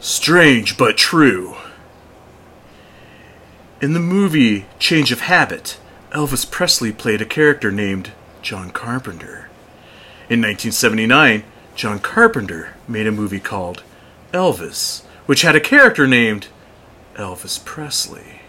Strange 0.00 0.76
but 0.78 0.96
true. 0.96 1.56
In 3.80 3.94
the 3.94 4.00
movie 4.00 4.66
Change 4.78 5.10
of 5.10 5.20
Habit, 5.20 5.78
Elvis 6.12 6.48
Presley 6.48 6.92
played 6.92 7.20
a 7.20 7.26
character 7.26 7.72
named 7.72 8.12
John 8.40 8.70
Carpenter. 8.70 9.48
In 10.28 10.40
1979, 10.40 11.42
John 11.74 11.98
Carpenter 11.98 12.74
made 12.86 13.06
a 13.06 13.12
movie 13.12 13.40
called 13.40 13.82
Elvis, 14.32 15.04
which 15.26 15.42
had 15.42 15.56
a 15.56 15.60
character 15.60 16.06
named 16.06 16.48
Elvis 17.14 17.64
Presley. 17.64 18.42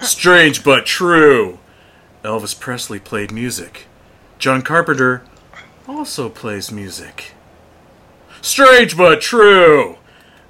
Strange 0.00 0.62
but 0.62 0.84
true. 0.84 1.58
Elvis 2.22 2.58
Presley 2.58 2.98
played 2.98 3.32
music. 3.32 3.86
John 4.38 4.60
Carpenter 4.60 5.22
also 5.88 6.28
plays 6.28 6.70
music. 6.70 7.32
Strange 8.46 8.96
but 8.96 9.20
true. 9.20 9.98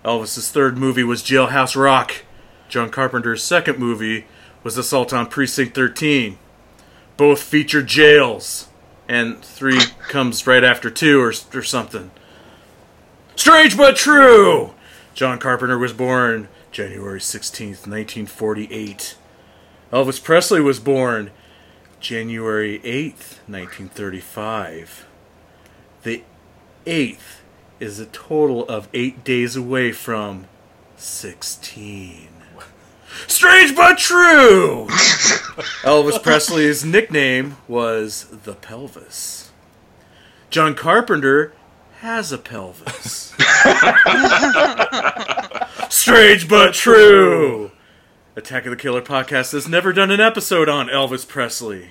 Elvis's 0.05 0.51
third 0.51 0.77
movie 0.77 1.03
was 1.03 1.23
Jailhouse 1.23 1.75
Rock. 1.75 2.25
John 2.69 2.91
Carpenter's 2.91 3.43
second 3.43 3.79
movie 3.79 4.27
was 4.63 4.77
Assault 4.77 5.15
on 5.15 5.29
Precinct 5.29 5.75
13. 5.75 6.37
Both 7.17 7.43
feature 7.43 7.83
jails, 7.83 8.69
and 9.09 9.43
three 9.43 9.81
comes 10.09 10.47
right 10.47 10.63
after 10.63 10.91
two 10.91 11.23
or, 11.23 11.33
or 11.55 11.63
something. 11.63 12.11
Strange 13.35 13.79
but 13.79 13.97
true! 13.97 14.75
John 15.15 15.39
Carpenter 15.39 15.79
was 15.79 15.95
born 15.95 16.49
January 16.71 17.19
16th, 17.19 17.89
1948. 17.89 19.17
Elvis 19.91 20.23
Presley 20.23 20.61
was 20.61 20.79
born 20.79 21.31
January 21.99 22.79
8th, 22.81 23.41
1935. 23.49 25.07
The 26.03 26.23
8th 26.85 27.36
is 27.81 27.99
a 28.01 28.07
total 28.07 28.67
of 28.69 28.89
8 28.93 29.25
days 29.25 29.57
away 29.57 29.93
from 29.93 30.47
16. 30.97 32.29
Strange 33.27 33.75
but 33.75 33.99
true! 33.99 34.87
Elvis 35.83 36.23
Presley's 36.23 36.85
nickname 36.85 37.57
was 37.67 38.27
the 38.45 38.55
pelvis. 38.55 39.51
John 40.51 40.75
Carpenter 40.75 41.53
has 42.01 42.31
a 42.33 42.39
pelvis. 42.39 43.35
Strange 45.89 46.49
but 46.49 46.75
true! 46.75 47.71
Attack 48.37 48.67
of 48.67 48.71
the 48.71 48.77
Killer 48.77 49.03
podcast 49.03 49.53
has 49.53 49.67
never 49.67 49.93
done 49.93 50.11
an 50.11 50.21
episode 50.21 50.69
on 50.69 50.89
Elvis 50.89 51.27
Presley. 51.27 51.91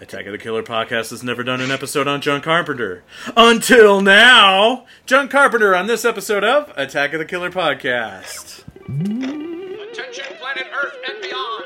Attack 0.00 0.26
of 0.26 0.32
the 0.32 0.38
Killer 0.38 0.62
podcast 0.62 1.10
has 1.10 1.24
never 1.24 1.42
done 1.42 1.60
an 1.60 1.72
episode 1.72 2.06
on 2.06 2.20
John 2.20 2.40
Carpenter. 2.40 3.02
Until 3.36 4.00
now, 4.00 4.84
John 5.06 5.28
Carpenter 5.28 5.74
on 5.74 5.88
this 5.88 6.04
episode 6.04 6.44
of 6.44 6.72
Attack 6.76 7.14
of 7.14 7.18
the 7.18 7.24
Killer 7.24 7.50
podcast. 7.50 8.62
Attention, 8.86 10.24
planet 10.38 10.68
Earth 10.72 10.94
and 11.08 11.20
beyond. 11.20 11.64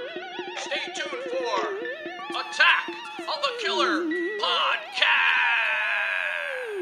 Stay 0.57 0.81
tuned 0.95 1.25
for 1.25 2.39
Attack 2.41 2.89
of 3.21 3.43
the 3.43 3.53
Killer 3.61 4.03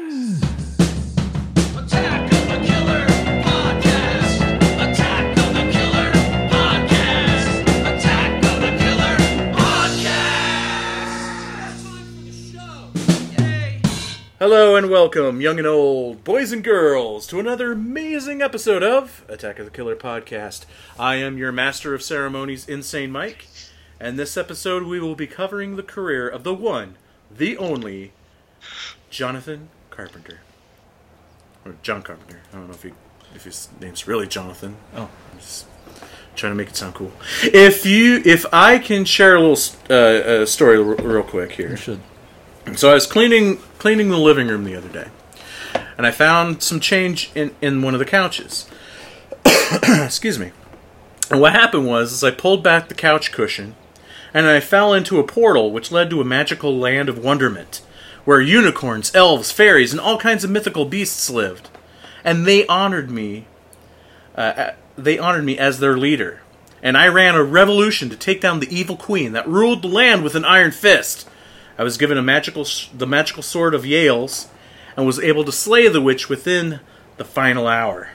Podcast. 0.07 0.50
Hello 14.41 14.75
and 14.75 14.89
welcome, 14.89 15.39
young 15.39 15.59
and 15.59 15.67
old, 15.67 16.23
boys 16.23 16.51
and 16.51 16.63
girls, 16.63 17.27
to 17.27 17.39
another 17.39 17.73
amazing 17.73 18.41
episode 18.41 18.81
of 18.81 19.23
Attack 19.27 19.59
of 19.59 19.65
the 19.65 19.71
Killer 19.71 19.95
podcast. 19.95 20.65
I 20.97 21.17
am 21.17 21.37
your 21.37 21.51
master 21.51 21.93
of 21.93 22.01
ceremonies, 22.01 22.67
Insane 22.67 23.11
Mike, 23.11 23.45
and 23.99 24.17
this 24.17 24.35
episode 24.37 24.81
we 24.81 24.99
will 24.99 25.13
be 25.13 25.27
covering 25.27 25.75
the 25.75 25.83
career 25.83 26.27
of 26.27 26.43
the 26.43 26.55
one, 26.55 26.95
the 27.29 27.55
only, 27.55 28.13
Jonathan 29.11 29.69
Carpenter. 29.91 30.39
Or 31.63 31.75
John 31.83 32.01
Carpenter. 32.01 32.41
I 32.51 32.55
don't 32.55 32.65
know 32.65 32.73
if 32.73 32.81
he 32.81 32.93
if 33.35 33.43
his 33.43 33.69
name's 33.79 34.07
really 34.07 34.25
Jonathan. 34.25 34.75
Oh, 34.95 35.11
I'm 35.31 35.39
just 35.39 35.67
trying 36.35 36.53
to 36.53 36.55
make 36.55 36.69
it 36.69 36.75
sound 36.75 36.95
cool. 36.95 37.11
If 37.43 37.85
you, 37.85 38.23
if 38.25 38.51
I 38.51 38.79
can 38.79 39.05
share 39.05 39.35
a 39.35 39.39
little 39.39 39.95
uh, 39.95 40.47
story 40.47 40.77
r- 40.77 40.95
real 40.95 41.21
quick 41.21 41.51
here. 41.51 41.69
You 41.69 41.75
should. 41.75 42.01
So 42.75 42.91
I 42.91 42.93
was 42.93 43.07
cleaning 43.07 43.57
cleaning 43.79 44.09
the 44.09 44.17
living 44.17 44.47
room 44.47 44.63
the 44.63 44.75
other 44.75 44.89
day, 44.89 45.09
and 45.97 46.05
I 46.05 46.11
found 46.11 46.61
some 46.61 46.79
change 46.79 47.31
in, 47.35 47.55
in 47.61 47.81
one 47.81 47.93
of 47.93 47.99
the 47.99 48.05
couches. 48.05 48.69
Excuse 49.83 50.37
me. 50.37 50.51
And 51.31 51.41
what 51.41 51.53
happened 51.53 51.87
was, 51.87 52.11
is 52.11 52.23
I 52.23 52.31
pulled 52.31 52.63
back 52.63 52.87
the 52.87 52.93
couch 52.93 53.31
cushion, 53.31 53.75
and 54.33 54.45
I 54.45 54.59
fell 54.59 54.93
into 54.93 55.19
a 55.19 55.23
portal 55.23 55.71
which 55.71 55.91
led 55.91 56.09
to 56.09 56.21
a 56.21 56.25
magical 56.25 56.77
land 56.77 57.09
of 57.09 57.23
wonderment, 57.23 57.81
where 58.25 58.41
unicorns, 58.41 59.13
elves, 59.15 59.51
fairies, 59.51 59.91
and 59.91 59.99
all 59.99 60.17
kinds 60.17 60.43
of 60.43 60.51
mythical 60.51 60.85
beasts 60.85 61.29
lived, 61.29 61.69
and 62.23 62.45
they 62.45 62.67
honored 62.67 63.09
me. 63.09 63.47
Uh, 64.35 64.71
they 64.97 65.17
honored 65.17 65.43
me 65.43 65.57
as 65.57 65.79
their 65.79 65.97
leader, 65.97 66.41
and 66.83 66.97
I 66.97 67.07
ran 67.07 67.35
a 67.35 67.43
revolution 67.43 68.09
to 68.09 68.15
take 68.15 68.41
down 68.41 68.59
the 68.59 68.73
evil 68.73 68.97
queen 68.97 69.31
that 69.31 69.47
ruled 69.47 69.81
the 69.81 69.87
land 69.87 70.23
with 70.23 70.35
an 70.35 70.45
iron 70.45 70.71
fist. 70.71 71.27
I 71.77 71.83
was 71.83 71.97
given 71.97 72.17
a 72.17 72.21
magical, 72.21 72.65
the 72.93 73.07
magical 73.07 73.43
sword 73.43 73.73
of 73.73 73.85
Yale's, 73.85 74.47
and 74.95 75.05
was 75.05 75.19
able 75.19 75.43
to 75.45 75.51
slay 75.51 75.87
the 75.87 76.01
witch 76.01 76.29
within 76.29 76.79
the 77.17 77.25
final 77.25 77.67
hour. 77.67 78.09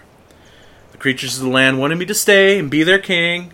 The 0.92 0.98
creatures 0.98 1.38
of 1.38 1.44
the 1.44 1.50
land 1.50 1.78
wanted 1.78 1.98
me 1.98 2.06
to 2.06 2.14
stay 2.14 2.58
and 2.58 2.70
be 2.70 2.82
their 2.82 2.98
king, 2.98 3.52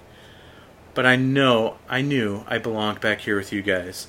but 0.94 1.06
I 1.06 1.16
know, 1.16 1.78
I 1.88 2.02
knew 2.02 2.44
I 2.46 2.58
belonged 2.58 3.00
back 3.00 3.20
here 3.20 3.36
with 3.36 3.52
you 3.52 3.62
guys. 3.62 4.08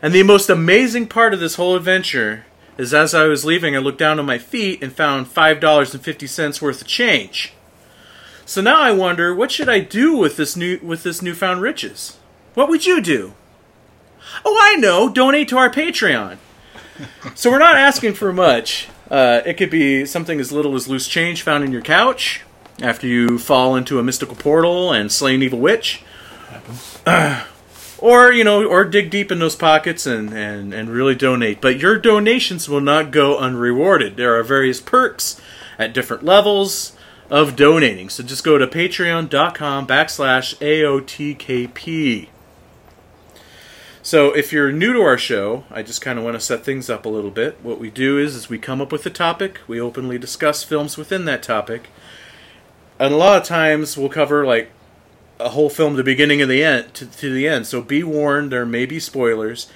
And 0.00 0.14
the 0.14 0.22
most 0.22 0.48
amazing 0.48 1.08
part 1.08 1.34
of 1.34 1.40
this 1.40 1.56
whole 1.56 1.74
adventure 1.74 2.46
is 2.78 2.92
as 2.92 3.14
I 3.14 3.24
was 3.24 3.44
leaving, 3.44 3.74
I 3.74 3.80
looked 3.80 3.98
down 3.98 4.18
on 4.18 4.26
my 4.26 4.38
feet 4.38 4.82
and 4.82 4.92
found 4.92 5.26
$5.50 5.26 6.62
worth 6.62 6.80
of 6.82 6.86
change. 6.86 7.52
So 8.44 8.60
now 8.60 8.80
I 8.80 8.92
wonder, 8.92 9.34
what 9.34 9.50
should 9.50 9.68
I 9.68 9.80
do 9.80 10.16
with 10.16 10.36
this 10.36 10.54
new 10.54 10.78
with 10.80 11.02
this 11.02 11.20
newfound 11.20 11.62
riches? 11.62 12.18
What 12.54 12.68
would 12.68 12.86
you 12.86 13.00
do? 13.00 13.34
Oh, 14.44 14.58
I 14.60 14.76
know. 14.76 15.08
Donate 15.08 15.48
to 15.48 15.58
our 15.58 15.70
Patreon. 15.70 16.38
so 17.34 17.50
we're 17.50 17.58
not 17.58 17.76
asking 17.76 18.14
for 18.14 18.32
much. 18.32 18.88
Uh, 19.10 19.42
it 19.46 19.54
could 19.54 19.70
be 19.70 20.04
something 20.04 20.40
as 20.40 20.50
little 20.50 20.74
as 20.74 20.88
loose 20.88 21.06
change 21.06 21.42
found 21.42 21.64
in 21.64 21.72
your 21.72 21.82
couch 21.82 22.42
after 22.82 23.06
you 23.06 23.38
fall 23.38 23.76
into 23.76 23.98
a 23.98 24.02
mystical 24.02 24.36
portal 24.36 24.92
and 24.92 25.10
slay 25.10 25.34
an 25.34 25.42
evil 25.42 25.60
witch. 25.60 26.02
or 27.98 28.32
you 28.32 28.44
know, 28.44 28.64
or 28.66 28.84
dig 28.84 29.10
deep 29.10 29.30
in 29.30 29.38
those 29.38 29.56
pockets 29.56 30.06
and, 30.06 30.32
and, 30.32 30.74
and 30.74 30.90
really 30.90 31.14
donate. 31.14 31.60
But 31.60 31.78
your 31.78 31.98
donations 31.98 32.68
will 32.68 32.80
not 32.80 33.10
go 33.10 33.38
unrewarded. 33.38 34.16
There 34.16 34.38
are 34.38 34.42
various 34.42 34.80
perks 34.80 35.40
at 35.78 35.92
different 35.92 36.24
levels 36.24 36.96
of 37.30 37.56
donating. 37.56 38.08
So 38.08 38.22
just 38.22 38.44
go 38.44 38.58
to 38.58 38.66
patreon.com 38.66 39.86
backslash 39.86 40.56
AOTKP. 40.56 42.28
So 44.06 44.30
if 44.30 44.52
you're 44.52 44.70
new 44.70 44.92
to 44.92 45.00
our 45.00 45.18
show, 45.18 45.64
I 45.68 45.82
just 45.82 46.00
kind 46.00 46.16
of 46.16 46.24
want 46.24 46.36
to 46.36 46.40
set 46.40 46.62
things 46.62 46.88
up 46.88 47.04
a 47.04 47.08
little 47.08 47.32
bit. 47.32 47.58
What 47.60 47.80
we 47.80 47.90
do 47.90 48.18
is, 48.18 48.36
is 48.36 48.48
we 48.48 48.56
come 48.56 48.80
up 48.80 48.92
with 48.92 49.04
a 49.04 49.10
topic, 49.10 49.58
we 49.66 49.80
openly 49.80 50.16
discuss 50.16 50.62
films 50.62 50.96
within 50.96 51.24
that 51.24 51.42
topic, 51.42 51.88
and 53.00 53.12
a 53.12 53.16
lot 53.16 53.36
of 53.36 53.42
times 53.42 53.96
we'll 53.96 54.08
cover 54.08 54.46
like 54.46 54.70
a 55.40 55.48
whole 55.48 55.68
film, 55.68 55.96
the 55.96 56.04
beginning 56.04 56.40
and 56.40 56.48
the 56.48 56.62
end 56.62 56.94
to, 56.94 57.06
to 57.06 57.34
the 57.34 57.48
end. 57.48 57.66
So 57.66 57.82
be 57.82 58.04
warned, 58.04 58.52
there 58.52 58.64
may 58.64 58.86
be 58.86 59.00
spoilers, 59.00 59.66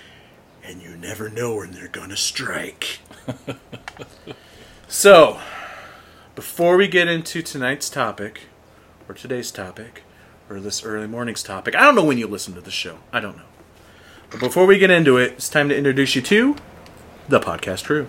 and 0.62 0.80
you 0.80 0.96
never 0.96 1.28
know 1.28 1.56
when 1.56 1.72
they're 1.72 1.88
gonna 1.88 2.16
strike. 2.16 3.00
so, 4.86 5.40
before 6.36 6.76
we 6.76 6.86
get 6.86 7.08
into 7.08 7.42
tonight's 7.42 7.90
topic, 7.90 8.42
or 9.08 9.14
today's 9.16 9.50
topic, 9.50 10.04
or 10.48 10.60
this 10.60 10.84
early 10.84 11.08
morning's 11.08 11.42
topic, 11.42 11.74
I 11.74 11.80
don't 11.80 11.96
know 11.96 12.04
when 12.04 12.18
you 12.18 12.28
listen 12.28 12.54
to 12.54 12.60
the 12.60 12.70
show. 12.70 13.00
I 13.12 13.18
don't 13.18 13.36
know. 13.36 13.49
But 14.30 14.40
before 14.40 14.66
we 14.66 14.78
get 14.78 14.90
into 14.90 15.16
it, 15.16 15.32
it's 15.32 15.48
time 15.48 15.68
to 15.68 15.76
introduce 15.76 16.14
you 16.14 16.22
to 16.22 16.56
the 17.28 17.40
podcast 17.40 17.84
crew. 17.84 18.08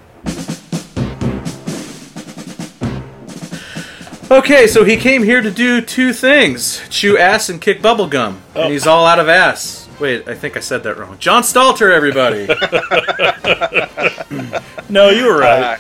Okay, 4.30 4.66
so 4.66 4.86
he 4.86 4.96
came 4.96 5.24
here 5.24 5.42
to 5.42 5.52
do 5.52 5.82
two 5.82 6.14
things 6.14 6.82
chew 6.90 7.18
ass 7.18 7.50
and 7.50 7.60
kick 7.60 7.82
bubblegum. 7.82 8.38
And 8.56 8.72
he's 8.72 8.88
all 8.88 9.06
out 9.06 9.20
of 9.20 9.28
ass. 9.28 9.90
Wait, 10.00 10.28
I 10.28 10.36
think 10.36 10.56
I 10.56 10.62
said 10.62 10.84
that 10.84 10.98
wrong. 10.98 11.18
John 11.20 11.44
Stalter, 11.44 11.92
everybody. 11.92 12.48
No, 14.92 15.10
you 15.10 15.26
were 15.26 15.38
right. 15.38 15.80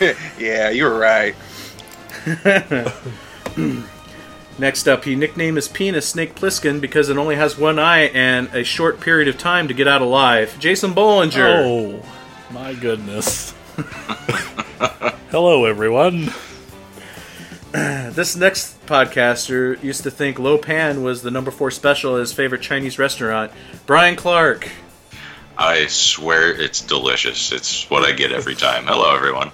Uh, 0.00 0.14
yeah, 0.38 0.70
you 0.70 0.82
were 0.82 0.98
right. 0.98 1.36
Next 4.58 4.88
up, 4.88 5.04
he 5.04 5.14
nicknamed 5.14 5.56
his 5.56 5.68
penis 5.68 6.08
Snake 6.08 6.34
Plissken 6.34 6.80
because 6.80 7.08
it 7.08 7.16
only 7.16 7.36
has 7.36 7.56
one 7.56 7.78
eye 7.78 8.06
and 8.08 8.52
a 8.52 8.64
short 8.64 8.98
period 8.98 9.28
of 9.28 9.38
time 9.38 9.68
to 9.68 9.74
get 9.74 9.86
out 9.86 10.02
alive. 10.02 10.56
Jason 10.58 10.92
Bollinger. 10.92 11.62
oh, 11.64 12.02
my 12.50 12.74
goodness. 12.74 13.52
Hello, 15.30 15.64
everyone. 15.64 16.32
This 17.72 18.34
next 18.34 18.84
podcaster 18.86 19.80
used 19.84 20.02
to 20.02 20.10
think 20.10 20.38
Lo 20.40 20.58
Pan 20.58 21.02
was 21.04 21.22
the 21.22 21.30
number 21.30 21.50
four 21.52 21.70
special 21.70 22.16
at 22.16 22.20
his 22.20 22.32
favorite 22.32 22.62
Chinese 22.62 22.98
restaurant. 22.98 23.52
Brian 23.86 24.16
Clark. 24.16 24.68
I 25.56 25.86
swear 25.86 26.50
it's 26.50 26.80
delicious. 26.80 27.52
It's 27.52 27.88
what 27.90 28.02
I 28.02 28.12
get 28.12 28.32
every 28.32 28.54
time. 28.56 28.86
Hello, 28.86 29.14
everyone. 29.14 29.52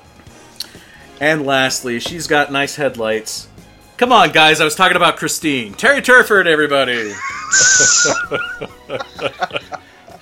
And 1.20 1.44
lastly, 1.44 1.98
she's 1.98 2.26
got 2.26 2.52
nice 2.52 2.76
headlights. 2.76 3.48
Come 3.96 4.10
on, 4.12 4.32
guys, 4.32 4.60
I 4.60 4.64
was 4.64 4.74
talking 4.74 4.96
about 4.96 5.16
Christine. 5.16 5.74
Terry 5.74 6.02
Turford, 6.02 6.46
everybody. 6.46 7.12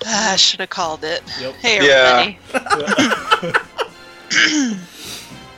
Ah, 0.05 0.33
I 0.33 0.35
should 0.35 0.59
have 0.59 0.69
called 0.69 1.05
it. 1.05 1.23
Yep. 1.39 1.53
Hey, 1.61 1.87
Yeah. 1.87 2.35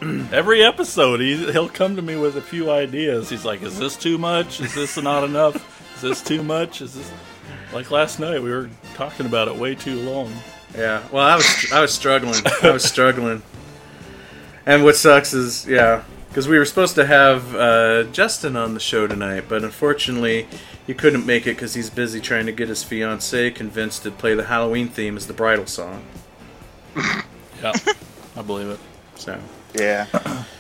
everybody. 0.04 0.32
Every 0.32 0.64
episode, 0.64 1.20
he, 1.20 1.52
he'll 1.52 1.68
come 1.68 1.96
to 1.96 2.04
me 2.04 2.16
with 2.16 2.38
a 2.38 2.42
few 2.44 2.70
ideas. 2.70 3.28
He's 3.28 3.44
like, 3.44 3.64
"Is 3.64 3.80
this 3.80 3.96
too 3.98 4.20
much? 4.20 4.62
Is 4.62 4.76
this 4.76 4.98
not 4.98 5.24
enough? 5.24 5.56
Is 5.96 6.02
this 6.04 6.22
too 6.22 6.44
much? 6.44 6.82
Is 6.84 6.94
this?" 6.94 7.12
Like 7.74 7.90
last 7.90 8.20
night, 8.20 8.40
we 8.44 8.52
were 8.52 8.70
talking 8.94 9.26
about 9.26 9.48
it 9.48 9.56
way 9.56 9.74
too 9.74 10.00
long. 10.02 10.32
Yeah, 10.78 11.02
well, 11.12 11.26
I 11.26 11.38
was 11.38 11.72
I 11.74 11.82
was 11.82 11.92
struggling. 11.92 12.40
I 12.62 12.70
was 12.70 12.84
struggling. 12.84 13.42
And 14.68 14.84
what 14.84 14.96
sucks 14.96 15.34
is, 15.34 15.66
yeah, 15.68 16.04
because 16.36 16.50
we 16.50 16.58
were 16.58 16.66
supposed 16.66 16.96
to 16.96 17.06
have 17.06 17.56
uh, 17.56 18.04
Justin 18.12 18.58
on 18.58 18.74
the 18.74 18.80
show 18.82 19.08
tonight, 19.08 19.46
but 19.48 19.64
unfortunately, 19.64 20.46
he 20.86 20.94
couldn't 20.94 21.26
make 21.26 21.44
it 21.44 21.56
because 21.56 21.76
he's 21.76 21.90
busy 21.90 22.20
trying 22.20 22.46
to 22.46 22.52
get 22.52 22.68
his 22.68 22.84
fiance 22.84 23.52
convinced 23.52 24.04
to 24.04 24.12
play 24.12 24.36
the 24.36 24.44
Halloween 24.44 24.90
theme 24.90 25.16
as 25.16 25.28
the 25.28 25.34
bridal 25.34 25.66
song. 25.66 26.04
Yeah, 27.64 27.72
I 28.36 28.42
believe 28.42 28.68
it. 28.68 28.80
So, 29.16 29.40
Yeah. 29.76 30.08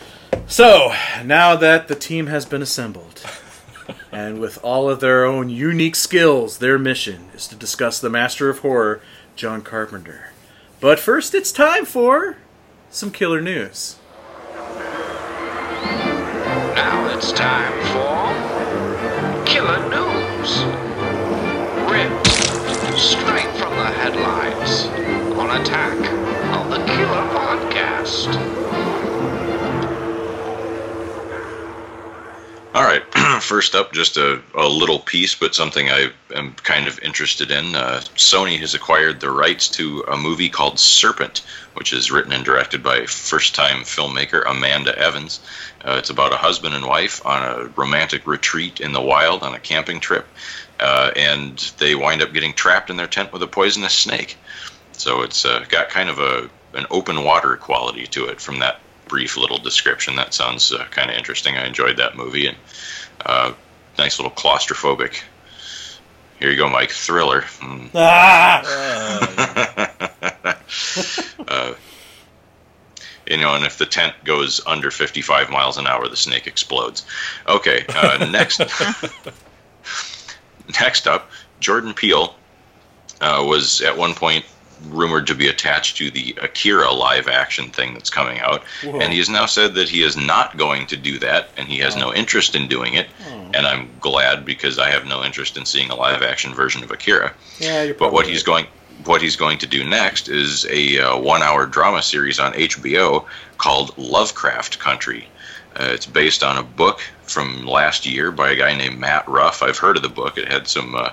so 0.47 0.93
now 1.25 1.57
that 1.57 1.89
the 1.89 1.95
team 1.95 2.27
has 2.27 2.45
been 2.45 2.61
assembled, 2.61 3.21
and 4.13 4.39
with 4.39 4.57
all 4.63 4.89
of 4.89 5.01
their 5.01 5.25
own 5.25 5.49
unique 5.49 5.97
skills, 5.97 6.59
their 6.59 6.79
mission 6.79 7.27
is 7.33 7.47
to 7.49 7.55
discuss 7.55 7.99
the 7.99 8.09
master 8.09 8.49
of 8.49 8.59
horror, 8.59 9.01
John 9.35 9.61
Carpenter. 9.61 10.31
But 10.79 10.99
first, 10.99 11.35
it's 11.35 11.51
time 11.51 11.83
for 11.83 12.37
some 12.89 13.11
killer 13.11 13.41
news. 13.41 13.97
Now 16.75 17.07
it's 17.15 17.31
time 17.31 17.71
for 17.93 19.45
Killer 19.45 19.79
News. 19.89 20.65
Ripped 21.89 22.27
straight 22.99 23.49
from 23.57 23.75
the 23.77 23.85
headlines 23.85 24.87
on 25.39 25.61
Attack 25.61 25.97
on 26.53 26.69
the 26.69 26.77
Killer 26.85 27.25
Podcast. 27.31 28.35
All 32.73 32.83
right. 32.83 33.04
First 33.45 33.75
up, 33.75 33.93
just 33.93 34.17
a, 34.17 34.41
a 34.55 34.67
little 34.67 34.97
piece, 34.97 35.35
but 35.35 35.53
something 35.53 35.87
I 35.87 36.09
am 36.33 36.55
kind 36.55 36.87
of 36.87 36.99
interested 37.01 37.51
in. 37.51 37.75
Uh, 37.75 38.01
Sony 38.15 38.57
has 38.57 38.73
acquired 38.73 39.19
the 39.19 39.29
rights 39.29 39.69
to 39.77 40.03
a 40.07 40.17
movie 40.17 40.49
called 40.49 40.79
Serpent, 40.79 41.43
which 41.75 41.93
is 41.93 42.09
written 42.09 42.33
and 42.33 42.43
directed 42.43 42.81
by 42.81 43.05
first 43.05 43.53
time 43.53 43.83
filmmaker 43.83 44.41
Amanda 44.49 44.97
Evans. 44.97 45.41
Uh, 45.83 45.97
it's 45.99 46.09
about 46.09 46.33
a 46.33 46.37
husband 46.37 46.73
and 46.73 46.87
wife 46.87 47.23
on 47.23 47.43
a 47.43 47.65
romantic 47.75 48.25
retreat 48.25 48.81
in 48.81 48.93
the 48.93 49.01
wild 49.01 49.43
on 49.43 49.53
a 49.53 49.59
camping 49.59 49.99
trip, 49.99 50.25
uh, 50.79 51.11
and 51.15 51.71
they 51.77 51.93
wind 51.93 52.23
up 52.23 52.33
getting 52.33 52.53
trapped 52.53 52.89
in 52.89 52.97
their 52.97 53.05
tent 53.05 53.31
with 53.31 53.43
a 53.43 53.47
poisonous 53.47 53.93
snake. 53.93 54.37
So 54.93 55.21
it's 55.21 55.45
uh, 55.45 55.65
got 55.69 55.89
kind 55.89 56.09
of 56.09 56.17
a 56.17 56.49
an 56.73 56.87
open 56.89 57.23
water 57.23 57.57
quality 57.57 58.07
to 58.07 58.25
it 58.25 58.41
from 58.41 58.57
that 58.59 58.79
brief 59.07 59.37
little 59.37 59.59
description. 59.59 60.15
That 60.15 60.33
sounds 60.33 60.71
uh, 60.71 60.85
kind 60.89 61.11
of 61.11 61.15
interesting. 61.15 61.57
I 61.57 61.67
enjoyed 61.67 61.97
that 61.97 62.17
movie 62.17 62.47
and 62.47 62.57
uh, 63.25 63.53
nice 63.97 64.19
little 64.19 64.31
claustrophobic. 64.31 65.21
Here 66.39 66.51
you 66.51 66.57
go, 66.57 66.69
Mike. 66.69 66.91
Thriller. 66.91 67.41
Mm. 67.41 67.95
uh, 71.47 71.73
you 73.27 73.37
know, 73.37 73.55
and 73.55 73.65
if 73.65 73.77
the 73.77 73.85
tent 73.85 74.13
goes 74.23 74.61
under 74.65 74.91
55 74.91 75.49
miles 75.49 75.77
an 75.77 75.87
hour, 75.87 76.07
the 76.07 76.15
snake 76.15 76.47
explodes. 76.47 77.05
Okay, 77.47 77.85
uh, 77.89 78.29
next. 78.31 78.59
next 80.79 81.07
up, 81.07 81.29
Jordan 81.59 81.93
Peele 81.93 82.35
uh, 83.21 83.43
was 83.47 83.81
at 83.81 83.97
one 83.97 84.13
point 84.13 84.45
rumored 84.89 85.27
to 85.27 85.35
be 85.35 85.47
attached 85.47 85.97
to 85.97 86.11
the 86.11 86.35
Akira 86.41 86.91
live 86.91 87.27
action 87.27 87.69
thing 87.69 87.93
that's 87.93 88.09
coming 88.09 88.39
out. 88.39 88.63
Whoa. 88.83 88.99
And 88.99 89.11
he 89.11 89.19
has 89.19 89.29
now 89.29 89.45
said 89.45 89.75
that 89.75 89.89
he 89.89 90.03
is 90.03 90.17
not 90.17 90.57
going 90.57 90.87
to 90.87 90.97
do 90.97 91.19
that 91.19 91.49
and 91.57 91.67
he 91.67 91.79
has 91.79 91.95
no 91.95 92.13
interest 92.13 92.55
in 92.55 92.67
doing 92.67 92.93
it. 92.95 93.07
And 93.53 93.65
I'm 93.65 93.89
glad 94.01 94.43
because 94.43 94.79
I 94.79 94.89
have 94.89 95.05
no 95.05 95.23
interest 95.23 95.55
in 95.55 95.65
seeing 95.65 95.89
a 95.89 95.95
live 95.95 96.21
action 96.21 96.53
version 96.53 96.83
of 96.83 96.91
Akira. 96.91 97.33
Yeah, 97.59 97.93
But 97.97 98.11
what 98.11 98.27
he's 98.27 98.43
going 98.43 98.67
what 99.05 99.21
he's 99.21 99.35
going 99.35 99.57
to 99.59 99.67
do 99.67 99.83
next 99.83 100.29
is 100.29 100.65
a 100.69 100.99
uh, 100.99 101.17
one-hour 101.17 101.65
drama 101.67 102.01
series 102.01 102.39
on 102.39 102.53
HBO 102.53 103.25
called 103.57 103.95
Lovecraft 103.97 104.79
Country. 104.79 105.27
Uh, 105.75 105.89
it's 105.91 106.05
based 106.05 106.43
on 106.43 106.57
a 106.57 106.63
book 106.63 107.01
from 107.23 107.65
last 107.65 108.05
year 108.05 108.31
by 108.31 108.51
a 108.51 108.55
guy 108.55 108.75
named 108.75 108.97
Matt 108.97 109.27
Ruff. 109.27 109.61
I've 109.61 109.77
heard 109.77 109.97
of 109.97 110.03
the 110.03 110.09
book. 110.09 110.37
It 110.37 110.47
had 110.47 110.67
some 110.67 110.95
uh, 110.95 111.11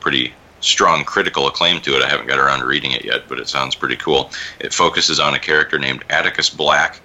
pretty 0.00 0.34
strong 0.64 1.04
critical 1.04 1.46
acclaim 1.46 1.80
to 1.82 1.94
it. 1.96 2.02
I 2.02 2.08
haven't 2.08 2.26
got 2.26 2.38
around 2.38 2.60
to 2.60 2.66
reading 2.66 2.92
it 2.92 3.04
yet, 3.04 3.28
but 3.28 3.38
it 3.38 3.48
sounds 3.48 3.74
pretty 3.74 3.96
cool. 3.96 4.30
It 4.58 4.72
focuses 4.72 5.20
on 5.20 5.34
a 5.34 5.38
character 5.38 5.78
named 5.78 6.04
Atticus 6.08 6.48
Black, 6.50 7.00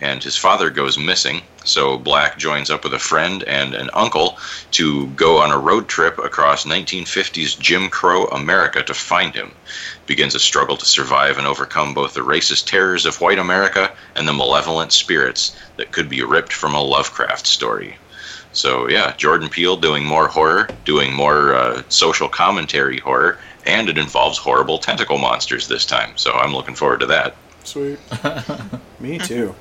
and 0.00 0.22
his 0.22 0.36
father 0.36 0.70
goes 0.70 0.98
missing. 0.98 1.42
So 1.64 1.96
Black 1.96 2.38
joins 2.38 2.70
up 2.70 2.82
with 2.82 2.94
a 2.94 2.98
friend 2.98 3.44
and 3.44 3.74
an 3.74 3.90
uncle 3.92 4.38
to 4.72 5.06
go 5.08 5.38
on 5.38 5.52
a 5.52 5.58
road 5.58 5.88
trip 5.88 6.18
across 6.18 6.64
1950s 6.64 7.58
Jim 7.58 7.88
Crow 7.88 8.24
America 8.26 8.82
to 8.82 8.94
find 8.94 9.34
him. 9.34 9.52
Begins 10.06 10.34
a 10.34 10.40
struggle 10.40 10.76
to 10.76 10.86
survive 10.86 11.38
and 11.38 11.46
overcome 11.46 11.94
both 11.94 12.14
the 12.14 12.20
racist 12.20 12.66
terrors 12.66 13.06
of 13.06 13.20
white 13.20 13.38
America 13.38 13.92
and 14.16 14.26
the 14.26 14.32
malevolent 14.32 14.92
spirits 14.92 15.54
that 15.76 15.92
could 15.92 16.08
be 16.08 16.22
ripped 16.22 16.52
from 16.52 16.74
a 16.74 16.82
Lovecraft 16.82 17.46
story. 17.46 17.96
So 18.52 18.88
yeah, 18.88 19.14
Jordan 19.16 19.48
Peele 19.48 19.76
doing 19.76 20.04
more 20.04 20.28
horror, 20.28 20.68
doing 20.84 21.12
more 21.12 21.54
uh, 21.54 21.82
social 21.88 22.28
commentary 22.28 22.98
horror, 22.98 23.38
and 23.66 23.88
it 23.88 23.98
involves 23.98 24.38
horrible 24.38 24.78
tentacle 24.78 25.18
monsters 25.18 25.68
this 25.68 25.86
time. 25.86 26.12
So 26.16 26.32
I'm 26.32 26.54
looking 26.54 26.74
forward 26.74 27.00
to 27.00 27.06
that. 27.06 27.34
Sweet. 27.64 27.98
Me 29.00 29.18
too. 29.18 29.54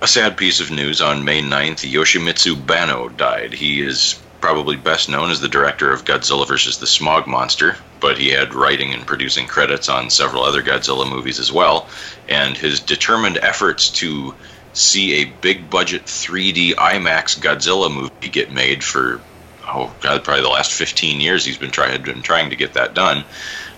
A 0.00 0.06
sad 0.06 0.36
piece 0.36 0.60
of 0.60 0.70
news 0.70 1.00
on 1.00 1.24
May 1.24 1.42
9th, 1.42 1.90
Yoshimitsu 1.90 2.54
Banno 2.64 3.08
died. 3.08 3.52
He 3.52 3.80
is 3.80 4.20
probably 4.40 4.76
best 4.76 5.08
known 5.08 5.30
as 5.30 5.40
the 5.40 5.48
director 5.48 5.92
of 5.92 6.04
Godzilla 6.04 6.46
vs. 6.46 6.78
the 6.78 6.86
Smog 6.86 7.26
Monster, 7.26 7.76
but 7.98 8.16
he 8.16 8.28
had 8.28 8.54
writing 8.54 8.94
and 8.94 9.04
producing 9.04 9.48
credits 9.48 9.88
on 9.88 10.10
several 10.10 10.44
other 10.44 10.62
Godzilla 10.62 11.08
movies 11.08 11.40
as 11.40 11.52
well. 11.52 11.88
And 12.28 12.56
his 12.56 12.78
determined 12.78 13.38
efforts 13.38 13.90
to 13.90 14.34
see 14.72 15.14
a 15.14 15.24
big 15.24 15.70
budget 15.70 16.06
3D 16.06 16.74
IMAX 16.74 17.38
Godzilla 17.38 17.92
movie 17.92 18.30
get 18.30 18.52
made 18.52 18.84
for, 18.84 19.20
oh 19.66 19.94
god, 20.00 20.24
probably 20.24 20.42
the 20.42 20.48
last 20.48 20.72
15 20.72 21.20
years 21.20 21.44
he's 21.44 21.58
been, 21.58 21.70
try- 21.70 21.90
had 21.90 22.04
been 22.04 22.22
trying 22.22 22.50
to 22.50 22.56
get 22.56 22.74
that 22.74 22.94
done, 22.94 23.24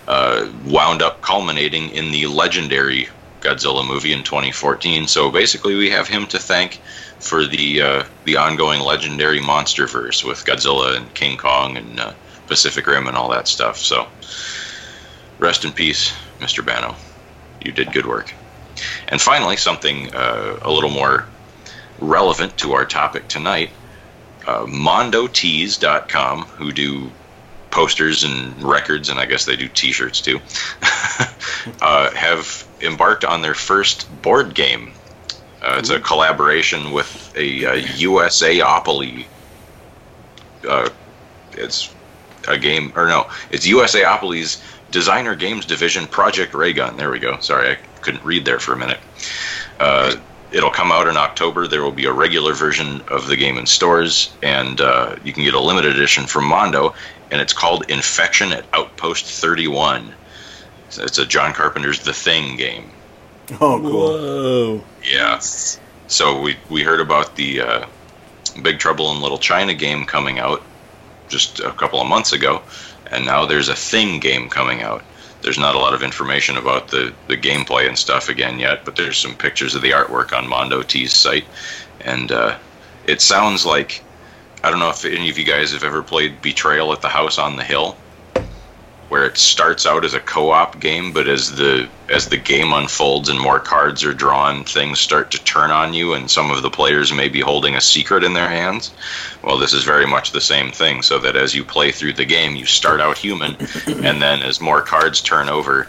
uh, 0.08 0.48
wound 0.64 1.02
up 1.02 1.22
culminating 1.22 1.90
in 1.90 2.10
the 2.10 2.26
legendary 2.26 3.08
Godzilla 3.40 3.86
movie 3.86 4.12
in 4.12 4.22
2014. 4.22 5.06
So 5.06 5.30
basically, 5.30 5.74
we 5.74 5.90
have 5.90 6.08
him 6.08 6.26
to 6.26 6.38
thank 6.38 6.80
for 7.20 7.46
the 7.46 7.80
uh, 7.82 8.04
the 8.24 8.36
ongoing 8.36 8.80
legendary 8.80 9.40
MonsterVerse 9.40 10.24
with 10.24 10.44
Godzilla 10.44 10.96
and 10.96 11.12
King 11.14 11.36
Kong 11.36 11.76
and 11.76 12.00
uh, 12.00 12.12
Pacific 12.46 12.86
Rim 12.86 13.06
and 13.06 13.16
all 13.16 13.30
that 13.30 13.48
stuff. 13.48 13.78
So 13.78 14.08
rest 15.38 15.64
in 15.64 15.72
peace, 15.72 16.12
Mr. 16.38 16.64
Banno. 16.64 16.96
You 17.60 17.72
did 17.72 17.92
good 17.92 18.06
work. 18.06 18.34
And 19.08 19.20
finally, 19.20 19.56
something 19.56 20.14
uh, 20.14 20.58
a 20.62 20.70
little 20.70 20.90
more 20.90 21.26
relevant 21.98 22.56
to 22.58 22.72
our 22.72 22.84
topic 22.84 23.28
tonight. 23.28 23.70
Uh, 24.46 24.64
MondoTees.com, 24.64 26.42
who 26.42 26.72
do 26.72 27.10
posters 27.70 28.24
and 28.24 28.62
records, 28.62 29.08
and 29.08 29.18
I 29.20 29.26
guess 29.26 29.44
they 29.44 29.56
do 29.56 29.68
T-shirts 29.68 30.20
too, 30.20 30.40
uh, 31.82 32.10
have 32.12 32.66
embarked 32.80 33.24
on 33.24 33.42
their 33.42 33.54
first 33.54 34.08
board 34.22 34.54
game. 34.54 34.92
Uh, 35.62 35.76
it's 35.78 35.90
a 35.90 36.00
collaboration 36.00 36.90
with 36.92 37.32
a, 37.36 37.66
uh 37.66 37.74
USAopoly. 37.76 39.26
Uh, 40.66 40.88
it's 41.52 41.94
a 42.48 42.58
game, 42.58 42.92
or 42.96 43.06
no, 43.06 43.28
it's 43.50 43.66
USAopoly's 43.66 44.62
designer 44.90 45.34
games 45.34 45.66
division, 45.66 46.06
Project 46.06 46.54
Raygun. 46.54 46.96
There 46.96 47.10
we 47.10 47.18
go. 47.18 47.38
Sorry, 47.40 47.70
I 47.70 47.74
couldn't 48.00 48.24
read 48.24 48.44
there 48.44 48.58
for 48.58 48.72
a 48.72 48.76
minute. 48.76 48.98
Uh, 49.78 50.16
it'll 50.52 50.70
come 50.70 50.92
out 50.92 51.08
in 51.08 51.16
October. 51.16 51.66
There 51.66 51.82
will 51.82 51.92
be 51.92 52.06
a 52.06 52.12
regular 52.12 52.54
version 52.54 53.02
of 53.08 53.26
the 53.26 53.36
game 53.36 53.56
in 53.58 53.66
stores, 53.66 54.32
and 54.42 54.80
uh, 54.80 55.16
you 55.24 55.32
can 55.32 55.44
get 55.44 55.54
a 55.54 55.60
limited 55.60 55.96
edition 55.96 56.26
from 56.26 56.44
Mondo, 56.46 56.94
and 57.30 57.40
it's 57.40 57.52
called 57.52 57.90
Infection 57.90 58.52
at 58.52 58.64
Outpost 58.72 59.26
31. 59.26 60.14
So 60.88 61.04
it's 61.04 61.18
a 61.18 61.26
John 61.26 61.52
Carpenter's 61.52 62.00
The 62.00 62.12
Thing 62.12 62.56
game. 62.56 62.90
Oh, 63.54 63.80
cool. 63.80 63.90
Whoa. 63.92 64.84
Yeah. 65.08 65.38
So 65.38 66.40
we 66.40 66.56
we 66.68 66.82
heard 66.82 67.00
about 67.00 67.36
the 67.36 67.60
uh, 67.60 67.86
Big 68.62 68.78
Trouble 68.78 69.12
in 69.12 69.20
Little 69.20 69.38
China 69.38 69.74
game 69.74 70.04
coming 70.04 70.38
out 70.38 70.62
just 71.28 71.60
a 71.60 71.70
couple 71.70 72.00
of 72.00 72.08
months 72.08 72.32
ago, 72.32 72.62
and 73.10 73.24
now 73.24 73.46
there's 73.46 73.68
a 73.68 73.74
Thing 73.74 74.20
game 74.20 74.48
coming 74.48 74.82
out. 74.82 75.02
There's 75.42 75.58
not 75.58 75.74
a 75.74 75.78
lot 75.78 75.94
of 75.94 76.02
information 76.02 76.56
about 76.56 76.88
the, 76.88 77.14
the 77.28 77.36
gameplay 77.36 77.88
and 77.88 77.98
stuff 77.98 78.28
again 78.28 78.58
yet, 78.58 78.84
but 78.84 78.96
there's 78.96 79.16
some 79.16 79.34
pictures 79.34 79.74
of 79.74 79.82
the 79.82 79.92
artwork 79.92 80.36
on 80.36 80.46
Mondo 80.46 80.82
T's 80.82 81.14
site, 81.14 81.46
and 82.00 82.30
uh, 82.30 82.58
it 83.06 83.20
sounds 83.22 83.64
like 83.64 84.02
I 84.62 84.70
don't 84.70 84.80
know 84.80 84.90
if 84.90 85.04
any 85.04 85.30
of 85.30 85.38
you 85.38 85.44
guys 85.44 85.72
have 85.72 85.84
ever 85.84 86.02
played 86.02 86.42
Betrayal 86.42 86.92
at 86.92 87.00
the 87.00 87.08
House 87.08 87.38
on 87.38 87.56
the 87.56 87.64
Hill, 87.64 87.96
where 89.10 89.26
it 89.26 89.36
starts 89.36 89.86
out 89.86 90.04
as 90.04 90.14
a 90.14 90.20
co-op 90.20 90.78
game, 90.78 91.12
but 91.12 91.28
as 91.28 91.56
the 91.56 91.88
as 92.08 92.28
the 92.28 92.36
game 92.36 92.72
unfolds 92.72 93.28
and 93.28 93.38
more 93.38 93.58
cards 93.58 94.04
are 94.04 94.14
drawn, 94.14 94.64
things 94.64 95.00
start 95.00 95.32
to 95.32 95.44
turn 95.44 95.72
on 95.72 95.92
you, 95.92 96.14
and 96.14 96.30
some 96.30 96.50
of 96.50 96.62
the 96.62 96.70
players 96.70 97.12
may 97.12 97.28
be 97.28 97.40
holding 97.40 97.74
a 97.74 97.80
secret 97.80 98.22
in 98.22 98.34
their 98.34 98.48
hands. 98.48 98.92
Well, 99.42 99.58
this 99.58 99.72
is 99.72 99.82
very 99.82 100.06
much 100.06 100.30
the 100.30 100.40
same 100.40 100.70
thing. 100.70 101.02
So 101.02 101.18
that 101.18 101.34
as 101.34 101.56
you 101.56 101.64
play 101.64 101.90
through 101.90 102.14
the 102.14 102.24
game, 102.24 102.54
you 102.54 102.66
start 102.66 103.00
out 103.00 103.18
human, 103.18 103.56
and 103.86 104.22
then 104.22 104.42
as 104.42 104.60
more 104.60 104.80
cards 104.80 105.20
turn 105.20 105.48
over, 105.48 105.88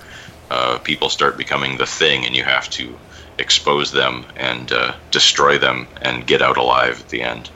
uh, 0.49 0.79
people 0.79 1.09
start 1.09 1.37
becoming 1.37 1.77
the 1.77 1.85
thing, 1.85 2.25
and 2.25 2.35
you 2.35 2.43
have 2.43 2.71
to 2.71 2.97
expose 3.37 3.91
them 3.91 4.25
and 4.35 4.71
uh, 4.71 4.95
destroy 5.11 5.59
them 5.59 5.87
and 6.01 6.25
get 6.25 6.41
out 6.41 6.57
alive 6.57 6.99
at 6.99 7.09
the 7.09 7.21
end. 7.21 7.51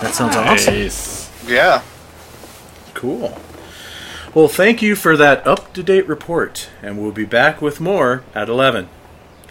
That 0.00 0.14
sounds 0.14 0.34
awesome. 0.34 0.74
Yeah. 1.46 1.82
Cool. 2.94 3.38
Well, 4.34 4.48
thank 4.48 4.80
you 4.80 4.94
for 4.94 5.16
that 5.16 5.44
up 5.46 5.72
to 5.72 5.82
date 5.82 6.06
report, 6.06 6.68
and 6.82 7.00
we'll 7.00 7.10
be 7.10 7.24
back 7.24 7.60
with 7.60 7.80
more 7.80 8.22
at 8.34 8.48
11. 8.48 8.88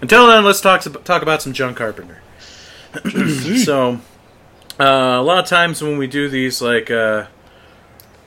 Until 0.01 0.27
then, 0.27 0.45
let's 0.45 0.61
talk, 0.61 0.81
talk 1.03 1.21
about 1.21 1.41
some 1.41 1.51
John 1.51 1.75
Carpenter. 1.75 2.21
so, 3.63 3.99
uh, 4.79 5.17
a 5.19 5.21
lot 5.21 5.39
of 5.39 5.45
times 5.47 5.81
when 5.81 5.97
we 5.97 6.07
do 6.07 6.29
these, 6.29 6.61
like, 6.61 6.89
uh, 6.89 7.25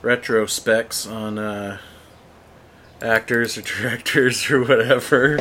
retro 0.03 0.45
specs 0.45 1.07
on 1.07 1.39
uh, 1.39 1.79
actors 3.01 3.57
or 3.57 3.61
directors 3.81 4.51
or 4.51 4.61
whatever, 4.61 5.39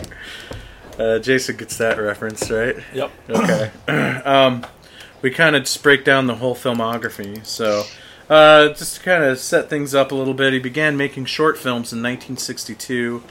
uh, 0.98 1.18
Jason 1.18 1.56
gets 1.56 1.76
that 1.76 1.98
reference, 1.98 2.50
right? 2.50 2.76
Yep. 2.94 3.10
Okay. 3.28 3.70
um, 4.24 4.64
we 5.20 5.30
kind 5.30 5.56
of 5.56 5.64
just 5.64 5.82
break 5.82 6.04
down 6.04 6.26
the 6.26 6.36
whole 6.36 6.54
filmography. 6.54 7.44
So, 7.44 7.84
uh, 8.32 8.68
just 8.72 8.96
to 8.96 9.02
kind 9.02 9.22
of 9.22 9.38
set 9.38 9.68
things 9.68 9.94
up 9.94 10.10
a 10.10 10.14
little 10.14 10.32
bit, 10.32 10.54
he 10.54 10.58
began 10.58 10.96
making 10.96 11.26
short 11.26 11.58
films 11.58 11.92
in 11.92 11.98
1962 11.98 13.22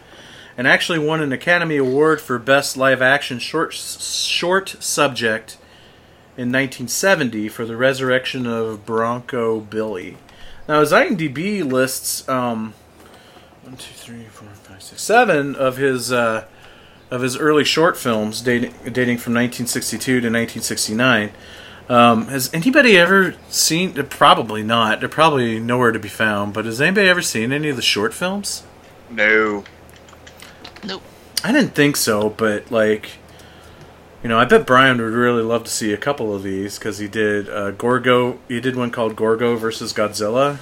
and 0.55 0.67
actually 0.67 0.99
won 0.99 1.21
an 1.21 1.31
Academy 1.31 1.77
Award 1.77 2.21
for 2.21 2.37
Best 2.37 2.77
Live 2.77 3.01
Action 3.01 3.39
Short, 3.39 3.73
short 3.73 4.75
Subject 4.79 5.57
in 6.37 6.51
1970 6.51 7.49
for 7.49 7.65
The 7.65 7.75
Resurrection 7.75 8.45
of 8.45 8.85
Bronco 8.85 9.61
Billy. 9.61 10.17
Now, 10.67 10.81
his 10.81 10.91
IMDb 10.91 11.63
lists 11.63 12.29
um, 12.29 12.75
one, 13.63 13.77
two, 13.77 13.93
three, 13.95 14.25
four, 14.25 14.49
five, 14.49 14.83
six, 14.83 15.01
seven 15.01 15.55
of 15.55 15.77
his 15.77 16.11
uh, 16.11 16.45
of 17.09 17.21
his 17.21 17.35
early 17.37 17.65
short 17.65 17.97
films 17.97 18.39
dating 18.41 18.71
dating 18.83 19.17
from 19.17 19.33
1962 19.33 19.97
to 19.97 20.17
1969. 20.17 21.31
Um, 21.89 22.27
has 22.27 22.53
anybody 22.53 22.97
ever 22.97 23.35
seen? 23.49 23.93
Probably 23.93 24.63
not. 24.63 24.99
They're 24.99 25.09
probably 25.09 25.59
nowhere 25.59 25.91
to 25.91 25.99
be 25.99 26.09
found. 26.09 26.53
But 26.53 26.65
has 26.65 26.79
anybody 26.79 27.07
ever 27.07 27.21
seen 27.21 27.51
any 27.51 27.69
of 27.69 27.75
the 27.75 27.81
short 27.81 28.13
films? 28.13 28.63
No. 29.09 29.63
Nope. 30.83 31.03
I 31.43 31.51
didn't 31.51 31.75
think 31.75 31.97
so, 31.97 32.29
but 32.29 32.71
like, 32.71 33.11
you 34.23 34.29
know, 34.29 34.39
I 34.39 34.45
bet 34.45 34.65
Brian 34.65 34.97
would 34.97 35.13
really 35.13 35.43
love 35.43 35.63
to 35.63 35.71
see 35.71 35.91
a 35.91 35.97
couple 35.97 36.33
of 36.35 36.43
these 36.43 36.77
because 36.77 36.99
he 36.99 37.07
did 37.07 37.49
uh, 37.49 37.71
Gorgo. 37.71 38.39
He 38.47 38.61
did 38.61 38.75
one 38.75 38.91
called 38.91 39.15
Gorgo 39.15 39.55
versus 39.55 39.91
Godzilla. 39.93 40.59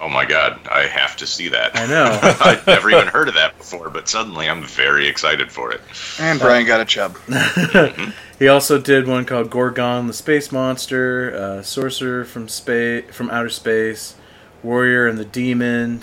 Oh 0.00 0.08
my 0.08 0.26
god, 0.26 0.60
I 0.70 0.86
have 0.86 1.16
to 1.18 1.26
see 1.26 1.48
that. 1.48 1.74
I 1.74 1.86
know. 1.86 2.18
I'd 2.40 2.66
never 2.66 2.90
even 2.90 3.06
heard 3.08 3.28
of 3.28 3.34
that 3.34 3.56
before, 3.56 3.88
but 3.88 4.08
suddenly 4.08 4.48
I'm 4.48 4.62
very 4.62 5.06
excited 5.06 5.50
for 5.50 5.72
it. 5.72 5.80
And 6.20 6.38
Brian 6.38 6.66
got 6.66 6.80
a 6.80 6.84
chub. 6.84 7.16
He 8.38 8.48
also 8.48 8.78
did 8.80 9.06
one 9.06 9.24
called 9.24 9.50
Gorgon, 9.50 10.06
the 10.08 10.12
Space 10.12 10.52
Monster, 10.52 11.34
uh, 11.34 11.62
Sorcerer 11.62 12.24
from 12.24 12.48
space, 12.48 13.04
from 13.14 13.30
Outer 13.30 13.48
Space, 13.48 14.14
Warrior 14.62 15.06
and 15.06 15.18
the 15.18 15.24
Demon, 15.24 16.02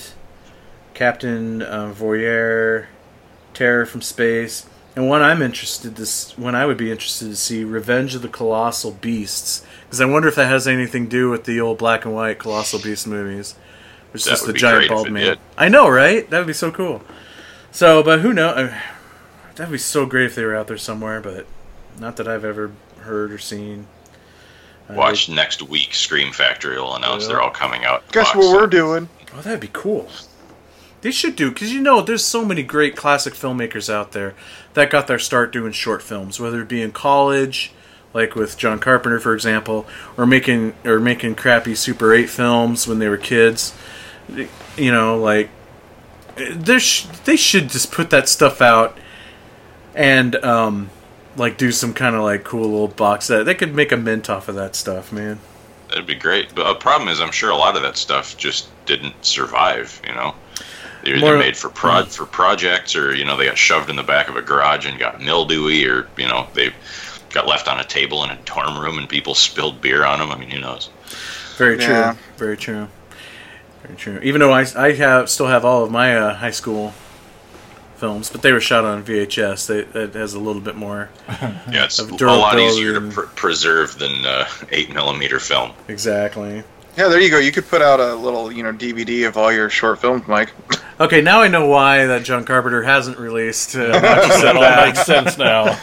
Captain 0.93 1.61
uh, 1.61 1.93
Voyeur, 1.95 2.87
Terror 3.53 3.85
from 3.85 4.01
Space, 4.01 4.65
and 4.95 5.07
one 5.07 5.21
I'm 5.21 5.41
interested 5.43 5.95
to 5.95 6.01
s- 6.03 6.35
one 6.37 6.55
I 6.55 6.65
would 6.65 6.77
be 6.77 6.91
interested 6.91 7.29
to 7.29 7.35
see, 7.35 7.63
Revenge 7.63 8.15
of 8.15 8.23
the 8.23 8.27
Colossal 8.29 8.91
Beasts, 8.91 9.63
because 9.85 10.01
I 10.01 10.05
wonder 10.05 10.27
if 10.27 10.35
that 10.35 10.47
has 10.47 10.67
anything 10.67 11.05
to 11.05 11.09
do 11.09 11.29
with 11.29 11.43
the 11.43 11.59
old 11.61 11.77
black 11.77 12.03
and 12.05 12.15
white 12.15 12.39
Colossal 12.39 12.79
Beast 12.79 13.05
movies. 13.05 13.55
It's 14.13 14.25
just 14.25 14.45
the 14.47 14.53
giant 14.53 14.89
bald 14.89 15.11
man. 15.11 15.23
did. 15.23 15.39
I 15.57 15.69
know, 15.69 15.87
right? 15.89 16.27
That 16.29 16.39
would 16.39 16.47
be 16.47 16.53
so 16.53 16.71
cool. 16.71 17.03
So, 17.71 18.01
but 18.03 18.21
who 18.21 18.33
knows? 18.33 18.71
That'd 19.55 19.71
be 19.71 19.77
so 19.79 20.05
great 20.07 20.25
if 20.25 20.35
they 20.35 20.43
were 20.45 20.55
out 20.55 20.67
there 20.67 20.77
somewhere, 20.77 21.19
but 21.21 21.47
not 21.99 22.17
that 22.17 22.27
I've 22.27 22.45
ever 22.45 22.71
heard 23.01 23.31
or 23.31 23.37
seen. 23.37 23.87
Uh, 24.89 24.93
Watch 24.95 25.29
next 25.29 25.61
week. 25.61 25.93
Scream 25.93 26.31
Factory 26.33 26.77
will 26.77 26.95
announce 26.95 27.23
Yeah. 27.23 27.29
they're 27.29 27.41
all 27.41 27.49
coming 27.49 27.85
out. 27.85 28.03
Guess 28.11 28.27
Box 28.33 28.37
what 28.37 28.53
we're 28.55 28.61
set. 28.63 28.69
doing? 28.71 29.09
Oh, 29.35 29.41
that'd 29.41 29.59
be 29.59 29.69
cool. 29.71 30.09
They 31.01 31.11
should 31.11 31.35
do 31.35 31.49
because 31.51 31.71
you 31.73 31.81
know 31.81 32.01
there's 32.01 32.23
so 32.23 32.45
many 32.45 32.63
great 32.63 32.95
classic 32.95 33.33
filmmakers 33.33 33.91
out 33.93 34.13
there 34.13 34.35
that 34.73 34.89
got 34.89 35.07
their 35.07 35.19
start 35.19 35.51
doing 35.51 35.71
short 35.73 36.01
films, 36.01 36.39
whether 36.39 36.61
it 36.61 36.69
be 36.69 36.81
in 36.81 36.91
college, 36.93 37.71
like 38.13 38.35
with 38.35 38.57
John 38.57 38.79
Carpenter, 38.79 39.19
for 39.19 39.33
example, 39.33 39.85
or 40.17 40.25
making 40.25 40.73
or 40.85 40.99
making 41.01 41.35
crappy 41.35 41.75
Super 41.75 42.13
Eight 42.13 42.29
films 42.29 42.87
when 42.87 42.99
they 42.99 43.09
were 43.09 43.17
kids. 43.17 43.73
You 44.77 44.91
know, 44.91 45.17
like 45.17 45.49
there 46.37 46.79
sh- 46.79 47.05
they 47.25 47.35
should 47.35 47.69
just 47.69 47.91
put 47.91 48.09
that 48.11 48.29
stuff 48.29 48.61
out 48.61 48.97
and 49.93 50.35
um, 50.37 50.89
like 51.35 51.57
do 51.57 51.71
some 51.71 51.93
kind 51.93 52.15
of 52.15 52.23
like 52.23 52.43
cool 52.43 52.69
little 52.69 52.87
box 52.87 53.25
set. 53.25 53.45
They 53.45 53.55
could 53.55 53.73
make 53.73 53.91
a 53.91 53.97
mint 53.97 54.29
off 54.29 54.47
of 54.47 54.55
that 54.55 54.75
stuff, 54.75 55.11
man. 55.11 55.39
That'd 55.89 56.05
be 56.05 56.15
great. 56.15 56.55
But 56.55 56.69
a 56.69 56.75
problem 56.75 57.09
is, 57.09 57.21
I'm 57.21 57.31
sure 57.31 57.51
a 57.51 57.55
lot 57.55 57.75
of 57.75 57.83
that 57.83 57.97
stuff 57.97 58.37
just 58.37 58.67
didn't 58.85 59.13
survive. 59.23 60.01
You 60.07 60.13
know, 60.13 60.35
they're 61.03 61.15
either 61.15 61.25
More- 61.25 61.37
made 61.37 61.55
for 61.57 61.69
prod 61.69 62.07
for 62.09 62.25
projects, 62.25 62.95
or 62.95 63.15
you 63.15 63.25
know, 63.25 63.37
they 63.37 63.45
got 63.45 63.57
shoved 63.57 63.89
in 63.89 63.95
the 63.95 64.03
back 64.03 64.29
of 64.29 64.35
a 64.35 64.41
garage 64.41 64.85
and 64.85 64.97
got 64.97 65.21
mildewy, 65.21 65.85
or 65.87 66.07
you 66.17 66.27
know, 66.27 66.47
they 66.53 66.71
got 67.31 67.47
left 67.47 67.67
on 67.67 67.79
a 67.79 67.83
table 67.83 68.23
in 68.23 68.29
a 68.29 68.37
dorm 68.45 68.79
room 68.79 68.97
and 68.97 69.09
people 69.09 69.33
spilled 69.35 69.81
beer 69.81 70.05
on 70.05 70.19
them. 70.19 70.31
I 70.31 70.37
mean, 70.37 70.49
who 70.49 70.59
knows? 70.59 70.89
Very 71.57 71.77
true. 71.77 71.93
Yeah. 71.93 72.15
Very 72.37 72.57
true. 72.57 72.87
Very 73.83 73.95
true. 73.95 74.19
Even 74.23 74.39
though 74.39 74.53
I, 74.53 74.65
I 74.75 74.93
have 74.93 75.29
still 75.29 75.47
have 75.47 75.65
all 75.65 75.83
of 75.83 75.91
my 75.91 76.15
uh, 76.15 76.35
high 76.35 76.51
school 76.51 76.93
films, 78.03 78.29
but 78.29 78.41
they 78.41 78.51
were 78.51 78.59
shot 78.59 78.83
on 78.83 79.01
VHS. 79.05 79.67
They, 79.67 79.83
that 79.97 80.13
has 80.13 80.33
a 80.33 80.39
little 80.39 80.61
bit 80.61 80.75
more 80.75 81.09
Yeah, 81.29 81.85
it's 81.85 81.99
a 81.99 82.03
lot 82.03 82.17
durability 82.17 82.63
easier 82.63 82.99
to 82.99 83.09
pr- 83.09 83.21
preserve 83.27 83.97
than 83.97 84.25
uh, 84.25 84.45
eight 84.71 84.93
millimeter 84.93 85.39
film. 85.39 85.71
exactly. 85.87 86.63
Yeah, 86.97 87.07
there 87.07 87.21
you 87.21 87.29
go. 87.31 87.39
You 87.39 87.51
could 87.53 87.65
put 87.67 87.81
out 87.81 87.99
a 88.01 88.13
little, 88.15 88.51
you 88.51 88.61
know, 88.61 88.73
DVD 88.73 89.25
of 89.27 89.37
all 89.37 89.51
your 89.53 89.69
short 89.69 89.99
films, 90.01 90.27
Mike. 90.27 90.51
Okay, 90.99 91.21
now 91.21 91.41
I 91.41 91.47
know 91.47 91.65
why 91.67 92.05
that 92.05 92.23
John 92.23 92.45
Carpenter 92.45 92.83
hasn't 92.83 93.17
released. 93.17 93.75
Uh, 93.75 93.87
That 93.99 94.55
all 94.55 94.85
makes 94.85 95.03
sense 95.05 95.39
now. 95.39 95.75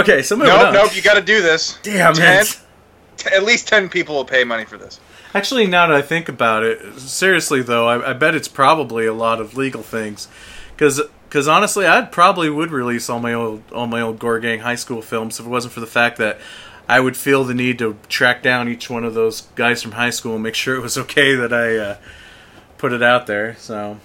okay, 0.00 0.22
so 0.22 0.36
moving 0.36 0.52
Nope, 0.52 0.66
on. 0.68 0.74
nope. 0.74 0.96
You 0.96 1.02
got 1.02 1.14
to 1.14 1.20
do 1.22 1.42
this. 1.42 1.78
Damn 1.82 2.14
Ten- 2.14 2.42
it. 2.42 2.60
T- 3.16 3.30
At 3.34 3.42
least 3.44 3.66
ten 3.68 3.88
people 3.88 4.14
will 4.14 4.24
pay 4.24 4.44
money 4.44 4.64
for 4.64 4.78
this. 4.78 5.00
Actually, 5.36 5.66
now 5.66 5.86
that 5.86 5.96
I 5.96 6.00
think 6.00 6.30
about 6.30 6.62
it, 6.62 6.98
seriously 6.98 7.60
though, 7.60 7.86
I, 7.86 8.10
I 8.10 8.12
bet 8.14 8.34
it's 8.34 8.48
probably 8.48 9.04
a 9.04 9.12
lot 9.12 9.38
of 9.38 9.54
legal 9.54 9.82
things, 9.82 10.28
because 10.74 11.00
because 11.28 11.46
honestly, 11.46 11.86
I 11.86 12.00
probably 12.02 12.48
would 12.48 12.70
release 12.70 13.10
all 13.10 13.20
my 13.20 13.34
old 13.34 13.62
all 13.70 13.86
my 13.86 14.00
old 14.00 14.18
Gore 14.18 14.40
Gang 14.40 14.60
high 14.60 14.76
school 14.76 15.02
films 15.02 15.38
if 15.38 15.44
it 15.44 15.48
wasn't 15.50 15.74
for 15.74 15.80
the 15.80 15.86
fact 15.86 16.16
that 16.16 16.38
I 16.88 17.00
would 17.00 17.18
feel 17.18 17.44
the 17.44 17.52
need 17.52 17.78
to 17.80 17.98
track 18.08 18.42
down 18.42 18.66
each 18.66 18.88
one 18.88 19.04
of 19.04 19.12
those 19.12 19.42
guys 19.56 19.82
from 19.82 19.92
high 19.92 20.08
school 20.08 20.34
and 20.34 20.42
make 20.42 20.54
sure 20.54 20.74
it 20.74 20.82
was 20.82 20.96
okay 20.96 21.34
that 21.34 21.52
I 21.52 21.76
uh, 21.76 21.96
put 22.78 22.94
it 22.94 23.02
out 23.02 23.26
there. 23.26 23.56
So 23.56 23.98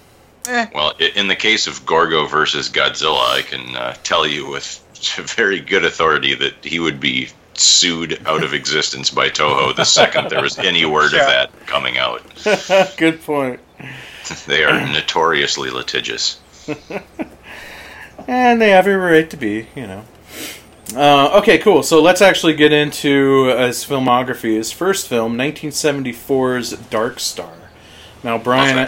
Well, 0.74 0.92
in 0.98 1.28
the 1.28 1.36
case 1.36 1.66
of 1.66 1.86
Gorgo 1.86 2.26
versus 2.26 2.68
Godzilla, 2.68 3.38
I 3.38 3.40
can 3.40 3.74
uh, 3.74 3.94
tell 4.02 4.26
you 4.26 4.50
with 4.50 4.84
very 5.36 5.60
good 5.60 5.86
authority 5.86 6.34
that 6.34 6.62
he 6.62 6.78
would 6.78 7.00
be 7.00 7.30
sued 7.62 8.20
out 8.26 8.42
of 8.44 8.52
existence 8.54 9.10
by 9.10 9.28
Toho 9.30 9.74
the 9.74 9.84
second 9.84 10.28
there 10.30 10.42
was 10.42 10.58
any 10.58 10.84
word 10.84 11.12
Yeah. 11.12 11.20
of 11.20 11.26
that 11.26 11.66
coming 11.66 11.98
out. 11.98 12.22
good 12.96 13.22
point. 13.22 13.60
They 14.46 14.64
are 14.64 14.80
notoriously 14.86 15.70
litigious. 15.70 16.38
And 18.28 18.60
they 18.60 18.70
have 18.70 18.86
every 18.86 18.94
right 18.94 19.28
to 19.30 19.36
be, 19.36 19.66
you 19.74 19.86
know. 19.86 20.04
Uh, 20.94 21.38
okay, 21.38 21.58
cool. 21.58 21.82
So 21.82 22.00
let's 22.02 22.20
actually 22.22 22.54
get 22.54 22.72
into 22.72 23.50
uh, 23.50 23.66
his 23.66 23.84
filmography. 23.84 24.56
His 24.56 24.70
first 24.70 25.08
film, 25.08 25.36
1974's 25.36 26.70
Dark 26.90 27.18
Star. 27.18 27.52
Now, 28.22 28.38
Brian. 28.38 28.78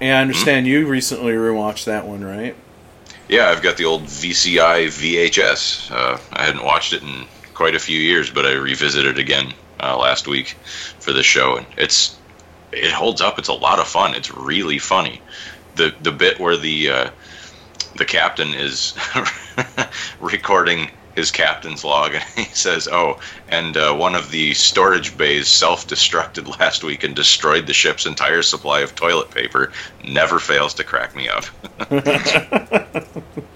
And 0.00 0.12
I 0.18 0.20
understand 0.20 0.66
you 0.66 0.86
recently 0.86 1.32
rewatched 1.32 1.84
that 1.86 2.06
one, 2.06 2.22
right? 2.22 2.54
Yeah, 3.28 3.48
I've 3.48 3.62
got 3.62 3.76
the 3.78 3.84
old 3.86 4.02
VCI 4.04 4.86
VHS. 4.86 5.90
Uh, 5.90 6.18
I 6.32 6.44
hadn't 6.44 6.64
watched 6.64 6.92
it 6.92 7.02
in 7.02 7.24
quite 7.54 7.74
a 7.74 7.78
few 7.78 7.98
years, 7.98 8.30
but 8.30 8.44
I 8.44 8.52
revisited 8.52 9.16
it 9.16 9.20
again 9.20 9.54
uh, 9.80 9.96
last 9.96 10.26
week 10.26 10.56
for 10.98 11.12
the 11.12 11.22
show, 11.22 11.56
and 11.56 11.66
it's 11.76 12.16
it 12.72 12.92
holds 12.92 13.20
up. 13.20 13.38
It's 13.38 13.48
a 13.48 13.54
lot 13.54 13.78
of 13.78 13.86
fun. 13.86 14.14
It's 14.14 14.34
really 14.34 14.78
funny. 14.78 15.20
The 15.76 15.94
the 16.02 16.12
bit 16.12 16.38
where 16.38 16.56
the 16.56 16.90
uh, 16.90 17.10
the 17.96 18.04
captain 18.04 18.54
is 18.54 18.94
recording 20.20 20.90
his 21.14 21.30
captain's 21.30 21.84
log, 21.84 22.14
and 22.14 22.24
he 22.36 22.44
says, 22.54 22.88
"Oh, 22.88 23.20
and 23.48 23.76
uh, 23.76 23.94
one 23.94 24.14
of 24.14 24.30
the 24.30 24.54
storage 24.54 25.16
bays 25.16 25.48
self-destructed 25.48 26.58
last 26.58 26.82
week 26.82 27.04
and 27.04 27.14
destroyed 27.14 27.66
the 27.66 27.72
ship's 27.74 28.06
entire 28.06 28.42
supply 28.42 28.80
of 28.80 28.94
toilet 28.94 29.30
paper." 29.30 29.72
Never 30.04 30.38
fails 30.38 30.74
to 30.74 30.84
crack 30.84 31.14
me 31.14 31.28
up. 31.28 31.44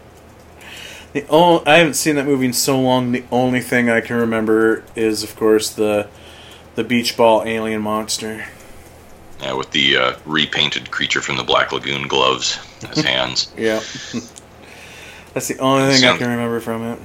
The 1.12 1.27
only, 1.29 1.67
I 1.67 1.79
haven't 1.79 1.95
seen 1.95 2.17
that 2.17 2.27
movie 2.27 2.47
in 2.47 2.53
so 2.53 2.81
long. 2.81 3.12
The 3.12 3.25
only 3.33 3.61
thing 3.61 3.88
I 3.88 4.00
can 4.00 4.17
remember 4.17 4.85
is, 4.95 5.23
of 5.23 5.35
course, 5.37 5.71
the 5.71 6.09
the 6.75 6.85
beach 6.85 7.17
ball 7.17 7.43
alien 7.45 7.81
monster. 7.83 8.47
Yeah, 9.41 9.55
with 9.55 9.71
the 9.71 9.97
uh, 9.97 10.17
repainted 10.27 10.91
creature 10.91 11.21
from 11.21 11.37
the 11.37 11.45
Black 11.45 11.73
Lagoon 11.73 12.09
gloves 12.09 12.59
as 12.91 12.99
hands. 13.05 13.53
Yeah, 13.57 13.77
that's 15.35 15.49
the 15.49 15.59
only 15.59 15.93
thing 15.95 16.09
I 16.09 16.17
can 16.19 16.29
remember 16.31 16.61
from 16.61 16.83
it. 16.85 16.99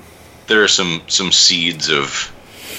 there 0.48 0.64
are 0.64 0.68
some 0.68 1.02
some 1.08 1.32
seeds 1.32 1.90
of 1.90 2.32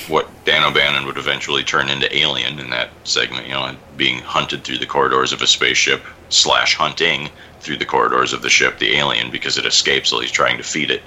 what 0.08 0.28
Dan 0.44 0.62
O'Bannon 0.64 1.06
would 1.06 1.16
eventually 1.16 1.64
turn 1.64 1.88
into 1.88 2.14
Alien 2.14 2.58
in 2.58 2.68
that 2.70 2.90
segment. 3.04 3.46
You 3.46 3.54
know, 3.54 3.74
being 3.96 4.18
hunted 4.18 4.62
through 4.64 4.78
the 4.78 4.86
corridors 4.86 5.32
of 5.32 5.40
a 5.40 5.46
spaceship 5.46 6.02
slash 6.28 6.74
hunting 6.74 7.30
through 7.64 7.78
the 7.78 7.84
corridors 7.86 8.32
of 8.32 8.42
the 8.42 8.50
ship, 8.50 8.78
the 8.78 8.96
alien, 8.96 9.30
because 9.30 9.58
it 9.58 9.64
escapes 9.66 10.12
while 10.12 10.20
he's 10.20 10.30
trying 10.30 10.58
to 10.58 10.62
feed 10.62 10.90
it. 10.90 11.02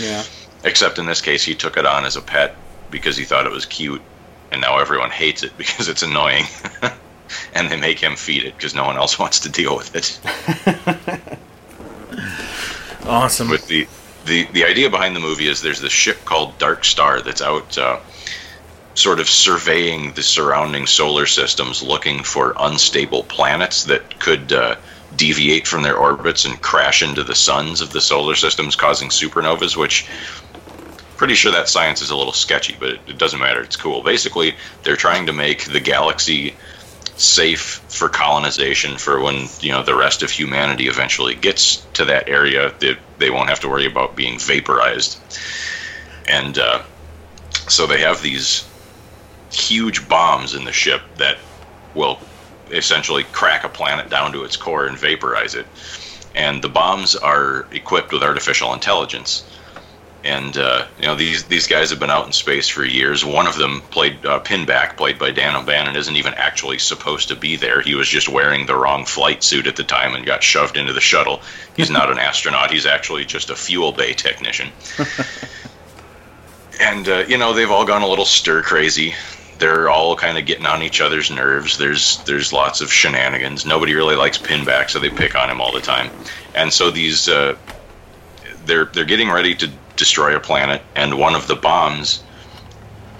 Yeah, 0.00 0.24
Except 0.64 0.98
in 0.98 1.06
this 1.06 1.20
case, 1.20 1.44
he 1.44 1.54
took 1.54 1.76
it 1.76 1.86
on 1.86 2.04
as 2.04 2.16
a 2.16 2.20
pet 2.20 2.56
because 2.90 3.16
he 3.16 3.24
thought 3.24 3.46
it 3.46 3.52
was 3.52 3.66
cute, 3.66 4.02
and 4.50 4.60
now 4.60 4.78
everyone 4.78 5.10
hates 5.10 5.42
it 5.42 5.56
because 5.58 5.88
it's 5.88 6.02
annoying. 6.02 6.44
and 7.54 7.70
they 7.70 7.76
make 7.76 7.98
him 7.98 8.16
feed 8.16 8.44
it 8.44 8.56
because 8.56 8.74
no 8.74 8.84
one 8.84 8.96
else 8.96 9.18
wants 9.18 9.40
to 9.40 9.48
deal 9.48 9.76
with 9.76 9.94
it. 9.94 11.38
awesome. 13.06 13.48
With 13.48 13.66
the, 13.68 13.86
the 14.26 14.44
the 14.52 14.64
idea 14.64 14.90
behind 14.90 15.16
the 15.16 15.20
movie 15.20 15.46
is 15.46 15.62
there's 15.62 15.80
this 15.80 15.92
ship 15.92 16.24
called 16.24 16.58
Dark 16.58 16.84
Star 16.84 17.22
that's 17.22 17.42
out 17.42 17.78
uh, 17.78 17.98
sort 18.94 19.20
of 19.20 19.28
surveying 19.28 20.12
the 20.12 20.22
surrounding 20.22 20.86
solar 20.86 21.26
systems, 21.26 21.82
looking 21.82 22.22
for 22.22 22.54
unstable 22.58 23.22
planets 23.24 23.84
that 23.84 24.18
could 24.20 24.52
uh, 24.52 24.76
deviate 25.16 25.66
from 25.66 25.82
their 25.82 25.96
orbits 25.96 26.44
and 26.44 26.60
crash 26.60 27.02
into 27.02 27.22
the 27.22 27.34
suns 27.34 27.80
of 27.80 27.92
the 27.92 28.00
solar 28.00 28.34
systems, 28.34 28.76
causing 28.76 29.08
supernovas. 29.08 29.76
Which 29.76 30.06
pretty 31.16 31.34
sure 31.34 31.52
that 31.52 31.68
science 31.68 32.02
is 32.02 32.10
a 32.10 32.16
little 32.16 32.32
sketchy, 32.32 32.76
but 32.78 32.90
it, 33.06 33.18
doesn't 33.18 33.38
matter. 33.38 33.62
It's 33.62 33.76
cool. 33.76 34.02
Basically, 34.02 34.56
they're 34.82 34.96
trying 34.96 35.26
to 35.26 35.32
make 35.32 35.64
the 35.66 35.78
galaxy 35.78 36.54
safe 37.16 37.80
for 37.88 38.08
colonization 38.08 38.96
for 38.96 39.20
when 39.20 39.46
you 39.60 39.70
know 39.70 39.82
the 39.82 39.94
rest 39.94 40.22
of 40.22 40.30
humanity 40.30 40.88
eventually 40.88 41.34
gets 41.34 41.76
to 41.92 42.06
that 42.06 42.28
area 42.28 42.72
they, 42.80 42.96
they 43.18 43.30
won't 43.30 43.50
have 43.50 43.60
to 43.60 43.68
worry 43.68 43.86
about 43.86 44.16
being 44.16 44.38
vaporized 44.38 45.20
and 46.26 46.58
uh, 46.58 46.82
so 47.68 47.86
they 47.86 48.00
have 48.00 48.22
these 48.22 48.66
huge 49.52 50.08
bombs 50.08 50.54
in 50.54 50.64
the 50.64 50.72
ship 50.72 51.02
that 51.18 51.38
will 51.94 52.18
essentially 52.72 53.24
crack 53.24 53.64
a 53.64 53.68
planet 53.68 54.08
down 54.08 54.32
to 54.32 54.44
its 54.44 54.56
core 54.56 54.86
and 54.86 54.98
vaporize 54.98 55.54
it 55.54 55.66
and 56.34 56.62
the 56.62 56.68
bombs 56.68 57.14
are 57.14 57.66
equipped 57.72 58.12
with 58.12 58.22
artificial 58.22 58.72
intelligence 58.72 59.44
and 60.24 60.56
uh, 60.56 60.86
you 60.98 61.06
know 61.06 61.16
these 61.16 61.44
these 61.44 61.66
guys 61.66 61.90
have 61.90 61.98
been 61.98 62.10
out 62.10 62.26
in 62.26 62.32
space 62.32 62.68
for 62.68 62.84
years. 62.84 63.24
One 63.24 63.46
of 63.46 63.56
them 63.56 63.80
played 63.90 64.24
uh, 64.24 64.40
Pinback, 64.40 64.96
played 64.96 65.18
by 65.18 65.32
Dan 65.32 65.56
O'Bannon, 65.56 65.96
isn't 65.96 66.16
even 66.16 66.34
actually 66.34 66.78
supposed 66.78 67.28
to 67.28 67.36
be 67.36 67.56
there. 67.56 67.80
He 67.80 67.94
was 67.94 68.08
just 68.08 68.28
wearing 68.28 68.66
the 68.66 68.76
wrong 68.76 69.04
flight 69.04 69.42
suit 69.42 69.66
at 69.66 69.76
the 69.76 69.82
time 69.82 70.14
and 70.14 70.24
got 70.24 70.42
shoved 70.42 70.76
into 70.76 70.92
the 70.92 71.00
shuttle. 71.00 71.42
He's 71.76 71.90
not 71.90 72.10
an 72.10 72.18
astronaut. 72.20 72.70
He's 72.70 72.86
actually 72.86 73.24
just 73.24 73.50
a 73.50 73.56
fuel 73.56 73.92
bay 73.92 74.12
technician. 74.12 74.70
and 76.80 77.08
uh, 77.08 77.24
you 77.26 77.38
know 77.38 77.52
they've 77.52 77.70
all 77.70 77.84
gone 77.84 78.02
a 78.02 78.08
little 78.08 78.24
stir 78.24 78.62
crazy. 78.62 79.14
They're 79.62 79.88
all 79.88 80.16
kind 80.16 80.36
of 80.36 80.44
getting 80.44 80.66
on 80.66 80.82
each 80.82 81.00
other's 81.00 81.30
nerves. 81.30 81.78
There's 81.78 82.18
there's 82.24 82.52
lots 82.52 82.80
of 82.80 82.92
shenanigans. 82.92 83.64
Nobody 83.64 83.94
really 83.94 84.16
likes 84.16 84.36
Pinback, 84.36 84.90
so 84.90 84.98
they 84.98 85.08
pick 85.08 85.36
on 85.36 85.48
him 85.48 85.60
all 85.60 85.70
the 85.70 85.80
time. 85.80 86.10
And 86.56 86.72
so 86.72 86.90
these 86.90 87.28
uh, 87.28 87.56
they're 88.66 88.86
they're 88.86 89.04
getting 89.04 89.30
ready 89.30 89.54
to 89.54 89.70
destroy 89.94 90.34
a 90.34 90.40
planet, 90.40 90.82
and 90.96 91.16
one 91.16 91.36
of 91.36 91.46
the 91.46 91.54
bombs 91.54 92.24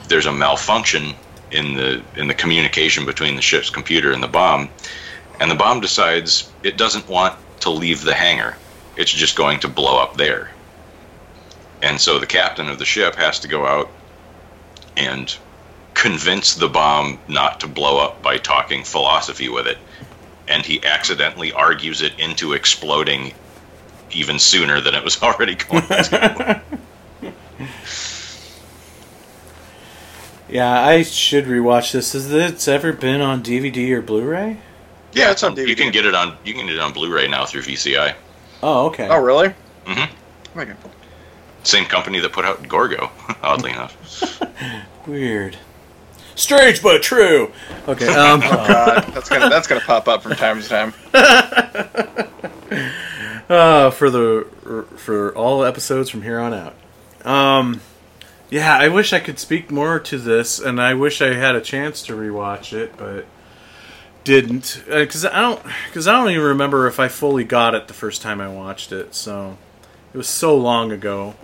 there's 0.08 0.26
a 0.26 0.32
malfunction 0.32 1.14
in 1.52 1.74
the 1.74 2.02
in 2.16 2.26
the 2.26 2.34
communication 2.34 3.06
between 3.06 3.36
the 3.36 3.42
ship's 3.42 3.70
computer 3.70 4.10
and 4.10 4.20
the 4.20 4.26
bomb, 4.26 4.68
and 5.38 5.48
the 5.48 5.54
bomb 5.54 5.78
decides 5.78 6.50
it 6.64 6.76
doesn't 6.76 7.08
want 7.08 7.38
to 7.60 7.70
leave 7.70 8.02
the 8.02 8.14
hangar. 8.14 8.56
It's 8.96 9.12
just 9.12 9.36
going 9.36 9.60
to 9.60 9.68
blow 9.68 9.96
up 9.96 10.16
there. 10.16 10.50
And 11.82 12.00
so 12.00 12.18
the 12.18 12.26
captain 12.26 12.68
of 12.68 12.80
the 12.80 12.84
ship 12.84 13.14
has 13.14 13.38
to 13.38 13.48
go 13.48 13.64
out 13.64 13.92
and 14.96 15.32
convince 15.94 16.54
the 16.54 16.68
bomb 16.68 17.18
not 17.28 17.60
to 17.60 17.68
blow 17.68 17.98
up 17.98 18.22
by 18.22 18.38
talking 18.38 18.84
philosophy 18.84 19.48
with 19.48 19.66
it. 19.66 19.78
And 20.48 20.64
he 20.64 20.84
accidentally 20.84 21.52
argues 21.52 22.02
it 22.02 22.18
into 22.18 22.52
exploding 22.52 23.32
even 24.10 24.38
sooner 24.38 24.80
than 24.80 24.94
it 24.94 25.04
was 25.04 25.22
already 25.22 25.54
going 25.54 25.82
to. 25.82 26.62
Yeah, 30.52 30.84
I 30.86 31.02
should 31.02 31.46
rewatch 31.46 31.92
this. 31.92 32.12
Has 32.12 32.30
it 32.30 32.68
ever 32.68 32.92
been 32.92 33.22
on 33.22 33.42
DVD 33.42 33.90
or 33.92 34.02
Blu-ray? 34.02 34.58
Yeah, 35.14 35.30
it's 35.30 35.42
on 35.42 35.56
DVD. 35.56 35.68
You 35.68 35.76
can 35.76 35.90
get 35.90 36.04
it 36.04 36.14
on 36.14 36.36
you 36.44 36.52
can 36.52 36.66
get 36.66 36.74
it 36.74 36.80
on 36.80 36.92
Blu-ray 36.92 37.26
now 37.28 37.46
through 37.46 37.62
VCI. 37.62 38.14
Oh, 38.62 38.86
okay. 38.88 39.08
Oh, 39.08 39.18
really? 39.18 39.48
Mm-hmm. 39.86 40.58
Okay. 40.58 40.74
Same 41.62 41.86
company 41.86 42.20
that 42.20 42.32
put 42.32 42.44
out 42.44 42.68
Gorgo, 42.68 43.10
oddly 43.42 43.70
enough. 43.70 43.96
Weird. 45.06 45.56
Strange 46.34 46.82
but 46.82 47.02
true. 47.02 47.52
Okay. 47.88 48.08
Um. 48.08 48.40
God, 48.40 49.02
that's 49.14 49.28
gonna 49.28 49.50
that's 49.50 49.66
gonna 49.66 49.80
pop 49.80 50.08
up 50.08 50.22
from 50.22 50.34
time 50.34 50.62
to 50.62 50.68
time. 50.68 50.94
uh, 53.48 53.90
for 53.90 54.10
the 54.10 54.46
for 54.96 55.36
all 55.36 55.64
episodes 55.64 56.10
from 56.10 56.22
here 56.22 56.38
on 56.38 56.54
out. 56.54 56.74
Um, 57.26 57.80
yeah, 58.50 58.76
I 58.76 58.88
wish 58.88 59.12
I 59.12 59.20
could 59.20 59.38
speak 59.38 59.70
more 59.70 59.98
to 60.00 60.18
this, 60.18 60.58
and 60.58 60.80
I 60.80 60.94
wish 60.94 61.22
I 61.22 61.34
had 61.34 61.54
a 61.54 61.60
chance 61.60 62.02
to 62.04 62.14
rewatch 62.14 62.72
it, 62.72 62.96
but 62.96 63.26
didn't 64.24 64.84
because 64.86 65.24
I 65.24 65.40
don't 65.40 65.62
because 65.86 66.06
I 66.06 66.12
don't 66.12 66.30
even 66.30 66.44
remember 66.44 66.86
if 66.86 67.00
I 67.00 67.08
fully 67.08 67.44
got 67.44 67.74
it 67.74 67.88
the 67.88 67.94
first 67.94 68.22
time 68.22 68.40
I 68.40 68.48
watched 68.48 68.92
it. 68.92 69.14
So 69.14 69.56
it 70.12 70.16
was 70.16 70.28
so 70.28 70.56
long 70.56 70.92
ago 70.92 71.34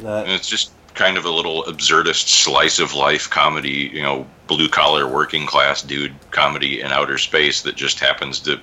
that 0.00 0.24
And 0.24 0.32
it's 0.32 0.48
just 0.48 0.72
kind 1.00 1.16
of 1.16 1.24
a 1.24 1.30
little 1.30 1.62
absurdist 1.64 2.28
slice 2.28 2.78
of 2.78 2.92
life 2.94 3.30
comedy, 3.30 3.90
you 3.90 4.02
know, 4.02 4.26
blue 4.48 4.68
collar 4.68 5.08
working 5.08 5.46
class 5.46 5.80
dude 5.80 6.12
comedy 6.30 6.82
in 6.82 6.92
outer 6.92 7.16
space 7.16 7.62
that 7.62 7.74
just 7.74 7.98
happens 7.98 8.38
to 8.38 8.60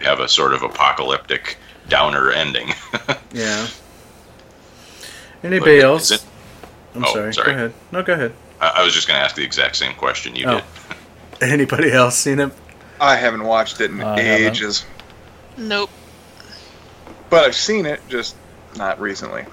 have 0.00 0.18
a 0.18 0.28
sort 0.28 0.52
of 0.52 0.64
apocalyptic 0.64 1.56
downer 1.88 2.32
ending. 2.32 2.70
yeah. 3.32 3.68
Anybody 5.44 5.76
Is 5.76 5.84
else? 5.84 6.10
it- 6.10 6.24
I'm 6.96 7.04
Oh, 7.04 7.12
sorry. 7.12 7.34
sorry. 7.34 7.46
Go 7.52 7.52
ahead. 7.56 7.72
No, 7.92 8.02
go 8.02 8.12
ahead. 8.14 8.32
I, 8.60 8.68
I 8.80 8.82
was 8.84 8.92
just 8.92 9.06
going 9.06 9.18
to 9.20 9.24
ask 9.24 9.36
the 9.36 9.44
exact 9.44 9.76
same 9.76 9.94
question 9.94 10.34
you 10.34 10.46
Oh. 10.48 10.54
did. 10.56 10.64
Anybody 11.52 11.92
else 11.92 12.16
seen 12.16 12.40
it? 12.40 12.50
I 13.00 13.14
haven't 13.14 13.44
watched 13.44 13.80
it 13.80 13.92
in 13.92 14.00
I 14.02 14.18
haven't. 14.20 14.46
ages, 14.56 14.84
Nope. 15.56 15.90
but 17.30 17.44
I've 17.44 17.54
seen 17.54 17.86
it, 17.86 18.00
just 18.08 18.34
not 18.76 19.00
recently. 19.00 19.44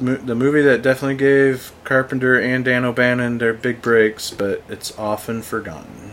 The 0.00 0.34
movie 0.34 0.62
that 0.62 0.82
definitely 0.82 1.16
gave 1.16 1.72
Carpenter 1.84 2.38
and 2.38 2.64
Dan 2.64 2.84
O'Bannon 2.84 3.38
their 3.38 3.54
big 3.54 3.80
breaks, 3.80 4.30
but 4.32 4.62
it's 4.68 4.96
often 4.98 5.40
forgotten. 5.40 6.12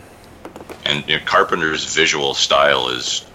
And 0.84 1.06
you 1.08 1.18
know, 1.18 1.24
Carpenter's 1.24 1.92
visual 1.92 2.34
style 2.34 2.88
is, 2.88 3.26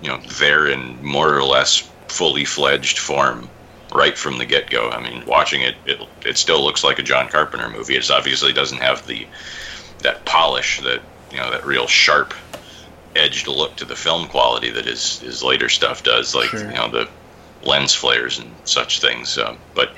you 0.00 0.08
know, 0.08 0.18
there 0.38 0.66
in 0.66 1.04
more 1.04 1.34
or 1.36 1.42
less 1.42 1.88
fully 2.08 2.44
fledged 2.44 2.98
form 2.98 3.48
right 3.94 4.16
from 4.16 4.38
the 4.38 4.46
get 4.46 4.70
go. 4.70 4.90
I 4.90 5.02
mean, 5.02 5.26
watching 5.26 5.60
it, 5.62 5.74
it, 5.84 6.00
it 6.24 6.38
still 6.38 6.64
looks 6.64 6.82
like 6.82 6.98
a 6.98 7.02
John 7.02 7.28
Carpenter 7.28 7.68
movie. 7.68 7.94
It 7.96 8.10
obviously 8.10 8.52
doesn't 8.52 8.78
have 8.78 9.06
the 9.06 9.26
that 9.98 10.24
polish, 10.24 10.80
that 10.80 11.02
you 11.30 11.36
know, 11.36 11.50
that 11.50 11.66
real 11.66 11.86
sharp 11.86 12.34
edged 13.14 13.46
look 13.46 13.76
to 13.76 13.84
the 13.84 13.96
film 13.96 14.26
quality 14.28 14.70
that 14.70 14.86
his 14.86 15.18
his 15.20 15.42
later 15.42 15.68
stuff 15.68 16.02
does, 16.02 16.34
like 16.34 16.48
Sure. 16.48 16.60
you 16.60 16.74
know 16.74 16.88
the 16.90 17.08
lens 17.62 17.94
flares 17.94 18.38
and 18.38 18.50
such 18.64 19.00
things. 19.00 19.38
Um, 19.38 19.58
but 19.74 19.92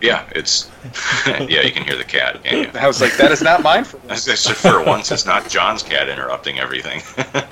yeah, 0.00 0.28
it's 0.34 0.70
yeah, 1.26 1.60
you 1.62 1.72
can 1.72 1.84
hear 1.84 1.96
the 1.96 2.04
cat. 2.04 2.42
Can't 2.44 2.72
you? 2.74 2.80
I 2.80 2.86
was 2.86 3.00
like, 3.00 3.16
that 3.16 3.30
is 3.32 3.42
not 3.42 3.62
mine 3.62 3.84
for 3.84 4.00
As 4.08 4.24
this. 4.24 4.46
I 4.46 4.52
said, 4.54 4.72
for 4.72 4.82
once, 4.84 5.10
it's 5.10 5.26
not 5.26 5.48
John's 5.48 5.82
cat 5.82 6.08
interrupting 6.08 6.58
everything. 6.58 7.02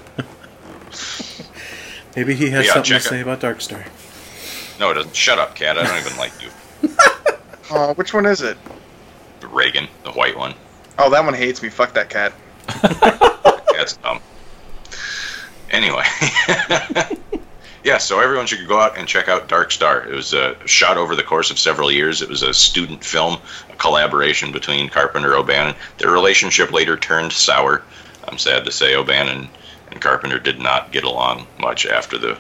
Maybe 2.17 2.35
he 2.35 2.51
has 2.51 2.67
Yeah, 2.67 2.73
something 2.73 2.85
to 2.85 2.91
check 2.91 3.01
it. 3.03 3.09
say 3.09 3.21
about 3.21 3.41
Dark 3.41 3.61
Star. 3.61 3.85
No, 4.81 4.91
it 4.91 4.95
doesn't. 4.95 5.15
Shut 5.15 5.39
up, 5.39 5.55
cat. 5.55 5.79
I 5.79 5.85
don't 5.87 5.99
even 6.05 6.17
like 6.19 6.33
you. 6.43 6.51
Oh, 7.71 7.93
which 7.97 8.15
one 8.15 8.27
is 8.27 8.41
it? 8.41 8.57
Reagan, 9.43 9.87
the 10.05 10.13
white 10.13 10.37
one. 10.37 10.55
Oh, 10.99 11.11
that 11.11 11.25
one 11.25 11.35
hates 11.35 11.63
me. 11.63 11.69
Fuck 11.69 11.95
that 11.95 12.11
cat. 12.11 12.33
That's 13.77 13.97
dumb. 13.99 14.21
Anyway. 15.71 16.03
Yeah, 17.85 17.99
so 17.99 18.21
everyone 18.21 18.47
should 18.47 18.67
go 18.67 18.81
out 18.81 18.99
and 18.99 19.07
check 19.07 19.29
out 19.29 19.49
Dark 19.49 19.71
Star. 19.71 20.07
It 20.07 20.15
was 20.15 20.35
uh, 20.35 20.55
shot 20.67 20.97
over 20.97 21.15
the 21.15 21.23
course 21.23 21.51
of 21.51 21.59
several 21.59 21.91
years. 21.91 22.23
It 22.23 22.29
was 22.29 22.43
a 22.43 22.53
student 22.53 23.05
film, 23.05 23.39
a 23.71 23.77
collaboration 23.77 24.53
between 24.53 24.89
Carpenter 24.89 25.33
and 25.33 25.37
O'Bannon. 25.37 25.75
Their 25.99 26.11
relationship 26.11 26.73
later 26.73 26.97
turned 26.97 27.33
sour. 27.33 27.83
I'm 28.27 28.39
sad 28.39 28.65
to 28.65 28.73
say 28.73 28.95
O'Bannon 28.95 29.49
and 29.91 30.01
Carpenter 30.01 30.39
did 30.39 30.61
not 30.61 30.93
get 30.93 31.05
along 31.05 31.47
much 31.59 31.87
after 31.87 32.19
the 32.19 32.39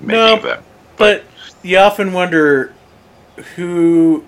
making 0.00 0.08
No, 0.08 0.34
of 0.34 0.42
that. 0.42 0.62
But 0.96 1.24
you 1.62 1.78
often 1.78 2.12
wonder 2.12 2.74
who, 3.56 4.26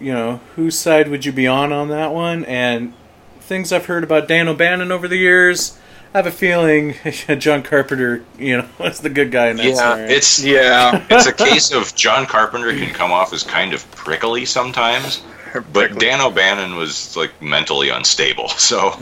you 0.00 0.12
know, 0.12 0.40
whose 0.56 0.78
side 0.78 1.08
would 1.08 1.24
you 1.24 1.32
be 1.32 1.46
on 1.46 1.72
on 1.72 1.88
that 1.88 2.12
one? 2.12 2.44
And 2.46 2.94
things 3.40 3.72
I've 3.72 3.86
heard 3.86 4.04
about 4.04 4.28
Dan 4.28 4.48
O'Bannon 4.48 4.90
over 4.90 5.06
the 5.08 5.16
years, 5.16 5.78
I 6.12 6.18
have 6.18 6.26
a 6.26 6.30
feeling 6.32 6.94
John 7.38 7.62
Carpenter, 7.62 8.24
you 8.38 8.58
know, 8.58 8.68
was 8.78 9.00
the 9.00 9.10
good 9.10 9.30
guy 9.30 9.48
in 9.48 9.56
that 9.58 9.66
Yeah, 9.66 9.74
scenario. 9.74 10.08
it's 10.10 10.42
Yeah. 10.44 11.06
it's 11.10 11.26
a 11.26 11.32
case 11.32 11.72
of 11.72 11.94
John 11.94 12.26
Carpenter 12.26 12.72
can 12.72 12.92
come 12.92 13.12
off 13.12 13.32
as 13.32 13.42
kind 13.44 13.72
of 13.72 13.88
prickly 13.92 14.44
sometimes, 14.44 15.22
but 15.54 15.62
Prickly. 15.72 15.98
Dan 16.00 16.20
O'Bannon 16.20 16.74
was 16.76 17.16
like 17.16 17.40
mentally 17.40 17.90
unstable. 17.90 18.48
So 18.48 18.98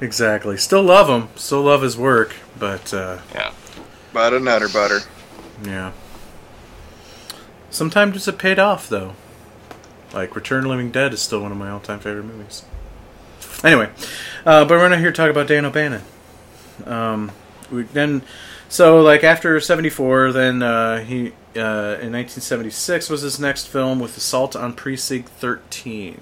exactly. 0.00 0.56
Still 0.58 0.82
love 0.82 1.08
him. 1.08 1.28
Still 1.36 1.62
love 1.62 1.82
his 1.82 1.96
work. 1.96 2.34
But 2.58 2.92
uh, 2.92 3.18
yeah, 3.34 3.52
Butter 4.12 4.40
nutter 4.40 4.68
butter. 4.68 5.00
yeah. 5.64 5.92
Sometimes 7.70 8.16
it's 8.16 8.28
a 8.28 8.32
paid 8.32 8.58
off 8.58 8.88
though. 8.88 9.14
Like 10.12 10.34
Return 10.36 10.58
of 10.58 10.64
the 10.64 10.68
Living 10.70 10.90
Dead 10.90 11.14
is 11.14 11.22
still 11.22 11.40
one 11.40 11.52
of 11.52 11.56
my 11.58 11.70
all-time 11.70 12.00
favorite 12.00 12.24
movies. 12.24 12.64
Anyway, 13.62 13.90
uh, 14.46 14.64
but 14.64 14.70
we're 14.70 14.88
not 14.88 14.98
here 14.98 15.10
to 15.12 15.16
talk 15.16 15.30
about 15.30 15.46
Dan 15.46 15.64
O'Bannon. 15.64 16.02
Um, 16.86 17.30
we 17.70 17.82
then, 17.82 18.22
so 18.68 19.00
like 19.02 19.22
after 19.22 19.60
'74, 19.60 20.32
then 20.32 20.62
uh, 20.62 21.00
he 21.04 21.28
uh, 21.56 21.98
in 22.00 22.12
1976 22.12 23.10
was 23.10 23.20
his 23.22 23.38
next 23.38 23.66
film 23.66 24.00
with 24.00 24.16
Assault 24.16 24.56
on 24.56 24.72
Precinct 24.72 25.28
13. 25.28 26.20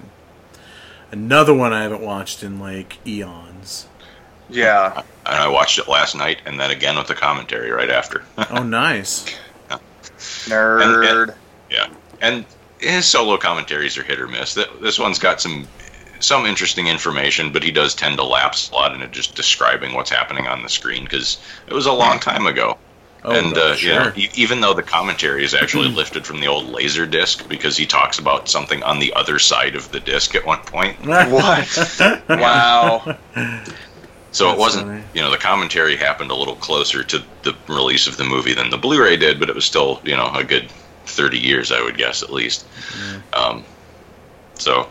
Another 1.11 1.53
one 1.53 1.71
I 1.73 1.83
haven't 1.83 2.01
watched 2.01 2.43
in 2.43 2.59
like 2.59 2.97
eons. 3.07 3.87
Yeah. 4.49 5.03
and 5.25 5.35
I 5.35 5.47
watched 5.47 5.79
it 5.79 5.87
last 5.87 6.15
night, 6.15 6.41
and 6.45 6.59
then 6.59 6.71
again 6.71 6.97
with 6.97 7.07
the 7.07 7.15
commentary 7.15 7.71
right 7.71 7.89
after. 7.89 8.23
Oh, 8.51 8.63
nice. 8.63 9.25
Nerd. 10.19 11.35
yeah, 11.69 11.87
and 12.21 12.45
his 12.79 13.05
solo 13.05 13.37
commentaries 13.37 13.97
are 13.97 14.03
hit 14.03 14.19
or 14.19 14.27
miss. 14.27 14.55
Th- 14.55 14.67
This 14.81 14.97
one's 14.99 15.19
got 15.19 15.39
some 15.41 15.67
some 16.19 16.45
interesting 16.45 16.87
information, 16.87 17.51
but 17.51 17.63
he 17.63 17.71
does 17.71 17.95
tend 17.95 18.17
to 18.17 18.23
lapse 18.23 18.69
a 18.69 18.73
lot 18.73 18.93
into 18.93 19.07
just 19.07 19.35
describing 19.35 19.93
what's 19.93 20.09
happening 20.09 20.47
on 20.47 20.63
the 20.63 20.69
screen 20.69 21.03
because 21.03 21.37
it 21.67 21.73
was 21.73 21.85
a 21.85 21.93
long 21.93 22.19
time 22.19 22.45
ago. 22.47 22.77
Oh, 23.23 23.31
and 23.37 23.53
no, 23.53 23.71
uh, 23.71 23.75
you 23.75 23.89
know, 23.89 24.03
sure. 24.03 24.13
e- 24.15 24.29
even 24.35 24.61
though 24.61 24.73
the 24.73 24.83
commentary 24.83 25.43
is 25.43 25.53
actually 25.53 25.89
lifted 25.95 26.25
from 26.25 26.39
the 26.39 26.47
old 26.47 26.69
laser 26.69 27.05
disc 27.05 27.47
because 27.49 27.75
he 27.75 27.85
talks 27.85 28.17
about 28.17 28.47
something 28.47 28.81
on 28.83 28.99
the 28.99 29.11
other 29.13 29.39
side 29.39 29.75
of 29.75 29.91
the 29.91 29.99
disc 29.99 30.35
at 30.35 30.45
one 30.45 30.59
point. 30.59 30.97
What? 31.05 32.23
wow. 32.29 33.17
So 34.31 34.45
That's 34.45 34.55
it 34.55 34.57
wasn't, 34.57 34.87
funny. 34.87 35.03
you 35.13 35.21
know, 35.21 35.31
the 35.31 35.37
commentary 35.37 35.95
happened 35.97 36.31
a 36.31 36.35
little 36.35 36.55
closer 36.55 37.03
to 37.03 37.23
the 37.43 37.55
release 37.67 38.07
of 38.07 38.15
the 38.15 38.23
movie 38.23 38.53
than 38.53 38.69
the 38.69 38.77
Blu-ray 38.77 39.17
did, 39.17 39.39
but 39.39 39.49
it 39.49 39.55
was 39.55 39.65
still, 39.65 39.99
you 40.05 40.15
know, 40.15 40.29
a 40.33 40.43
good 40.43 40.69
30 41.07 41.37
years, 41.39 41.71
I 41.71 41.81
would 41.81 41.97
guess, 41.97 42.21
at 42.23 42.31
least. 42.31 42.65
Um, 43.33 43.65
so, 44.53 44.87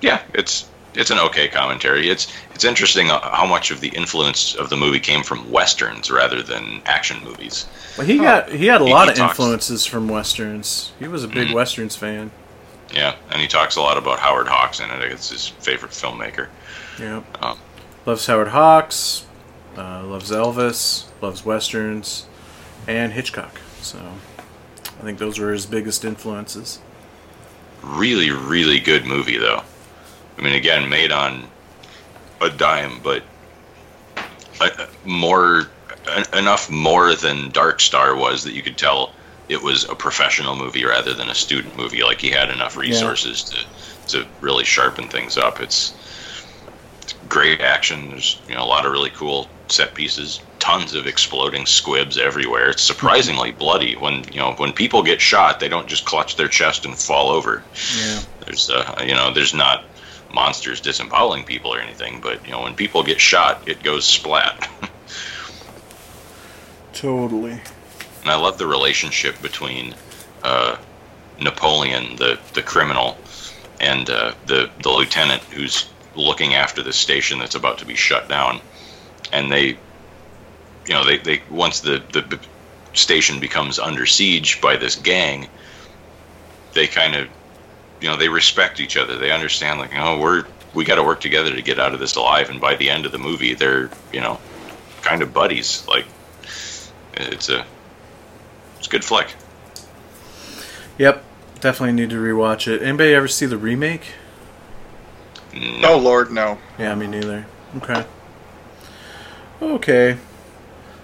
yeah, 0.00 0.22
it's 0.34 0.68
it's 0.94 1.10
an 1.10 1.18
okay 1.18 1.48
commentary. 1.48 2.08
It's 2.08 2.32
it's 2.54 2.64
interesting 2.64 3.10
uh, 3.10 3.20
how 3.34 3.46
much 3.46 3.70
of 3.70 3.80
the 3.80 3.88
influence 3.88 4.54
of 4.54 4.68
the 4.70 4.76
movie 4.76 5.00
came 5.00 5.22
from 5.22 5.50
westerns 5.50 6.10
rather 6.10 6.42
than 6.42 6.80
action 6.86 7.22
movies. 7.24 7.66
Well, 7.96 8.06
he 8.06 8.18
got 8.18 8.50
he 8.50 8.66
had 8.66 8.80
a 8.80 8.84
He- 8.86 8.92
lot 8.92 9.04
he 9.06 9.12
of 9.12 9.16
talks- 9.18 9.38
influences 9.38 9.86
from 9.86 10.08
westerns. 10.08 10.92
He 10.98 11.06
was 11.08 11.24
a 11.24 11.28
big 11.28 11.48
Mhm. 11.48 11.54
westerns 11.54 11.94
fan. 11.96 12.30
Yeah, 12.92 13.16
and 13.30 13.40
he 13.40 13.46
talks 13.46 13.76
a 13.76 13.82
lot 13.82 13.98
about 13.98 14.18
Howard 14.18 14.48
Hawks 14.48 14.80
in 14.80 14.90
it. 14.90 15.02
It's 15.12 15.28
his 15.30 15.48
favorite 15.48 15.92
filmmaker. 15.92 16.46
Yeah. 16.98 17.20
Um, 17.42 17.58
loves 18.06 18.26
Howard 18.26 18.48
Hawks, 18.48 19.26
uh, 19.76 20.02
loves 20.04 20.30
Elvis, 20.30 21.04
loves 21.20 21.44
westerns, 21.44 22.24
and 22.86 23.12
Hitchcock. 23.12 23.60
So 23.82 23.98
I 23.98 25.04
think 25.04 25.18
those 25.18 25.38
were 25.38 25.52
his 25.52 25.66
biggest 25.66 26.04
influences. 26.04 26.78
really, 27.82 28.30
really 28.30 28.80
good 28.80 29.04
movie, 29.06 29.36
though. 29.38 29.62
I 30.38 30.42
mean, 30.42 30.54
again, 30.54 30.88
made 30.88 31.10
on 31.10 31.48
a 32.40 32.48
dime, 32.48 33.00
but 33.02 33.22
uh, 34.60 34.86
more 35.04 35.68
enough 36.32 36.70
more 36.70 37.14
than 37.14 37.50
Dark 37.50 37.80
Star 37.80 38.14
was 38.14 38.44
that 38.44 38.52
you 38.52 38.62
could 38.62 38.78
tell 38.78 39.12
it 39.48 39.62
was 39.62 39.84
a 39.84 39.94
professional 39.94 40.56
movie 40.56 40.84
rather 40.84 41.14
than 41.14 41.28
a 41.28 41.34
student 41.34 41.76
movie. 41.76 42.02
Like 42.02 42.20
he 42.20 42.30
had 42.30 42.50
enough 42.50 42.76
resources 42.76 43.42
to 43.44 43.64
to 44.08 44.26
really 44.40 44.64
sharpen 44.64 45.08
things 45.08 45.36
up. 45.36 45.60
It's, 45.60 45.94
it's 47.02 47.14
great 47.28 47.60
action. 47.60 48.10
There's 48.10 48.40
you 48.48 48.54
know 48.54 48.62
a 48.62 48.66
lot 48.66 48.86
of 48.86 48.92
really 48.92 49.10
cool 49.10 49.48
set 49.68 49.94
pieces. 49.94 50.40
Tons 50.58 50.94
of 50.94 51.06
exploding 51.06 51.66
squibs 51.66 52.18
everywhere. 52.18 52.70
It's 52.70 52.82
surprisingly 52.82 53.52
bloody. 53.52 53.94
When 53.94 54.24
you 54.32 54.38
know 54.38 54.54
when 54.54 54.72
people 54.72 55.02
get 55.02 55.20
shot, 55.20 55.60
they 55.60 55.68
don't 55.68 55.88
just 55.88 56.04
clutch 56.04 56.36
their 56.36 56.48
chest 56.48 56.84
and 56.84 56.96
fall 56.96 57.30
over. 57.30 57.62
Yeah. 57.96 58.20
There's 58.44 58.70
uh, 58.70 59.02
you 59.04 59.14
know 59.14 59.32
there's 59.32 59.54
not 59.54 59.84
monsters 60.32 60.80
disemboweling 60.80 61.44
people 61.44 61.74
or 61.74 61.80
anything, 61.80 62.20
but 62.20 62.44
you 62.44 62.52
know 62.52 62.62
when 62.62 62.74
people 62.74 63.02
get 63.02 63.20
shot, 63.20 63.68
it 63.68 63.82
goes 63.82 64.04
splat. 64.04 64.68
Totally. 66.92 67.52
and 67.52 68.30
I 68.30 68.36
love 68.36 68.58
the 68.58 68.66
relationship 68.66 69.40
between 69.40 69.94
uh, 70.42 70.76
Napoleon, 71.40 72.16
the 72.16 72.38
the 72.54 72.62
criminal, 72.62 73.16
and 73.80 74.08
uh, 74.10 74.34
the 74.46 74.70
the 74.82 74.90
lieutenant 74.90 75.42
who's 75.44 75.88
looking 76.14 76.54
after 76.54 76.82
the 76.82 76.92
station 76.92 77.38
that's 77.38 77.54
about 77.54 77.78
to 77.78 77.84
be 77.84 77.94
shut 77.94 78.28
down, 78.28 78.60
and 79.32 79.52
they, 79.52 79.66
you 79.66 79.76
know, 80.90 81.04
they, 81.04 81.18
they 81.18 81.42
once 81.50 81.80
the 81.80 82.02
the 82.12 82.38
station 82.94 83.40
becomes 83.40 83.78
under 83.78 84.06
siege 84.06 84.60
by 84.60 84.76
this 84.76 84.96
gang, 84.96 85.48
they 86.74 86.86
kind 86.86 87.14
of, 87.14 87.28
you 88.00 88.08
know, 88.08 88.16
they 88.16 88.28
respect 88.28 88.80
each 88.80 88.96
other. 88.96 89.16
They 89.16 89.30
understand 89.30 89.78
like, 89.78 89.92
oh, 89.94 90.18
we're 90.18 90.44
we 90.74 90.84
got 90.84 90.96
to 90.96 91.02
work 91.02 91.20
together 91.20 91.54
to 91.54 91.62
get 91.62 91.78
out 91.78 91.94
of 91.94 92.00
this 92.00 92.16
alive. 92.16 92.50
And 92.50 92.60
by 92.60 92.76
the 92.76 92.90
end 92.90 93.06
of 93.06 93.12
the 93.12 93.18
movie, 93.18 93.54
they're 93.54 93.90
you 94.12 94.20
know, 94.20 94.38
kind 95.02 95.22
of 95.22 95.32
buddies. 95.32 95.86
Like, 95.88 96.06
it's 97.14 97.48
a 97.48 97.64
it's 98.78 98.86
a 98.86 98.90
good 98.90 99.04
flick. 99.04 99.34
Yep. 100.98 101.24
Definitely 101.60 101.94
need 101.94 102.10
to 102.10 102.16
rewatch 102.16 102.72
it. 102.72 102.82
Anybody 102.82 103.14
ever 103.14 103.26
see 103.26 103.46
the 103.46 103.58
remake? 103.58 104.12
No, 105.54 105.94
Oh 105.94 105.98
Lord, 105.98 106.30
no. 106.30 106.58
Yeah, 106.78 106.94
me 106.94 107.06
neither. 107.06 107.46
Okay. 107.76 108.04
Okay. 109.60 110.18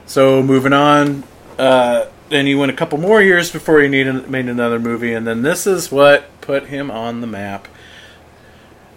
So 0.07 0.43
moving 0.43 0.73
on. 0.73 1.25
Uh, 1.59 2.07
then 2.29 2.47
he 2.47 2.55
went 2.55 2.73
a 2.73 2.75
couple 2.75 2.99
more 2.99 3.23
years 3.23 3.51
before 3.51 3.81
he 3.81 3.89
needed, 3.89 4.29
made 4.31 4.49
another 4.49 4.79
movie, 4.79 5.13
and 5.13 5.27
then 5.27 5.43
this 5.43 5.67
is 5.67 5.91
what 5.93 6.41
put 6.41 6.67
him 6.67 6.91
on 6.91 7.21
the 7.21 7.27
map. 7.27 7.69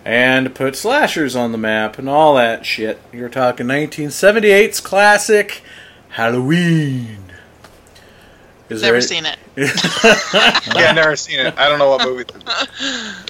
And 0.06 0.56
put 0.56 0.78
slashers 0.78 1.36
on 1.36 1.52
the 1.52 1.58
map 1.58 2.00
and 2.00 2.08
all 2.08 2.36
that 2.36 2.66
shit. 2.66 3.00
You're 3.12 3.28
talking 3.28 3.66
1978's 3.68 4.80
classic 4.80 5.62
Halloween. 6.10 7.26
Is 8.70 8.82
Never 8.82 8.94
there- 8.94 9.02
seen 9.02 9.26
it. 9.26 9.38
Yeah, 10.76 10.92
never 10.94 11.16
seen 11.16 11.40
it. 11.40 11.58
I 11.58 11.68
don't 11.68 11.80
know 11.80 11.90
what 11.90 12.06
movie. 12.06 12.26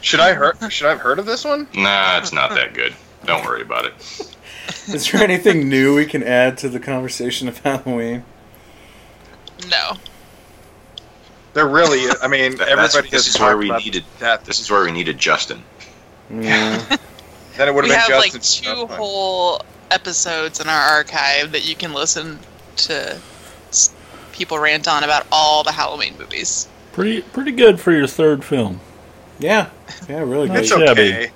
Should 0.02 0.20
I 0.20 0.34
heard? 0.34 0.58
Should 0.72 0.88
I 0.88 0.90
have 0.92 1.00
heard 1.00 1.18
of 1.20 1.26
this 1.26 1.46
one? 1.46 1.68
nah, 1.74 2.18
it's 2.18 2.34
not 2.34 2.50
that 2.52 2.74
good. 2.74 2.94
Don't 3.26 3.46
worry 3.46 3.62
about 3.62 3.86
it. 3.86 3.94
Is 4.88 5.12
there 5.12 5.24
anything 5.24 5.70
new 5.70 5.96
we 5.96 6.06
can 6.06 6.22
add 6.24 6.58
to 6.60 6.70
the 6.70 6.80
conversation 6.80 7.48
of 7.48 7.58
Halloween? 7.60 8.24
No. 9.70 9.94
There 11.54 11.68
really 11.68 12.00
is. 12.02 12.16
I 12.22 12.28
mean, 12.28 12.52
That- 12.58 12.68
that's- 12.68 12.96
everybody 12.96 13.10
this 13.10 13.28
is 13.28 13.40
where 13.40 13.58
we 13.58 13.70
needed- 13.72 14.04
death. 14.20 14.44
This 14.44 14.60
is 14.60 14.70
where 14.70 14.84
we 14.84 14.92
needed 14.92 15.18
Justin. 15.18 15.64
Yeah. 16.30 16.78
Mm. 16.80 17.00
Then 17.58 17.70
it 17.70 17.74
would 17.74 17.86
We 17.86 17.90
have 17.90 18.02
have 18.02 18.08
been 18.10 18.18
like 18.20 18.34
Justin. 18.34 18.66
two 18.66 18.70
stuff, 18.76 18.90
but- 18.90 18.98
whole 18.98 19.62
episodes 19.90 20.60
in 20.60 20.68
our 20.70 20.80
archive 20.80 21.52
that 21.54 21.68
you 21.68 21.76
can 21.76 21.92
listen 21.94 22.38
to 22.76 23.18
people 24.32 24.60
rant 24.60 24.88
on 24.88 25.04
about 25.04 25.26
all 25.32 25.64
the 25.64 25.72
Halloween 25.72 26.16
movies. 26.20 26.68
Pretty 26.94 27.22
pretty 27.24 27.52
good 27.52 27.80
for 27.80 27.92
your 27.92 28.06
third 28.06 28.44
film. 28.44 28.80
yeah. 29.40 29.70
Yeah, 30.08 30.20
really 30.20 30.48
good. 30.50 30.68
Shabby. 30.68 31.32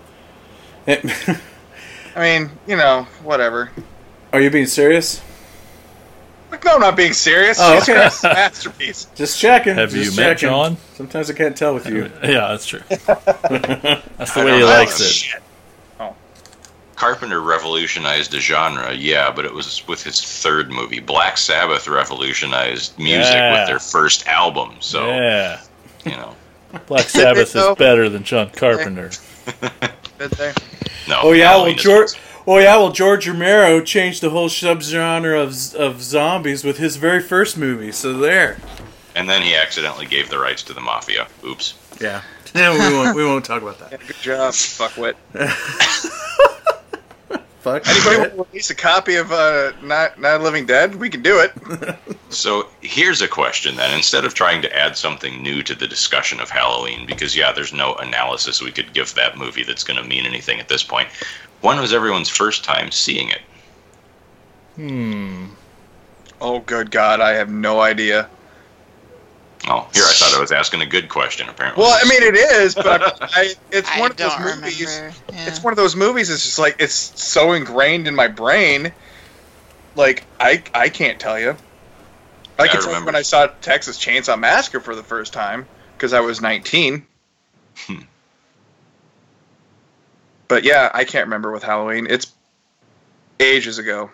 okay. 0.88 1.02
I 2.16 2.20
mean, 2.20 2.52
you 2.68 2.76
know, 2.76 3.08
whatever. 3.24 3.72
Are 4.34 4.42
you 4.42 4.50
being 4.52 4.66
serious? 4.68 5.22
No, 6.52 6.76
I'm 6.76 6.80
not 6.82 6.96
being 6.98 7.14
serious. 7.14 7.58
Oh, 7.60 7.74
Jesus 7.76 7.90
okay. 7.90 8.00
Christ, 8.00 8.24
a 8.24 8.28
masterpiece. 8.28 9.06
Just 9.16 9.40
checking. 9.40 9.76
Have 9.76 9.92
just 9.92 10.12
you 10.12 10.18
met 10.22 10.34
checking. 10.38 10.50
John? 10.50 10.78
Sometimes 10.94 11.30
I 11.30 11.34
can't 11.34 11.56
tell 11.58 11.74
with 11.74 11.88
you. 11.88 12.12
Yeah, 12.24 12.48
that's 12.50 12.66
true. 12.68 12.82
That's 12.90 14.34
the 14.34 14.42
I 14.42 14.46
way 14.46 14.58
he 14.58 14.64
likes 14.64 15.02
Oh, 15.02 15.04
it. 15.06 15.08
Shit. 15.10 15.42
Oh. 16.00 16.16
Carpenter 16.96 17.42
revolutionized 17.42 18.32
the 18.32 18.40
genre, 18.40 18.94
yeah, 18.94 19.32
but 19.32 19.46
it 19.46 19.54
was 19.54 19.86
with 19.88 20.04
his 20.04 20.22
third 20.22 20.72
movie. 20.72 21.00
Black 21.00 21.38
Sabbath 21.38 21.88
revolutionized 21.88 22.98
music 23.00 23.34
Yeah. 23.34 23.60
with 23.60 23.68
their 23.68 23.80
first 23.80 24.28
album, 24.28 24.76
so 24.80 25.08
Yeah. 25.08 25.62
you 26.06 26.12
know. 26.12 26.36
Black 26.86 27.10
Sabbath 27.10 27.56
is 27.56 27.76
better 27.78 28.08
than 28.08 28.24
John 28.24 28.50
Carpenter. 28.52 29.10
Did 30.20 30.32
they? 30.32 30.54
No. 31.10 31.20
Oh 31.24 31.32
yeah, 31.34 31.56
well 31.58 31.74
George. 31.74 32.12
Awesome. 32.42 32.54
Oh 32.54 32.58
yeah, 32.58 32.78
well 32.78 32.92
George 32.92 33.28
Romero 33.28 33.82
changed 33.82 34.22
the 34.22 34.30
whole 34.32 34.50
subgenre 34.50 35.42
of 35.42 35.76
of 35.76 36.02
zombies 36.02 36.64
with 36.64 36.78
his 36.78 36.98
very 36.98 37.22
first 37.22 37.58
movie. 37.58 37.92
So 37.92 38.14
there. 38.18 38.58
And 39.16 39.30
then 39.30 39.42
he 39.42 39.56
accidentally 39.56 40.06
gave 40.06 40.30
the 40.30 40.40
rights 40.40 40.64
to 40.64 40.74
the 40.74 40.82
mafia. 40.82 41.28
Oops. 41.46 41.74
Yeah. 42.00 42.22
Yeah, 42.54 42.74
we 42.74 42.96
won't. 42.96 43.16
We 43.16 43.26
won't 43.26 43.46
talk 43.46 43.62
about 43.62 43.80
that. 43.80 43.92
Yeah, 43.92 43.98
good 44.08 44.16
job, 44.18 44.54
fuckwit. 44.54 45.16
Fuck. 47.62 47.88
Anybody 47.88 48.18
want 48.18 48.32
to 48.32 48.44
release 48.52 48.72
a 48.72 48.76
copy 48.76 49.16
of 49.16 49.32
uh, 49.32 49.72
Night, 49.84 50.20
Night 50.20 50.34
of 50.34 50.42
the 50.42 50.46
Living 50.46 50.66
Dead? 50.66 50.96
We 50.96 51.10
can 51.10 51.22
do 51.22 51.40
it. 51.40 51.54
So 52.32 52.70
here's 52.80 53.22
a 53.22 53.28
question 53.28 53.76
then. 53.76 53.94
Instead 53.94 54.24
of 54.24 54.34
trying 54.34 54.62
to 54.62 54.74
add 54.74 54.96
something 54.96 55.44
new 55.44 55.62
to 55.64 55.76
the 55.76 55.86
discussion 55.86 56.40
of 56.40 56.50
Halloween, 56.50 57.06
because 57.06 57.36
yeah, 57.36 57.52
there's 57.52 57.74
no 57.74 57.94
analysis 57.96 58.62
we 58.62 58.72
could 58.72 58.94
give 58.94 59.14
that 59.16 59.38
movie 59.38 59.64
that's 59.64 59.84
going 59.84 60.02
to 60.02 60.08
mean 60.08 60.26
anything 60.26 60.58
at 60.62 60.70
this 60.70 60.82
point. 60.82 61.10
When 61.62 61.80
was 61.80 61.94
everyone's 61.94 62.30
first 62.30 62.64
time 62.64 62.92
seeing 62.92 63.30
it? 63.30 63.42
Hmm. 64.76 65.46
Oh, 66.40 66.60
good 66.60 66.90
God, 66.90 67.22
I 67.22 67.34
have 67.34 67.50
no 67.50 67.82
idea. 67.82 68.30
Oh, 69.68 69.88
here 69.94 70.04
I 70.04 70.14
thought 70.14 70.36
I 70.36 70.40
was 70.42 70.52
asking 70.52 70.82
a 70.82 70.88
good 70.88 71.08
question. 71.08 71.48
Apparently, 71.48 71.84
Well, 71.84 71.98
I 72.04 72.10
mean, 72.10 72.24
it 72.24 72.36
is, 72.36 72.74
but 72.74 73.04
I, 73.04 73.28
I, 73.34 73.54
it's 73.72 73.90
I 73.92 74.00
one 74.00 74.12
of 74.12 74.18
those 74.18 74.40
movies. 74.40 74.82
Yeah. 74.82 75.12
It's 75.48 75.64
one 75.64 75.72
of 75.72 75.78
those 75.78 75.96
movies. 75.96 76.32
It's 76.32 76.44
just 76.44 76.58
like 76.58 76.78
it's 76.80 76.96
so 76.96 77.54
ingrained 77.54 78.08
in 78.08 78.16
my 78.16 78.28
brain. 78.28 78.92
Like 79.96 80.26
I, 80.40 80.64
I 80.74 80.90
can't 80.90 81.20
tell 81.20 81.40
you. 81.40 81.56
I 82.58 82.64
I 82.64 82.68
can 82.70 82.82
tell 82.82 83.00
you 83.00 83.06
when 83.06 83.16
I 83.16 83.22
saw 83.22 83.48
Texas 83.62 84.00
Chainsaw 84.00 84.40
Massacre 84.40 84.80
for 84.80 84.96
the 84.96 85.04
first 85.04 85.32
time 85.32 85.68
because 85.96 86.14
I 86.14 86.22
was 86.22 86.42
19. 86.42 87.06
Hmm. 87.76 87.96
But 90.52 90.66
yeah, 90.66 90.92
I 90.94 91.06
can't 91.06 91.26
remember 91.26 91.54
with 91.54 91.64
Halloween. 91.64 92.08
It's 92.10 92.34
ages 93.40 93.78
ago. 93.78 94.12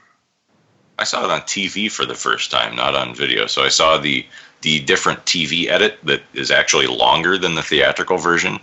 I 1.00 1.04
saw 1.04 1.26
it 1.26 1.32
on 1.32 1.42
TV 1.42 1.92
for 1.92 2.06
the 2.06 2.14
first 2.14 2.52
time, 2.52 2.76
not 2.76 2.94
on 2.94 3.16
video. 3.16 3.48
So 3.48 3.64
I 3.64 3.70
saw 3.70 3.98
the 3.98 4.24
the 4.62 4.80
different 4.82 5.26
TV 5.26 5.68
edit 5.68 5.98
that 6.04 6.22
is 6.36 6.52
actually 6.52 6.86
longer 6.86 7.40
than 7.40 7.56
the 7.56 7.64
theatrical 7.64 8.20
version, 8.20 8.60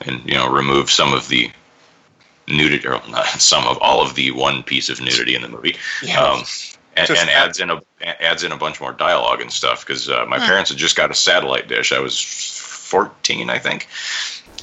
and 0.00 0.20
you 0.24 0.34
know 0.34 0.50
remove 0.50 0.90
some 0.90 1.14
of 1.14 1.28
the 1.28 1.52
nudity, 2.48 2.88
or 2.88 3.00
not 3.08 3.26
some 3.40 3.68
of 3.68 3.78
all 3.78 4.02
of 4.02 4.16
the 4.16 4.32
one 4.32 4.64
piece 4.64 4.88
of 4.88 5.00
nudity 5.00 5.36
in 5.36 5.42
the 5.42 5.48
movie. 5.48 5.76
Yeah. 6.02 6.20
Um, 6.20 6.42
and, 6.96 7.08
and 7.08 7.30
adds 7.30 7.60
in 7.60 7.70
a 7.70 7.80
adds 8.20 8.42
in 8.42 8.50
a 8.50 8.56
bunch 8.56 8.80
more 8.80 8.92
dialogue 8.92 9.40
and 9.40 9.52
stuff 9.52 9.86
because 9.86 10.08
uh, 10.08 10.26
my 10.28 10.40
Huh. 10.40 10.46
parents 10.46 10.70
had 10.70 10.78
just 10.80 10.96
got 10.96 11.12
a 11.12 11.14
satellite 11.14 11.68
dish. 11.68 11.92
I 11.92 12.00
was 12.00 12.20
14, 12.20 13.48
I 13.48 13.60
think, 13.60 13.86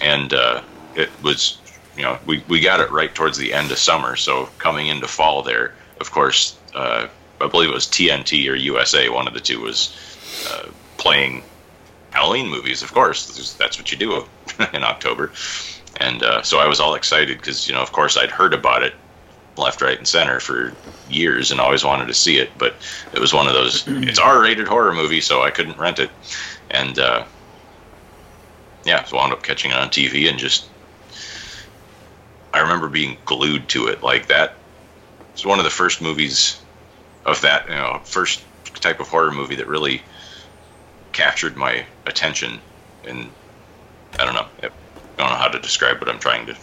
and 0.01 0.33
uh, 0.33 0.61
it 0.93 1.09
was 1.23 1.61
you 1.97 2.03
know 2.03 2.17
we, 2.25 2.43
we 2.47 2.61
got 2.61 2.79
it 2.79 2.91
right 2.91 3.13
towards 3.13 3.37
the 3.37 3.53
end 3.53 3.71
of 3.71 3.77
summer. 3.77 4.15
So 4.15 4.45
coming 4.59 4.87
into 4.87 5.07
fall 5.07 5.41
there, 5.41 5.73
of 5.99 6.11
course, 6.11 6.57
uh, 6.73 7.07
I 7.41 7.47
believe 7.47 7.69
it 7.69 7.73
was 7.73 7.87
TNT 7.87 8.49
or 8.49 8.55
USA. 8.55 9.09
One 9.09 9.27
of 9.27 9.33
the 9.33 9.39
two 9.39 9.59
was 9.59 9.95
uh, 10.49 10.69
playing 10.97 11.43
Halloween 12.11 12.47
movies. 12.49 12.81
Of 12.81 12.93
course, 12.93 13.55
that's 13.55 13.77
what 13.77 13.91
you 13.91 13.97
do 13.97 14.25
in 14.73 14.83
October. 14.83 15.31
And 15.99 16.21
uh, 16.21 16.43
so 16.43 16.59
I 16.59 16.67
was 16.67 16.79
all 16.79 16.93
excited 16.93 17.37
because 17.37 17.67
you 17.67 17.73
know, 17.73 17.81
of 17.81 17.91
course, 17.91 18.17
I'd 18.17 18.31
heard 18.31 18.53
about 18.53 18.83
it 18.83 18.93
left, 19.57 19.81
right, 19.81 19.97
and 19.97 20.07
center 20.07 20.39
for 20.39 20.73
years 21.09 21.51
and 21.51 21.59
always 21.59 21.83
wanted 21.83 22.07
to 22.07 22.13
see 22.13 22.37
it. 22.37 22.51
But 22.57 22.75
it 23.13 23.19
was 23.19 23.33
one 23.33 23.47
of 23.47 23.53
those 23.53 23.83
it's 23.87 24.19
R-rated 24.19 24.67
horror 24.67 24.93
movie, 24.93 25.21
so 25.21 25.41
I 25.41 25.49
couldn't 25.49 25.77
rent 25.77 25.99
it. 25.99 26.11
And 26.69 26.99
uh, 26.99 27.25
yeah, 28.85 29.03
so 29.03 29.17
I 29.17 29.21
wound 29.21 29.33
up 29.33 29.43
catching 29.43 29.71
it 29.71 29.77
on 29.77 29.89
TV 29.89 30.29
and 30.29 30.37
just 30.37 30.69
I 32.57 32.61
remember 32.61 32.89
being 32.89 33.17
glued 33.25 33.69
to 33.69 33.87
it 33.87 34.01
like 34.01 34.27
that. 34.27 34.55
It's 35.33 35.45
one 35.45 35.59
of 35.59 35.63
the 35.63 35.69
first 35.71 36.01
movies 36.01 36.59
of 37.23 37.39
that, 37.41 37.69
you 37.69 37.75
know, 37.75 38.01
first 38.03 38.43
type 38.75 38.99
of 38.99 39.07
horror 39.07 39.31
movie 39.31 39.55
that 39.55 39.67
really 39.67 40.01
captured 41.13 41.55
my 41.55 41.85
attention. 42.07 42.59
And 43.05 43.29
I 44.19 44.25
don't 44.25 44.33
know, 44.33 44.47
I 44.63 44.69
don't 45.17 45.29
know 45.29 45.35
how 45.35 45.47
to 45.49 45.59
describe 45.59 45.99
what 45.99 46.09
I'm 46.09 46.17
trying 46.17 46.47
to 46.47 46.57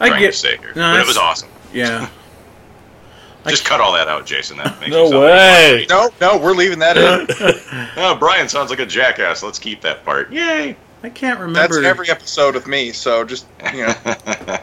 I 0.00 0.08
trying 0.08 0.20
get. 0.20 0.32
to 0.32 0.38
say 0.38 0.56
here, 0.56 0.72
No, 0.74 0.92
but 0.94 1.00
it 1.00 1.06
was 1.06 1.16
awesome. 1.16 1.48
Yeah. 1.72 2.08
Just 3.46 3.64
cut 3.64 3.80
all 3.80 3.92
that 3.92 4.08
out, 4.08 4.26
Jason. 4.26 4.56
That 4.58 4.78
makes 4.80 4.90
No 4.90 5.04
you 5.04 5.10
sound 5.10 5.22
way. 5.22 5.86
No, 5.88 6.10
no, 6.20 6.38
we're 6.38 6.52
leaving 6.54 6.80
that 6.80 6.96
in. 6.98 7.26
Oh, 7.96 8.16
Brian 8.16 8.48
sounds 8.48 8.70
like 8.70 8.80
a 8.80 8.86
jackass. 8.86 9.44
Let's 9.44 9.60
keep 9.60 9.80
that 9.82 10.04
part. 10.04 10.32
Yay! 10.32 10.76
I 11.02 11.10
can't 11.10 11.38
remember. 11.40 11.76
That's 11.80 11.86
every 11.86 12.10
episode 12.10 12.54
with 12.54 12.66
me. 12.66 12.92
So 12.92 13.24
just 13.24 13.46
you 13.72 13.86
know, 13.86 13.94
I 14.06 14.60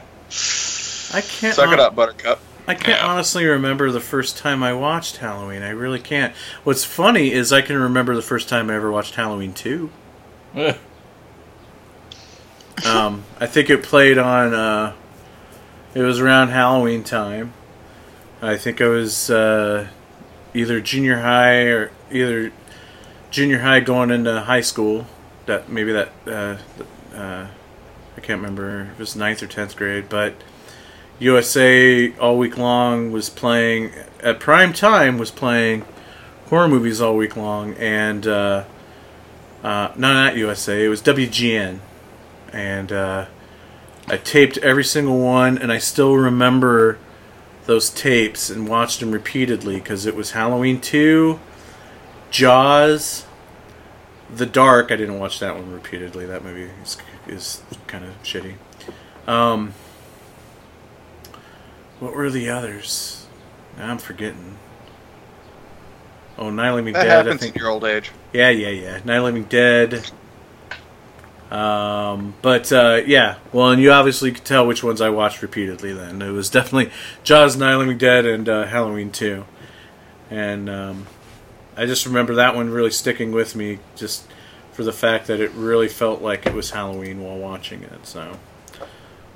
can't. 1.22 1.56
suck 1.56 1.72
it 1.72 1.80
up, 1.80 1.96
Buttercup. 1.96 2.40
I 2.68 2.74
can't 2.74 3.00
Yeah. 3.00 3.06
honestly 3.08 3.46
remember 3.46 3.92
the 3.92 4.00
first 4.02 4.38
time 4.38 4.64
I 4.64 4.74
watched 4.74 5.18
Halloween. 5.18 5.62
I 5.62 5.70
really 5.70 6.00
can't. 6.00 6.34
What's 6.64 6.84
funny 6.84 7.32
is 7.32 7.54
I 7.54 7.62
can 7.62 7.78
remember 7.78 8.16
the 8.16 8.22
first 8.24 8.50
time 8.50 8.70
I 8.70 8.76
ever 8.76 8.92
watched 8.92 9.16
Halloween 9.16 9.54
two. 9.54 9.90
Um, 12.86 13.24
I 13.40 13.48
think 13.48 13.70
it 13.70 13.84
played 13.84 14.18
on. 14.18 14.54
Uh, 14.54 14.94
it 15.94 16.02
was 16.02 16.20
around 16.20 16.50
Halloween 16.50 17.04
time. 17.04 17.54
I 18.42 18.58
think 18.58 18.82
I 18.82 18.88
was 18.88 19.30
uh, 19.30 19.88
either 20.54 20.82
junior 20.82 21.20
high 21.22 21.62
or 21.64 21.92
either 22.12 22.52
junior 23.32 23.60
high 23.60 23.80
going 23.80 24.12
into 24.12 24.42
high 24.42 24.62
school. 24.62 25.08
That 25.46 25.70
maybe 25.70 25.92
that 25.92 26.12
uh, 26.26 26.58
uh, 27.16 27.48
I 28.18 28.22
can't 28.22 28.42
remember 28.42 28.90
if 28.94 29.00
was 29.00 29.16
ninth 29.16 29.44
or 29.44 29.48
tenth 29.48 29.76
grade, 29.76 30.10
but 30.10 30.34
USA 31.20 32.14
all 32.18 32.38
week 32.38 32.58
long 32.58 33.12
was 33.12 33.30
playing 33.30 33.92
at 34.22 34.40
prime 34.40 34.74
time 34.74 35.18
was 35.18 35.32
playing 35.32 35.86
horror 36.50 36.68
movies 36.68 37.02
all 37.02 37.16
week 37.16 37.38
long, 37.38 37.74
and 37.76 38.28
uh, 38.28 38.66
uh, 39.64 39.92
no, 39.96 40.14
not 40.14 40.36
USA. 40.38 40.86
It 40.86 40.90
was 40.90 41.02
WGN, 41.02 41.80
and 42.52 42.92
uh, 42.92 43.26
I 44.08 44.18
taped 44.18 44.58
every 44.60 44.84
single 44.84 45.20
one, 45.20 45.58
and 45.58 45.72
I 45.72 45.78
still 45.78 46.16
remember 46.16 47.00
those 47.66 47.90
tapes 47.90 48.50
and 48.50 48.68
watched 48.68 49.00
them 49.00 49.12
repeatedly 49.12 49.78
because 49.78 50.06
it 50.06 50.16
was 50.16 50.32
Halloween 50.32 50.80
two, 50.80 51.40
Jaws, 52.30 53.26
The 54.34 54.46
Dark. 54.46 54.92
I 54.92 54.96
didn't 54.96 55.20
watch 55.20 55.40
that 55.40 55.56
one 55.56 55.72
repeatedly. 55.72 56.26
That 56.26 56.44
movie 56.44 56.72
is, 56.82 56.98
is 57.28 57.62
kind 57.88 58.04
of 58.06 58.22
shitty. 58.24 58.56
Um, 59.28 59.74
what 62.00 62.14
were 62.14 62.30
the 62.30 62.50
others? 62.50 63.28
I'm 63.78 63.98
forgetting. 63.98 64.58
Oh, 66.38 66.50
Night 66.50 66.68
of 66.68 66.72
the 66.72 66.76
Living 66.76 66.94
That 66.94 67.04
Dead. 67.04 67.12
I 67.12 67.16
happens 67.24 67.42
think 67.42 67.56
in 67.56 67.60
your 67.62 67.70
old 67.70 67.86
age. 67.86 68.12
yeah, 68.34 68.50
yeah, 68.50 69.00
yeah. 69.06 69.22
Living 69.22 69.46
Dead. 69.46 70.10
Um, 71.52 72.34
but 72.42 72.72
uh, 72.74 73.02
yeah, 73.06 73.38
well, 73.54 73.70
and 73.70 73.82
you 73.82 73.92
obviously 73.92 74.32
could 74.32 74.44
tell 74.44 74.66
which 74.68 74.84
ones 74.84 75.00
I 75.00 75.10
watched 75.10 75.42
repeatedly. 75.42 75.94
Then 75.94 76.22
it 76.22 76.32
was 76.32 76.50
definitely 76.50 76.92
Jaws, 77.24 77.56
Night 77.56 77.76
Living 77.76 77.98
Dead, 77.98 78.26
and 78.26 78.50
uh, 78.50 78.66
Halloween 78.66 79.12
Two. 79.12 79.46
And 80.30 80.70
um, 80.70 81.08
I 81.78 81.86
just 81.86 82.06
remember 82.06 82.36
that 82.36 82.56
one 82.56 82.70
really 82.70 82.92
sticking 82.92 83.32
with 83.32 83.56
me, 83.56 83.80
just 83.96 84.28
for 84.72 84.84
the 84.84 84.94
fact 84.94 85.28
that 85.28 85.40
it 85.40 85.52
really 85.52 85.88
felt 85.88 86.22
like 86.22 86.46
it 86.46 86.54
was 86.54 86.72
Halloween 86.72 87.22
while 87.24 87.38
watching 87.38 87.84
it. 87.84 88.06
So, 88.06 88.40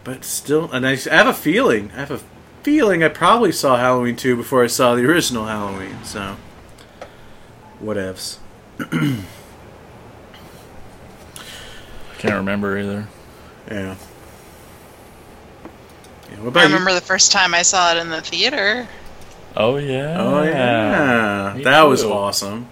but 0.03 0.23
still, 0.23 0.71
and 0.71 0.85
I 0.87 0.91
I 0.91 1.15
have 1.15 1.27
a 1.27 1.33
feeling, 1.33 1.91
I 1.91 1.99
have 1.99 2.11
a 2.11 2.21
feeling 2.63 3.03
I 3.03 3.09
probably 3.09 3.51
saw 3.51 3.77
Halloween 3.77 4.15
Two 4.15 4.35
before 4.35 4.63
I 4.63 4.67
saw 4.67 4.95
the 4.95 5.05
original 5.05 5.45
Halloween. 5.45 6.03
So, 6.03 6.37
whatevs. 7.83 8.37
Can't 12.19 12.35
remember 12.35 12.77
either. 12.77 13.07
Yeah. 13.71 13.95
yeah 16.29 16.37
what 16.39 16.45
I 16.45 16.47
about 16.47 16.59
you? 16.61 16.65
remember 16.67 16.93
the 16.93 17.01
first 17.01 17.31
time 17.31 17.53
I 17.53 17.61
saw 17.61 17.93
it 17.93 17.97
in 17.97 18.09
the 18.09 18.21
theater. 18.21 18.87
Oh 19.55 19.77
yeah. 19.77 20.15
Oh 20.19 20.43
yeah, 20.43 21.53
Me 21.57 21.63
that 21.63 21.83
was 21.83 22.03
awesome. 22.03 22.67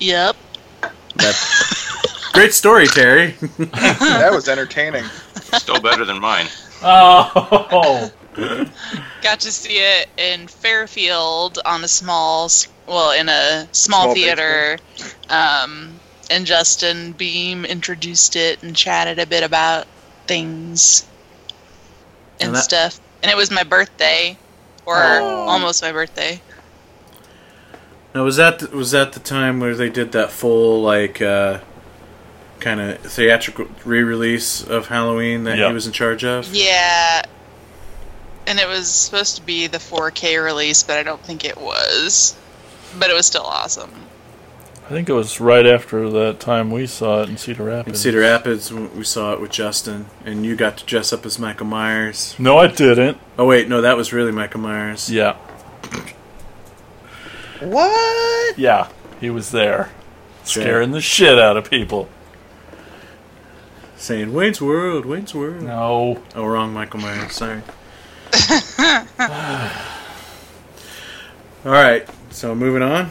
Yep. 0.00 0.36
That 1.16 2.28
great 2.32 2.52
story, 2.52 2.86
Terry. 2.86 3.28
that 3.58 4.30
was 4.32 4.48
entertaining. 4.48 5.04
Still 5.58 5.80
better 5.80 6.04
than 6.04 6.20
mine. 6.20 6.46
Oh. 6.82 8.10
got 9.22 9.40
to 9.40 9.52
see 9.52 9.76
it 9.76 10.08
in 10.16 10.48
Fairfield 10.48 11.58
on 11.64 11.84
a 11.84 11.88
small, 11.88 12.50
well, 12.86 13.12
in 13.12 13.28
a 13.28 13.68
small, 13.72 14.04
Small 14.04 14.14
theater. 14.14 14.78
Um, 15.28 16.00
and 16.30 16.46
Justin 16.46 17.14
Beahm 17.14 17.68
introduced 17.68 18.34
it 18.36 18.62
and 18.62 18.74
chatted 18.74 19.18
a 19.18 19.26
bit 19.26 19.44
about 19.44 19.86
things 20.26 21.06
and, 22.40 22.48
And 22.48 22.56
that- 22.56 22.64
stuff. 22.64 23.00
And 23.22 23.30
it 23.30 23.36
was 23.36 23.50
my 23.50 23.62
birthday, 23.62 24.36
or 24.86 24.96
Oh. 24.96 25.46
almost 25.48 25.82
my 25.82 25.92
birthday. 25.92 26.40
Now 28.14 28.24
was 28.24 28.36
that 28.36 28.58
the, 28.58 28.68
was 28.76 28.90
that 28.90 29.12
the 29.12 29.20
time 29.20 29.60
where 29.60 29.74
they 29.74 29.88
did 29.88 30.12
that 30.12 30.30
full 30.30 30.82
like 30.82 31.22
uh, 31.22 31.60
kind 32.60 32.80
of 32.80 32.98
theatrical 32.98 33.66
re-release 33.84 34.62
of 34.62 34.88
Halloween 34.88 35.44
that 35.44 35.56
Yeah. 35.56 35.68
he 35.68 35.72
was 35.74 35.86
in 35.86 35.92
charge 35.92 36.24
of? 36.24 36.52
Yeah. 36.54 37.22
And 38.46 38.58
it 38.58 38.68
was 38.68 38.88
supposed 38.90 39.36
to 39.36 39.42
be 39.42 39.66
the 39.68 39.78
4K 39.78 40.42
release, 40.44 40.82
but 40.82 40.98
I 40.98 41.02
don't 41.04 41.22
think 41.24 41.44
it 41.44 41.56
was. 41.58 42.34
But 42.98 43.08
it 43.08 43.14
was 43.14 43.24
still 43.24 43.44
awesome. 43.44 43.92
I 44.84 44.88
think 44.88 45.08
it 45.08 45.12
was 45.12 45.40
right 45.40 45.64
after 45.64 46.10
that 46.10 46.40
time 46.40 46.70
we 46.70 46.86
saw 46.86 47.22
it 47.22 47.28
in 47.30 47.36
Cedar 47.38 47.64
Rapids. 47.64 47.88
In 47.98 48.02
Cedar 48.02 48.20
Rapids, 48.20 48.72
we 48.72 49.04
saw 49.04 49.32
it 49.32 49.40
with 49.40 49.50
Justin, 49.50 50.06
and 50.24 50.44
you 50.44 50.54
got 50.56 50.76
to 50.78 50.84
dress 50.84 51.12
up 51.12 51.24
as 51.24 51.38
Michael 51.38 51.66
Myers. 51.66 52.34
No, 52.38 52.58
I 52.58 52.66
didn't. 52.66 53.18
Oh 53.38 53.46
wait, 53.46 53.68
no, 53.68 53.80
that 53.80 53.96
was 53.96 54.12
really 54.12 54.32
Michael 54.32 54.60
Myers. 54.60 55.08
Yeah, 55.10 55.36
What? 57.60 58.58
yeah, 58.58 58.88
he 59.20 59.30
was 59.30 59.50
there, 59.52 59.90
scaring 60.44 60.90
the 60.90 61.00
shit 61.00 61.38
out 61.38 61.56
of 61.56 61.70
people. 61.70 62.08
Saying 63.96 64.32
Wayne's 64.34 64.60
World, 64.60 65.06
Wayne's 65.06 65.32
World. 65.32 65.62
No, 65.62 66.20
Oh, 66.34 66.44
wrong, 66.44 66.72
Michael 66.74 66.98
Myers. 67.00 67.32
Sorry. 67.34 67.62
All 71.64 71.70
right, 71.70 72.06
so 72.30 72.52
moving 72.54 72.82
on. 72.82 73.10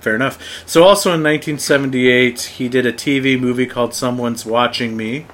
Fair 0.00 0.14
enough. 0.14 0.38
So, 0.66 0.82
also 0.84 1.10
in 1.10 1.22
1978, 1.22 2.40
he 2.42 2.68
did 2.68 2.86
a 2.86 2.92
TV 2.92 3.38
movie 3.38 3.66
called 3.66 3.94
Someone's 3.94 4.46
Watching 4.46 4.96
Me. 4.96 5.26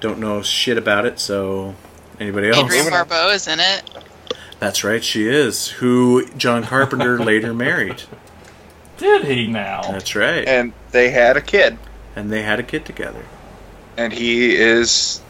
Don't 0.00 0.18
know 0.18 0.42
shit 0.42 0.76
about 0.76 1.06
it, 1.06 1.18
so 1.20 1.74
anybody 2.18 2.48
else? 2.48 2.58
Adrienne 2.64 2.90
Barbeau 2.90 3.28
is 3.30 3.46
in 3.46 3.60
it. 3.60 3.82
That's 4.58 4.82
right, 4.84 5.02
she 5.04 5.28
is. 5.28 5.68
Who 5.68 6.26
John 6.36 6.64
Carpenter 6.64 7.18
later 7.22 7.54
married. 7.54 8.02
did 8.98 9.24
he 9.24 9.46
now? 9.46 9.82
That's 9.82 10.16
right. 10.16 10.46
And 10.48 10.72
they 10.90 11.10
had 11.10 11.36
a 11.36 11.40
kid, 11.42 11.78
And 12.16 12.30
they 12.32 12.42
had 12.42 12.58
a 12.58 12.62
kid 12.64 12.84
together. 12.84 13.22
and 13.96 14.12
he 14.12 14.54
is 14.56 15.20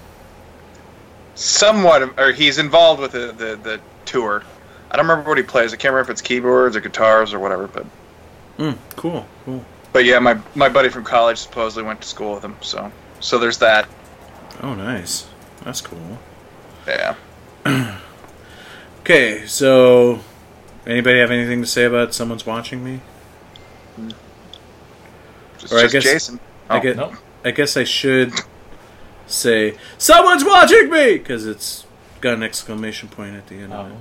somewhat, 1.34 2.18
or 2.18 2.32
he's 2.32 2.58
involved 2.58 3.00
with 3.00 3.12
the, 3.12 3.32
the, 3.36 3.56
the 3.62 3.80
tour. 4.04 4.42
I 4.90 4.96
don't 4.96 5.06
remember 5.06 5.28
what 5.28 5.38
he 5.38 5.44
plays. 5.44 5.72
I 5.72 5.76
can't 5.76 5.92
remember 5.92 6.10
if 6.10 6.14
it's 6.14 6.22
keyboards 6.22 6.76
or 6.76 6.80
guitars 6.80 7.34
or 7.34 7.38
whatever. 7.38 7.66
But 7.66 7.84
Mm, 8.58 8.76
cool, 8.96 9.26
cool. 9.44 9.64
but 9.92 10.04
yeah, 10.04 10.18
my 10.18 10.38
my 10.54 10.68
buddy 10.68 10.88
from 10.88 11.04
college 11.04 11.38
supposedly 11.38 11.84
went 11.86 12.00
to 12.02 12.08
school 12.08 12.34
with 12.34 12.44
him. 12.44 12.56
So 12.62 12.90
so 13.20 13.38
there's 13.38 13.58
that. 13.58 13.88
Oh, 14.62 14.74
nice. 14.74 15.26
That's 15.64 15.80
cool. 15.80 16.18
Yeah. 16.86 17.14
Okay, 19.00 19.46
so 19.46 20.18
anybody 20.84 21.20
have 21.20 21.30
anything 21.30 21.60
to 21.60 21.66
say 21.66 21.84
about 21.84 22.12
someone's 22.12 22.44
watching 22.44 22.82
me? 22.82 23.00
Just, 25.58 25.72
Or 25.72 25.78
I 25.78 25.82
just 25.82 25.92
guess- 25.92 26.02
Jason. 26.04 26.40
I 26.68 26.78
Oh, 26.78 26.80
get. 26.80 26.96
Nope. 26.96 27.14
I 27.44 27.52
guess 27.52 27.76
I 27.76 27.84
should 27.84 28.32
say 29.28 29.78
someone's 29.96 30.44
watching 30.44 30.90
me 30.90 31.18
because 31.18 31.46
it's 31.46 31.86
got 32.20 32.34
an 32.34 32.42
exclamation 32.42 33.08
point 33.08 33.36
at 33.36 33.46
the 33.46 33.54
end 33.60 33.72
of 33.72 33.92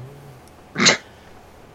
it. 0.76 1.02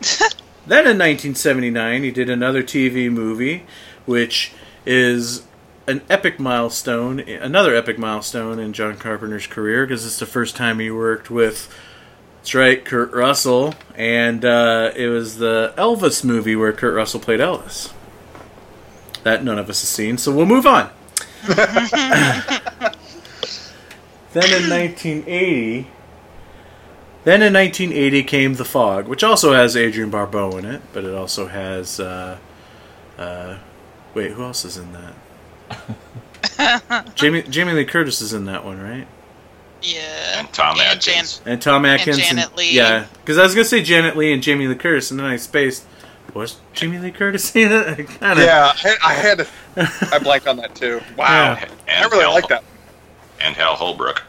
Then 0.70 0.86
in 0.86 0.98
1979, 0.98 2.04
he 2.04 2.12
did 2.12 2.30
another 2.30 2.62
TV 2.62 3.10
movie, 3.10 3.64
which 4.06 4.52
is 4.86 5.42
an 5.88 6.00
epic 6.08 6.38
milestone, 6.38 7.18
another 7.18 7.74
epic 7.74 7.98
milestone 7.98 8.60
in 8.60 8.72
John 8.72 8.96
Carpenter's 8.96 9.48
career 9.48 9.84
because 9.84 10.06
it's 10.06 10.20
the 10.20 10.26
first 10.26 10.54
time 10.54 10.78
he 10.78 10.88
worked 10.88 11.28
with. 11.28 11.76
That's 12.36 12.54
right, 12.54 12.84
Kurt 12.84 13.12
Russell, 13.12 13.74
and 13.96 14.44
uh, 14.44 14.92
it 14.94 15.08
was 15.08 15.38
the 15.38 15.74
Elvis 15.76 16.22
movie 16.22 16.54
where 16.54 16.72
Kurt 16.72 16.94
Russell 16.94 17.18
played 17.18 17.40
Elvis. 17.40 17.92
That 19.24 19.42
none 19.42 19.58
of 19.58 19.68
us 19.68 19.80
have 19.80 19.88
seen, 19.88 20.18
so 20.18 20.30
we'll 20.30 20.46
move 20.46 20.68
on. 20.68 20.88
then 21.48 21.64
in 24.34 24.70
1980, 24.70 25.88
then 27.24 27.42
in 27.42 27.52
1980 27.52 28.22
came 28.24 28.54
The 28.54 28.64
Fog, 28.64 29.08
which 29.08 29.22
also 29.22 29.52
has 29.52 29.76
Adrienne 29.76 30.10
Barbeau 30.10 30.56
in 30.56 30.64
it, 30.64 30.82
but 30.92 31.04
it 31.04 31.14
also 31.14 31.46
has. 31.48 32.00
Uh, 32.00 32.38
uh, 33.18 33.58
wait, 34.14 34.32
who 34.32 34.42
else 34.42 34.64
is 34.64 34.76
in 34.76 34.92
that? 34.92 35.14
Jamie 37.14 37.42
Jamie 37.42 37.72
Lee 37.72 37.84
Curtis 37.84 38.20
is 38.20 38.32
in 38.32 38.46
that 38.46 38.64
one, 38.64 38.80
right? 38.80 39.06
Yeah. 39.82 40.40
And 40.40 40.52
Tom 40.52 40.78
and 40.80 41.00
Jan- 41.00 41.14
Atkins. 41.14 41.42
And 41.46 41.62
Tom 41.62 41.84
Atkins. 41.84 42.18
And 42.18 42.26
Janet 42.26 42.56
Leigh. 42.56 42.72
Yeah, 42.72 43.06
because 43.20 43.38
I 43.38 43.42
was 43.42 43.54
gonna 43.54 43.64
say 43.64 43.82
Janet 43.82 44.16
Leigh 44.16 44.32
and 44.32 44.42
Jamie 44.42 44.66
Lee 44.66 44.74
Curtis, 44.74 45.10
and 45.10 45.18
then 45.20 45.26
I 45.26 45.36
spaced. 45.36 45.86
Was 46.34 46.58
Jamie 46.74 46.98
Lee 46.98 47.10
Curtis 47.10 47.54
in 47.56 47.72
it? 47.72 47.86
I 47.88 47.94
kinda, 47.94 48.44
Yeah, 48.44 48.72
I, 48.84 48.96
I 49.04 49.14
had 49.14 49.38
to. 49.38 49.46
I 50.12 50.18
blanked 50.20 50.46
on 50.46 50.58
that 50.58 50.74
too. 50.74 51.00
Wow. 51.16 51.54
Yeah. 51.54 51.68
I 51.88 52.04
really 52.04 52.22
Hal, 52.22 52.34
like 52.34 52.48
that. 52.48 52.62
And 53.40 53.56
Hal 53.56 53.74
Holbrook. 53.74 54.22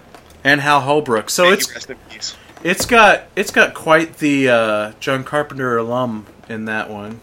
And 0.43 0.61
Hal 0.61 0.81
Holbrook. 0.81 1.29
So 1.29 1.43
May 1.43 1.53
it's 1.53 2.35
he 2.63 2.69
rest 2.69 2.81
in 2.81 2.81
peace. 2.81 2.81
It's 2.81 2.85
got 2.85 3.23
it's 3.35 3.51
got 3.51 3.73
quite 3.73 4.17
the 4.17 4.49
uh, 4.49 4.91
John 4.99 5.23
Carpenter 5.23 5.77
alum 5.77 6.25
in 6.49 6.65
that 6.65 6.89
one. 6.89 7.19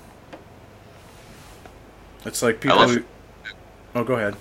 It's 2.25 2.43
like 2.43 2.61
people. 2.61 2.77
love- 2.79 2.91
Who, 2.91 3.05
oh, 3.95 4.05
go 4.05 4.15
ahead. 4.15 4.37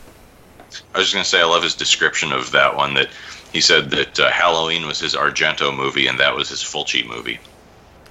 I 0.93 0.97
was 0.99 1.07
just 1.07 1.13
going 1.13 1.23
to 1.23 1.29
say, 1.29 1.39
I 1.39 1.45
love 1.45 1.63
his 1.63 1.75
description 1.75 2.33
of 2.33 2.51
that 2.51 2.75
one. 2.75 2.93
That 2.95 3.07
he 3.53 3.61
said 3.61 3.89
that 3.91 4.19
uh, 4.19 4.29
Halloween 4.31 4.85
was 4.85 4.99
his 4.99 5.15
Argento 5.15 5.75
movie, 5.75 6.07
and 6.07 6.19
that 6.19 6.35
was 6.35 6.49
his 6.49 6.59
Fulci 6.59 7.07
movie. 7.07 7.39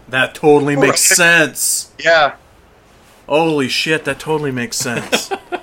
That 0.08 0.34
totally 0.34 0.74
makes 0.76 1.10
Right. 1.10 1.16
sense. 1.16 1.92
Yeah, 1.98 2.36
Holy 3.28 3.68
shit, 3.68 4.04
that 4.04 4.18
totally 4.20 4.52
makes 4.52 4.76
sense. 4.76 5.30
it 5.32 5.38
that 5.50 5.60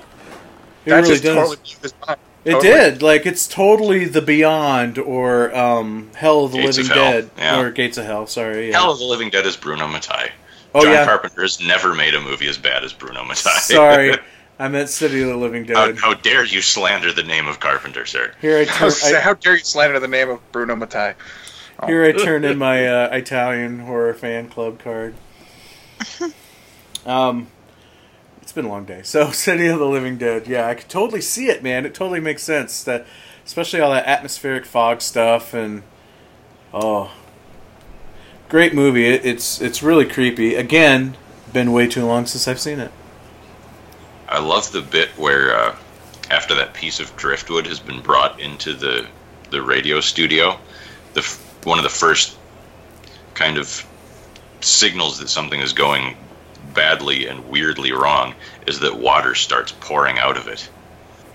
really 0.86 1.08
just 1.08 1.22
does. 1.24 1.34
totally 1.34 1.56
blew 1.56 1.82
his 1.82 1.94
mind. 2.06 2.18
It 2.44 2.52
Totally. 2.52 2.72
did. 2.72 3.02
Like 3.02 3.26
it's 3.26 3.48
totally 3.48 4.04
the 4.04 4.20
Beyond 4.20 4.98
or 4.98 5.54
um, 5.56 6.10
Hell 6.14 6.44
of 6.44 6.52
the 6.52 6.58
Gates 6.58 6.76
Living 6.76 6.92
of 6.92 6.96
Dead 6.96 7.30
yeah. 7.38 7.60
or 7.60 7.70
Gates 7.70 7.96
of 7.96 8.04
Hell. 8.04 8.26
Sorry. 8.26 8.70
Yeah. 8.70 8.80
Hell 8.80 8.92
of 8.92 8.98
the 8.98 9.04
Living 9.04 9.30
Dead 9.30 9.46
is 9.46 9.56
Bruno 9.56 9.88
Mattei. 9.88 10.30
oh 10.74 10.82
John 10.82 10.92
yeah. 10.92 11.04
Carpenter 11.04 11.42
has 11.42 11.60
never 11.60 11.94
made 11.94 12.14
a 12.14 12.20
movie 12.20 12.48
as 12.48 12.58
bad 12.58 12.84
as 12.84 12.92
Bruno 12.92 13.24
Mattei. 13.24 13.50
Sorry, 13.60 14.16
I 14.58 14.68
meant 14.68 14.90
City 14.90 15.22
of 15.22 15.28
the 15.28 15.36
Living 15.36 15.64
Dead. 15.64 15.96
how 15.98 16.14
dare 16.14 16.44
you 16.44 16.60
slander 16.60 17.12
the 17.12 17.22
name 17.22 17.48
of 17.48 17.60
Carpenter, 17.60 18.04
sir? 18.04 18.34
Here 18.40 18.58
I 18.58 18.62
I 18.62 18.64
turn. 18.66 18.90
I, 19.14 19.20
how 19.20 19.34
dare 19.34 19.54
you 19.54 19.64
slander 19.64 19.98
the 19.98 20.08
name 20.08 20.28
of 20.28 20.52
Bruno 20.52 20.76
Mattei? 20.76 21.14
Here 21.86 22.04
I 22.04 22.12
turn 22.12 22.44
in 22.44 22.56
my 22.56 22.86
uh, 22.86 23.08
Italian 23.12 23.80
horror 23.80 24.14
fan 24.14 24.48
club 24.48 24.78
card. 24.78 25.14
Um, 27.04 27.48
it's 27.48 27.53
been 28.54 28.64
a 28.64 28.68
long 28.68 28.84
day. 28.84 29.02
So, 29.02 29.30
City 29.32 29.66
of 29.66 29.78
the 29.78 29.86
Living 29.86 30.16
Dead. 30.16 30.46
Yeah, 30.46 30.66
I 30.68 30.74
could 30.74 30.88
totally 30.88 31.20
see 31.20 31.48
it, 31.48 31.62
man. 31.62 31.84
It 31.84 31.94
totally 31.94 32.20
makes 32.20 32.42
sense. 32.42 32.82
That, 32.84 33.06
especially 33.44 33.80
all 33.80 33.90
that 33.90 34.06
atmospheric 34.06 34.64
fog 34.64 35.02
stuff, 35.02 35.52
and 35.52 35.82
oh, 36.72 37.12
great 38.48 38.74
movie. 38.74 39.06
It, 39.06 39.24
it's 39.24 39.60
it's 39.60 39.82
really 39.82 40.06
creepy. 40.06 40.54
Again, 40.54 41.16
been 41.52 41.72
way 41.72 41.86
too 41.86 42.04
long 42.06 42.26
since 42.26 42.48
I've 42.48 42.60
seen 42.60 42.80
it. 42.80 42.90
I 44.28 44.38
love 44.38 44.72
the 44.72 44.82
bit 44.82 45.10
where 45.10 45.56
uh, 45.56 45.76
after 46.30 46.54
that 46.56 46.74
piece 46.74 46.98
of 47.00 47.14
driftwood 47.16 47.66
has 47.66 47.80
been 47.80 48.00
brought 48.00 48.40
into 48.40 48.74
the 48.74 49.06
the 49.50 49.62
radio 49.62 50.00
studio, 50.00 50.58
the 51.12 51.22
one 51.64 51.78
of 51.78 51.84
the 51.84 51.90
first 51.90 52.36
kind 53.34 53.58
of 53.58 53.86
signals 54.60 55.18
that 55.18 55.28
something 55.28 55.60
is 55.60 55.72
going 55.72 56.16
badly 56.74 57.26
and 57.28 57.48
weirdly 57.48 57.92
wrong 57.92 58.34
is 58.66 58.80
that 58.80 58.96
water 58.96 59.34
starts 59.34 59.72
pouring 59.80 60.18
out 60.18 60.36
of 60.36 60.48
it. 60.48 60.68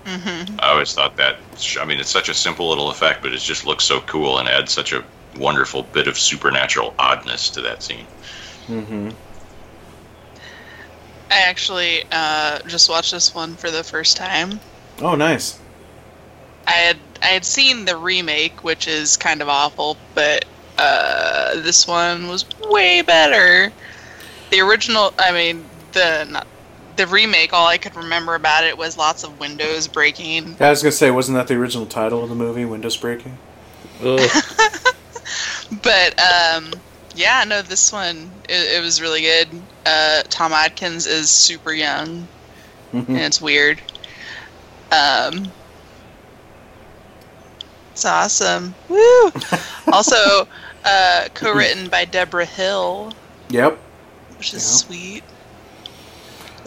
Mm-hmm. 0.04 0.56
I 0.60 0.70
always 0.70 0.92
thought 0.92 1.16
that. 1.16 1.36
I 1.78 1.84
mean, 1.84 2.00
it's 2.00 2.10
such 2.10 2.28
a 2.28 2.34
simple 2.34 2.68
little 2.68 2.90
effect, 2.90 3.22
but 3.22 3.32
it 3.32 3.40
just 3.40 3.66
looks 3.66 3.84
so 3.84 4.00
cool 4.02 4.38
and 4.38 4.48
adds 4.48 4.72
such 4.72 4.92
a 4.92 5.04
wonderful 5.38 5.82
bit 5.82 6.08
of 6.08 6.18
supernatural 6.18 6.94
oddness 6.98 7.50
to 7.50 7.60
that 7.62 7.82
scene. 7.82 8.06
Mm-hmm. 8.66 9.10
I 11.30 11.40
actually 11.42 12.02
uh, 12.10 12.58
just 12.66 12.88
watched 12.88 13.12
this 13.12 13.34
one 13.34 13.54
for 13.54 13.70
the 13.70 13.84
first 13.84 14.16
time. 14.16 14.58
Oh, 15.00 15.14
nice. 15.14 15.60
I 16.66 16.72
had 16.72 16.96
I 17.22 17.26
had 17.26 17.44
seen 17.44 17.84
the 17.84 17.96
remake, 17.96 18.64
which 18.64 18.88
is 18.88 19.16
kind 19.16 19.42
of 19.42 19.48
awful, 19.48 19.96
but 20.14 20.44
uh, 20.78 21.60
this 21.60 21.86
one 21.86 22.28
was 22.28 22.44
way 22.68 23.02
better. 23.02 23.72
The 24.50 24.60
original, 24.60 25.12
I 25.18 25.32
mean, 25.32 25.64
the 25.92 26.26
not, 26.28 26.46
the 26.96 27.06
remake. 27.06 27.52
All 27.52 27.66
I 27.66 27.78
could 27.78 27.96
remember 27.96 28.34
about 28.34 28.64
it 28.64 28.76
was 28.76 28.96
lots 28.96 29.24
of 29.24 29.38
windows 29.40 29.88
breaking. 29.88 30.56
I 30.60 30.70
was 30.70 30.82
gonna 30.82 30.92
say, 30.92 31.10
wasn't 31.10 31.36
that 31.36 31.48
the 31.48 31.54
original 31.54 31.86
title 31.86 32.22
of 32.22 32.28
the 32.28 32.34
movie, 32.34 32.64
Windows 32.64 32.96
Breaking? 32.96 33.36
But 35.82 36.18
um, 36.20 36.72
yeah, 37.14 37.44
no, 37.46 37.62
this 37.62 37.92
one 37.92 38.30
it, 38.48 38.78
it 38.78 38.82
was 38.82 39.00
really 39.00 39.20
good. 39.22 39.48
Uh, 39.86 40.22
Tom 40.28 40.52
Atkins 40.52 41.06
is 41.06 41.30
super 41.30 41.72
young, 41.72 42.26
and 42.92 43.18
it's 43.18 43.40
weird. 43.40 43.80
Um, 44.90 45.50
it's 47.92 48.04
awesome. 48.04 48.74
Woo! 48.88 49.30
also, 49.92 50.46
uh, 50.84 51.28
co-written 51.34 51.88
by 51.88 52.04
Deborah 52.04 52.44
Hill, 52.44 53.12
Yep. 53.50 53.78
which 54.36 54.52
is 54.52 54.62
Yeah. 54.64 54.68
sweet. 54.86 55.24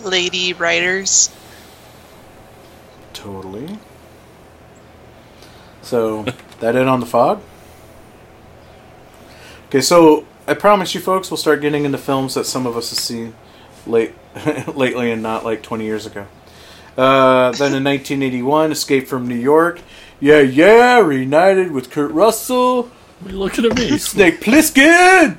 Lady 0.04 0.54
writers. 0.54 1.30
Totally. 3.14 3.78
So 5.82 6.24
that 6.60 6.76
it 6.76 6.88
on 6.88 7.00
the 7.00 7.06
fog. 7.06 7.42
Okay, 9.68 9.82
so 9.82 10.26
I 10.48 10.54
promise 10.54 10.94
you, 10.94 11.02
folks, 11.02 11.32
we'll 11.32 11.38
start 11.38 11.62
getting 11.62 11.86
into 11.86 11.98
films 11.98 12.36
that 12.36 12.46
some 12.46 12.68
of 12.68 12.78
us 12.78 12.90
have 12.92 13.00
seen 13.00 13.34
late 13.88 14.14
lately 14.76 15.12
and 15.12 15.24
not 15.24 15.44
like 15.44 15.64
20 15.64 15.84
years 15.84 16.06
ago. 16.06 16.28
Uh, 16.96 17.52
then 17.54 17.74
in 17.74 17.84
1981, 17.84 18.72
Escape 18.72 19.08
from 19.08 19.28
New 19.28 19.36
York. 19.36 19.82
Yeah, 20.20 20.40
yeah, 20.42 21.00
reunited 21.00 21.72
with 21.72 21.90
Kurt 21.90 22.12
Russell, 22.12 22.84
What 22.84 23.30
are 23.30 23.34
you 23.34 23.40
looking 23.40 23.66
at 23.66 23.76
me? 23.76 23.98
Snake 23.98 24.42
Plissken. 24.42 25.38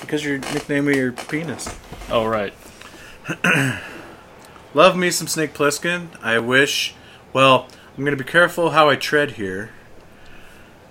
Because 0.00 0.24
your 0.24 0.38
nickname 0.38 0.88
of 0.88 0.96
your 0.96 1.12
penis. 1.12 1.68
oh, 2.10 2.24
right. 2.26 2.54
Love 4.74 4.96
me 4.96 5.10
some 5.10 5.26
Snake 5.26 5.54
Plissken. 5.54 6.08
I 6.22 6.38
wish. 6.38 6.94
Well, 7.32 7.68
I'm 7.96 8.04
going 8.04 8.16
to 8.16 8.22
be 8.22 8.28
careful 8.28 8.70
how 8.70 8.88
I 8.88 8.96
tread 8.96 9.32
here. 9.32 9.70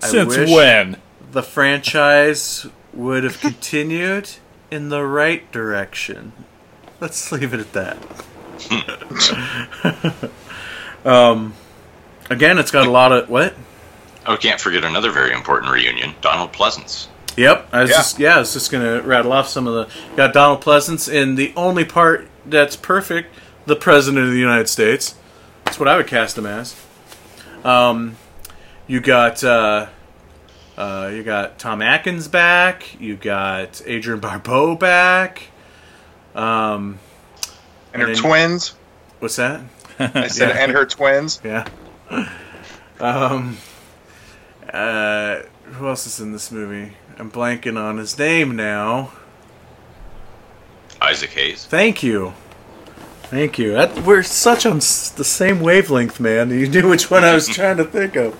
I 0.01 0.07
Since 0.07 0.37
wish 0.37 0.51
when? 0.51 0.97
The 1.31 1.43
franchise 1.43 2.67
would 2.93 3.23
have 3.23 3.39
continued 3.39 4.29
in 4.71 4.89
the 4.89 5.03
right 5.03 5.51
direction. 5.51 6.33
Let's 6.99 7.31
leave 7.31 7.53
it 7.53 7.59
at 7.59 7.73
that. 7.73 7.97
um, 11.05 11.53
again, 12.29 12.57
it's 12.57 12.71
got 12.71 12.87
a 12.87 12.91
lot 12.91 13.11
of 13.11 13.29
what? 13.29 13.53
Oh, 14.25 14.37
can't 14.37 14.59
forget 14.59 14.85
another 14.85 15.11
very 15.11 15.33
important 15.33 15.71
reunion 15.71 16.15
Donald 16.21 16.53
Pleasence. 16.53 17.07
Yep, 17.35 17.67
I 17.71 17.81
was 17.81 17.89
Yeah. 17.89 17.95
just 17.97 18.19
yeah, 18.19 18.35
I 18.35 18.39
was 18.39 18.53
just 18.53 18.71
gonna 18.71 19.01
rattle 19.01 19.33
off 19.33 19.47
some 19.47 19.67
of 19.67 19.73
the 19.73 20.15
got 20.15 20.33
Donald 20.33 20.61
Pleasence 20.61 21.11
in 21.11 21.35
the 21.35 21.51
only 21.55 21.83
part 21.85 22.27
that's 22.45 22.75
perfect, 22.75 23.33
the 23.65 23.75
President 23.75 24.23
of 24.23 24.31
the 24.31 24.37
United 24.39 24.69
States. 24.69 25.15
That's 25.65 25.79
what 25.79 25.87
I 25.87 25.97
would 25.97 26.07
cast 26.07 26.37
him 26.37 26.45
as. 26.45 26.75
Um, 27.63 28.17
you 28.87 28.99
got 28.99 29.43
uh, 29.43 29.87
uh, 30.77 31.09
you 31.13 31.23
got 31.23 31.57
Tom 31.57 31.81
Atkins 31.81 32.27
back. 32.27 32.99
You 32.99 33.15
got 33.15 33.81
Adrienne 33.87 34.19
Barbeau 34.19 34.75
back. 34.75 35.43
Um, 36.35 36.99
And 37.93 38.01
her 38.01 38.07
then- 38.09 38.15
twins. 38.17 38.73
what's 39.19 39.35
that? 39.37 39.61
I 39.99 40.27
said, 40.27 40.49
Yeah. 40.55 40.63
and 40.63 40.71
her 40.71 40.85
twins. 40.85 41.39
Yeah. 41.43 41.65
Um. 42.99 43.57
Uh. 44.71 45.39
Who 45.73 45.87
else 45.87 46.05
is 46.05 46.19
in 46.19 46.31
this 46.31 46.51
movie? 46.51 46.93
I'm 47.19 47.31
blanking 47.31 47.79
on 47.79 47.97
his 47.97 48.17
name 48.17 48.55
now. 48.55 49.11
Isaac 51.01 51.31
Hayes. 51.31 51.65
Thank 51.65 52.01
you. 52.03 52.33
Thank 53.23 53.57
you. 53.59 53.73
That, 53.73 53.99
we're 54.03 54.23
such 54.23 54.65
on 54.65 54.77
s- 54.77 55.09
the 55.09 55.23
same 55.23 55.59
wavelength, 55.59 56.19
man. 56.19 56.49
You 56.51 56.67
knew 56.67 56.89
which 56.89 57.09
one 57.11 57.23
I 57.23 57.33
was 57.33 57.47
trying 57.49 57.77
to 57.77 57.83
think 57.83 58.15
of. 58.15 58.39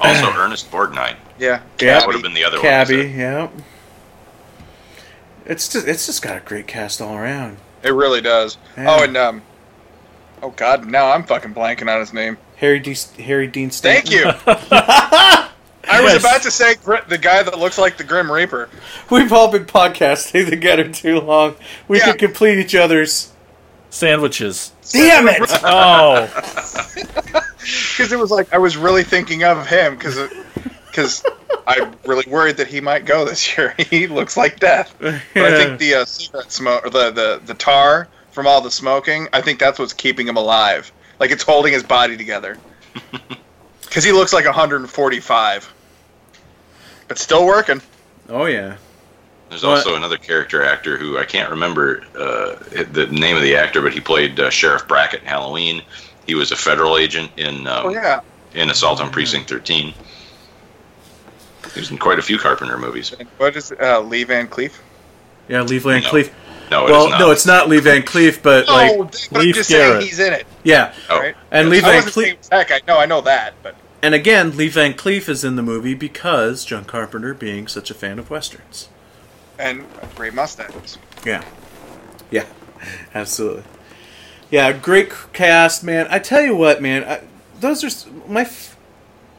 Also, 0.00 0.30
Ernest 0.32 0.70
Borgnine. 0.70 1.16
Yeah. 1.38 1.62
Yeah. 1.80 1.98
That 1.98 2.06
would 2.06 2.14
have 2.14 2.22
been 2.22 2.34
the 2.34 2.44
other 2.44 2.58
Cabby, 2.58 2.98
one. 3.08 3.18
yeah. 3.18 3.48
It's 5.46 5.68
just 5.68 5.86
it's 5.88 6.06
just 6.06 6.22
got 6.22 6.36
a 6.36 6.40
great 6.40 6.66
cast 6.66 7.00
all 7.00 7.16
around. 7.16 7.56
It 7.82 7.90
really 7.90 8.20
does. 8.20 8.56
Yeah. 8.76 8.86
Oh, 8.90 9.02
and 9.04 9.16
um, 9.16 9.42
oh 10.42 10.50
god, 10.50 10.86
now 10.86 11.10
I'm 11.10 11.24
fucking 11.24 11.54
blanking 11.54 11.92
on 11.92 11.98
his 12.00 12.12
name. 12.12 12.36
Harry 12.56 12.78
D, 12.78 12.94
Harry 13.22 13.46
Dean 13.46 13.70
Stanton. 13.70 14.32
Thank 14.34 14.60
you. 14.60 15.46
I 15.90 16.00
was 16.02 16.12
Yes. 16.14 16.22
about 16.24 16.42
to 16.42 16.50
say 16.50 16.74
the 17.08 17.18
guy 17.18 17.42
that 17.42 17.58
looks 17.58 17.78
like 17.78 17.96
the 17.96 18.04
Grim 18.04 18.30
Reaper. 18.30 18.68
We've 19.10 19.32
all 19.32 19.48
been 19.50 19.64
podcasting 19.66 20.48
together 20.48 20.88
too 20.88 21.20
long. 21.20 21.56
We 21.88 21.98
Yeah. 21.98 22.06
could 22.12 22.18
complete 22.18 22.58
each 22.58 22.74
other's. 22.74 23.28
Sandwiches. 23.92 24.70
Damn 24.92 25.26
it! 25.28 25.40
Oh, 25.64 26.26
Because 27.60 28.12
it 28.12 28.18
was 28.18 28.30
like 28.30 28.52
I 28.54 28.58
was 28.58 28.76
really 28.76 29.02
thinking 29.04 29.42
of 29.44 29.66
him 29.66 29.94
because 29.96 30.16
because 30.86 31.24
I'm 31.66 31.94
really 32.06 32.24
worried 32.28 32.56
that 32.58 32.68
he 32.68 32.80
might 32.80 33.04
go 33.04 33.24
this 33.24 33.56
year. 33.56 33.74
he 33.90 34.06
looks 34.06 34.36
like 34.36 34.58
death. 34.60 34.94
But 35.00 35.14
I 35.36 35.56
think 35.56 35.78
the 35.80 35.94
uh, 35.96 36.04
cigarette 36.04 36.50
smoke 36.52 36.86
or 36.86 36.90
the, 36.90 37.10
the 37.10 37.40
the 37.44 37.54
tar 37.54 38.06
from 38.30 38.46
all 38.46 38.60
the 38.60 38.70
smoking, 38.70 39.28
I 39.32 39.40
think 39.42 39.58
that's 39.58 39.78
what's 39.78 39.92
keeping 39.92 40.26
him 40.28 40.36
alive. 40.36 40.90
Like 41.18 41.32
it's 41.32 41.42
holding 41.42 41.72
his 41.72 41.82
body 41.82 42.16
together. 42.16 42.56
Because 43.82 44.04
he 44.04 44.12
looks 44.12 44.32
like 44.32 44.44
145, 44.44 45.74
but 47.10 47.18
still 47.18 47.44
working. 47.44 47.82
Oh 48.28 48.46
yeah. 48.46 48.76
There's 49.48 49.64
What? 49.64 49.78
also 49.78 49.96
another 49.96 50.16
character 50.16 50.62
actor 50.64 50.96
who 50.96 51.18
I 51.18 51.24
can't 51.24 51.50
remember 51.50 52.04
uh, 52.14 52.54
the 52.92 53.08
name 53.10 53.34
of 53.36 53.42
the 53.42 53.56
actor, 53.56 53.82
but 53.82 53.92
he 53.92 53.98
played 53.98 54.38
uh, 54.38 54.48
Sheriff 54.48 54.86
Brackett 54.86 55.22
in 55.22 55.26
Halloween. 55.26 55.82
He 56.24 56.36
was 56.36 56.52
a 56.52 56.56
federal 56.56 56.96
agent 56.96 57.32
in 57.36 57.66
um, 57.66 57.86
Oh 57.86 57.88
yeah. 57.90 58.20
in 58.54 58.70
Assault 58.70 59.00
on 59.00 59.10
Precinct 59.10 59.48
13. 59.50 59.92
He 61.74 61.80
was 61.80 61.90
in 61.90 61.98
quite 61.98 62.20
a 62.20 62.22
few 62.22 62.38
Carpenter 62.38 62.78
movies. 62.78 63.12
What 63.38 63.56
is 63.56 63.72
it? 63.72 63.80
Uh, 63.80 64.00
Lee 64.02 64.22
Van 64.22 64.46
Cleef? 64.46 64.78
Yeah, 65.48 65.62
Lee 65.62 65.78
Van 65.78 66.00
No. 66.02 66.08
Cleef. 66.10 66.30
No, 66.70 66.86
it 66.86 66.90
well, 66.92 67.04
is 67.06 67.10
not. 67.10 67.18
no, 67.18 67.30
it's 67.32 67.46
not 67.46 67.68
Lee 67.68 67.80
Van 67.80 68.02
Cleef, 68.02 68.40
but 68.44 68.66
Oh, 68.68 68.72
like, 68.72 68.96
but 69.32 69.40
I'm 69.40 69.52
just 69.52 69.68
Garrett. 69.68 69.94
saying 69.94 70.00
he's 70.02 70.20
in 70.20 70.32
it. 70.32 70.46
yeah. 70.62 70.94
Oh, 71.08 71.18
Right? 71.18 71.34
And 71.50 71.68
Lee 71.70 71.78
I 71.78 71.80
Van 71.80 72.02
Cleef. 72.04 72.12
saying 72.12 72.38
heck, 72.52 72.70
I 72.70 72.80
know, 72.86 72.98
I 72.98 73.06
know 73.06 73.20
that, 73.22 73.54
but 73.64 73.74
And 74.02 74.14
again, 74.14 74.56
Lee 74.56 74.68
Van 74.68 74.94
Cleef 74.94 75.28
is 75.28 75.44
in 75.44 75.56
the 75.56 75.62
movie 75.62 75.94
because 75.94 76.64
John 76.64 76.84
Carpenter 76.84 77.34
being 77.34 77.68
such 77.68 77.90
a 77.90 77.94
fan 77.94 78.18
of 78.18 78.30
westerns. 78.30 78.88
and 79.58 79.84
great 80.14 80.32
mustaches. 80.34 80.96
Yeah. 81.24 81.44
Yeah. 82.30 82.46
Absolutely. 83.14 83.64
Yeah, 84.50 84.72
great 84.72 85.12
cast, 85.32 85.84
man. 85.84 86.06
I 86.10 86.18
tell 86.18 86.42
you 86.42 86.56
what, 86.56 86.80
man. 86.82 87.04
I, 87.04 87.20
those 87.60 87.84
are 87.84 88.10
my. 88.26 88.42
F- 88.42 88.76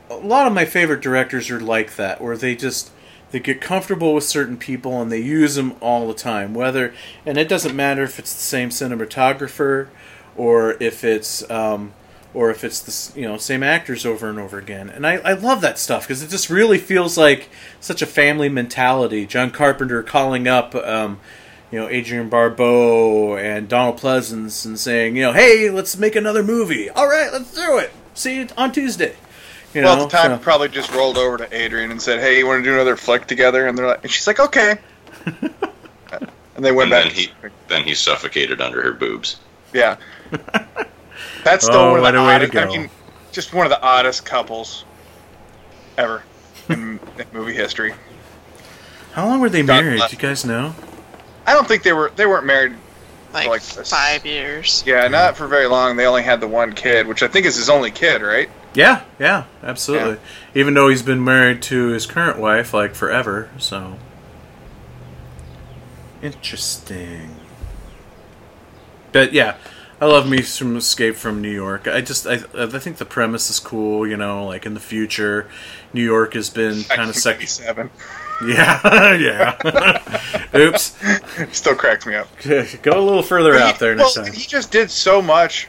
a 0.10 0.16
lot 0.16 0.46
of 0.46 0.54
my 0.54 0.66
favorite 0.66 1.02
directors 1.02 1.50
are 1.50 1.60
like 1.60 1.96
that, 1.96 2.22
where 2.22 2.38
they 2.38 2.56
just 2.56 2.92
they 3.32 3.40
get 3.40 3.60
comfortable 3.62 4.14
with 4.14 4.24
certain 4.26 4.58
people 4.58 5.02
and 5.02 5.12
they 5.12 5.20
use 5.20 5.56
them 5.56 5.74
all 5.82 6.08
the 6.08 6.14
time. 6.14 6.54
Whether 6.54 6.94
and 7.26 7.38
it 7.38 7.50
doesn't 7.50 7.76
matter 7.76 8.04
if 8.04 8.20
it's 8.20 8.34
the 8.34 8.42
same 8.42 8.70
cinematographer 8.70 9.88
or 10.38 10.78
if 10.82 11.04
it's 11.04 11.50
um, 11.50 11.94
or 12.34 12.50
if 12.52 12.64
it's 12.64 12.80
the 13.14 13.20
you 13.20 13.28
know 13.28 13.38
same 13.38 13.64
actors 13.64 14.06
over 14.06 14.30
and 14.30 14.40
over 14.40 14.58
again. 14.58 14.90
And 14.90 15.06
I, 15.06 15.16
I 15.18 15.34
love 15.34 15.62
that 15.62 15.78
stuff 15.78 16.04
because 16.08 16.24
it 16.24 16.30
just 16.30 16.50
really 16.50 16.78
feels 16.78 17.18
like 17.18 17.50
such 17.80 18.02
a 18.02 18.06
family 18.06 18.50
mentality. 18.50 19.26
John 19.26 19.52
Carpenter 19.52 20.04
calling 20.04 20.48
up. 20.48 20.74
Um, 20.76 21.20
you 21.72 21.80
know 21.80 21.88
Adrienne 21.88 22.28
Barbeau 22.28 23.38
and 23.38 23.70
Donald 23.70 23.98
Pleasence 23.98 24.66
and 24.66 24.78
saying, 24.78 25.16
you 25.16 25.22
know, 25.22 25.32
hey, 25.32 25.70
let's 25.70 25.96
make 25.98 26.18
another 26.18 26.44
movie. 26.44 26.90
All 26.90 27.08
right, 27.08 27.32
let's 27.32 27.54
do 27.56 27.78
it. 27.78 27.92
See 28.14 28.40
you 28.40 28.48
on 28.58 28.74
Tuesday. 28.74 29.16
You 29.74 29.84
Well, 29.84 29.96
know, 29.96 30.04
at 30.04 30.10
the 30.12 30.18
time, 30.18 30.38
so- 30.38 30.44
probably 30.44 30.68
just 30.68 30.94
rolled 30.94 31.18
over 31.18 31.38
to 31.38 31.46
Adrienne 31.46 31.92
and 31.92 32.02
said, 32.02 32.20
"Hey, 32.20 32.38
you 32.40 32.46
want 32.46 32.62
to 32.62 32.70
do 32.70 32.74
another 32.74 32.98
flick 32.98 33.26
together?" 33.26 33.68
And 33.68 33.78
they're 33.78 33.88
like, 33.88 34.04
and 34.04 34.12
she's 34.12 34.28
like, 34.28 34.42
"Okay." 34.42 34.80
and 35.26 36.66
they 36.66 36.74
went 36.74 36.92
and 36.92 37.04
back. 37.04 37.04
then 37.06 37.12
he 37.14 37.30
then 37.70 37.84
he 37.86 37.96
suffocated 37.96 38.60
under 38.60 38.82
her 38.82 38.92
boobs. 38.92 39.40
yeah. 39.74 39.96
That's 41.44 41.66
still 41.66 41.76
Oh, 41.78 41.90
one 41.92 41.98
of 41.98 42.02
what 42.04 42.12
the 42.12 42.18
a 42.20 42.28
way 42.28 42.40
to 42.40 42.46
oddest. 42.46 42.58
I 42.76 42.78
mean, 42.78 42.90
just 43.32 43.54
one 43.54 43.66
of 43.66 43.70
the 43.70 43.82
oddest 43.82 44.26
couples 44.26 44.86
ever 45.98 46.24
in, 46.70 47.00
in 47.18 47.26
movie 47.34 47.54
history. 47.54 47.94
how 49.14 49.28
long 49.28 49.40
were 49.40 49.50
they 49.50 49.62
God 49.64 49.84
married? 49.84 49.98
bless. 49.98 50.12
Do 50.12 50.16
you 50.18 50.22
guys 50.22 50.46
know? 50.46 50.76
I 51.46 51.54
don't 51.54 51.68
think 51.68 51.84
they 51.84 51.94
were. 51.94 52.12
They 52.16 52.26
weren't 52.26 52.46
married. 52.46 52.74
Like, 53.34 53.48
Like 53.48 53.62
this. 53.64 53.90
five 53.90 54.26
years. 54.26 54.84
Yeah, 54.86 55.08
not 55.08 55.38
for 55.38 55.48
very 55.48 55.66
long. 55.68 55.96
They 55.96 56.06
only 56.06 56.22
had 56.24 56.42
the 56.42 56.48
one 56.50 56.74
kid, 56.74 57.08
which 57.08 57.24
I 57.24 57.28
think 57.30 57.46
is 57.46 57.56
his 57.56 57.70
only 57.70 57.90
kid, 57.90 58.22
right? 58.22 58.50
Yeah, 58.74 59.04
yeah, 59.20 59.46
absolutely. 59.64 60.18
Even 60.54 60.74
though 60.74 60.90
he's 60.90 61.02
been 61.02 61.24
married 61.24 61.62
to 61.64 61.88
his 61.88 62.06
current 62.06 62.40
wife 62.40 62.74
like 62.74 62.94
forever, 62.94 63.50
so 63.58 63.98
interesting. 66.22 67.36
But 69.12 69.34
yeah, 69.34 69.56
I 70.02 70.06
love 70.06 70.28
me 70.28 70.42
some 70.42 70.76
Escape 70.78 71.16
from 71.16 71.42
New 71.44 71.52
York. 71.52 71.88
I 71.88 72.02
just 72.02 72.26
I 72.26 72.40
I 72.58 72.66
think 72.68 72.98
the 72.98 73.06
premise 73.06 73.50
is 73.52 73.60
cool. 73.60 74.08
You 74.08 74.18
know, 74.18 74.46
like 74.46 74.66
in 74.66 74.74
the 74.74 74.80
future, 74.80 75.48
New 75.94 76.04
York 76.04 76.34
has 76.34 76.50
been 76.50 76.84
kind 76.86 77.08
of 77.10 77.16
second. 77.16 77.48
Seven 77.48 77.92
Yeah, 78.44 79.14
yeah. 79.16 80.48
Oops. 80.56 80.98
still 81.56 81.76
cracks 81.76 82.08
me 82.08 82.16
up. 82.16 82.28
Go 82.44 83.00
a 83.00 83.06
little 83.06 83.22
further 83.22 83.54
But 83.54 83.62
out 83.62 83.74
he- 83.74 83.80
there 83.80 83.96
well, 83.96 84.06
next 84.06 84.16
time. 84.16 84.34
He 84.34 84.48
just 84.48 84.72
did 84.72 84.90
so 84.90 85.22
much 85.22 85.68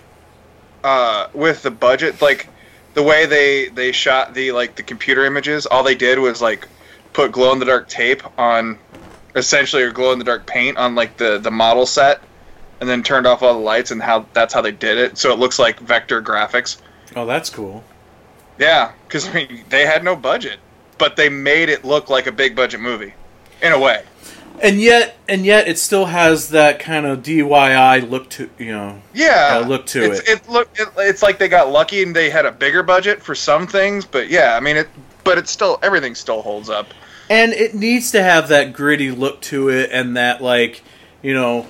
uh, 0.83 1.28
with 1.35 1.62
the 1.62 1.70
budget, 1.70 2.22
like 2.22 2.49
the 2.95 3.03
way 3.03 3.26
they 3.26 3.68
they 3.68 3.93
shot 3.93 4.33
the 4.33 4.53
like 4.53 4.76
the 4.76 4.83
computer 4.83 5.26
images. 5.26 5.66
All 5.66 5.83
they 5.83 5.95
did 5.95 6.18
was 6.18 6.41
like 6.41 6.66
put 7.12 7.33
glow 7.33 7.53
in 7.53 7.59
the 7.59 7.66
dark 7.66 7.87
tape 7.89 8.22
on, 8.39 8.78
essentially, 9.37 9.83
or 9.83 9.93
glow 9.93 10.12
in 10.12 10.18
the 10.18 10.24
dark 10.24 10.47
paint 10.47 10.78
on 10.78 10.95
like 10.95 11.18
the 11.18 11.37
the 11.39 11.51
model 11.51 11.85
set, 11.85 12.22
and 12.83 12.89
then 12.91 13.05
turned 13.05 13.28
off 13.28 13.45
all 13.45 13.55
the 13.55 13.61
lights, 13.61 13.93
and 13.93 14.03
how 14.03 14.26
that's 14.33 14.53
how 14.53 14.61
they 14.61 14.72
did 14.72 14.99
it. 14.99 15.16
So 15.16 15.33
it 15.33 15.39
looks 15.39 15.57
like 15.57 15.78
vector 15.78 16.20
graphics. 16.20 16.78
Oh, 17.14 17.26
that's 17.26 17.49
cool. 17.49 17.85
Yeah, 18.59 18.91
because 19.07 19.28
I 19.28 19.35
mean, 19.35 19.64
they 19.68 19.87
had 19.87 20.03
no 20.03 20.16
budget, 20.16 20.59
but 20.99 21.14
they 21.14 21.28
made 21.28 21.68
it 21.68 21.85
look 21.85 22.11
like 22.11 22.26
a 22.26 22.33
big 22.33 22.57
budget 22.57 22.80
movie, 22.80 23.14
in 23.62 23.72
a 23.72 23.78
way. 23.78 24.03
And 24.61 24.80
yet, 24.80 25.16
and 25.28 25.47
yet, 25.47 25.68
it 25.68 25.78
still 25.78 26.07
has 26.07 26.49
that 26.51 26.80
kind 26.80 27.07
of 27.07 27.22
DIY 27.22 28.11
look 28.11 28.28
to 28.30 28.51
you 28.59 28.72
know. 28.72 29.01
Yeah, 29.14 29.61
Uh, 29.62 29.68
look 29.68 29.87
to 29.87 30.03
it's, 30.03 30.18
it. 30.20 30.28
It 30.28 30.49
look, 30.49 30.68
it, 30.74 30.89
it's 30.99 31.22
like 31.22 31.39
they 31.39 31.49
got 31.49 31.70
lucky 31.70 32.03
and 32.03 32.16
they 32.16 32.30
had 32.30 32.47
a 32.47 32.53
bigger 32.53 32.83
budget 32.83 33.22
for 33.22 33.37
some 33.37 33.68
things, 33.68 34.05
but 34.05 34.28
yeah, 34.28 34.57
I 34.57 34.61
mean 34.61 34.76
it. 34.76 34.89
But 35.22 35.39
it's 35.39 35.53
still 35.53 35.78
everything 35.85 36.16
still 36.16 36.43
holds 36.43 36.68
up. 36.68 36.89
And 37.30 37.53
it 37.53 37.74
needs 37.76 38.11
to 38.11 38.20
have 38.24 38.49
that 38.49 38.72
gritty 38.72 39.12
look 39.12 39.41
to 39.43 39.68
it, 39.68 39.91
and 39.93 40.16
that 40.16 40.43
like 40.43 40.83
you 41.22 41.33
know, 41.33 41.68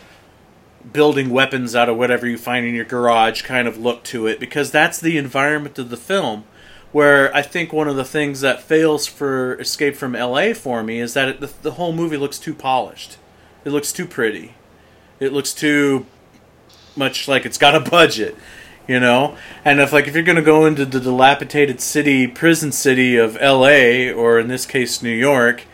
building 0.90 1.30
weapons 1.30 1.74
out 1.74 1.88
of 1.88 1.96
whatever 1.96 2.26
you 2.26 2.38
find 2.38 2.66
in 2.66 2.74
your 2.74 2.84
garage 2.84 3.42
kind 3.42 3.68
of 3.68 3.78
look 3.78 4.02
to 4.04 4.26
it, 4.26 4.40
because 4.40 4.70
that's 4.70 5.00
the 5.00 5.18
environment 5.18 5.78
of 5.78 5.90
the 5.90 5.96
film. 5.96 6.44
Where 6.92 7.34
I 7.34 7.40
think 7.40 7.72
one 7.72 7.88
of 7.88 7.96
the 7.96 8.04
things 8.04 8.42
that 8.42 8.62
fails 8.62 9.06
for 9.06 9.58
Escape 9.58 9.96
from 9.96 10.14
L.A. 10.14 10.52
for 10.52 10.82
me 10.82 11.00
is 11.00 11.14
that 11.14 11.28
it, 11.28 11.40
the, 11.40 11.50
the 11.62 11.70
whole 11.72 11.92
movie 11.94 12.18
looks 12.18 12.38
too 12.38 12.52
polished. 12.52 13.16
It 13.64 13.70
looks 13.70 13.92
too 13.92 14.06
pretty. 14.06 14.54
It 15.18 15.32
looks 15.32 15.54
too 15.54 16.04
much 16.96 17.28
like 17.28 17.46
it's 17.46 17.58
got 17.58 17.74
a 17.74 17.80
budget, 17.80 18.36
you 18.86 19.00
know. 19.00 19.36
And 19.64 19.80
if 19.80 19.92
like 19.92 20.06
if 20.06 20.14
you're 20.14 20.22
gonna 20.22 20.42
go 20.42 20.66
into 20.66 20.84
the 20.84 21.00
dilapidated 21.00 21.80
city, 21.80 22.26
prison 22.26 22.72
city 22.72 23.16
of 23.16 23.38
L.A. 23.40 24.12
or 24.12 24.38
in 24.38 24.48
this 24.48 24.66
case 24.66 25.02
New 25.02 25.10
York, 25.10 25.64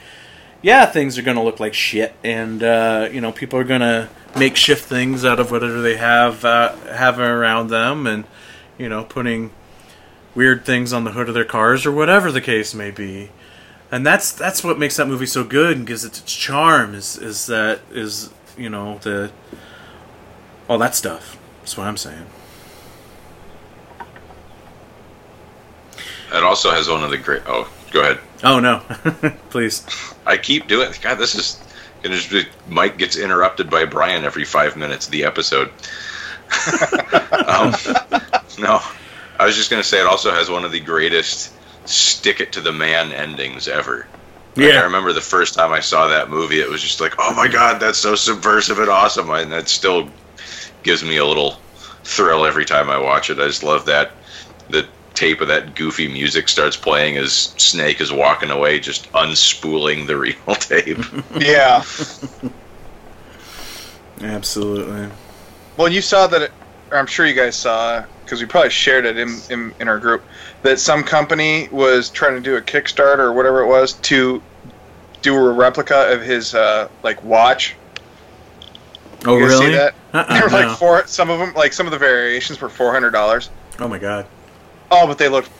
yeah, 0.63 0.87
things 0.87 1.19
are 1.19 1.23
gonna 1.23 1.43
look 1.43 1.61
like 1.61 1.75
shit, 1.75 2.15
and 2.25 2.63
uh, 2.63 3.09
you 3.13 3.21
know 3.21 3.33
people 3.33 3.59
are 3.59 3.65
gonna 3.65 4.09
make 4.37 4.57
shift 4.57 4.85
things 4.85 5.25
out 5.25 5.41
of 5.41 5.51
whatever 5.51 5.81
they 5.81 5.97
have 5.97 6.45
uh, 6.45 6.77
have 6.93 7.19
around 7.19 7.69
them, 7.69 8.07
and 8.07 8.25
you 8.77 8.89
know 8.89 9.05
putting 9.05 9.51
weird 10.35 10.65
things 10.65 10.93
on 10.93 11.05
the 11.05 11.13
hood 11.13 11.29
of 11.29 11.35
their 11.35 11.45
cars 11.45 11.85
or 11.87 11.93
whatever 11.93 12.31
the 12.31 12.41
case 12.41 12.75
may 12.75 12.91
be. 12.91 13.31
And 13.91 14.07
that's 14.07 14.33
that's 14.33 14.63
what 14.63 14.79
makes 14.79 14.97
that 14.97 15.09
movie 15.09 15.27
so 15.27 15.45
good 15.45 15.77
and 15.77 15.87
gives 15.87 16.05
it 16.05 16.19
its 16.19 16.35
charm 16.35 16.95
is 16.95 17.17
is 17.17 17.47
that 17.47 17.81
is 17.91 18.31
you 18.57 18.69
know 18.69 18.99
the 18.99 19.31
all 20.69 20.79
that 20.79 20.95
stuff. 20.95 21.39
That's 21.61 21.77
what 21.77 21.87
I'm 21.87 21.97
saying. 21.97 22.27
It 26.33 26.43
also 26.43 26.71
has 26.71 26.89
one 26.89 27.03
of 27.03 27.11
the 27.11 27.17
great. 27.17 27.43
Oh, 27.47 27.71
go 27.91 28.03
ahead. 28.03 28.19
Oh 28.43 28.61
no, 28.61 28.79
please. 29.51 29.85
I 30.27 30.37
keep 30.37 30.67
doing. 30.67 30.93
God, 31.03 31.17
this 31.17 31.35
is. 31.35 31.63
Just 32.05 32.47
Mike 32.69 32.97
gets 32.97 33.17
interrupted 33.17 33.69
by 33.69 33.85
Brian 33.85 34.25
every 34.25 34.45
five 34.45 34.77
minutes 34.77 35.07
of 35.07 35.13
the 35.13 35.25
episode. 35.25 35.69
um, 37.47 37.75
no, 38.59 38.81
I 39.39 39.45
was 39.45 39.57
just 39.57 39.69
gonna 39.69 39.83
say 39.83 40.01
it 40.01 40.07
also 40.07 40.31
has 40.31 40.49
one 40.49 40.65
of 40.65 40.71
the 40.71 40.81
greatest 40.81 41.53
stick 41.87 42.41
it 42.41 42.53
to 42.53 42.61
the 42.61 42.73
man 42.73 43.13
endings 43.13 43.67
ever. 43.67 44.07
Like, 44.57 44.75
I 44.75 44.85
remember 44.85 45.13
the 45.13 45.21
first 45.21 45.55
time 45.55 45.73
I 45.73 45.81
saw 45.81 46.09
that 46.09 46.31
movie, 46.31 46.61
it 46.61 46.69
was 46.69 46.83
just 46.83 47.01
like, 47.01 47.15
oh 47.19 47.35
my 47.35 47.49
god, 47.49 47.81
that's 47.81 47.99
so 47.99 48.15
subversive 48.15 48.79
and 48.79 48.89
awesome, 48.89 49.31
and 49.31 49.53
that 49.53 49.69
still 49.69 50.09
gives 50.83 51.03
me 51.05 51.17
a 51.17 51.25
little 51.25 51.59
thrill 52.05 52.47
every 52.47 52.65
time 52.65 52.91
I 52.91 52.99
watch 52.99 53.31
it. 53.31 53.39
I 53.39 53.47
just 53.47 53.63
love 53.63 53.87
that 53.87 54.13
the 54.71 54.87
tape 55.19 55.41
of 55.41 55.49
that 55.49 55.75
goofy 55.75 56.07
music 56.07 56.49
starts 56.49 56.77
playing 56.77 57.17
as 57.17 57.33
Snake 57.33 58.01
is 58.01 58.13
walking 58.13 58.51
away, 58.51 58.79
just 58.79 59.11
unspooling 59.13 60.07
the 60.07 60.17
reel 60.25 60.55
tape. 60.55 60.99
Yeah. 61.41 61.83
Absolutely. 64.21 65.09
well, 65.77 65.89
you 65.89 66.01
saw 66.01 66.27
that. 66.29 66.43
It, 66.43 66.53
or 66.91 66.99
I'm 66.99 67.07
sure 67.07 67.27
you 67.27 67.35
guys 67.35 67.57
saw 67.57 68.05
because 68.25 68.41
we 68.41 68.47
probably 68.47 68.71
shared 68.71 69.05
it 69.05 69.17
in, 69.19 69.37
in 69.51 69.75
in 69.81 69.89
our 69.89 69.99
group 69.99 70.23
that 70.63 70.79
some 70.79 71.03
company 71.03 71.69
was 71.71 72.11
trying 72.11 72.35
to 72.35 72.41
do 72.41 72.57
a 72.57 72.61
Kickstarter 72.61 73.19
or 73.19 73.33
whatever 73.33 73.61
it 73.63 73.67
was 73.67 73.95
to 73.95 74.41
do 75.23 75.35
a 75.35 75.53
replica 75.53 76.13
of 76.13 76.23
his 76.23 76.55
uh, 76.55 76.89
like 77.03 77.23
watch. 77.25 77.75
Oh 79.27 79.37
You 79.37 79.47
really? 79.47 79.67
See 79.67 79.73
that? 79.73 79.95
Uh-uh, 80.13 80.35
they 80.35 80.41
were 80.41 80.51
no. 80.51 80.69
like 80.69 80.79
four. 80.79 81.07
Some 81.07 81.31
of 81.31 81.39
them, 81.39 81.53
like 81.55 81.73
some 81.73 81.87
of 81.87 81.93
the 81.93 81.99
variations, 81.99 82.61
were 82.61 82.69
four 82.69 82.93
hundred 82.93 83.11
dollars. 83.11 83.51
Oh 83.79 83.89
my 83.89 83.99
god. 83.99 84.27
Oh, 84.91 85.07
but 85.07 85.19
they 85.19 85.29
looked. 85.29 85.51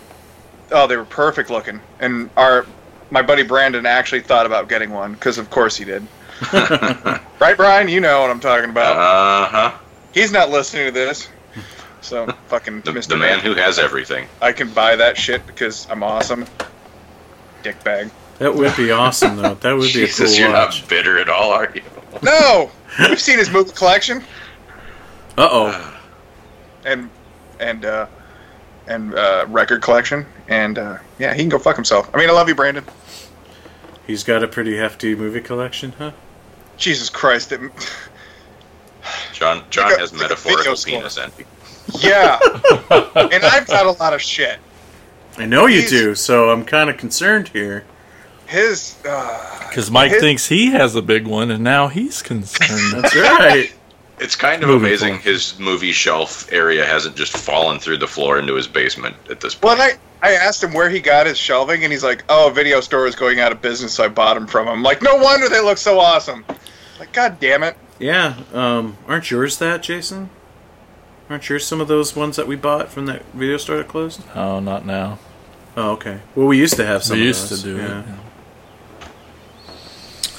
Oh, 0.71 0.87
they 0.87 0.97
were 0.97 1.05
perfect 1.05 1.51
looking. 1.51 1.81
And 2.01 2.31
our 2.37 2.67
my 3.11 3.23
buddy 3.23 3.43
Brandon 3.43 3.87
actually 3.87 4.21
thought 4.21 4.47
about 4.47 4.69
getting 4.69 4.91
one 4.91 5.13
because, 5.15 5.39
of 5.39 5.51
course, 5.51 5.77
he 5.77 5.85
did. 5.85 6.07
right, 6.53 7.57
Brian? 7.57 7.89
You 7.89 8.01
know 8.01 8.21
what 8.21 8.31
I'm 8.31 8.41
talking 8.41 8.71
about. 8.71 8.97
Uh 8.97 9.49
huh. 9.49 9.79
He's 10.13 10.33
not 10.33 10.51
listening 10.51 10.87
to 10.87 10.93
this. 10.93 11.29
So 12.01 12.27
fucking 12.47 12.83
The, 12.83 12.93
Mr. 12.93 13.09
the 13.09 13.17
man 13.17 13.41
who 13.41 13.55
has 13.55 13.79
everything. 13.79 14.29
I 14.41 14.53
can 14.53 14.71
buy 14.71 14.97
that 14.97 15.17
shit 15.17 15.47
because 15.47 15.89
I'm 15.91 16.03
awesome. 16.03 16.47
Dick 17.63 17.83
bag. 17.83 18.11
That 18.39 18.55
would 18.55 18.77
be 18.77 18.93
awesome 18.93 19.37
though. 19.37 19.55
That 19.55 19.73
would 19.73 19.83
be 19.83 19.93
Jesus, 19.93 20.33
a 20.33 20.37
cool 20.37 20.47
you're 20.47 20.53
watch. 20.57 20.81
not 20.83 20.89
bitter 20.89 21.19
at 21.19 21.29
all, 21.29 21.51
are 21.51 21.71
you? 21.75 21.83
No, 22.23 22.71
we've 23.01 23.21
seen 23.21 23.39
his 23.39 23.51
movie 23.51 23.73
collection 23.73 24.19
Uh 25.37 25.49
oh. 25.51 26.01
and 26.85 27.11
and 27.59 27.85
uh, 27.85 28.07
and 28.89 29.15
uh, 29.15 29.45
record 29.49 29.83
collection, 29.83 30.27
and 30.49 30.79
uh, 30.79 30.99
yeah, 31.19 31.35
he 31.35 31.41
can 31.41 31.49
go 31.49 31.59
fuck 31.59 31.77
himself. 31.77 32.11
I 32.15 32.19
mean, 32.19 32.29
I 32.29 32.33
love 32.33 32.49
you, 32.49 32.55
Brandon. 32.55 32.85
He's 34.07 34.25
got 34.25 34.43
a 34.43 34.49
pretty 34.49 34.77
hefty 34.77 35.15
movie 35.15 35.41
collection, 35.43 35.93
huh? 35.99 36.13
Jesus 36.79 37.11
Christ, 37.11 37.53
it, 37.53 37.61
John 39.33 39.63
John 39.71 39.87
Like 39.91 39.97
a- 39.97 40.01
has 40.01 40.13
like 40.13 40.21
a 40.21 40.25
metaphorical 40.25 40.75
video 40.77 40.99
penis 41.01 41.19
envy. 41.19 41.45
yeah. 42.01 42.39
and 42.91 43.45
I've 43.45 43.67
got 43.67 43.87
a 43.87 43.93
lot 43.93 44.13
of 44.15 44.21
shit. 44.23 44.59
I 45.37 45.47
know 45.47 45.67
you 45.67 45.79
He's- 45.81 45.91
do, 45.91 46.15
so 46.15 46.51
I'm 46.51 46.65
kind 46.65 46.91
of 46.91 46.97
concerned 46.97 47.49
here. 47.49 47.85
His 48.47 48.97
uh, 49.07 49.69
Because 49.69 49.91
Mike 49.91 50.13
His- 50.13 50.21
thinks 50.23 50.47
he 50.49 50.71
has 50.71 50.95
a 50.97 51.03
big 51.03 51.27
one, 51.27 51.51
and 51.51 51.63
now 51.63 51.89
he's 51.89 52.23
concerned. 52.23 53.03
That's 53.05 53.15
right. 53.15 53.73
It's 54.21 54.37
kind 54.37 54.63
of 54.63 54.69
Movie 54.69 54.87
amazing 54.87 55.15
phone. 55.15 55.23
his 55.23 55.59
movie 55.59 55.93
shelf 55.93 56.53
area 56.53 56.85
hasn't 56.85 57.17
just 57.17 57.37
fallen 57.37 57.79
through 57.79 57.99
the 57.99 58.09
floor 58.09 58.39
into 58.39 58.55
his 58.55 58.67
basement 58.67 59.17
at 59.31 59.41
this 59.41 59.55
point. 59.55 59.79
well, 59.79 59.83
and 59.83 59.99
I 60.23 60.29
I 60.31 60.33
asked 60.35 60.63
him 60.63 60.73
where 60.73 60.91
he 60.91 61.01
got 61.01 61.27
his 61.27 61.39
shelving, 61.39 61.85
and 61.85 61.93
he's 61.93 62.03
like, 62.03 62.25
"Oh, 62.29 62.49
a 62.49 62.53
video 62.53 62.81
store 62.81 63.07
is 63.07 63.15
going 63.15 63.39
out 63.39 63.53
of 63.53 63.63
business, 63.63 63.95
so 63.95 64.05
I 64.05 64.09
bought 64.09 64.35
them 64.35 64.47
from 64.47 64.67
him." 64.67 64.83
Like, 64.83 65.01
no 65.03 65.17
wonder 65.17 65.49
they 65.49 65.61
look 65.61 65.79
so 65.79 66.01
awesome. 66.01 66.45
Like, 66.99 67.13
god 67.13 67.39
damn 67.39 67.63
it. 67.63 67.77
Yeah. 68.01 68.37
Um, 68.53 68.97
aren't 69.07 69.31
yours 69.31 69.59
that, 69.59 69.83
Jason? 69.83 70.31
Aren't 71.31 71.49
yours 71.49 71.65
some 71.67 71.81
of 71.81 71.89
those 71.89 72.17
ones 72.17 72.37
that 72.37 72.49
we 72.49 72.57
bought 72.57 72.89
from 72.89 73.07
that 73.07 73.25
video 73.33 73.59
store 73.59 73.77
that 73.77 73.89
closed? 73.89 74.23
oh, 74.35 74.61
not 74.61 74.85
now. 74.85 75.19
Oh, 75.77 75.93
okay. 75.93 76.21
Well, 76.35 76.49
we 76.49 76.59
used 76.59 76.75
to 76.77 76.87
have 76.87 77.05
some. 77.05 77.17
we 77.17 77.23
of 77.23 77.27
used 77.29 77.51
those, 77.51 77.63
to 77.63 77.69
do 77.69 77.77
yeah. 77.77 78.03
it. 78.03 78.07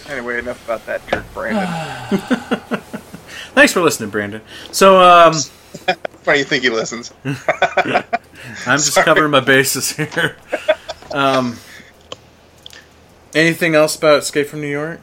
Anyway, 0.09 0.39
enough 0.39 0.65
about 0.65 0.85
that 0.87 1.07
jerk, 1.07 1.23
Brandon. 1.33 2.81
Thanks 3.53 3.73
for 3.73 3.81
listening, 3.81 4.09
Brandon. 4.09 4.41
So, 4.71 5.01
um, 5.01 5.33
do 6.25 6.33
you 6.33 6.43
think 6.43 6.63
he 6.63 6.69
listens. 6.69 7.13
I'm 7.25 8.77
just 8.77 8.95
covering 8.95 9.31
my 9.31 9.39
bases 9.39 9.91
here. 9.91 10.37
Um, 11.11 11.57
anything 13.33 13.75
else 13.75 13.95
about 13.95 14.19
Escape 14.19 14.47
from 14.47 14.61
New 14.61 14.67
York? 14.67 14.99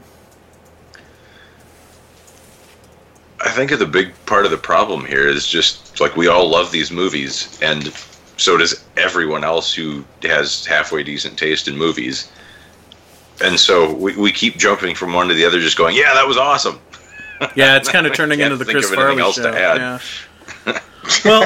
I 3.41 3.51
think 3.51 3.71
the 3.71 3.87
big 3.87 4.13
part 4.27 4.45
of 4.45 4.51
the 4.51 4.57
problem 4.57 5.05
here 5.05 5.29
is 5.29 5.47
just 5.47 6.01
like 6.01 6.17
we 6.17 6.29
all 6.29 6.49
love 6.49 6.73
these 6.73 6.91
movies, 6.91 7.59
and 7.63 7.93
so 8.37 8.57
does 8.57 8.85
everyone 8.97 9.45
else 9.45 9.73
who 9.73 10.05
has 10.23 10.67
halfway 10.67 11.03
decent 11.03 11.39
taste 11.39 11.69
in 11.69 11.77
movies. 11.77 12.31
And 13.43 13.61
so 13.61 13.93
we, 13.93 14.17
we 14.17 14.33
keep 14.33 14.57
jumping 14.57 14.95
from 14.95 15.13
one 15.13 15.29
to 15.29 15.35
the 15.35 15.45
other, 15.45 15.61
just 15.61 15.77
going, 15.77 15.95
"Yeah, 15.95 16.15
that 16.15 16.27
was 16.27 16.37
awesome." 16.37 16.81
Yeah, 17.57 17.77
it's 17.77 17.89
kind 17.89 18.07
of 18.07 18.15
turning 18.15 18.41
into 18.41 18.57
the 18.57 18.65
Chris 18.65 18.87
of 18.91 18.99
anything 18.99 19.19
Farley 19.19 19.23
else 19.23 19.37
show. 19.37 19.51
to 19.51 19.59
add. 19.59 20.01
Yeah. 20.67 20.81
well, 21.25 21.43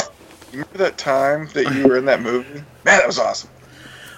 You 0.52 0.58
remember 0.60 0.78
that 0.78 0.98
time 0.98 1.48
that 1.54 1.74
you 1.74 1.86
were 1.88 1.96
in 1.96 2.04
that 2.06 2.20
movie? 2.22 2.54
Man, 2.54 2.64
that 2.84 3.06
was 3.06 3.18
awesome. 3.18 3.50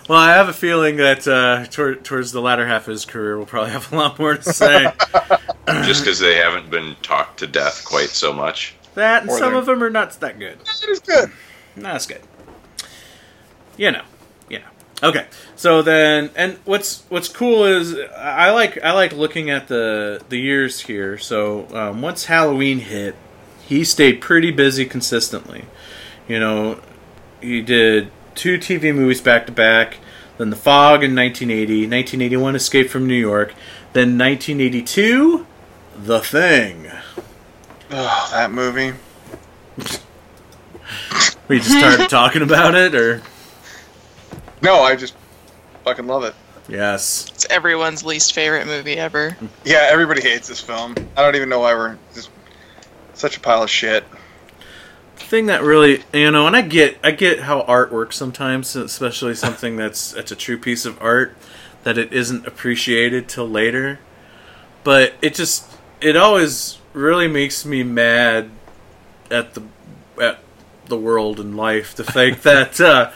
well, 0.08 0.18
I 0.18 0.30
have 0.34 0.48
a 0.48 0.52
feeling 0.52 0.96
that 0.96 1.26
uh, 1.28 1.66
tor- 1.66 1.94
towards 1.96 2.32
the 2.32 2.40
latter 2.40 2.66
half 2.66 2.82
of 2.88 2.92
his 2.92 3.04
career, 3.04 3.36
we'll 3.36 3.46
probably 3.46 3.70
have 3.72 3.92
a 3.92 3.96
lot 3.96 4.18
more 4.18 4.36
to 4.36 4.52
say. 4.52 4.84
just 5.84 6.02
because 6.04 6.18
they 6.18 6.36
haven't 6.36 6.70
been 6.70 6.96
talked 7.02 7.38
to 7.40 7.46
death 7.46 7.84
quite 7.84 8.08
so 8.10 8.32
much. 8.32 8.74
that 8.94 9.22
and 9.22 9.30
Or 9.30 9.38
some 9.38 9.50
they're- 9.52 9.58
of 9.60 9.66
them 9.66 9.82
are 9.82 9.90
not 9.90 10.12
that 10.20 10.38
good. 10.38 10.58
That 10.60 10.84
is 10.88 11.00
good. 11.00 11.30
That's 11.76 12.06
good. 12.06 12.20
You 13.78 13.90
know, 13.92 13.98
you 13.98 13.98
know. 13.98 14.02
Okay, 15.02 15.26
so 15.56 15.82
then, 15.82 16.30
and 16.36 16.58
what's 16.64 17.02
what's 17.08 17.28
cool 17.28 17.64
is 17.64 17.98
I 18.16 18.50
like 18.52 18.82
I 18.84 18.92
like 18.92 19.12
looking 19.12 19.50
at 19.50 19.66
the 19.66 20.22
the 20.28 20.38
years 20.38 20.80
here. 20.80 21.18
So 21.18 21.66
um, 21.74 22.00
once 22.02 22.26
Halloween 22.26 22.78
hit, 22.78 23.16
he 23.66 23.82
stayed 23.82 24.20
pretty 24.20 24.52
busy 24.52 24.84
consistently. 24.84 25.64
You 26.28 26.38
know, 26.38 26.80
he 27.40 27.62
did 27.62 28.12
two 28.36 28.58
TV 28.58 28.94
movies 28.94 29.20
back 29.20 29.46
to 29.46 29.52
back. 29.52 29.98
then 30.38 30.50
The 30.50 30.56
Fog 30.56 31.02
in 31.02 31.16
1980, 31.16 31.88
1981 31.88 32.54
Escape 32.54 32.88
from 32.88 33.08
New 33.08 33.14
York, 33.14 33.54
then 33.94 34.16
1982 34.16 35.46
The 35.96 36.20
Thing. 36.20 36.90
Oh, 37.90 38.28
that 38.32 38.52
movie. 38.52 38.94
We 41.48 41.58
just 41.58 41.76
started 41.76 42.08
talking 42.08 42.40
about 42.40 42.74
it, 42.74 42.94
or 42.94 43.20
No, 44.62 44.80
I 44.82 44.96
just 44.96 45.14
fucking 45.84 46.06
love 46.06 46.24
it. 46.24 46.34
yes, 46.68 47.26
It's 47.34 47.46
everyone's 47.50 48.04
least 48.04 48.32
favorite 48.32 48.66
movie 48.66 48.96
ever. 48.96 49.36
Yeah, 49.64 49.88
everybody 49.90 50.22
hates 50.22 50.48
this 50.48 50.60
film. 50.60 50.94
I 51.16 51.22
don't 51.22 51.34
even 51.34 51.48
know 51.48 51.60
why 51.60 51.74
we're 51.74 51.98
just 52.14 52.30
such 53.14 53.36
a 53.36 53.40
pile 53.40 53.62
of 53.62 53.70
shit. 53.70 54.04
thing 55.16 55.46
that 55.46 55.62
really 55.62 56.02
you 56.12 56.30
know 56.30 56.46
and 56.46 56.54
i 56.56 56.60
get 56.60 56.98
i 57.04 57.10
get 57.10 57.40
how 57.40 57.62
art 57.62 57.92
works 57.92 58.16
sometimes 58.16 58.74
especially 58.76 59.34
something 59.34 59.76
that's 59.76 60.12
that's 60.12 60.30
a 60.32 60.36
true 60.36 60.58
piece 60.58 60.84
of 60.84 61.00
art 61.00 61.34
that 61.84 61.96
it 61.96 62.12
isn't 62.12 62.46
appreciated 62.46 63.28
till 63.28 63.48
later 63.48 63.98
but 64.84 65.14
it 65.22 65.34
just 65.34 65.64
it 66.00 66.16
always 66.16 66.78
really 66.92 67.28
makes 67.28 67.64
me 67.64 67.82
mad 67.82 68.50
at 69.30 69.54
the 69.54 69.62
at 70.20 70.38
the 70.86 70.96
world 70.98 71.38
and 71.40 71.56
life 71.56 71.94
The 71.94 72.04
fact 72.04 72.42
that 72.44 72.80
uh 72.80 73.12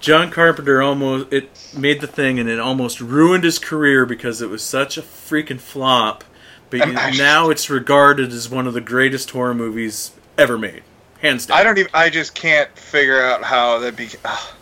John 0.00 0.30
Carpenter 0.30 0.80
almost 0.82 1.32
it 1.32 1.50
made 1.76 2.00
the 2.00 2.06
thing 2.06 2.38
and 2.38 2.48
it 2.48 2.58
almost 2.60 3.00
ruined 3.00 3.44
his 3.44 3.58
career 3.58 4.06
because 4.06 4.40
it 4.40 4.48
was 4.48 4.62
such 4.62 4.96
a 4.96 5.02
freaking 5.02 5.60
flop. 5.60 6.24
But 6.70 6.82
And 6.82 6.98
I- 6.98 7.10
now 7.12 7.50
it's 7.50 7.70
regarded 7.70 8.32
as 8.32 8.48
one 8.48 8.66
of 8.66 8.74
the 8.74 8.80
greatest 8.80 9.30
horror 9.30 9.54
movies 9.54 10.10
ever 10.36 10.58
made, 10.58 10.82
hands 11.20 11.46
down. 11.46 11.58
I 11.58 11.62
don't 11.64 11.78
even. 11.78 11.90
I 11.94 12.10
just 12.10 12.34
can't 12.34 12.68
figure 12.78 13.22
out 13.24 13.42
how 13.42 13.78
that 13.80 13.96
be. 13.96 14.08
ugh. 14.24 14.54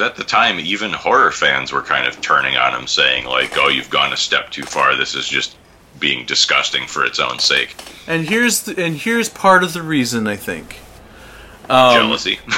At 0.00 0.14
the 0.14 0.22
time, 0.22 0.60
even 0.60 0.92
horror 0.92 1.32
fans 1.32 1.72
were 1.72 1.82
kind 1.82 2.06
of 2.06 2.20
turning 2.20 2.56
on 2.56 2.72
him, 2.72 2.86
saying 2.86 3.24
like, 3.24 3.56
"Oh, 3.58 3.66
you've 3.68 3.90
gone 3.90 4.12
a 4.12 4.16
step 4.16 4.50
too 4.50 4.62
far. 4.62 4.94
This 4.94 5.16
is 5.16 5.26
just 5.26 5.56
being 5.98 6.24
disgusting 6.24 6.86
for 6.86 7.04
its 7.04 7.18
own 7.18 7.40
sake." 7.40 7.74
And 8.06 8.28
here's 8.28 8.62
the, 8.62 8.80
and 8.80 8.96
here's 8.96 9.28
part 9.28 9.64
of 9.64 9.72
the 9.72 9.82
reason 9.82 10.28
I 10.28 10.36
think. 10.36 10.78
Um, 11.68 11.94
Jealousy. 11.94 12.38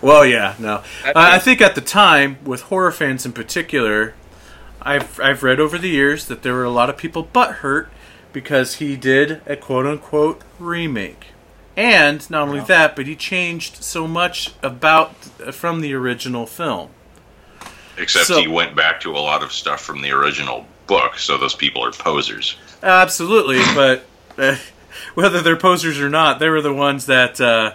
Well, 0.00 0.26
yeah, 0.26 0.56
no. 0.58 0.82
I 1.04 1.36
I 1.36 1.38
think 1.38 1.60
at 1.60 1.76
the 1.76 1.80
time, 1.80 2.38
with 2.44 2.62
horror 2.62 2.90
fans 2.90 3.24
in 3.24 3.32
particular, 3.32 4.14
I've 4.80 5.18
I've 5.20 5.44
read 5.44 5.60
over 5.60 5.78
the 5.78 5.88
years 5.88 6.26
that 6.26 6.42
there 6.42 6.54
were 6.54 6.64
a 6.64 6.70
lot 6.70 6.90
of 6.90 6.96
people 6.96 7.24
butthurt 7.24 7.86
because 8.32 8.76
he 8.76 8.96
did 8.96 9.40
a 9.46 9.54
quote 9.56 9.86
unquote 9.86 10.42
remake, 10.58 11.26
and 11.76 12.28
not 12.30 12.48
only 12.48 12.60
that, 12.60 12.96
but 12.96 13.06
he 13.06 13.14
changed 13.14 13.82
so 13.84 14.08
much 14.08 14.52
about 14.62 15.14
from 15.54 15.80
the 15.80 15.94
original 15.94 16.46
film. 16.46 16.90
Except 17.96 18.26
So- 18.26 18.40
he 18.40 18.48
went 18.48 18.74
back 18.74 19.00
to 19.02 19.10
a 19.12 19.18
lot 19.18 19.42
of 19.42 19.52
stuff 19.52 19.80
from 19.80 20.02
the 20.02 20.10
original 20.10 20.66
book, 20.88 21.16
so 21.18 21.38
those 21.38 21.54
people 21.54 21.84
are 21.84 21.92
posers. 21.92 22.56
Absolutely, 22.82 23.60
but 23.74 24.04
uh, 24.36 24.56
whether 25.14 25.40
they're 25.40 25.56
posers 25.56 26.00
or 26.00 26.08
not, 26.10 26.38
they 26.40 26.48
were 26.48 26.62
the 26.62 26.72
ones 26.74 27.06
that 27.06 27.40
uh, 27.40 27.74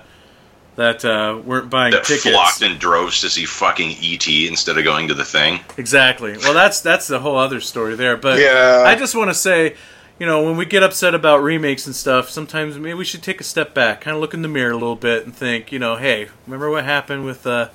that 0.78 1.04
uh, 1.04 1.42
weren't 1.44 1.70
buying 1.70 1.92
That 1.92 2.06
tickets. 2.06 2.30
flocked 2.30 2.62
in 2.62 2.78
droves 2.78 3.20
to 3.22 3.30
see 3.30 3.46
fucking 3.46 3.98
ET 4.02 4.28
instead 4.28 4.78
of 4.78 4.84
going 4.86 5.10
to 5.10 5.14
the 5.14 5.26
thing. 5.26 5.60
Exactly. 5.78 6.38
Well, 6.38 6.54
that's 6.54 6.80
that's 6.82 7.08
the 7.08 7.20
whole 7.20 7.38
other 7.38 7.60
story 7.60 7.96
there. 7.96 8.16
But 8.16 8.40
Yeah. 8.40 8.84
I 8.86 8.96
just 8.96 9.14
want 9.16 9.30
to 9.30 9.34
say, 9.34 9.76
you 10.20 10.26
know, 10.26 10.44
when 10.44 10.56
we 10.56 10.66
get 10.66 10.84
upset 10.84 11.14
about 11.14 11.44
remakes 11.44 11.86
and 11.88 11.96
stuff, 11.96 12.30
sometimes 12.30 12.78
maybe 12.78 12.94
we 12.94 13.06
should 13.06 13.22
take 13.24 13.42
a 13.42 13.44
step 13.44 13.74
back, 13.74 14.02
kind 14.02 14.16
of 14.16 14.22
look 14.22 14.34
in 14.34 14.42
the 14.44 14.48
mirror 14.48 14.72
a 14.72 14.78
little 14.78 14.96
bit, 14.96 15.26
and 15.26 15.36
think, 15.36 15.72
you 15.72 15.80
know, 15.80 15.96
hey, 15.98 16.30
remember 16.46 16.70
what 16.70 16.86
happened 16.86 17.26
with 17.26 17.46
uh, 17.46 17.70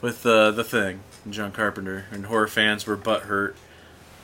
with 0.00 0.26
uh, 0.26 0.50
the 0.50 0.64
thing, 0.64 1.00
John 1.30 1.52
Carpenter, 1.52 2.06
and 2.10 2.26
horror 2.26 2.48
fans 2.48 2.86
were 2.86 2.96
butthurt 2.96 3.54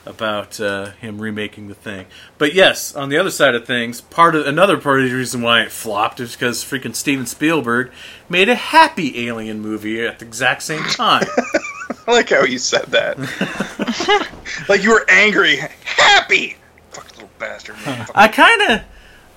about 0.06 0.60
uh, 0.60 0.92
him 0.92 1.20
remaking 1.20 1.68
the 1.68 1.74
thing. 1.74 2.06
But 2.38 2.54
yes, 2.54 2.94
on 2.94 3.08
the 3.08 3.18
other 3.18 3.30
side 3.30 3.54
of 3.54 3.66
things, 3.66 4.00
part 4.00 4.34
of 4.34 4.46
another 4.46 4.78
part 4.78 5.00
of 5.00 5.08
the 5.08 5.14
reason 5.14 5.42
why 5.42 5.62
it 5.62 5.72
flopped 5.72 6.20
is 6.20 6.32
because 6.32 6.64
freaking 6.64 6.94
Steven 6.94 7.26
Spielberg 7.26 7.90
made 8.28 8.48
a 8.48 8.54
happy 8.54 9.26
Alien 9.26 9.60
movie 9.60 10.04
at 10.04 10.18
the 10.18 10.26
exact 10.26 10.62
same 10.62 10.84
time. 10.84 11.26
I 12.06 12.12
like 12.12 12.30
how 12.30 12.44
you 12.44 12.58
said 12.58 12.86
that. 12.86 13.18
like 14.68 14.82
you 14.82 14.90
were 14.90 15.04
angry, 15.08 15.56
happy. 15.84 16.56
Fucking 16.90 17.12
little 17.14 17.30
bastard. 17.38 17.76
Man. 17.84 18.06
I 18.14 18.28
kind 18.28 18.62
of, 18.62 18.80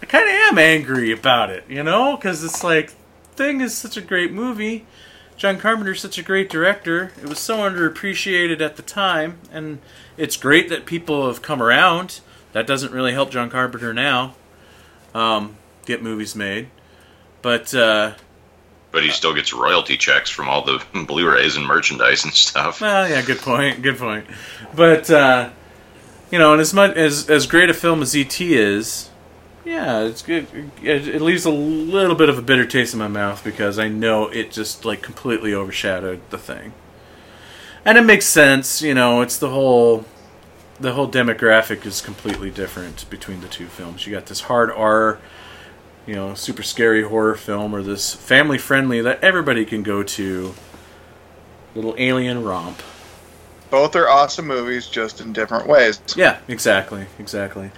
I 0.02 0.06
kind 0.06 0.28
of 0.28 0.34
am 0.34 0.58
angry 0.58 1.12
about 1.12 1.50
it, 1.50 1.66
you 1.68 1.84
know, 1.84 2.16
because 2.16 2.44
it's 2.44 2.64
like, 2.64 2.94
Thing 3.36 3.62
is 3.62 3.76
such 3.76 3.98
a 3.98 4.02
great 4.02 4.32
movie. 4.32 4.86
John 5.38 5.58
Carpenter's 5.58 6.00
such 6.00 6.20
a 6.20 6.24
great 6.24 6.52
director. 6.52 7.12
It 7.20 7.28
was 7.28 7.40
so 7.40 7.58
underappreciated 7.58 8.62
at 8.62 8.76
the 8.76 8.84
time, 8.84 9.40
and 9.52 9.80
it's 10.18 10.38
great 10.38 10.70
that 10.70 10.86
people 10.86 11.28
have 11.28 11.42
come 11.42 11.62
around. 11.62 12.20
That 12.52 12.68
doesn't 12.68 12.92
really 12.92 13.14
help 13.14 13.32
John 13.32 13.50
Carpenter 13.50 13.94
now 13.94 14.36
um, 15.14 15.58
get 15.86 16.04
movies 16.04 16.36
made, 16.36 16.68
but 17.42 17.74
uh, 17.74 18.14
But 18.92 19.04
he 19.04 19.10
still 19.10 19.34
gets 19.34 19.54
royalty 19.54 19.98
checks 19.98 20.30
from 20.30 20.48
all 20.48 20.64
the 20.64 20.84
Blu-rays 21.08 21.56
and 21.56 21.66
merchandise 21.66 22.24
and 22.24 22.34
stuff. 22.34 22.82
Well, 22.82 23.10
yeah, 23.10 23.22
good 23.22 23.40
point. 23.40 23.82
Good 23.82 23.98
point. 23.98 24.26
But 24.76 25.10
uh, 25.10 25.50
you 26.32 26.40
know, 26.40 26.54
and 26.54 26.62
as 26.62 26.74
much 26.74 26.96
as 26.96 27.30
as 27.30 27.48
great 27.48 27.70
a 27.70 27.74
film 27.74 28.02
as 28.02 28.16
ET 28.16 28.40
is, 28.40 29.10
yeah, 29.66 30.02
it's 30.02 30.22
good. 30.22 30.48
It, 30.82 31.08
it 31.08 31.22
leaves 31.22 31.46
a 31.46 31.52
little 31.52 32.16
bit 32.16 32.30
of 32.30 32.38
a 32.38 32.42
bitter 32.42 32.66
taste 32.66 32.94
in 32.94 33.00
my 33.00 33.08
mouth 33.08 33.44
because 33.44 33.80
I 33.80 33.88
know 33.88 34.28
it 34.28 34.52
just 34.52 34.86
like 34.86 35.02
completely 35.02 35.54
overshadowed 35.54 36.22
the 36.30 36.38
thing. 36.38 36.74
And 37.86 37.98
it 37.98 38.04
makes 38.04 38.26
sense, 38.26 38.82
you 38.82 38.94
know. 38.94 39.22
It's 39.22 39.38
the 39.38 39.50
whole 39.50 40.06
the 40.80 40.94
whole 40.94 41.10
demographic 41.10 41.86
is 41.86 42.02
completely 42.02 42.50
different 42.50 43.10
between 43.10 43.42
the 43.42 43.48
two 43.48 43.68
films. 43.68 44.06
You 44.06 44.14
got 44.14 44.28
this 44.28 44.42
hard 44.42 44.72
R, 44.72 45.20
you 46.06 46.16
know, 46.16 46.34
super 46.34 46.64
scary 46.64 47.04
horror 47.04 47.36
film, 47.36 47.76
or 47.76 47.82
this 47.82 48.14
family 48.14 48.58
friendly 48.58 49.02
that 49.02 49.24
everybody 49.24 49.66
can 49.66 49.84
go 49.84 50.04
to 50.04 50.54
little 51.76 51.96
alien 51.98 52.44
romp. 52.44 52.82
Both 53.70 53.96
are 53.96 54.08
awesome 54.08 54.48
movies, 54.48 54.88
just 54.88 55.20
in 55.20 55.34
different 55.34 55.68
ways. 55.68 56.00
Yeah, 56.16 56.40
exactly, 56.48 57.08
exactly. 57.18 57.72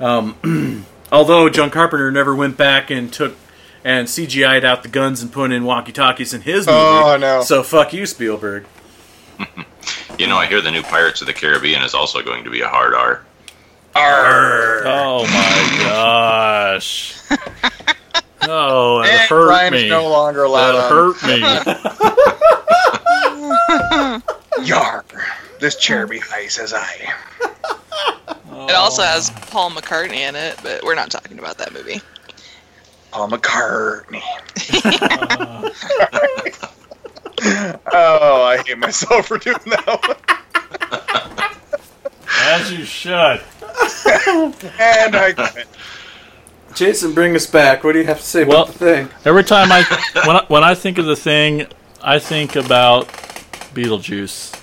Um, 0.00 0.84
although 1.12 1.48
John 1.48 1.70
Carpenter 1.70 2.10
never 2.10 2.34
went 2.34 2.56
back 2.56 2.90
and 2.90 3.12
took 3.12 3.36
and 3.84 4.08
CGI'd 4.08 4.64
out 4.64 4.82
the 4.82 4.88
guns 4.88 5.22
and 5.22 5.30
put 5.30 5.52
in 5.52 5.62
walkie 5.62 5.92
talkies 5.92 6.34
in 6.34 6.40
his 6.40 6.66
movie. 6.66 6.76
Oh, 6.76 7.16
no. 7.20 7.42
So 7.42 7.62
fuck 7.62 7.92
you, 7.92 8.04
Spielberg. 8.04 8.66
You 10.18 10.26
know, 10.26 10.38
I 10.38 10.46
hear 10.46 10.62
the 10.62 10.70
new 10.70 10.82
Pirates 10.82 11.20
of 11.20 11.26
the 11.26 11.34
Caribbean 11.34 11.82
is 11.82 11.92
also 11.92 12.22
going 12.22 12.42
to 12.44 12.50
be 12.50 12.62
a 12.62 12.68
hard 12.68 12.94
R. 12.94 13.22
R. 13.94 14.82
Oh 14.86 15.24
my 15.24 15.78
gosh. 15.84 17.20
Oh, 18.48 19.02
that 19.02 19.10
And 19.10 19.28
hurt 19.28 19.48
Ryan 19.48 19.72
me. 19.72 19.84
is 19.84 19.90
no 19.90 20.08
longer 20.08 20.44
allowed 20.44 20.72
that 20.72 20.92
on. 20.92 21.12
hurt 21.12 21.22
me. 24.60 24.64
Yar. 24.66 25.04
This 25.58 25.74
chair 25.76 26.06
be 26.06 26.18
high, 26.20 26.46
says 26.46 26.72
I. 26.72 27.12
It 28.68 28.74
also 28.74 29.02
has 29.02 29.30
Paul 29.30 29.70
McCartney 29.72 30.18
in 30.18 30.36
it, 30.36 30.58
but 30.62 30.84
we're 30.84 30.94
not 30.94 31.10
talking 31.10 31.38
about 31.40 31.58
that 31.58 31.72
movie. 31.72 32.00
Paul 33.10 33.28
McCartney. 33.30 34.22
Oh, 37.42 38.42
I 38.44 38.62
hate 38.66 38.78
myself 38.78 39.26
for 39.28 39.38
doing 39.38 39.56
that 39.66 39.86
one. 39.86 41.36
As 42.48 42.72
you 42.72 42.84
should. 42.84 43.40
And 44.78 45.14
I 45.16 45.32
quit. 45.34 45.66
Jason, 46.74 47.14
bring 47.14 47.34
us 47.34 47.46
back. 47.46 47.84
What 47.84 47.92
do 47.92 47.98
you 48.00 48.04
have 48.06 48.18
to 48.18 48.24
say 48.24 48.44
Well- 48.44 48.62
about 48.64 48.74
the 48.74 48.78
thing? 48.78 49.08
Every 49.24 49.44
time 49.44 49.72
I 49.72 49.82
when, 50.26 50.36
I 50.36 50.44
when 50.48 50.64
I 50.64 50.74
think 50.74 50.98
of 50.98 51.06
the 51.06 51.16
thing, 51.16 51.66
I 52.02 52.18
think 52.18 52.54
about 52.56 53.08
Beetlejuice 53.74 54.60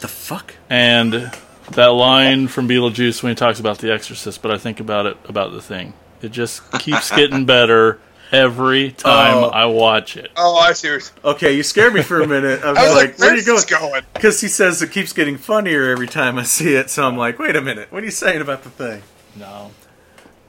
The 0.00 0.08
fuck? 0.08 0.54
and 0.68 1.32
that 1.72 1.86
line 1.86 2.48
from 2.48 2.68
Beetlejuice 2.68 3.22
when 3.22 3.30
he 3.30 3.36
talks 3.36 3.60
about 3.60 3.78
the 3.78 3.92
Exorcist. 3.92 4.42
But 4.42 4.50
I 4.50 4.58
think 4.58 4.80
about 4.80 5.06
it 5.06 5.16
about 5.28 5.52
the 5.52 5.62
thing. 5.62 5.94
It 6.22 6.32
just 6.32 6.70
keeps 6.78 7.10
getting 7.10 7.46
better 7.46 7.98
every 8.32 8.92
time 8.92 9.44
Oh. 9.44 9.48
I 9.48 9.66
watch 9.66 10.16
it. 10.16 10.30
Oh, 10.36 10.56
I 10.56 10.72
see. 10.72 10.98
Okay, 11.24 11.54
you 11.54 11.62
scared 11.62 11.94
me 11.94 12.02
for 12.02 12.20
a 12.20 12.26
minute. 12.26 12.62
I 12.62 12.70
was, 12.70 12.78
I 12.78 12.82
was 12.84 12.94
like, 12.94 13.08
like, 13.10 13.18
where 13.18 13.30
are 13.32 13.36
you 13.36 13.44
going? 13.44 13.62
going? 13.68 14.02
Because 14.14 14.40
he 14.40 14.48
says 14.48 14.80
it 14.82 14.90
keeps 14.92 15.12
getting 15.12 15.36
funnier 15.36 15.88
every 15.90 16.06
time 16.06 16.38
I 16.38 16.42
see 16.44 16.74
it. 16.74 16.90
So 16.90 17.06
I'm 17.06 17.16
like, 17.16 17.38
wait 17.38 17.56
a 17.56 17.60
minute. 17.60 17.90
What 17.92 18.02
are 18.02 18.06
you 18.06 18.12
saying 18.12 18.40
about 18.40 18.62
the 18.62 18.70
thing? 18.70 19.02
No, 19.36 19.70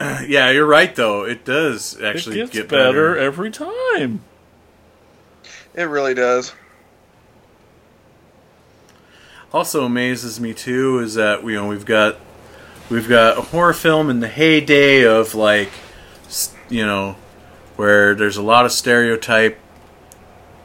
Yeah, 0.26 0.50
you're 0.50 0.66
right, 0.66 0.94
though. 0.94 1.24
It 1.24 1.44
does 1.44 2.00
actually 2.00 2.36
it 2.40 2.44
gets 2.46 2.52
get 2.52 2.68
better 2.68 3.16
every 3.16 3.50
time. 3.50 4.22
It 5.74 5.84
really 5.84 6.14
does. 6.14 6.52
also 9.52 9.84
amazes 9.84 10.40
me 10.40 10.54
too 10.54 10.98
is 10.98 11.14
that 11.14 11.44
you 11.44 11.52
know 11.54 11.66
we've 11.66 11.84
got 11.84 12.16
we've 12.90 13.08
got 13.08 13.36
a 13.38 13.40
horror 13.42 13.72
film 13.74 14.08
in 14.10 14.20
the 14.20 14.28
heyday 14.28 15.04
of 15.04 15.34
like 15.34 15.70
you 16.68 16.84
know 16.84 17.16
where 17.76 18.14
there's 18.14 18.36
a 18.36 18.42
lot 18.42 18.64
of 18.64 18.72
stereotype 18.72 19.58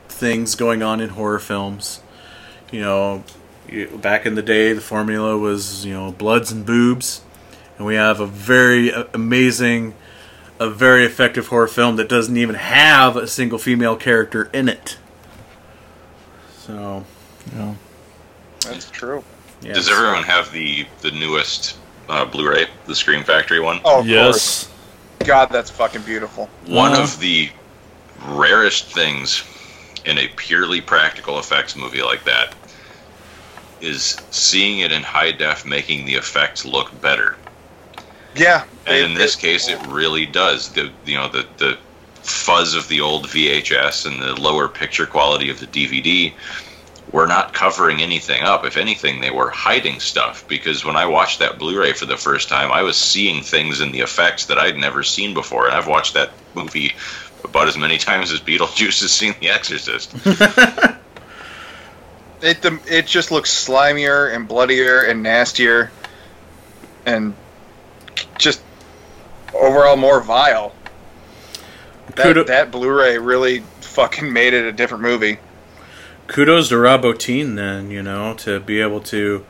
things 0.10 0.56
going 0.56 0.82
on 0.82 1.00
in 1.00 1.10
horror 1.10 1.40
films 1.40 2.02
You 2.72 2.82
know, 2.82 3.24
back 3.98 4.26
in 4.26 4.36
the 4.36 4.42
day, 4.42 4.74
the 4.74 4.82
formula 4.82 5.38
was 5.38 5.86
you 5.86 5.94
know 5.94 6.12
bloods 6.12 6.52
and 6.52 6.66
boobs, 6.66 7.22
and 7.78 7.86
we 7.86 7.96
have 7.96 8.20
a 8.20 8.26
very 8.26 8.92
amazing, 9.14 9.94
a 10.60 10.70
very 10.70 11.06
effective 11.06 11.48
horror 11.48 11.68
film 11.68 11.96
that 11.98 12.10
doesn't 12.10 12.36
even 12.36 12.56
have 12.56 13.16
a 13.16 13.28
single 13.28 13.58
female 13.60 13.96
character 13.96 14.50
in 14.54 14.68
it. 14.70 14.98
So, 16.58 17.06
Yeah. 17.56 17.76
That's 18.62 18.90
true. 18.92 19.24
yeah. 19.62 19.74
Does 19.74 19.90
everyone 19.90 20.24
have 20.24 20.52
the 20.52 20.86
the 21.02 21.12
newest 21.12 21.78
uh, 22.10 22.26
Blu-ray, 22.26 22.68
the 22.86 22.96
Scream 22.96 23.24
Factory 23.24 23.60
one? 23.62 23.80
Oh, 23.86 24.00
of 24.00 24.06
course. 24.08 24.70
God, 25.26 25.50
that's 25.52 25.70
fucking 25.70 26.02
beautiful. 26.04 26.50
One 26.66 26.94
Uh-huh. 26.94 27.04
of 27.04 27.20
the 27.20 27.50
rarest 28.26 28.86
things 28.94 29.44
in 30.06 30.18
a 30.18 30.28
purely 30.30 30.80
practical 30.82 31.40
effects 31.40 31.76
movie 31.76 32.02
like 32.02 32.24
that 32.24 32.54
is 33.82 34.18
seeing 34.32 34.80
it 34.80 34.92
in 34.92 35.04
high 35.04 35.32
def 35.32 35.66
making 35.66 36.06
the 36.06 36.16
effects 36.16 36.66
look 36.66 37.00
better. 37.02 37.36
Yeah. 38.36 38.64
And 38.86 38.96
it- 38.98 39.04
in 39.06 39.14
this 39.14 39.36
it- 39.36 39.40
case, 39.42 39.68
it 39.68 39.80
really 39.88 40.26
does. 40.26 40.70
The 40.70 40.92
you 41.06 41.16
know 41.18 41.28
the 41.28 41.46
the 41.58 41.78
fuzz 42.24 42.74
of 42.74 42.88
the 42.90 43.00
old 43.02 43.28
VHS 43.30 44.06
and 44.06 44.22
the 44.22 44.34
lower 44.40 44.68
picture 44.68 45.06
quality 45.06 45.50
of 45.50 45.60
the 45.60 45.68
DVD 45.68 46.34
were 47.12 47.28
not 47.28 47.54
covering 47.54 48.02
anything 48.02 48.42
up. 48.44 48.66
If 48.66 48.78
anything, 48.78 49.22
they 49.22 49.32
were 49.32 49.50
hiding 49.50 50.00
stuff. 50.00 50.48
Because 50.48 50.84
when 50.84 50.96
I 50.96 51.06
watched 51.06 51.40
that 51.40 51.58
Blu-ray 51.58 51.94
for 51.94 52.06
the 52.06 52.18
first 52.18 52.50
time, 52.50 52.72
I 52.72 52.84
was 52.84 52.98
seeing 52.98 53.42
things 53.44 53.82
in 53.82 53.92
the 53.92 54.02
effects 54.02 54.46
that 54.48 54.58
I'd 54.58 54.78
never 54.78 55.04
seen 55.04 55.34
before. 55.34 55.68
And 55.68 55.76
I've 55.76 55.88
watched 55.88 56.14
that 56.16 56.32
movie 56.54 56.94
about 57.44 57.68
as 57.68 57.78
many 57.78 57.98
times 58.10 58.32
as 58.32 58.40
Beetlejuice 58.42 59.02
has 59.02 59.12
seen 59.12 59.36
The 59.40 59.50
Exorcist. 59.50 60.14
it 62.42 62.62
the, 62.62 62.80
it 62.88 63.08
just 63.08 63.32
looks 63.32 63.52
slimier 63.52 64.34
and 64.36 64.48
bloodier 64.48 65.02
and 65.02 65.24
nastier, 65.24 65.92
and 67.06 67.34
just 68.38 68.62
overall 69.54 69.96
more 69.96 70.22
vile. 70.22 70.74
That, 72.16 72.36
Kudo- 72.36 72.48
that 72.48 72.72
Blu-ray 72.72 73.18
really 73.18 73.60
fucking 73.82 74.32
made 74.32 74.54
it 74.54 74.66
a 74.66 74.72
different 74.72 75.04
movie. 75.04 75.40
Kudos 76.28 76.70
to 76.70 76.78
Rob 76.78 77.04
Bottin 77.04 77.56
then, 77.56 77.92
you 77.92 78.04
know, 78.04 78.34
to 78.36 78.60
be 78.60 78.82
able 78.82 79.02
to 79.02 79.46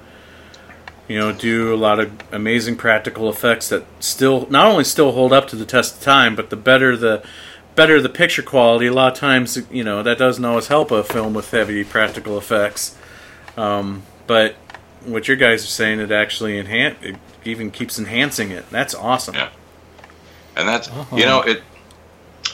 you 1.07 1.17
know, 1.17 1.31
do 1.31 1.73
a 1.73 1.77
lot 1.77 1.99
of 1.99 2.11
amazing 2.33 2.75
practical 2.75 3.29
effects 3.29 3.69
that 3.69 3.85
still 3.99 4.45
not 4.49 4.67
only 4.67 4.83
still 4.83 5.13
hold 5.13 5.31
up 5.31 5.47
to 5.47 5.55
the 5.55 5.65
test 5.65 5.97
of 5.97 6.01
time, 6.01 6.35
but 6.35 6.49
the 6.49 6.55
better 6.55 6.97
the 6.97 7.23
better 7.75 8.01
the 8.01 8.09
picture 8.09 8.41
quality, 8.41 8.87
a 8.87 8.93
lot 8.93 9.13
of 9.13 9.19
times, 9.19 9.57
you 9.71 9.83
know, 9.83 10.03
that 10.03 10.17
doesn't 10.17 10.43
always 10.43 10.67
help 10.67 10.91
a 10.91 11.03
film 11.03 11.33
with 11.33 11.49
heavy 11.51 11.83
practical 11.83 12.37
effects. 12.37 12.97
Um, 13.55 14.03
but 14.25 14.55
what 15.05 15.27
your 15.27 15.37
guys 15.37 15.63
are 15.63 15.67
saying, 15.67 15.99
it 15.99 16.11
actually 16.11 16.59
enhance 16.59 16.97
it 17.01 17.15
even 17.45 17.71
keeps 17.71 17.97
enhancing 17.97 18.51
it. 18.51 18.69
That's 18.69 18.93
awesome. 18.93 19.35
Yeah. 19.35 19.49
And 20.57 20.67
that's 20.67 20.89
you 21.13 21.25
know 21.25 21.41
it. 21.41 21.61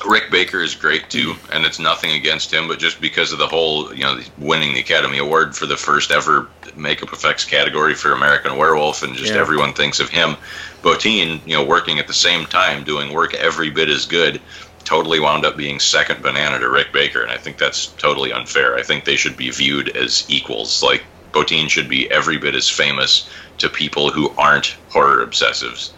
Rick 0.05 0.31
Baker 0.31 0.61
is 0.61 0.75
great 0.75 1.09
too, 1.09 1.35
and 1.51 1.65
it's 1.65 1.79
nothing 1.79 2.11
against 2.11 2.53
him, 2.53 2.67
but 2.67 2.79
just 2.79 2.99
because 2.99 3.31
of 3.31 3.39
the 3.39 3.47
whole, 3.47 3.93
you 3.93 4.03
know, 4.03 4.19
winning 4.37 4.73
the 4.73 4.79
Academy 4.81 5.17
Award 5.17 5.55
for 5.55 5.65
the 5.65 5.77
first 5.77 6.11
ever 6.11 6.49
makeup 6.75 7.13
effects 7.13 7.45
category 7.45 7.95
for 7.95 8.11
American 8.11 8.57
Werewolf, 8.57 9.03
and 9.03 9.15
just 9.15 9.33
Yeah. 9.33 9.39
everyone 9.39 9.73
thinks 9.73 9.99
of 9.99 10.09
him. 10.09 10.35
Bottin, 10.83 11.39
you 11.45 11.55
know, 11.55 11.63
working 11.63 11.99
at 11.99 12.07
the 12.07 12.13
same 12.13 12.45
time, 12.45 12.83
doing 12.83 13.13
work 13.13 13.33
every 13.35 13.69
bit 13.69 13.89
as 13.89 14.05
good, 14.05 14.41
totally 14.83 15.19
wound 15.19 15.45
up 15.45 15.55
being 15.55 15.79
second 15.79 16.21
banana 16.21 16.59
to 16.59 16.69
Rick 16.69 16.91
Baker, 16.91 17.21
and 17.21 17.31
I 17.31 17.37
think 17.37 17.57
that's 17.57 17.87
totally 17.97 18.33
unfair. 18.33 18.75
I 18.75 18.83
think 18.83 19.05
they 19.05 19.15
should 19.15 19.37
be 19.37 19.49
viewed 19.49 19.95
as 19.95 20.25
equals. 20.27 20.83
Like 20.83 21.03
Bottin 21.31 21.69
should 21.69 21.87
be 21.87 22.11
every 22.11 22.37
bit 22.37 22.55
as 22.55 22.69
famous 22.69 23.29
to 23.59 23.69
people 23.69 24.11
who 24.11 24.33
aren't 24.37 24.75
horror 24.89 25.25
obsessives 25.25 25.91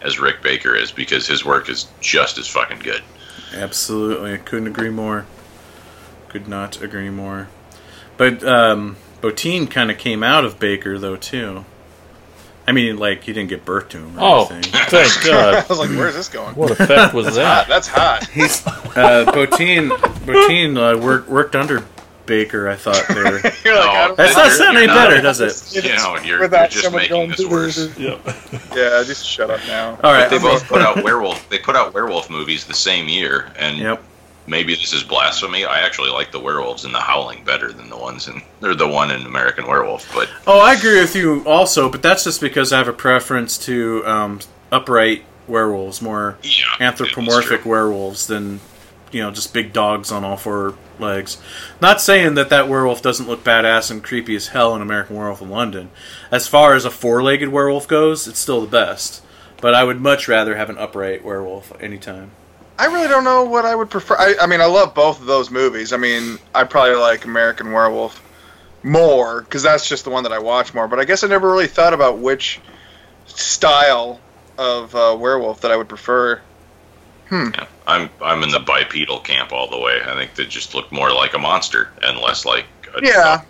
as 0.00 0.18
Rick 0.18 0.42
Baker 0.42 0.74
is 0.74 0.90
because 0.90 1.26
his 1.26 1.44
work 1.44 1.68
is 1.68 1.86
just 2.00 2.38
as 2.38 2.48
fucking 2.48 2.80
good. 2.80 3.02
Absolutely, 3.54 4.34
I 4.34 4.36
couldn't 4.38 4.68
agree 4.68 4.90
more. 4.90 5.26
Could 6.28 6.48
not 6.48 6.80
agree 6.82 7.10
more. 7.10 7.48
But 8.16 8.42
um, 8.44 8.96
Bottin 9.20 9.70
kind 9.70 9.90
of 9.90 9.98
came 9.98 10.22
out 10.22 10.44
of 10.44 10.58
Baker 10.58 10.98
though 10.98 11.16
too. 11.16 11.64
I 12.66 12.72
mean, 12.72 12.96
like 12.96 13.24
he 13.24 13.32
didn't 13.32 13.48
get 13.50 13.64
birth 13.64 13.88
to 13.90 13.98
him 13.98 14.16
or 14.18 14.22
Oh, 14.22 14.46
anything. 14.48 14.62
thank 14.88 15.24
God! 15.24 15.54
I 15.64 15.66
was 15.68 15.78
like, 15.78 15.90
"Where's 15.90 16.14
this 16.14 16.28
going?" 16.28 16.54
What 16.54 16.70
effect 16.70 17.12
was 17.12 17.26
Hot. 17.26 17.34
that? 17.34 17.68
That's 17.68 17.88
hot. 17.88 18.28
He's 18.28 18.64
uh, 18.66 19.24
Bottin. 19.28 19.88
Bottin 20.24 20.76
uh, 20.78 20.98
worked 21.04 21.28
worked 21.28 21.56
under 21.56 21.80
Baker. 22.26 22.68
I 22.68 22.76
thought 22.76 23.04
there. 23.08 23.24
You're 23.32 23.40
like, 23.42 23.64
No, 23.64 23.80
I 23.80 24.06
don't 24.08 24.16
That's 24.16 24.36
know. 24.36 24.42
not 24.44 24.52
sounding 24.52 24.84
You're 24.84 24.94
better, 24.94 25.20
does 25.20 25.40
it? 25.40 25.84
You 25.84 25.94
know, 25.96 26.14
you're, 26.16 26.24
you're 26.24 26.40
Without 26.40 26.70
just 26.70 26.84
someone 26.84 27.02
making 27.02 27.16
going, 27.16 27.30
this 27.30 27.46
worse. 27.46 27.98
Yep. 27.98 28.20
Yeah, 28.74 29.02
just 29.04 29.26
shut 29.26 29.50
up 29.50 29.60
now. 29.66 29.98
All 30.02 30.12
right. 30.12 30.30
They 30.30 30.38
both 30.38 30.66
put 30.66 30.80
out 30.80 31.02
werewolf. 31.04 31.46
They 31.50 31.58
put 31.58 31.76
out 31.76 31.92
werewolf 31.92 32.30
movies 32.30 32.64
the 32.64 32.72
same 32.74 33.06
year, 33.06 33.52
and 33.58 33.76
Yep. 33.76 34.02
maybe 34.46 34.74
this 34.74 34.94
is 34.94 35.02
blasphemy. 35.02 35.64
I 35.66 35.80
actually 35.80 36.08
like 36.10 36.32
the 36.32 36.40
werewolves 36.40 36.84
in 36.86 36.92
The 36.92 37.00
Howling 37.00 37.44
better 37.44 37.70
than 37.72 37.90
the 37.90 37.96
ones 37.98 38.28
in. 38.28 38.40
They're 38.60 38.74
the 38.74 38.88
one 38.88 39.10
in 39.10 39.26
American 39.26 39.66
Werewolf. 39.66 40.10
But 40.14 40.30
Oh, 40.46 40.58
I 40.60 40.72
agree 40.74 41.00
with 41.00 41.14
you 41.14 41.42
also, 41.46 41.90
but 41.90 42.02
that's 42.02 42.24
just 42.24 42.40
because 42.40 42.72
I 42.72 42.78
have 42.78 42.88
a 42.88 42.92
preference 42.94 43.58
to 43.66 44.06
um, 44.06 44.40
upright 44.70 45.24
werewolves, 45.48 46.00
more 46.00 46.38
yeah, 46.42 46.64
anthropomorphic 46.80 47.66
werewolves 47.66 48.26
than 48.26 48.60
you 49.12 49.22
know 49.22 49.30
just 49.30 49.54
big 49.54 49.72
dogs 49.72 50.10
on 50.10 50.24
all 50.24 50.36
four 50.36 50.74
legs. 50.98 51.38
Not 51.80 52.00
saying 52.00 52.34
that 52.34 52.48
that 52.50 52.68
werewolf 52.68 53.02
doesn't 53.02 53.28
look 53.28 53.44
badass 53.44 53.90
and 53.90 54.02
creepy 54.02 54.34
as 54.34 54.48
hell 54.48 54.74
in 54.74 54.82
American 54.82 55.16
Werewolf 55.16 55.42
in 55.42 55.50
London. 55.50 55.90
As 56.30 56.48
far 56.48 56.74
as 56.74 56.84
a 56.84 56.90
four-legged 56.90 57.48
werewolf 57.50 57.86
goes, 57.86 58.26
it's 58.26 58.38
still 58.38 58.60
the 58.60 58.66
best. 58.66 59.22
But 59.60 59.74
I 59.74 59.84
would 59.84 60.00
much 60.00 60.26
rather 60.26 60.56
have 60.56 60.70
an 60.70 60.78
upright 60.78 61.24
werewolf 61.24 61.72
anytime. 61.80 62.32
I 62.78 62.86
really 62.86 63.06
don't 63.06 63.22
know 63.22 63.44
what 63.44 63.64
I 63.64 63.74
would 63.74 63.90
prefer. 63.90 64.16
I, 64.18 64.34
I 64.40 64.46
mean, 64.46 64.60
I 64.60 64.66
love 64.66 64.94
both 64.94 65.20
of 65.20 65.26
those 65.26 65.50
movies. 65.50 65.92
I 65.92 65.98
mean, 65.98 66.38
I 66.54 66.64
probably 66.64 66.96
like 66.96 67.24
American 67.24 67.70
Werewolf 67.70 68.20
more 68.82 69.42
because 69.42 69.62
that's 69.62 69.88
just 69.88 70.04
the 70.04 70.10
one 70.10 70.24
that 70.24 70.32
I 70.32 70.40
watch 70.40 70.74
more. 70.74 70.88
But 70.88 70.98
I 70.98 71.04
guess 71.04 71.22
I 71.22 71.28
never 71.28 71.48
really 71.48 71.68
thought 71.68 71.94
about 71.94 72.18
which 72.18 72.60
style 73.26 74.20
of 74.58 74.94
uh, 74.94 75.16
werewolf 75.18 75.60
that 75.60 75.70
I 75.70 75.76
would 75.76 75.88
prefer. 75.88 76.40
Yeah, 77.30 77.66
I'm 77.86 78.08
I'm 78.20 78.42
in 78.42 78.50
the 78.50 78.60
bipedal 78.60 79.20
camp 79.20 79.52
all 79.52 79.68
the 79.68 79.78
way. 79.78 80.00
I 80.04 80.14
think 80.14 80.34
they 80.34 80.46
just 80.46 80.74
look 80.74 80.90
more 80.92 81.12
like 81.12 81.34
a 81.34 81.38
monster 81.38 81.90
and 82.02 82.18
less 82.18 82.44
like 82.44 82.66
a 82.94 83.00
Yeah. 83.04 83.42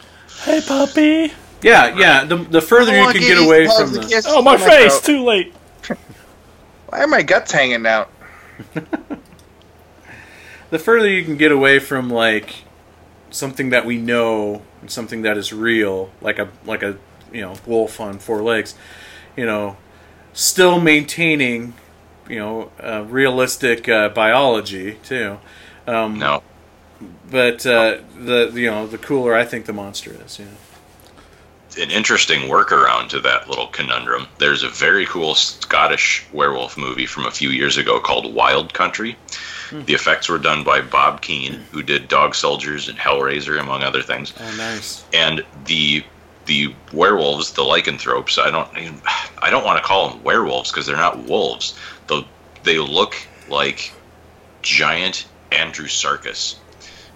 Hey, 0.45 0.61
puppy. 0.67 1.33
Yeah, 1.63 1.97
yeah. 1.97 2.25
The, 2.25 2.37
the 2.37 2.61
further 2.61 2.97
you 2.97 3.07
can 3.13 3.21
get 3.21 3.39
away 3.39 3.67
from 3.67 3.87
and 3.89 3.95
the 3.95 4.01
kisses 4.01 4.27
Oh, 4.29 4.43
my 4.43 4.55
on 4.55 4.59
face. 4.59 4.99
throat. 4.99 5.05
Too 5.05 5.23
late. 5.25 5.53
Why 6.89 7.03
are 7.03 7.07
my 7.07 7.23
guts 7.23 7.53
hanging 7.53 7.87
out? 7.87 8.11
the 10.71 10.79
further 10.79 11.09
you 11.09 11.25
can 11.25 11.37
get 11.37 11.53
away 11.53 11.79
from 11.79 12.11
like 12.11 12.65
something 13.31 13.71
that 13.71 13.85
we 13.87 13.99
know 13.99 14.63
and 14.81 14.91
something 14.91 15.23
that 15.23 15.37
is 15.37 15.53
real, 15.53 16.11
like 16.21 16.39
a 16.39 16.49
like 16.65 16.83
a 16.83 16.97
you 17.33 17.41
know 17.43 17.55
wolf 17.67 18.01
on 18.01 18.19
four 18.19 18.43
legs, 18.43 18.75
you 19.37 19.47
know, 19.47 19.77
still 20.33 20.81
maintaining 20.81 21.75
you 22.29 22.39
know 22.39 22.71
uh, 22.83 23.05
realistic 23.09 23.89
uh, 23.89 24.09
biology 24.11 24.99
too. 25.05 25.39
Um, 25.87 26.19
no. 26.19 26.43
But 27.31 27.67
uh, 27.67 27.99
the 28.19 28.51
you 28.55 28.71
know 28.71 28.87
the 28.87 28.99
cooler 28.99 29.35
I 29.35 29.45
think 29.45 29.67
the 29.67 29.73
monster 29.73 30.17
is. 30.25 30.39
Yeah. 30.39 31.83
an 31.83 31.91
interesting 31.91 32.43
workaround 32.51 33.09
to 33.09 33.21
that 33.21 33.49
little 33.49 33.67
conundrum. 33.69 34.27
There's 34.39 34.63
a 34.63 34.69
very 34.69 35.07
cool 35.07 35.35
Scottish 35.35 36.25
werewolf 36.33 36.77
movie 36.77 37.07
from 37.07 37.25
a 37.27 37.31
few 37.31 37.49
years 37.51 37.79
ago 37.79 37.99
called 37.99 38.33
Wild 38.35 38.73
Country. 38.75 39.17
The 39.87 39.95
effects 39.95 40.29
were 40.29 40.37
done 40.39 40.65
by 40.65 40.83
Bob 40.83 41.23
Keen, 41.23 41.55
who 41.73 41.83
did 41.83 42.07
Dog 42.07 42.35
Soldiers 42.35 42.91
and 42.91 42.99
Hellraiser, 42.99 43.59
among 43.59 43.83
other 43.83 44.03
things. 44.03 44.35
Oh, 44.39 44.55
nice. 44.59 45.03
And 45.15 45.43
the 45.65 46.05
the 46.45 46.75
werewolves, 46.93 47.53
the 47.53 47.63
lycanthropes, 47.63 48.37
I 48.39 48.51
don't 48.51 48.69
I 49.43 49.49
don't 49.49 49.65
want 49.65 49.79
to 49.79 49.83
call 49.83 50.11
them 50.11 50.23
werewolves 50.23 50.71
because 50.71 50.87
they're 50.87 50.97
not 50.97 51.25
wolves. 51.25 51.75
They 52.09 52.27
they 52.63 52.79
look 52.79 53.17
like 53.49 53.93
giant 54.63 55.27
Andrewsarchus, 55.51 56.57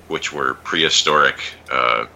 which 0.08 0.32
were 0.32 0.54
prehistoric 0.54 1.40
uh, 1.70 2.06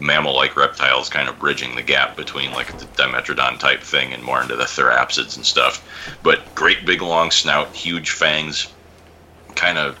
mammal-like 0.00 0.56
reptiles, 0.56 1.08
kind 1.08 1.28
of 1.28 1.38
bridging 1.38 1.74
the 1.74 1.82
gap 1.82 2.16
between 2.16 2.52
like 2.52 2.76
the 2.78 2.84
Dimetrodon 2.86 3.58
type 3.58 3.80
thing 3.80 4.12
and 4.12 4.22
more 4.22 4.42
into 4.42 4.56
the 4.56 4.64
therapsids 4.64 5.36
and 5.36 5.44
stuff. 5.44 6.18
But 6.22 6.54
great 6.54 6.84
big 6.84 7.02
long 7.02 7.30
snout, 7.30 7.74
huge 7.74 8.10
fangs, 8.10 8.68
kind 9.54 9.78
of 9.78 9.98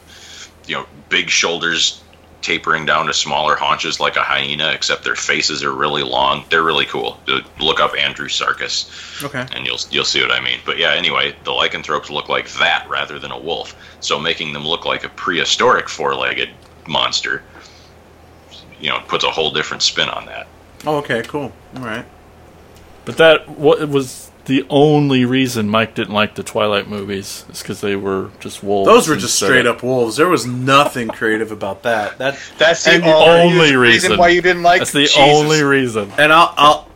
you 0.66 0.76
know 0.76 0.86
big 1.08 1.28
shoulders 1.30 2.01
tapering 2.42 2.84
down 2.84 3.06
to 3.06 3.14
smaller 3.14 3.54
haunches 3.54 4.00
like 4.00 4.16
a 4.16 4.22
hyena, 4.22 4.70
except 4.72 5.04
their 5.04 5.14
faces 5.14 5.62
are 5.62 5.72
really 5.72 6.02
long. 6.02 6.44
They're 6.50 6.64
really 6.64 6.86
cool. 6.86 7.18
Look 7.60 7.78
up 7.80 7.92
Andrewsarchus 7.92 9.24
Okay. 9.24 9.46
and 9.54 9.64
you'll 9.64 9.78
you'll 9.90 10.04
see 10.04 10.20
what 10.20 10.32
I 10.32 10.40
mean. 10.40 10.58
But 10.66 10.76
yeah, 10.78 10.90
anyway, 10.92 11.34
the 11.44 11.52
lycanthropes 11.52 12.10
look 12.10 12.28
like 12.28 12.50
that 12.54 12.86
rather 12.88 13.18
than 13.20 13.30
a 13.30 13.38
wolf. 13.38 13.76
So 14.00 14.18
making 14.18 14.52
them 14.52 14.66
look 14.66 14.84
like 14.84 15.04
a 15.04 15.08
prehistoric 15.10 15.88
four-legged 15.88 16.50
monster, 16.88 17.42
you 18.80 18.88
know 18.88 19.00
puts 19.06 19.22
a 19.24 19.30
whole 19.30 19.52
different 19.52 19.82
spin 19.84 20.08
on 20.08 20.26
that. 20.26 20.48
Oh, 20.84 20.96
okay, 20.96 21.22
cool. 21.22 21.52
All 21.76 21.82
right. 21.84 22.04
But 23.04 23.16
that 23.18 23.48
what 23.48 23.88
was 23.88 24.31
the 24.46 24.66
only 24.68 25.24
reason 25.24 25.68
Mike 25.68 25.94
didn't 25.94 26.14
like 26.14 26.34
the 26.34 26.42
Twilight 26.42 26.88
movies 26.88 27.44
is 27.50 27.62
because 27.62 27.80
they 27.80 27.94
were 27.96 28.30
just 28.40 28.62
wolves. 28.62 28.88
Those 28.88 29.08
were 29.08 29.16
just 29.16 29.36
straight 29.36 29.66
up 29.66 29.82
wolves. 29.82 30.16
There 30.16 30.28
was 30.28 30.46
nothing 30.46 31.08
creative 31.08 31.52
about 31.52 31.82
that. 31.84 32.18
That 32.18 32.38
That's 32.58 32.84
the 32.84 33.02
only, 33.02 33.10
only 33.10 33.76
reason. 33.76 34.18
why 34.18 34.28
you 34.28 34.42
didn't 34.42 34.62
like. 34.62 34.80
That's 34.80 34.92
the 34.92 35.02
Jesus. 35.02 35.16
only 35.18 35.62
reason. 35.62 36.10
and 36.18 36.32
I'll, 36.32 36.54
I'll 36.56 36.88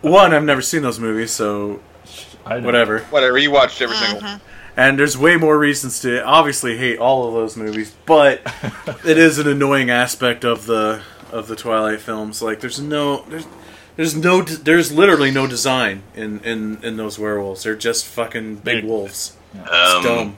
one 0.00 0.32
I've 0.32 0.44
never 0.44 0.62
seen 0.62 0.82
those 0.82 1.00
movies, 1.00 1.30
so 1.32 1.80
I 2.46 2.58
whatever. 2.60 3.00
Whatever 3.10 3.38
you 3.38 3.50
watched 3.50 3.82
every 3.82 3.96
single. 3.96 4.22
one. 4.22 4.40
And 4.76 4.98
there's 4.98 5.18
way 5.18 5.36
more 5.36 5.58
reasons 5.58 6.00
to 6.00 6.24
obviously 6.24 6.76
hate 6.78 6.98
all 6.98 7.26
of 7.28 7.34
those 7.34 7.56
movies, 7.56 7.94
but 8.06 8.40
it 9.04 9.18
is 9.18 9.38
an 9.38 9.48
annoying 9.48 9.90
aspect 9.90 10.44
of 10.44 10.66
the 10.66 11.02
of 11.32 11.48
the 11.48 11.56
Twilight 11.56 12.00
films. 12.00 12.40
Like 12.40 12.60
there's 12.60 12.80
no 12.80 13.22
there's 13.28 13.46
there's 13.96 14.14
no 14.14 14.42
there's 14.42 14.92
literally 14.92 15.30
no 15.30 15.46
design 15.46 16.02
in 16.14 16.40
in 16.40 16.78
in 16.82 16.96
those 16.96 17.18
werewolves. 17.18 17.62
They're 17.64 17.76
just 17.76 18.06
fucking 18.06 18.56
big 18.56 18.82
Big. 18.82 18.84
wolves. 18.84 19.36
It's 19.54 19.70
Um, 19.70 20.02
dumb. 20.02 20.36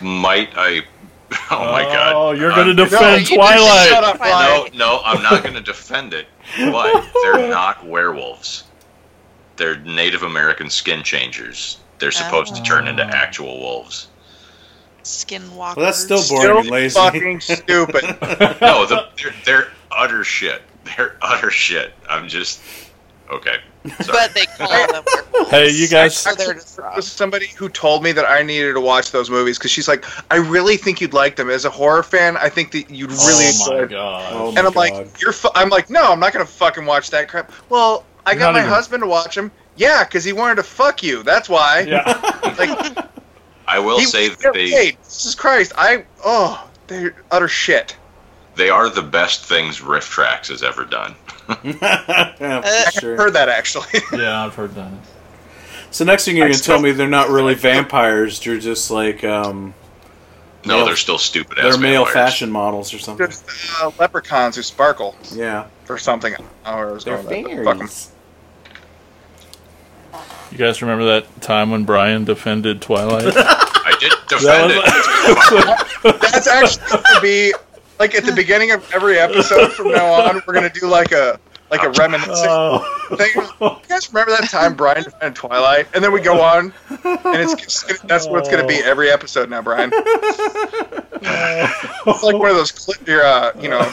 Might 0.00 0.50
I? 0.56 0.82
Oh 1.52 1.70
my 1.70 1.82
god! 1.82 2.12
Oh, 2.16 2.30
you're 2.32 2.50
going 2.52 2.66
to 2.66 2.74
No, 2.74 2.84
defend 2.86 3.20
you 3.20 3.20
just 3.20 3.34
Twilight. 3.34 3.88
Shut 3.90 4.02
up, 4.02 4.18
No, 4.20 4.66
no, 4.74 5.00
I'm 5.04 5.22
not 5.22 5.44
going 5.44 5.54
to 5.54 5.60
defend 5.60 6.12
it. 6.12 6.26
But 6.58 7.08
they're 7.22 7.48
not 7.50 7.86
werewolves. 7.86 8.64
They're 9.54 9.76
Native 9.78 10.24
American 10.24 10.68
skin 10.70 11.04
changers. 11.04 11.78
They're 12.00 12.10
supposed 12.10 12.56
to 12.56 12.62
turn 12.64 12.88
into 12.88 13.04
actual 13.04 13.60
wolves. 13.60 14.08
Skinwalkers. 15.04 15.76
Well, 15.76 15.86
that's 15.86 15.98
still 15.98 16.22
boring 16.28 16.42
Still 16.42 16.58
and 16.58 16.70
lazy. 16.70 16.94
fucking 16.94 17.40
stupid. 17.40 18.02
No, 18.60 18.86
the, 18.86 19.08
they're, 19.22 19.34
they're 19.44 19.68
utter 19.92 20.24
shit. 20.24 20.62
They're 20.84 21.16
utter 21.22 21.50
shit. 21.50 21.92
I'm 22.08 22.28
just 22.28 22.60
okay. 23.30 23.56
Sorry. 24.02 24.08
But 24.12 24.34
they 24.34 24.46
call 24.46 24.92
them. 24.92 25.04
Hey, 25.48 25.70
you 25.70 25.88
guys. 25.88 26.22
They're 26.22 26.34
There 26.36 26.54
just 26.54 26.78
was 26.94 27.10
somebody 27.10 27.46
who 27.48 27.68
told 27.70 28.02
me 28.04 28.12
that 28.12 28.24
I 28.28 28.42
needed 28.42 28.74
to 28.74 28.80
watch 28.80 29.10
those 29.10 29.30
movies 29.30 29.58
because 29.58 29.70
she's 29.70 29.88
like, 29.88 30.04
I 30.30 30.36
really 30.36 30.76
think 30.76 31.00
you'd 31.00 31.14
like 31.14 31.34
them. 31.34 31.48
As 31.50 31.64
a 31.64 31.70
horror 31.70 32.02
fan, 32.04 32.36
I 32.36 32.48
think 32.50 32.70
that 32.72 32.88
you'd 32.90 33.10
oh 33.10 33.26
really 33.26 33.46
oh 33.54 33.70
my 33.76 33.82
it. 33.84 33.90
god. 33.90 34.32
Oh 34.34 34.46
And 34.48 34.54
my 34.56 34.60
I'm 34.60 34.64
God. 34.66 34.76
like, 34.76 35.20
you're. 35.20 35.32
Fu-. 35.32 35.48
I'm 35.54 35.70
like, 35.70 35.88
no, 35.90 36.12
I'm 36.12 36.20
not 36.20 36.32
gonna 36.32 36.44
fucking 36.44 36.84
watch 36.86 37.10
that 37.10 37.28
crap. 37.28 37.50
Well, 37.68 38.04
I 38.26 38.32
You're 38.32 38.40
got 38.40 38.46
not 38.48 38.52
my 38.52 38.60
even- 38.60 38.70
husband 38.72 39.02
to 39.02 39.08
watch 39.08 39.34
them. 39.34 39.50
Yeah, 39.76 40.04
because 40.04 40.24
he 40.24 40.32
wanted 40.34 40.56
to 40.56 40.62
fuck 40.62 41.02
you. 41.02 41.22
That's 41.22 41.48
why. 41.48 41.80
Yeah. 41.88 42.04
Like, 42.58 43.06
I 43.66 43.78
will 43.78 43.98
he, 43.98 44.04
say 44.04 44.28
that 44.28 44.52
they 44.52 44.68
Hey, 44.68 44.90
Jesus 45.04 45.34
Christ! 45.34 45.72
I 45.76 46.04
oh, 46.24 46.68
they're 46.88 47.14
utter 47.30 47.48
shit. 47.48 47.96
They 48.60 48.68
are 48.68 48.90
the 48.90 49.00
best 49.00 49.46
things 49.46 49.80
RiffTrax 49.80 50.48
has 50.48 50.62
ever 50.62 50.84
done. 50.84 51.14
yeah, 51.64 52.34
Uh, 52.62 52.62
for 52.90 53.00
sure. 53.00 53.16
Heard 53.16 53.32
that 53.32 53.48
actually. 53.48 53.86
yeah, 54.12 54.44
I've 54.44 54.54
heard 54.54 54.74
that. 54.74 54.92
So 55.90 56.04
next 56.04 56.26
thing 56.26 56.36
you're 56.36 56.46
gonna 56.46 56.58
tell 56.58 56.78
me 56.78 56.92
they're 56.92 57.08
not 57.08 57.30
really 57.38 57.54
vampires. 57.54 58.38
They're 58.38 58.58
just 58.58 58.90
like 58.90 59.24
um, 59.24 59.72
No, 60.66 60.76
Male- 60.76 60.84
they're 60.86 60.96
still 60.96 61.16
stupid 61.16 61.56
they're 61.56 61.68
ass 61.68 61.78
male 61.78 62.04
vampires. 62.04 62.12
fashion 62.32 62.50
models 62.50 62.92
or 62.92 62.98
something. 62.98 63.26
Just 63.28 63.46
uh, 63.80 63.90
leprechauns 63.98 64.56
who 64.56 64.62
sparkle 64.62 65.16
Yeah, 65.32 65.66
or 65.88 65.96
something. 65.96 66.34
I 66.34 66.36
don't 66.36 66.46
know 66.66 66.76
where 66.76 66.88
I 66.88 66.92
was 66.92 67.04
they're 67.04 67.22
going 67.22 67.44
with 67.44 67.56
that, 67.56 67.64
but 67.64 67.64
fuck 67.64 67.80
'em. 67.80 67.88
fairies. 67.88 68.12
You 70.52 70.58
guys 70.58 70.82
remember 70.82 71.04
that 71.06 71.40
time 71.40 71.70
when 71.70 71.84
Brian 71.84 72.24
defended 72.26 72.82
Twilight? 72.82 73.24
I 73.34 73.96
did 74.00 74.12
defend 74.28 74.70
That 74.72 75.86
it. 76.04 76.20
That's 76.20 76.46
actually 76.46 76.86
going 76.90 77.04
to 77.14 77.20
be 77.22 77.54
like 78.00 78.14
at 78.14 78.24
the 78.24 78.32
beginning 78.32 78.72
of 78.72 78.90
every 78.92 79.18
episode 79.18 79.72
from 79.72 79.92
now 79.92 80.12
on. 80.12 80.42
We're 80.46 80.54
going 80.54 80.68
to 80.68 80.80
do 80.80 80.88
like 80.88 81.12
a 81.12 81.38
like 81.70 81.84
a 81.84 81.90
reminiscing 81.90 82.48
oh. 82.48 83.06
thing. 83.14 83.30
You 83.60 83.76
guys 83.88 84.12
remember 84.12 84.32
that 84.32 84.48
time 84.50 84.74
Brian 84.74 85.04
defended 85.04 85.36
Twilight, 85.36 85.86
and 85.94 86.02
then 86.02 86.10
we 86.10 86.20
go 86.20 86.40
on, 86.40 86.72
and 86.88 87.20
it's 87.24 88.00
that's 88.02 88.26
what 88.26 88.40
it's 88.40 88.48
going 88.48 88.62
to 88.62 88.66
be 88.66 88.82
every 88.82 89.10
episode 89.10 89.48
now, 89.48 89.62
Brian. 89.62 89.92
It's 91.22 92.22
like 92.22 92.34
one 92.34 92.48
of 92.48 92.56
those 92.56 92.72
clip, 92.72 93.06
your, 93.06 93.22
uh, 93.22 93.52
you 93.60 93.68
know, 93.68 93.92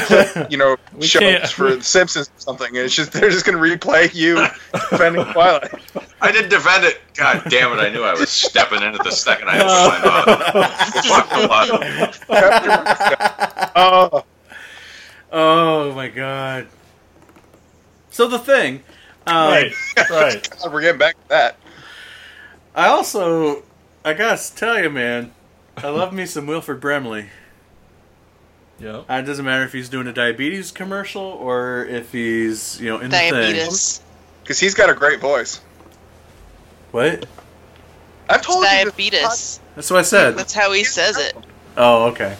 clip, 0.00 0.50
you 0.50 0.58
know, 0.58 0.76
shows 1.00 1.50
for 1.50 1.76
The 1.76 1.82
Simpsons 1.82 2.28
or 2.28 2.40
something. 2.40 2.68
And 2.68 2.78
it's 2.78 2.94
just 2.94 3.12
they're 3.12 3.30
just 3.30 3.44
going 3.44 3.56
to 3.56 3.76
replay 3.78 4.14
you 4.14 4.36
defending 4.90 5.24
Twilight. 5.32 5.72
I 6.20 6.32
didn't 6.32 6.50
defend 6.50 6.84
it. 6.84 7.00
God 7.14 7.42
damn 7.48 7.72
it! 7.72 7.80
I 7.80 7.90
knew 7.90 8.02
I 8.02 8.14
was 8.14 8.30
stepping 8.30 8.82
into 8.82 8.98
the 8.98 9.10
second 9.10 9.48
I 9.48 9.58
opened 9.60 10.04
my 10.04 10.60
mouth. 10.60 12.16
Fuck 12.26 12.28
the 12.28 12.30
luck. 12.30 13.72
Oh, 13.76 14.24
Oh 15.30 15.92
my 15.94 16.08
god. 16.08 16.68
So 18.10 18.26
the 18.26 18.38
thing, 18.38 18.82
um, 19.26 19.52
right, 19.52 19.72
right. 20.10 20.48
God, 20.50 20.72
we're 20.72 20.80
getting 20.80 20.98
back 20.98 21.14
to 21.22 21.28
that. 21.28 21.56
I 22.74 22.88
also, 22.88 23.62
I 24.04 24.14
gotta 24.14 24.54
tell 24.56 24.82
you, 24.82 24.90
man, 24.90 25.32
I 25.76 25.88
love 25.88 26.12
me 26.12 26.26
some 26.26 26.46
Wilford 26.46 26.80
Brimley. 26.80 27.26
Yep. 28.80 29.04
Uh, 29.10 29.14
It 29.14 29.22
doesn't 29.22 29.44
matter 29.44 29.64
if 29.64 29.72
he's 29.72 29.88
doing 29.88 30.06
a 30.06 30.12
diabetes 30.12 30.70
commercial 30.70 31.22
or 31.22 31.84
if 31.86 32.12
he's, 32.12 32.80
you 32.80 32.88
know, 32.90 32.98
in 32.98 33.10
the 33.10 33.16
thing. 33.16 33.32
Diabetes. 33.32 34.02
Because 34.42 34.58
he's 34.60 34.74
got 34.74 34.88
a 34.88 34.94
great 34.94 35.20
voice. 35.20 35.60
What? 36.92 37.26
I've 38.30 38.42
told 38.42 38.64
you 38.64 38.70
Diabetes. 38.70 39.60
That's 39.74 39.90
what 39.90 39.98
I 39.98 40.02
said. 40.02 40.36
That's 40.36 40.54
how 40.54 40.72
he 40.72 40.84
says 40.84 41.16
it. 41.16 41.36
Oh, 41.76 42.06
okay. 42.06 42.36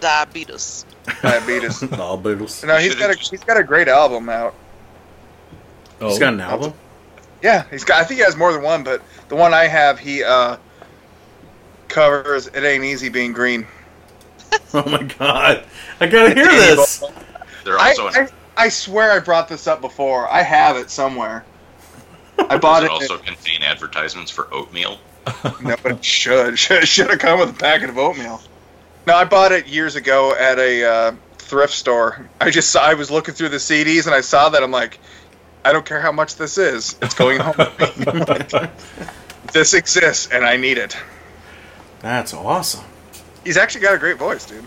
Diabetes. 0.00 0.84
Diabetes. 1.22 1.80
Diabetes. 1.90 2.64
No, 2.64 2.76
he's 2.76 2.94
got 2.94 3.10
a 3.10 3.14
he's 3.18 3.44
got 3.44 3.56
a 3.56 3.64
great 3.64 3.88
album 3.88 4.28
out. 4.28 4.54
Oh. 6.00 6.08
He's 6.08 6.18
got 6.18 6.32
an 6.34 6.40
album. 6.40 6.72
Yeah, 7.42 7.64
he's 7.70 7.84
got. 7.84 8.00
I 8.00 8.04
think 8.04 8.18
he 8.18 8.24
has 8.24 8.36
more 8.36 8.52
than 8.52 8.62
one, 8.62 8.82
but 8.84 9.02
the 9.28 9.36
one 9.36 9.54
I 9.54 9.66
have, 9.66 9.98
he 9.98 10.22
uh 10.22 10.56
covers 11.88 12.46
"It 12.48 12.62
Ain't 12.64 12.84
Easy 12.84 13.08
Being 13.08 13.32
Green." 13.32 13.66
Oh 14.74 14.86
my 14.86 15.02
god! 15.02 15.64
I 15.98 16.06
gotta 16.06 16.34
hear 16.34 16.46
this. 16.46 17.02
They're 17.64 17.78
I, 17.78 17.88
also 17.88 18.08
in, 18.08 18.14
I, 18.14 18.28
I 18.56 18.68
swear 18.68 19.12
I 19.12 19.18
brought 19.18 19.48
this 19.48 19.66
up 19.66 19.80
before. 19.80 20.28
I 20.28 20.42
have 20.42 20.76
it 20.76 20.90
somewhere. 20.90 21.44
I 22.38 22.58
bought 22.58 22.80
does 22.80 22.90
it 23.02 23.04
it. 23.04 23.10
also 23.10 23.18
contain 23.18 23.62
advertisements 23.62 24.30
for 24.30 24.52
oatmeal. 24.52 24.98
No, 25.62 25.76
it 25.84 26.04
should 26.04 26.58
should 26.58 26.86
should 26.86 27.10
have 27.10 27.18
come 27.18 27.40
with 27.40 27.50
a 27.50 27.54
packet 27.54 27.88
of 27.88 27.98
oatmeal. 27.98 28.40
No, 29.06 29.14
I 29.14 29.24
bought 29.24 29.52
it 29.52 29.66
years 29.66 29.96
ago 29.96 30.34
at 30.34 30.58
a 30.58 30.84
uh, 30.84 31.12
thrift 31.38 31.72
store. 31.72 32.28
I 32.40 32.50
just 32.50 32.70
saw, 32.70 32.82
I 32.82 32.94
was 32.94 33.10
looking 33.10 33.34
through 33.34 33.48
the 33.50 33.56
CDs 33.56 34.06
and 34.06 34.14
I 34.14 34.20
saw 34.20 34.50
that. 34.50 34.62
I'm 34.62 34.70
like, 34.70 34.98
I 35.64 35.72
don't 35.72 35.84
care 35.84 36.00
how 36.00 36.12
much 36.12 36.36
this 36.36 36.58
is. 36.58 36.96
It's 37.00 37.14
going 37.14 37.40
home 37.40 37.54
with 37.78 38.52
me. 38.52 38.68
this 39.52 39.74
exists 39.74 40.28
and 40.30 40.44
I 40.44 40.56
need 40.56 40.78
it. 40.78 40.96
That's 42.00 42.32
awesome. 42.34 42.84
He's 43.48 43.56
actually 43.56 43.80
got 43.80 43.94
a 43.94 43.98
great 43.98 44.18
voice, 44.18 44.44
dude. 44.44 44.62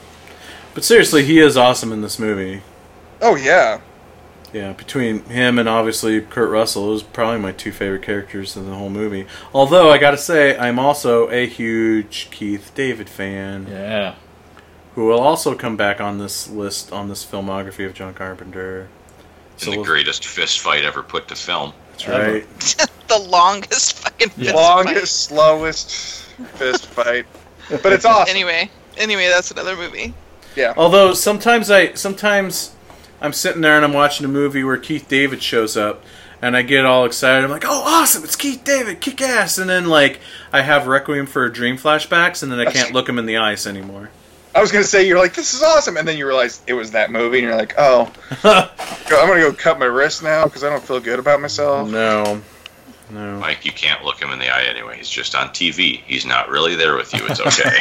But 0.73 0.83
seriously, 0.83 1.23
he 1.23 1.37
is 1.37 1.55
awesome 1.55 1.91
in 1.91 2.01
this 2.01 2.17
movie. 2.17 2.63
Oh 3.21 3.35
yeah. 3.35 3.79
Yeah, 4.51 4.73
between 4.73 5.23
him 5.25 5.59
and 5.59 5.69
obviously 5.69 6.19
Kurt 6.19 6.49
Russell, 6.49 6.87
those 6.87 7.03
are 7.03 7.07
probably 7.13 7.39
my 7.39 7.51
two 7.51 7.71
favorite 7.71 8.01
characters 8.01 8.57
in 8.57 8.65
the 8.65 8.73
whole 8.75 8.89
movie. 8.89 9.27
Although 9.53 9.91
I 9.91 9.99
gotta 9.99 10.17
say, 10.17 10.57
I'm 10.57 10.79
also 10.79 11.29
a 11.29 11.45
huge 11.45 12.29
Keith 12.31 12.71
David 12.73 13.07
fan, 13.07 13.67
Yeah. 13.69 14.15
who 14.95 15.05
will 15.05 15.19
also 15.21 15.53
come 15.53 15.77
back 15.77 16.01
on 16.01 16.17
this 16.17 16.49
list 16.49 16.91
on 16.91 17.07
this 17.07 17.23
filmography 17.23 17.85
of 17.85 17.93
John 17.93 18.15
Carpenter. 18.15 18.87
In 19.61 19.69
the 19.69 19.75
we'll- 19.77 19.85
greatest 19.85 20.25
fist 20.25 20.59
fight 20.59 20.83
ever 20.85 21.03
put 21.03 21.27
to 21.27 21.35
film. 21.35 21.73
That's 21.91 22.07
right. 22.07 22.49
the 23.09 23.19
longest 23.19 23.99
fucking 23.99 24.31
Yeah. 24.37 24.53
fist 24.53 24.55
Longest, 24.55 25.29
fight. 25.29 25.35
slowest 25.35 25.91
fist 26.55 26.85
fight. 26.87 27.25
But 27.81 27.93
it's 27.93 28.05
awesome. 28.05 28.29
Anyway, 28.29 28.69
anyway, 28.97 29.27
that's 29.27 29.51
another 29.51 29.75
movie. 29.75 30.13
Yeah. 30.55 30.73
Although 30.75 31.13
sometimes 31.13 31.71
I 31.71 31.93
sometimes 31.93 32.75
I'm 33.21 33.33
sitting 33.33 33.61
there 33.61 33.75
and 33.75 33.85
I'm 33.85 33.93
watching 33.93 34.25
a 34.25 34.29
movie 34.29 34.63
where 34.63 34.77
Keith 34.77 35.07
David 35.07 35.41
shows 35.41 35.77
up 35.77 36.03
and 36.41 36.57
I 36.57 36.63
get 36.63 36.85
all 36.85 37.05
excited. 37.05 37.43
I'm 37.43 37.51
like, 37.51 37.65
"Oh, 37.65 37.83
awesome! 37.85 38.23
It's 38.23 38.35
Keith 38.35 38.63
David, 38.63 38.99
kick 38.99 39.21
ass!" 39.21 39.57
And 39.57 39.69
then 39.69 39.85
like 39.85 40.19
I 40.51 40.61
have 40.61 40.87
Requiem 40.87 41.27
for 41.27 41.45
a 41.45 41.53
Dream 41.53 41.77
flashbacks, 41.77 42.41
and 42.43 42.51
then 42.51 42.59
I 42.59 42.71
can't 42.71 42.93
look 42.93 43.07
him 43.07 43.19
in 43.19 43.25
the 43.25 43.37
eyes 43.37 43.67
anymore. 43.67 44.09
I 44.53 44.59
was 44.59 44.71
gonna 44.71 44.83
say 44.83 45.07
you're 45.07 45.19
like 45.19 45.33
this 45.33 45.53
is 45.53 45.61
awesome, 45.61 45.97
and 45.97 46.07
then 46.07 46.17
you 46.17 46.27
realize 46.27 46.61
it 46.67 46.73
was 46.73 46.91
that 46.91 47.11
movie, 47.11 47.37
and 47.39 47.47
you're 47.47 47.55
like, 47.55 47.75
oh, 47.77 48.11
I'm 48.43 48.69
gonna 49.27 49.39
go 49.39 49.53
cut 49.53 49.79
my 49.79 49.85
wrist 49.85 50.23
now 50.23 50.45
because 50.45 50.63
I 50.63 50.69
don't 50.69 50.83
feel 50.83 50.99
good 50.99 51.19
about 51.19 51.39
myself. 51.41 51.89
No, 51.89 52.41
no. 53.11 53.39
Mike, 53.39 53.65
you 53.65 53.71
can't 53.71 54.03
look 54.03 54.21
him 54.21 54.31
in 54.31 54.39
the 54.39 54.49
eye 54.49 54.63
anyway. 54.63 54.97
He's 54.97 55.09
just 55.09 55.35
on 55.35 55.49
TV. 55.49 56.01
He's 56.05 56.25
not 56.25 56.49
really 56.49 56.75
there 56.75 56.95
with 56.95 57.13
you. 57.13 57.25
It's 57.27 57.39
okay. 57.39 57.77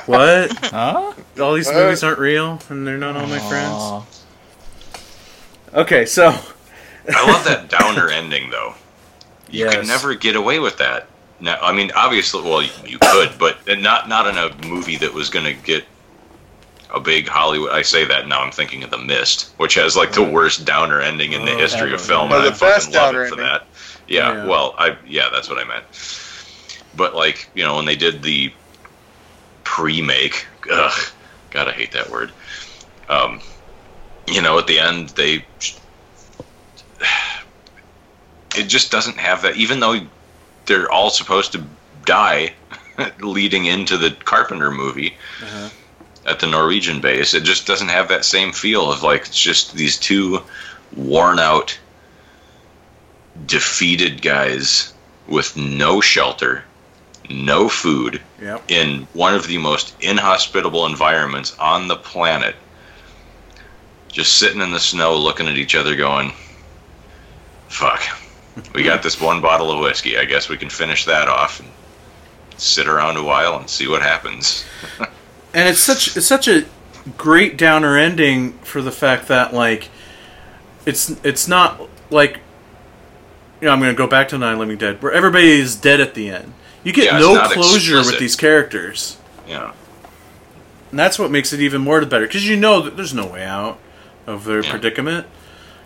What? 0.06 0.52
Huh? 0.66 1.12
All 1.40 1.54
these 1.54 1.66
What? 1.66 1.76
movies 1.76 2.02
aren't 2.02 2.18
real, 2.18 2.60
and 2.68 2.86
they're 2.86 2.98
not 2.98 3.16
all 3.16 3.26
my 3.26 3.38
friends. 3.38 4.24
Okay, 5.72 6.04
so 6.06 6.28
I 6.28 7.32
love 7.32 7.44
that 7.44 7.68
downer 7.68 8.08
ending, 8.08 8.50
though. 8.50 8.74
You 9.50 9.64
Yes. 9.66 9.74
could 9.76 9.86
never 9.86 10.14
get 10.14 10.36
away 10.36 10.58
with 10.58 10.78
that. 10.78 11.06
No, 11.40 11.56
I 11.60 11.72
mean, 11.72 11.90
obviously, 11.96 12.42
well, 12.42 12.62
you, 12.62 12.70
you 12.86 12.98
could, 12.98 13.32
but 13.38 13.58
not 13.80 14.08
not 14.08 14.26
in 14.26 14.36
a 14.38 14.66
movie 14.66 14.96
that 14.98 15.12
was 15.12 15.30
going 15.30 15.44
to 15.44 15.52
get 15.54 15.84
a 16.94 17.00
big 17.00 17.26
Hollywood. 17.26 17.70
I 17.70 17.82
say 17.82 18.04
that 18.04 18.28
now. 18.28 18.40
I'm 18.40 18.52
thinking 18.52 18.82
of 18.84 18.90
The 18.90 18.98
Mist, 18.98 19.52
which 19.56 19.74
has 19.74 19.96
like 19.96 20.12
the 20.12 20.20
mm. 20.20 20.32
worst 20.32 20.64
downer 20.64 21.00
ending 21.00 21.32
in 21.32 21.44
the 21.44 21.52
Oh, 21.52 21.58
history 21.58 21.92
of 21.92 22.00
film. 22.00 22.30
Oh, 22.32 22.36
and 22.36 22.44
the 22.46 22.50
I 22.50 22.52
fucking 22.54 22.92
love 22.94 23.14
it 23.14 23.18
for 23.18 23.22
ending. 23.24 23.38
that. 23.38 23.66
Yeah, 24.06 24.32
Yeah. 24.34 24.46
Well, 24.46 24.74
I 24.78 24.96
yeah, 25.06 25.28
that's 25.32 25.48
what 25.48 25.58
I 25.58 25.64
meant. 25.64 25.84
But 26.96 27.14
like 27.14 27.48
you 27.54 27.64
know, 27.64 27.76
when 27.76 27.84
they 27.86 27.96
did 27.96 28.22
the 28.22 28.52
pre-make, 29.64 30.46
ugh, 30.70 30.92
God, 31.50 31.68
I 31.68 31.72
hate 31.72 31.92
that 31.92 32.10
word. 32.10 32.32
Um, 33.08 33.40
you 34.26 34.40
know, 34.42 34.58
at 34.58 34.66
the 34.66 34.78
end 34.78 35.10
they. 35.10 35.44
It 38.56 38.68
just 38.68 38.92
doesn't 38.92 39.16
have 39.18 39.42
that, 39.42 39.56
even 39.56 39.80
though 39.80 40.00
they're 40.66 40.88
all 40.90 41.10
supposed 41.10 41.50
to 41.52 41.64
die 42.04 42.54
leading 43.20 43.64
into 43.66 43.96
the 43.96 44.12
Carpenter 44.24 44.70
movie 44.70 45.16
Uh-huh. 45.42 45.70
at 46.24 46.38
the 46.38 46.46
Norwegian 46.46 47.00
base. 47.00 47.34
It 47.34 47.42
just 47.42 47.66
doesn't 47.66 47.88
have 47.88 48.08
that 48.10 48.24
same 48.24 48.52
feel 48.52 48.92
of 48.92 49.02
like 49.02 49.22
it's 49.22 49.40
just 49.42 49.74
these 49.74 49.98
two 49.98 50.40
worn 50.94 51.40
out, 51.40 51.76
defeated 53.46 54.22
guys 54.22 54.92
with 55.26 55.56
no 55.56 56.00
shelter, 56.00 56.64
no 57.30 57.68
food, 57.68 58.20
Yep. 58.40 58.64
in 58.68 59.06
one 59.14 59.34
of 59.34 59.46
the 59.46 59.58
most 59.58 59.94
inhospitable 60.00 60.86
environments 60.86 61.56
on 61.58 61.88
the 61.88 61.96
planet. 61.96 62.54
Just 64.08 64.34
sitting 64.38 64.60
in 64.60 64.70
the 64.70 64.78
snow 64.80 65.16
looking 65.16 65.48
at 65.48 65.56
each 65.56 65.74
other 65.74 65.96
going, 65.96 66.32
fuck. 67.68 68.02
We 68.74 68.84
got 68.84 69.02
this 69.02 69.20
one 69.20 69.40
bottle 69.40 69.72
of 69.72 69.80
whiskey. 69.80 70.16
I 70.16 70.24
guess 70.24 70.48
we 70.48 70.56
can 70.56 70.70
finish 70.70 71.04
that 71.06 71.26
off 71.28 71.58
and 71.58 71.68
sit 72.56 72.86
around 72.86 73.16
a 73.16 73.22
while 73.22 73.56
and 73.56 73.68
see 73.68 73.88
what 73.88 74.00
happens. 74.02 74.64
and 75.54 75.68
it's 75.68 75.80
such 75.80 76.16
it's 76.16 76.26
such 76.26 76.46
a 76.46 76.64
great 77.18 77.56
downer 77.58 77.96
ending 77.96 78.52
for 78.58 78.80
the 78.80 78.92
fact 78.92 79.26
that 79.26 79.52
like 79.52 79.88
it's 80.86 81.10
it's 81.24 81.48
not 81.48 81.88
like 82.10 82.38
you 83.64 83.70
know 83.70 83.72
I'm 83.72 83.80
going 83.80 83.94
to 83.94 83.96
go 83.96 84.06
back 84.06 84.28
to 84.28 84.36
Nine 84.36 84.58
Living 84.58 84.76
Dead 84.76 85.00
where 85.02 85.10
everybody 85.10 85.48
is 85.58 85.74
dead 85.74 85.98
at 85.98 86.12
the 86.12 86.28
end. 86.28 86.52
You 86.82 86.92
get 86.92 87.06
Yeah, 87.06 87.18
no 87.18 87.48
closure 87.48 87.96
explicit. 87.96 88.12
with 88.12 88.20
these 88.20 88.36
characters, 88.36 89.16
Yeah. 89.48 89.72
and 90.90 90.98
that's 91.00 91.18
what 91.18 91.30
makes 91.30 91.54
it 91.54 91.60
even 91.60 91.80
more 91.80 91.98
the 91.98 92.04
better 92.04 92.26
because 92.26 92.46
you 92.46 92.56
know 92.58 92.82
that 92.82 92.94
there's 92.98 93.14
no 93.14 93.24
way 93.24 93.42
out 93.42 93.78
of 94.26 94.44
their 94.44 94.62
Yeah. 94.62 94.70
predicament. 94.70 95.26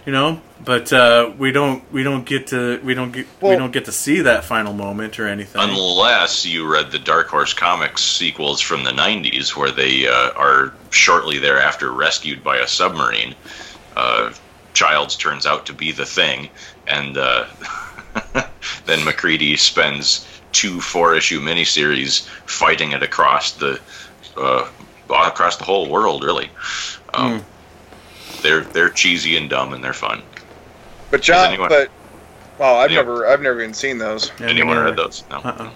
You 0.06 0.10
know, 0.12 0.40
but 0.64 0.92
uh, 0.92 1.30
we 1.38 1.52
don't 1.52 1.84
we 1.92 2.02
don't 2.02 2.24
get 2.24 2.48
to 2.48 2.80
we 2.82 2.94
don't 2.94 3.12
get 3.12 3.26
we 3.40 3.54
don't 3.54 3.70
get 3.72 3.84
to 3.84 3.92
see 3.92 4.22
that 4.22 4.44
final 4.44 4.72
moment 4.72 5.20
or 5.20 5.28
anything. 5.28 5.60
Unless 5.62 6.46
you 6.46 6.66
read 6.66 6.90
the 6.90 6.98
Dark 6.98 7.28
Horse 7.28 7.52
Comics 7.54 8.02
sequels 8.02 8.60
from 8.60 8.82
the 8.82 8.90
90s, 8.90 9.54
where 9.54 9.70
they 9.70 10.08
uh, 10.08 10.30
are 10.34 10.72
shortly 10.90 11.38
thereafter 11.38 11.92
rescued 11.92 12.42
by 12.42 12.56
a 12.56 12.66
submarine. 12.66 13.36
Uh, 13.96 14.32
Childs 14.72 15.14
turns 15.16 15.44
out 15.44 15.66
to 15.66 15.72
be 15.74 15.92
the 15.92 16.06
thing, 16.06 16.48
and 16.89 17.16
uh, 17.18 17.47
then 18.86 19.05
MacReady 19.05 19.57
spends 19.57 20.26
two 20.53 20.80
four 20.80 21.14
issue 21.14 21.41
miniseries 21.41 22.26
fighting 22.47 22.93
it 22.93 23.03
across 23.03 23.53
the 23.53 23.80
uh, 24.36 24.68
across 25.11 25.57
the 25.57 25.64
whole 25.64 25.89
world, 25.89 26.24
really. 26.24 26.51
Um, 27.14 27.45
They're 28.43 28.61
they're 28.62 28.91
cheesy 28.91 29.36
and 29.36 29.49
dumb, 29.51 29.72
and 29.74 29.82
they're 29.82 29.93
fun. 29.93 30.22
But 31.11 31.22
John, 31.22 31.49
anyone- 31.49 31.68
but 31.68 31.89
oh, 32.61 32.76
I've 32.76 32.91
Anyone- 32.91 33.07
never, 33.07 33.26
I've 33.26 33.41
never 33.41 33.61
even 33.62 33.74
seen 33.74 33.99
those. 33.99 34.30
Yeah, 34.41 34.47
Anyone 34.49 34.76
never- 34.76 34.86
read 34.91 34.97
those? 34.97 35.24
No. 35.30 35.39
Uh-uh. 35.39 35.70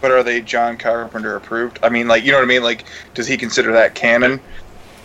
But 0.00 0.10
are 0.12 0.22
they 0.22 0.40
John 0.40 0.78
Carpenter 0.78 1.36
approved? 1.36 1.78
I 1.82 1.90
mean, 1.90 2.08
like, 2.08 2.24
you 2.24 2.32
know 2.32 2.38
what 2.38 2.44
I 2.44 2.46
mean? 2.46 2.62
Like, 2.62 2.84
does 3.12 3.26
he 3.26 3.36
consider 3.36 3.72
that 3.72 3.94
canon? 3.94 4.40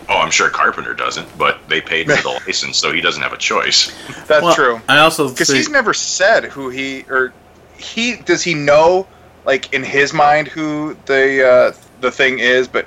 Oh, 0.08 0.18
I'm 0.18 0.30
sure 0.32 0.50
Carpenter 0.50 0.94
doesn't, 0.94 1.36
but 1.38 1.68
they 1.68 1.82
paid 1.82 2.08
for 2.10 2.22
the 2.22 2.30
license, 2.48 2.78
so 2.78 2.92
he 2.94 3.02
doesn't 3.02 3.22
have 3.24 3.34
a 3.34 3.38
choice. 3.38 3.92
That's 4.28 4.44
Well, 4.44 4.54
true. 4.56 4.82
I 4.88 5.00
also 5.00 5.30
Because 5.30 5.48
think- 5.48 5.58
he's 5.58 5.70
never 5.70 5.94
said 5.94 6.46
who 6.46 6.70
he 6.70 7.06
or 7.10 7.34
he 7.78 8.18
does 8.18 8.42
he 8.44 8.54
know 8.54 9.08
like 9.46 9.74
in 9.74 9.84
his 9.84 10.14
mind 10.14 10.48
who 10.48 10.96
the 11.06 11.48
uh, 11.48 11.72
the 12.02 12.12
thing 12.12 12.40
is, 12.40 12.68
but 12.68 12.86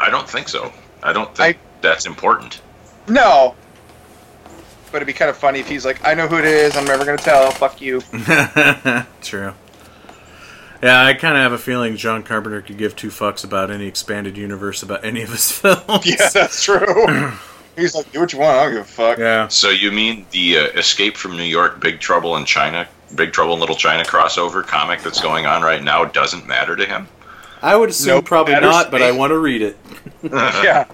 I 0.00 0.08
don't 0.10 0.28
think 0.28 0.48
so. 0.48 0.72
I 1.02 1.12
don't 1.12 1.34
think 1.36 1.58
that's 1.80 2.06
important. 2.06 2.60
no. 3.08 3.54
But 4.92 4.98
it'd 5.02 5.06
be 5.08 5.12
kind 5.12 5.28
of 5.28 5.36
funny 5.36 5.58
if 5.58 5.68
he's 5.68 5.84
like, 5.84 6.02
I 6.06 6.14
know 6.14 6.28
who 6.28 6.38
it 6.38 6.44
is. 6.44 6.76
I'm 6.76 6.84
never 6.86 7.04
gonna 7.04 7.18
tell. 7.18 7.50
Fuck 7.50 7.80
you. 7.80 8.00
True. 9.20 9.52
Yeah, 10.86 11.04
I 11.04 11.14
kind 11.14 11.36
of 11.36 11.42
have 11.42 11.50
a 11.52 11.58
feeling 11.58 11.96
John 11.96 12.22
Carpenter 12.22 12.62
could 12.62 12.78
give 12.78 12.94
two 12.94 13.08
fucks 13.08 13.42
about 13.42 13.72
any 13.72 13.86
expanded 13.86 14.36
universe 14.36 14.84
about 14.84 15.04
any 15.04 15.20
of 15.22 15.30
his 15.30 15.50
films. 15.60 16.06
yeah, 16.06 16.28
that's 16.28 16.62
true. 16.62 17.32
he's 17.76 17.96
like, 17.96 18.10
do 18.12 18.20
what 18.20 18.32
you 18.32 18.38
want. 18.38 18.56
I 18.56 18.62
don't 18.64 18.72
give 18.74 18.82
a 18.82 18.84
fuck. 18.84 19.18
Yeah. 19.18 19.48
So 19.48 19.70
you 19.70 19.90
mean 19.90 20.26
the 20.30 20.58
uh, 20.58 20.64
Escape 20.78 21.16
from 21.16 21.36
New 21.36 21.42
York, 21.42 21.80
Big 21.80 21.98
Trouble 21.98 22.36
in 22.36 22.44
China, 22.44 22.86
Big 23.16 23.32
Trouble 23.32 23.54
in 23.54 23.60
Little 23.60 23.74
China 23.74 24.04
crossover 24.04 24.64
comic 24.64 25.02
that's 25.02 25.20
going 25.20 25.44
on 25.44 25.62
right 25.62 25.82
now 25.82 26.04
doesn't 26.04 26.46
matter 26.46 26.76
to 26.76 26.86
him? 26.86 27.08
I 27.62 27.74
would 27.74 27.90
assume 27.90 28.16
Nope, 28.16 28.26
probably 28.26 28.52
matters 28.54 28.70
not, 28.70 28.90
but. 28.92 29.02
I 29.02 29.10
want 29.10 29.32
to 29.32 29.38
read 29.38 29.62
it. 29.62 29.76
yeah. 30.22 30.84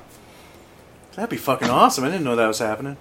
That'd 1.16 1.28
be 1.28 1.36
fucking 1.36 1.68
awesome. 1.68 2.04
I 2.04 2.08
didn't 2.08 2.24
know 2.24 2.36
that 2.36 2.46
was 2.46 2.60
happening. 2.60 2.96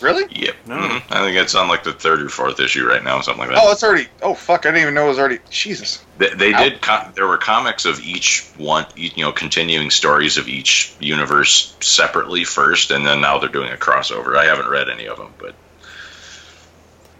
Really? 0.00 0.24
Yep. 0.30 0.54
No. 0.66 0.76
Mhm. 0.76 1.02
I 1.10 1.20
think 1.24 1.36
it's 1.36 1.54
on 1.54 1.66
like 1.68 1.82
the 1.82 1.92
third 1.92 2.22
or 2.22 2.28
fourth 2.28 2.60
issue 2.60 2.86
right 2.86 3.02
now, 3.02 3.20
something 3.20 3.40
like 3.40 3.50
that. 3.50 3.58
Oh, 3.62 3.72
it's 3.72 3.82
already. 3.82 4.06
Oh 4.22 4.34
fuck! 4.34 4.64
I 4.64 4.70
didn't 4.70 4.82
even 4.82 4.94
know 4.94 5.06
it 5.06 5.08
was 5.08 5.18
already. 5.18 5.38
Jesus. 5.50 6.04
They, 6.18 6.28
they 6.30 6.52
did. 6.52 6.80
Co- 6.80 7.08
there 7.14 7.26
were 7.26 7.36
comics 7.36 7.84
of 7.84 8.00
each 8.00 8.46
one, 8.56 8.86
you 8.96 9.10
know, 9.24 9.32
continuing 9.32 9.90
stories 9.90 10.36
of 10.38 10.48
each 10.48 10.94
universe 11.00 11.74
separately 11.80 12.44
first, 12.44 12.90
and 12.90 13.04
then 13.06 13.20
now 13.20 13.38
they're 13.38 13.48
doing 13.48 13.72
a 13.72 13.76
crossover. 13.76 14.36
I 14.36 14.44
haven't 14.44 14.68
read 14.68 14.88
any 14.88 15.06
of 15.06 15.16
them, 15.18 15.32
but 15.38 15.54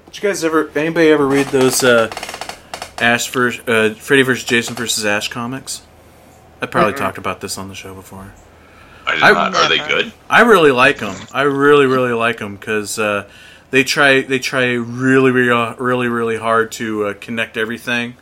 Did 0.07 0.23
you 0.23 0.29
guys 0.29 0.43
ever, 0.45 0.71
anybody 0.75 1.11
ever 1.11 1.27
read 1.27 1.47
those 1.49 1.83
uh, 1.85 2.09
Ash 2.99 3.29
versus, 3.31 3.67
uh, 3.69 3.95
Freddy 3.99 4.23
vs. 4.23 4.45
Jason 4.45 4.75
versus 4.75 5.05
Ash 5.05 5.29
comics? 5.29 5.83
I 6.63 6.67
probably 6.67 6.95
talked 6.95 7.19
about 7.19 7.41
this 7.41 7.57
on 7.59 7.69
the 7.69 7.75
show 7.75 7.95
before. 7.95 8.33
I 9.15 9.33
not. 9.33 9.55
Are 9.55 9.69
they 9.69 9.79
good? 9.79 10.13
I 10.29 10.43
really 10.43 10.73
like 10.73 10.99
them. 10.99 11.17
I 11.33 11.43
really, 11.43 11.87
really 11.87 12.13
like 12.13 12.39
them 12.39 12.57
because 12.57 12.99
uh, 12.99 13.29
they 13.71 13.85
try 13.85 14.23
they 14.23 14.39
try 14.39 14.73
really, 14.75 15.31
really, 15.31 15.75
really, 15.79 16.09
really 16.09 16.37
hard 16.37 16.73
to 16.73 17.07
uh, 17.07 17.15
connect 17.15 17.57
everything, 17.57 18.17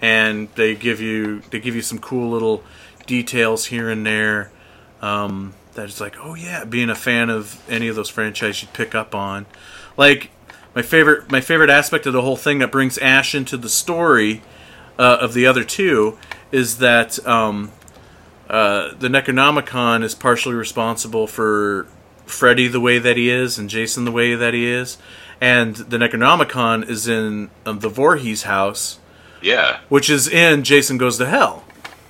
and 0.00 0.48
they 0.54 0.74
give 0.74 1.00
you 1.00 1.40
they 1.50 1.60
give 1.60 1.74
you 1.74 1.82
some 1.82 1.98
cool 1.98 2.30
little 2.30 2.62
details 3.06 3.66
here 3.66 3.90
and 3.90 4.06
there. 4.06 4.50
Um, 5.02 5.54
that 5.74 5.88
is 5.88 6.00
like, 6.00 6.16
oh 6.20 6.34
yeah, 6.34 6.64
being 6.64 6.88
a 6.88 6.94
fan 6.94 7.30
of 7.30 7.62
any 7.68 7.88
of 7.88 7.96
those 7.96 8.08
franchises 8.08 8.62
you'd 8.62 8.72
pick 8.72 8.94
up 8.94 9.14
on. 9.14 9.46
Like 9.96 10.30
my 10.74 10.82
favorite 10.82 11.30
my 11.30 11.40
favorite 11.40 11.70
aspect 11.70 12.06
of 12.06 12.12
the 12.12 12.22
whole 12.22 12.36
thing 12.36 12.58
that 12.58 12.72
brings 12.72 12.98
Ash 12.98 13.34
into 13.34 13.56
the 13.56 13.68
story 13.68 14.42
uh, 14.98 15.18
of 15.20 15.34
the 15.34 15.46
other 15.46 15.64
two 15.64 16.18
is 16.52 16.78
that 16.78 17.24
um, 17.26 17.72
uh, 18.48 18.94
the 18.98 19.08
Necronomicon 19.08 20.02
is 20.02 20.14
partially 20.14 20.54
responsible 20.54 21.26
for 21.26 21.86
Freddy 22.26 22.68
the 22.68 22.80
way 22.80 22.98
that 22.98 23.16
he 23.16 23.30
is 23.30 23.58
and 23.58 23.68
Jason 23.70 24.04
the 24.04 24.12
way 24.12 24.34
that 24.34 24.54
he 24.54 24.66
is, 24.66 24.98
and 25.40 25.76
the 25.76 25.98
Necronomicon 25.98 26.88
is 26.88 27.06
in 27.08 27.50
um, 27.66 27.80
the 27.80 27.88
Voorhees 27.88 28.44
house, 28.44 28.98
Yeah, 29.42 29.80
which 29.88 30.08
is 30.10 30.28
in 30.28 30.62
Jason 30.64 30.96
Goes 30.98 31.18
to 31.18 31.26
Hell. 31.26 31.64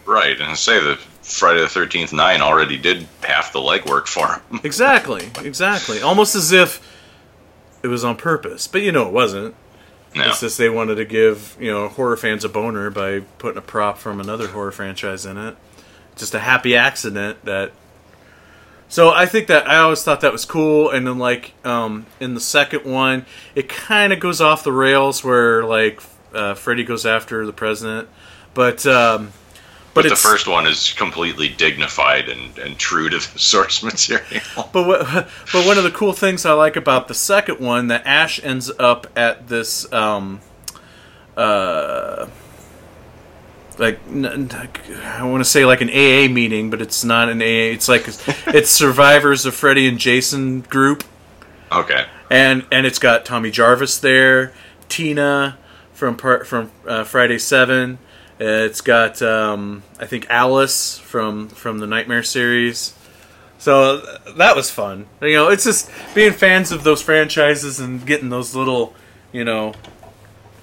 right. 0.07 0.41
And 0.41 0.57
say 0.57 0.79
the 0.81 0.97
Friday 1.23 1.61
the 1.61 1.69
Thirteenth 1.69 2.13
Nine 2.13 2.43
already 2.43 2.77
did 2.79 3.07
half 3.23 3.53
the 3.53 3.59
legwork 3.61 4.07
for 4.07 4.35
him. 4.35 4.61
Exactly, 4.65 5.31
exactly. 5.43 6.01
Almost 6.03 6.35
as 6.35 6.53
if 6.53 6.81
it 7.83 7.89
was 7.89 8.05
on 8.05 8.17
purpose, 8.17 8.67
but 8.69 8.83
you 8.83 8.93
know 8.93 9.07
it 9.07 9.13
wasn't. 9.13 9.55
no. 10.15 10.25
It's 10.29 10.41
just 10.41 10.59
they 10.59 10.69
wanted 10.69 10.95
to 10.97 11.05
give 11.05 11.57
you 11.59 11.71
know 11.73 11.89
horror 11.89 12.17
fans 12.17 12.45
a 12.45 12.49
boner 12.49 12.91
by 12.91 13.21
putting 13.39 13.59
a 13.59 13.63
prop 13.63 13.99
from 13.99 14.21
another 14.21 14.49
horror 14.49 14.71
franchise 14.73 15.25
in 15.27 15.37
it. 15.39 15.57
Just 16.17 16.35
a 16.35 16.41
happy 16.41 16.77
accident 16.77 17.45
that. 17.45 17.73
So 18.89 19.11
I 19.11 19.27
think 19.27 19.49
that 19.49 19.69
I 19.69 19.79
always 19.79 20.05
thought 20.05 20.21
that 20.21 20.31
was 20.31 20.45
cool, 20.45 20.91
and 20.91 21.07
then 21.07 21.19
like 21.19 21.53
um, 21.65 22.07
in 22.21 22.35
the 22.35 22.41
second 22.41 22.85
one, 22.85 23.27
it 23.55 23.69
kind 23.69 24.13
of 24.13 24.21
goes 24.21 24.41
off 24.41 24.63
the 24.63 24.73
rails 24.73 25.25
where 25.25 25.65
like 25.65 26.01
uh, 26.33 26.55
Freddy 26.55 26.85
goes 26.85 27.05
after 27.05 27.45
the 27.45 27.53
president, 27.53 28.09
but 28.53 28.87
um, 28.87 29.33
But 29.95 30.09
the 30.09 30.17
first 30.17 30.47
one 30.47 30.67
is 30.67 30.93
completely 30.93 31.49
dignified 31.49 32.29
and, 32.29 32.57
and 32.59 32.79
true 32.79 33.09
to 33.09 33.17
the 33.17 33.39
source 33.39 33.83
material. 33.83 34.43
But 34.73 34.87
what, 34.87 35.29
but 35.53 35.67
one 35.67 35.79
of 35.79 35.85
the 35.85 35.91
cool 35.93 36.13
things 36.13 36.45
I 36.45 36.53
like 36.53 36.77
about 36.77 37.09
the 37.09 37.15
second 37.15 37.59
one 37.61 37.89
that 37.89 38.07
Ash 38.07 38.43
ends 38.45 38.71
up 38.79 39.07
at 39.17 39.49
this 39.49 39.91
um 39.93 40.41
uh 41.37 42.27
like 43.79 44.01
I 44.09 45.25
want 45.25 45.43
to 45.43 45.49
say 45.49 45.65
like 45.65 45.81
an 45.81 45.89
AA 45.91 46.33
meeting, 46.33 46.71
but 46.71 46.81
it's 46.81 47.05
not 47.05 47.29
an 47.29 47.41
AA. 47.43 47.73
It's 47.75 47.89
like 47.89 48.07
it's 48.47 48.71
survivors 48.71 49.47
of 49.47 49.55
Freddy 49.55 49.89
and 49.89 49.99
Jason 49.99 50.61
group, 50.63 51.05
Okay. 51.73 52.07
and 52.31 52.65
and 52.71 52.87
it's 52.87 52.99
got 52.99 53.25
Tommy 53.25 53.51
Jarvis 53.51 53.99
there, 53.99 54.53
Tina 54.89 55.59
from 55.93 56.17
part 56.17 56.47
from 56.47 56.71
uh, 56.87 57.05
Friday 57.05 57.39
Seven, 57.39 57.99
It's 58.39 58.81
got 58.81 59.23
um, 59.23 59.83
I 60.01 60.07
think 60.07 60.27
Alice 60.29 60.99
from 60.99 61.49
from 61.49 61.79
the 61.79 61.87
Nightmare 61.87 62.23
series. 62.25 62.95
So 63.59 63.99
that 64.37 64.57
was 64.57 64.71
fun. 64.71 65.07
You 65.23 65.35
know, 65.35 65.49
it's 65.49 65.65
just 65.65 65.91
being 66.15 66.33
fans 66.33 66.71
of 66.71 66.85
those 66.85 67.01
franchises 67.01 67.81
and 67.81 68.05
getting 68.05 68.29
those 68.29 68.55
little, 68.55 68.93
you 69.33 69.43
know, 69.45 69.73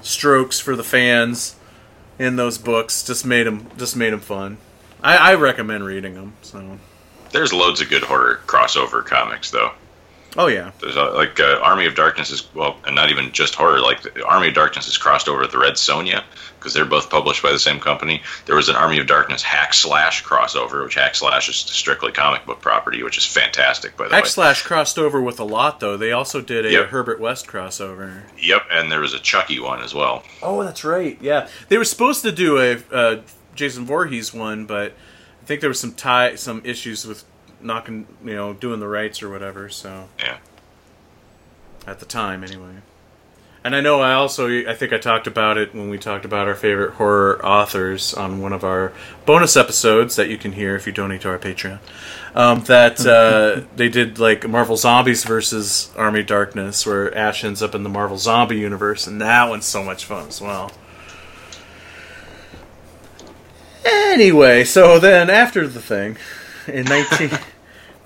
strokes 0.01 0.59
for 0.59 0.76
the 0.76 0.84
fans 0.84 1.55
in 2.22 2.36
those 2.36 2.59
books 2.59 3.03
just 3.03 3.26
made 3.26 3.47
them 3.47 3.67
just 3.78 3.95
made 3.95 4.13
them 4.13 4.19
fun. 4.19 4.57
I, 5.01 5.32
I 5.32 5.34
recommend 5.36 5.84
reading 5.84 6.13
them. 6.13 6.34
So, 6.43 6.78
There's 7.32 7.51
loads 7.51 7.82
of 7.82 7.89
good 7.89 8.03
horror 8.03 8.39
crossover 8.45 9.03
comics, 9.03 9.49
though. 9.49 9.72
Oh 10.38 10.47
yeah, 10.47 10.71
There's 10.79 10.97
uh, 10.97 11.13
like 11.13 11.39
uh, 11.39 11.59
Army 11.63 11.86
of 11.86 11.95
Darkness 11.95 12.29
is 12.32 12.47
well, 12.53 12.77
and 12.86 12.95
not 12.95 13.09
even 13.11 13.32
just 13.32 13.55
horror. 13.55 13.79
Like 13.79 14.01
the 14.01 14.25
Army 14.25 14.49
of 14.49 14.53
Darkness 14.53 14.88
is 14.88 14.97
crossed 14.97 15.27
over 15.27 15.41
with 15.41 15.51
the 15.51 15.57
Red 15.59 15.73
Sonja 15.73 16.23
because 16.57 16.73
they're 16.75 16.86
both 16.86 17.09
published 17.09 17.41
by 17.41 17.51
the 17.51 17.57
same 17.59 17.79
company. 17.79 18.21
There 18.45 18.55
was 18.55 18.69
an 18.69 18.75
Army 18.75 18.99
of 18.99 19.07
Darkness 19.07 19.41
Hack 19.41 19.73
Slash 19.73 20.23
crossover, 20.23 20.84
which 20.84 20.93
Hack 20.95 21.15
Slash 21.15 21.49
is 21.49 21.55
strictly 21.55 22.11
comic 22.11 22.45
book 22.45 22.61
property, 22.61 23.01
which 23.03 23.17
is 23.17 23.25
fantastic. 23.25 23.97
By 23.97 24.07
the 24.09 24.15
X 24.15 24.29
way, 24.29 24.43
Slash 24.43 24.61
crossed 24.63 24.99
over 24.99 25.21
with 25.21 25.39
a 25.39 25.43
lot 25.43 25.79
though. 25.79 25.97
They 25.97 26.11
also 26.11 26.39
did 26.41 26.65
a 26.65 26.71
Yep. 26.71 26.88
Herbert 26.89 27.19
West 27.19 27.47
crossover. 27.47 28.21
yep, 28.39 28.63
and 28.71 28.91
there 28.91 28.99
was 29.01 29.13
a 29.13 29.19
Chucky 29.19 29.59
one 29.59 29.82
as 29.82 29.93
well. 29.93 30.23
Oh, 30.43 30.63
that's 30.63 30.84
right. 30.84 31.17
Yeah, 31.21 31.47
they 31.69 31.77
were 31.77 31.86
supposed 31.86 32.21
to 32.23 32.32
do 32.32 32.57
a 32.59 32.77
uh, 32.93 33.21
Jason 33.55 33.86
Voorhees 33.86 34.34
one, 34.34 34.65
but 34.65 34.93
I 35.41 35.45
think 35.45 35.61
there 35.61 35.69
was 35.69 35.79
some 35.79 35.93
tie 35.93 36.36
some 36.36 36.61
issues 36.63 37.05
with 37.05 37.23
knocking, 37.64 38.07
you 38.24 38.36
know, 38.36 38.53
doing 38.53 38.80
the 38.80 38.88
rights 38.88 39.22
or 39.22 39.30
whatever. 39.30 39.70
So 39.70 40.09
Yeah, 40.20 40.38
at 41.88 41.99
the 41.99 42.05
time, 42.05 42.43
anyway. 42.43 42.76
And 43.64 43.76
I 43.76 43.82
know 43.82 44.01
I 44.01 44.14
also 44.14 44.47
I 44.68 44.74
think 44.74 44.91
I 44.91 44.97
talked 44.97 45.28
about 45.28 45.57
it 45.57 45.76
when 45.76 45.89
we 45.89 45.99
talked 45.99 46.26
about 46.26 46.47
our 46.47 46.55
favorite 46.55 46.93
horror 46.93 47.45
authors 47.45 48.14
on 48.14 48.41
one 48.41 48.53
of 48.53 48.64
our 48.64 48.91
bonus 49.28 49.55
episodes 49.55 50.16
that 50.16 50.30
you 50.30 50.38
can 50.38 50.53
hear 50.53 50.76
if 50.76 50.88
you 50.88 50.91
donate 50.91 51.22
to 51.22 51.30
our 51.30 51.38
Patreon. 51.38 51.80
Um, 52.34 52.64
that 52.64 52.99
uh, 53.05 53.68
they 53.76 53.88
did 53.88 54.18
like 54.18 54.47
Marvel 54.47 54.78
Zombies 54.78 55.24
versus 55.24 55.91
Army 55.95 56.24
Darkness, 56.24 56.88
where 56.88 57.16
Ash 57.16 57.43
ends 57.43 57.62
up 57.62 57.76
in 57.76 57.84
the 57.84 57.89
Marvel 57.89 58.18
Zombie 58.18 58.57
universe, 58.57 59.05
and 59.05 59.22
that 59.22 59.47
one's 59.47 59.66
so 59.66 59.84
much 59.84 60.05
fun 60.05 60.28
as 60.28 60.41
well. 60.41 60.72
Anyway, 63.86 64.64
so 64.64 64.99
then 64.99 65.30
after 65.30 65.68
the 65.68 65.82
thing, 65.82 66.18
in 66.68 66.86
19, 66.86 67.30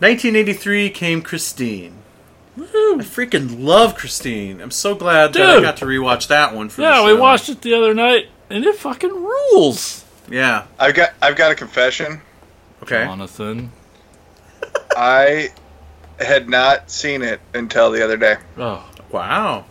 1983 0.10 0.92
came 0.92 1.22
Christine. 1.24 1.98
I 2.58 2.62
freaking 3.00 3.64
love 3.64 3.96
Christine. 3.96 4.62
I'm 4.62 4.70
so 4.70 4.94
glad 4.94 5.34
that 5.34 5.58
I 5.58 5.62
got 5.62 5.78
to 5.78 5.86
rewatch 5.86 6.28
that 6.28 6.54
one 6.54 6.70
for 6.70 6.84
Yeah, 6.84 7.00
the 7.00 7.06
we 7.08 7.14
watched 7.16 7.50
it 7.50 7.62
the 7.64 7.74
other 7.74 7.96
night, 7.96 8.28
and 8.52 8.64
it 8.64 8.76
fucking 8.76 9.10
rules. 9.10 10.06
Yeah. 10.30 10.66
I've 10.80 10.94
got 10.94 11.10
I've 11.24 11.36
got 11.36 11.52
a 11.52 11.56
confession. 11.56 12.22
Okay. 12.84 13.04
Jonathan. 13.04 13.72
I 14.96 15.50
had 16.20 16.48
not 16.50 16.92
seen 16.92 17.24
it 17.24 17.42
until 17.56 17.90
the 17.90 18.04
other 18.04 18.16
day. 18.18 18.36
Oh, 18.60 18.88
Wow. 19.12 19.66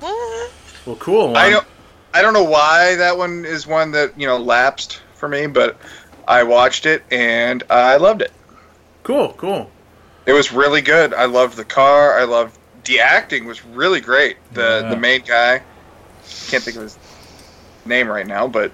Well, 0.00 0.96
cool. 0.98 1.36
I 1.36 1.46
Um, 1.48 1.52
don't 1.52 1.66
I 2.14 2.22
don't 2.22 2.32
know 2.32 2.44
why 2.44 2.94
that 2.96 3.18
one 3.18 3.44
is 3.44 3.66
one 3.66 3.90
that 3.92 4.18
you 4.18 4.26
know 4.26 4.38
lapsed 4.38 5.02
for 5.14 5.28
me, 5.28 5.46
but 5.46 5.76
I 6.26 6.42
watched 6.44 6.86
it 6.86 7.02
and 7.10 7.62
I 7.68 7.96
loved 7.98 8.22
it. 8.22 8.32
Cool. 9.02 9.34
Cool. 9.36 9.70
It 10.26 10.32
was 10.32 10.52
really 10.52 10.80
good. 10.80 11.12
I 11.14 11.26
loved 11.26 11.56
the 11.56 11.64
car. 11.64 12.18
I 12.18 12.24
loved 12.24 12.58
the 12.84 13.00
acting 13.00 13.44
was 13.46 13.64
really 13.64 14.00
great. 14.00 14.36
The 14.52 14.80
Yeah. 14.82 14.90
the 14.90 14.96
main 14.96 15.22
guy, 15.22 15.62
can't 16.48 16.62
think 16.62 16.76
of 16.76 16.82
his 16.82 16.98
name 17.84 18.08
right 18.08 18.26
now, 18.26 18.46
but 18.46 18.72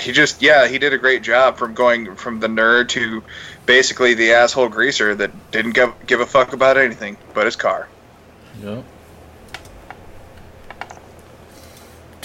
he 0.00 0.10
just 0.12 0.42
yeah 0.42 0.66
he 0.66 0.78
did 0.78 0.92
a 0.92 0.98
great 0.98 1.22
job 1.22 1.56
from 1.58 1.74
going 1.74 2.16
from 2.16 2.40
the 2.40 2.48
nerd 2.48 2.88
to 2.88 3.22
basically 3.66 4.14
the 4.14 4.32
asshole 4.32 4.68
greaser 4.68 5.14
that 5.14 5.30
didn't 5.52 5.72
give 5.72 5.92
give 6.06 6.20
a 6.20 6.26
fuck 6.26 6.52
about 6.52 6.76
anything 6.76 7.16
but 7.34 7.44
his 7.44 7.56
car. 7.56 7.88
yeah. 8.62 8.82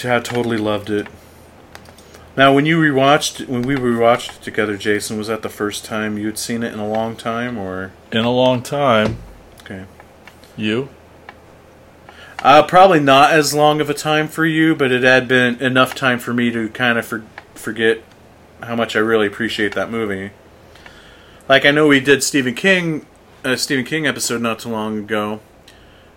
Yeah, 0.04 0.16
I 0.16 0.20
totally 0.20 0.58
loved 0.58 0.90
it. 0.90 1.06
Now, 2.38 2.54
when 2.54 2.66
you 2.66 2.80
rewatched, 2.80 3.48
when 3.48 3.62
we 3.64 3.76
rewatched 3.76 4.38
it 4.38 4.42
together, 4.42 4.78
Jason, 4.78 5.18
was 5.18 5.28
that 5.28 5.42
the 5.42 5.50
first 5.50 5.84
time 5.84 6.18
you'd 6.18 6.38
seen 6.38 6.64
it 6.64 6.74
in 6.74 6.80
a 6.80 6.88
long 6.88 7.16
time, 7.16 7.58
or 7.58 7.92
In 8.12 8.24
a 8.24 8.32
long 8.32 8.62
time. 8.62 9.18
okay? 9.64 9.86
You? 10.56 10.90
Uh, 12.40 12.64
probably 12.64 13.00
not 13.00 13.32
as 13.32 13.54
long 13.54 13.82
of 13.82 13.90
a 13.90 13.94
time 13.94 14.28
for 14.28 14.46
you, 14.46 14.76
but 14.76 14.92
it 14.92 15.04
had 15.04 15.28
been 15.28 15.62
enough 15.62 15.94
time 15.94 16.20
for 16.20 16.34
me 16.34 16.50
to 16.52 16.70
kind 16.70 16.98
of 16.98 17.06
for, 17.06 17.24
forget 17.54 18.02
how 18.64 18.76
much 18.76 18.96
I 18.96 19.00
really 19.00 19.28
appreciate 19.28 19.74
that 19.76 19.92
movie. 19.92 20.32
Like 21.50 21.66
I 21.66 21.72
know 21.72 21.88
we 21.88 22.00
did 22.00 22.24
Stephen 22.24 22.56
King, 22.56 23.06
a 23.44 23.58
Stephen 23.58 23.86
King 23.86 24.08
episode 24.08 24.42
not 24.42 24.60
too 24.60 24.70
long 24.70 24.98
ago, 25.00 25.42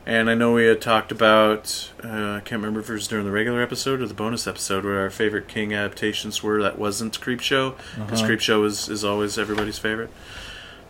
and 0.06 0.28
I 0.30 0.34
know 0.34 0.52
we 0.52 0.66
had 0.66 0.80
talked 0.80 1.10
about 1.12 1.90
uh, 2.04 2.08
I 2.08 2.40
can't 2.40 2.60
remember 2.60 2.80
if 2.80 2.90
it 2.90 2.92
was 2.92 3.08
during 3.08 3.24
the 3.24 3.30
regular 3.30 3.62
episode 3.62 4.00
or 4.00 4.06
the 4.06 4.14
bonus 4.14 4.46
episode 4.46 4.84
where 4.84 5.00
our 5.00 5.10
favorite 5.10 5.48
King 5.48 5.72
adaptations 5.72 6.42
were. 6.42 6.62
That 6.62 6.78
wasn't 6.78 7.20
Creepshow 7.20 7.76
because 7.96 8.22
Uh-huh. 8.22 8.30
Creepshow 8.32 8.64
is 8.66 8.88
is 8.88 9.04
always 9.04 9.38
everybody's 9.38 9.78
favorite, 9.78 10.10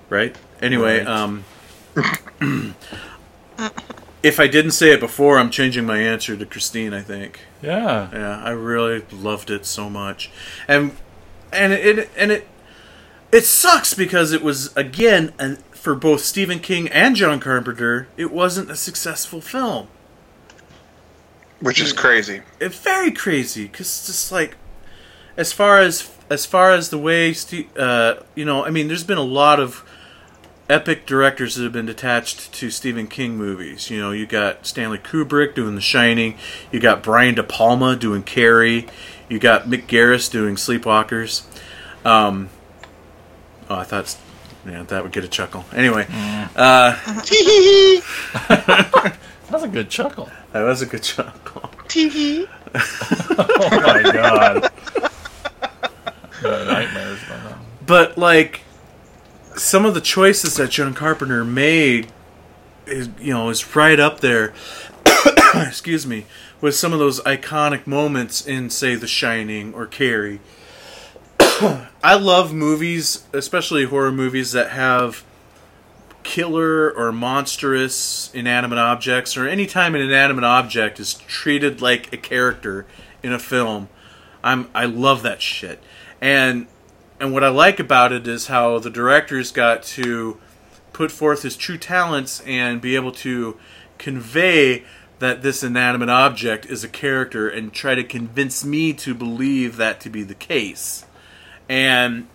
right? 0.09 0.37
Anyway, 0.61 0.99
Right. 1.05 1.07
um. 1.07 1.45
If 4.23 4.41
I 4.41 4.47
didn't 4.47 4.71
say 4.71 4.91
it 4.91 5.01
before, 5.01 5.39
I'm 5.39 5.51
changing 5.51 5.85
my 5.85 5.99
answer 5.99 6.35
to 6.35 6.47
Christine. 6.47 6.95
I 6.95 7.03
think. 7.03 7.41
Yeah. 7.63 8.09
Yeah, 8.11 8.43
I 8.43 8.51
really 8.51 9.05
loved 9.13 9.51
it 9.51 9.67
so 9.67 9.91
much, 9.91 10.31
and 10.67 10.97
and 11.53 11.75
it 11.75 12.09
and 12.17 12.33
it 12.33 12.49
it 13.31 13.45
sucks 13.45 13.93
because 13.93 14.33
it 14.33 14.43
was 14.43 14.75
again 14.79 15.35
and 15.39 15.59
for 15.85 15.95
both 15.95 16.23
Stephen 16.23 16.61
King 16.61 16.89
and 16.89 17.15
John 17.15 17.41
Carpenter, 17.41 18.09
it 18.17 18.33
wasn't 18.33 18.71
a 18.71 18.75
successful 18.75 19.43
film. 19.43 19.89
Which 21.61 21.79
is 21.79 21.93
crazy. 21.93 22.41
It's 22.59 22.79
very 22.79 23.11
crazy 23.11 23.65
because 23.65 23.89
it's 23.89 24.07
just 24.07 24.33
like 24.33 24.57
as 25.37 25.53
far 25.53 25.81
as 25.81 26.11
as 26.31 26.47
far 26.47 26.73
as 26.73 26.89
the 26.89 26.97
way 26.97 27.35
Ste- 27.35 27.77
uh, 27.77 28.15
you 28.35 28.47
know, 28.47 28.65
I 28.65 28.71
mean, 28.71 28.89
there's 28.89 29.05
been 29.05 29.19
a 29.19 29.23
lot 29.23 29.61
of 29.61 29.85
epic 30.71 31.05
directors 31.05 31.57
that 31.57 31.65
have 31.65 31.75
been 31.75 31.91
attached 31.91 32.51
to 32.55 32.71
Stephen 32.71 33.07
King 33.07 33.37
movies. 33.37 33.91
You 33.91 34.01
know, 34.01 34.11
you 34.11 34.25
got 34.25 34.67
Stanley 34.67 34.97
Kubrick 34.97 35.55
doing 35.55 35.75
The 35.75 35.83
Shining, 35.83 36.39
you 36.73 36.81
got 36.81 37.03
Brian 37.03 37.35
De 37.35 37.43
Palma 37.43 37.95
doing 37.95 38.23
Carrie, 38.23 38.87
you 39.29 39.39
got 39.39 39.65
Mick 39.65 39.87
Garris 39.87 40.31
doing 40.31 40.57
Sleepwalkers. 40.57 41.45
Um, 42.07 42.49
oh, 43.69 43.77
I 43.77 43.85
thought 43.85 44.17
yeah, 44.67 44.83
that 44.85 45.03
would 45.03 45.13
get 45.13 45.25
a 45.25 45.29
chuckle. 45.29 45.65
Anyway, 45.75 46.07
uh, 46.57 46.97
That's 49.51 49.63
a 49.63 49.69
good 49.69 49.91
chuckle. 49.91 50.29
that 50.53 50.63
was 50.63 50.83
a 50.83 50.87
good 50.87 51.03
chuckle. 51.03 51.71
Oh 52.77 53.69
my 53.71 54.03
god. 54.13 54.71
Nightmares. 56.43 57.21
But 57.87 58.19
like 58.19 58.63
some 59.57 59.85
of 59.87 59.95
the 59.95 60.01
choices 60.01 60.57
that 60.57 60.71
John 60.71 60.93
Carpenter 60.95 61.45
made 61.45 62.09
is 62.87 63.09
you 63.21 63.33
know 63.33 63.49
is 63.51 63.77
right 63.77 64.01
up 64.01 64.21
there. 64.21 64.53
excuse 65.55 66.05
me, 66.07 66.27
with 66.61 66.75
some 66.75 66.93
of 66.93 66.99
those 66.99 67.21
iconic 67.21 67.87
moments 67.87 68.45
in 68.45 68.71
say 68.71 68.97
The 68.97 69.07
Shining 69.07 69.73
or 69.73 69.87
Carrie. 69.87 70.41
I 71.61 72.15
love 72.15 72.53
movies, 72.53 73.25
especially 73.33 73.85
horror 73.85 74.11
movies 74.11 74.53
that 74.53 74.71
have 74.71 75.25
killer 76.25 76.91
or 76.91 77.13
monstrous 77.13 78.33
inanimate 78.35 78.79
objects 78.79 79.37
or 79.37 79.47
anytime 79.47 79.95
an 79.95 80.01
inanimate 80.01 80.43
object 80.43 80.99
is 80.99 81.15
treated 81.15 81.81
like 81.81 82.13
a 82.13 82.17
character 82.17 82.87
in 83.23 83.33
a 83.33 83.39
film. 83.39 83.89
I'm 84.43 84.69
I 84.75 84.87
love 84.87 85.23
that 85.23 85.41
shit. 85.41 85.81
And 86.21 86.67
and 87.21 87.33
what 87.33 87.45
I 87.45 87.49
like 87.49 87.79
about 87.79 88.11
it 88.11 88.27
is 88.27 88.49
how 88.49 88.79
the 88.81 88.91
director's 88.91 89.53
got 89.53 89.85
to 89.85 90.39
put 90.93 91.13
forth 91.13 91.43
his 91.43 91.57
true 91.57 91.79
talents 91.79 92.41
and 92.41 92.81
be 92.81 92.97
able 92.97 93.13
to 93.13 93.59
convey 93.99 94.85
that 95.21 95.43
this 95.43 95.63
inanimate 95.63 96.09
object 96.11 96.67
is 96.67 96.83
a 96.83 96.89
character 96.89 97.49
and 97.49 97.73
try 97.73 97.95
to 97.95 98.03
convince 98.03 98.65
me 98.65 98.93
to 98.95 99.15
believe 99.15 99.77
that 99.77 100.01
to 100.01 100.11
be 100.11 100.25
the 100.25 100.35
case. 100.35 101.05
And 101.69 102.27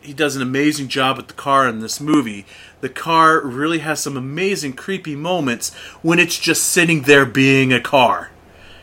he 0.00 0.12
does 0.12 0.36
an 0.36 0.42
amazing 0.42 0.88
job 0.88 1.16
with 1.16 1.26
the 1.28 1.34
car 1.34 1.68
in 1.68 1.80
this 1.80 2.00
movie. 2.00 2.46
The 2.80 2.88
car 2.88 3.40
really 3.40 3.80
has 3.80 4.00
some 4.00 4.16
amazing 4.16 4.74
creepy 4.74 5.16
moments 5.16 5.74
when 6.02 6.18
it's 6.18 6.38
just 6.38 6.64
sitting 6.64 7.02
there 7.02 7.26
being 7.26 7.72
a 7.72 7.80
car. 7.80 8.30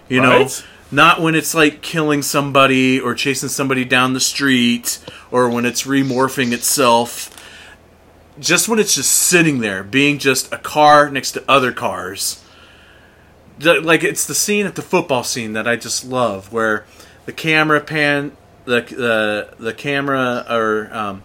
You 0.09 0.21
know, 0.21 0.41
Right. 0.41 0.63
not 0.91 1.21
when 1.21 1.33
it's 1.33 1.55
like 1.55 1.81
killing 1.81 2.21
somebody 2.21 2.99
or 2.99 3.15
chasing 3.15 3.49
somebody 3.49 3.85
down 3.85 4.13
the 4.13 4.19
street 4.19 4.99
or 5.31 5.49
when 5.49 5.65
it's 5.65 5.83
remorphing 5.83 6.51
itself. 6.51 7.31
Just 8.37 8.67
when 8.67 8.79
it's 8.79 8.93
just 8.95 9.11
sitting 9.13 9.59
there, 9.61 9.81
being 9.81 10.19
just 10.19 10.51
a 10.51 10.57
car 10.57 11.09
next 11.09 11.31
to 11.31 11.43
other 11.47 11.71
cars. 11.71 12.43
Like 13.61 14.03
it's 14.03 14.27
the 14.27 14.35
scene 14.35 14.65
at 14.65 14.75
the 14.75 14.81
football 14.81 15.23
scene 15.23 15.53
that 15.53 15.65
I 15.67 15.77
just 15.77 16.03
love, 16.03 16.51
where 16.51 16.85
the 17.25 17.31
camera 17.31 17.79
pan 17.79 18.33
the 18.65 18.81
the 18.81 19.63
the 19.63 19.73
camera 19.73 20.45
or 20.49 20.89
um, 20.91 21.23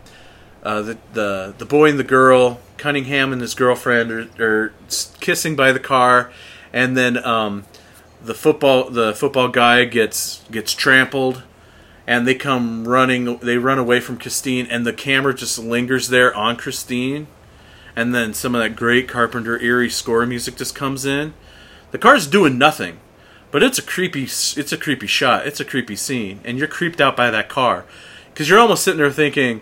uh, 0.62 0.82
the 0.82 0.98
the 1.12 1.54
the 1.58 1.64
boy 1.64 1.90
and 1.90 1.98
the 1.98 2.04
girl, 2.04 2.60
Cunningham 2.76 3.32
and 3.32 3.40
his 3.40 3.54
girlfriend 3.54 4.10
are, 4.10 4.28
are 4.38 4.72
kissing 5.20 5.56
by 5.56 5.72
the 5.72 5.80
car, 5.80 6.30
and 6.72 6.96
then 6.96 7.22
um, 7.24 7.64
the 8.22 8.34
football 8.34 8.90
the 8.90 9.14
football 9.14 9.48
guy 9.48 9.84
gets 9.84 10.44
gets 10.50 10.72
trampled, 10.74 11.42
and 12.06 12.26
they 12.26 12.34
come 12.34 12.86
running. 12.86 13.38
They 13.38 13.56
run 13.56 13.78
away 13.78 14.00
from 14.00 14.18
Christine, 14.18 14.66
and 14.66 14.86
the 14.86 14.92
camera 14.92 15.34
just 15.34 15.58
lingers 15.58 16.08
there 16.08 16.34
on 16.34 16.56
Christine, 16.56 17.26
and 17.96 18.14
then 18.14 18.34
some 18.34 18.54
of 18.54 18.60
that 18.60 18.76
great 18.76 19.08
Carpenter 19.08 19.58
eerie 19.60 19.90
score 19.90 20.26
music 20.26 20.56
just 20.56 20.74
comes 20.74 21.04
in. 21.04 21.34
The 21.90 21.98
car's 21.98 22.26
doing 22.26 22.56
nothing, 22.58 23.00
but 23.50 23.62
it's 23.62 23.78
a 23.78 23.82
creepy 23.82 24.24
it's 24.24 24.72
a 24.72 24.76
creepy 24.76 25.06
shot. 25.06 25.46
It's 25.46 25.60
a 25.60 25.64
creepy 25.64 25.96
scene, 25.96 26.40
and 26.44 26.58
you're 26.58 26.68
creeped 26.68 27.00
out 27.00 27.16
by 27.16 27.30
that 27.30 27.48
car 27.48 27.84
because 28.32 28.48
you're 28.48 28.58
almost 28.58 28.84
sitting 28.84 28.98
there 28.98 29.10
thinking, 29.10 29.60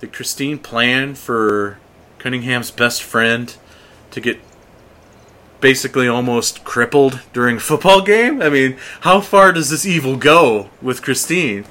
did 0.00 0.12
Christine 0.12 0.58
plan 0.58 1.14
for 1.14 1.78
Cunningham's 2.18 2.70
best 2.70 3.02
friend 3.02 3.54
to 4.10 4.20
get 4.20 4.40
basically 5.60 6.06
almost 6.06 6.64
crippled 6.64 7.20
during 7.32 7.56
a 7.56 7.60
football 7.60 8.02
game? 8.02 8.40
I 8.40 8.48
mean, 8.48 8.76
how 9.00 9.20
far 9.20 9.52
does 9.52 9.70
this 9.70 9.84
evil 9.86 10.16
go 10.16 10.70
with 10.80 11.02
Christine? 11.02 11.64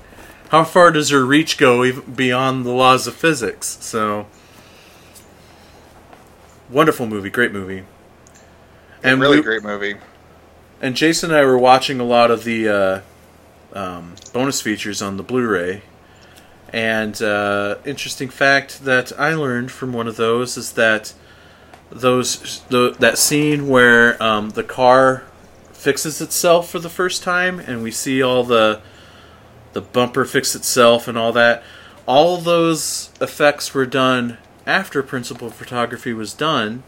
How 0.49 0.63
far 0.63 0.91
does 0.91 1.09
her 1.09 1.25
reach 1.25 1.57
go 1.57 1.83
even 1.83 2.13
beyond 2.13 2.65
the 2.65 2.71
laws 2.71 3.07
of 3.07 3.15
physics? 3.15 3.77
So, 3.81 4.27
wonderful 6.69 7.07
movie, 7.07 7.29
great 7.29 7.51
movie. 7.51 7.83
And 9.01 9.19
really 9.19 9.37
we- 9.37 9.43
great 9.43 9.63
movie. 9.63 9.95
And 10.81 10.95
Jason 10.95 11.31
and 11.31 11.39
I 11.39 11.45
were 11.45 11.57
watching 11.57 11.99
a 11.99 12.03
lot 12.03 12.31
of 12.31 12.43
the 12.43 12.69
uh, 12.69 13.01
um, 13.73 14.15
bonus 14.33 14.61
features 14.61 15.01
on 15.01 15.17
the 15.17 15.23
Blu-ray. 15.23 15.83
And 16.71 17.21
uh, 17.21 17.77
interesting 17.85 18.29
fact 18.29 18.83
that 18.83 19.17
I 19.19 19.35
learned 19.35 19.71
from 19.71 19.93
one 19.93 20.07
of 20.07 20.15
those 20.15 20.57
is 20.57 20.73
that 20.73 21.13
those 21.91 22.61
the, 22.69 22.95
that 22.99 23.19
scene 23.19 23.67
where 23.67 24.21
um, 24.21 24.49
the 24.51 24.63
car 24.63 25.23
fixes 25.71 26.19
itself 26.19 26.69
for 26.69 26.79
the 26.79 26.89
first 26.89 27.21
time, 27.21 27.59
and 27.59 27.83
we 27.83 27.91
see 27.91 28.23
all 28.23 28.43
the 28.43 28.81
the 29.73 29.81
bumper 29.81 30.25
fix 30.25 30.55
itself 30.55 31.07
and 31.07 31.17
all 31.17 31.31
that. 31.33 31.63
All 32.07 32.37
those 32.37 33.11
effects 33.21 33.73
were 33.73 33.85
done 33.85 34.37
after 34.65 35.03
principal 35.03 35.49
photography 35.49 36.13
was 36.13 36.33
done, 36.33 36.83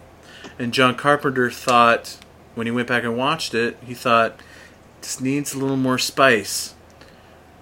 and 0.57 0.73
John 0.73 0.95
Carpenter 0.95 1.51
thought 1.51 2.17
when 2.55 2.67
he 2.67 2.71
went 2.71 2.87
back 2.87 3.03
and 3.03 3.15
watched 3.17 3.53
it, 3.53 3.77
he 3.85 3.93
thought 3.93 4.39
this 5.01 5.21
needs 5.21 5.53
a 5.53 5.57
little 5.59 5.77
more 5.77 5.97
spice. 5.97 6.73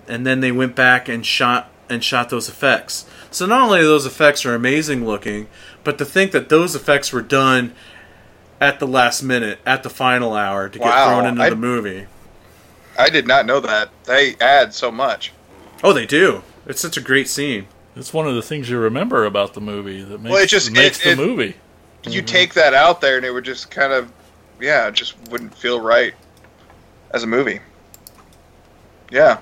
And 0.07 0.25
then 0.25 0.39
they 0.39 0.51
went 0.51 0.75
back 0.75 1.07
and 1.09 1.25
shot 1.25 1.69
and 1.89 2.03
shot 2.03 2.29
those 2.29 2.47
effects. 2.49 3.05
So 3.31 3.45
not 3.45 3.61
only 3.63 3.81
those 3.81 4.05
effects 4.05 4.45
are 4.45 4.55
amazing 4.55 5.05
looking, 5.05 5.47
but 5.83 5.97
to 5.97 6.05
think 6.05 6.31
that 6.31 6.49
those 6.49 6.75
effects 6.75 7.11
were 7.11 7.21
done 7.21 7.73
at 8.61 8.79
the 8.79 8.87
last 8.87 9.21
minute, 9.21 9.59
at 9.65 9.83
the 9.83 9.89
final 9.89 10.33
hour, 10.33 10.69
to 10.69 10.79
get 10.79 10.85
Wow, 10.87 11.07
thrown 11.19 11.25
into 11.27 11.43
I- 11.43 11.49
the 11.49 11.55
movie. 11.55 12.05
I 12.97 13.09
did 13.09 13.25
not 13.27 13.45
know 13.47 13.59
that. 13.59 13.89
They 14.05 14.35
add 14.39 14.73
so 14.73 14.91
much. 14.91 15.33
Oh, 15.83 15.93
they 15.93 16.05
do. 16.05 16.43
It's 16.67 16.79
such 16.79 16.95
a 16.95 17.01
great 17.01 17.27
scene. 17.27 17.67
It's 17.95 18.13
one 18.13 18.27
of 18.27 18.35
the 18.35 18.41
things 18.41 18.69
you 18.69 18.77
remember 18.77 19.25
about 19.25 19.53
the 19.55 19.61
movie 19.61 20.03
that 20.03 20.21
makes, 20.21 20.31
Well, 20.31 20.43
it 20.43 20.47
just- 20.47 20.71
makes 20.71 20.99
it- 20.99 21.03
the 21.03 21.11
it- 21.11 21.17
movie. 21.27 21.55
You 22.05 22.21
mm-hmm. 22.21 22.25
take 22.25 22.53
that 22.53 22.73
out 22.73 23.01
there, 23.01 23.17
and 23.17 23.25
it 23.25 23.31
would 23.31 23.45
just 23.45 23.71
kind 23.71 23.91
of, 23.93 24.11
yeah, 24.59 24.87
it 24.87 24.93
just 24.93 25.15
wouldn't 25.29 25.55
feel 25.55 25.79
right 25.79 26.13
as 27.11 27.23
a 27.23 27.27
movie. 27.27 27.59
Yeah. 29.11 29.39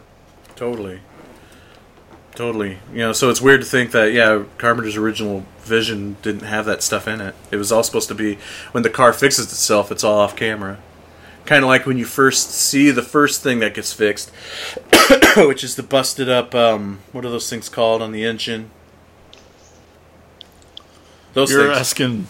Totally. 0.56 1.00
Totally. 2.36 2.80
You 2.92 3.00
know, 3.00 3.14
so 3.14 3.30
it's 3.30 3.42
weird 3.42 3.62
to 3.62 3.68
think 3.68 3.92
that 3.92 4.14
yeah, 4.14 4.44
Carpenter's 4.58 4.98
original 4.98 5.46
vision 5.60 6.18
didn't 6.22 6.44
have 6.44 6.66
that 6.66 6.82
stuff 6.82 7.08
in 7.08 7.22
it. 7.22 7.36
It 7.52 7.58
was 7.58 7.72
all 7.72 7.84
supposed 7.84 8.08
to 8.10 8.16
be 8.16 8.38
when 8.72 8.84
the 8.84 8.90
car 8.90 9.14
fixes 9.14 9.46
itself, 9.46 9.92
it's 9.92 10.04
all 10.04 10.20
off 10.20 10.36
camera. 10.36 10.80
Kind 11.46 11.64
of 11.64 11.70
like 11.70 11.86
when 11.86 11.98
you 11.98 12.06
first 12.06 12.52
see 12.52 12.92
the 12.92 13.02
first 13.02 13.42
thing 13.42 13.60
that 13.60 13.74
gets 13.74 13.92
fixed, 13.92 14.30
which 15.38 15.64
is 15.64 15.76
the 15.76 15.84
busted 15.84 16.30
up 16.30 16.54
um 16.56 17.00
what 17.12 17.26
are 17.26 17.30
those 17.30 17.50
things 17.50 17.70
called 17.70 18.02
on 18.02 18.12
the 18.12 18.24
engine? 18.24 18.72
Those 21.34 21.50
You're 21.52 21.68
things. 21.68 21.78
asking 21.80 22.28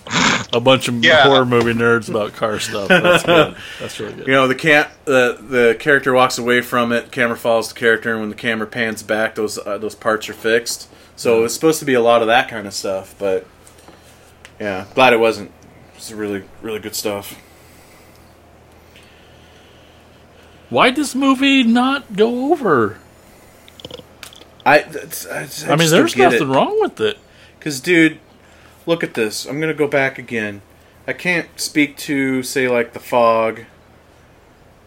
a 0.54 0.60
bunch 0.60 0.88
of 0.88 1.04
Yeah. 1.04 1.24
horror 1.24 1.46
movie 1.46 1.74
nerds 1.74 2.08
about 2.08 2.34
car 2.34 2.60
stuff. 2.60 2.88
That's 2.88 3.24
good. 3.24 3.56
That's 3.80 4.00
really 4.00 4.14
good. 4.14 4.28
You 4.28 4.34
know, 4.34 4.48
the 4.48 4.54
can 4.56 4.88
the 5.06 5.38
the 5.42 5.76
character 5.80 6.14
walks 6.14 6.38
away 6.38 6.62
from 6.62 6.92
it. 6.92 7.12
Camera 7.12 7.36
follows 7.38 7.70
the 7.70 7.74
character, 7.80 8.12
and 8.12 8.20
when 8.20 8.30
the 8.30 8.36
camera 8.36 8.68
pans 8.68 9.02
back, 9.02 9.34
those 9.36 9.58
uh, 9.58 9.78
those 9.80 9.96
parts 9.96 10.30
are 10.30 10.34
fixed. 10.34 10.88
So 11.16 11.44
it's 11.44 11.54
supposed 11.54 11.80
to 11.80 11.86
be 11.86 11.94
a 11.96 12.02
lot 12.02 12.22
of 12.22 12.28
that 12.28 12.48
kind 12.48 12.68
of 12.68 12.74
stuff, 12.74 13.16
but 13.18 13.46
yeah, 14.60 14.86
glad 14.94 15.14
it 15.14 15.20
wasn't. 15.20 15.52
It's 15.96 16.12
really 16.12 16.44
really 16.62 16.80
good 16.80 16.96
stuff. 16.96 17.36
Why 20.70 20.90
does 20.92 21.16
movie 21.16 21.64
not 21.64 22.16
go 22.16 22.52
over? 22.52 22.98
I 24.66 24.78
it's, 24.80 25.26
I, 25.28 25.44
just- 25.44 25.66
I, 25.68 25.76
mean, 25.76 25.90
there's 25.90 26.14
don't 26.14 26.32
get 26.32 26.32
nothing 26.34 26.50
wrong 26.52 26.80
with 26.82 27.00
it. 27.02 27.18
Because, 27.60 27.80
dude, 27.80 28.20
look 28.86 29.04
at 29.04 29.14
this. 29.14 29.46
I'm 29.46 29.60
gonna 29.60 29.74
go 29.74 29.88
back 29.88 30.18
again. 30.18 30.62
I 31.08 31.14
can't 31.14 31.60
speak 31.60 31.98
to 31.98 32.44
say 32.44 32.68
like 32.68 32.94
the 32.94 33.00
fog, 33.00 33.62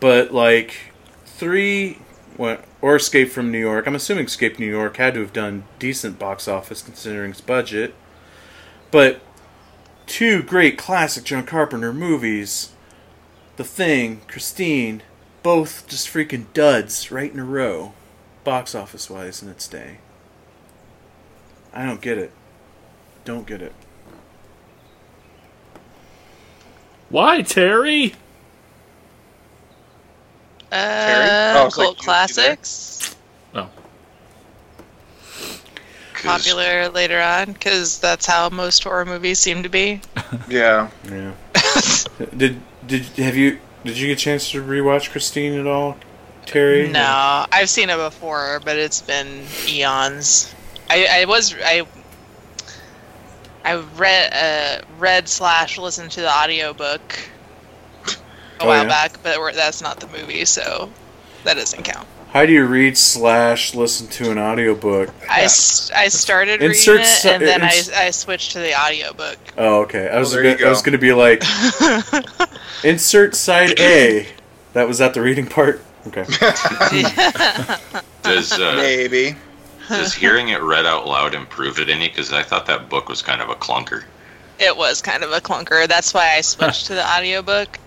but 0.00 0.32
like 0.32 0.92
three, 1.24 1.98
what 2.36 2.64
or 2.80 2.96
Escape 2.96 3.30
from 3.30 3.50
New 3.50 3.58
York. 3.58 3.86
I'm 3.86 3.94
assuming 3.94 4.26
Escape 4.26 4.58
New 4.58 4.70
York 4.70 4.98
had 4.98 5.14
to 5.14 5.20
have 5.20 5.32
done 5.32 5.64
decent 5.78 6.18
box 6.18 6.46
office 6.46 6.82
considering 6.82 7.30
its 7.30 7.40
budget. 7.40 7.94
But 8.90 9.20
two 10.06 10.42
great 10.42 10.78
classic 10.78 11.24
John 11.24 11.46
Carpenter 11.46 11.92
movies, 11.92 12.72
The 13.56 13.64
Thing, 13.64 14.20
Christine, 14.28 15.02
both 15.42 15.88
just 15.88 16.08
freaking 16.08 16.46
duds 16.52 17.10
right 17.10 17.32
in 17.32 17.40
a 17.40 17.44
row, 17.44 17.94
box 18.44 18.74
office 18.74 19.10
wise 19.10 19.42
in 19.42 19.48
its 19.48 19.66
day. 19.66 19.98
I 21.72 21.84
don't 21.84 22.00
get 22.00 22.18
it. 22.18 22.32
Don't 23.24 23.46
get 23.46 23.62
it. 23.62 23.72
Why, 27.14 27.42
Terry? 27.42 28.12
Uh, 30.72 31.52
Oh, 31.56 31.66
it's 31.66 31.76
like 31.78 31.84
cult 31.86 31.96
you- 31.98 32.00
you 32.00 32.04
classics. 32.04 33.14
No. 33.54 33.68
'Cause 36.14 36.24
Popular 36.42 36.88
later 36.88 37.20
on, 37.22 37.52
because 37.52 37.98
that's 37.98 38.26
how 38.26 38.48
most 38.48 38.82
horror 38.82 39.04
movies 39.04 39.38
seem 39.38 39.62
to 39.62 39.68
be. 39.68 40.00
Yeah. 40.48 40.88
Yeah. 41.08 41.30
did 42.36 42.60
did 42.84 43.04
have 43.18 43.36
you 43.36 43.60
did 43.84 43.96
you 43.96 44.08
get 44.08 44.14
a 44.18 44.20
chance 44.20 44.50
to 44.50 44.60
rewatch 44.60 45.12
Christine 45.12 45.56
at 45.60 45.68
all, 45.68 45.96
Terry? 46.46 46.88
No, 46.88 47.46
I've 47.52 47.70
seen 47.70 47.90
it 47.90 47.96
before, 47.96 48.60
but 48.64 48.76
it's 48.76 49.00
been 49.02 49.44
eons. 49.68 50.52
I, 50.90 51.06
I 51.20 51.24
was 51.26 51.54
I 51.64 51.82
I 53.64 53.76
read 53.96 54.32
uh, 54.32 54.84
read 54.98 55.28
slash 55.28 55.78
listened 55.78 56.10
to 56.12 56.20
the 56.20 56.30
audiobook 56.30 57.00
a 58.06 58.12
Oh, 58.60 58.66
while 58.66 58.82
yeah? 58.84 58.88
back, 58.88 59.22
but 59.22 59.54
that's 59.54 59.80
not 59.82 60.00
the 60.00 60.06
movie, 60.06 60.44
so 60.44 60.90
that 61.44 61.54
doesn't 61.54 61.82
count. 61.82 62.06
How 62.30 62.44
do 62.46 62.52
you 62.52 62.66
read 62.66 62.98
slash 62.98 63.74
listen 63.74 64.08
to 64.08 64.30
an 64.32 64.38
audiobook? 64.38 65.10
I, 65.30 65.42
s- 65.42 65.90
I 65.94 66.08
started 66.08 66.62
Insert 66.62 66.98
reading 66.98 67.06
it 67.06 67.24
and 67.26 67.42
then 67.42 67.62
I, 67.62 67.76
ins- 67.76 67.90
I 67.90 68.10
switched 68.10 68.52
to 68.52 68.58
the 68.58 68.74
audiobook. 68.74 69.38
Oh, 69.56 69.82
okay. 69.82 70.08
I 70.08 70.18
was 70.18 70.32
there 70.32 70.42
gonna, 70.42 70.56
you 70.58 70.66
I 70.66 70.68
was 70.68 70.82
gonna 70.82 70.98
be 70.98 71.12
like, 71.12 71.42
insert 72.84 73.34
side 73.36 73.78
A. 73.78 74.26
That 74.72 74.88
was 74.88 74.98
that 74.98 75.14
the 75.14 75.22
reading 75.22 75.46
part. 75.46 75.80
Okay. 76.08 76.24
Does 78.22 78.52
uh, 78.52 78.74
Maybe. 78.76 79.36
Does 79.88 80.14
hearing 80.24 80.48
it 80.48 80.60
read 80.62 80.86
out 80.86 81.06
loud 81.06 81.34
improve 81.34 81.78
it 81.78 81.88
any? 81.88 82.08
Because 82.08 82.32
I 82.32 82.42
thought 82.42 82.66
that 82.66 82.88
book 82.88 83.08
was 83.08 83.22
kind 83.22 83.40
of 83.40 83.50
a 83.50 83.54
clunker. 83.54 84.04
It 84.58 84.76
was 84.76 85.02
kind 85.02 85.24
of 85.24 85.32
a 85.32 85.40
clunker. 85.40 85.88
That's 85.88 86.14
why 86.14 86.34
I 86.36 86.40
switched 86.40 86.86
to 86.86 86.94
the 86.94 87.06
audiobook. 87.06 87.78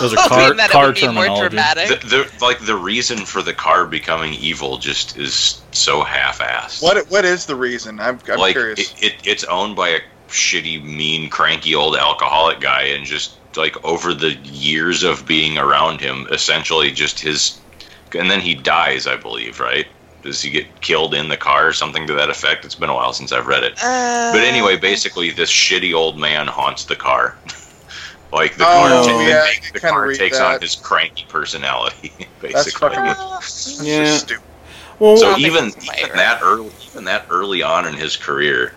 Those 0.00 0.12
are 0.12 0.16
car, 0.28 0.54
that 0.54 0.70
car 0.70 0.84
it 0.84 0.86
would 0.88 0.94
be 0.96 1.02
more 1.06 1.24
terminology. 1.24 1.48
dramatic. 1.48 2.00
The, 2.00 2.06
the 2.06 2.44
like 2.44 2.58
the 2.60 2.76
reason 2.76 3.18
for 3.18 3.42
the 3.42 3.54
car 3.54 3.86
becoming 3.86 4.34
evil 4.34 4.78
just 4.78 5.16
is 5.16 5.60
so 5.72 6.02
half-assed. 6.02 6.82
What 6.82 7.08
What 7.10 7.24
is 7.24 7.46
the 7.46 7.56
reason? 7.56 8.00
I'm, 8.00 8.18
I'm 8.28 8.38
like 8.38 8.54
curious. 8.54 8.92
it, 8.92 9.02
it, 9.02 9.14
it's 9.24 9.44
owned 9.44 9.76
by 9.76 9.88
a 9.90 10.00
shitty, 10.28 10.82
mean, 10.82 11.30
cranky 11.30 11.74
old 11.74 11.96
alcoholic 11.96 12.60
guy, 12.60 12.82
and 12.82 13.06
just 13.06 13.36
like 13.56 13.82
over 13.84 14.12
the 14.12 14.34
years 14.34 15.02
of 15.02 15.26
being 15.26 15.58
around 15.58 16.00
him, 16.00 16.26
essentially 16.30 16.90
just 16.90 17.20
his, 17.20 17.58
and 18.14 18.30
then 18.30 18.40
he 18.40 18.54
dies, 18.54 19.06
I 19.06 19.16
believe, 19.16 19.60
right? 19.60 19.86
Does 20.26 20.42
he 20.42 20.50
get 20.50 20.80
killed 20.82 21.14
in 21.14 21.28
the 21.28 21.36
car 21.36 21.68
or 21.68 21.72
something 21.72 22.06
to 22.06 22.14
that 22.14 22.30
effect? 22.30 22.64
It's 22.64 22.74
been 22.76 22.90
a 22.90 22.94
while 22.94 23.12
since 23.14 23.32
I've 23.32 23.46
read 23.46 23.64
it. 23.64 23.74
Uh, 23.82 24.32
But 24.32 24.42
anyway, 24.44 24.76
basically, 24.76 25.30
this 25.30 25.50
shitty 25.50 25.94
old 25.94 26.18
man 26.20 26.46
haunts 26.48 26.86
the 26.86 26.96
car. 26.96 27.38
like 28.32 28.56
the 28.56 28.66
Oh, 28.66 28.66
car, 28.66 29.00
ta- 29.00 29.12
yeah, 29.18 29.42
I 29.44 29.54
the 29.74 29.80
car 29.80 30.08
takes 30.08 30.38
that. 30.38 30.40
on 30.40 30.60
his 30.60 30.76
cranky 30.76 31.26
personality, 31.28 32.14
basically. 32.40 32.96
That's 33.04 33.70
fucking 33.72 33.84
Yeah. 33.86 34.10
just 34.10 34.22
stupid. 34.22 34.44
Well, 34.98 35.16
So 35.16 35.34
even, 35.36 35.72
even 36.02 36.16
that 36.16 36.40
early, 36.42 36.72
even 36.92 37.04
that 37.04 37.26
early 37.30 37.62
on 37.62 37.86
in 37.86 37.94
his 37.94 38.16
career, 38.16 38.74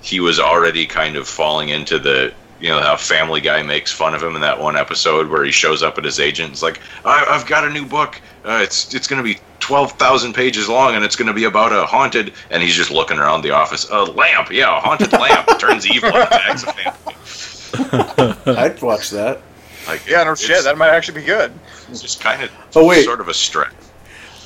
he 0.00 0.20
was 0.20 0.40
already 0.40 0.86
kind 0.86 1.16
of 1.16 1.28
falling 1.28 1.70
into 1.70 1.98
the, 1.98 2.34
you 2.58 2.68
know, 2.68 2.80
how 2.80 2.96
Family 2.96 3.40
Guy 3.40 3.62
makes 3.62 3.92
fun 3.92 4.14
of 4.14 4.22
him 4.22 4.34
in 4.36 4.42
that 4.42 4.60
one 4.60 4.76
episode 4.76 5.28
where 5.28 5.44
he 5.44 5.52
shows 5.52 5.82
up 5.82 5.98
at 5.98 6.04
his 6.04 6.20
agent. 6.20 6.52
It's 6.52 6.62
like, 6.62 6.80
I, 7.04 7.26
I've 7.28 7.46
got 7.46 7.66
a 7.66 7.70
new 7.70 7.86
book. 7.86 8.20
Uh, 8.44 8.60
it's 8.62 8.94
it's 8.94 9.06
going 9.08 9.22
to 9.24 9.34
be 9.34 9.40
twelve 9.62 9.92
thousand 9.92 10.34
pages 10.34 10.68
long, 10.68 10.94
and 10.96 11.04
it's 11.04 11.16
going 11.16 11.28
to 11.28 11.32
be 11.32 11.44
about 11.44 11.72
a 11.72 11.86
haunted. 11.86 12.34
And 12.50 12.62
he's 12.62 12.74
just 12.74 12.90
looking 12.90 13.18
around 13.18 13.42
the 13.42 13.52
office. 13.52 13.88
A 13.90 14.02
lamp, 14.04 14.50
yeah, 14.50 14.76
a 14.76 14.80
haunted 14.80 15.12
lamp 15.12 15.48
turns 15.58 15.86
evil 15.86 16.10
and 16.14 16.24
attacks 16.24 16.64
a 16.64 16.72
family. 16.72 18.36
I'd 18.58 18.82
watch 18.82 19.10
that. 19.10 19.40
Like, 19.86 20.06
Yeah, 20.06 20.18
no 20.24 20.32
it's- 20.32 20.40
shit. 20.40 20.64
That 20.64 20.76
might 20.78 20.90
actually 20.90 21.20
be 21.20 21.26
good. 21.26 21.52
It's 21.90 22.02
just 22.02 22.20
kind 22.20 22.42
of, 22.42 22.50
Oh, 22.76 22.86
wait. 22.86 23.04
sort 23.04 23.20
of 23.20 23.28
a 23.28 23.34
stretch. 23.34 23.72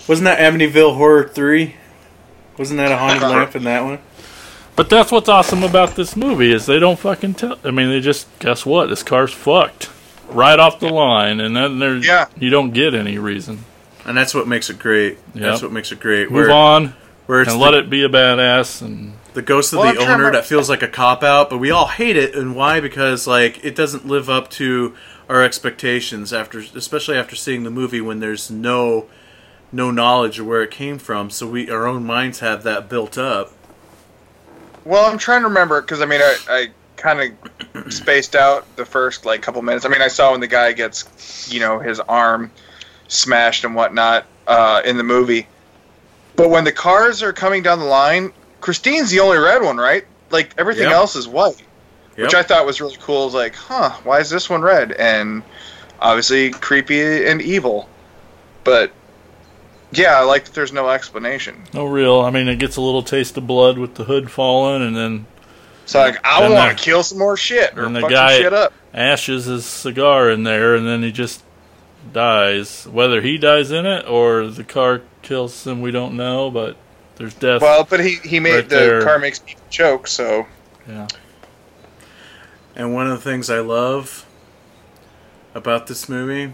Wasn't 0.09 0.25
that 0.25 0.39
Amityville 0.39 0.95
Horror 0.97 1.29
Three? 1.29 1.75
Wasn't 2.59 2.79
that 2.79 2.93
a 2.93 2.97
haunted 2.97 3.23
lamp 3.23 3.57
in 3.57 3.65
that 3.65 3.83
one? 3.85 3.99
But 4.77 4.89
that's 4.91 5.11
what's 5.11 5.29
awesome 5.29 5.63
about 5.65 5.97
this 5.97 6.17
movie 6.17 6.53
is 6.53 6.67
they 6.67 6.79
don't 6.79 6.99
fucking 6.99 7.35
tell. 7.35 7.59
I 7.65 7.71
mean, 7.71 7.89
they 7.89 8.01
just 8.01 8.27
guess 8.39 8.65
what? 8.65 8.87
This 8.87 9.03
car's 9.03 9.33
fucked 9.33 9.91
right 10.29 10.59
off 10.59 10.81
the 10.81 10.89
line, 10.89 11.41
and 11.41 11.57
then 11.57 11.79
there's 11.79 12.07
Yeah. 12.07 12.27
you 12.39 12.51
don't 12.51 12.71
get 12.73 12.95
any 12.95 13.19
reason. 13.19 13.65
And 14.07 14.17
that's 14.17 14.35
what 14.35 14.47
makes 14.47 14.71
it 14.71 14.79
great. 14.79 15.19
That's 15.35 15.63
what 15.63 15.73
makes 15.73 15.91
it 15.93 16.01
great. 16.01 16.31
Move 16.31 16.47
where, 16.47 16.51
on 16.53 16.95
where 17.27 17.43
it's 17.43 17.53
and 17.53 17.61
the, 17.61 17.65
let 17.65 17.75
it 17.75 17.91
be 17.91 18.05
a 18.05 18.09
badass. 18.09 18.81
And 18.81 19.15
the 19.35 19.43
ghost 19.43 19.73
of 19.73 19.81
Well, 19.81 19.89
I'm 19.89 19.97
the 19.97 20.07
owner 20.07 20.33
that 20.33 20.47
feels 20.47 20.69
like 20.71 20.83
a 20.83 20.89
cop 20.89 21.23
out, 21.23 21.51
but 21.51 21.59
we 21.59 21.71
all 21.71 21.89
hate 21.89 22.17
it. 22.17 22.35
And 22.35 22.55
why? 22.57 22.81
Because 22.81 23.27
like 23.27 23.65
it 23.65 23.75
doesn't 23.75 24.07
live 24.07 24.31
up 24.31 24.49
to 24.53 24.95
our 25.29 25.43
expectations 25.43 26.33
after, 26.33 26.61
especially 26.75 27.19
after 27.19 27.35
seeing 27.35 27.65
the 27.65 27.71
movie 27.71 28.01
when 28.01 28.21
there's 28.21 28.51
no 28.51 29.07
no 29.73 29.91
knowledge 29.91 30.39
of 30.39 30.47
where 30.47 30.63
it 30.63 30.71
came 30.71 30.99
from. 30.99 31.31
So 31.31 31.49
we 31.49 31.69
our 31.69 31.87
own 31.87 32.05
minds 32.05 32.41
have 32.41 32.63
that 32.63 32.89
built 32.89 33.19
up. 33.19 33.53
Well, 34.85 35.05
I'm 35.05 35.19
trying 35.19 35.43
to 35.43 35.49
remember 35.49 35.81
because 35.81 36.01
I 36.01 36.07
mean 36.07 36.21
I, 36.23 36.37
I 36.49 36.67
kind 36.97 37.35
of 37.75 37.93
spaced 37.93 38.37
out 38.37 38.65
the 38.77 38.87
first 38.87 39.27
like 39.27 39.43
couple 39.43 39.61
minutes. 39.63 39.85
I 39.85 39.89
mean 39.89 40.01
I 40.03 40.09
saw 40.09 40.31
when 40.31 40.41
the 40.41 40.47
guy 40.47 40.73
gets 40.73 41.53
you 41.53 41.59
know 41.59 41.81
his 41.81 41.99
arm 41.99 42.53
smashed 43.09 43.65
and 43.65 43.75
whatnot 43.75 44.27
uh, 44.47 44.83
in 44.85 44.97
the 44.97 45.05
movie, 45.05 45.47
but 46.37 46.51
when 46.51 46.65
the 46.65 46.73
cars 46.73 47.23
are 47.23 47.33
coming 47.33 47.63
down 47.63 47.79
the 47.79 47.85
line, 47.85 48.33
Christine's 48.61 49.11
the 49.11 49.21
only 49.21 49.39
red 49.39 49.63
one, 49.63 49.77
right? 49.77 50.05
Like 50.31 50.55
everything 50.59 50.85
Yep. 50.85 50.93
else 50.93 51.17
is 51.17 51.27
white, 51.29 51.63
which 52.17 52.35
I 52.35 52.43
thought 52.43 52.67
was 52.67 52.81
really 52.81 52.97
cool. 53.01 53.23
I 53.23 53.25
was 53.27 53.35
like, 53.35 53.55
huh, 53.55 53.91
why 54.05 54.21
is 54.21 54.29
this 54.31 54.51
one 54.51 54.63
red? 54.63 54.93
And 54.93 55.43
obviously 56.01 56.51
creepy 56.51 57.27
and 57.27 57.41
evil, 57.41 57.89
but 58.65 58.93
yeah, 59.93 60.19
I 60.19 60.25
like 60.25 60.45
that 60.45 60.55
there's 60.55 60.73
no 60.73 60.91
explanation. 60.91 61.63
no 61.73 61.87
real. 61.87 62.21
I 62.21 62.31
mean, 62.31 62.49
it 62.49 62.57
gets 62.59 62.77
a 62.77 62.81
little 62.81 63.03
taste 63.03 63.37
of 63.37 63.47
blood 63.47 63.79
with 63.79 63.95
the 63.95 64.05
hood 64.05 64.31
falling, 64.31 64.83
and 64.83 64.97
then 64.97 65.27
So 65.87 66.01
like 66.01 66.19
I 66.27 66.47
want 66.49 66.77
to 66.77 66.85
kill 66.85 67.03
some 67.03 67.19
more 67.19 67.37
shit 67.37 67.79
or 67.79 67.85
and 67.87 67.95
the 67.97 68.01
fuck 68.03 68.11
guy- 68.11 68.39
shit 68.39 68.53
up. 68.53 68.73
ashes 68.93 69.45
his 69.47 69.65
cigar 69.65 70.29
in 70.31 70.43
there, 70.43 70.75
and 70.75 70.87
then 70.87 71.03
he 71.03 71.13
just 71.13 71.43
dies. 72.13 72.87
Whether 72.87 73.21
he 73.21 73.39
dies 73.39 73.71
in 73.71 73.87
it 73.87 74.07
or 74.09 74.47
the 74.49 74.65
car 74.65 75.03
kills 75.23 75.67
him, 75.67 75.81
we 75.81 75.91
don't 75.91 76.17
know. 76.17 76.51
But 76.51 76.77
there's 77.17 77.35
death. 77.35 77.63
Well, 77.63 77.85
but 77.85 78.01
he 78.01 78.17
he 78.17 78.41
made 78.41 78.55
Right 78.55 78.69
the 78.69 78.77
there. 78.77 79.03
car 79.03 79.19
makes 79.19 79.39
people 79.39 79.63
choke, 79.71 80.07
so 80.07 80.47
yeah. 80.89 81.07
And 82.75 82.93
one 82.95 83.07
of 83.07 83.13
the 83.23 83.31
things 83.31 83.49
I 83.49 83.61
love 83.61 84.27
about 85.55 85.87
this 85.87 86.09
movie, 86.09 86.53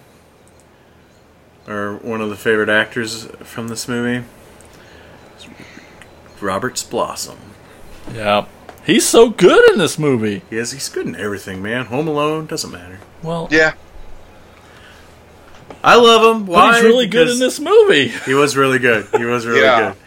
or 1.66 1.96
one 1.96 2.20
of 2.20 2.30
the 2.30 2.36
favorite 2.36 2.68
actors 2.68 3.24
from 3.40 3.68
this 3.68 3.88
movie, 3.88 4.24
is 5.36 5.46
Robert 6.40 6.84
Blossom. 6.88 7.38
Yeah. 8.14 8.46
He's 8.84 9.06
so 9.06 9.30
good 9.30 9.70
in 9.72 9.78
this 9.78 9.96
movie. 9.98 10.42
He 10.50 10.56
is, 10.58 10.72
he's 10.72 10.88
good 10.88 11.06
in 11.06 11.14
everything, 11.16 11.62
man. 11.62 11.86
Home 11.86 12.08
Alone 12.08 12.46
doesn't 12.46 12.70
matter. 12.70 12.98
Well, 13.22 13.48
yeah. 13.50 13.74
I 15.82 15.96
love 15.96 16.36
him. 16.36 16.46
Why? 16.46 16.70
but 16.70 16.74
he's 16.76 16.84
really 16.84 17.06
good 17.06 17.24
Because 17.26 17.40
in 17.40 17.46
this 17.46 17.58
movie. 17.60 18.08
He 18.26 18.34
was 18.34 18.56
really 18.56 18.78
good. 18.78 19.06
He 19.16 19.24
was 19.24 19.46
really 19.46 19.60
Yeah. 19.62 19.90
good. 19.90 19.98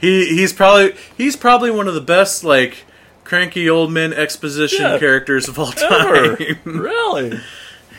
He 0.00 0.26
he's 0.36 0.52
probably 0.52 0.94
he's 1.16 1.36
probably 1.36 1.70
one 1.70 1.86
of 1.88 1.94
the 1.94 2.00
best 2.00 2.42
like 2.44 2.84
cranky 3.22 3.70
old 3.70 3.90
men 3.92 4.12
exposition 4.12 4.82
Yeah. 4.82 4.98
characters 4.98 5.48
of 5.48 5.58
all 5.58 5.72
Ever. 5.80 6.36
time. 6.36 6.58
really? 6.64 7.40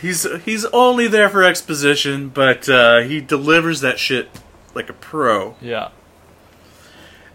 he's 0.01 0.27
he's 0.43 0.65
only 0.65 1.07
there 1.07 1.29
for 1.29 1.43
exposition, 1.43 2.29
but 2.29 2.67
uh, 2.69 2.99
he 2.99 3.21
delivers 3.21 3.81
that 3.81 3.97
shit 3.97 4.29
like 4.75 4.89
a 4.89 4.93
pro. 4.93 5.55
Yeah. 5.61 5.89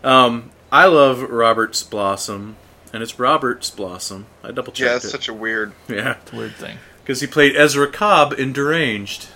Um, 0.05 0.51
I 0.73 0.87
love 0.87 1.23
Robert's 1.23 1.83
Blossom, 1.83 2.57
and 2.93 3.03
it's 3.03 3.19
Robert's 3.19 3.71
Blossom. 3.71 4.27
I 4.43 4.49
double 4.53 4.73
checked. 4.73 4.79
Yeah, 4.81 4.87
checked 4.89 4.97
it's 4.97 5.05
it. 5.07 5.11
such 5.11 5.29
a 5.29 5.35
weird. 5.35 5.73
yeah, 5.89 6.17
a 6.33 6.37
weird 6.37 6.55
thing. 6.55 6.79
because 7.03 7.21
he 7.21 7.27
played 7.27 7.57
Ezra 7.57 7.91
Cobb 7.91 8.33
in 8.39 8.53
Deranged. 8.53 9.27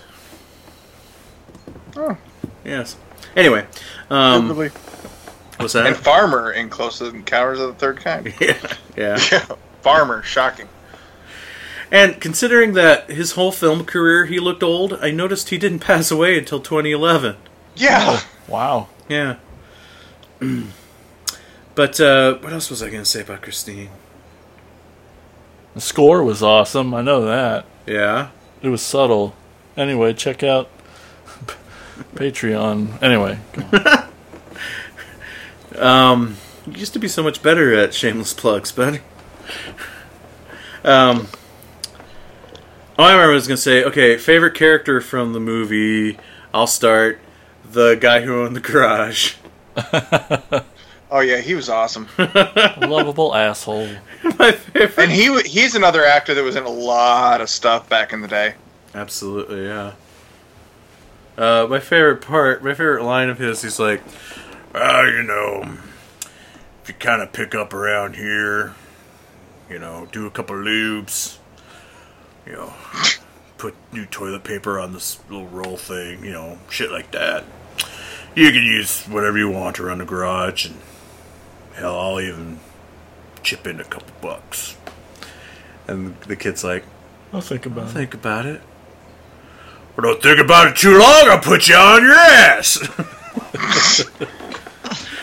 Oh. 1.95 2.17
Yes. 2.63 2.95
Anyway, 3.35 3.65
um, 4.09 4.49
Really. 4.49 4.69
what's 5.57 5.73
that? 5.73 5.85
and? 5.87 5.97
Farmer 5.97 6.51
in 6.51 6.69
Close 6.69 7.01
Encounters 7.01 7.59
of 7.59 7.69
the 7.69 7.75
Third 7.75 7.97
Kind. 7.97 8.33
yeah, 8.39 8.57
yeah. 8.97 9.19
yeah, 9.31 9.45
Farmer, 9.81 10.21
shocking. 10.23 10.67
And 11.91 12.19
considering 12.19 12.73
that 12.73 13.09
his 13.11 13.33
whole 13.33 13.51
film 13.51 13.85
career 13.85 14.25
he 14.25 14.39
looked 14.39 14.63
old, 14.63 14.93
I 14.93 15.11
noticed 15.11 15.49
he 15.49 15.57
didn't 15.57 15.79
pass 15.87 16.11
away 16.11 16.37
until 16.37 16.59
2011. 16.59 17.35
Yeah, 17.75 18.21
Wow. 18.47 18.87
Yeah. 19.09 19.35
but 21.75 21.99
uh, 21.99 22.35
what 22.35 22.53
else 22.53 22.69
was 22.69 22.81
I 22.81 22.89
going 22.89 23.01
to 23.03 23.09
say 23.09 23.21
about 23.21 23.41
Christine? 23.41 23.89
The 25.73 25.81
score 25.81 26.23
was 26.23 26.41
awesome. 26.41 26.93
I 26.93 27.01
know 27.01 27.25
that. 27.25 27.65
Yeah. 27.85 28.29
It 28.61 28.69
was 28.69 28.81
subtle. 28.81 29.35
Anyway, 29.75 30.13
check 30.13 30.41
out 30.41 30.69
Patreon. 32.15 33.01
Anyway, 33.01 33.39
Um, 35.77 36.37
you 36.65 36.73
used 36.73 36.93
to 36.93 36.99
be 36.99 37.07
so 37.07 37.23
much 37.23 37.41
better 37.41 37.73
at 37.73 37.93
shameless 37.93 38.33
plugs, 38.33 38.71
buddy. 38.71 38.99
Um, 40.83 41.27
oh, 42.97 43.03
I 43.03 43.11
remember 43.11 43.31
I 43.31 43.35
was 43.35 43.47
going 43.47 43.57
to 43.57 43.61
say, 43.61 43.83
okay, 43.83 44.17
favorite 44.17 44.53
character 44.55 45.01
from 45.01 45.33
the 45.33 45.39
movie. 45.39 46.17
I'll 46.53 46.67
start. 46.67 47.19
The 47.69 47.95
guy 47.95 48.21
who 48.21 48.41
owned 48.41 48.55
the 48.55 48.61
garage. 48.61 49.35
oh 51.11 51.19
yeah, 51.19 51.41
he 51.41 51.55
was 51.55 51.67
awesome. 51.67 52.07
lovable 52.17 53.35
asshole. 53.35 53.89
My 54.39 54.51
favorite. 54.51 54.97
And 54.97 55.11
he 55.11 55.29
wa- 55.29 55.41
he's 55.43 55.75
another 55.75 56.05
actor 56.05 56.33
that 56.33 56.43
was 56.43 56.55
in 56.55 56.63
a 56.63 56.69
lot 56.69 57.41
of 57.41 57.49
stuff 57.49 57.89
back 57.89 58.13
in 58.13 58.21
the 58.21 58.27
day. 58.27 58.53
Absolutely, 58.93 59.65
yeah. 59.65 59.93
Uh, 61.37 61.67
my 61.69 61.79
favorite 61.79 62.21
part, 62.21 62.63
my 62.63 62.73
favorite 62.73 63.03
line 63.03 63.29
of 63.29 63.37
his, 63.37 63.61
he's 63.61 63.79
like, 63.79 64.01
"Ah, 64.73 65.03
you 65.03 65.21
know, 65.23 65.77
if 66.81 66.87
you 66.87 66.93
kind 66.93 67.21
of 67.21 67.33
pick 67.33 67.53
up 67.53 67.73
around 67.73 68.15
here, 68.15 68.73
you 69.69 69.79
know, 69.79 70.07
do 70.11 70.25
a 70.25 70.31
couple 70.31 70.55
lubes, 70.55 71.37
you 72.45 72.53
know, 72.53 72.73
put 73.57 73.75
new 73.91 74.05
toilet 74.05 74.43
paper 74.43 74.79
on 74.79 74.93
this 74.93 75.19
little 75.29 75.47
roll 75.47 75.75
thing, 75.75 76.23
you 76.23 76.31
know, 76.31 76.57
shit 76.69 76.91
like 76.91 77.11
that. 77.11 77.43
You 78.33 78.51
can 78.51 78.63
use 78.63 79.03
whatever 79.05 79.37
you 79.37 79.49
want 79.49 79.79
around 79.79 79.97
the 79.97 80.05
garage, 80.05 80.65
and 80.65 80.75
hell, 81.73 81.99
I'll 81.99 82.21
even 82.21 82.59
chip 83.43 83.67
in 83.67 83.79
a 83.81 83.85
couple 83.85 84.13
bucks." 84.21 84.77
And 85.87 86.19
the 86.21 86.35
kid's 86.35 86.63
like, 86.63 86.83
I'll 87.31 87.41
think 87.41 87.65
about 87.65 87.89
it. 87.89 87.91
Think 87.91 88.13
about 88.13 88.45
it. 88.45 88.61
Well, 89.95 90.13
don't 90.13 90.21
think 90.21 90.39
about 90.39 90.67
it 90.67 90.75
too 90.75 90.97
long. 90.97 91.29
I'll 91.29 91.39
put 91.39 91.67
you 91.69 91.75
on 91.75 92.03
your 92.03 92.13
ass. 92.13 92.77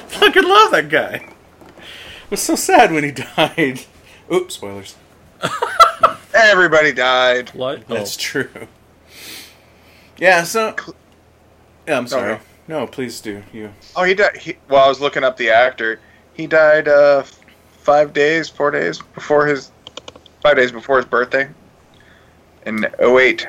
Fucking 0.08 0.44
love 0.44 0.70
that 0.72 0.88
guy. 0.88 1.14
It 1.16 2.30
was 2.30 2.40
so 2.42 2.54
sad 2.56 2.92
when 2.92 3.04
he 3.04 3.10
died. 3.10 3.80
Oops, 4.32 4.54
spoilers. 4.54 4.96
Everybody 6.34 6.92
died. 6.92 7.54
Like, 7.54 7.80
oh, 7.90 7.94
That's 7.94 8.16
true. 8.16 8.48
Yeah, 10.18 10.44
so. 10.44 10.74
Yeah, 11.86 11.98
I'm 11.98 12.06
sorry. 12.06 12.34
no. 12.34 12.40
No, 12.68 12.86
please 12.86 13.20
do. 13.20 13.42
You. 13.52 13.72
Oh, 13.96 14.04
he 14.04 14.14
died. 14.14 14.36
He, 14.36 14.56
well, 14.68 14.84
I 14.84 14.88
was 14.88 15.00
looking 15.00 15.24
up 15.24 15.36
the 15.36 15.50
actor. 15.50 16.00
He 16.34 16.46
died 16.46 16.88
uh, 16.88 17.24
five 17.80 18.12
days, 18.12 18.48
four 18.48 18.70
days 18.70 19.00
before 19.14 19.46
his 19.46 19.70
five 20.40 20.56
days 20.56 20.72
before 20.72 20.96
his 20.96 21.06
birthday 21.06 21.48
in 22.64 22.86
08. 23.00 23.46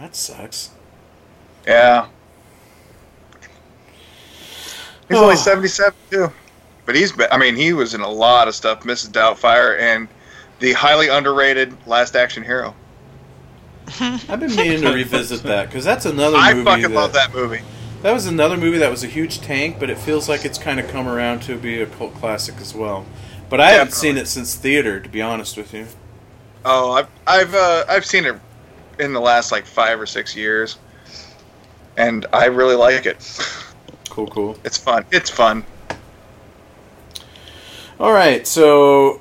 That 0.00 0.14
sucks. 0.14 0.70
Yeah. 1.66 2.06
He's 5.08 5.16
Oh. 5.16 5.24
only 5.24 5.36
77 5.36 5.94
too. 6.10 6.32
But 6.86 6.94
he's 6.94 7.12
been, 7.12 7.28
I 7.30 7.36
mean, 7.36 7.56
he 7.56 7.72
was 7.72 7.94
in 7.94 8.00
a 8.00 8.08
lot 8.08 8.48
of 8.48 8.54
stuff, 8.54 8.80
Mrs. 8.84 9.10
Doubtfire 9.10 9.78
and 9.78 10.08
the 10.60 10.72
highly 10.72 11.08
underrated 11.08 11.76
Last 11.86 12.16
Action 12.16 12.42
Hero. 12.42 12.74
I've 14.00 14.40
been 14.40 14.54
meaning 14.54 14.82
to 14.82 14.92
revisit 14.92 15.42
that 15.44 15.66
because 15.68 15.84
that's 15.84 16.04
another 16.06 16.36
movie. 16.36 16.60
I 16.60 16.64
fucking 16.64 16.82
that, 16.82 16.90
love 16.90 17.12
that 17.14 17.34
movie. 17.34 17.62
That 18.02 18.12
was 18.12 18.26
another 18.26 18.56
movie 18.56 18.78
that 18.78 18.90
was 18.90 19.02
a 19.02 19.06
huge 19.06 19.40
tank, 19.40 19.76
but 19.80 19.90
it 19.90 19.98
feels 19.98 20.28
like 20.28 20.44
it's 20.44 20.58
kind 20.58 20.78
of 20.78 20.88
come 20.88 21.08
around 21.08 21.40
to 21.42 21.56
be 21.56 21.80
a 21.80 21.86
cult 21.86 22.14
classic 22.14 22.56
as 22.60 22.74
well. 22.74 23.06
But 23.48 23.60
I 23.60 23.70
haven't 23.70 23.92
seen 23.94 24.16
it 24.18 24.28
since 24.28 24.54
theater, 24.54 25.00
to 25.00 25.08
be 25.08 25.22
honest 25.22 25.56
with 25.56 25.72
you. 25.74 25.86
Oh, 26.64 26.92
I've 26.92 27.08
I've 27.26 27.54
uh, 27.54 27.84
I've 27.88 28.04
seen 28.04 28.26
it 28.26 28.38
in 28.98 29.12
the 29.12 29.20
last 29.20 29.52
like 29.52 29.66
five 29.66 30.00
or 30.00 30.06
six 30.06 30.34
years, 30.36 30.78
and 31.96 32.26
I 32.32 32.46
really 32.46 32.76
like 32.76 33.06
it. 33.06 33.18
Cool, 34.08 34.26
cool. 34.28 34.58
It's 34.64 34.76
fun. 34.76 35.04
It's 35.10 35.30
fun. 35.30 35.64
All 38.00 38.12
right, 38.12 38.46
so 38.46 39.20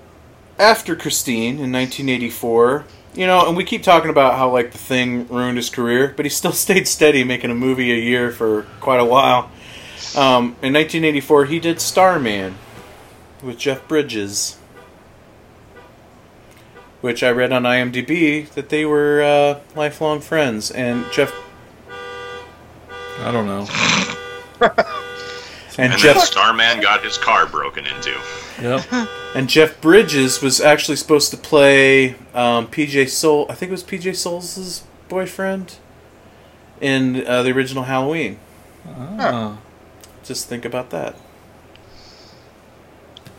after 0.59 0.95
Christine 0.95 1.59
in 1.59 1.71
1984, 1.71 2.85
you 3.15 3.25
know, 3.25 3.47
and 3.47 3.57
we 3.57 3.63
keep 3.63 3.81
talking 3.81 4.11
about 4.11 4.35
how 4.35 4.51
like 4.51 4.71
the 4.71 4.77
thing 4.77 5.27
ruined 5.27 5.57
his 5.57 5.69
career, 5.69 6.13
but 6.15 6.25
he 6.25 6.29
still 6.29 6.51
stayed 6.65 6.87
steady, 6.87 7.23
making 7.23 7.49
a 7.49 7.55
movie 7.55 7.91
a 7.91 7.95
year 7.95 8.31
for 8.31 8.63
quite 8.79 8.99
a 8.99 9.05
while. 9.05 9.49
Um, 10.15 10.55
in 10.61 10.73
1984, 10.73 11.45
he 11.45 11.59
did 11.59 11.81
Starman 11.81 12.55
with 13.41 13.57
Jeff 13.57 13.87
Bridges, 13.87 14.57
which 17.01 17.23
I 17.23 17.29
read 17.31 17.51
on 17.51 17.63
IMDb 17.63 18.49
that 18.51 18.69
they 18.69 18.85
were 18.85 19.21
uh, 19.21 19.59
lifelong 19.75 20.19
friends, 20.19 20.71
and 20.71 21.05
Jeff 21.11 21.33
I 23.19 23.31
don't 23.31 23.45
know. 23.45 23.67
and, 25.77 25.91
And 25.93 25.97
Jeff 25.97 26.17
Starman 26.19 26.81
got 26.81 27.03
his 27.03 27.17
car 27.17 27.45
broken 27.47 27.85
into. 27.85 28.17
Yep. 28.61 28.85
And 29.35 29.49
Jeff 29.49 29.79
Bridges 29.81 30.41
was 30.41 30.59
actually 30.59 30.95
supposed 30.95 31.29
to 31.29 31.37
play 31.37 32.15
um, 32.33 32.65
PJ 32.67 33.09
Soul. 33.09 33.45
I 33.49 33.53
think 33.53 33.69
it 33.69 33.73
was 33.73 33.83
PJ 33.83 34.15
Soles' 34.15 34.83
boyfriend 35.09 35.75
in 36.81 37.27
uh, 37.27 37.43
the 37.43 37.51
original 37.51 37.83
Halloween. 37.83 38.39
Ah. 38.87 39.59
Just 40.23 40.47
think 40.47 40.65
about 40.65 40.89
that. 40.89 41.15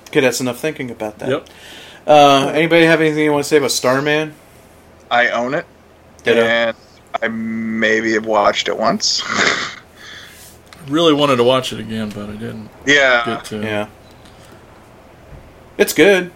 Okay, 0.09 0.20
that's 0.20 0.40
enough 0.40 0.60
thinking 0.60 0.89
about 0.89 1.18
that. 1.18 1.30
Yep. 1.30 1.48
Uh, 2.09 2.51
anybody 2.55 2.86
have 2.86 3.02
anything 3.02 3.22
you 3.22 3.30
want 3.30 3.44
to 3.44 3.48
say 3.48 3.59
about 3.59 3.70
Starman? 3.70 4.35
I 5.10 5.28
own 5.28 5.52
it, 5.52 5.66
Ditto. 6.24 6.40
and 6.40 6.76
I 7.22 7.28
maybe 7.28 8.14
have 8.14 8.24
watched 8.24 8.68
it 8.68 8.76
once. 8.76 9.22
Really 10.89 11.12
wanted 11.12 11.36
to 11.36 11.44
watch 11.44 11.74
it 11.74 11.80
again, 11.80 12.09
but 12.09 12.30
I 12.30 12.32
didn't 12.32 12.70
yeah, 12.86 13.22
get 13.26 13.44
to. 13.47 13.60
Yeah. 13.60 13.89
It's 15.76 15.93
good. 15.93 16.30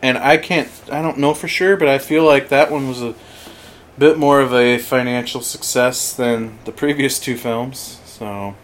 And 0.00 0.16
I 0.16 0.36
can't, 0.36 0.70
I 0.92 1.02
don't 1.02 1.18
know 1.18 1.34
for 1.34 1.48
sure, 1.48 1.76
but 1.76 1.88
I 1.88 1.98
feel 1.98 2.24
like 2.24 2.50
that 2.50 2.70
one 2.70 2.86
was 2.86 3.02
a 3.02 3.16
bit 3.98 4.16
more 4.16 4.40
of 4.40 4.54
a 4.54 4.78
financial 4.78 5.40
success 5.40 6.12
than 6.12 6.60
the 6.66 6.70
previous 6.70 7.18
two 7.18 7.36
films. 7.36 8.00
So. 8.04 8.54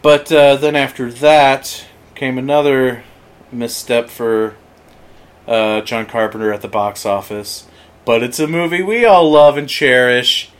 But 0.00 0.30
uh, 0.30 0.54
then 0.54 0.76
after 0.76 1.10
that 1.10 1.84
came 2.14 2.38
another 2.38 3.02
misstep 3.54 4.10
for 4.10 4.56
uh, 5.46 5.80
John 5.82 6.06
Carpenter 6.06 6.52
at 6.52 6.62
the 6.62 6.68
box 6.68 7.06
office. 7.06 7.66
But 8.04 8.22
it's 8.22 8.38
a 8.38 8.46
movie 8.46 8.82
we 8.82 9.04
all 9.04 9.30
love 9.30 9.56
and 9.56 9.68
cherish. 9.68 10.50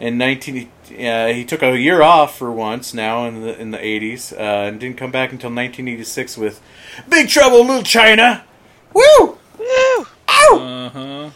In 0.00 0.18
19, 0.18 0.70
uh, 0.98 1.28
he 1.28 1.44
took 1.44 1.62
a 1.62 1.78
year 1.78 2.02
off 2.02 2.36
for 2.36 2.50
once 2.50 2.92
now 2.92 3.26
in 3.26 3.42
the 3.42 3.58
in 3.58 3.70
the 3.70 3.78
80s, 3.78 4.32
uh, 4.32 4.68
and 4.68 4.80
didn't 4.80 4.96
come 4.96 5.12
back 5.12 5.30
until 5.30 5.50
1986 5.50 6.36
with 6.36 6.60
Big 7.08 7.28
Trouble 7.28 7.60
in 7.60 7.68
Little 7.68 7.82
China. 7.84 8.44
Woo! 8.92 9.38
Woo! 9.58 10.06
Ow! 10.28 10.58
Uh 10.58 10.88
huh. 10.90 11.30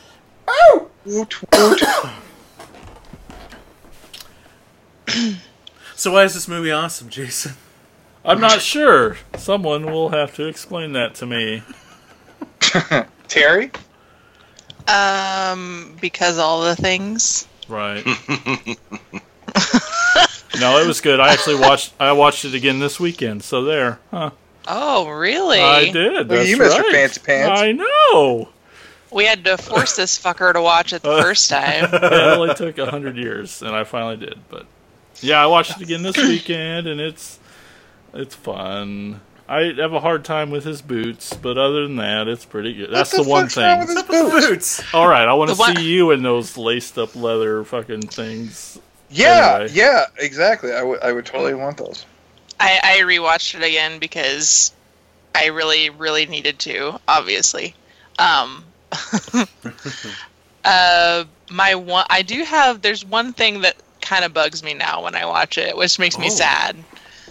Ow! 0.49 0.89
Woot, 1.05 1.35
woot. 1.53 1.83
So 5.99 6.13
why 6.13 6.23
is 6.23 6.35
this 6.35 6.47
movie 6.47 6.71
awesome, 6.71 7.09
Jason? 7.09 7.55
I'm 8.25 8.41
not 8.41 8.61
sure. 8.61 9.17
Someone 9.37 9.87
will 9.87 10.11
have 10.11 10.35
to 10.37 10.47
explain 10.47 10.93
that 10.93 11.15
to 11.17 11.27
me. 11.27 11.63
Terry. 13.29 13.71
Um, 14.87 15.97
because 16.01 16.39
all 16.39 16.63
the 16.63 16.77
things. 16.77 17.47
Right. 17.69 18.05
no, 20.59 20.79
it 20.79 20.87
was 20.87 21.01
good. 21.01 21.21
I 21.21 21.33
actually 21.33 21.57
watched. 21.57 21.93
I 22.01 22.13
watched 22.13 22.45
it 22.45 22.55
again 22.55 22.79
this 22.79 22.99
weekend. 22.99 23.43
So 23.43 23.65
there. 23.65 23.99
Huh. 24.11 24.31
Oh, 24.67 25.09
really? 25.09 25.61
I 25.61 25.91
did. 25.91 26.13
Look 26.13 26.21
at 26.23 26.29
That's 26.29 26.49
you, 26.49 26.59
Mr. 26.59 26.79
right. 26.79 26.93
Fancy 26.93 27.21
Pants. 27.21 27.61
I 27.61 27.73
know. 27.73 28.49
We 29.11 29.25
had 29.25 29.45
to 29.45 29.57
force 29.57 29.97
this 29.97 30.19
fucker 30.19 30.53
to 30.53 30.61
watch 30.61 30.93
it 30.93 31.03
the 31.03 31.23
first 31.23 31.49
time. 31.49 31.85
It 31.93 32.13
only 32.13 32.55
took 32.55 32.77
a 32.77 32.91
hundred 32.91 33.17
years, 33.17 33.63
and 33.63 33.75
I 33.75 33.85
finally 33.85 34.19
did. 34.19 34.39
But 34.51 34.67
yeah, 35.21 35.43
I 35.43 35.47
watched 35.47 35.73
it 35.73 35.83
again 35.83 36.03
this 36.03 36.19
weekend, 36.19 36.87
and 36.87 37.01
it's 37.01 37.38
it's 38.15 38.35
fun. 38.35 39.21
I 39.49 39.73
have 39.79 39.95
a 39.95 40.01
hard 40.01 40.25
time 40.27 40.51
with 40.51 40.65
his 40.65 40.83
boots, 40.83 41.33
but 41.35 41.57
other 41.57 41.85
than 41.85 41.97
that, 41.97 42.29
it's 42.29 42.45
pretty 42.45 42.75
good. 42.75 42.91
That's 42.93 43.13
What 43.17 43.25
the, 43.25 43.31
one 43.31 43.49
thing. 43.49 43.79
with 43.81 43.89
his 43.89 44.47
boots? 44.47 44.83
All 44.95 45.09
right, 45.09 45.27
I 45.27 45.33
want 45.33 45.49
to 45.51 45.57
The 45.57 45.61
one- 45.61 45.77
see 45.77 45.85
you 45.85 46.11
in 46.11 46.23
those 46.23 46.59
laced 46.59 46.99
up 46.99 47.17
leather 47.17 47.65
fucking 47.65 48.03
things. 48.09 48.79
Yeah, 49.11 49.55
Anyway. 49.61 49.71
yeah, 49.73 50.05
exactly. 50.19 50.73
I 50.75 50.83
would, 50.83 51.01
I 51.03 51.13
would 51.13 51.25
totally 51.25 51.55
want 51.55 51.79
those. 51.79 52.05
I, 52.61 52.79
I 52.83 52.99
rewatched 53.05 53.55
it 53.55 53.63
again 53.63 53.99
because 54.01 54.73
I 55.35 55.47
really, 55.47 55.89
really 55.89 56.27
needed 56.27 56.59
to, 56.61 57.01
obviously. 57.09 57.75
Um, 58.19 58.65
uh, 60.65 61.25
my 61.51 61.75
one, 61.75 62.05
I 62.11 62.23
do 62.23 62.45
have. 62.45 62.83
There's 62.83 63.05
one 63.05 63.33
thing 63.33 63.63
that 63.63 63.77
kind 64.03 64.25
of 64.25 64.35
bugs 64.35 64.63
me 64.63 64.75
now 64.75 65.05
when 65.05 65.15
I 65.15 65.25
watch 65.27 65.57
it, 65.59 65.77
which 65.77 65.99
makes 65.99 66.19
me 66.19 66.27
Oh. 66.27 66.31
sad. 66.35 66.77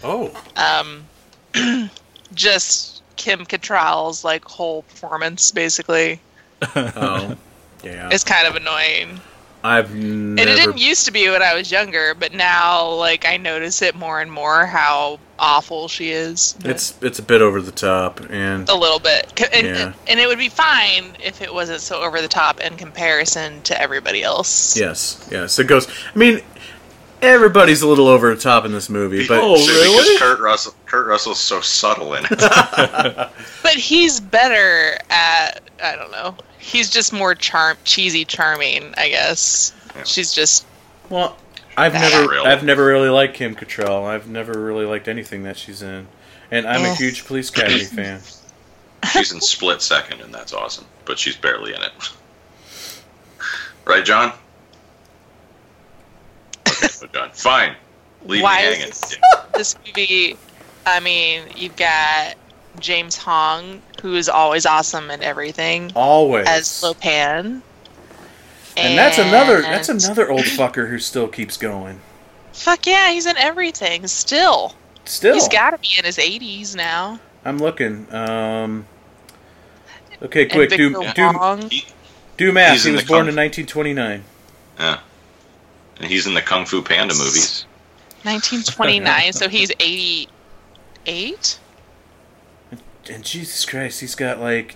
Oh, 0.07 0.31
Um, 0.55 1.05
just 2.33 3.03
Kim 3.17 3.45
Cattrall's 3.45 4.23
like 4.23 4.45
whole 4.45 4.83
performance, 4.83 5.51
basically, 5.51 6.19
oh, 6.75 7.35
yeah. 7.83 8.09
is 8.09 8.23
kind 8.23 8.47
of 8.47 8.55
annoying. 8.55 9.19
I've 9.63 9.91
And 9.93 10.39
it 10.39 10.45
didn't 10.55 10.77
used 10.77 11.05
to 11.07 11.11
be 11.11 11.27
when 11.29 11.41
I 11.41 11.55
was 11.55 11.71
younger, 11.71 12.13
but 12.13 12.31
now 12.33 12.89
like 12.93 13.25
I 13.25 13.37
notice 13.37 13.81
it 13.81 13.95
more 13.95 14.21
and 14.21 14.31
more 14.31 14.65
how 14.65 15.19
awful 15.39 15.87
she 15.87 16.11
is. 16.11 16.55
It's 16.63 16.95
it's 17.01 17.19
a 17.19 17.23
bit 17.23 17.41
over 17.41 17.59
the 17.59 17.71
top, 17.71 18.21
and 18.29 18.69
a 18.69 18.75
little 18.75 18.99
bit 18.99 19.49
and, 19.51 19.67
Yeah. 19.67 19.93
and 20.07 20.19
it 20.19 20.27
would 20.27 20.37
be 20.37 20.49
fine 20.49 21.17
if 21.21 21.41
it 21.41 21.53
wasn't 21.53 21.81
so 21.81 22.01
over 22.01 22.21
the 22.21 22.27
top 22.29 22.61
in 22.61 22.77
comparison 22.77 23.61
to 23.63 23.79
everybody 23.81 24.23
else 24.23 24.77
yes, 24.77 25.27
yes, 25.31 25.59
it 25.59 25.65
goes. 25.67 25.87
I 26.15 26.17
mean, 26.17 26.41
everybody's 27.21 27.81
a 27.81 27.87
little 27.87 28.07
over 28.07 28.33
the 28.33 28.39
top 28.41 28.65
in 28.65 28.71
this 28.71 28.89
movie, 28.89 29.27
but 29.27 29.39
Oh, 29.41 29.55
really? 29.55 30.13
Because 30.13 30.19
Kurt 30.19 30.39
Russell, 30.39 30.73
Kurt 30.85 31.07
Russell's 31.07 31.39
so 31.39 31.61
subtle 31.61 32.13
in 32.13 32.25
it. 32.25 32.29
but 33.63 33.73
he's 33.73 34.19
better 34.19 34.97
at 35.09 35.61
i 35.83 35.95
don't 35.95 36.11
know 36.11 36.35
he's 36.57 36.89
just 36.89 37.13
more 37.13 37.35
charm 37.35 37.77
cheesy 37.83 38.25
charming 38.25 38.93
i 38.97 39.07
guess 39.09 39.73
Yeah. 39.95 40.03
she's 40.03 40.33
just 40.33 40.65
Well, 41.09 41.37
I've 41.77 41.93
Not 41.93 42.01
never, 42.01 42.27
really. 42.29 42.47
I've 42.47 42.63
never 42.63 42.85
really 42.85 43.09
liked 43.09 43.35
Kim 43.35 43.55
Cattrall. 43.55 44.05
I've 44.07 44.27
never 44.27 44.59
really 44.59 44.85
liked 44.85 45.07
anything 45.07 45.43
that 45.43 45.57
she's 45.57 45.83
in, 45.83 46.07
and 46.49 46.65
I'm 46.67 46.83
a 46.83 46.95
huge 46.95 47.25
Police 47.25 47.49
Academy 47.51 47.83
fan. 47.83 48.19
She's 49.13 49.31
in 49.31 49.39
Split 49.41 49.83
Second, 49.83 50.21
and 50.21 50.33
that's 50.33 50.53
awesome. 50.53 50.85
But 51.05 51.19
she's 51.19 51.35
barely 51.37 51.75
in 51.75 51.81
it. 51.83 51.91
Right, 53.85 54.03
John? 54.03 54.33
Okay, 56.83 56.93
but 57.01 57.13
John. 57.13 57.29
Fine. 57.33 57.75
Leave 58.25 58.41
Why 58.43 58.61
me 58.63 58.67
is 58.69 58.77
hanging. 58.77 58.89
this- 58.89 59.17
this 59.55 59.75
movie 59.85 60.37
i 60.85 60.99
mean 60.99 61.43
you've 61.55 61.75
got 61.75 62.35
james 62.79 63.17
hong 63.17 63.81
who 64.03 64.13
is 64.15 64.29
always 64.29 64.65
awesome 64.67 65.09
in 65.09 65.21
everything 65.23 65.91
Always. 65.95 66.45
as 66.47 66.83
Lo 66.83 66.93
Pan 66.93 67.63
and 68.77 68.97
that's 68.97 69.17
another, 69.17 69.61
that's 69.61 69.89
another 69.89 70.29
old 70.29 70.43
fucker 70.43 70.87
who 70.89 70.99
still 70.99 71.27
keeps 71.27 71.57
going. 71.57 71.99
fuck 72.53 72.85
yeah 72.85 73.09
he's 73.11 73.25
in 73.25 73.35
everything 73.37 74.05
still 74.07 74.75
Still, 75.05 75.33
he's 75.33 75.47
got 75.47 75.71
to 75.71 75.77
be 75.79 75.89
in 75.97 76.05
his 76.05 76.17
80s 76.17 76.75
now 76.75 77.19
I'm 77.45 77.57
looking. 77.59 78.13
Um, 78.13 78.85
okay, 80.21 80.45
quick, 80.45 80.69
do 80.69 80.99
Victor 81.01 81.31
do 81.31 81.67
He, 81.69 81.85
do 82.35 82.51
math. 82.51 82.83
He 82.83 82.91
was 82.91 83.03
born 83.05 83.25
Kung- 83.25 83.29
in 83.29 83.35
1929. 83.35 84.23
yeah. 84.79 84.99
And 85.99 86.09
he's 86.09 86.27
in 86.27 86.33
the 86.33 86.41
Kung 86.41 86.65
Fu 86.65 86.81
Panda 86.81 87.13
movies. 87.15 87.65
1929, 88.23 89.33
so 89.33 89.47
he's 89.49 89.71
88? 89.79 91.59
And 93.09 93.23
Jesus 93.23 93.65
Christ, 93.65 94.01
he's 94.01 94.15
got 94.15 94.39
like 94.39 94.75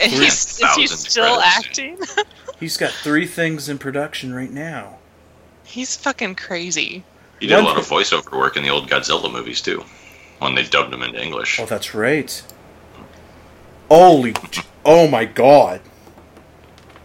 And 0.00 0.10
he's, 0.10 0.60
is 0.60 0.74
he 0.76 0.86
still 0.86 1.36
credits. 1.36 1.58
acting? 1.58 1.98
he's 2.60 2.76
got 2.76 2.90
three 2.90 3.26
things 3.26 3.68
in 3.68 3.78
production 3.78 4.34
right 4.34 4.50
now. 4.50 4.98
he's 5.64 5.96
fucking 5.96 6.34
crazy. 6.36 7.04
He 7.40 7.46
did 7.48 7.58
a 7.58 7.62
lot 7.62 7.76
of 7.76 7.86
voiceover 7.86 8.32
work 8.38 8.56
in 8.56 8.62
the 8.62 8.70
old 8.70 8.88
Godzilla 8.88 9.30
movies 9.30 9.60
too, 9.60 9.84
when 10.38 10.54
they 10.54 10.62
dubbed 10.64 10.92
him 10.94 11.02
into 11.02 11.22
English. 11.22 11.60
Oh, 11.60 11.66
that's 11.66 11.94
right. 11.94 12.42
Holy, 13.90 14.34
oh 14.84 15.06
my 15.06 15.26
God! 15.26 15.80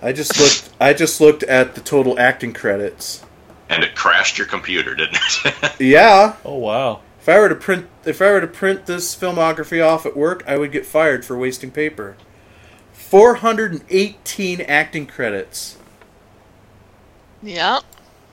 I 0.01 0.11
just 0.13 0.39
looked. 0.39 0.69
I 0.79 0.93
just 0.93 1.21
looked 1.21 1.43
at 1.43 1.75
the 1.75 1.81
total 1.81 2.19
acting 2.19 2.53
credits 2.53 3.23
And 3.69 3.83
it 3.83 3.95
crashed 3.95 4.37
your 4.37 4.47
computer, 4.47 4.95
didn't 4.95 5.17
it? 5.45 5.75
Yeah. 5.79 6.35
Oh 6.45 6.57
wow. 6.57 7.01
If 7.19 7.29
I 7.29 7.39
were 7.39 7.49
to 7.49 7.55
print 7.55 7.87
if 8.05 8.21
I 8.21 8.31
were 8.31 8.41
to 8.41 8.47
print 8.47 8.85
this 8.87 9.15
filmography 9.15 9.85
off 9.85 10.05
at 10.05 10.17
work, 10.17 10.43
I 10.47 10.57
would 10.57 10.71
get 10.71 10.85
fired 10.85 11.23
for 11.25 11.37
wasting 11.37 11.71
paper. 11.71 12.17
418 12.93 14.61
acting 14.61 15.05
credits. 15.07 15.77
Yep. 17.43 17.83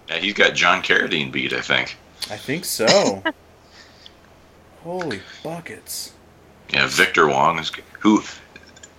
yeah, 0.08 0.16
he's 0.18 0.34
got 0.34 0.54
John 0.54 0.82
Carradine 0.82 1.32
beat, 1.32 1.52
I 1.52 1.60
think. 1.60 1.96
I 2.30 2.36
think 2.36 2.64
so. 2.64 3.22
Holy 4.82 5.20
buckets. 5.42 6.12
Yeah, 6.70 6.86
Victor 6.88 7.26
Wong 7.28 7.58
is 7.58 7.70
who. 8.00 8.22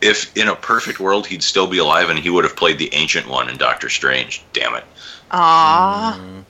If 0.02 0.36
in 0.38 0.48
a 0.48 0.56
perfect 0.56 1.00
world 1.00 1.28
he'd 1.28 1.44
still 1.44 1.68
be 1.68 1.78
alive 1.78 2.10
and 2.10 2.18
he 2.18 2.30
would 2.30 2.46
have 2.46 2.56
played 2.56 2.78
the 2.78 2.94
ancient 2.94 3.28
one 3.28 3.50
in 3.50 3.58
Doctor 3.58 3.90
Strange. 3.90 4.44
Damn 4.54 4.76
it. 4.76 4.86
Ah. 5.32 6.20
Mm. 6.22 6.44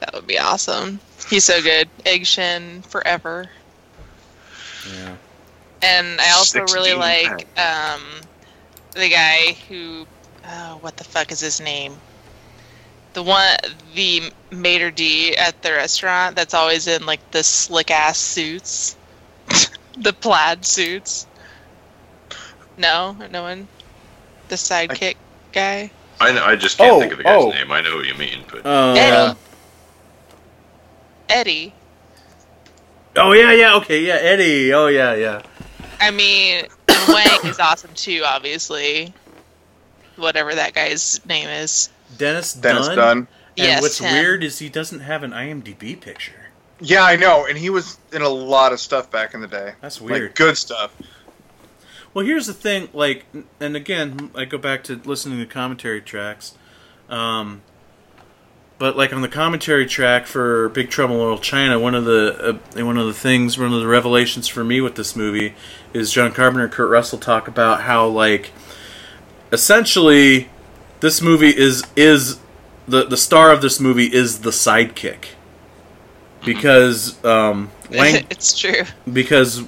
That 0.00 0.14
would 0.14 0.26
be 0.26 0.38
awesome. 0.38 1.00
He's 1.28 1.44
so 1.44 1.62
good. 1.62 1.88
Egg 2.04 2.26
Shen 2.26 2.82
forever. 2.82 3.48
Yeah. 4.92 5.16
And 5.82 6.20
I 6.20 6.30
also 6.32 6.60
16 6.60 6.74
really 6.74 6.94
like 6.94 7.46
um, 7.58 8.02
the 8.92 9.08
guy 9.08 9.56
who, 9.68 10.06
oh, 10.46 10.78
what 10.80 10.96
the 10.96 11.04
fuck 11.04 11.32
is 11.32 11.40
his 11.40 11.60
name? 11.60 11.96
The 13.14 13.22
one, 13.22 13.56
the 13.94 14.32
maitre 14.50 14.90
d 14.90 15.36
at 15.36 15.62
the 15.62 15.72
restaurant 15.72 16.36
that's 16.36 16.54
always 16.54 16.86
in 16.86 17.06
like 17.06 17.30
the 17.30 17.44
slick 17.44 17.90
ass 17.90 18.18
suits, 18.18 18.96
the 19.96 20.12
plaid 20.12 20.64
suits. 20.64 21.26
No, 22.76 23.16
no 23.30 23.42
one. 23.42 23.68
The 24.48 24.56
sidekick 24.56 25.16
guy. 25.52 25.90
I 26.20 26.32
know. 26.32 26.44
I 26.44 26.56
just 26.56 26.78
can't 26.78 26.92
Oh, 26.92 27.00
think 27.00 27.12
of 27.12 27.18
the 27.18 27.24
guy's 27.24 27.42
oh. 27.42 27.50
name. 27.50 27.70
I 27.72 27.80
know 27.80 27.90
who 27.90 28.02
you 28.02 28.14
mean, 28.14 28.44
but 28.50 28.64
Uh, 28.66 28.94
Eddie. 28.96 29.38
Eddie. 31.28 31.74
Oh 33.16 33.32
yeah, 33.32 33.52
yeah, 33.52 33.76
okay, 33.76 34.00
yeah, 34.04 34.14
Eddie. 34.14 34.72
Oh 34.72 34.88
yeah, 34.88 35.14
yeah. 35.14 35.42
I 36.00 36.10
mean, 36.10 36.66
and 36.88 37.08
Wang 37.08 37.40
is 37.50 37.58
awesome 37.58 37.90
too, 37.94 38.22
obviously. 38.26 39.14
Whatever 40.16 40.54
that 40.54 40.74
guy's 40.74 41.24
name 41.26 41.48
is. 41.48 41.90
Dennis, 42.18 42.52
Dennis 42.54 42.86
Dun. 42.88 42.96
Dun. 42.96 43.18
And 43.18 43.28
yes, 43.56 43.82
what's 43.82 43.98
him. 43.98 44.12
weird 44.12 44.42
is 44.44 44.58
he 44.58 44.68
doesn't 44.68 45.00
have 45.00 45.22
an 45.22 45.30
IMDb 45.30 46.00
picture. 46.00 46.32
Yeah, 46.80 47.04
I 47.04 47.14
know, 47.16 47.46
and 47.46 47.56
he 47.56 47.70
was 47.70 47.98
in 48.12 48.22
a 48.22 48.28
lot 48.28 48.72
of 48.72 48.80
stuff 48.80 49.10
back 49.10 49.32
in 49.32 49.40
the 49.40 49.46
day. 49.46 49.74
That's 49.80 50.00
Like 50.00 50.10
weird. 50.10 50.34
good 50.34 50.56
stuff. 50.56 50.92
Well, 52.14 52.24
here's 52.24 52.46
the 52.46 52.54
thing, 52.54 52.88
like, 52.92 53.26
and 53.60 53.76
again, 53.76 54.30
I 54.36 54.44
go 54.44 54.56
back 54.56 54.84
to 54.84 55.00
listening 55.04 55.40
to 55.40 55.46
commentary 55.46 56.00
tracks. 56.00 56.54
Um, 57.08 57.62
but 58.78 58.96
like 58.96 59.12
on 59.12 59.22
the 59.22 59.28
commentary 59.28 59.86
track 59.86 60.26
for 60.26 60.68
Big 60.70 60.90
Trouble 60.90 61.14
in 61.14 61.20
Little 61.20 61.38
China, 61.38 61.78
one 61.78 61.94
of 61.94 62.04
the 62.04 62.60
uh, 62.76 62.84
one 62.84 62.98
of 62.98 63.06
the 63.06 63.14
things, 63.14 63.56
one 63.58 63.72
of 63.72 63.80
the 63.80 63.86
revelations 63.86 64.48
for 64.48 64.64
me 64.64 64.80
with 64.80 64.96
this 64.96 65.14
movie 65.14 65.54
is 65.92 66.10
John 66.10 66.32
Carpenter 66.32 66.64
and 66.64 66.72
Kurt 66.72 66.90
Russell 66.90 67.18
talk 67.18 67.46
about 67.46 67.82
how 67.82 68.06
like 68.06 68.50
essentially 69.52 70.48
this 71.00 71.22
movie 71.22 71.56
is 71.56 71.84
is 71.94 72.40
the 72.88 73.04
the 73.04 73.16
star 73.16 73.52
of 73.52 73.62
this 73.62 73.78
movie 73.78 74.12
is 74.12 74.40
the 74.40 74.50
sidekick 74.50 75.26
because 76.44 77.24
um, 77.24 77.70
Wang 77.90 78.26
it's 78.30 78.58
true. 78.58 78.82
because 79.10 79.62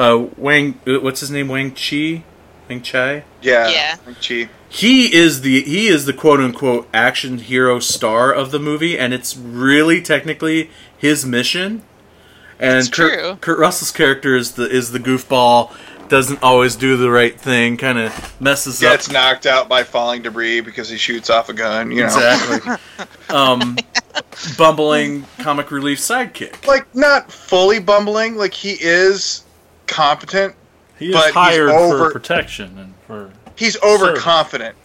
uh, 0.00 0.26
Wang 0.36 0.80
what's 0.86 1.20
his 1.20 1.30
name 1.30 1.48
Wang 1.48 1.70
Chi 1.72 2.22
Wang 2.68 2.80
Chai 2.82 3.24
Yeah. 3.42 3.68
Yeah. 3.68 3.96
Wang 4.06 4.16
Chi. 4.16 4.48
he 4.68 5.14
is 5.14 5.42
the 5.42 5.62
he 5.62 5.88
is 5.88 6.06
the 6.06 6.12
quote 6.12 6.40
unquote 6.40 6.88
action 6.94 7.38
hero 7.38 7.78
star 7.80 8.32
of 8.32 8.50
the 8.50 8.58
movie, 8.58 8.98
and 8.98 9.12
it's 9.12 9.36
really 9.36 10.00
technically 10.00 10.70
his 10.96 11.24
mission. 11.26 11.82
And 12.58 12.78
It's 12.78 12.88
Kurt, 12.88 13.18
true. 13.18 13.36
Kurt 13.40 13.58
Russell's 13.58 13.90
character 13.90 14.36
is 14.36 14.52
the 14.52 14.68
is 14.68 14.92
the 14.92 14.98
goofball, 14.98 15.74
doesn't 16.08 16.42
always 16.42 16.76
do 16.76 16.96
the 16.96 17.10
right 17.10 17.38
thing, 17.40 17.76
kind 17.78 17.98
of 17.98 18.40
messes 18.40 18.80
Gets 18.80 18.84
up. 18.84 18.98
Gets 18.98 19.10
knocked 19.12 19.46
out 19.46 19.68
by 19.68 19.82
falling 19.82 20.22
debris 20.22 20.60
because 20.60 20.88
he 20.88 20.96
shoots 20.98 21.30
off 21.30 21.48
a 21.48 21.54
gun. 21.54 21.90
You 21.90 22.00
know, 22.02 22.06
Exactly. 22.06 22.74
um, 23.34 23.76
bumbling 24.56 25.24
comic 25.38 25.70
relief 25.70 25.98
sidekick. 25.98 26.66
like 26.66 26.94
not 26.94 27.32
fully 27.32 27.78
bumbling. 27.80 28.36
Like 28.36 28.54
he 28.54 28.72
is 28.78 29.42
competent. 29.90 30.54
He 30.98 31.08
is 31.10 31.14
But 31.14 31.26
he's 31.26 31.34
hired 31.34 31.70
over- 31.70 32.06
for 32.06 32.10
protection 32.12 32.78
and 32.78 32.94
for 33.06 33.30
He's 33.56 33.76
overconfident. 33.82 34.76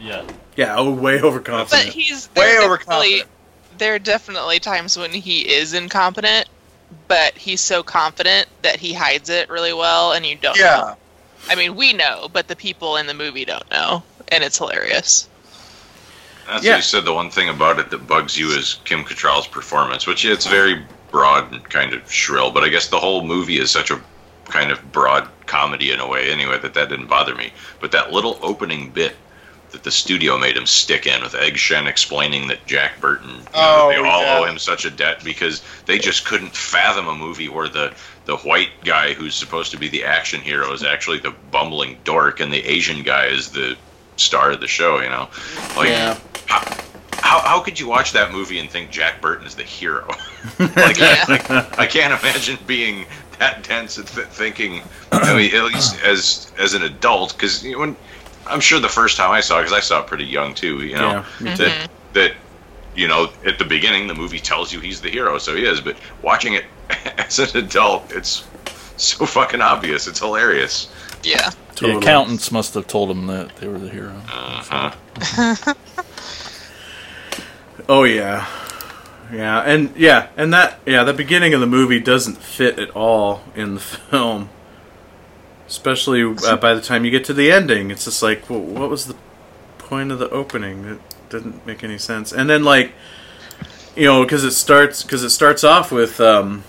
yeah. 0.00 0.22
Yeah, 0.56 0.76
oh, 0.76 0.90
way 0.92 1.18
But 1.18 1.26
overconfident. 1.26 1.92
he's 1.92 2.28
Way 2.36 2.44
there 2.44 2.60
are 2.60 2.64
overconfident. 2.64 3.12
definitely- 3.12 3.24
There 3.78 3.94
are 3.94 3.98
definitely 3.98 4.60
times 4.60 4.96
when 4.96 5.10
he 5.10 5.40
is 5.52 5.74
incompetent, 5.74 6.48
but 7.08 7.36
he's 7.36 7.60
so 7.60 7.82
confident 7.82 8.46
that 8.62 8.76
he 8.78 8.92
hides 8.92 9.28
it 9.30 9.48
really 9.50 9.72
well, 9.72 10.12
and 10.12 10.24
you 10.24 10.36
don't. 10.36 10.56
know. 10.56 10.64
Yeah. 10.64 10.94
I 11.50 11.56
mean, 11.56 11.74
we 11.74 11.92
know, 11.92 12.28
but 12.32 12.46
the 12.46 12.54
people 12.56 12.96
in 12.96 13.06
the 13.08 13.14
movie 13.14 13.44
don't 13.44 13.68
know, 13.72 14.04
and 14.28 14.44
it's 14.44 14.58
hilarious. 14.58 15.26
that's 16.46 16.62
Yeah. 16.62 16.72
what 16.72 16.76
you 16.76 16.82
said. 16.82 17.04
The 17.06 17.12
one 17.14 17.30
thing 17.30 17.48
about 17.48 17.78
it 17.78 17.90
that 17.90 18.06
bugs 18.06 18.36
you 18.38 18.50
is 18.50 18.76
Kim 18.84 19.02
Cattrall's 19.04 19.46
performance, 19.46 20.06
which 20.06 20.24
it's 20.26 20.46
very 20.46 20.84
broad 21.10 21.50
and 21.52 21.68
kind 21.70 21.94
of 21.94 22.12
shrill. 22.12 22.50
But 22.50 22.64
I 22.64 22.68
guess 22.68 22.88
the 22.88 22.98
whole 23.00 23.22
movie 23.24 23.58
is 23.58 23.70
such 23.70 23.90
a 23.90 23.98
kind 24.46 24.70
of 24.70 24.92
broad 24.92 25.28
comedy 25.46 25.90
in 25.92 26.00
a 26.00 26.06
way, 26.06 26.30
anyway, 26.30 26.58
that 26.58 26.74
that 26.74 26.88
didn't 26.88 27.06
bother 27.06 27.34
me. 27.34 27.52
But 27.80 27.92
that 27.92 28.12
little 28.12 28.38
opening 28.42 28.90
bit 28.90 29.16
that 29.70 29.82
the 29.82 29.90
studio 29.90 30.38
made 30.38 30.56
him 30.56 30.66
stick 30.66 31.04
in 31.06 31.20
with 31.22 31.34
Egg 31.34 31.56
Shen 31.56 31.86
explaining 31.88 32.46
that 32.48 32.64
Jack 32.66 33.00
Burton, 33.00 33.30
you 33.30 33.36
know, 33.36 33.42
Oh, 33.54 33.88
they 33.88 33.96
all 33.96 34.22
yeah. 34.22 34.38
owe 34.38 34.44
him 34.44 34.56
such 34.58 34.84
a 34.84 34.90
debt 34.90 35.24
because 35.24 35.62
they 35.86 35.98
just 35.98 36.24
couldn't 36.24 36.54
fathom 36.54 37.08
a 37.08 37.14
movie 37.14 37.48
where 37.48 37.68
the 37.68 37.92
the 38.26 38.36
white 38.38 38.70
guy 38.84 39.12
who's 39.14 39.34
supposed 39.34 39.70
to 39.72 39.76
be 39.78 39.88
the 39.88 40.04
action 40.04 40.40
hero 40.40 40.72
is 40.72 40.82
actually 40.84 41.18
the 41.18 41.34
bumbling 41.50 41.98
dork, 42.04 42.38
and 42.40 42.52
the 42.52 42.64
Asian 42.64 43.02
guy 43.02 43.26
is 43.26 43.50
the 43.50 43.76
star 44.16 44.52
of 44.52 44.60
the 44.60 44.68
show. 44.68 45.00
You 45.00 45.08
know, 45.10 45.28
like 45.76 45.88
Yeah. 45.88 46.18
how, 46.46 46.60
how 47.20 47.40
how 47.40 47.60
could 47.60 47.80
you 47.80 47.88
watch 47.88 48.12
that 48.12 48.30
movie 48.32 48.60
and 48.60 48.70
think 48.70 48.90
Jack 48.92 49.20
Burton 49.20 49.44
is 49.46 49.56
the 49.56 49.64
hero? 49.64 50.06
like, 50.58 50.96
Yeah. 50.98 51.24
I, 51.26 51.32
like, 51.32 51.78
I 51.80 51.86
can't 51.86 52.12
imagine 52.18 52.58
being 52.66 53.06
that 53.38 53.62
dense 53.62 53.98
and 53.98 54.06
th- 54.06 54.26
thinking. 54.28 54.82
I 55.12 55.36
mean, 55.36 55.54
at 55.54 55.64
least 55.64 56.00
as 56.04 56.52
as 56.58 56.74
an 56.74 56.82
adult, 56.82 57.34
because 57.34 57.64
you 57.64 57.72
know, 57.72 57.78
when 57.80 57.96
I'm 58.46 58.60
sure 58.60 58.80
the 58.80 58.88
first 58.88 59.16
time 59.16 59.30
I 59.30 59.40
saw 59.40 59.58
it, 59.58 59.62
because 59.62 59.72
I 59.76 59.80
saw 59.80 60.00
it 60.00 60.06
pretty 60.06 60.24
young 60.26 60.54
too. 60.54 60.84
You 60.84 60.96
know, 60.96 61.24
Yeah, 61.40 61.44
me 61.44 61.54
that 61.56 61.90
that 62.14 62.32
you 62.94 63.08
know 63.08 63.30
at 63.46 63.58
the 63.58 63.64
beginning 63.64 64.06
the 64.06 64.14
movie 64.14 64.38
tells 64.40 64.72
you 64.72 64.80
he's 64.80 65.00
the 65.00 65.10
hero, 65.10 65.38
so 65.38 65.54
he 65.54 65.64
is. 65.64 65.80
But 65.80 65.96
watching 66.22 66.54
it 66.54 66.64
as 67.18 67.38
an 67.38 67.56
adult, 67.64 68.12
it's 68.12 68.44
so 68.96 69.26
fucking 69.26 69.60
obvious. 69.60 70.06
It's 70.06 70.18
hilarious. 70.20 70.88
Yeah. 71.22 71.50
The 71.50 71.80
Totally. 71.80 71.98
accountants 71.98 72.52
must 72.52 72.74
have 72.74 72.86
told 72.86 73.10
him 73.10 73.26
that 73.26 73.56
they 73.56 73.66
were 73.66 73.78
the 73.78 73.88
hero. 73.90 74.14
Uh-huh. 74.30 75.74
Oh 77.88 78.04
yeah, 78.04 78.46
yeah, 79.34 79.60
and 79.60 79.96
yeah, 79.96 80.28
and 80.36 80.52
that 80.52 80.78
yeah, 80.86 81.02
the 81.04 81.12
beginning 81.12 81.54
of 81.54 81.60
the 81.60 81.66
movie 81.66 81.98
doesn't 81.98 82.38
fit 82.38 82.78
at 82.78 82.90
all 82.90 83.42
in 83.54 83.74
the 83.74 83.80
film. 84.10 84.48
Especially 85.66 86.22
uh, 86.22 86.56
by 86.56 86.74
the 86.74 86.80
time 86.80 87.04
you 87.04 87.10
get 87.10 87.24
to 87.24 87.32
the 87.32 87.50
ending, 87.50 87.90
it's 87.90 88.04
just 88.04 88.22
like, 88.22 88.48
well, 88.48 88.60
what 88.60 88.90
was 88.90 89.06
the 89.06 89.16
point 89.78 90.12
of 90.12 90.18
the 90.18 90.28
opening? 90.30 90.84
It 90.84 91.00
didn't 91.30 91.66
make 91.66 91.82
any 91.82 91.98
sense. 91.98 92.32
And 92.32 92.48
then 92.48 92.64
like, 92.64 92.92
you 93.96 94.04
know, 94.04 94.22
because 94.22 94.44
it 94.44 94.52
starts 94.52 95.02
because 95.02 95.24
it 95.24 95.30
starts 95.30 95.64
off 95.64 95.90
with 95.90 96.20
um, 96.20 96.64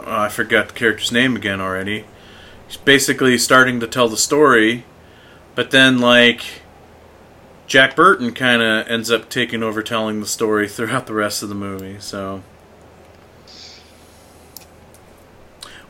oh, 0.00 0.20
I 0.22 0.28
forgot 0.28 0.68
the 0.68 0.74
character's 0.74 1.12
name 1.12 1.36
again 1.36 1.60
already. 1.60 2.04
He's 2.68 2.76
basically 2.76 3.36
starting 3.36 3.80
to 3.80 3.86
tell 3.86 4.08
the 4.08 4.16
story, 4.16 4.84
but 5.54 5.70
then 5.70 5.98
like. 5.98 6.61
Jack 7.72 7.96
Burton 7.96 8.34
kind 8.34 8.60
of 8.60 8.86
ends 8.86 9.10
up 9.10 9.30
taking 9.30 9.62
over 9.62 9.82
telling 9.82 10.20
the 10.20 10.26
story 10.26 10.68
throughout 10.68 11.06
the 11.06 11.14
rest 11.14 11.42
of 11.42 11.48
the 11.48 11.54
movie, 11.54 11.96
so. 12.00 12.42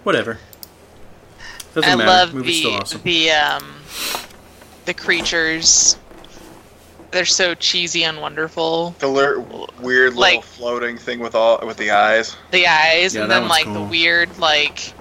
Whatever. 0.04 0.38
Doesn't 1.74 1.90
I 1.90 1.96
matter. 1.96 2.09
love 2.09 2.34
Movie's 2.34 2.62
the 2.62 2.68
awesome. 2.70 3.00
the 3.02 3.30
um 3.32 3.74
the 4.84 4.94
creatures. 4.94 5.96
They're 7.10 7.24
so 7.24 7.56
cheesy 7.56 8.04
and 8.04 8.20
wonderful. 8.20 8.94
The 9.00 9.09
lir- 9.09 9.40
weird 9.80 10.14
little 10.14 10.20
Like- 10.20 10.44
floating 10.44 10.96
thing 10.96 11.18
with 11.18 11.34
all 11.34 11.66
with 11.66 11.78
the 11.78 11.90
eyes. 11.90 12.36
The 12.52 12.68
eyes, 12.68 13.16
Yeah, 13.16 13.22
and 13.22 13.30
then 13.32 13.48
like 13.48 13.64
cool. 13.64 13.74
the 13.74 13.82
weird 13.82 14.38
like 14.38 14.92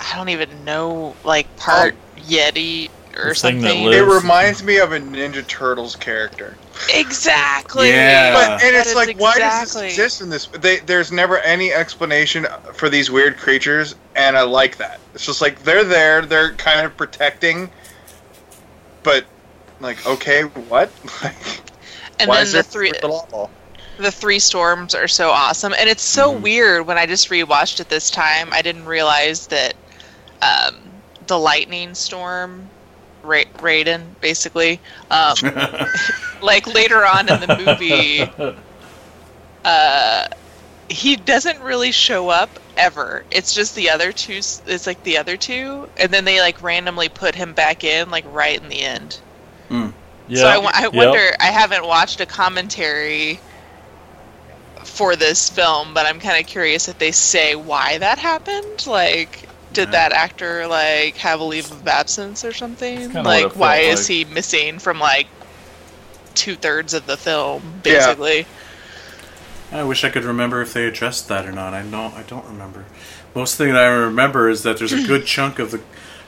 I 0.00 0.16
don't 0.16 0.30
even 0.30 0.64
know 0.64 1.14
like 1.22 1.54
part 1.56 1.94
Yeti 2.16 2.90
or 3.16 3.30
The 3.30 3.34
thing 3.34 3.62
that 3.62 3.76
something. 3.76 3.92
It 3.92 4.00
reminds 4.00 4.62
me 4.62 4.78
of 4.78 4.92
a 4.92 4.98
Ninja 5.00 5.46
Turtles 5.46 5.96
character. 5.96 6.60
Exactly. 6.88 7.88
Yeah. 7.88 8.30
But 8.32 8.54
and 8.62 8.74
That 8.74 8.86
it's 8.86 8.86
is 8.86 8.94
like, 8.94 9.14
why 9.16 9.38
does 9.38 9.58
this 9.58 9.76
exist 9.76 10.20
in 10.20 10.28
this? 10.30 10.46
They, 10.48 10.78
there's 10.80 11.12
never 11.12 11.38
any 11.40 11.72
explanation 11.72 12.46
for 12.74 12.88
these 12.88 13.10
weird 13.10 13.36
creatures, 13.38 13.94
and 14.14 14.36
I 14.36 14.42
like 14.42 14.76
that. 14.78 15.02
It's 15.14 15.24
just 15.26 15.40
like 15.40 15.62
they're 15.62 15.84
there, 15.84 16.24
they're 16.26 16.54
kind 16.56 16.86
of 16.86 16.96
protecting, 16.96 17.70
but 19.02 19.26
like, 19.80 20.04
okay, 20.06 20.42
what? 20.42 20.94
Like, 21.22 21.36
And 22.18 22.28
Why 22.28 22.40
then 22.40 22.42
is 22.42 22.52
there 22.52 22.62
the 22.62 22.62
three 22.62 22.92
the 23.00 23.12
the 23.98 24.12
three 24.12 24.38
storms 24.38 24.94
are 24.94 25.08
so 25.08 25.30
awesome, 25.30 25.74
and 25.78 25.88
it's 25.88 26.02
so 26.04 26.32
Mm-hmm. 26.32 26.42
weird 26.42 26.86
when 26.86 26.98
I 26.98 27.06
just 27.06 27.28
rewatched 27.30 27.80
it 27.80 27.88
this 27.88 28.10
time. 28.10 28.52
I 28.52 28.62
didn't 28.62 28.86
realize 28.86 29.46
that 29.48 29.74
um, 30.42 31.02
the 31.26 31.38
lightning 31.38 31.94
storm, 31.94 32.72
Ra- 33.22 33.42
Raiden, 33.58 34.18
basically, 34.20 34.80
um, 35.10 35.36
like 36.40 36.66
later 36.66 37.04
on 37.06 37.28
in 37.28 37.40
the 37.40 37.48
movie, 37.48 38.32
uh, 39.64 40.26
he 40.88 41.16
doesn't 41.16 41.60
really 41.60 41.92
show 41.92 42.28
up 42.28 42.58
ever. 42.76 43.24
It's 43.30 43.52
just 43.54 43.74
the 43.74 43.90
other 43.90 44.12
two. 44.12 44.38
It's 44.38 44.86
like 44.86 45.02
the 45.02 45.18
other 45.18 45.36
two, 45.36 45.88
and 45.96 46.12
then 46.12 46.24
they 46.24 46.40
like 46.40 46.62
randomly 46.62 47.08
put 47.08 47.34
him 47.34 47.54
back 47.54 47.84
in, 47.84 48.10
like 48.10 48.24
right 48.26 48.60
in 48.60 48.68
the 48.68 48.82
end. 48.82 49.22
Yeah. 50.26 50.46
So 50.46 50.48
I, 50.48 50.58
wa- 50.58 50.72
I 50.74 50.88
Yep. 50.92 50.92
wonder. 50.96 51.32
I 51.40 51.46
haven't 51.52 51.86
watched 51.86 52.20
a 52.20 52.26
commentary 52.26 53.44
for 54.84 55.16
this 55.16 55.48
film, 55.50 55.94
but 55.94 56.06
I'm 56.06 56.20
kind 56.20 56.40
of 56.40 56.46
curious 56.46 56.88
if 56.88 56.98
they 56.98 57.12
say 57.12 57.54
why 57.54 57.98
that 57.98 58.18
happened. 58.18 58.86
Like, 58.86 59.49
did 59.72 59.88
Yeah. 59.88 60.08
that 60.08 60.12
actor 60.12 60.66
like 60.66 61.16
have 61.16 61.40
a 61.40 61.44
leave 61.44 61.70
of 61.70 61.86
absence 61.86 62.44
or 62.44 62.52
something? 62.52 63.12
Like, 63.12 63.56
why 63.56 63.82
felt 63.84 63.98
is 64.00 64.06
he 64.06 64.24
missing 64.24 64.78
from 64.78 64.98
like 64.98 65.26
two 66.34 66.56
thirds 66.56 66.94
of 66.94 67.06
the 67.06 67.16
film, 67.16 67.62
Yeah. 67.84 67.98
basically? 67.98 68.46
I 69.72 69.82
wish 69.84 70.02
I 70.04 70.10
could 70.10 70.24
remember 70.24 70.60
if 70.62 70.72
they 70.72 70.86
addressed 70.86 71.28
that 71.28 71.46
or 71.46 71.52
not. 71.52 71.74
I 71.74 71.82
don't. 71.82 72.14
I 72.14 72.22
don't 72.22 72.44
remember. 72.46 72.84
Most 73.34 73.56
thing 73.56 73.72
that 73.72 73.82
I 73.84 73.86
remember 73.86 74.48
is 74.48 74.64
that 74.64 74.78
there's 74.78 74.92
a 74.92 75.06
good 75.06 75.26
chunk 75.26 75.58
of 75.60 75.70
the 75.70 75.80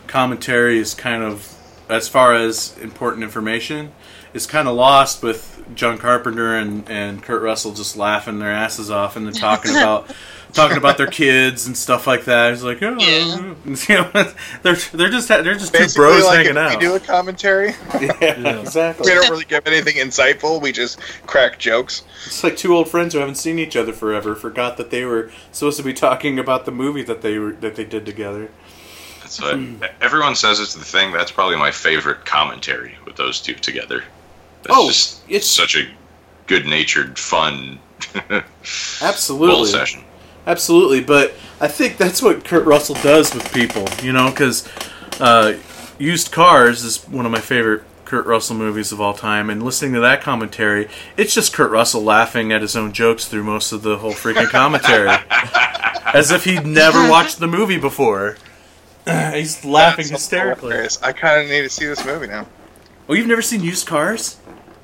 commentary 0.06 0.78
is 0.78 0.94
kind 0.94 1.24
of, 1.24 1.52
as 1.88 2.08
far 2.08 2.34
as 2.34 2.76
important 2.78 3.24
information, 3.24 3.90
is 4.32 4.46
kind 4.46 4.68
of 4.68 4.76
lost 4.76 5.22
with 5.24 5.64
John 5.74 5.98
Carpenter 5.98 6.54
and, 6.56 6.88
and 6.88 7.20
Kurt 7.22 7.42
Russell 7.42 7.72
just 7.72 7.96
laughing 7.96 8.38
their 8.38 8.52
asses 8.52 8.90
off 8.92 9.16
and 9.16 9.26
then 9.26 9.34
talking 9.34 9.72
about 9.76 10.08
talking 10.52 10.76
about 10.76 10.98
their 10.98 11.06
kids 11.06 11.66
and 11.66 11.76
stuff 11.76 12.06
like 12.06 12.24
that. 12.26 12.52
It's 12.52 12.62
like, 12.62 12.82
oh, 12.82 12.96
Yeah. 12.98 13.54
you 13.64 13.94
know, 13.94 14.32
they're 14.62 14.74
they're 14.74 15.08
just 15.10 15.28
they're 15.28 15.54
just 15.54 15.74
two 15.74 15.86
bros 15.94 16.24
like 16.24 16.38
hanging 16.46 16.56
out. 16.58 16.74
we 16.78 16.80
do 16.80 16.94
a 16.94 17.00
commentary, 17.00 17.68
yeah, 18.00 18.60
exactly. 18.60 19.10
we 19.10 19.14
don't 19.20 19.30
really 19.30 19.44
give 19.44 19.66
anything 19.66 19.96
insightful. 19.96 20.60
We 20.60 20.72
just 20.72 20.98
crack 21.26 21.58
jokes. 21.58 22.02
It's 22.26 22.44
like 22.44 22.56
two 22.56 22.74
old 22.74 22.88
friends 22.88 23.14
who 23.14 23.20
haven't 23.20 23.36
seen 23.36 23.58
each 23.58 23.76
other 23.76 23.92
forever 23.92 24.34
forgot 24.34 24.76
that 24.76 24.90
they 24.90 25.04
were 25.04 25.30
supposed 25.52 25.76
to 25.78 25.82
be 25.84 25.92
talking 25.94 26.38
about 26.38 26.64
the 26.66 26.72
movie 26.72 27.02
that 27.04 27.22
they 27.22 27.38
were 27.38 27.52
that 27.52 27.76
they 27.76 27.84
did 27.84 28.04
together. 28.06 28.50
That's 29.20 29.40
what 29.40 29.58
everyone 30.02 30.34
says 30.34 30.60
it's 30.60 30.74
the 30.74 30.84
thing. 30.84 31.12
That's 31.12 31.30
probably 31.30 31.56
my 31.56 31.70
favorite 31.70 32.26
commentary 32.26 32.96
with 33.06 33.16
those 33.16 33.40
two 33.40 33.54
together. 33.54 34.04
That's 34.62 34.76
Oh, 34.78 34.88
just 34.88 35.22
it's- 35.28 35.46
such 35.46 35.74
a 35.76 35.88
good-natured, 36.46 37.18
fun 37.18 37.78
Absolutely, 39.00 39.66
session. 39.66 40.04
Absolutely. 40.46 41.02
But 41.02 41.34
I 41.60 41.68
think 41.68 41.96
that's 41.96 42.22
what 42.22 42.44
Kurt 42.44 42.64
Russell 42.66 42.96
does 42.96 43.34
with 43.34 43.52
people, 43.52 43.86
you 44.02 44.12
know, 44.12 44.30
because 44.30 44.68
uh, 45.20 45.54
Used 45.98 46.32
Cars 46.32 46.84
is 46.84 47.02
one 47.08 47.26
of 47.26 47.32
my 47.32 47.40
favorite 47.40 47.82
Kurt 48.04 48.26
Russell 48.26 48.56
movies 48.56 48.92
of 48.92 49.00
all 49.00 49.14
time, 49.14 49.48
and 49.48 49.62
listening 49.62 49.94
to 49.94 50.00
that 50.00 50.20
commentary, 50.20 50.88
it's 51.16 51.34
just 51.34 51.54
Kurt 51.54 51.70
Russell 51.70 52.02
laughing 52.02 52.52
at 52.52 52.60
his 52.60 52.76
own 52.76 52.92
jokes 52.92 53.26
through 53.26 53.44
most 53.44 53.72
of 53.72 53.80
the 53.82 53.96
whole 53.96 54.12
freaking 54.12 54.48
commentary, 54.50 55.08
as 56.14 56.30
if 56.30 56.44
he'd 56.44 56.66
never 56.66 57.08
watched 57.08 57.38
the 57.38 57.46
movie 57.46 57.78
before. 57.78 58.36
He's 59.06 59.64
laughing 59.64 60.08
That's 60.08 60.10
hysterically. 60.10 60.70
hilarious. 60.72 61.02
I 61.02 61.12
kind 61.12 61.42
of 61.42 61.48
need 61.48 61.62
to 61.62 61.70
see 61.70 61.86
this 61.86 62.04
movie 62.04 62.26
now. 62.26 62.46
Oh, 63.08 63.14
you've 63.14 63.26
never 63.26 63.40
seen 63.42 63.62
Used 63.62 63.86
Cars? 63.86 64.36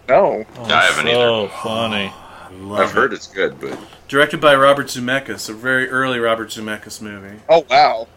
No. 0.09 0.47
I 0.57 0.85
haven't 0.87 1.09
either. 1.09 1.15
so 1.15 1.49
funny. 1.49 2.13
Love 2.59 2.81
I've 2.81 2.89
it. 2.91 2.95
heard 2.95 3.13
it's 3.13 3.27
good, 3.29 3.61
but 3.61 3.79
Directed 4.09 4.41
by 4.41 4.55
Robert 4.57 4.87
Zemeckis, 4.87 5.49
a 5.49 5.53
very 5.53 5.89
early 5.89 6.19
Robert 6.19 6.49
Zemeckis 6.49 7.01
movie. 7.01 7.41
Oh 7.49 7.65
wow. 7.71 8.09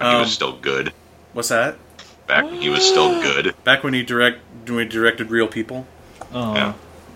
he 0.00 0.04
Um, 0.06 0.20
was 0.22 0.32
still 0.32 0.56
good. 0.56 0.92
What's 1.32 1.48
that? 1.50 1.76
Back 2.26 2.44
when 2.46 2.60
he 2.60 2.68
was 2.70 2.84
still 2.84 3.20
good. 3.22 3.54
Back 3.64 3.84
when 3.84 3.92
he 3.94 4.02
direct 4.02 4.38
when 4.68 4.78
he 4.80 4.84
directed 4.86 5.30
Real 5.30 5.46
People. 5.46 5.86
Oh. 6.32 6.54
Yeah. 6.54 6.72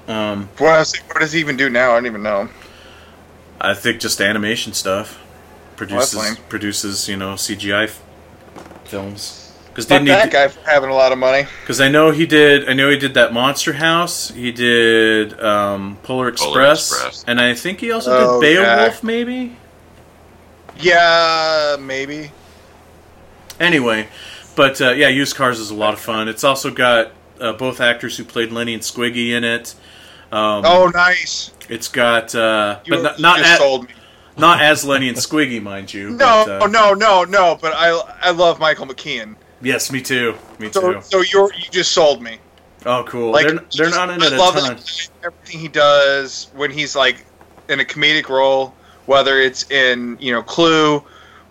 Um, 0.06 0.48
What, 0.59 0.78
else- 0.78 0.96
what 1.09 1.20
does 1.20 1.32
he 1.32 1.40
even 1.40 1.56
do 1.56 1.68
now? 1.70 1.92
I 1.92 1.94
don't 1.96 2.06
even 2.06 2.22
know. 2.22 2.48
I 3.60 3.74
think 3.74 4.00
just 4.00 4.20
animation 4.20 4.72
stuff. 4.72 5.18
Produces 5.76 6.14
lame. 6.16 6.36
produces 6.48 7.09
you 7.09 7.16
know 7.16 7.34
CGI 7.34 7.84
f- 7.84 8.02
films. 8.84 9.47
Because 9.78 9.86
Fuck 9.90 9.98
didn't 9.98 10.09
that 10.09 10.24
he? 10.24 10.30
guy 10.32 10.48
for 10.48 10.68
having 10.68 10.90
a 10.90 10.94
lot 10.94 11.12
of 11.12 11.18
money. 11.18 11.46
Because 11.60 11.80
I 11.80 11.88
know 11.88 12.10
he 12.10 12.26
did. 12.26 12.68
I 12.68 12.72
know 12.72 12.90
he 12.90 12.98
did 12.98 13.14
that 13.14 13.32
Monster 13.32 13.74
House. 13.74 14.28
He 14.28 14.50
did 14.50 15.38
um, 15.40 15.96
Polar 16.02 16.26
Express, 16.26 16.90
Express. 16.90 17.24
and 17.28 17.40
I 17.40 17.55
think 17.55 17.78
he 17.78 17.92
also 17.92 18.10
Oh, 18.12 18.40
did 18.40 18.56
yeah. 18.56 18.74
Beowulf, 18.76 19.05
maybe. 19.05 19.56
Yeah, 20.80 21.76
maybe. 21.78 22.32
Anyway, 23.60 24.09
but 24.56 24.80
uh, 24.80 24.90
yeah, 24.90 25.09
Used 25.10 25.36
Cars 25.36 25.60
is 25.60 25.70
a 25.70 25.74
lot 25.76 25.94
of 25.94 26.00
fun. 26.00 26.26
It's 26.28 26.42
also 26.42 26.72
got 26.72 27.12
uh, 27.40 27.52
both 27.52 27.80
actors 27.80 28.16
who 28.16 28.24
played 28.24 28.50
Lenny 28.50 28.74
and 28.74 28.82
Squiggy 28.82 29.30
in 29.30 29.44
it. 29.44 29.76
Um, 30.32 30.64
Oh, 30.66 30.90
nice. 30.92 31.52
It's 31.68 31.86
got, 31.86 32.34
uh, 32.34 32.80
You 32.84 32.94
but 32.94 33.02
not 33.02 33.20
not, 33.20 33.38
just 33.38 33.50
at, 33.50 33.59
sold 33.59 33.86
me. 33.88 33.94
not 34.36 34.60
as 34.60 34.84
Lenny 34.84 35.09
and 35.09 35.16
Squiggy, 35.18 35.62
mind 35.62 35.94
you. 35.94 36.10
No, 36.16 36.44
but, 36.46 36.62
uh, 36.62 36.66
no, 36.66 36.94
no, 36.94 37.22
no. 37.22 37.56
But 37.60 37.74
I, 37.74 37.90
I 38.22 38.30
love 38.30 38.59
Michael 38.59 38.86
McKean. 38.86 39.36
Yes, 39.60 39.90
me 39.90 40.01
too. 40.01 40.35
Me 40.59 40.70
So, 40.70 40.94
too. 40.94 41.01
so 41.02 41.20
you're 41.22 41.52
you 41.55 41.64
just 41.70 41.93
sold 41.93 42.22
me. 42.22 42.39
Oh, 42.86 43.05
cool. 43.09 43.32
Like 43.32 43.47
they're 43.47 43.59
they're 43.76 43.90
not 43.90 44.10
in 44.10 44.22
I 44.22 44.26
it 44.26 44.32
a 44.35 44.36
love 44.36 44.55
ton. 44.55 44.78
everything 45.24 45.60
he 45.60 45.68
does 45.68 46.51
when 46.55 46.70
he's 46.70 46.94
like 46.94 47.24
in 47.68 47.80
a 47.80 47.85
comedic 47.85 48.28
role, 48.28 48.72
whether 49.06 49.39
it's 49.40 49.68
in 49.70 50.16
you 50.20 50.32
know 50.32 50.43
Clue 50.43 51.02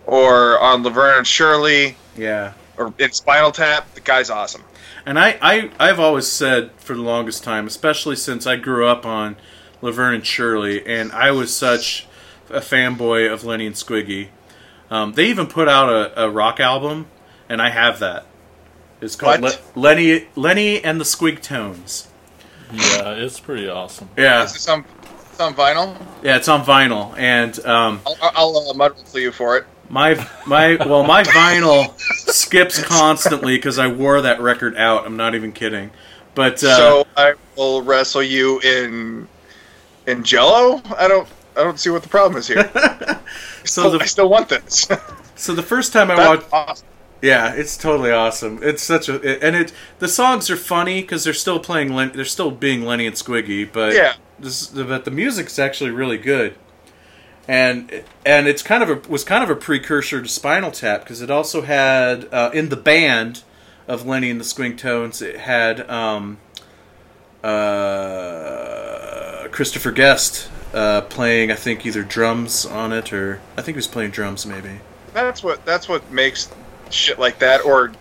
or 0.06 0.58
on 0.60 0.82
Laverne 0.82 1.18
and 1.18 1.26
Shirley 1.26 1.96
Yeah. 2.16 2.54
or 2.78 2.94
in 2.98 3.12
Spinal 3.12 3.52
Tap. 3.52 3.92
The 3.94 4.00
guy's 4.00 4.30
awesome. 4.30 4.62
And 5.04 5.18
I, 5.18 5.38
I, 5.40 5.70
I've 5.78 6.00
always 6.00 6.26
said 6.26 6.70
for 6.78 6.94
the 6.94 7.02
longest 7.02 7.44
time, 7.44 7.66
especially 7.66 8.16
since 8.16 8.46
I 8.46 8.56
grew 8.56 8.86
up 8.86 9.04
on 9.06 9.36
Laverne 9.82 10.14
and 10.14 10.26
Shirley, 10.26 10.84
and 10.86 11.12
I 11.12 11.30
was 11.30 11.54
such 11.54 12.06
a 12.50 12.60
fanboy 12.60 13.30
of 13.32 13.44
Lenny 13.44 13.66
and 13.66 13.74
Squiggy. 13.76 14.28
Um, 14.90 15.12
they 15.12 15.26
even 15.26 15.46
put 15.46 15.68
out 15.68 15.88
a, 15.90 16.24
a 16.24 16.30
rock 16.30 16.58
album, 16.60 17.06
and 17.48 17.60
I 17.62 17.70
have 17.70 17.98
that. 18.00 18.26
It's 19.00 19.16
called 19.16 19.40
Le- 19.40 19.52
Lenny 19.74 20.26
Lenny 20.34 20.82
and 20.82 21.00
the 21.00 21.04
Squigtones. 21.04 22.06
Yeah, 22.72 23.12
it's 23.14 23.40
pretty 23.40 23.68
awesome. 23.68 24.10
Yeah, 24.16 24.42
Is 24.44 24.52
this 24.52 24.68
on, 24.68 24.84
it's 25.30 25.40
on 25.40 25.54
vinyl? 25.54 25.96
yeah, 26.22 26.36
it's 26.36 26.48
on 26.48 26.64
vinyl, 26.64 27.16
and 27.16 27.58
um, 27.64 28.00
I'll, 28.06 28.16
I'll 28.56 28.70
uh, 28.70 28.74
muddle 28.74 29.02
to 29.02 29.20
you 29.20 29.32
for 29.32 29.56
it. 29.56 29.64
my 29.88 30.14
my 30.46 30.76
well, 30.84 31.04
my 31.04 31.22
vinyl 31.22 31.98
skips 31.98 32.82
constantly 32.82 33.56
because 33.56 33.78
I 33.78 33.86
wore 33.86 34.20
that 34.22 34.40
record 34.40 34.76
out. 34.76 35.06
I'm 35.06 35.16
not 35.16 35.34
even 35.34 35.52
kidding. 35.52 35.90
But 36.34 36.62
uh, 36.62 36.76
so 36.76 37.06
I 37.16 37.34
will 37.56 37.82
wrestle 37.82 38.22
you 38.22 38.60
in 38.60 39.28
in 40.06 40.24
Jello. 40.24 40.82
I 40.98 41.08
don't. 41.08 41.28
I 41.56 41.62
don't 41.64 41.80
see 41.80 41.90
what 41.90 42.02
the 42.02 42.08
problem 42.08 42.38
is 42.38 42.46
here. 42.46 42.70
so 43.64 43.92
I 43.94 43.98
the 43.98 44.04
still 44.06 44.28
want 44.28 44.48
this. 44.48 44.86
so 45.36 45.54
the 45.54 45.62
first 45.62 45.92
time 45.92 46.10
I 46.10 46.28
watched. 46.28 46.46
awesome. 46.52 46.86
Yeah, 47.20 47.52
it's 47.54 47.76
totally 47.76 48.10
awesome. 48.12 48.60
It's 48.62 48.82
such 48.82 49.08
a 49.08 49.44
and 49.44 49.56
it 49.56 49.72
the 49.98 50.06
songs 50.08 50.50
are 50.50 50.56
funny 50.56 51.00
because 51.00 51.24
they're 51.24 51.32
still 51.34 51.58
playing 51.58 51.92
Len, 51.92 52.12
they're 52.14 52.24
still 52.24 52.50
being 52.52 52.84
Lenny 52.84 53.06
and 53.06 53.16
Squiggy, 53.16 53.68
but 53.72 53.94
Yeah. 53.94 54.14
this, 54.38 54.66
but 54.68 55.04
the 55.04 55.10
music's 55.10 55.58
actually 55.58 55.90
really 55.90 56.18
good. 56.18 56.54
And 57.48 58.04
and 58.24 58.46
it's 58.46 58.62
kind 58.62 58.82
of 58.82 58.90
a 58.90 59.00
was 59.08 59.24
kind 59.24 59.42
of 59.42 59.50
a 59.50 59.56
precursor 59.56 60.22
to 60.22 60.28
Spinal 60.28 60.70
Tap 60.70 61.00
because 61.00 61.20
it 61.22 61.30
also 61.30 61.62
had 61.62 62.28
uh, 62.32 62.50
in 62.54 62.68
the 62.68 62.76
band 62.76 63.42
of 63.88 64.06
Lenny 64.06 64.30
and 64.30 64.38
the 64.38 64.44
Squigtones 64.44 65.20
it 65.22 65.38
had 65.40 65.88
um, 65.90 66.38
uh, 68.18 69.48
Christopher 69.50 69.90
Guest 69.92 70.48
uh, 70.74 71.00
playing 71.02 71.50
I 71.50 71.54
think 71.54 71.84
either 71.86 72.02
drums 72.02 72.66
on 72.66 72.92
it 72.92 73.12
or 73.12 73.40
I 73.56 73.62
think 73.62 73.74
he 73.74 73.78
was 73.78 73.86
playing 73.86 74.10
drums 74.10 74.46
maybe. 74.46 74.80
That's 75.14 75.42
what. 75.42 75.64
That's 75.64 75.88
what 75.88 76.08
makes 76.12 76.48
shit 76.92 77.18
like 77.18 77.38
that, 77.40 77.64
or 77.64 77.92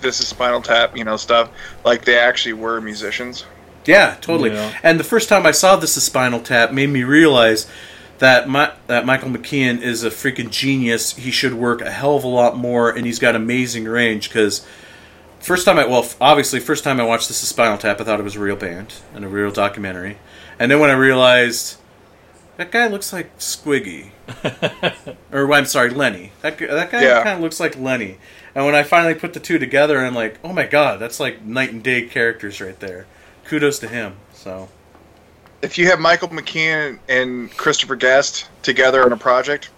this 0.00 0.20
is 0.20 0.28
Spinal 0.28 0.62
Tap, 0.62 0.96
you 0.96 1.04
know, 1.04 1.16
stuff 1.16 1.50
like 1.84 2.04
they 2.04 2.18
actually 2.18 2.54
were 2.54 2.80
musicians. 2.80 3.44
Yeah, 3.84 4.16
totally. 4.20 4.50
Yeah. 4.50 4.76
And 4.82 5.00
the 5.00 5.04
first 5.04 5.28
time 5.28 5.46
I 5.46 5.50
saw 5.50 5.76
this 5.76 5.96
is 5.96 6.02
Spinal 6.02 6.40
Tap 6.40 6.72
made 6.72 6.90
me 6.90 7.04
realize 7.04 7.66
that 8.18 8.48
my, 8.48 8.72
that 8.86 9.06
Michael 9.06 9.30
McKean 9.30 9.80
is 9.80 10.04
a 10.04 10.10
freaking 10.10 10.50
genius. 10.50 11.16
He 11.16 11.30
should 11.30 11.54
work 11.54 11.80
a 11.80 11.90
hell 11.90 12.16
of 12.16 12.24
a 12.24 12.28
lot 12.28 12.56
more, 12.56 12.90
and 12.90 13.06
he's 13.06 13.18
got 13.18 13.34
amazing 13.34 13.84
range. 13.84 14.28
Because 14.28 14.66
first 15.40 15.64
time 15.64 15.78
I 15.78 15.86
well, 15.86 16.06
obviously, 16.20 16.60
first 16.60 16.84
time 16.84 17.00
I 17.00 17.04
watched 17.04 17.28
this 17.28 17.42
is 17.42 17.48
Spinal 17.48 17.78
Tap, 17.78 18.00
I 18.00 18.04
thought 18.04 18.20
it 18.20 18.24
was 18.24 18.36
a 18.36 18.40
real 18.40 18.56
band 18.56 18.94
and 19.14 19.24
a 19.24 19.28
real 19.28 19.50
documentary. 19.50 20.18
And 20.58 20.70
then 20.70 20.80
when 20.80 20.90
I 20.90 20.94
realized 20.94 21.76
that 22.56 22.72
guy 22.72 22.88
looks 22.88 23.12
like 23.12 23.36
Squiggy, 23.38 24.10
or 25.32 25.52
I'm 25.52 25.64
sorry, 25.66 25.90
Lenny. 25.90 26.32
That 26.42 26.58
that 26.58 26.90
guy 26.90 27.02
Yeah. 27.02 27.22
kind 27.22 27.36
of 27.36 27.40
looks 27.40 27.60
like 27.60 27.76
Lenny. 27.76 28.18
And 28.54 28.64
when 28.64 28.74
I 28.74 28.82
finally 28.82 29.14
put 29.14 29.34
the 29.34 29.40
two 29.40 29.58
together, 29.58 29.98
I'm 30.04 30.14
like, 30.14 30.38
oh 30.42 30.52
my 30.52 30.66
god, 30.66 30.98
that's 31.00 31.20
like 31.20 31.42
night 31.44 31.72
and 31.72 31.82
day 31.82 32.02
characters 32.02 32.60
right 32.60 32.78
there. 32.80 33.06
Kudos 33.44 33.78
to 33.80 33.88
him. 33.88 34.14
So 34.32 34.68
if 35.62 35.78
you 35.78 35.86
have 35.88 35.98
Michael 36.00 36.28
McKean 36.28 36.98
and 37.08 37.50
Christopher 37.56 37.96
Guest 37.96 38.48
together 38.62 39.04
on 39.04 39.12
a 39.12 39.16
project, 39.16 39.70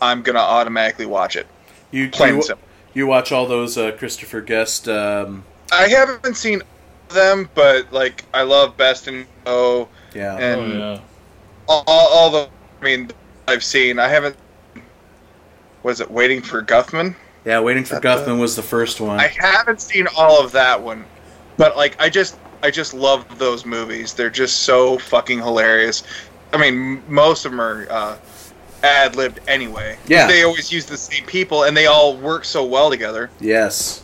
I'm 0.00 0.22
gonna 0.22 0.38
automatically 0.38 1.06
watch 1.06 1.36
it. 1.36 1.46
You 1.90 2.08
Plain 2.10 2.36
you, 2.36 2.42
simple. 2.42 2.66
you 2.94 3.06
watch 3.06 3.32
all 3.32 3.46
those 3.46 3.76
uh, 3.78 3.92
Christopher 3.92 4.40
Guest. 4.40 4.88
Um, 4.88 5.44
I 5.72 5.88
haven't 5.88 6.36
seen 6.36 6.62
them, 7.08 7.48
but 7.54 7.92
like 7.92 8.24
I 8.34 8.42
love 8.42 8.76
Best 8.76 9.08
in 9.08 9.26
Oh 9.46 9.88
yeah. 10.14 10.34
Oh 10.34 10.38
and 10.38 10.72
yeah. 10.78 11.00
all, 11.68 11.84
all 11.86 12.30
the. 12.30 12.48
I 12.80 12.84
mean, 12.84 13.10
I've 13.46 13.64
seen. 13.64 13.98
I 13.98 14.08
haven't. 14.08 14.36
Was 15.82 16.00
it 16.00 16.10
Waiting 16.10 16.40
for 16.42 16.62
Guffman? 16.62 17.14
yeah. 17.44 17.60
Waiting 17.60 17.84
for 17.84 18.00
That's, 18.00 18.22
uh, 18.22 18.24
Guffman 18.26 18.40
was 18.40 18.56
the 18.56 18.62
first 18.62 19.00
one. 19.00 19.20
I 19.20 19.28
haven't 19.28 19.80
seen 19.80 20.06
all 20.16 20.42
of 20.42 20.52
that 20.52 20.80
one, 20.80 21.04
but 21.56 21.76
like 21.76 22.00
I 22.00 22.08
just 22.08 22.38
I 22.62 22.70
just 22.70 22.94
love 22.94 23.38
those 23.38 23.66
movies. 23.66 24.14
They're 24.14 24.30
just 24.30 24.62
so 24.62 24.98
fucking 24.98 25.38
hilarious. 25.38 26.02
I 26.52 26.56
mean, 26.56 27.02
most 27.08 27.44
of 27.44 27.50
them 27.52 27.60
are 27.60 27.86
uh, 27.90 28.16
ad 28.82 29.16
libbed 29.16 29.40
anyway. 29.48 29.98
Yeah. 30.06 30.26
they 30.26 30.44
always 30.44 30.72
use 30.72 30.86
the 30.86 30.96
same 30.96 31.26
people, 31.26 31.64
and 31.64 31.76
they 31.76 31.86
all 31.86 32.16
work 32.16 32.44
so 32.44 32.64
well 32.64 32.88
together. 32.90 33.28
Yes, 33.40 34.02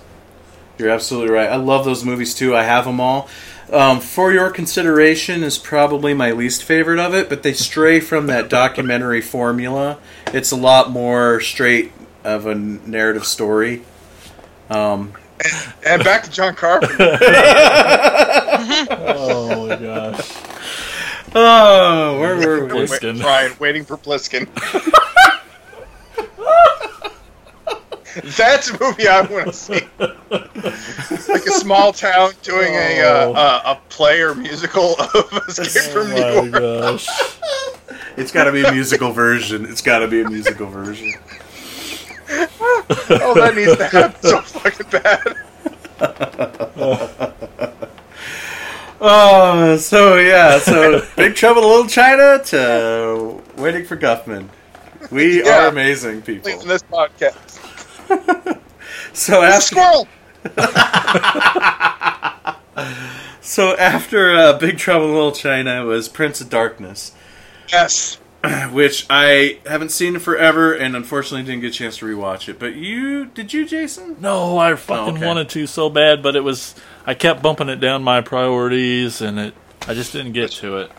you're 0.77 0.91
absolutely 0.91 1.31
right. 1.31 1.49
I 1.49 1.57
love 1.57 1.85
those 1.85 2.05
movies 2.05 2.35
too. 2.35 2.55
I 2.55 2.65
have 2.65 2.85
them 2.85 3.01
all. 3.01 3.29
Um, 3.73 4.01
For 4.01 4.33
Your 4.33 4.51
Consideration 4.51 5.45
is 5.45 5.57
probably 5.57 6.13
my 6.13 6.33
least 6.33 6.65
favorite 6.65 6.99
of 6.99 7.15
it, 7.15 7.29
but 7.29 7.45
they 7.45 7.53
stray 7.53 8.01
from 8.01 8.27
that 8.27 8.49
documentary 8.49 9.21
formula. 9.21 9.99
It's 10.33 10.51
a 10.51 10.57
lot 10.57 10.91
more 10.91 11.41
straight 11.41 11.93
of 12.25 12.47
a 12.47 12.55
narrative 12.55 13.25
story. 13.25 13.83
Um, 14.69 15.13
And 15.87 16.05
back 16.05 16.25
to 16.25 16.31
John 16.31 16.55
Carpenter. 16.55 17.19
Oh 18.63 19.67
my 19.69 19.77
gosh. 19.77 20.33
oh, 21.35 22.21
where 22.21 22.37
were 22.37 22.67
we? 22.67 22.71
Pliskin. 22.73 23.23
Ryan, 23.23 23.53
waiting 23.59 23.85
for 23.85 23.97
Pliskin. 23.97 24.49
That's 28.37 28.71
a 28.71 28.79
movie 28.81 29.07
I 29.09 29.21
want 29.23 29.47
to 29.47 29.53
see. 29.53 29.81
like 30.01 31.47
a 31.47 31.51
small 31.53 31.93
town 31.93 32.33
doing 32.43 32.75
a 32.75 33.01
uh, 33.03 33.27
Oh. 33.27 33.33
uh, 33.35 33.63
a 33.77 33.89
play 33.89 34.21
or 34.21 34.35
musical 34.35 34.95
of 35.01 35.33
Escape 35.49 35.93
from 35.93 36.11
New 36.11 36.17
Oh 36.23 36.43
my 36.47 36.59
York. 36.61 36.81
gosh. 36.83 37.09
It's 38.17 38.33
got 38.33 38.45
to 38.45 38.53
be 38.53 38.63
a 38.65 38.73
musical 38.73 39.13
version. 39.13 39.65
It's 39.67 39.83
got 39.83 40.01
to 40.01 40.09
be 40.09 40.21
a 40.23 40.29
musical 40.29 40.67
version. 40.67 41.13
Oh, 42.33 43.33
that 43.37 43.55
needs 43.57 43.77
to 43.77 43.87
happen 43.89 44.23
so 44.23 44.41
fucking 44.41 44.91
bad. 44.91 45.37
Oh, 49.03 49.77
so 49.79 50.19
yeah, 50.19 50.59
so 50.59 51.01
Big 51.17 51.35
Trouble 51.35 51.63
in 51.63 51.69
Little 51.69 51.87
China 51.87 52.43
to 52.47 53.43
Waiting 53.57 53.85
for 53.87 53.97
Guffman. 53.97 54.49
We 55.11 55.43
Yeah. 55.43 55.65
are 55.65 55.69
amazing 55.69 56.21
people. 56.23 56.51
Please 56.51 56.63
in 56.63 56.69
this 56.69 56.83
podcast. 56.83 57.59
So 59.13 59.43
after 59.43 59.75
Squirrel. 59.75 60.09
so 63.41 63.77
after 63.77 64.35
uh, 64.37 64.59
Big 64.59 64.79
Trouble 64.79 65.07
in 65.07 65.15
Little 65.15 65.33
China 65.33 65.85
was 65.85 66.09
Prince 66.09 66.41
of 66.41 66.51
Darkness, 66.51 67.13
Yes. 67.73 68.19
which 68.71 69.07
I 69.11 69.59
haven't 69.67 69.91
seen 69.91 70.15
in 70.15 70.21
forever, 70.21 70.73
and 70.73 70.97
unfortunately 70.97 71.45
didn't 71.45 71.61
get 71.63 71.75
a 71.75 71.79
chance 71.79 71.99
to 71.99 72.07
rewatch 72.07 72.49
it. 72.49 72.59
But 72.59 72.75
you 72.75 73.27
did 73.27 73.53
you, 73.53 73.67
Jason? 73.67 74.17
No, 74.21 74.59
I 74.59 74.75
fucking 74.77 75.15
Oh, 75.15 75.17
okay. 75.17 75.27
wanted 75.27 75.49
to 75.51 75.67
so 75.67 75.91
bad, 75.91 76.23
but 76.23 76.37
it 76.37 76.45
was 76.45 76.75
I 77.07 77.15
kept 77.15 77.43
bumping 77.43 77.69
it 77.69 77.81
down 77.81 78.03
my 78.03 78.21
priorities, 78.21 79.21
and 79.21 79.39
it 79.39 79.55
I 79.87 79.95
just 79.95 80.13
didn't 80.13 80.33
get 80.33 80.51
to 80.53 80.79
it. 80.79 80.91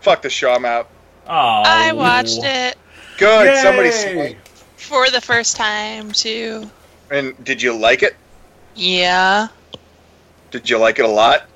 Fuck 0.00 0.22
the 0.22 0.30
show. 0.30 0.52
I'm 0.52 0.64
out. 0.64 0.88
Oh, 1.26 1.62
I 1.66 1.92
watched 1.92 2.38
it 2.42 2.76
Good. 3.18 3.46
Yay! 3.46 3.62
Somebody 3.62 3.90
saw 3.90 4.08
it. 4.08 4.36
For 4.88 5.10
the 5.10 5.20
first 5.20 5.54
time 5.54 6.12
too. 6.12 6.70
And 7.10 7.34
did 7.44 7.60
you 7.60 7.76
like 7.76 8.02
it? 8.02 8.16
Yeah. 8.74 9.48
Did 10.50 10.70
you 10.70 10.78
like 10.78 10.98
it 10.98 11.04
a 11.04 11.08
lot? 11.08 11.46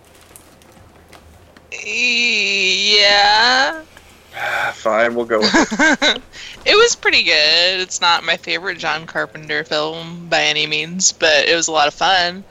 Yeah. 1.83 3.83
Ah, 4.37 4.73
Fine, 4.75 5.15
we'll 5.15 5.25
go 5.25 5.39
with 5.39 5.51
it. 5.55 6.23
it 6.67 6.77
was 6.77 6.95
pretty 6.95 7.23
good. 7.23 7.81
It's 7.81 8.03
not 8.03 8.23
my 8.23 8.37
favorite 8.37 8.77
John 8.77 9.07
Carpenter 9.07 9.65
film 9.65 10.29
by 10.29 10.43
any 10.43 10.67
means, 10.67 11.13
but 11.13 11.49
it 11.49 11.57
was 11.57 11.69
a 11.69 11.73
lot 11.73 11.89
of 11.89 11.95
fun. 11.95 12.45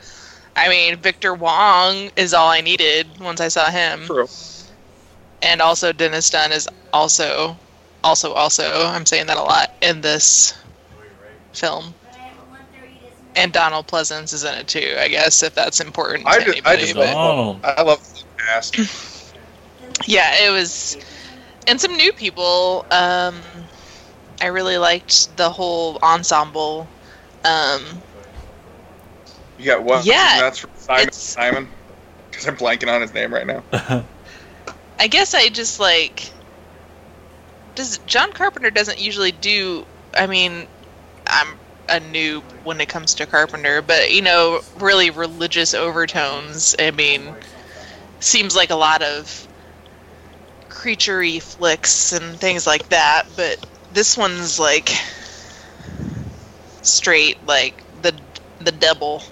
I 0.55 0.67
mean, 0.67 0.95
Victor 0.95 1.35
Wong 1.35 2.09
is 2.15 2.33
all 2.33 2.49
I 2.49 2.61
needed 2.61 3.05
once 3.19 3.39
I 3.39 3.49
saw 3.49 3.69
him. 3.69 4.07
True. 4.07 4.27
And 5.43 5.61
also 5.61 5.93
Dennis 5.93 6.27
Dun 6.31 6.51
is 6.51 6.67
also 6.91 7.55
also 8.03 8.33
also 8.33 8.87
I'm 8.87 9.05
saying 9.05 9.27
that 9.27 9.37
a 9.37 9.43
lot 9.43 9.73
in 9.83 10.01
this 10.01 10.55
film. 11.53 11.93
And 13.35 13.53
Donald 13.53 13.87
Pleasence 13.87 14.33
is 14.33 14.43
in 14.43 14.53
it 14.55 14.67
too, 14.67 14.95
I 14.99 15.07
guess, 15.07 15.41
if 15.41 15.55
that's 15.55 15.79
important 15.79 16.25
to 16.25 16.29
I 16.31 16.43
just, 16.43 16.67
I 16.67 16.75
just 16.75 16.95
but- 16.95 17.05
Donald. 17.13 17.59
I 17.63 17.81
love 17.81 18.01
the 18.13 18.23
cast. 18.43 18.77
yeah, 20.05 20.45
it 20.45 20.51
was, 20.51 20.97
and 21.67 21.79
some 21.79 21.95
new 21.95 22.11
people. 22.11 22.85
Um, 22.91 23.39
I 24.41 24.47
really 24.47 24.77
liked 24.77 25.35
the 25.37 25.49
whole 25.49 25.97
ensemble. 26.03 26.87
Um, 27.45 27.81
You 29.57 29.65
got 29.65 29.83
what? 29.83 30.05
Yeah, 30.05 30.37
That's 30.41 30.59
from 30.59 30.71
Simon. 30.75 31.01
it's- 31.03 31.17
Simon. 31.17 31.67
Because 32.29 32.47
I'm 32.47 32.57
blanking 32.57 32.93
on 32.93 33.01
his 33.01 33.13
name 33.13 33.33
right 33.33 33.45
now. 33.45 33.63
I 34.99 35.07
guess 35.07 35.33
I 35.33 35.47
just 35.49 35.79
like. 35.79 36.31
Does 37.75 37.97
John 37.99 38.33
Carpenter 38.33 38.71
doesn't 38.71 38.99
usually 38.99 39.31
do? 39.31 39.85
I 40.17 40.27
mean, 40.27 40.67
I'm 41.31 41.59
a 41.89 41.99
noob 41.99 42.53
when 42.63 42.81
it 42.81 42.89
comes 42.89 43.15
to 43.15 43.27
Carpenter, 43.27 43.81
but 43.81 44.11
you 44.11 44.21
know, 44.21 44.61
really 44.75 45.09
religious 45.09 45.73
overtones. 45.73 46.75
I 46.79 46.91
mean, 46.91 47.35
seems 48.19 48.55
like 48.55 48.69
a 48.71 48.75
lot 48.75 49.01
of 49.01 49.47
creaturey 50.69 51.41
flicks 51.41 52.11
and 52.13 52.39
things 52.39 52.65
like 52.67 52.89
that, 52.89 53.35
but 53.35 53.57
this 53.91 54.17
one's 54.17 54.59
like 54.59 54.91
straight 56.81 57.43
like 57.45 57.83
the 57.93 58.19
the 58.59 58.71
devil. 58.71 59.23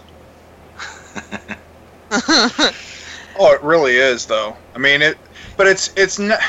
Oh, 3.38 3.54
it 3.54 3.64
really 3.64 3.96
is, 3.96 4.26
though. 4.26 4.58
I 4.76 4.80
mean, 4.80 5.02
it. 5.02 5.18
But 5.58 5.68
it's 5.68 5.90
it's 5.96 6.20
not. 6.20 6.40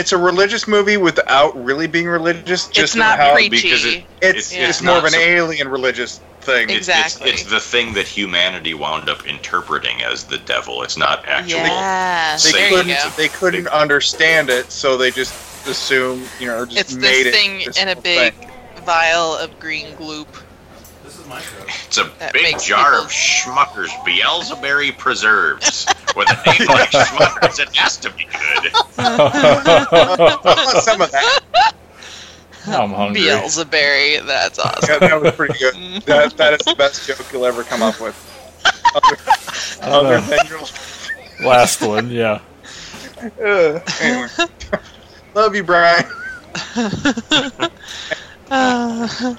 It's 0.00 0.12
a 0.12 0.16
religious 0.18 0.66
movie 0.66 0.96
without 0.96 1.52
really 1.62 1.86
being 1.86 2.06
religious. 2.08 2.68
Just 2.68 2.78
it's 2.78 2.94
not 2.96 3.18
how 3.18 3.34
preachy. 3.34 3.50
because 3.50 3.84
it- 3.84 4.04
It's 4.22 4.22
It's- 4.22 4.52
it's, 4.52 4.52
it's 4.70 4.82
more 4.82 4.96
of 4.96 5.04
an 5.04 5.10
so- 5.10 5.18
alien 5.18 5.68
religious 5.68 6.20
thing. 6.40 6.64
It's- 6.70 6.78
Exactly. 6.78 7.30
It's, 7.30 7.42
it's 7.42 7.50
the 7.50 7.60
thing 7.60 7.92
that 7.94 8.08
humanity 8.08 8.72
wound 8.72 9.10
up 9.10 9.26
interpreting 9.26 10.02
as 10.02 10.24
the 10.24 10.38
devil. 10.38 10.82
It's 10.82 10.96
not 10.96 11.22
actual. 11.28 11.58
yeah, 11.60 12.38
They 12.42 12.50
there 12.52 12.68
couldn't 12.70 13.16
they 13.18 13.28
couldn't 13.28 13.68
understand 13.68 14.48
it, 14.48 14.72
so 14.72 14.96
they 14.96 15.10
just 15.10 15.34
assume 15.66 16.26
you 16.38 16.46
know 16.46 16.64
just 16.64 16.78
It's 16.78 16.94
made 16.94 17.26
this 17.26 17.26
it 17.26 17.34
thing 17.34 17.62
this 17.66 17.76
in 17.76 17.88
a 17.88 17.96
big 17.96 18.32
thing. 18.34 18.50
vial 18.86 19.36
of 19.36 19.58
green 19.58 19.94
gloop. 19.96 20.28
It's 21.86 21.98
a 21.98 22.04
That 22.18 22.32
big 22.32 22.58
jar 22.60 22.90
people- 22.92 23.04
of 23.04 23.10
Schmucker's 23.10 23.92
Beelzebub 24.04 24.96
preserves. 24.98 25.86
With 26.16 26.28
a 26.28 26.34
name 26.58 26.68
like 26.68 26.90
Schmucker's, 26.90 27.58
it 27.60 27.74
has 27.76 27.96
to 27.98 28.10
be 28.10 28.24
good. 28.24 28.72
Some 30.82 31.00
of 31.00 31.10
that. 31.12 31.40
I'm 32.66 32.90
hungry. 32.92 33.22
Beelzebub, 33.22 34.26
that's 34.26 34.58
awesome. 34.58 34.88
Yeah, 34.90 34.98
that 35.08 35.22
was 35.22 35.32
pretty 35.34 35.58
good. 35.58 36.02
That 36.02 36.36
that 36.36 36.54
is 36.54 36.60
the 36.66 36.74
best 36.74 37.06
joke 37.06 37.24
you'll 37.32 37.46
ever 37.46 37.62
come 37.62 37.82
up 37.82 38.00
with. 38.00 38.16
Other, 39.82 40.16
other 40.16 40.20
than 40.20 40.46
your- 40.48 41.46
last 41.48 41.80
one, 41.80 42.10
yeah. 42.10 42.40
uh, 43.40 43.78
anyway, 44.00 44.28
love 45.34 45.54
you, 45.54 45.62
Brian. 45.62 46.04
Uh, 48.50 49.34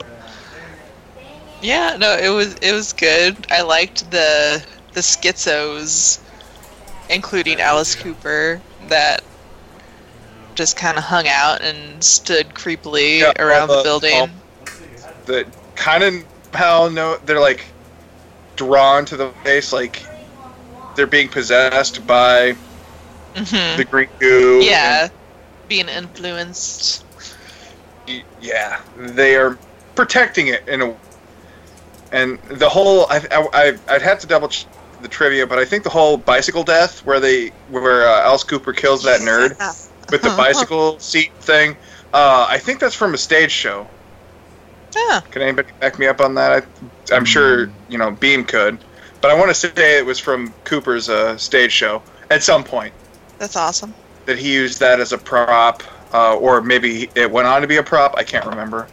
yeah, 1.62 1.98
no, 2.00 2.16
it 2.18 2.30
was 2.30 2.56
it 2.56 2.72
was 2.74 2.94
good. 2.94 3.48
I 3.52 3.62
liked 3.62 4.10
the 4.12 4.64
the 4.94 5.02
schizos, 5.02 6.20
including 7.10 7.60
Alice 7.62 7.96
Cooper, 7.96 8.62
that 8.88 9.24
just 10.56 10.76
kind 10.78 10.98
of 10.98 11.04
hung 11.04 11.28
out 11.28 11.62
and 11.62 12.04
stood 12.04 12.50
creepily 12.54 13.20
Yeah, 13.20 13.32
around 13.40 13.70
the 13.70 13.78
the- 13.78 13.84
building. 13.84 14.14
all- 14.14 14.30
That 15.26 15.48
kind 15.76 16.04
of 16.04 16.14
how 16.54 16.90
no, 16.90 17.18
they're 17.26 17.40
like 17.40 17.64
drawn 18.58 19.06
to 19.06 19.16
the 19.18 19.30
face, 19.44 19.72
like 19.72 20.04
they're 20.96 21.08
being 21.08 21.30
possessed 21.30 22.06
by 22.06 22.56
Mhm. 23.36 23.78
the 23.78 23.86
green 23.86 24.10
goo. 24.20 24.60
Yeah, 24.62 25.08
being 25.70 25.88
influenced. 25.88 27.06
yeah, 28.42 28.80
they 28.98 29.36
are 29.36 29.58
protecting 29.96 30.48
it 30.48 30.68
in 30.68 30.82
a. 30.82 30.94
And 32.12 32.40
the 32.44 32.68
whole, 32.68 33.06
I, 33.10 33.26
I, 33.32 33.78
I'd 33.88 34.02
have 34.02 34.20
to 34.20 34.28
double 34.28 34.50
ch- 34.50 34.68
the 35.02 35.08
trivia, 35.08 35.48
but 35.48 35.60
I 35.60 35.66
think 35.66 35.84
the 35.84 35.90
whole 35.90 36.18
bicycle 36.18 36.64
death, 36.64 37.06
where 37.06 37.20
they 37.20 37.48
where 37.70 38.08
uh, 38.08 38.22
Alice 38.22 38.44
Cooper 38.44 38.74
kills 38.74 39.04
that 39.04 39.22
nerd 39.22 39.58
with 40.12 40.22
the 40.22 40.30
bicycle 40.30 41.00
seat 41.00 41.32
thing, 41.40 41.76
uh, 42.14 42.46
I 42.50 42.58
think 42.58 42.80
that's 42.80 42.96
from 42.96 43.14
a 43.14 43.18
stage 43.18 43.52
show. 43.52 43.88
Yeah. 44.96 45.22
Can 45.32 45.42
anybody 45.42 45.70
back 45.80 45.98
me 45.98 46.08
up 46.08 46.20
on 46.20 46.36
that? 46.36 46.64
I, 46.64 47.16
I'm 47.16 47.26
sure 47.26 47.72
you 47.90 47.98
know 47.98 48.12
Beahm 48.12 48.48
could, 48.48 48.78
but 49.22 49.32
I 49.32 49.34
want 49.34 49.50
to 49.50 49.54
say 49.54 49.98
it 49.98 50.06
was 50.06 50.20
from 50.20 50.54
Cooper's 50.66 51.10
uh, 51.10 51.38
stage 51.38 51.72
show 51.72 52.04
at 52.30 52.44
some 52.44 52.64
point 52.64 52.94
That's 53.40 53.56
awesome. 53.56 53.94
that 54.26 54.38
he 54.38 54.54
used 54.54 54.80
that 54.80 55.00
as 55.00 55.14
a 55.14 55.18
prop, 55.18 55.84
uh, 56.14 56.36
or 56.36 56.62
maybe 56.62 57.10
it 57.16 57.32
went 57.32 57.48
on 57.48 57.62
to 57.62 57.68
be 57.68 57.78
a 57.78 57.84
prop. 57.84 58.16
I 58.18 58.24
can't 58.24 58.46
remember. 58.46 58.88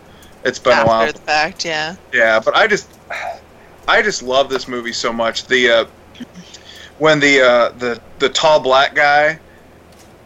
It's 0.45 0.59
been 0.59 0.79
a 0.79 0.87
while. 0.87 1.03
After 1.03 1.13
the 1.13 1.25
fact, 1.25 1.65
yeah. 1.65 1.97
Yeah, 2.13 2.41
but 2.41 2.57
I 2.57 2.67
just, 2.67 2.98
I 3.89 4.03
just 4.03 4.23
love 4.23 4.51
this 4.51 4.69
movie 4.69 4.93
so 4.93 5.13
much. 5.13 5.47
The 5.47 5.71
uh, 5.71 5.85
when 6.99 7.21
the 7.21 7.41
uh, 7.41 7.69
the 7.79 8.01
the 8.19 8.29
tall 8.29 8.61
black 8.61 8.95
guy 8.95 9.39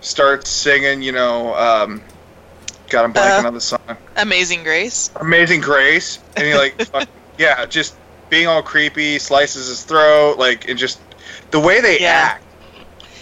starts 0.00 0.50
singing, 0.50 1.02
you 1.02 1.12
know, 1.12 1.54
um, 1.54 2.02
God, 2.88 3.04
I'm 3.04 3.12
blanking 3.12 3.44
Uh. 3.44 3.48
on 3.48 3.54
the 3.54 3.60
song, 3.60 3.78
Amazing 4.16 4.64
Grace. 4.64 5.10
Amazing 5.16 5.60
Grace, 5.60 6.18
and 6.36 6.46
he 6.46 6.54
like, 6.54 6.80
fuck, 6.86 7.08
yeah, 7.38 7.64
just 7.66 7.94
being 8.30 8.46
all 8.48 8.62
creepy, 8.62 9.18
slices 9.18 9.68
his 9.68 9.84
throat, 9.84 10.38
like, 10.38 10.68
and 10.68 10.78
just 10.78 10.98
the 11.50 11.60
way 11.60 11.80
they 11.80 12.00
Yeah. 12.00 12.32
act. 12.34 12.44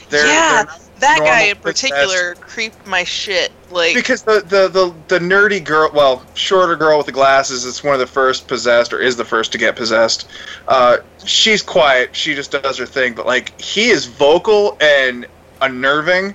They're, 0.09 0.27
yeah, 0.27 0.63
they're 0.65 0.75
that 1.01 1.19
guy 1.19 1.43
in 1.45 1.57
particular 1.57 2.35
creeped 2.37 2.87
my 2.87 3.05
shit. 3.05 3.53
Like, 3.71 3.95
because 3.95 4.23
the, 4.23 4.41
the, 4.41 4.69
the, 4.69 4.95
the 5.09 5.19
nerdy 5.25 5.63
girl, 5.63 5.91
well, 5.93 6.25
shorter 6.35 6.77
girl 6.77 6.97
with 6.99 7.07
the 7.07 7.13
glasses, 7.13 7.65
is 7.65 7.83
one 7.85 7.95
of 7.95 8.01
the 8.01 8.07
first 8.07 8.49
possessed, 8.49 8.93
or 8.93 8.99
is 8.99 9.17
the 9.17 9.25
first 9.25 9.53
to 9.53 9.59
get 9.59 9.77
possessed. 9.77 10.29
Uh, 10.69 10.99
she's 11.25 11.63
quiet. 11.63 12.15
She 12.17 12.35
just 12.35 12.51
does 12.51 12.79
her 12.79 12.87
thing. 12.87 13.15
But, 13.15 13.27
like, 13.27 13.61
he 13.61 13.91
is 13.91 14.07
vocal 14.07 14.77
and 14.81 15.27
unnerving. 15.61 16.35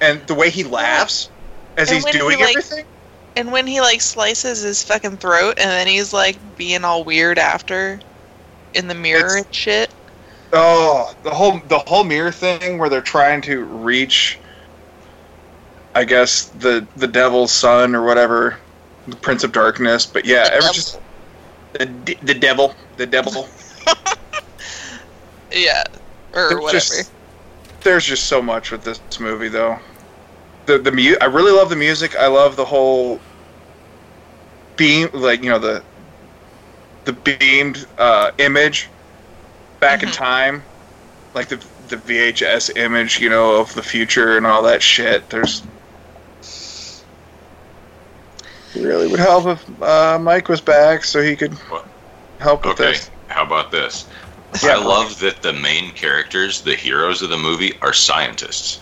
And 0.00 0.20
the 0.26 0.34
way 0.34 0.50
he 0.50 0.64
laughs 0.64 1.30
as 1.76 1.88
And 1.88 1.96
he's 1.96 2.04
when 2.04 2.12
he, 2.14 2.18
doing 2.18 2.40
like- 2.40 2.56
everything. 2.56 2.84
and 3.36 3.52
when 3.52 3.66
he 3.66 3.80
like 3.80 4.00
slices 4.00 4.62
his 4.62 4.82
fucking 4.82 5.18
throat, 5.18 5.58
and 5.58 5.70
then 5.70 5.86
he's 5.86 6.12
like 6.12 6.38
being 6.56 6.84
all 6.84 7.04
weird 7.04 7.38
after, 7.38 8.00
in 8.74 8.88
the 8.88 8.94
mirror 8.94 9.26
It's- 9.26 9.44
and 9.44 9.54
shit. 9.54 9.90
Oh, 10.52 11.14
the 11.22 11.30
whole 11.30 11.58
the 11.68 11.78
whole 11.78 12.04
mirror 12.04 12.30
thing 12.32 12.78
where 12.78 12.88
they're 12.88 13.00
trying 13.00 13.40
to 13.42 13.64
reach, 13.64 14.38
I 15.94 16.04
guess 16.04 16.44
the 16.46 16.86
the 16.96 17.06
devil's 17.08 17.52
son 17.52 17.94
or 17.94 18.02
whatever, 18.04 18.58
the 19.06 19.16
Prince 19.16 19.44
of 19.44 19.52
Darkness. 19.52 20.04
But 20.06 20.24
yeah, 20.26 20.44
The 20.44 20.52
ever 20.54 20.60
devil. 20.60 20.74
just 20.74 20.98
the 21.72 22.16
the 22.22 22.34
devil, 22.34 22.74
the 22.96 23.06
devil. 23.06 23.48
Yeah, 25.54 25.82
or 26.32 26.48
There's 26.48 26.60
whatever. 26.62 26.78
just- 26.78 27.10
there's 27.82 28.04
just 28.06 28.26
so 28.26 28.40
much 28.40 28.70
with 28.70 28.84
this 28.84 29.00
movie, 29.20 29.48
though. 29.48 29.78
The 30.66 30.78
the 30.78 30.92
mu- 30.92 31.16
I 31.20 31.24
really 31.26 31.50
love 31.52 31.68
the 31.68 31.76
music. 31.76 32.14
I 32.16 32.28
love 32.28 32.54
the 32.56 32.64
whole 32.64 33.20
beam, 34.76 35.10
like 35.12 35.42
you 35.42 35.50
know 35.50 35.58
the 35.58 35.82
the 37.04 37.12
beamed 37.12 37.86
uh, 37.98 38.30
image 38.38 38.88
back 39.82 40.02
in 40.02 40.08
Mhm. 40.08 40.14
time, 40.14 40.64
like 41.34 41.48
the 41.48 41.56
the 41.88 41.96
VHS 41.96 42.70
image, 42.76 43.20
you 43.20 43.28
know, 43.28 43.60
of 43.60 43.74
the 43.74 43.82
future 43.82 44.36
and 44.38 44.46
all 44.46 44.62
that 44.62 44.82
shit. 44.82 45.28
There's 45.28 45.62
it 48.74 48.80
really 48.80 49.08
would 49.08 49.20
help 49.20 49.46
if 49.46 49.82
uh, 49.82 50.18
Mike 50.18 50.48
was 50.48 50.62
back 50.62 51.04
so 51.04 51.20
he 51.22 51.36
could 51.36 51.52
What? 51.68 51.84
help 52.40 52.64
with 52.64 52.78
this. 52.78 52.86
Okay, 52.86 52.92
this. 52.92 53.10
how 53.28 53.42
about 53.44 53.70
this? 53.70 54.08
Yeah. 54.62 54.76
I 54.76 54.84
love 54.84 55.18
that 55.20 55.42
the 55.42 55.52
main 55.52 55.92
characters, 55.92 56.62
the 56.62 56.74
heroes 56.76 57.22
of 57.22 57.30
the 57.30 57.38
movie, 57.38 57.72
are 57.82 57.92
scientists. 57.92 58.80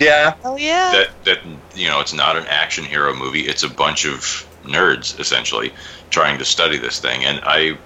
Yeah, 0.00 0.34
Oh 0.44 0.56
yeah. 0.56 0.92
That 0.92 1.08
that 1.24 1.38
you 1.74 1.88
know, 1.88 2.00
it's 2.00 2.12
not 2.12 2.36
an 2.36 2.46
action 2.48 2.84
hero 2.84 3.14
movie. 3.14 3.42
It's 3.42 3.62
a 3.62 3.68
bunch 3.68 4.04
of 4.04 4.20
nerds 4.64 5.18
essentially 5.20 5.72
trying 6.10 6.38
to 6.38 6.44
study 6.44 6.78
this 6.78 6.98
thing. 6.98 7.24
And 7.24 7.40
I, 7.44 7.78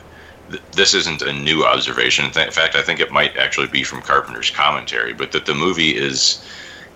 th- 0.50 0.62
this 0.72 0.94
isn't 0.94 1.22
a 1.22 1.32
new 1.32 1.64
observation. 1.64 2.24
In 2.26 2.30
th- 2.32 2.46
in 2.46 2.52
fact, 2.52 2.74
I 2.76 2.82
think 2.82 3.00
it 3.00 3.10
might 3.10 3.36
actually 3.36 3.68
be 3.68 3.82
from 3.84 4.02
Carpenter's 4.02 4.50
commentary. 4.50 5.12
But 5.12 5.32
that 5.32 5.46
the 5.46 5.54
movie 5.54 5.96
is, 5.96 6.44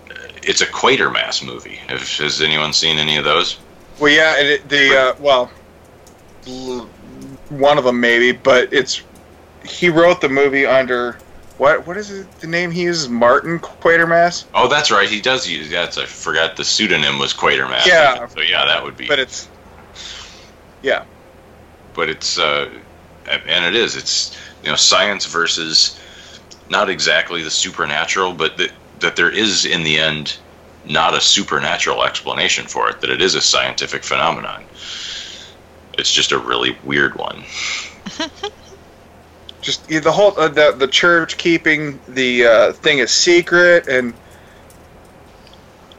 uh, 0.09 0.13
it's 0.43 0.61
a 0.61 0.65
Quatermass 0.67 1.45
movie. 1.45 1.75
Have, 1.87 2.01
has 2.17 2.41
anyone 2.41 2.73
seen 2.73 2.97
any 2.97 3.17
of 3.17 3.23
those? 3.25 3.59
Well, 3.99 4.11
yeah, 4.11 4.37
and 4.39 4.47
it, 4.47 4.69
the 4.69 4.97
uh, 4.97 5.15
well, 5.19 5.51
one 7.49 7.77
of 7.77 7.83
them 7.83 7.99
maybe, 7.99 8.31
but 8.31 8.73
it's 8.73 9.03
he 9.63 9.89
wrote 9.89 10.19
the 10.21 10.29
movie 10.29 10.65
under 10.65 11.17
what 11.57 11.85
what 11.85 11.97
is 11.97 12.11
it, 12.11 12.31
the 12.39 12.47
name 12.47 12.71
he 12.71 12.81
uses? 12.83 13.07
Martin 13.07 13.59
Quatermass, 13.59 14.45
Oh, 14.53 14.67
that's 14.67 14.91
right. 14.91 15.07
He 15.07 15.21
does 15.21 15.47
use. 15.47 15.69
That's 15.69 15.97
I 15.97 16.05
forgot 16.05 16.57
the 16.57 16.65
pseudonym 16.65 17.19
was 17.19 17.33
Quatermass. 17.33 17.85
Yeah. 17.85 18.27
So 18.27 18.41
yeah, 18.41 18.65
that 18.65 18.83
would 18.83 18.97
be. 18.97 19.07
but 19.07 19.19
it's 19.19 19.47
yeah, 20.81 21.05
but 21.93 22.09
it's 22.09 22.37
uh, 22.39 22.69
and 23.29 23.65
it 23.65 23.75
is 23.75 23.95
it's 23.95 24.37
you 24.63 24.69
know 24.69 24.75
science 24.75 25.25
versus 25.25 25.99
not 26.69 26.89
exactly 26.89 27.43
the 27.43 27.51
supernatural 27.51 28.33
but 28.33 28.57
that 28.57 28.71
that 28.99 29.15
there 29.15 29.31
is 29.31 29.65
in 29.65 29.83
the 29.83 29.97
end 29.97 30.37
not 30.85 31.13
a 31.13 31.21
supernatural 31.21 32.03
explanation 32.03 32.65
for 32.65 32.89
it 32.89 32.99
that 33.01 33.09
it 33.09 33.21
is 33.21 33.35
a 33.35 33.41
scientific 33.41 34.03
phenomenon 34.03 34.63
it's 35.97 36.11
just 36.11 36.31
a 36.31 36.37
really 36.37 36.77
weird 36.83 37.15
one 37.15 37.43
just 39.61 39.87
the 39.87 40.11
whole 40.11 40.37
uh, 40.37 40.47
the 40.47 40.75
the 40.77 40.87
church 40.87 41.37
keeping 41.37 41.99
the 42.09 42.45
uh, 42.45 42.73
thing 42.73 43.01
a 43.01 43.07
secret 43.07 43.87
and 43.87 44.13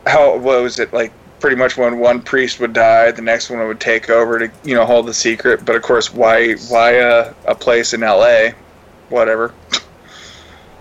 how 0.06 0.36
what 0.36 0.62
was 0.62 0.78
it 0.78 0.92
like? 0.92 1.12
Pretty 1.44 1.56
much 1.56 1.76
when 1.76 1.98
one 1.98 2.22
priest 2.22 2.58
would 2.60 2.72
die, 2.72 3.10
the 3.10 3.20
next 3.20 3.50
one 3.50 3.58
would 3.66 3.78
take 3.78 4.08
over 4.08 4.38
to 4.38 4.50
you 4.64 4.74
know 4.74 4.86
hold 4.86 5.04
the 5.04 5.12
secret. 5.12 5.62
But 5.62 5.76
of 5.76 5.82
course, 5.82 6.10
why 6.10 6.54
why 6.54 6.92
a, 6.92 7.34
a 7.44 7.54
place 7.54 7.92
in 7.92 8.02
L.A. 8.02 8.54
Whatever. 9.10 9.52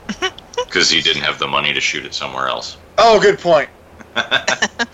because 0.56 0.90
he 0.90 1.02
didn't 1.02 1.24
have 1.24 1.38
the 1.38 1.50
money 1.50 1.74
to 1.74 1.82
shoot 1.82 2.06
it 2.06 2.14
somewhere 2.14 2.48
else 2.48 2.78
Oh, 2.98 3.20
good 3.20 3.40
point. 3.40 3.68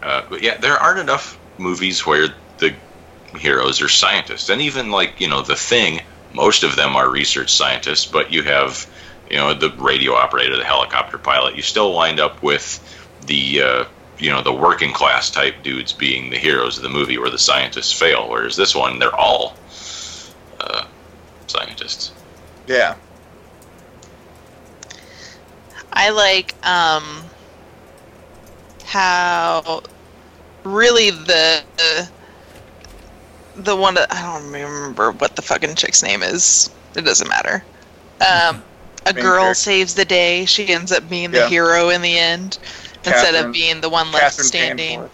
Uh, 0.00 0.22
but 0.30 0.40
yeah, 0.40 0.56
there 0.56 0.76
aren't 0.76 1.00
enough 1.00 1.36
movies 1.58 2.06
where 2.06 2.28
the 2.58 2.72
heroes 3.36 3.82
are 3.82 3.88
scientists, 3.88 4.50
and 4.50 4.60
even 4.60 4.92
like 4.92 5.20
you 5.20 5.28
know 5.28 5.42
the 5.42 5.56
thing, 5.56 6.00
most 6.32 6.62
of 6.62 6.76
them 6.76 6.94
are 6.94 7.10
research 7.10 7.52
scientists. 7.52 8.06
But 8.06 8.32
you 8.32 8.42
have, 8.42 8.86
you 9.28 9.36
know, 9.36 9.54
the 9.54 9.70
radio 9.70 10.14
operator, 10.14 10.56
the 10.56 10.64
helicopter 10.64 11.18
pilot. 11.18 11.56
You 11.56 11.62
still 11.62 11.92
wind 11.92 12.20
up 12.20 12.40
with 12.40 12.80
the 13.26 13.62
uh, 13.62 13.84
you 14.18 14.30
know 14.30 14.42
the 14.42 14.52
working 14.52 14.92
class 14.92 15.30
type 15.30 15.62
dudes 15.62 15.92
being 15.92 16.30
the 16.30 16.38
heroes 16.38 16.76
of 16.76 16.82
the 16.82 16.88
movie, 16.88 17.18
where 17.18 17.30
the 17.30 17.38
scientists 17.38 17.92
fail. 17.92 18.28
Whereas 18.28 18.56
this 18.56 18.74
one, 18.74 18.98
they're 18.98 19.14
all 19.14 19.56
uh, 20.60 20.84
scientists. 21.46 22.12
Yeah. 22.66 22.94
I 25.92 26.10
like 26.10 26.54
um 26.66 27.24
how 28.84 29.82
really 30.64 31.10
the 31.10 31.62
the 33.56 33.76
one 33.76 33.94
that 33.94 34.12
I 34.12 34.22
don't 34.22 34.50
remember 34.50 35.12
what 35.12 35.36
the 35.36 35.42
fucking 35.42 35.74
chick's 35.74 36.02
name 36.02 36.22
is. 36.22 36.70
It 36.96 37.02
doesn't 37.02 37.28
matter. 37.28 37.62
Um, 38.20 38.62
a 39.06 39.12
Main 39.12 39.22
girl 39.22 39.54
saves 39.54 39.94
the 39.94 40.04
day. 40.04 40.44
She 40.44 40.68
ends 40.68 40.92
up 40.92 41.08
being 41.08 41.30
the 41.30 41.38
Yeah. 41.38 41.48
hero 41.48 41.88
in 41.90 42.02
the 42.02 42.18
end 42.18 42.58
instead 43.04 43.34
of 43.34 43.52
being 43.52 43.80
the 43.80 43.88
one 43.88 44.12
left 44.12 44.36
Catherine 44.36 44.46
standing. 44.46 45.08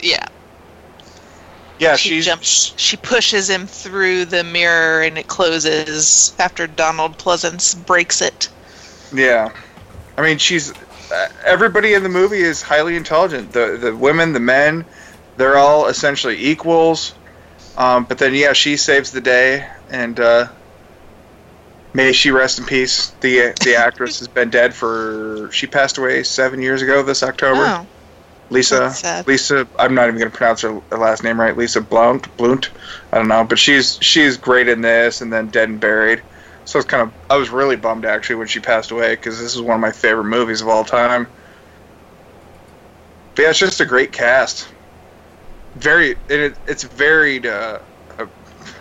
Yeah, 0.00 0.26
Yeah, 1.78 1.96
she 1.96 2.10
she's 2.10 2.26
jumps. 2.26 2.74
She 2.76 2.96
pushes 2.96 3.48
him 3.48 3.66
through 3.66 4.26
the 4.26 4.44
mirror 4.44 5.02
and 5.02 5.16
it 5.16 5.28
closes 5.28 6.34
after 6.38 6.66
Donald 6.66 7.18
Pleasence 7.18 7.74
breaks 7.86 8.20
it. 8.20 8.48
Yeah, 9.12 9.50
I 10.16 10.22
mean, 10.22 10.38
she's 10.38 10.72
uh, 10.72 11.28
everybody 11.44 11.94
in 11.94 12.02
the 12.02 12.08
movie 12.08 12.40
is 12.40 12.62
highly 12.62 12.96
intelligent. 12.96 13.52
The 13.52 13.78
the 13.80 13.94
women, 13.94 14.32
the 14.32 14.40
men, 14.40 14.84
they're 15.36 15.56
all 15.56 15.86
essentially 15.86 16.46
equals. 16.46 17.14
Um, 17.76 18.04
but 18.04 18.18
then, 18.18 18.34
yeah, 18.34 18.52
she 18.52 18.76
saves 18.76 19.12
the 19.12 19.20
day, 19.20 19.66
and 19.90 20.18
uh, 20.20 20.48
may 21.94 22.12
she 22.12 22.30
rest 22.30 22.58
in 22.58 22.64
peace. 22.64 23.10
the 23.20 23.54
The 23.62 23.76
actress 23.78 24.18
has 24.18 24.28
been 24.28 24.50
dead 24.50 24.74
for 24.74 25.50
she 25.52 25.66
passed 25.66 25.98
away 25.98 26.22
seven 26.22 26.62
years 26.62 26.82
ago 26.82 27.02
this 27.02 27.22
October. 27.22 27.64
Oh, 27.64 27.86
Lisa. 28.50 28.92
Lisa, 29.26 29.66
I'm 29.78 29.94
not 29.94 30.08
even 30.08 30.18
going 30.18 30.30
to 30.30 30.36
pronounce 30.36 30.60
her 30.60 30.80
last 30.90 31.24
name 31.24 31.40
right. 31.40 31.56
Lisa 31.56 31.80
Blount, 31.80 32.34
Blount, 32.36 32.70
I 33.10 33.18
don't 33.18 33.28
know, 33.28 33.44
but 33.44 33.58
she's 33.58 33.98
she's 34.02 34.36
great 34.36 34.68
in 34.68 34.82
this, 34.82 35.20
and 35.20 35.32
then 35.32 35.48
Dead 35.48 35.68
and 35.68 35.80
Buried. 35.80 36.22
So 36.64 36.78
it's 36.78 36.86
kind 36.86 37.02
of 37.02 37.12
I 37.30 37.36
was 37.36 37.50
really 37.50 37.76
bummed 37.76 38.04
actually 38.04 38.36
when 38.36 38.46
she 38.46 38.60
passed 38.60 38.90
away 38.90 39.16
because 39.16 39.40
this 39.40 39.54
is 39.54 39.60
one 39.60 39.74
of 39.74 39.80
my 39.80 39.90
favorite 39.90 40.24
movies 40.24 40.60
of 40.60 40.68
all 40.68 40.84
time. 40.84 41.26
But 43.34 43.42
yeah, 43.42 43.50
it's 43.50 43.58
just 43.58 43.80
a 43.80 43.86
great 43.86 44.12
cast. 44.12 44.68
Very, 45.74 46.16
it, 46.28 46.54
it's 46.66 46.82
varied. 46.82 47.46
Uh, 47.46 47.78
uh, 48.18 48.26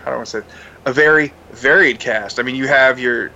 how 0.03 0.11
don't 0.11 0.17
want 0.17 0.27
to 0.27 0.41
say? 0.41 0.47
It? 0.86 0.90
a 0.90 0.94
very 0.94 1.34
varied 1.52 1.99
cast. 1.99 2.40
I 2.40 2.44
mean, 2.44 2.56
you 2.56 2.68
have 2.68 2.99
your 2.99 3.32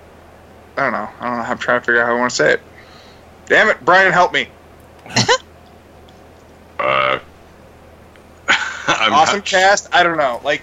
I 0.77 0.83
don't 0.83 0.93
know. 0.93 1.09
I 1.19 1.25
don't 1.25 1.37
know. 1.37 1.43
I'm 1.43 1.57
trying 1.57 1.79
to 1.79 1.85
figure 1.85 2.01
out 2.01 2.07
how 2.07 2.15
I 2.15 2.19
want 2.19 2.31
to 2.31 2.35
say 2.35 2.53
it. 2.53 2.61
Damn 3.47 3.69
it, 3.69 3.83
Brian, 3.83 4.11
help 4.11 4.33
me. 4.33 4.47
Uh, 6.77 7.19
awesome 8.87 9.37
not- 9.37 9.45
cast. 9.45 9.87
I 9.93 10.03
don't 10.03 10.17
know. 10.17 10.41
Like, 10.43 10.61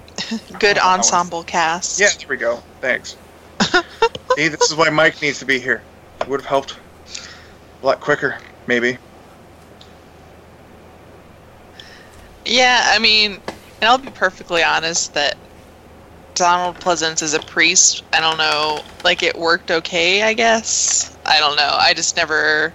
Good 0.58 0.78
ensemble 0.78 1.44
cast. 1.44 2.00
yeah, 2.00 2.08
there 2.18 2.28
we 2.28 2.36
go. 2.38 2.62
Thanks. 2.80 3.14
See, 4.34 4.48
this 4.48 4.70
is 4.70 4.74
why 4.74 4.88
Mike 4.88 5.20
needs 5.20 5.38
to 5.40 5.44
be 5.44 5.60
here. 5.60 5.82
It 6.20 6.28
would 6.28 6.40
have 6.40 6.48
helped 6.48 6.78
a 7.82 7.86
lot 7.86 8.00
quicker, 8.00 8.38
maybe. 8.66 8.96
Yeah, 12.44 12.82
I 12.86 12.98
mean, 12.98 13.32
and 13.80 13.88
I'll 13.88 13.98
be 13.98 14.10
perfectly 14.10 14.62
honest 14.62 15.14
that 15.14 15.36
Donald 16.38 16.76
Pleasence 16.76 17.22
as 17.22 17.34
a 17.34 17.40
priest, 17.40 18.02
I 18.12 18.20
don't 18.20 18.38
know, 18.38 18.82
like 19.04 19.22
it 19.22 19.38
worked 19.38 19.70
okay, 19.70 20.22
I 20.22 20.32
guess. 20.32 21.16
I 21.26 21.38
don't 21.38 21.56
know. 21.56 21.76
I 21.78 21.94
just 21.94 22.16
never 22.16 22.72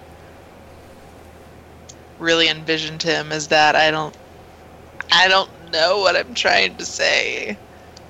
really 2.18 2.48
envisioned 2.48 3.02
him 3.02 3.32
as 3.32 3.48
that. 3.48 3.74
I 3.74 3.90
don't 3.90 4.16
I 5.12 5.28
don't 5.28 5.50
know 5.72 5.98
what 5.98 6.16
I'm 6.16 6.34
trying 6.34 6.76
to 6.76 6.84
say. 6.84 7.56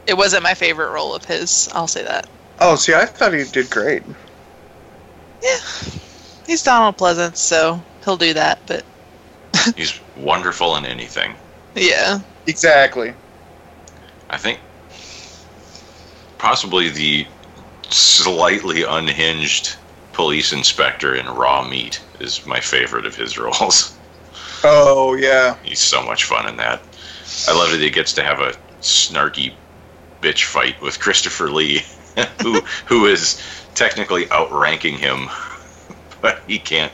It 0.06 0.16
wasn't 0.16 0.43
my 0.43 0.55
favorite 0.55 0.90
role 0.90 1.14
of 1.14 1.24
his, 1.24 1.68
I'll 1.72 1.89
say 1.89 2.02
that. 2.05 2.26
Oh, 2.60 2.76
see, 2.76 2.94
I 2.94 3.06
thought 3.06 3.32
he 3.32 3.44
did 3.44 3.70
great. 3.70 4.02
Yeah. 5.43 5.59
He's 6.47 6.62
Donald 6.62 6.97
Pleasence, 6.97 7.39
so 7.39 7.82
he'll 8.05 8.16
do 8.16 8.35
that, 8.35 8.59
but 8.66 8.85
He's 9.76 9.98
wonderful 10.16 10.76
in 10.76 10.85
anything. 10.85 11.35
yeah. 11.74 12.20
Exactly. 12.47 13.14
I 14.31 14.36
think 14.36 14.59
possibly 16.44 16.90
the 16.90 17.26
slightly 17.88 18.82
unhinged 18.82 19.76
police 20.12 20.52
inspector 20.52 21.14
in 21.14 21.24
Raw 21.26 21.66
Meat 21.66 22.02
is 22.20 22.44
my 22.44 22.60
favorite 22.60 23.06
of 23.06 23.16
his 23.16 23.38
roles. 23.44 23.96
Oh 24.62 25.14
yeah. 25.14 25.56
He's 25.62 25.80
so 25.80 26.02
much 26.02 26.24
fun 26.24 26.46
in 26.46 26.58
that. 26.58 26.82
I 27.48 27.56
love 27.56 27.70
that 27.70 27.80
he 27.80 27.88
gets 27.88 28.12
to 28.14 28.22
have 28.22 28.40
a 28.40 28.52
snarky 28.82 29.54
bitch 30.20 30.44
fight 30.44 30.78
with 30.82 31.00
Christopher 31.00 31.48
Lee, 31.48 31.80
who 32.42 32.60
who 32.84 33.06
is 33.06 33.40
technically 33.74 34.30
outranking 34.30 34.98
him, 34.98 35.30
but 36.20 36.42
he 36.46 36.58
can't 36.58 36.92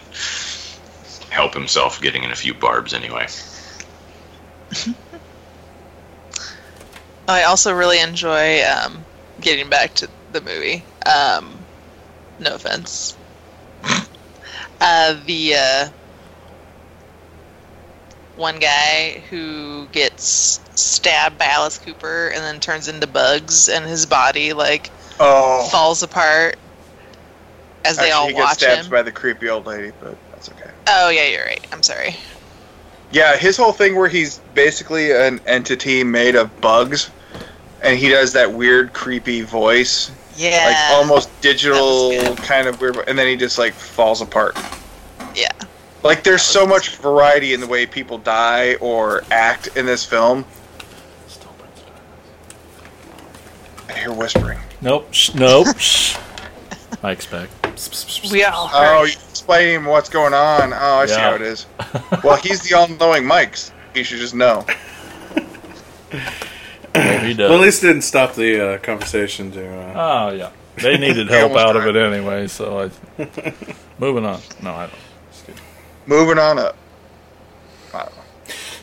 help 1.29 1.55
himself 1.55 2.01
getting 2.01 2.23
in 2.23 2.31
a 2.31 2.37
few 2.37 2.55
barbs 2.55 2.95
anyway. 2.95 3.27
I 7.27 7.43
also 7.43 7.75
really 7.75 7.99
enjoy 7.99 8.63
um, 8.63 9.05
getting 9.41 9.69
back 9.69 9.95
to 9.95 10.09
the 10.33 10.41
movie. 10.41 10.83
Um, 11.07 11.59
no 12.39 12.55
offense. 12.55 13.17
uh, 14.81 15.17
the 15.27 15.55
uh, 15.57 15.89
one 18.37 18.59
guy 18.59 19.23
who 19.31 19.87
gets 19.93 20.61
stabbed 20.75 21.39
by 21.39 21.47
Alice 21.47 21.79
Cooper 21.79 22.29
and 22.29 22.43
then 22.43 22.61
turns 22.61 22.89
into 22.89 23.07
bugs, 23.07 23.69
and 23.69 23.85
his 23.85 24.07
body 24.07 24.53
like 24.53 24.91
Oh. 25.23 25.69
falls 25.71 26.03
apart 26.03 26.57
as 27.85 27.97
they 27.99 28.05
Actually, 28.05 28.13
all 28.13 28.27
he 28.29 28.33
gets 28.33 28.43
watch 28.45 28.59
stabbed 28.59 28.85
him. 28.85 28.91
by 28.91 29.03
the 29.03 29.13
creepy 29.13 29.51
old 29.51 29.67
lady, 29.67 29.93
but 30.01 30.17
that's 30.33 30.49
okay. 30.49 30.71
Oh 30.87 31.11
yeah, 31.11 31.27
you're 31.27 31.45
right. 31.45 31.67
I'm 31.73 31.83
sorry. 31.83 32.17
Yeah, 33.13 33.37
his 33.37 33.57
whole 33.57 33.73
thing 33.73 33.97
where 33.97 34.09
he's 34.09 34.39
basically 34.55 35.11
an 35.13 35.41
entity 35.47 36.05
made 36.05 36.37
of 36.37 36.59
bugs, 36.61 37.11
and 37.83 37.99
he 37.99 38.09
does 38.09 38.33
that 38.35 38.53
weird, 38.53 38.93
creepy 38.93 39.43
voice, 39.43 40.11
Yeah. 40.37 40.67
like 40.67 40.99
almost 40.99 41.29
digital, 41.41 42.13
kind 42.37 42.67
of 42.67 42.81
weird, 42.81 42.97
and 43.09 43.19
then 43.19 43.27
he 43.27 43.37
just 43.37 43.59
like 43.59 43.73
falls 43.73 44.21
apart. 44.21 44.57
Yeah. 45.35 45.49
Like, 46.03 46.25
there's 46.25 46.43
so 46.43 46.67
much 46.67 46.97
variety 46.97 47.53
in 47.53 47.61
the 47.61 47.67
way 47.67 47.85
people 47.85 48.17
die 48.19 48.75
or 48.77 49.23
act 49.31 49.69
in 49.77 49.85
this 49.85 50.05
film. 50.05 50.45
I 53.89 53.93
hear 53.93 54.13
whispering. 54.13 54.59
Nope. 54.81 55.09
Sh- 55.13 55.35
nope. 55.35 55.67
Shh. 55.79 56.17
I 57.03 57.11
expect. 57.13 57.53
We 58.31 58.45
all 58.45 58.71
Oh, 58.73 59.01
heard. 59.01 59.09
you 59.09 59.13
explain 59.31 59.85
what's 59.85 60.09
going 60.09 60.33
on. 60.35 60.73
Oh, 60.73 60.77
I 61.01 61.07
see 61.07 61.13
Yeah. 61.15 61.31
how 61.31 61.35
it 61.35 61.43
is. 61.43 61.67
Well, 62.25 62.37
he's 62.37 62.63
the 62.63 62.75
all-knowing 62.77 63.27
Mike's. 63.27 63.73
He 63.95 64.03
should 64.03 64.19
just 64.19 64.35
know. 64.35 64.65
He 66.95 67.35
does. 67.35 67.51
Well, 67.51 67.55
at 67.55 67.61
least 67.61 67.83
didn't 67.83 68.03
stop 68.03 68.35
the 68.35 68.75
uh, 68.75 68.79
conversation 68.79 69.51
to. 69.53 69.67
Uh, 69.67 69.93
Oh 69.97 70.33
yeah, 70.35 70.51
they 70.77 70.97
needed 70.99 71.29
help 71.31 71.53
out 71.57 71.77
of 71.77 71.87
it 71.87 71.97
anyway. 71.97 72.47
So 72.49 72.91
I, 73.19 73.25
moving 73.99 74.25
on. 74.25 74.41
No, 74.63 74.73
I 74.75 74.87
don't. 74.89 75.59
Moving 76.07 76.39
on 76.39 76.59
up. 76.59 76.77
I 77.95 77.99
don't 78.05 78.17
know. 78.17 78.23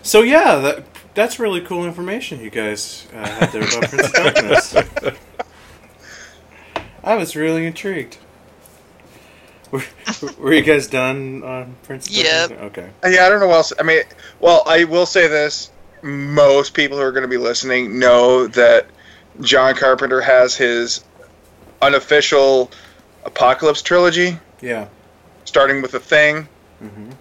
so 0.03 0.21
yeah, 0.21 0.55
that 0.59 0.83
that's 1.15 1.39
really 1.39 1.61
cool 1.61 1.85
information 1.85 2.39
you 2.39 2.49
guys 2.49 3.07
uh, 3.13 3.27
had 3.27 3.51
there 3.51 3.63
about 3.63 3.89
Prince 3.89 4.07
of 4.07 4.13
Darkness. 4.13 4.75
I 7.03 7.15
was 7.15 7.35
really 7.35 7.65
intrigued. 7.65 8.17
Were, 9.71 9.83
were 10.37 10.53
you 10.53 10.61
guys 10.61 10.87
done 10.87 11.43
on 11.43 11.75
Prince 11.83 12.07
of 12.07 12.13
Yep. 12.15 12.49
Darkness? 12.49 12.71
Okay. 12.71 12.89
Yeah, 13.15 13.25
I 13.25 13.29
don't 13.29 13.39
know 13.41 13.47
what 13.47 13.55
else. 13.55 13.73
I 13.79 13.83
mean, 13.83 14.03
well, 14.39 14.63
I 14.65 14.83
will 14.85 15.05
say 15.05 15.27
this: 15.27 15.71
most 16.01 16.73
people 16.73 16.97
who 16.97 17.03
are 17.03 17.11
going 17.11 17.23
to 17.23 17.27
be 17.27 17.37
listening 17.37 17.99
know 17.99 18.47
that 18.47 18.85
John 19.41 19.75
Carpenter 19.75 20.21
has 20.21 20.55
his 20.55 21.03
unofficial 21.81 22.71
Apocalypse 23.25 23.81
trilogy, 23.81 24.37
Yeah. 24.61 24.87
starting 25.45 25.81
with 25.81 25.91
the 25.91 25.99
Thing, 25.99 26.47
hmm 26.79 27.11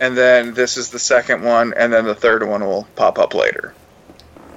and 0.00 0.16
then 0.16 0.52
this 0.54 0.76
is 0.76 0.90
the 0.90 0.98
second 0.98 1.44
one, 1.44 1.72
and 1.76 1.92
then 1.92 2.04
the 2.04 2.14
third 2.14 2.44
one 2.48 2.64
will 2.64 2.88
pop 2.96 3.20
up 3.20 3.34
later. 3.34 3.72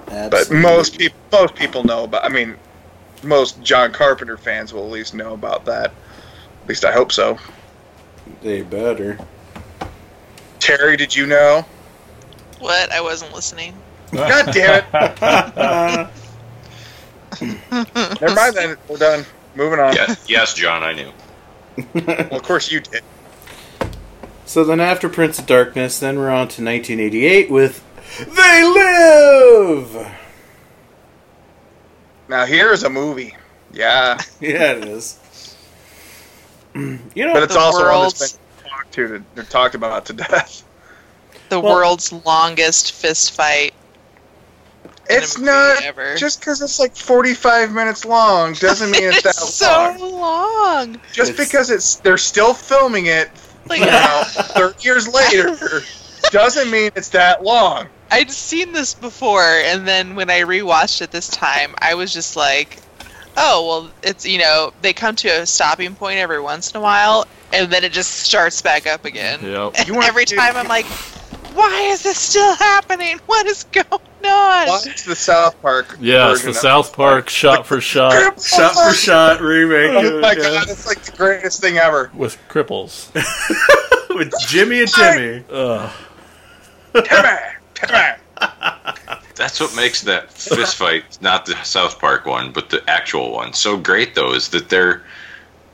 But 0.07 0.49
most 0.49 0.97
people, 0.97 1.17
most 1.31 1.53
people 1.53 1.83
know 1.83 2.05
about. 2.05 2.25
I 2.25 2.29
mean, 2.29 2.55
most 3.21 3.61
John 3.61 3.91
Carpenter 3.91 4.37
fans 4.37 4.73
will 4.73 4.85
at 4.85 4.91
least 4.91 5.13
know 5.13 5.33
about 5.33 5.65
that. 5.65 5.91
At 6.63 6.69
least 6.69 6.83
I 6.83 6.91
hope 6.91 7.11
so. 7.11 7.37
they 8.41 8.63
better. 8.63 9.19
Terry, 10.59 10.97
did 10.97 11.15
you 11.15 11.27
know? 11.27 11.63
What? 12.59 12.91
I 12.91 13.01
wasn't 13.01 13.33
listening. 13.33 13.73
God 14.11 14.53
damn 14.53 14.83
it! 14.83 14.91
Never 17.41 18.35
mind 18.35 18.55
then. 18.55 18.77
We're 18.87 18.97
done. 18.97 19.25
Moving 19.55 19.79
on. 19.79 19.95
Yeah, 19.95 20.15
yes, 20.27 20.53
John, 20.53 20.83
I 20.83 20.93
knew. 20.93 21.11
Well, 21.93 22.35
of 22.35 22.43
course 22.43 22.71
you 22.71 22.81
did. 22.81 23.03
So 24.45 24.63
then, 24.63 24.79
after 24.79 25.09
Prince 25.09 25.39
of 25.39 25.45
Darkness, 25.45 25.99
then 25.99 26.17
we're 26.17 26.29
on 26.29 26.47
to 26.49 26.63
1988 26.63 27.49
with 27.49 27.83
They 28.19 28.63
Live. 28.63 30.11
Now 32.29 32.45
here's 32.45 32.83
a 32.83 32.89
movie. 32.89 33.35
Yeah, 33.73 34.19
Yeah, 34.39 34.73
it 34.73 34.85
is. 34.85 35.19
You 36.75 36.99
know, 37.25 37.33
but 37.33 37.43
it's 37.43 37.53
The 37.53 37.59
also 37.59 37.83
one 37.89 38.01
that's 38.03 38.33
been 38.33 38.69
talked 38.69 38.91
to, 38.93 39.23
to 39.35 39.43
talked 39.45 39.75
about 39.75 40.05
to 40.07 40.13
death. 40.13 40.63
The 41.49 41.59
Well- 41.59 41.75
world's 41.75 42.11
longest 42.11 42.91
fist 42.93 43.31
fight. 43.33 43.73
It's 45.07 45.37
not 45.37 45.83
ever. 45.83 46.15
just 46.15 46.39
because 46.39 46.61
it's 46.63 46.79
like 46.79 46.95
45 46.95 47.71
minutes 47.71 48.05
long 48.05 48.53
doesn't 48.53 48.89
mean 48.89 49.03
it's, 49.03 49.21
that 49.23 49.35
so 49.35 49.95
long. 49.99 50.19
long. 50.19 51.01
Just 51.13 51.31
It's- 51.31 51.47
because 51.47 51.69
it's 51.69 51.95
they're 51.97 52.17
still 52.17 52.53
filming 52.55 53.05
it, 53.05 53.29
Like 53.67 53.81
you 53.81 53.85
know, 53.85 54.23
30 54.27 54.83
years 54.83 55.07
later, 55.07 55.83
doesn't 56.31 56.71
mean 56.71 56.89
it's 56.95 57.09
that 57.09 57.43
long. 57.43 57.87
I'd 58.09 58.31
seen 58.31 58.71
this 58.71 58.93
before, 58.95 59.43
and 59.43 59.87
then 59.87 60.15
when 60.15 60.29
I 60.31 60.41
rewatched 60.41 61.01
it 61.03 61.11
this 61.11 61.27
time, 61.27 61.75
I 61.79 61.93
was 61.95 62.11
just 62.13 62.35
like, 62.35 62.79
"Oh, 63.37 63.67
well, 63.67 63.91
it's 64.03 64.25
you 64.25 64.39
know 64.39 64.73
they 64.81 64.93
come 64.93 65.15
to 65.17 65.27
a 65.27 65.45
stopping 65.45 65.93
point 65.95 66.17
every 66.19 66.39
once 66.41 66.71
in 66.71 66.77
a 66.77 66.81
while, 66.81 67.25
and 67.53 67.71
then 67.71 67.83
it 67.83 67.91
just 67.91 68.11
starts 68.11 68.59
back 68.61 68.87
up 68.87 69.05
again." 69.05 69.39
Yep. 69.43 69.73
You 69.87 70.01
every 70.01 70.25
time 70.25 70.55
I'm 70.55 70.67
like, 70.67 70.85
"Why 71.55 71.89
is 71.91 72.03
this 72.03 72.17
still 72.17 72.55
happening? 72.55 73.19
What 73.25 73.45
is 73.47 73.63
going 73.65 73.87
on?" 73.91 74.67
Watch 74.67 75.03
the 75.03 75.15
South 75.15 75.59
Park. 75.61 75.97
Yeah, 75.99 76.31
it's 76.31 76.43
the 76.43 76.53
South 76.53 76.93
Park 76.93 77.29
shot 77.29 77.65
for 77.65 77.81
shot 77.81 78.41
shot 78.41 78.73
for 78.73 78.93
shot 78.93 79.41
remake. 79.41 79.91
Oh 79.91 80.19
my 80.19 80.33
yeah. 80.33 80.35
god, 80.35 80.69
it's 80.69 80.85
like 80.85 81.01
the 81.01 81.15
greatest 81.15 81.61
thing 81.61 81.77
ever. 81.77 82.11
with 82.13 82.37
cripples. 82.49 83.13
with 84.15 84.33
Jimmy 84.47 84.81
and 84.81 84.89
Timmy. 84.89 85.43
Ugh. 85.51 85.91
Timmy, 86.93 87.39
Timmy. 87.73 88.15
That's 89.35 89.59
what 89.59 89.75
makes 89.75 90.01
that 90.03 90.31
fist 90.31 90.77
fight, 90.77 91.17
not 91.21 91.45
the 91.45 91.55
South 91.63 91.99
Park 91.99 92.25
one, 92.25 92.51
but 92.51 92.69
the 92.69 92.81
actual 92.89 93.31
one, 93.33 93.53
so 93.53 93.77
great. 93.77 94.15
Though 94.15 94.33
is 94.33 94.49
that 94.49 94.69
they're, 94.69 95.03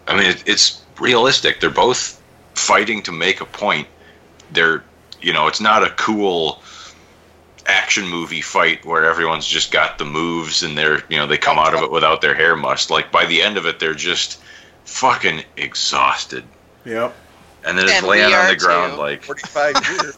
I 0.07 0.15
mean, 0.17 0.31
it, 0.31 0.43
it's 0.47 0.81
realistic. 0.99 1.59
They're 1.59 1.69
both 1.69 2.21
fighting 2.55 3.03
to 3.03 3.11
make 3.11 3.41
a 3.41 3.45
point. 3.45 3.87
They're, 4.51 4.83
you 5.21 5.33
know, 5.33 5.47
it's 5.47 5.61
not 5.61 5.83
a 5.83 5.89
cool 5.91 6.61
action 7.67 8.07
movie 8.07 8.41
fight 8.41 8.83
where 8.85 9.05
everyone's 9.05 9.45
just 9.45 9.71
got 9.71 9.97
the 9.99 10.05
moves 10.05 10.63
and 10.63 10.75
they're 10.77 11.03
you 11.09 11.17
know 11.17 11.27
they 11.27 11.37
come 11.37 11.59
out 11.59 11.73
of 11.75 11.81
it 11.83 11.91
without 11.91 12.21
their 12.21 12.33
hair 12.35 12.55
mussed. 12.55 12.89
Like 12.89 13.11
by 13.11 13.25
the 13.25 13.41
end 13.41 13.57
of 13.57 13.65
it, 13.65 13.79
they're 13.79 13.93
just 13.93 14.39
fucking 14.85 15.43
exhausted, 15.57 16.43
Yep. 16.85 17.15
and 17.65 17.77
then 17.77 17.85
it's 17.85 17.93
And 17.99 18.07
laying 18.07 18.25
on 18.33 18.45
are 18.45 18.49
the 18.49 18.55
ground 18.57 18.93
too. 18.93 18.99
like 18.99 19.23
45 19.23 19.75
years. 19.89 20.17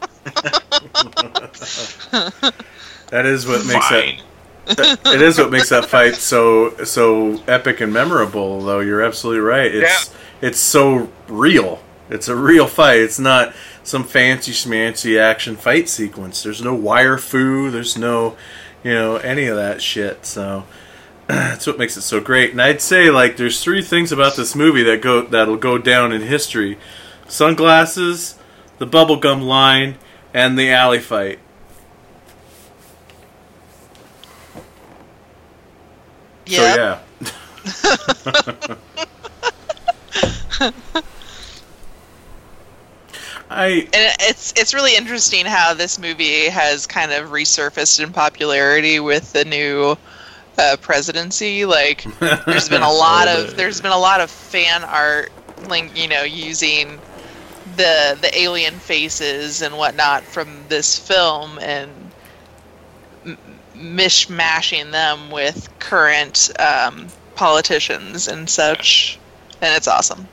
That 3.10 3.26
is 3.28 3.46
what 3.46 3.66
makes 3.68 3.88
fine. 3.88 4.22
that. 4.66 5.00
It 5.06 5.22
is 5.22 5.38
what 5.38 5.52
makes 5.52 5.70
that 5.70 5.86
fight 5.86 6.16
so 6.16 6.76
so 6.84 7.44
epic 7.48 7.80
and 7.82 7.94
memorable. 7.94 8.62
Though 8.62 8.80
you're 8.80 9.04
absolutely 9.04 9.42
right. 9.42 9.74
It's 9.74 10.14
it's 10.42 10.60
so 10.60 11.10
real. 11.28 11.80
It's 12.10 12.28
a 12.28 12.36
real 12.36 12.66
fight. 12.68 13.00
It's 13.02 13.20
not 13.20 13.54
some 13.84 14.04
fancy 14.04 14.52
schmancy 14.52 15.20
action 15.20 15.56
fight 15.56 15.90
sequence. 15.90 16.44
There's 16.44 16.62
no 16.62 16.74
wire 16.74 17.18
fu. 17.18 17.70
There's 17.70 17.98
no, 17.98 18.36
you 18.84 18.94
know, 18.94 19.18
any 19.18 19.48
of 19.48 19.58
that 19.58 19.82
shit. 19.82 20.26
So 20.26 20.66
that's 21.28 21.68
what 21.68 21.78
makes 21.78 21.98
it 21.98 22.02
so 22.02 22.20
great. 22.20 22.52
And 22.52 22.62
I'd 22.62 22.82
say 22.82 23.10
like 23.10 23.38
there's 23.38 23.64
three 23.64 23.82
things 23.82 24.12
about 24.12 24.36
this 24.36 24.56
movie 24.56 24.84
that 24.84 25.02
go 25.02 25.24
that'll 25.24 25.58
go 25.58 25.78
down 25.78 26.12
in 26.12 26.22
history: 26.22 26.78
sunglasses, 27.28 28.38
the 28.78 28.88
bubblegum 28.88 29.44
line, 29.44 29.96
and 30.34 30.58
the 30.58 30.72
alley 30.72 31.00
fight. 31.00 31.40
Yep. 36.46 36.60
So 36.60 36.76
yeah. 36.76 37.00
I 43.54 43.68
And 43.68 44.16
it's 44.22 44.52
it's 44.56 44.74
really 44.74 44.96
interesting 44.96 45.46
how 45.46 45.76
this 45.76 46.00
movie 46.00 46.50
has 46.50 46.88
kind 46.88 47.12
of 47.12 47.30
resurfaced 47.30 48.04
in 48.04 48.12
popularity 48.12 49.00
with 49.00 49.32
the 49.32 49.46
new 49.46 49.96
uh, 50.58 50.78
presidency. 50.82 51.66
Like, 51.66 52.04
there's 52.20 52.68
been 52.68 52.82
a 52.82 52.92
lot 52.92 53.28
of 53.28 53.56
there's 53.56 53.80
been 53.80 53.92
a 53.92 53.98
lot 53.98 54.22
of 54.22 54.32
fan 54.32 54.84
art, 54.84 55.32
like 55.68 55.96
you 55.96 56.08
know, 56.08 56.24
using 56.24 57.00
the 57.76 58.18
the 58.20 58.32
alien 58.34 58.74
faces 58.74 59.62
and 59.62 59.78
whatnot 59.78 60.24
from 60.24 60.50
this 60.70 60.98
film 60.98 61.60
and 61.60 61.92
m- 63.24 63.38
mishmashing 63.76 64.92
them 64.92 65.30
with 65.30 65.70
current 65.78 66.52
um, 66.60 67.08
politicians 67.36 68.28
and 68.28 68.50
such, 68.50 69.20
and 69.62 69.76
it's 69.76 69.88
awesome. 69.88 70.28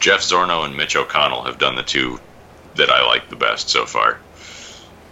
Jeff 0.00 0.20
Zornow 0.20 0.64
and 0.64 0.74
Mitch 0.74 0.96
O'Connell 0.96 1.44
have 1.44 1.58
done 1.58 1.76
the 1.76 1.82
two 1.82 2.18
that 2.76 2.90
I 2.90 3.06
like 3.06 3.28
the 3.28 3.36
best 3.36 3.68
so 3.68 3.86
far. 3.86 4.18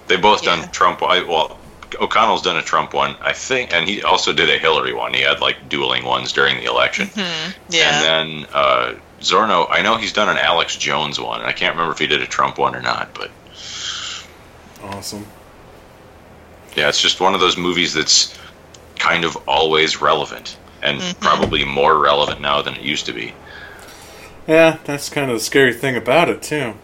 They 0.09 0.17
both 0.17 0.43
Yeah. 0.45 0.57
done 0.57 0.71
Trump. 0.71 1.03
I, 1.03 1.23
well, 1.23 1.59
O'Connell's 2.01 2.43
done 2.43 2.57
a 2.57 2.63
Trump 2.63 2.95
one, 2.95 3.17
I 3.21 3.33
think, 3.33 3.73
and 3.73 3.89
he 3.89 4.03
also 4.03 4.33
did 4.33 4.49
a 4.49 4.59
Hillary 4.59 4.93
one. 4.95 5.13
He 5.15 5.21
had 5.23 5.41
like 5.41 5.69
dueling 5.69 6.05
ones 6.05 6.33
during 6.33 6.57
the 6.59 6.65
election. 6.67 7.11
Yeah. 7.69 7.91
And 8.01 8.45
then 8.45 8.47
uh, 8.53 8.95
Zornow, 9.21 9.67
I 9.71 9.83
know 9.83 9.97
he's 9.97 10.13
done 10.13 10.29
an 10.29 10.39
Alex 10.39 10.77
Jones 10.77 11.21
one. 11.21 11.41
and 11.41 11.49
I 11.49 11.53
can't 11.53 11.75
remember 11.75 11.93
if 11.93 11.99
he 11.99 12.07
did 12.07 12.23
a 12.23 12.27
Trump 12.27 12.59
one 12.59 12.75
or 12.77 12.83
not, 12.83 13.13
but 13.15 13.31
awesome. 14.83 15.27
yeah, 16.77 16.89
it's 16.89 17.01
just 17.01 17.21
one 17.21 17.35
of 17.35 17.41
those 17.41 17.57
movies 17.57 17.93
that's 17.95 18.37
kind 18.99 19.25
of 19.25 19.37
always 19.49 20.01
relevant 20.01 20.57
and 20.83 21.01
probably 21.21 21.65
more 21.65 21.99
relevant 21.99 22.41
now 22.41 22.63
than 22.63 22.75
it 22.75 22.83
used 22.83 23.07
to 23.07 23.13
be. 23.13 23.35
Yeah, 24.47 24.79
that's 24.85 25.09
kind 25.11 25.31
of 25.31 25.37
the 25.37 25.45
scary 25.45 25.75
thing 25.75 25.97
about 25.97 26.29
it 26.31 26.43
too. 26.43 26.75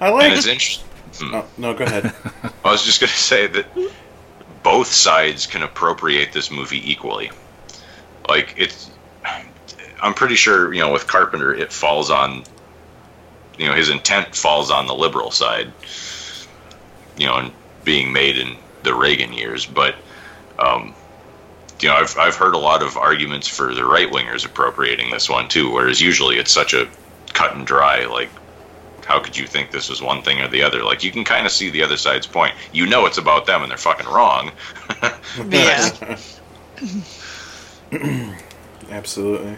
I 0.00 0.08
And 0.08 0.14
like. 0.14 0.32
it's 0.32 0.46
interesting. 0.46 0.84
Oh, 1.22 1.46
no, 1.56 1.72
go 1.74 1.84
ahead. 1.84 2.12
I 2.64 2.70
was 2.70 2.84
just 2.84 3.00
going 3.00 3.10
to 3.10 3.16
say 3.16 3.46
that 3.46 3.66
both 4.62 4.88
sides 4.88 5.46
can 5.46 5.62
appropriate 5.62 6.32
this 6.32 6.50
movie 6.50 6.90
equally. 6.90 7.30
Like 8.28 8.54
it's, 8.58 8.90
I'm 10.02 10.14
pretty 10.14 10.34
sure 10.34 10.72
you 10.74 10.80
know 10.80 10.92
with 10.92 11.06
Carpenter 11.06 11.54
it 11.54 11.72
falls 11.72 12.10
on, 12.10 12.44
you 13.58 13.66
know 13.66 13.74
his 13.74 13.88
intent 13.88 14.34
falls 14.34 14.70
on 14.70 14.86
the 14.86 14.94
liberal 14.94 15.30
side. 15.30 15.72
You 17.16 17.26
know, 17.26 17.36
and 17.36 17.52
being 17.84 18.12
made 18.12 18.36
in 18.36 18.56
the 18.82 18.92
Reagan 18.94 19.32
years, 19.32 19.64
but 19.64 19.94
um, 20.58 20.94
you 21.80 21.88
know 21.88 21.94
I've 21.94 22.16
I've 22.18 22.34
heard 22.34 22.54
a 22.54 22.58
lot 22.58 22.82
of 22.82 22.96
arguments 22.96 23.48
for 23.48 23.72
the 23.74 23.84
right 23.84 24.10
wingers 24.10 24.44
appropriating 24.44 25.10
this 25.10 25.30
one 25.30 25.48
too, 25.48 25.70
whereas 25.70 26.00
usually 26.00 26.36
it's 26.36 26.52
such 26.52 26.74
a 26.74 26.88
cut 27.32 27.54
and 27.54 27.66
dry 27.66 28.04
like 28.06 28.30
how 29.06 29.20
could 29.20 29.36
you 29.36 29.46
think 29.46 29.70
this 29.70 29.88
was 29.88 30.02
one 30.02 30.22
thing 30.22 30.40
or 30.40 30.48
the 30.48 30.62
other? 30.62 30.82
Like 30.82 31.04
you 31.04 31.12
can 31.12 31.24
kind 31.24 31.46
of 31.46 31.52
see 31.52 31.70
the 31.70 31.82
other 31.82 31.96
side's 31.96 32.26
point. 32.26 32.54
You 32.72 32.86
know 32.86 33.06
it's 33.06 33.18
about 33.18 33.46
them 33.46 33.62
and 33.62 33.70
they're 33.70 33.78
fucking 33.78 34.06
wrong. 34.06 34.52
Yeah. 35.50 36.18
Absolutely. 38.90 39.56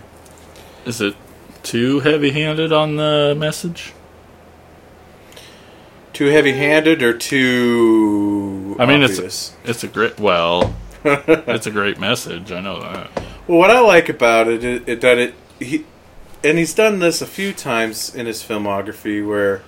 Is 0.84 1.00
it 1.00 1.14
too 1.62 2.00
heavy-handed 2.00 2.72
on 2.72 2.96
the 2.96 3.34
message? 3.36 3.92
Too 6.12 6.26
heavy-handed 6.26 7.02
or 7.02 7.16
too 7.16 8.76
I 8.78 8.86
mean, 8.86 9.02
obvious? 9.02 9.18
it's 9.18 9.56
it's 9.64 9.84
a 9.84 9.88
great 9.88 10.18
well, 10.18 10.74
it's 11.04 11.66
a 11.66 11.70
great 11.70 12.00
message. 12.00 12.50
I 12.50 12.60
know 12.60 12.80
that. 12.80 13.10
Well, 13.46 13.58
what 13.58 13.70
I 13.70 13.80
like 13.80 14.08
about 14.08 14.48
it 14.48 14.64
is 14.64 14.82
it, 14.86 15.00
that 15.02 15.18
it 15.18 15.34
he 15.60 15.84
and 16.44 16.58
he's 16.58 16.74
done 16.74 16.98
this 16.98 17.20
a 17.20 17.26
few 17.26 17.52
times 17.52 18.14
in 18.14 18.26
his 18.26 18.42
filmography 18.42 19.26
where 19.26 19.62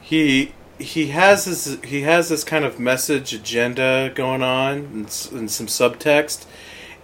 he 0.00 0.52
he 0.78 1.08
has 1.08 1.44
this 1.44 1.78
he 1.82 2.02
has 2.02 2.28
this 2.28 2.44
kind 2.44 2.64
of 2.64 2.78
message 2.78 3.32
agenda 3.32 4.12
going 4.14 4.42
on 4.42 4.78
and, 4.78 5.28
and 5.32 5.50
some 5.50 5.66
subtext 5.66 6.46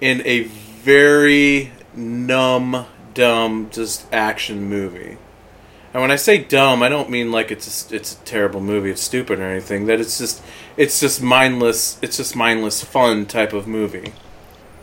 in 0.01 0.23
a 0.25 0.43
very 0.43 1.73
numb, 1.95 2.87
dumb, 3.15 3.69
just 3.71 4.13
action 4.13 4.69
movie. 4.69 5.17
And 5.93 6.03
when 6.03 6.11
I 6.11 6.17
say 6.17 6.39
dumb, 6.39 6.83
I 6.83 6.89
don't 6.89 7.09
mean 7.09 7.31
like 7.31 7.53
it's 7.53 7.91
a, 7.91 7.95
it's 7.95 8.15
a 8.15 8.25
terrible 8.25 8.61
movie, 8.61 8.91
it's 8.91 9.01
stupid 9.01 9.39
or 9.39 9.45
anything. 9.45 9.87
That 9.87 10.01
it's 10.01 10.19
just 10.19 10.43
it's 10.77 11.01
just 11.01 11.23
mindless. 11.23 11.99
It's 12.03 12.17
just 12.17 12.35
mindless 12.35 12.83
fun 12.83 13.27
type 13.27 13.53
of 13.53 13.67
movie. 13.67 14.13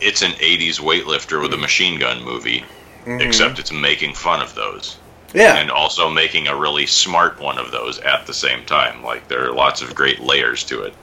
It's 0.00 0.22
an 0.22 0.32
80s 0.32 0.80
weightlifter 0.80 1.40
with 1.40 1.52
a 1.52 1.58
machine 1.58 2.00
gun 2.00 2.24
movie, 2.24 2.64
Mm-hmm. 3.04 3.20
except 3.20 3.58
it's 3.58 3.72
making 3.72 4.14
fun 4.14 4.40
of 4.42 4.54
those. 4.54 4.96
Yeah, 5.34 5.56
And 5.56 5.70
also 5.70 6.10
making 6.10 6.46
a 6.46 6.54
really 6.56 6.86
smart 6.86 7.40
one 7.40 7.58
of 7.58 7.70
those 7.70 7.98
at 8.00 8.26
the 8.26 8.34
same 8.34 8.64
time. 8.66 9.02
Like 9.02 9.28
there 9.28 9.48
are 9.48 9.52
lots 9.52 9.80
of 9.80 9.94
great 9.94 10.20
layers 10.20 10.62
to 10.64 10.82
it. 10.82 10.94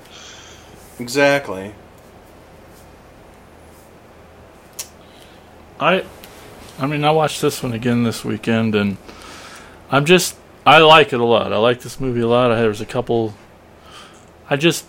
exactly. 1.00 1.74
I, 5.80 6.06
I 6.78 6.86
mean, 6.88 7.04
I 7.04 7.12
watched 7.12 7.42
this 7.42 7.64
one 7.64 7.74
again 7.74 8.04
this 8.04 8.24
weekend, 8.26 8.76
and 8.76 8.98
I'm 9.90 10.06
just, 10.06 10.36
I 10.66 10.80
like 10.80 11.14
it 11.14 11.20
a 11.20 11.26
lot. 11.26 11.54
I 11.54 11.58
like 11.58 11.82
this 11.82 12.00
movie 12.00 12.22
a 12.22 12.28
lot. 12.28 12.52
I 12.52 12.60
there 12.60 12.68
was 12.70 12.82
a 12.82 12.86
couple. 12.86 13.34
I 14.50 14.58
just, 14.58 14.86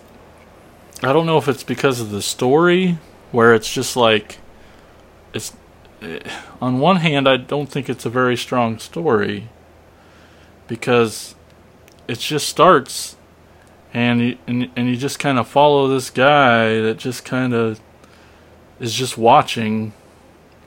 I 1.01 1.13
don't 1.13 1.25
know 1.25 1.37
if 1.37 1.47
it's 1.47 1.63
because 1.63 1.99
of 2.01 2.11
the 2.11 2.21
story, 2.21 2.97
where 3.31 3.53
it's 3.53 3.71
just 3.73 3.95
like, 3.95 4.39
it's. 5.33 5.53
Eh, 6.01 6.19
On 6.61 6.79
one 6.79 6.97
hand, 6.97 7.27
I 7.27 7.37
don't 7.37 7.67
think 7.67 7.89
it's 7.89 8.05
a 8.05 8.09
very 8.09 8.37
strong 8.37 8.79
story. 8.79 9.49
Because, 10.67 11.35
it 12.07 12.19
just 12.19 12.47
starts, 12.47 13.15
and 13.93 14.21
you, 14.21 14.37
and 14.47 14.69
and 14.75 14.87
you 14.89 14.95
just 14.95 15.19
kind 15.19 15.37
of 15.37 15.47
follow 15.47 15.87
this 15.87 16.09
guy 16.09 16.79
that 16.79 16.97
just 16.97 17.25
kind 17.25 17.53
of 17.53 17.79
is 18.79 18.93
just 18.93 19.17
watching 19.17 19.93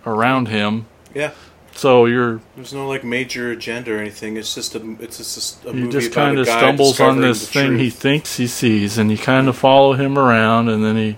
around 0.07 0.49
him. 0.49 0.87
Yeah, 1.15 1.33
So 1.75 2.07
you're 2.07 2.41
there's 2.57 2.73
no 2.73 2.89
like 2.89 3.05
major 3.05 3.51
agenda 3.51 3.93
or 3.93 3.99
anything. 3.99 4.37
It's 4.37 4.55
just 4.55 4.75
a 4.75 4.97
it's 5.01 5.19
just 5.19 5.65
a 5.65 5.73
he 5.73 5.81
movie 5.81 5.93
just 5.93 6.13
kind 6.13 6.39
of 6.39 6.47
stumbles 6.47 7.01
on 7.01 7.21
this 7.21 7.49
thing 7.49 7.79
he 7.79 7.91
thinks 7.91 8.37
he 8.37 8.47
sees 8.47 8.99
and 8.99 9.11
you 9.11 9.19
kind 9.19 9.49
of 9.49 9.57
follow 9.57 9.95
him 9.95 10.19
around 10.19 10.69
and 10.69 10.85
then 10.85 10.97
he 10.97 11.17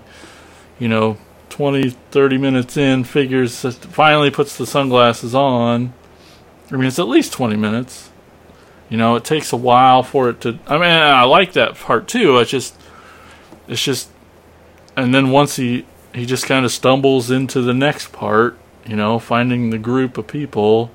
you 0.79 0.87
know 0.87 1.17
20 1.57 1.89
30 1.89 2.37
minutes 2.37 2.77
in 2.77 3.03
figures 3.03 3.63
finally 3.77 4.29
puts 4.29 4.55
the 4.55 4.67
sunglasses 4.67 5.33
on. 5.33 5.91
I 6.71 6.75
mean 6.75 6.85
it's 6.85 6.99
at 6.99 7.07
least 7.07 7.33
20 7.33 7.55
minutes. 7.55 8.11
You 8.89 8.97
know 8.97 9.15
it 9.15 9.23
takes 9.25 9.51
a 9.51 9.57
while 9.57 10.03
for 10.03 10.29
it 10.29 10.39
to 10.41 10.59
i 10.67 10.73
mean 10.73 10.83
i 10.83 11.23
like 11.23 11.53
that 11.53 11.73
part 11.73 12.07
too. 12.07 12.37
It's 12.37 12.51
just 12.51 12.75
it's 13.67 13.83
just 13.83 14.09
and 14.95 15.15
then 15.15 15.31
once 15.31 15.55
he 15.55 15.83
he 16.13 16.27
just 16.27 16.45
kind 16.45 16.63
of 16.63 16.71
stumbles 16.71 17.31
into 17.31 17.61
the 17.61 17.73
next 17.73 18.11
part 18.11 18.55
you 18.85 18.95
know 18.95 19.17
finding 19.17 19.71
the 19.71 19.79
group 19.79 20.15
of 20.19 20.27
people 20.27 20.91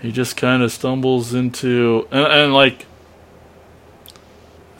he 0.00 0.12
just 0.12 0.36
kind 0.36 0.62
of 0.62 0.70
stumbles 0.70 1.34
into 1.34 2.06
and, 2.12 2.26
and 2.26 2.54
like 2.54 2.86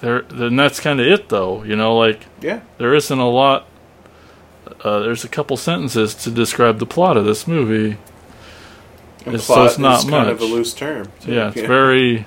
there 0.00 0.22
then 0.22 0.54
that's 0.54 0.78
kind 0.78 1.00
of 1.00 1.06
it 1.06 1.28
though 1.30 1.64
you 1.64 1.74
know 1.74 1.96
like 1.96 2.26
Yeah, 2.40 2.60
there 2.78 2.94
isn't 2.94 3.18
a 3.18 3.28
lot 3.28 3.66
uh, 4.84 5.00
there's 5.00 5.24
a 5.24 5.28
couple 5.28 5.56
sentences 5.56 6.14
to 6.14 6.30
describe 6.30 6.78
the 6.78 6.86
plot 6.86 7.16
of 7.16 7.24
this 7.24 7.46
movie 7.46 7.96
and 9.26 9.34
It's- 9.34 9.44
so 9.44 9.64
it's 9.64 9.78
not 9.78 10.04
is 10.04 10.10
kind 10.10 10.28
of 10.30 10.40
a 10.40 10.44
loose 10.44 10.72
term. 10.74 11.08
yeah 11.26 11.48
it's 11.54 11.60
very 11.60 12.24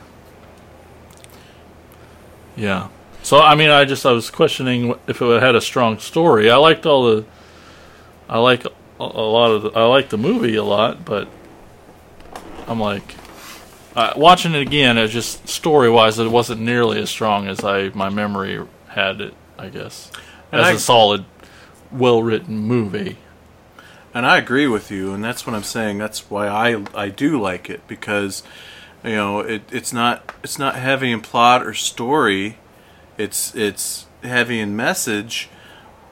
yeah 2.55 2.87
So 3.23 3.39
I 3.39 3.55
mean, 3.55 3.69
I 3.69 3.85
just 3.85 4.05
I 4.05 4.11
was 4.11 4.29
questioning 4.29 4.93
if 5.07 5.21
it 5.21 5.41
had 5.41 5.55
a 5.55 5.61
strong 5.61 5.97
story. 5.99 6.51
I 6.51 6.57
liked 6.57 6.85
all 6.85 7.03
the, 7.15 7.25
I 8.29 8.37
like 8.39 8.65
a, 8.65 8.71
a 8.99 9.03
lot 9.05 9.51
of 9.51 9.61
the, 9.63 9.69
I 9.71 9.85
like 9.85 10.09
the 10.09 10.17
movie 10.17 10.55
a 10.55 10.63
lot, 10.63 11.05
but 11.05 11.27
I'm 12.67 12.79
like, 12.81 13.15
uh, 13.95 14.13
watching 14.17 14.53
it 14.55 14.61
again. 14.61 14.97
It's 14.97 15.13
just 15.13 15.47
story 15.47 15.89
wise, 15.89 16.19
it 16.19 16.29
wasn't 16.29 16.61
nearly 16.61 16.99
as 17.01 17.09
strong 17.09 17.47
as 17.47 17.63
I 17.63 17.89
my 17.95 18.09
memory 18.09 18.59
had 18.89 19.21
it. 19.21 19.33
I 19.57 19.69
guess 19.69 20.11
And 20.51 20.59
as 20.61 20.67
I- 20.67 20.71
a 20.73 20.79
solid, 20.79 21.23
well 21.93 22.23
written 22.23 22.57
movie. 22.57 23.17
And 24.13 24.25
I 24.25 24.37
agree 24.37 24.67
with 24.67 24.91
you, 24.91 25.13
and 25.13 25.23
that's 25.23 25.47
what 25.47 25.55
I'm 25.55 25.63
saying. 25.63 25.97
That's 25.97 26.29
why 26.29 26.47
I 26.47 26.83
I 26.93 27.09
do 27.09 27.41
like 27.41 27.69
it 27.69 27.87
because 27.87 28.43
you 29.03 29.15
know 29.15 29.39
it, 29.39 29.63
it's 29.71 29.91
not 29.91 30.33
it's 30.43 30.59
not 30.59 30.75
heavy 30.75 31.11
in 31.11 31.21
plot 31.21 31.65
or 31.65 31.73
story. 31.73 32.57
It's 33.17 33.55
it's 33.55 34.05
heavy 34.21 34.59
in 34.59 34.75
message, 34.75 35.49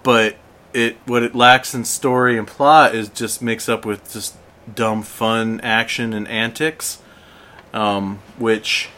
but 0.02 0.36
it 0.74 0.98
what 1.06 1.22
it 1.22 1.36
lacks 1.36 1.76
in 1.76 1.86
story 1.86 2.38
and 2.38 2.48
plot 2.48 2.96
is 2.96 3.10
just 3.10 3.42
mixed 3.42 3.70
up 3.70 3.86
with 3.86 4.12
just 4.12 4.36
dumb 4.74 5.04
fun 5.04 5.60
action 5.62 6.14
and 6.14 6.28
antics, 6.28 7.02
um, 7.74 8.20
which 8.38 8.90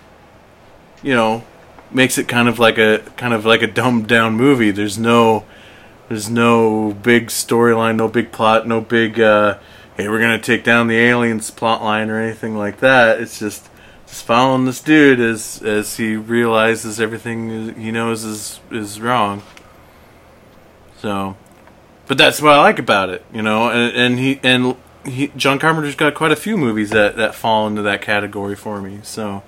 you 1.01 1.13
know 1.13 1.43
makes 1.91 2.17
it 2.17 2.27
kind 2.27 2.47
of 2.47 2.57
like 2.57 2.77
a 2.77 2.99
kind 3.17 3.33
of 3.33 3.45
like 3.45 3.61
a 3.61 3.67
dumbed 3.67 4.07
down 4.07 4.35
movie. 4.35 4.71
There's 4.71 4.97
no 4.97 5.45
there's 6.13 6.29
no 6.29 6.93
big 7.01 7.27
storyline, 7.27 7.95
no 7.95 8.07
big 8.07 8.31
plot, 8.31 8.67
no 8.67 8.79
big 8.79 9.19
uh, 9.19 9.57
hey, 9.97 10.07
we're 10.07 10.19
gonna 10.19 10.37
take 10.37 10.63
down 10.63 10.85
the 10.85 10.97
aliens 10.97 11.49
plot 11.49 11.83
line 11.83 12.11
or 12.11 12.19
anything 12.19 12.55
like 12.55 12.81
that. 12.81 13.19
It's 13.19 13.39
just 13.39 13.67
just 14.05 14.23
following 14.23 14.65
this 14.65 14.79
dude 14.79 15.19
as 15.19 15.59
as 15.63 15.97
he 15.97 16.15
realizes 16.15 17.01
everything 17.01 17.73
he 17.73 17.89
knows 17.89 18.23
is 18.23 18.59
is 18.69 19.01
wrong. 19.01 19.41
So, 20.97 21.35
but 22.05 22.19
that's 22.19 22.39
what 22.39 22.53
I 22.53 22.61
like 22.61 22.77
about 22.77 23.09
it, 23.09 23.25
you 23.33 23.41
know. 23.41 23.71
And 23.71 23.95
and 23.95 24.19
he 24.19 24.39
and 24.43 24.77
he 25.03 25.31
John 25.35 25.57
Carpenter's 25.57 25.95
got 25.95 26.13
quite 26.13 26.31
a 26.31 26.35
few 26.35 26.57
movies 26.57 26.91
that 26.91 27.15
that 27.15 27.33
fall 27.33 27.65
into 27.65 27.81
that 27.81 28.03
category 28.03 28.55
for 28.55 28.79
me. 28.83 28.99
So, 29.01 29.41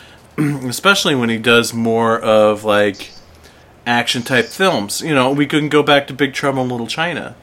especially 0.36 1.14
when 1.14 1.30
he 1.30 1.38
does 1.38 1.72
more 1.72 2.20
of 2.20 2.62
like 2.62 3.10
action 3.86 4.22
type 4.22 4.46
films. 4.46 5.00
You 5.00 5.14
know, 5.14 5.30
we 5.30 5.46
couldn't 5.46 5.68
go 5.70 5.82
back 5.82 6.06
to 6.06 6.14
Big 6.14 6.32
Trouble 6.32 6.62
in 6.62 6.68
Little 6.68 6.86
China. 6.86 7.36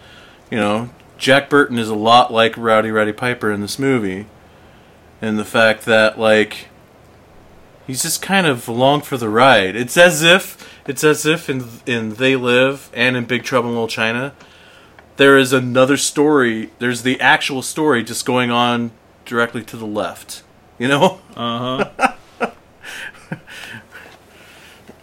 You 0.51 0.57
know, 0.57 0.89
Jack 1.17 1.49
Burton 1.49 1.77
is 1.77 1.89
a 1.89 1.95
lot 1.95 2.31
like 2.31 2.57
Rowdy 2.57 2.91
Roddy 2.91 3.13
Piper 3.13 3.51
in 3.51 3.61
this 3.61 3.79
movie. 3.79 4.27
And 5.21 5.39
the 5.39 5.45
fact 5.45 5.85
that 5.85 6.19
like 6.19 6.67
he's 7.85 8.03
just 8.03 8.21
kind 8.21 8.45
of 8.45 8.67
along 8.67 9.01
for 9.01 9.17
the 9.17 9.29
ride. 9.29 9.75
It's 9.75 9.97
as 9.97 10.21
if 10.21 10.69
it's 10.87 11.03
as 11.03 11.25
if 11.25 11.49
in 11.49 11.65
in 11.85 12.15
They 12.15 12.35
Live 12.35 12.89
and 12.93 13.17
in 13.17 13.25
Big 13.25 13.43
Trouble 13.43 13.69
in 13.69 13.75
Little 13.75 13.87
China 13.87 14.33
there 15.17 15.37
is 15.37 15.51
another 15.51 15.97
story. 15.97 16.71
There's 16.79 17.01
the 17.01 17.19
actual 17.19 17.61
story 17.61 18.03
just 18.03 18.25
going 18.25 18.49
on 18.49 18.91
directly 19.25 19.63
to 19.63 19.75
the 19.75 19.85
left. 19.85 20.43
You 20.79 20.87
know? 20.87 21.19
Uh 21.35 21.85
huh. 22.39 22.53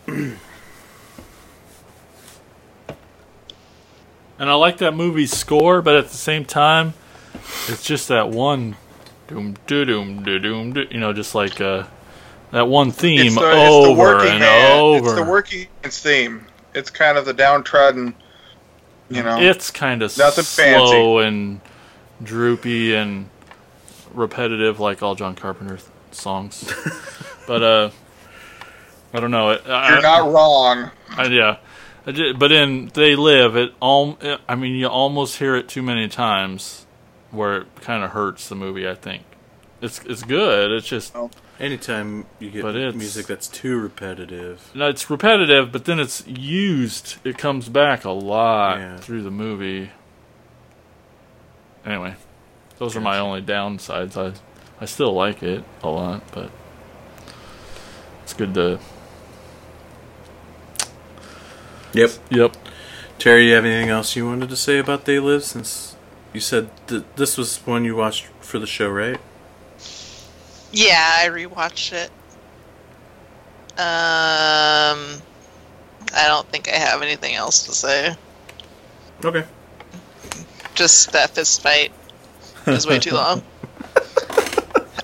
and 4.39 4.51
I 4.51 4.55
like 4.55 4.79
that 4.79 4.95
movie's 4.95 5.33
score, 5.33 5.83
but 5.83 5.95
at 5.97 6.09
the 6.09 6.17
same 6.17 6.45
time, 6.45 6.95
it's 7.69 7.85
just 7.85 8.09
that 8.09 8.31
one 8.31 8.77
doom 9.29 9.57
doo 9.67 9.85
doom 9.85 10.23
doo 10.23 10.39
doom 10.39 10.73
doo, 10.73 10.87
you 10.91 11.01
know, 11.01 11.13
just 11.13 11.35
like 11.35 11.61
uh, 11.61 11.85
that 12.51 12.69
one 12.69 12.91
theme 12.91 13.27
It's 13.27 13.35
the, 13.35 13.41
over 13.43 13.79
it's 13.79 13.87
the 13.89 13.95
working 13.95 14.31
and 14.31 14.41
man. 14.41 14.81
over. 14.81 15.07
It's 15.07 15.15
the 15.15 15.25
working 15.25 15.67
man's 15.83 16.01
theme. 16.01 16.47
It's 16.75 16.91
kind 16.91 17.17
of 17.19 17.25
the 17.25 17.33
downtrodden, 17.33 18.15
you 19.11 19.23
know. 19.23 19.41
It's 19.41 19.71
kind 19.71 20.03
of 20.03 20.17
Nothing 20.19 20.45
slow 20.45 21.19
and 21.19 21.61
droopy 22.23 22.95
and 22.95 23.29
repetitive, 24.13 24.81
like 24.81 25.03
all 25.03 25.15
John 25.15 25.35
Carpenter 25.37 25.77
th- 25.77 25.89
songs. 26.13 26.73
but 27.47 27.63
uh, 27.63 27.91
I 29.13 29.21
don't 29.21 29.31
know. 29.31 29.51
It, 29.51 29.63
You're 29.67 30.03
not 30.03 30.33
wrong. 30.33 30.91
I, 31.11 31.27
yeah, 31.27 31.27
I 31.27 31.27
ju- 31.27 31.59
but 32.05 32.53
in 32.53 32.91
They 32.95 33.17
Live, 33.17 33.57
it 33.57 33.73
all. 33.81 34.19
I 34.49 34.55
mean, 34.55 34.75
you 34.75 34.87
almost 34.89 35.39
hear 35.39 35.57
it 35.57 35.69
too 35.69 35.83
many 35.83 36.09
times, 36.09 36.87
where 37.31 37.63
it 37.63 37.67
kind 37.81 38.05
of 38.05 38.11
hurts 38.11 38.49
the 38.49 38.55
movie. 38.55 38.89
I 38.89 38.95
think 38.95 39.23
it's 39.81 40.01
it's 40.05 40.23
good. 40.23 40.71
It's 40.71 40.87
just 40.87 41.15
Anytime 41.61 42.27
you 42.41 42.51
get 42.51 42.65
music 42.97 43.27
that's 43.27 43.47
too 43.47 43.79
repetitive. 43.79 44.71
no, 44.75 44.89
it's 44.89 45.09
repetitive, 45.09 45.71
but 45.71 45.85
then 45.85 46.01
it's 46.01 46.27
used. 46.27 47.17
It 47.25 47.39
comes 47.39 47.69
back 47.69 48.05
a 48.05 48.11
lot 48.11 48.79
Yeah. 48.79 48.97
through 48.97 49.23
the 49.23 49.31
movie. 49.31 49.91
Anyway, 51.87 52.17
those 52.79 52.97
are 52.97 53.01
my 53.01 53.19
only 53.19 53.41
downsides. 53.41 54.17
I 54.17 54.35
I 54.81 54.87
still 54.87 55.13
like 55.13 55.43
it 55.45 55.63
a 55.83 55.89
lot, 55.89 56.23
but 56.33 56.51
it's 58.25 58.35
good 58.35 58.53
to. 58.55 58.81
Yep. 61.95 62.11
Yep. 62.31 62.57
Terry, 63.19 63.49
you 63.49 63.55
have 63.55 63.65
anything 63.65 63.89
else 63.89 64.17
you 64.17 64.27
wanted 64.27 64.49
to 64.51 64.57
say 64.57 64.79
about 64.79 65.05
They 65.05 65.19
Live? 65.21 65.45
Since 65.45 65.97
you 66.33 66.41
said 66.41 66.69
th- 66.89 67.05
this 67.17 67.39
was 67.39 67.59
one 67.59 67.85
you 67.85 67.95
watched 67.95 68.27
for 68.41 68.59
the 68.59 68.67
show, 68.67 68.89
right? 68.91 69.21
Yeah, 70.73 71.19
I 71.21 71.29
rewatched 71.29 71.93
it. 71.93 72.11
Um, 73.79 75.23
I 76.15 76.27
don't 76.27 76.49
think 76.49 76.69
I 76.69 76.77
have 76.77 77.03
anything 77.03 77.35
else 77.35 77.65
to 77.67 77.73
say. 77.73 78.17
Okay. 79.25 79.45
Just 80.75 81.13
that 81.13 81.31
fist 81.31 81.63
fight 81.63 81.93
is 82.67 82.87
way 82.87 82.99
too 82.99 83.11
long. 83.15 83.43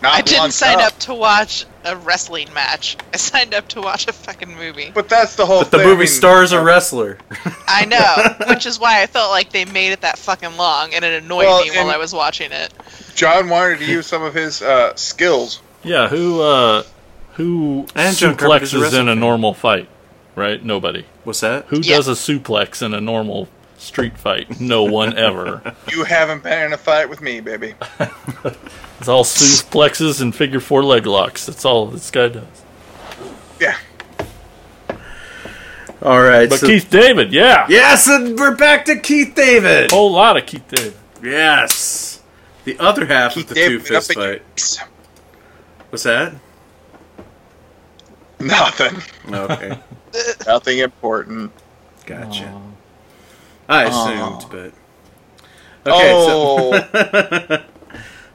Not 0.02 0.14
I 0.14 0.20
didn't 0.22 0.52
sign 0.52 0.74
enough. 0.78 0.92
up 0.94 0.98
to 1.00 1.14
watch 1.14 1.66
a 1.84 1.96
wrestling 1.96 2.52
match. 2.54 2.96
I 3.12 3.16
signed 3.16 3.54
up 3.54 3.68
to 3.68 3.80
watch 3.80 4.06
a 4.08 4.12
fucking 4.12 4.54
movie. 4.54 4.90
But 4.94 5.08
that's 5.08 5.34
the 5.36 5.44
whole 5.46 5.60
But 5.62 5.70
the 5.72 5.78
thing. 5.78 5.86
movie 5.88 5.96
I 5.96 6.04
mean, 6.04 6.06
stars 6.08 6.52
a 6.52 6.62
wrestler. 6.62 7.18
I 7.68 7.84
know, 7.86 8.46
which 8.48 8.66
is 8.66 8.78
why 8.78 9.02
I 9.02 9.06
felt 9.06 9.30
like 9.30 9.50
they 9.50 9.64
made 9.64 9.92
it 9.92 10.00
that 10.02 10.18
fucking 10.18 10.56
long, 10.56 10.94
and 10.94 11.04
it 11.04 11.22
annoyed 11.22 11.44
Well, 11.44 11.64
me 11.64 11.70
while 11.72 11.90
I 11.90 11.96
was 11.96 12.12
watching 12.14 12.52
it. 12.52 12.72
John 13.14 13.48
wanted 13.48 13.78
to 13.80 13.84
use 13.86 14.06
some 14.06 14.22
of 14.22 14.32
his 14.34 14.62
uh, 14.62 14.94
skills. 14.96 15.60
Yeah. 15.82 16.08
Who 16.08 16.40
uh, 16.42 16.84
who 17.34 17.86
And 17.94 18.16
John 18.16 18.36
Carpenter's 18.36 18.72
a 18.72 18.76
suplexes 18.76 18.82
wrestling 18.82 19.02
in 19.02 19.08
a 19.08 19.14
normal 19.14 19.54
fight? 19.54 19.88
Right. 20.36 20.64
Nobody. 20.64 21.04
What's 21.24 21.40
that? 21.40 21.66
Who 21.66 21.80
Yeah. 21.80 21.96
does 21.96 22.08
a 22.08 22.12
suplex 22.12 22.80
in 22.82 22.94
a 22.94 23.00
normal 23.00 23.48
street 23.78 24.16
fight? 24.16 24.60
No 24.60 24.84
one 24.84 25.18
ever. 25.18 25.74
You 25.90 26.04
haven't 26.04 26.42
been 26.44 26.62
in 26.66 26.72
a 26.72 26.78
fight 26.78 27.08
with 27.10 27.20
me, 27.20 27.40
baby. 27.40 27.74
It's 29.00 29.08
all 29.08 29.24
suplexes 29.24 30.20
and 30.20 30.34
figure 30.34 30.60
four 30.60 30.84
leg 30.84 31.06
locks. 31.06 31.46
That's 31.46 31.64
all 31.64 31.86
this 31.86 32.10
guy 32.10 32.28
does. 32.28 32.44
Yeah. 33.58 33.76
All 36.02 36.20
right. 36.22 36.48
But 36.48 36.60
so- 36.60 36.66
Keith 36.66 36.88
David, 36.90 37.32
yeah, 37.32 37.66
Yes, 37.68 38.06
and 38.08 38.38
we're 38.38 38.56
back 38.56 38.84
to 38.86 38.98
Keith 38.98 39.34
David. 39.34 39.90
A 39.90 39.94
whole 39.94 40.12
lot 40.12 40.36
of 40.36 40.46
Keith 40.46 40.66
David. 40.68 40.94
Yes. 41.22 42.22
The 42.64 42.78
other 42.78 43.06
half 43.06 43.34
Keith 43.34 43.50
of 43.50 43.54
the 43.56 43.66
two 43.66 43.80
fist 43.80 44.10
up 44.10 44.16
fight. 44.16 44.42
your- 44.78 44.88
What's 45.90 46.02
that? 46.04 46.34
Nothing. 48.38 49.02
Okay. 49.34 49.78
Nothing 50.46 50.78
important. 50.78 51.52
Gotcha. 52.06 52.60
I 53.68 53.84
Aw. 53.86 53.88
assumed, 53.88 54.50
but 54.50 55.90
okay. 55.90 56.12
oh, 56.12 56.70
So, 56.92 57.62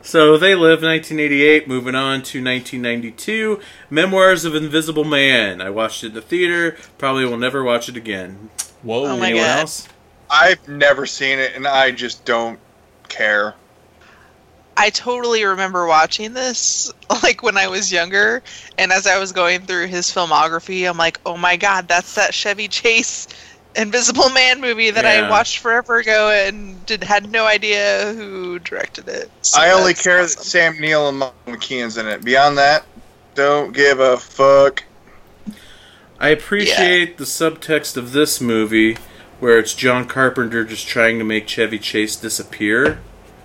so 0.05 0.37
they 0.37 0.53
live 0.55 0.81
1988. 0.83 1.67
Moving 1.67 1.95
on 1.95 2.21
to 2.23 2.43
1992, 2.43 3.59
Memoirs 3.89 4.45
of 4.45 4.55
Invisible 4.55 5.03
Man. 5.03 5.61
I 5.61 5.69
watched 5.69 6.03
it 6.03 6.07
in 6.07 6.13
the 6.13 6.21
theater. 6.21 6.77
Probably 6.97 7.25
will 7.25 7.37
never 7.37 7.63
watch 7.63 7.89
it 7.89 7.97
again. 7.97 8.49
Whoa, 8.83 9.05
Oh 9.05 9.17
my 9.17 9.29
Anyone 9.29 9.43
God. 9.45 9.59
else? 9.59 9.87
I've 10.29 10.67
never 10.67 11.05
seen 11.05 11.39
it, 11.39 11.55
and 11.55 11.67
I 11.67 11.91
just 11.91 12.23
don't 12.25 12.59
care. 13.09 13.55
I 14.77 14.89
totally 14.89 15.43
remember 15.45 15.87
watching 15.87 16.33
this 16.33 16.91
like 17.23 17.41
when 17.43 17.57
I 17.57 17.67
was 17.67 17.91
younger, 17.91 18.43
and 18.77 18.91
as 18.91 19.07
I 19.07 19.17
was 19.19 19.31
going 19.31 19.61
through 19.61 19.87
his 19.87 20.07
filmography, 20.07 20.87
I'm 20.89 20.97
like, 20.97 21.19
oh 21.25 21.37
my 21.37 21.55
god, 21.55 21.87
that's 21.87 22.15
that 22.15 22.33
Chevy 22.33 22.67
Chase 22.67 23.27
Invisible 23.75 24.29
Man 24.29 24.61
movie 24.61 24.89
that 24.91 25.03
Yeah. 25.05 25.27
I 25.27 25.29
watched 25.29 25.59
forever 25.59 25.97
ago 25.97 26.29
and 26.29 26.83
did 26.85 27.03
had 27.03 27.29
no 27.31 27.45
idea 27.45 28.13
who 28.15 28.59
directed 28.59 29.07
it. 29.07 29.29
So 29.41 29.61
I 29.61 29.71
only 29.71 29.93
care 29.93 30.21
awesome. 30.21 30.39
that 30.39 30.45
Sam 30.45 30.79
Neill 30.79 31.09
and 31.09 31.19
Mike 31.19 31.33
McKean's 31.45 31.97
in 31.97 32.07
it. 32.07 32.23
Beyond 32.23 32.57
that, 32.57 32.85
don't 33.35 33.73
give 33.73 33.99
a 33.99 34.17
fuck. 34.17 34.83
I 36.19 36.29
appreciate 36.29 37.17
the 37.17 37.25
subtext 37.25 37.97
of 37.97 38.13
this 38.13 38.39
movie, 38.39 38.97
where 39.41 39.59
it's 39.59 39.73
John 39.73 40.07
Carpenter 40.07 40.63
just 40.63 40.87
trying 40.87 41.19
to 41.19 41.25
make 41.25 41.45
Chevy 41.45 41.77
Chase 41.77 42.15
disappear. 42.15 42.99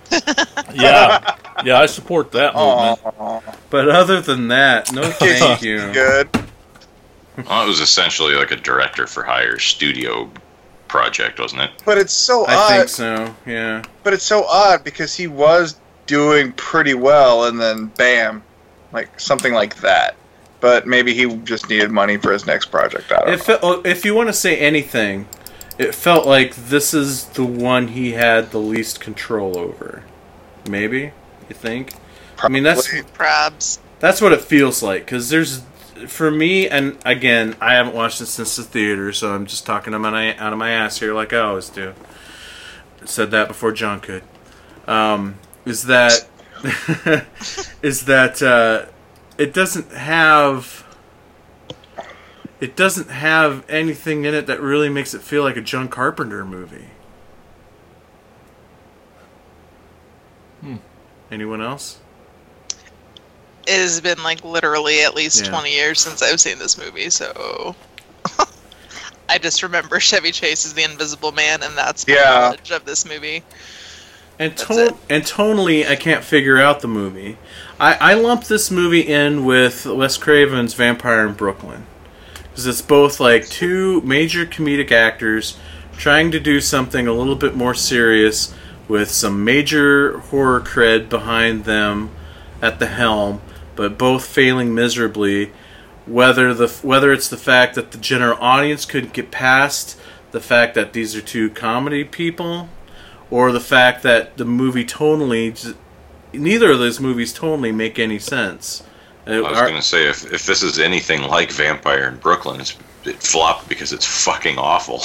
yeah, 0.73 1.35
yeah, 1.65 1.77
I 1.79 1.85
support 1.85 2.31
that 2.31 2.55
movement. 2.55 2.99
Aw, 3.19 3.41
But 3.69 3.89
other 3.89 4.21
than 4.21 4.47
that, 4.49 4.91
no 4.93 5.03
thank 5.11 5.61
you. 5.61 5.91
good. 5.91 6.29
Well, 7.49 7.63
it 7.63 7.67
was 7.67 7.79
essentially 7.79 8.33
like 8.35 8.51
a 8.51 8.55
director 8.55 9.07
for 9.07 9.23
hire 9.23 9.59
studio 9.59 10.29
project, 10.87 11.39
wasn't 11.39 11.61
it? 11.61 11.71
But 11.85 11.97
it's 11.97 12.13
so 12.13 12.45
I 12.45 12.55
odd. 12.55 12.69
think 12.69 12.89
so. 12.89 13.35
Yeah. 13.45 13.83
But 14.03 14.13
it's 14.13 14.25
so 14.25 14.43
odd 14.45 14.83
because 14.83 15.15
he 15.15 15.27
was 15.27 15.79
doing 16.07 16.51
pretty 16.53 16.93
well, 16.93 17.45
and 17.45 17.59
then 17.59 17.85
bam, 17.97 18.43
like 18.91 19.19
something 19.19 19.53
like 19.53 19.75
that. 19.77 20.15
But 20.59 20.85
maybe 20.85 21.13
he 21.13 21.33
just 21.37 21.69
needed 21.69 21.89
money 21.91 22.17
for 22.17 22.31
his 22.33 22.45
next 22.45 22.65
project. 22.67 23.11
I 23.11 23.19
don't 23.21 23.33
If 23.33 23.47
know. 23.47 23.53
it, 23.55 23.59
oh, 23.63 23.81
if 23.83 24.05
you 24.05 24.13
want 24.13 24.29
to 24.29 24.33
say 24.33 24.57
anything, 24.57 25.27
it 25.79 25.95
felt 25.95 26.27
like 26.27 26.55
this 26.55 26.93
is 26.93 27.25
the 27.29 27.45
one 27.45 27.87
he 27.89 28.11
had 28.11 28.51
the 28.51 28.59
least 28.59 28.99
control 28.99 29.57
over. 29.57 30.03
Maybe 30.69 31.11
you 31.49 31.55
think? 31.55 31.93
Probably. 32.37 32.45
I 32.45 32.49
mean, 32.53 32.63
that's 32.63 32.87
Probably. 32.87 33.11
Probs. 33.13 33.79
that's 33.99 34.21
what 34.21 34.33
it 34.33 34.41
feels 34.41 34.83
like. 34.83 35.05
Because 35.05 35.29
there's, 35.29 35.61
for 36.07 36.31
me, 36.31 36.67
and 36.67 36.97
again, 37.05 37.55
I 37.61 37.75
haven't 37.75 37.95
watched 37.95 38.21
it 38.21 38.27
since 38.27 38.55
the 38.55 38.63
theater, 38.63 39.11
so 39.13 39.33
I'm 39.33 39.45
just 39.45 39.65
talking 39.65 39.93
out 39.93 39.97
of 39.97 40.01
my, 40.01 40.35
out 40.37 40.53
of 40.53 40.59
my 40.59 40.71
ass 40.71 40.99
here, 40.99 41.13
like 41.13 41.33
I 41.33 41.39
always 41.39 41.69
do. 41.69 41.93
Said 43.05 43.31
that 43.31 43.47
before 43.47 43.71
John 43.71 43.99
could. 43.99 44.23
Um, 44.87 45.39
is 45.65 45.85
that 45.85 46.27
is 47.81 48.05
that 48.05 48.41
uh, 48.41 48.85
it 49.37 49.53
doesn't 49.53 49.91
have 49.91 50.85
it 52.59 52.75
doesn't 52.75 53.09
have 53.09 53.67
anything 53.67 54.25
in 54.25 54.35
it 54.35 54.45
that 54.45 54.61
really 54.61 54.89
makes 54.89 55.15
it 55.15 55.21
feel 55.21 55.41
like 55.41 55.57
a 55.57 55.61
John 55.61 55.87
Carpenter 55.87 56.45
movie. 56.45 56.89
Hmm. 60.61 60.75
Anyone 61.31 61.61
else? 61.61 62.00
It 63.67 63.79
has 63.79 64.01
been 64.01 64.21
like 64.23 64.43
literally 64.43 65.01
at 65.03 65.15
least 65.15 65.43
Yeah. 65.45 65.51
20 65.51 65.71
years 65.73 65.99
since 66.01 66.21
I've 66.21 66.39
seen 66.39 66.59
this 66.59 66.77
movie, 66.77 67.09
so 67.09 67.75
I 69.29 69.37
just 69.37 69.63
remember 69.63 69.99
Chevy 69.99 70.31
Chase 70.31 70.65
as 70.65 70.73
the 70.73 70.83
Invisible 70.83 71.31
Man, 71.31 71.63
and 71.63 71.77
that's 71.77 72.07
my 72.07 72.15
Yeah. 72.15 72.23
knowledge 72.39 72.71
of 72.71 72.85
this 72.85 73.05
movie. 73.05 73.43
And 74.39 74.51
That's 74.53 74.65
to- 74.67 74.95
and 75.09 75.23
tonally, 75.23 75.87
I 75.87 75.95
can't 75.95 76.23
figure 76.23 76.57
out 76.59 76.79
the 76.81 76.87
movie. 76.87 77.37
I, 77.79 77.93
I 77.93 78.13
lumped 78.15 78.49
this 78.49 78.71
movie 78.71 79.01
in 79.01 79.45
with 79.45 79.85
Wes 79.85 80.17
Craven's 80.17 80.73
Vampire 80.73 81.27
in 81.27 81.33
Brooklyn 81.33 81.85
because 82.49 82.65
it's 82.65 82.81
both 82.81 83.19
like 83.19 83.47
two 83.47 84.01
major 84.01 84.45
comedic 84.45 84.91
actors 84.91 85.57
trying 85.97 86.31
to 86.31 86.39
do 86.39 86.59
something 86.59 87.07
a 87.07 87.13
little 87.13 87.35
bit 87.35 87.55
more 87.55 87.75
serious 87.75 88.53
with 88.87 89.11
some 89.11 89.45
major 89.45 90.17
horror 90.17 90.59
cred 90.59 91.07
behind 91.07 91.65
them 91.65 92.09
at 92.61 92.79
the 92.79 92.87
helm, 92.87 93.41
but 93.81 93.97
both 93.97 94.27
failing 94.27 94.75
miserably. 94.75 95.51
Whether 96.05 96.53
the 96.53 96.67
whether 96.83 97.11
it's 97.11 97.27
the 97.27 97.37
fact 97.37 97.73
that 97.73 97.91
the 97.91 97.97
general 97.97 98.37
audience 98.39 98.85
couldn't 98.85 99.13
get 99.13 99.31
past 99.31 99.99
the 100.29 100.39
fact 100.39 100.75
that 100.75 100.93
these 100.93 101.15
are 101.15 101.21
two 101.21 101.49
comedy 101.49 102.03
people 102.03 102.69
or 103.31 103.51
the 103.51 103.59
fact 103.59 104.03
that 104.03 104.37
the 104.37 104.45
movie 104.45 104.85
tonally, 104.85 105.75
neither 106.31 106.71
of 106.71 106.77
those 106.77 106.99
movies 106.99 107.33
tonally 107.33 107.73
make 107.73 107.97
any 107.97 108.19
sense. 108.19 108.83
I 109.25 109.41
was 109.41 109.57
are- 109.57 109.65
going 109.65 109.81
to 109.81 109.81
say 109.81 110.07
if, 110.07 110.31
if 110.31 110.45
this 110.45 110.61
is 110.61 110.77
anything 110.77 111.23
like 111.23 111.51
Vampire 111.51 112.07
in 112.07 112.17
Brooklyn, 112.17 112.61
it's, 112.61 112.77
it 113.03 113.15
flopped 113.17 113.67
because 113.67 113.93
it's 113.93 114.05
fucking 114.05 114.59
awful. 114.59 115.03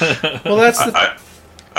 well, 0.44 0.56
that's 0.56 0.82
the, 0.82 0.92
I, 0.96 1.18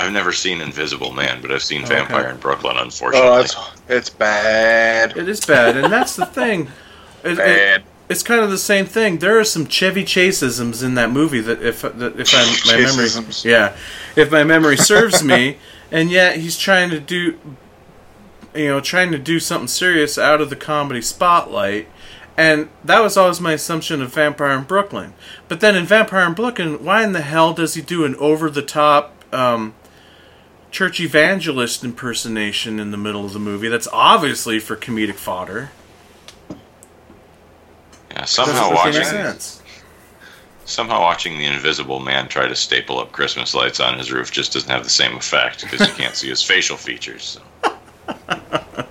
I've 0.00 0.12
never 0.12 0.32
seen 0.32 0.60
Invisible 0.60 1.12
Man, 1.12 1.40
but 1.42 1.50
I've 1.52 1.62
seen 1.62 1.84
Vampire 1.86 2.28
in 2.30 2.36
Brooklyn. 2.38 2.76
Unfortunately, 2.78 3.28
Oh, 3.28 3.40
it's 3.40 3.56
it's 3.88 4.10
bad. 4.10 5.16
it 5.16 5.28
is 5.28 5.44
bad, 5.44 5.76
and 5.76 5.92
that's 5.92 6.16
the 6.16 6.26
thing. 6.26 6.68
It- 7.22 7.32
it- 7.32 7.36
Bad. 7.36 7.82
it's 8.08 8.22
kind 8.22 8.40
of 8.40 8.50
the 8.50 8.56
same 8.56 8.86
thing. 8.86 9.18
There 9.18 9.38
are 9.38 9.44
some 9.44 9.66
Chevy 9.66 10.04
Chaseisms 10.04 10.82
in 10.82 10.94
that 10.94 11.10
movie 11.10 11.40
that 11.40 11.62
if 11.62 11.82
that 11.82 12.18
if 12.18 12.34
I, 12.34 12.72
my 12.76 12.82
memory, 12.82 13.08
yeah, 13.44 13.76
if 14.16 14.30
my 14.32 14.42
memory 14.42 14.78
serves 14.78 15.22
me, 15.22 15.58
and 15.92 16.10
yet 16.10 16.36
he's 16.38 16.56
trying 16.56 16.88
to 16.90 16.98
do, 16.98 17.38
you 18.54 18.68
know, 18.68 18.80
trying 18.80 19.12
to 19.12 19.18
do 19.18 19.38
something 19.38 19.68
serious 19.68 20.16
out 20.18 20.40
of 20.40 20.48
the 20.50 20.56
comedy 20.56 21.02
spotlight. 21.02 21.88
And 22.36 22.70
that 22.84 23.00
was 23.00 23.18
always 23.18 23.38
my 23.38 23.52
assumption 23.52 24.00
of 24.00 24.14
Vampire 24.14 24.52
in 24.56 24.64
Brooklyn. 24.64 25.12
But 25.46 25.60
then 25.60 25.76
in 25.76 25.84
Vampire 25.84 26.26
in 26.26 26.32
Brooklyn, 26.32 26.82
why 26.82 27.02
in 27.04 27.12
the 27.12 27.20
hell 27.20 27.52
does 27.52 27.74
he 27.74 27.82
do 27.82 28.04
an 28.06 28.14
over 28.16 28.48
the 28.48 28.62
top 28.62 29.14
um, 29.34 29.74
church 30.70 31.00
evangelist 31.00 31.84
impersonation 31.84 32.78
in 32.80 32.90
the 32.90 32.96
middle 32.96 33.24
of 33.24 33.32
the 33.32 33.38
movie? 33.38 33.68
That's 33.68 33.88
obviously 33.92 34.58
for 34.58 34.76
comedic 34.76 35.14
fodder. 35.14 35.70
yeah, 38.10 38.24
somehow 38.24 38.72
watching 38.72 39.04
sense. 39.04 39.62
somehow 40.64 41.00
watching 41.00 41.38
the 41.38 41.46
Invisible 41.46 42.00
Man 42.00 42.28
try 42.28 42.46
to 42.48 42.56
staple 42.56 42.98
up 42.98 43.12
Christmas 43.12 43.54
lights 43.54 43.80
on 43.80 43.98
his 43.98 44.12
roof 44.12 44.30
just 44.30 44.52
doesn't 44.52 44.70
have 44.70 44.84
the 44.84 44.90
same 44.90 45.16
effect 45.16 45.62
because 45.62 45.86
you 45.86 45.94
can't 45.94 46.14
see 46.14 46.28
his 46.28 46.42
facial 46.42 46.76
features. 46.76 47.38
So. 47.38 47.42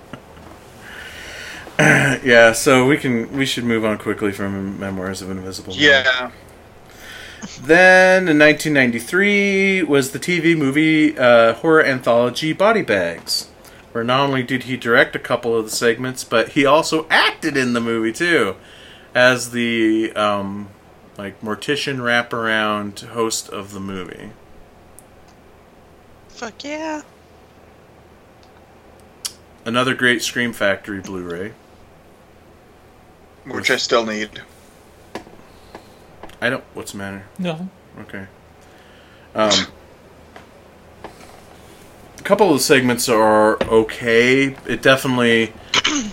Yeah, 2.22 2.52
so 2.52 2.86
we 2.86 2.98
can 2.98 3.32
we 3.32 3.46
should 3.46 3.64
move 3.64 3.84
on 3.84 3.96
quickly 3.96 4.32
from 4.32 4.78
Memoirs 4.78 5.22
of 5.22 5.30
an 5.30 5.38
Invisible 5.38 5.72
Man. 5.74 5.82
Yeah. 5.82 6.30
Then 7.62 8.26
in 8.26 8.38
1993 8.38 9.82
was 9.82 10.12
the 10.12 10.18
TV 10.18 10.56
movie 10.56 11.16
uh, 11.18 11.52
horror 11.54 11.84
anthology 11.84 12.54
Body 12.54 12.80
Bags, 12.80 13.50
where 13.92 14.02
not 14.02 14.20
only 14.20 14.42
did 14.42 14.62
he 14.62 14.78
direct 14.78 15.14
a 15.14 15.18
couple 15.18 15.54
of 15.54 15.66
the 15.66 15.70
segments, 15.70 16.24
but 16.24 16.50
he 16.50 16.64
also 16.64 17.06
acted 17.10 17.58
in 17.58 17.74
the 17.74 17.80
movie 17.80 18.14
too, 18.14 18.56
as 19.14 19.50
the 19.50 20.10
um, 20.14 20.70
like 21.18 21.38
mortician 21.42 21.98
wraparound 21.98 22.98
host 23.08 23.50
of 23.50 23.72
the 23.72 23.80
movie. 23.80 24.30
Fuck 26.28 26.64
yeah. 26.64 27.02
Another 29.66 29.94
great 29.94 30.22
Scream 30.22 30.54
Factory 30.54 31.00
Blu-ray. 31.00 31.52
Which 33.44 33.70
I 33.70 33.76
still 33.76 34.06
need. 34.06 34.40
I 36.40 36.50
don't. 36.50 36.64
What's 36.74 36.92
the 36.92 36.98
matter? 36.98 37.24
No. 37.38 37.68
Okay. 38.00 38.26
Um, 39.34 39.52
a 42.18 42.22
couple 42.22 42.48
of 42.48 42.54
the 42.54 42.60
segments 42.62 43.08
are 43.08 43.62
okay. 43.64 44.56
It 44.66 44.82
definitely, 44.82 45.52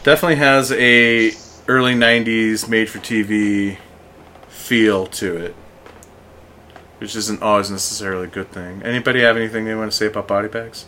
definitely 0.03 0.35
has 0.35 0.71
a 0.71 1.31
early 1.67 1.93
'90s 1.95 2.67
made-for-TV 2.67 3.77
feel 4.49 5.07
to 5.07 5.37
it, 5.37 5.55
which 6.99 7.15
isn't 7.15 7.41
always 7.41 7.71
necessarily 7.71 8.25
a 8.25 8.29
good 8.29 8.51
thing. 8.51 8.81
Anybody 8.83 9.21
have 9.21 9.37
anything 9.37 9.65
they 9.65 9.75
want 9.75 9.91
to 9.91 9.97
say 9.97 10.07
about 10.07 10.27
body 10.27 10.47
bags? 10.49 10.85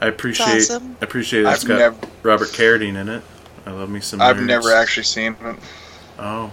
I 0.00 0.06
appreciate. 0.08 0.46
awesome. 0.62 0.96
I 1.00 1.04
appreciate 1.04 1.46
it's 1.46 1.62
I've 1.62 1.68
got 1.68 1.78
never- 1.78 1.96
Robert 2.24 2.48
Carradine 2.48 2.96
in 2.96 3.08
it. 3.08 3.22
I 3.66 3.70
love 3.70 3.88
me 3.90 4.00
some. 4.00 4.20
I've 4.20 4.36
nerds. 4.36 4.46
never 4.46 4.74
actually 4.74 5.04
seen 5.04 5.36
it. 5.42 5.56
Oh, 6.18 6.50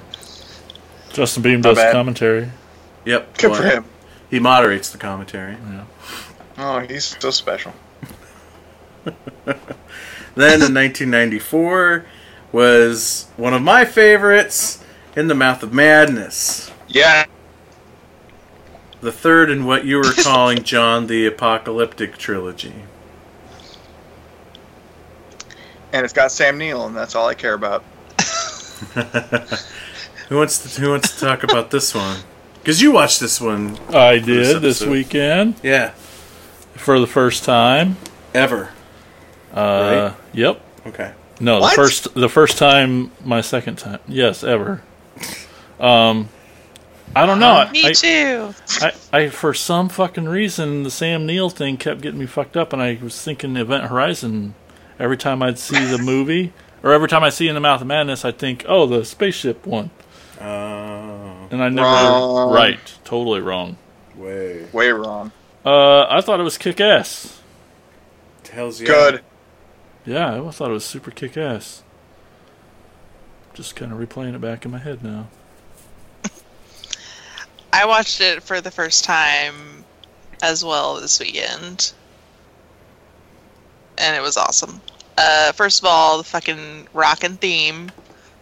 Justin 1.12 1.44
Beahm 1.44 1.62
does 1.62 1.78
bad. 1.78 1.92
commentary. 1.92 2.50
yep. 3.06 3.38
Good 3.38 3.52
well, 3.52 3.62
for 3.62 3.68
him. 3.68 3.86
He 4.30 4.40
moderates 4.40 4.92
the 4.92 4.98
commentary. 4.98 5.58
Oh, 6.58 6.80
he's 6.80 7.18
so 7.20 7.32
special. 7.32 7.74
Then 10.36 10.62
in 10.62 10.74
1994 10.74 12.06
was 12.54 13.28
one 13.36 13.54
of 13.54 13.62
my 13.62 13.84
favorites, 13.84 14.82
In 15.14 15.28
the 15.28 15.36
Mouth 15.36 15.64
of 15.64 15.74
Madness. 15.74 16.72
Yeah. 16.88 17.26
The 19.02 19.12
third 19.12 19.50
in 19.50 19.66
what 19.66 19.84
you 19.84 19.98
were 19.98 20.14
calling, 20.14 20.64
John, 20.64 21.08
the 21.08 21.26
apocalyptic 21.26 22.18
trilogy. 22.18 22.74
And 25.94 26.04
it's 26.04 26.14
got 26.14 26.32
Sam 26.32 26.58
Neill, 26.58 26.86
and 26.86 26.96
that's 26.96 27.16
all 27.16 27.28
I 27.28 27.34
care 27.34 27.54
about. 27.54 27.84
Who 30.30 30.38
wants 30.38 30.76
to, 30.76 30.82
who 30.82 30.92
wants 30.92 31.16
to 31.16 31.26
talk 31.26 31.44
about 31.44 31.72
this 31.72 31.96
one? 31.96 32.20
Because 32.60 32.82
you 32.82 32.92
watched 32.92 33.20
this 33.20 33.42
one. 33.42 33.80
I 33.94 34.20
did 34.20 34.26
this 34.26 34.56
episode. 34.56 34.90
weekend 34.92 35.56
Yeah. 35.64 35.90
for 36.76 37.00
the 37.00 37.08
first 37.08 37.44
time. 37.44 37.98
Ever. 38.34 38.70
Uh, 39.52 40.14
Yep. 40.34 40.62
Okay. 40.88 41.14
No, 41.40 41.60
What? 41.60 41.72
the 41.72 41.76
first 41.76 42.14
the 42.14 42.30
first 42.30 42.58
time, 42.60 43.12
my 43.26 43.42
second 43.42 43.78
time. 43.78 44.00
Yes, 44.08 44.44
ever. 44.44 44.84
Um, 45.80 46.30
I 47.16 47.26
don't 47.26 47.40
know. 47.40 47.68
Me 47.72 47.88
I, 47.88 47.94
too. 47.94 48.54
I, 48.82 48.92
I 49.12 49.30
for 49.30 49.54
some 49.56 49.90
fucking 49.90 50.30
reason 50.30 50.84
the 50.84 50.92
Sam 50.92 51.26
Neill 51.26 51.50
thing 51.50 51.78
kept 51.78 52.02
getting 52.02 52.20
me 52.20 52.28
fucked 52.28 52.56
up, 52.56 52.72
and 52.72 52.82
I 52.84 53.00
was 53.02 53.20
thinking 53.20 53.56
Event 53.58 53.86
Horizon 53.86 54.54
every 55.00 55.18
time 55.18 55.42
I'd 55.42 55.58
see 55.58 55.84
the 55.86 55.98
movie, 55.98 56.54
or 56.84 56.92
every 56.94 57.08
time 57.08 57.24
I 57.24 57.30
see 57.30 57.48
In 57.48 57.56
the 57.56 57.62
Mouth 57.62 57.82
of 57.82 57.88
Madness, 57.88 58.24
I'd 58.26 58.38
think, 58.38 58.66
oh, 58.68 58.86
the 58.86 59.04
spaceship 59.06 59.66
one, 59.66 59.90
Oh, 60.40 61.48
and 61.52 61.62
I 61.64 61.70
never 61.70 61.88
Wrong. 61.88 62.54
right, 62.54 62.80
totally 63.04 63.42
wrong. 63.42 63.78
way. 64.16 64.66
Way 64.72 64.90
wrong. 64.92 65.32
Uh, 65.66 66.06
I 66.10 66.22
thought 66.22 66.40
it 66.40 66.44
was 66.44 66.58
kick 66.58 66.80
ass. 66.80 67.42
Hell's 68.50 68.80
yeah. 68.82 68.88
Good. 68.88 69.22
Yeah, 70.06 70.42
I 70.42 70.52
thought 70.52 70.70
it 70.72 70.74
was 70.74 70.86
super 70.86 71.12
kick 71.12 71.38
ass. 71.38 71.84
just 73.54 73.76
kind 73.76 73.92
of 73.92 73.98
replaying 74.00 74.34
it 74.36 74.42
back 74.42 74.64
in 74.66 74.72
my 74.72 74.80
head 74.80 75.04
now. 75.04 75.28
I 77.74 77.86
watched 77.86 78.22
it 78.22 78.42
for 78.42 78.62
the 78.62 78.72
first 78.72 79.04
time 79.04 79.84
as 80.42 80.64
well 80.64 81.00
this 81.00 81.20
weekend. 81.20 81.92
And 84.00 84.16
it 84.16 84.22
was 84.22 84.38
awesome. 84.38 84.82
Uh, 85.18 85.52
first 85.52 85.82
of 85.82 85.88
all, 85.90 86.18
the 86.18 86.24
fucking 86.24 86.88
rockin' 86.94 87.38
theme 87.38 87.92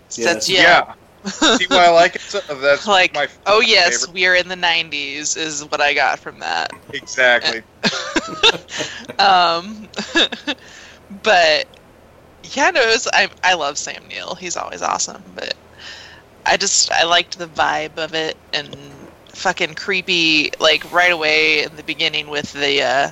sets 0.10 0.48
you 0.48 0.58
Yeah. 0.58 0.94
See 1.26 1.66
why 1.68 1.88
I 1.88 1.90
like 1.90 2.16
it? 2.16 2.22
So- 2.22 2.40
That's 2.62 2.88
like, 2.88 3.14
my 3.14 3.28
oh 3.48 3.60
yes, 3.60 4.02
favorite. 4.02 4.14
we 4.14 4.26
are 4.28 4.36
in 4.36 4.48
the 4.48 4.56
'90s, 4.56 5.36
is 5.36 5.66
what 5.66 5.82
I 5.82 5.94
got 5.94 6.20
from 6.20 6.40
that. 6.40 6.72
Exactly. 6.94 7.64
Um, 9.20 9.88
but 11.24 11.66
yeah, 12.44 12.70
no, 12.72 12.82
it 12.82 12.88
was, 12.88 13.08
I 13.14 13.30
I 13.44 13.56
love 13.56 13.78
Sam 13.78 14.08
Neill. 14.08 14.36
He's 14.36 14.56
always 14.58 14.82
awesome. 14.82 15.24
But 15.36 15.56
I 16.46 16.58
just 16.58 16.92
I 16.92 17.04
liked 17.04 17.38
the 17.38 17.48
vibe 17.48 17.98
of 17.98 18.14
it 18.14 18.38
and 18.54 18.76
fucking 19.34 19.76
creepy. 19.76 20.52
Like 20.60 20.90
right 20.92 21.12
away 21.12 21.64
in 21.64 21.76
the 21.76 21.84
beginning 21.84 22.28
with 22.30 22.54
the 22.54 22.84
uh, 22.84 23.10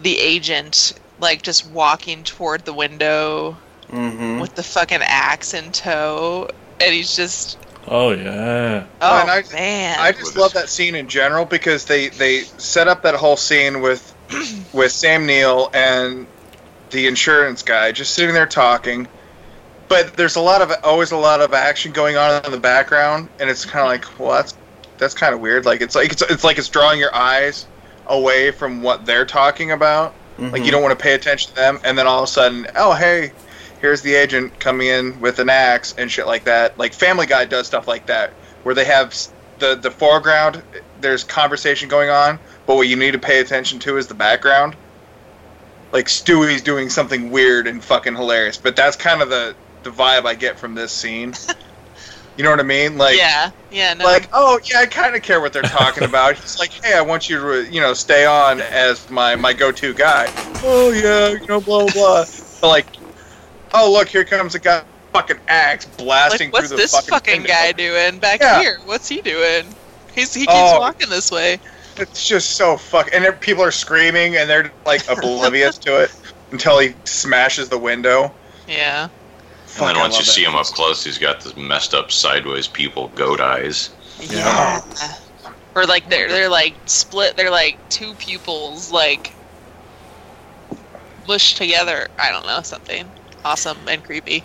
the 0.00 0.18
agent 0.18 0.92
like 1.22 1.42
just 1.42 1.66
walking 1.70 2.24
toward 2.24 2.64
the 2.64 2.72
window 2.74 3.56
Mm-hmm. 3.90 4.40
with 4.40 4.54
the 4.54 4.62
fucking 4.62 5.00
axe 5.02 5.52
in 5.52 5.70
tow, 5.70 6.48
and 6.80 6.94
he's 6.94 7.14
just 7.14 7.58
Oh 7.86 8.12
yeah. 8.12 8.86
oh 9.02 9.20
and 9.20 9.30
I- 9.30 9.42
man, 9.52 9.98
I 10.00 10.12
just 10.12 10.34
love 10.36 10.54
that 10.54 10.68
scene 10.70 10.94
in 10.94 11.08
general 11.08 11.44
because 11.44 11.84
they 11.84 12.08
they 12.08 12.40
set 12.40 12.88
up 12.88 13.02
that 13.02 13.14
whole 13.16 13.36
scene 13.36 13.82
with 13.82 14.14
with 14.72 14.92
Sam 14.92 15.26
Neill 15.26 15.70
and 15.74 16.26
the 16.90 17.06
insurance 17.06 17.62
guy 17.62 17.92
just 17.92 18.14
sitting 18.14 18.34
there 18.34 18.46
talking. 18.46 19.06
But 19.88 20.14
there's 20.16 20.36
a 20.36 20.40
lot 20.40 20.62
of 20.62 20.72
always 20.84 21.10
a 21.10 21.18
lot 21.18 21.42
of 21.42 21.52
action 21.52 21.92
going 21.92 22.16
on 22.16 22.42
in 22.46 22.50
the 22.50 22.58
background, 22.60 23.28
and 23.40 23.50
it's 23.50 23.66
kind 23.66 23.80
of 23.80 23.88
like, 23.88 24.18
well, 24.18 24.30
that's 24.38 24.56
that's 24.96 25.12
kind 25.12 25.34
of 25.34 25.40
weird. 25.40 25.66
Like 25.66 25.82
it's 25.82 25.94
like 25.94 26.12
it's, 26.12 26.22
it's 26.22 26.44
like 26.44 26.56
it's 26.56 26.70
drawing 26.70 26.98
your 26.98 27.14
eyes 27.14 27.66
away 28.06 28.52
from 28.52 28.80
what 28.80 29.04
they're 29.04 29.26
talking 29.26 29.70
about. 29.70 30.14
Like 30.38 30.64
you 30.64 30.70
don't 30.70 30.82
want 30.82 30.98
to 30.98 31.02
pay 31.02 31.14
attention 31.14 31.50
to 31.50 31.54
them, 31.54 31.78
and 31.84 31.96
then 31.96 32.06
all 32.06 32.18
of 32.22 32.24
a 32.24 32.32
sudden, 32.32 32.66
oh 32.74 32.94
hey, 32.94 33.32
here's 33.80 34.02
the 34.02 34.14
agent 34.14 34.58
coming 34.58 34.86
in 34.86 35.20
with 35.20 35.38
an 35.38 35.48
axe 35.48 35.94
and 35.96 36.10
shit 36.10 36.26
like 36.26 36.44
that. 36.44 36.78
Like 36.78 36.94
Family 36.94 37.26
Guy 37.26 37.44
does 37.44 37.66
stuff 37.66 37.86
like 37.86 38.06
that, 38.06 38.30
where 38.62 38.74
they 38.74 38.84
have 38.84 39.14
the 39.58 39.74
the 39.74 39.90
foreground, 39.90 40.62
there's 41.00 41.24
conversation 41.24 41.88
going 41.88 42.10
on, 42.10 42.38
but 42.66 42.76
what 42.76 42.88
you 42.88 42.96
need 42.96 43.12
to 43.12 43.18
pay 43.18 43.40
attention 43.40 43.78
to 43.80 43.96
is 43.96 44.06
the 44.06 44.14
background. 44.14 44.76
Like 45.92 46.08
Stewie's 46.08 46.62
doing 46.62 46.88
something 46.88 47.30
weird 47.30 47.66
and 47.66 47.82
fucking 47.84 48.14
hilarious, 48.14 48.56
but 48.56 48.76
that's 48.76 48.96
kind 48.96 49.22
of 49.22 49.28
the 49.28 49.54
the 49.82 49.90
vibe 49.90 50.26
I 50.26 50.34
get 50.34 50.58
from 50.58 50.74
this 50.74 50.92
scene. 50.92 51.34
you 52.36 52.44
know 52.44 52.50
what 52.50 52.60
I 52.60 52.64
mean? 52.64 52.96
Like 52.98 53.16
yeah, 53.18 53.50
yeah, 53.70 53.94
no, 53.94 54.04
like, 54.04 54.28
oh 54.32 54.58
yeah, 54.64 54.80
I 54.80 54.86
kind 54.86 55.14
of 55.14 55.22
care 55.22 55.40
what 55.40 55.52
they're 55.52 55.62
talking 55.62 56.04
about. 56.04 56.36
He's 56.38 56.58
like, 56.58 56.72
hey, 56.84 56.94
I 56.94 57.00
want 57.02 57.28
you 57.28 57.38
to, 57.40 57.72
you 57.72 57.80
know, 57.80 57.94
stay 57.94 58.24
on 58.24 58.60
as 58.60 59.10
my 59.10 59.36
my 59.36 59.52
go-to 59.52 59.94
guy. 59.94 60.28
Oh 60.64 60.90
yeah, 60.90 61.30
you 61.30 61.46
know, 61.46 61.60
blah 61.60 61.84
blah 61.86 61.92
blah. 61.92 62.24
But 62.60 62.68
like, 62.68 62.86
oh 63.74 63.92
look, 63.92 64.08
here 64.08 64.24
comes 64.24 64.54
a 64.54 64.58
guy, 64.58 64.82
fucking 65.12 65.38
axe 65.48 65.84
blasting 65.84 66.48
like 66.48 66.52
what's 66.54 66.68
through 66.68 66.76
the 66.76 66.82
this 66.82 66.92
fucking, 66.92 67.10
fucking 67.10 67.42
guy 67.44 67.72
doing 67.72 68.18
back 68.18 68.40
Yeah. 68.40 68.60
here? 68.60 68.78
What's 68.84 69.08
he 69.08 69.20
doing? 69.20 69.66
He's 70.14 70.32
he 70.34 70.40
keeps 70.40 70.52
Oh. 70.52 70.80
walking 70.80 71.08
this 71.10 71.30
way. 71.30 71.58
It's 71.98 72.26
just 72.26 72.52
so 72.52 72.78
fuck, 72.78 73.10
and 73.12 73.38
people 73.40 73.62
are 73.62 73.70
screaming 73.70 74.36
and 74.36 74.48
they're 74.48 74.72
like 74.86 75.06
oblivious 75.10 75.76
to 75.78 76.02
it 76.02 76.14
until 76.50 76.78
he 76.78 76.94
smashes 77.04 77.68
the 77.68 77.78
window. 77.78 78.32
Yeah. 78.66 79.08
Fuck, 79.72 79.88
and 79.88 79.96
then 79.96 80.02
once 80.02 80.18
you 80.18 80.24
that. 80.24 80.30
see 80.30 80.44
him 80.44 80.54
up 80.54 80.66
close, 80.66 81.02
he's 81.02 81.16
got 81.16 81.40
the 81.40 81.58
messed 81.58 81.94
up 81.94 82.12
sideways 82.12 82.68
people 82.68 83.08
goat 83.14 83.40
eyes. 83.40 83.88
Yeah. 84.20 84.82
Or 85.74 85.86
like 85.86 86.10
they're 86.10 86.28
they're 86.28 86.50
like 86.50 86.74
split. 86.84 87.36
They're 87.36 87.50
like 87.50 87.78
two 87.88 88.12
pupils 88.14 88.92
like 88.92 89.32
mushed 91.26 91.56
together. 91.56 92.08
I 92.18 92.30
don't 92.30 92.46
know 92.46 92.60
something 92.60 93.10
awesome 93.44 93.78
and 93.88 94.04
creepy. 94.04 94.44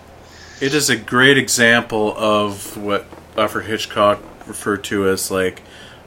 It 0.61 0.73
is 0.73 0.89
a 0.89 0.95
great 0.95 1.37
example 1.37 2.15
of 2.17 2.77
what 2.77 3.05
Alfred 3.35 3.65
Hitchcock 3.65 4.21
referred 4.47 4.85
to 4.85 5.09
as 5.09 5.29
like 5.29 5.61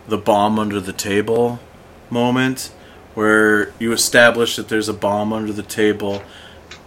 the 0.08 0.16
bomb 0.18 0.58
under 0.58 0.80
the 0.80 0.94
table 0.94 1.60
moment, 2.08 2.72
where 3.14 3.72
you 3.78 3.92
establish 3.92 4.56
that 4.56 4.68
there's 4.68 4.88
a 4.88 4.94
bomb 4.94 5.32
under 5.32 5.52
the 5.52 5.62
table, 5.62 6.22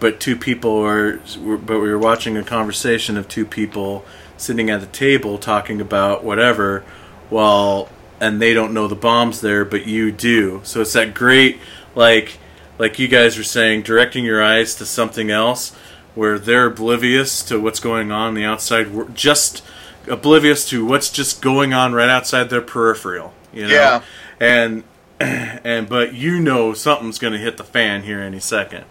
but 0.04 0.20
two 0.20 0.36
people 0.36 0.84
are, 0.84 1.16
but 1.16 1.80
we 1.80 1.88
were 1.88 1.98
watching 1.98 2.36
a 2.36 2.42
conversation 2.44 3.16
of 3.16 3.26
two 3.26 3.46
people 3.46 4.04
sitting 4.36 4.68
at 4.68 4.78
the 4.82 4.86
table 4.86 5.38
talking 5.38 5.80
about 5.80 6.22
whatever, 6.22 6.84
while 7.30 7.88
and 8.20 8.38
they 8.38 8.52
don't 8.52 8.74
know 8.74 8.86
the 8.86 8.94
bomb's 8.94 9.40
there, 9.40 9.64
but 9.64 9.86
you 9.86 10.12
do. 10.12 10.60
So 10.62 10.82
it's 10.82 10.92
that 10.92 11.14
great 11.14 11.58
like 11.94 12.36
like 12.76 12.98
you 12.98 13.08
guys 13.08 13.38
were 13.38 13.44
saying, 13.44 13.80
directing 13.80 14.26
your 14.26 14.44
eyes 14.44 14.74
to 14.74 14.84
something 14.84 15.30
else 15.30 15.74
where 16.14 16.38
they're 16.38 16.66
oblivious 16.66 17.42
to 17.44 17.58
what's 17.58 17.80
going 17.80 18.12
on 18.12 18.28
in 18.28 18.34
the 18.34 18.44
outside, 18.44 19.14
just 19.14 19.62
oblivious 20.06 20.68
to 20.68 20.84
what's 20.84 21.08
just 21.08 21.40
going 21.40 21.72
on 21.72 21.94
right 21.94 22.10
outside 22.10 22.50
their 22.50 22.60
peripheral. 22.60 23.32
You 23.54 23.68
know, 23.68 23.74
Yeah. 23.74 24.02
and 24.38 24.84
and 25.18 25.88
but 25.88 26.12
you 26.12 26.40
know 26.40 26.74
something's 26.74 27.18
going 27.18 27.32
to 27.32 27.38
hit 27.38 27.56
the 27.56 27.64
fan 27.64 28.02
here 28.02 28.20
any 28.20 28.38
second. 28.40 28.84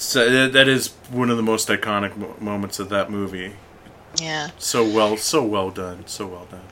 So 0.00 0.48
that, 0.48 0.66
is 0.66 0.88
one 1.10 1.28
of 1.28 1.36
the 1.36 1.42
most 1.42 1.68
iconic 1.68 2.16
mo- 2.16 2.34
moments 2.40 2.78
of 2.78 2.88
that 2.88 3.10
movie. 3.10 3.52
Yeah. 4.16 4.48
So 4.58 4.82
well, 4.82 5.18
so 5.18 5.44
well 5.44 5.70
done, 5.70 6.06
so 6.06 6.26
well 6.26 6.46
done. 6.50 6.64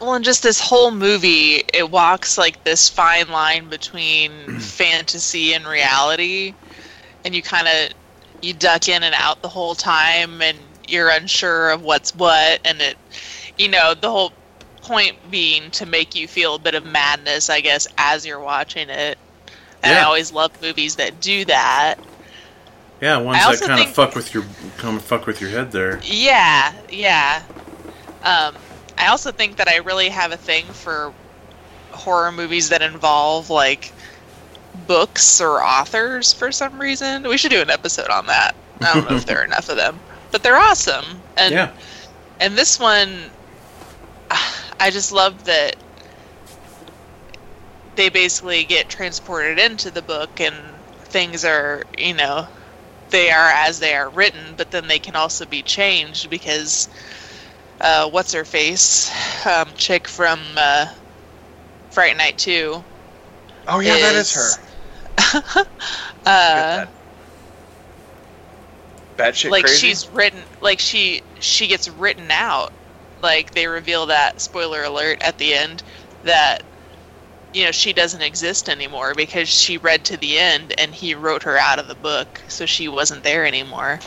Well, 0.00 0.14
and 0.14 0.24
just 0.24 0.42
this 0.42 0.60
whole 0.60 0.90
movie, 0.90 1.62
it 1.72 1.88
walks 1.88 2.36
like 2.36 2.64
this 2.64 2.88
fine 2.88 3.28
line 3.28 3.68
between 3.68 4.32
fantasy 4.58 5.54
and 5.54 5.64
reality, 5.64 6.54
and 7.24 7.36
you 7.36 7.40
kind 7.40 7.68
of 7.68 7.92
you 8.42 8.52
duck 8.52 8.88
in 8.88 9.04
and 9.04 9.14
out 9.16 9.40
the 9.40 9.48
whole 9.48 9.76
time, 9.76 10.42
and 10.42 10.58
you're 10.88 11.08
unsure 11.08 11.70
of 11.70 11.82
what's 11.82 12.12
what, 12.16 12.60
and 12.64 12.80
it, 12.82 12.96
you 13.56 13.68
know, 13.68 13.94
the 13.94 14.10
whole 14.10 14.32
point 14.82 15.16
being 15.30 15.70
to 15.70 15.86
make 15.86 16.16
you 16.16 16.26
feel 16.26 16.56
a 16.56 16.58
bit 16.58 16.74
of 16.74 16.84
madness, 16.84 17.48
I 17.48 17.60
guess, 17.60 17.86
as 17.96 18.26
you're 18.26 18.40
watching 18.40 18.88
it. 18.90 19.18
And 19.82 19.98
I 19.98 20.02
always 20.02 20.32
love 20.32 20.52
movies 20.62 20.96
that 20.96 21.20
do 21.20 21.44
that. 21.46 21.96
Yeah, 23.00 23.16
ones 23.16 23.38
that 23.58 23.66
kind 23.66 23.80
of 23.80 23.92
fuck 23.92 24.14
with 24.14 24.32
your 24.32 24.44
come 24.76 25.00
fuck 25.00 25.26
with 25.26 25.40
your 25.40 25.50
head 25.50 25.72
there. 25.72 26.00
Yeah, 26.04 26.72
yeah. 26.88 27.42
Um, 28.22 28.54
I 28.96 29.08
also 29.08 29.32
think 29.32 29.56
that 29.56 29.66
I 29.66 29.78
really 29.78 30.08
have 30.08 30.30
a 30.30 30.36
thing 30.36 30.64
for 30.66 31.12
horror 31.90 32.30
movies 32.30 32.68
that 32.68 32.80
involve 32.80 33.50
like 33.50 33.92
books 34.86 35.40
or 35.40 35.62
authors 35.62 36.32
for 36.32 36.52
some 36.52 36.80
reason. 36.80 37.24
We 37.24 37.36
should 37.36 37.50
do 37.50 37.60
an 37.60 37.70
episode 37.70 38.08
on 38.08 38.26
that. 38.26 38.54
I 38.80 38.94
don't 38.94 39.10
know 39.10 39.16
if 39.16 39.26
there 39.26 39.40
are 39.40 39.44
enough 39.46 39.68
of 39.68 39.76
them, 39.76 39.98
but 40.30 40.44
they're 40.44 40.56
awesome. 40.56 41.04
And 41.36 41.52
yeah, 41.52 41.72
and 42.38 42.56
this 42.56 42.78
one, 42.78 43.30
I 44.78 44.90
just 44.90 45.10
love 45.10 45.44
that 45.44 45.74
they 47.96 48.08
basically 48.08 48.64
get 48.64 48.88
transported 48.88 49.58
into 49.58 49.90
the 49.90 50.02
book 50.02 50.40
and 50.40 50.54
things 51.06 51.44
are, 51.44 51.82
you 51.98 52.14
know, 52.14 52.46
they 53.10 53.30
are 53.30 53.50
as 53.50 53.78
they 53.78 53.94
are 53.94 54.10
written, 54.10 54.54
but 54.56 54.70
then 54.70 54.88
they 54.88 54.98
can 54.98 55.14
also 55.14 55.44
be 55.46 55.62
changed 55.62 56.30
because 56.30 56.88
uh, 57.80 58.08
what's 58.08 58.32
her 58.32 58.44
face, 58.44 59.10
um, 59.46 59.68
chick 59.74 60.08
from 60.08 60.40
uh, 60.56 60.86
Fright 61.90 62.16
Night 62.16 62.38
Two. 62.38 62.82
Oh 63.68 63.80
yeah, 63.80 63.96
that 63.98 64.14
is 64.14 64.34
is- 64.34 64.58
her. 65.54 65.64
Uh, 66.24 66.86
Batshit 69.16 69.50
like 69.50 69.64
crazy. 69.64 69.88
she's 69.88 70.08
written 70.10 70.40
like 70.60 70.78
she 70.78 71.20
she 71.40 71.66
gets 71.66 71.88
written 71.88 72.30
out 72.30 72.72
like 73.22 73.50
they 73.52 73.66
reveal 73.66 74.06
that 74.06 74.40
spoiler 74.40 74.84
alert 74.84 75.18
at 75.20 75.36
the 75.38 75.52
end 75.52 75.82
that 76.22 76.62
you 77.52 77.64
know 77.64 77.70
she 77.70 77.92
doesn't 77.92 78.22
exist 78.22 78.68
anymore 78.68 79.14
because 79.14 79.48
she 79.48 79.76
read 79.78 80.04
to 80.04 80.16
the 80.18 80.38
end 80.38 80.74
and 80.78 80.94
he 80.94 81.14
wrote 81.14 81.42
her 81.42 81.56
out 81.58 81.78
of 81.78 81.88
the 81.88 81.94
book 81.94 82.40
so 82.48 82.64
she 82.66 82.88
wasn't 82.88 83.22
there 83.22 83.44
anymore 83.46 83.98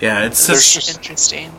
yeah. 0.00 0.24
It's 0.26 0.46
There's 0.46 0.72
just 0.74 1.02
just- 1.02 1.30
there's 1.30 1.50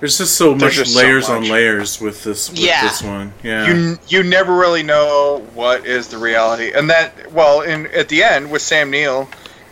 There's 0.00 0.18
just, 0.18 0.36
so 0.36 0.54
much 0.54 0.74
just 0.74 0.92
so 0.92 1.00
layers 1.00 1.28
on 1.28 1.48
layers 1.48 2.00
with 2.00 2.22
this 2.22 2.50
with 2.50 2.58
Yeah. 2.58 2.82
this 2.82 3.02
one. 3.02 3.32
Yeah, 3.42 3.66
you 3.66 3.98
you 4.08 4.22
never 4.22 4.54
really 4.54 4.82
know 4.82 5.44
what 5.54 5.86
is 5.86 6.06
the 6.08 6.18
reality, 6.18 6.70
and 6.72 6.88
that 6.90 7.32
well, 7.32 7.62
in 7.62 7.86
at 7.88 8.08
the 8.08 8.22
end 8.22 8.50
with 8.50 8.62
Sam 8.62 8.90
Neill 8.90 9.28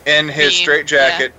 in 0.06 0.28
his 0.28 0.48
Me, 0.48 0.62
straitjacket, 0.62 1.32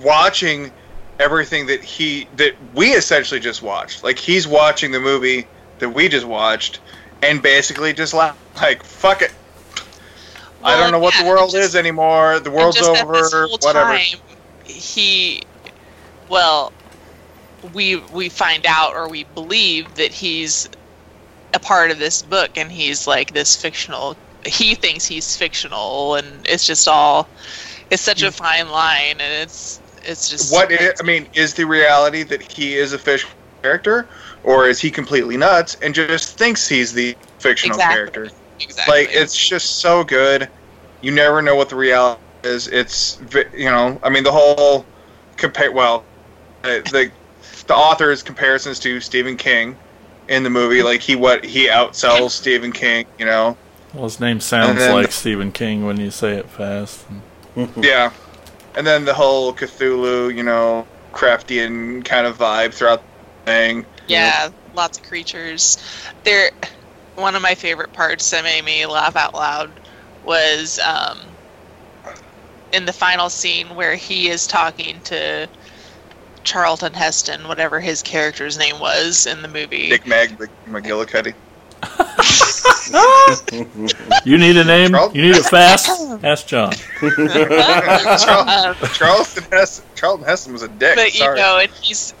watching 0.00 0.70
everything 1.18 1.66
that 1.66 1.82
he 1.84 2.28
that 2.36 2.54
we 2.74 2.92
essentially 2.92 3.40
just 3.40 3.60
watched. 3.62 4.02
Like 4.04 4.18
he's 4.18 4.46
watching 4.48 4.92
the 4.92 5.00
movie 5.00 5.46
that 5.80 5.90
we 5.90 6.08
just 6.08 6.26
watched, 6.26 6.78
and 7.24 7.42
basically 7.42 7.92
just 7.92 8.14
laugh 8.14 8.38
like 8.56 8.82
fuck 8.82 9.22
it. 9.22 9.32
I 10.62 10.78
don't 10.78 10.92
know 10.92 10.98
what 10.98 11.14
yeah, 11.14 11.24
the 11.24 11.28
world 11.28 11.50
just- 11.50 11.70
is 11.70 11.76
anymore. 11.76 12.40
The 12.40 12.50
world's 12.50 12.80
over. 12.80 13.48
Whatever. 13.48 13.98
time, 13.98 14.18
he, 14.64 15.42
well, 16.28 16.72
we 17.74 17.96
we 17.96 18.28
find 18.28 18.64
out 18.66 18.94
or 18.94 19.08
we 19.08 19.24
believe 19.24 19.94
that 19.96 20.12
he's 20.12 20.68
a 21.52 21.58
part 21.58 21.90
of 21.90 21.98
this 21.98 22.22
book, 22.22 22.56
and 22.56 22.72
he's 22.72 23.06
like 23.06 23.32
this 23.32 23.56
fictional. 23.56 24.16
He 24.46 24.74
thinks 24.74 25.04
he's 25.04 25.36
fictional, 25.36 26.16
and 26.16 26.46
it's 26.46 26.66
just 26.66 26.88
all. 26.88 27.28
It's 27.90 28.02
such 28.02 28.22
a 28.22 28.30
hmm. 28.30 28.32
fine 28.32 28.68
line, 28.70 29.20
and 29.20 29.42
it's 29.42 29.80
it's 30.02 30.28
just 30.30 30.52
What 30.52 30.72
i 30.72 30.94
I 30.98 31.02
mean, 31.02 31.28
is 31.34 31.54
the 31.54 31.64
reality 31.64 32.22
that 32.24 32.42
he 32.52 32.74
is 32.74 32.92
a 32.92 32.98
fictional 32.98 33.36
character, 33.62 34.08
or 34.44 34.68
is 34.68 34.80
he 34.80 34.90
completely 34.90 35.36
nuts 35.36 35.76
and 35.82 35.94
just 35.94 36.38
thinks 36.38 36.68
he's 36.68 36.92
the 36.92 37.16
fictional 37.38 37.76
Exactly. 37.76 37.94
character? 37.96 38.28
exactly 38.60 38.92
Like 39.06 39.08
it's 39.12 39.36
just 39.36 39.80
so 39.80 40.04
good. 40.04 40.48
You 41.00 41.10
never 41.10 41.42
know 41.42 41.56
what 41.56 41.68
the 41.68 41.76
reality 41.76 42.20
is. 42.44 42.68
It's 42.68 43.18
you 43.54 43.64
know, 43.70 43.98
I 44.02 44.10
mean, 44.10 44.24
the 44.24 44.32
whole 44.32 44.84
compare. 45.36 45.72
Well, 45.72 46.04
uh, 46.62 46.80
the 46.90 47.10
the 47.66 47.74
author's 47.74 48.22
comparisons 48.22 48.78
to 48.80 49.00
Stephen 49.00 49.36
King 49.36 49.76
in 50.28 50.42
the 50.42 50.50
movie, 50.50 50.82
like 50.82 51.00
he 51.00 51.16
what 51.16 51.44
he 51.44 51.66
outsells 51.66 52.30
Stephen 52.30 52.72
King. 52.72 53.06
You 53.18 53.26
know, 53.26 53.56
Well, 53.92 54.04
his 54.04 54.20
name 54.20 54.40
sounds 54.40 54.78
then- 54.78 54.94
like 54.94 55.12
Stephen 55.12 55.52
King 55.52 55.84
when 55.84 55.98
you 56.00 56.10
say 56.10 56.34
it 56.34 56.48
fast. 56.48 57.04
yeah. 57.76 58.10
And 58.76 58.84
then 58.86 59.04
the 59.04 59.14
whole 59.14 59.52
Cthulhu, 59.52 60.34
you 60.34 60.42
know, 60.42 60.86
Craftian 61.12 62.04
kind 62.04 62.26
of 62.26 62.36
vibe 62.38 62.74
throughout 62.74 63.02
the 63.44 63.50
thing. 63.52 63.86
Yeah, 64.06 64.50
lots 64.74 64.98
of 64.98 65.04
creatures. 65.04 65.78
There, 66.24 66.50
one 67.16 67.34
of 67.34 67.42
my 67.42 67.54
favorite 67.54 67.92
parts 67.92 68.30
that 68.30 68.44
made 68.44 68.64
me 68.64 68.86
laugh 68.86 69.16
out 69.16 69.34
loud 69.34 69.70
was 70.24 70.78
um, 70.80 71.18
in 72.72 72.84
the 72.86 72.92
final 72.92 73.30
scene 73.30 73.74
where 73.74 73.94
he 73.94 74.28
is 74.28 74.46
talking 74.46 75.00
to 75.04 75.48
Charlton 76.44 76.92
Heston, 76.92 77.48
whatever 77.48 77.80
his 77.80 78.02
character's 78.02 78.58
name 78.58 78.78
was 78.78 79.26
in 79.26 79.42
the 79.42 79.48
movie. 79.48 79.88
Dick 79.90 80.06
Mag 80.06 80.36
McGillicuddy. 80.66 81.34
You 84.24 84.38
need 84.38 84.56
a 84.56 84.64
name? 84.64 84.90
Charlton- 84.90 85.16
You 85.16 85.22
need 85.22 85.36
it 85.36 85.44
fast? 85.44 85.88
Ask 86.24 86.46
John. 86.46 86.72
Charlton, 87.00 88.88
Charleston 88.94 89.44
Heston, 89.50 89.84
Charlton 89.94 90.26
Heston 90.26 90.52
was 90.52 90.62
a 90.62 90.68
dick. 90.68 90.96
but 90.96 91.14
you 91.14 91.34
know, 91.34 91.58
and 91.58 91.70
he's 91.72 92.14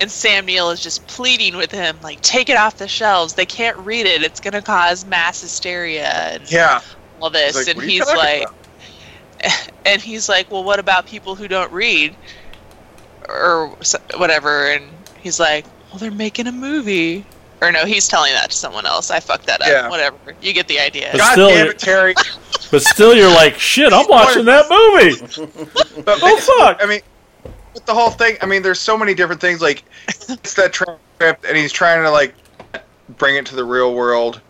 and 0.00 0.10
Sam 0.10 0.46
Neill 0.46 0.70
is 0.70 0.82
just 0.82 1.06
pleading 1.06 1.56
with 1.56 1.70
him, 1.70 1.96
like, 2.02 2.20
take 2.20 2.48
it 2.48 2.56
off 2.56 2.78
the 2.78 2.88
shelves. 2.88 3.34
They 3.34 3.46
can't 3.46 3.76
read 3.78 4.06
it. 4.06 4.22
It's 4.22 4.40
gonna 4.40 4.62
cause 4.62 5.04
mass 5.06 5.40
hysteria 5.40 6.08
and 6.08 6.50
yeah. 6.50 6.80
all 7.20 7.30
this. 7.30 7.56
He's 7.56 7.66
like, 7.66 7.68
and 7.68 7.76
"What 7.76 7.84
are 7.84 7.90
you 7.90 8.04
he's 8.04 8.14
like, 8.14 8.42
about?" 8.42 8.54
and 9.86 10.02
he's 10.02 10.28
like, 10.28 10.50
well, 10.50 10.64
what 10.64 10.78
about 10.78 11.06
people 11.06 11.34
who 11.34 11.48
don't 11.48 11.72
read 11.72 12.14
or 13.28 13.68
whatever? 14.16 14.70
And 14.70 14.84
he's 15.20 15.40
like, 15.40 15.64
well, 15.90 15.98
they're 15.98 16.10
making 16.10 16.46
a 16.46 16.52
movie. 16.52 17.24
Or 17.62 17.70
no, 17.70 17.84
he's 17.84 18.08
telling 18.08 18.32
that 18.32 18.50
to 18.50 18.56
someone 18.56 18.86
else. 18.86 19.10
I 19.10 19.20
fucked 19.20 19.46
that 19.46 19.60
up. 19.60 19.68
Yeah. 19.68 19.88
Whatever. 19.88 20.16
You 20.40 20.52
get 20.54 20.66
the 20.66 20.80
idea. 20.80 21.10
But 21.12 21.18
God 21.18 21.32
still, 21.32 21.48
damn 21.48 21.58
you're- 21.58 21.70
it, 21.70 21.78
Terry. 21.78 22.14
But 22.70 22.82
still, 22.82 23.16
you're 23.16 23.28
like, 23.28 23.58
shit, 23.58 23.92
I'm 23.92 24.06
watching 24.08 24.44
that 24.44 24.68
movie. 24.70 25.50
But 26.04 26.20
Oh, 26.22 26.36
fuck. 26.38 26.78
I 26.80 26.86
mean, 26.86 27.00
with 27.74 27.86
the 27.86 27.94
whole 27.94 28.10
thing, 28.10 28.36
I 28.42 28.46
mean, 28.46 28.62
there's 28.62 28.80
so 28.80 28.96
many 28.98 29.14
different 29.14 29.40
things. 29.40 29.60
Like, 29.60 29.84
it's 30.28 30.54
that 30.54 30.72
trip, 30.72 30.98
and 31.20 31.56
he's 31.56 31.72
trying 31.72 32.02
to 32.02 32.10
like 32.10 32.34
bring 33.18 33.36
it 33.36 33.46
to 33.46 33.56
the 33.56 33.64
real 33.64 33.94
world, 33.94 34.40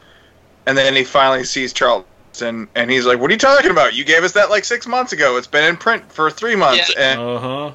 and 0.66 0.76
then 0.76 0.94
he 0.94 1.04
finally 1.04 1.44
sees 1.44 1.72
Charleston, 1.72 2.68
and 2.74 2.90
he's 2.90 3.06
like, 3.06 3.18
"What 3.18 3.30
are 3.30 3.32
you 3.34 3.38
talking 3.38 3.70
about? 3.70 3.94
You 3.94 4.04
gave 4.04 4.24
us 4.24 4.32
that 4.32 4.50
like 4.50 4.64
six 4.64 4.86
months 4.86 5.12
ago. 5.12 5.36
It's 5.36 5.46
been 5.46 5.64
in 5.64 5.76
print 5.76 6.10
for 6.12 6.30
three 6.30 6.56
months." 6.56 6.90
Yeah. 6.96 7.12
And 7.12 7.20
Uh 7.20 7.38
huh. 7.38 7.72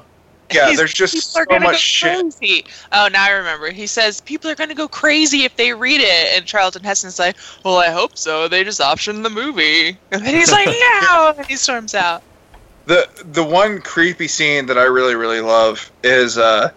yeah, 0.52 0.66
He's- 0.66 0.78
there's 0.78 0.94
just 0.94 1.32
so 1.32 1.44
much 1.60 1.78
shit. 1.80 2.20
Crazy. 2.38 2.64
Oh, 2.92 3.08
now 3.12 3.24
I 3.24 3.30
remember. 3.30 3.70
He 3.70 3.86
says 3.86 4.20
people 4.20 4.50
are 4.50 4.54
going 4.54 4.68
to 4.70 4.74
go 4.76 4.86
crazy 4.88 5.44
if 5.44 5.56
they 5.56 5.72
read 5.74 6.00
it, 6.00 6.36
and 6.36 6.46
Charlton 6.46 6.84
Heston's 6.84 7.18
like, 7.18 7.36
"Well, 7.64 7.76
I 7.78 7.90
hope 7.90 8.16
so. 8.16 8.48
They 8.48 8.62
just 8.64 8.80
optioned 8.80 9.22
the 9.24 9.30
movie." 9.30 9.98
And 10.12 10.24
then 10.24 10.34
he's 10.34 10.52
like, 10.52 10.68
"No!" 10.68 11.34
and 11.36 11.46
he 11.46 11.56
storms 11.56 11.94
out. 11.94 12.22
The 12.86 13.08
the 13.32 13.44
one 13.44 13.80
creepy 13.80 14.28
scene 14.28 14.66
that 14.66 14.78
I 14.78 14.84
really 14.84 15.14
really 15.14 15.40
love 15.40 15.90
is 16.02 16.38
uh, 16.38 16.70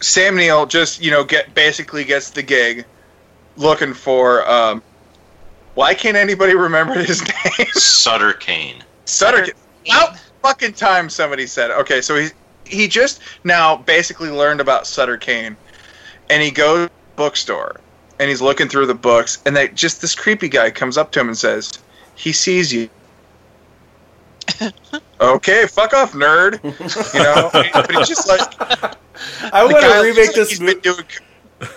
Sam 0.00 0.36
Neill 0.36 0.66
just 0.66 1.02
you 1.02 1.10
know 1.10 1.24
get 1.24 1.54
basically 1.54 2.04
gets 2.04 2.30
the 2.30 2.42
gig 2.42 2.84
looking 3.56 3.94
for 3.94 4.48
um, 4.48 4.82
why 5.74 5.94
can't 5.94 6.16
anybody 6.16 6.54
remember 6.54 6.94
his 6.94 7.22
name? 7.58 7.66
Sutter 7.72 8.32
Cane. 8.32 8.82
Sutter. 9.04 9.46
About 9.86 10.18
fucking 10.42 10.74
time 10.74 11.10
somebody 11.10 11.46
said 11.46 11.70
it. 11.70 11.74
Okay, 11.80 12.00
so 12.00 12.16
he 12.16 12.28
he 12.64 12.88
just 12.88 13.20
now 13.42 13.76
basically 13.76 14.30
learned 14.30 14.60
about 14.60 14.86
Sutter 14.86 15.16
Cane, 15.16 15.56
and 16.30 16.42
he 16.42 16.50
goes 16.50 16.88
to 16.88 16.94
the 16.94 17.16
bookstore 17.16 17.80
and 18.18 18.28
he's 18.28 18.40
looking 18.40 18.68
through 18.68 18.86
the 18.86 18.94
books, 18.94 19.42
and 19.44 19.56
they 19.56 19.68
just 19.68 20.00
this 20.00 20.14
creepy 20.14 20.48
guy 20.48 20.70
comes 20.70 20.96
up 20.96 21.10
to 21.12 21.20
him 21.20 21.28
and 21.28 21.36
says, 21.36 21.72
"He 22.14 22.32
sees 22.32 22.72
you." 22.72 22.88
Okay, 25.20 25.66
fuck 25.66 25.92
off, 25.94 26.12
nerd. 26.12 26.62
You 27.14 27.20
know, 27.20 27.50
but 27.72 27.90
he's 27.92 28.08
just 28.08 28.28
like 28.28 28.40
I 29.52 29.64
want 29.64 29.80
to 29.84 30.00
remake 30.02 30.28
like 30.28 30.34
this 30.36 30.60
movie. 30.60 30.74
been 30.74 30.82
doing. 30.82 31.04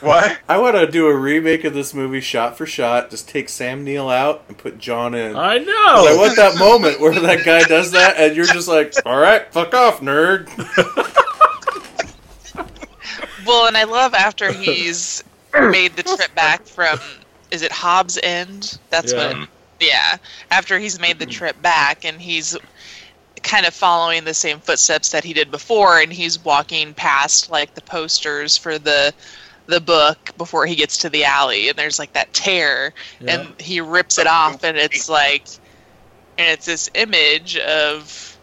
What? 0.02 0.38
I 0.50 0.58
want 0.58 0.76
to 0.76 0.90
do 0.90 1.08
a 1.08 1.16
remake 1.16 1.64
of 1.64 1.74
this 1.74 1.94
movie, 1.94 2.20
shot 2.20 2.58
for 2.58 2.66
shot. 2.66 3.10
Just 3.10 3.30
take 3.30 3.48
Sam 3.48 3.84
Neill 3.84 4.10
out 4.10 4.44
and 4.48 4.58
put 4.58 4.80
John 4.80 5.14
in. 5.14 5.36
I 5.36 5.60
know. 5.60 5.74
I 6.08 6.16
want 6.18 6.36
that 6.36 6.58
moment 6.58 7.00
where 7.00 7.18
that 7.20 7.46
guy 7.46 7.64
does 7.64 7.92
that, 7.92 8.18
and 8.18 8.36
you're 8.36 8.46
just 8.46 8.68
like, 8.68 8.94
"All 9.06 9.18
right, 9.18 9.52
fuck 9.54 9.74
off, 9.74 10.02
nerd." 10.02 10.48
Well, 13.48 13.68
and 13.68 13.78
I 13.78 13.86
love 13.86 14.14
after 14.14 14.52
he's 14.52 15.24
made 15.54 15.96
the 15.96 16.04
trip 16.04 16.36
back 16.36 16.66
from 16.66 17.00
is 17.50 17.62
it 17.62 17.72
Hobbs 17.72 18.20
End? 18.22 18.78
That's 18.90 19.14
Yeah. 19.14 19.28
what 19.28 19.36
mm-hmm. 19.38 19.44
Yeah. 19.80 20.18
After 20.52 20.80
he's 20.80 21.00
made 21.00 21.20
the 21.20 21.26
mm-hmm. 21.26 21.32
trip 21.32 21.62
back 21.62 22.06
and 22.06 22.20
he's 22.20 22.58
kind 23.44 23.66
of 23.66 23.74
following 23.74 24.24
the 24.24 24.34
same 24.34 24.60
footsteps 24.60 25.12
that 25.12 25.24
he 25.24 25.34
did 25.34 25.52
before 25.52 26.00
and 26.00 26.12
he's 26.12 26.44
walking 26.44 26.94
past 26.94 27.50
like 27.50 27.74
the 27.76 27.82
posters 27.82 28.58
for 28.58 28.78
the 28.78 29.14
the 29.68 29.80
book 29.80 30.32
before 30.38 30.66
he 30.66 30.76
gets 30.76 31.00
to 31.00 31.10
the 31.10 31.26
alley 31.26 31.70
and 31.70 31.78
there's 31.78 32.00
like 32.00 32.14
that 32.14 32.34
tear 32.34 32.94
Yeah. 33.20 33.42
and 33.42 33.62
he 33.62 33.82
rips 33.82 34.18
it 34.18 34.28
off 34.28 34.64
and 34.64 34.78
it's 34.78 35.10
like 35.22 35.46
and 36.38 36.48
it's 36.50 36.66
this 36.66 36.90
image 36.94 37.58
of 37.58 38.38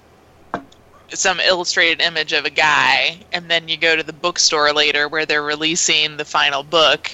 some 1.08 1.40
illustrated 1.40 2.00
image 2.00 2.32
of 2.32 2.44
a 2.44 2.50
guy 2.50 3.18
and 3.32 3.50
then 3.50 3.68
you 3.68 3.76
go 3.76 3.94
to 3.94 4.02
the 4.02 4.12
bookstore 4.12 4.72
later 4.72 5.08
where 5.08 5.26
they're 5.26 5.42
releasing 5.42 6.16
the 6.16 6.24
final 6.24 6.62
book 6.62 7.10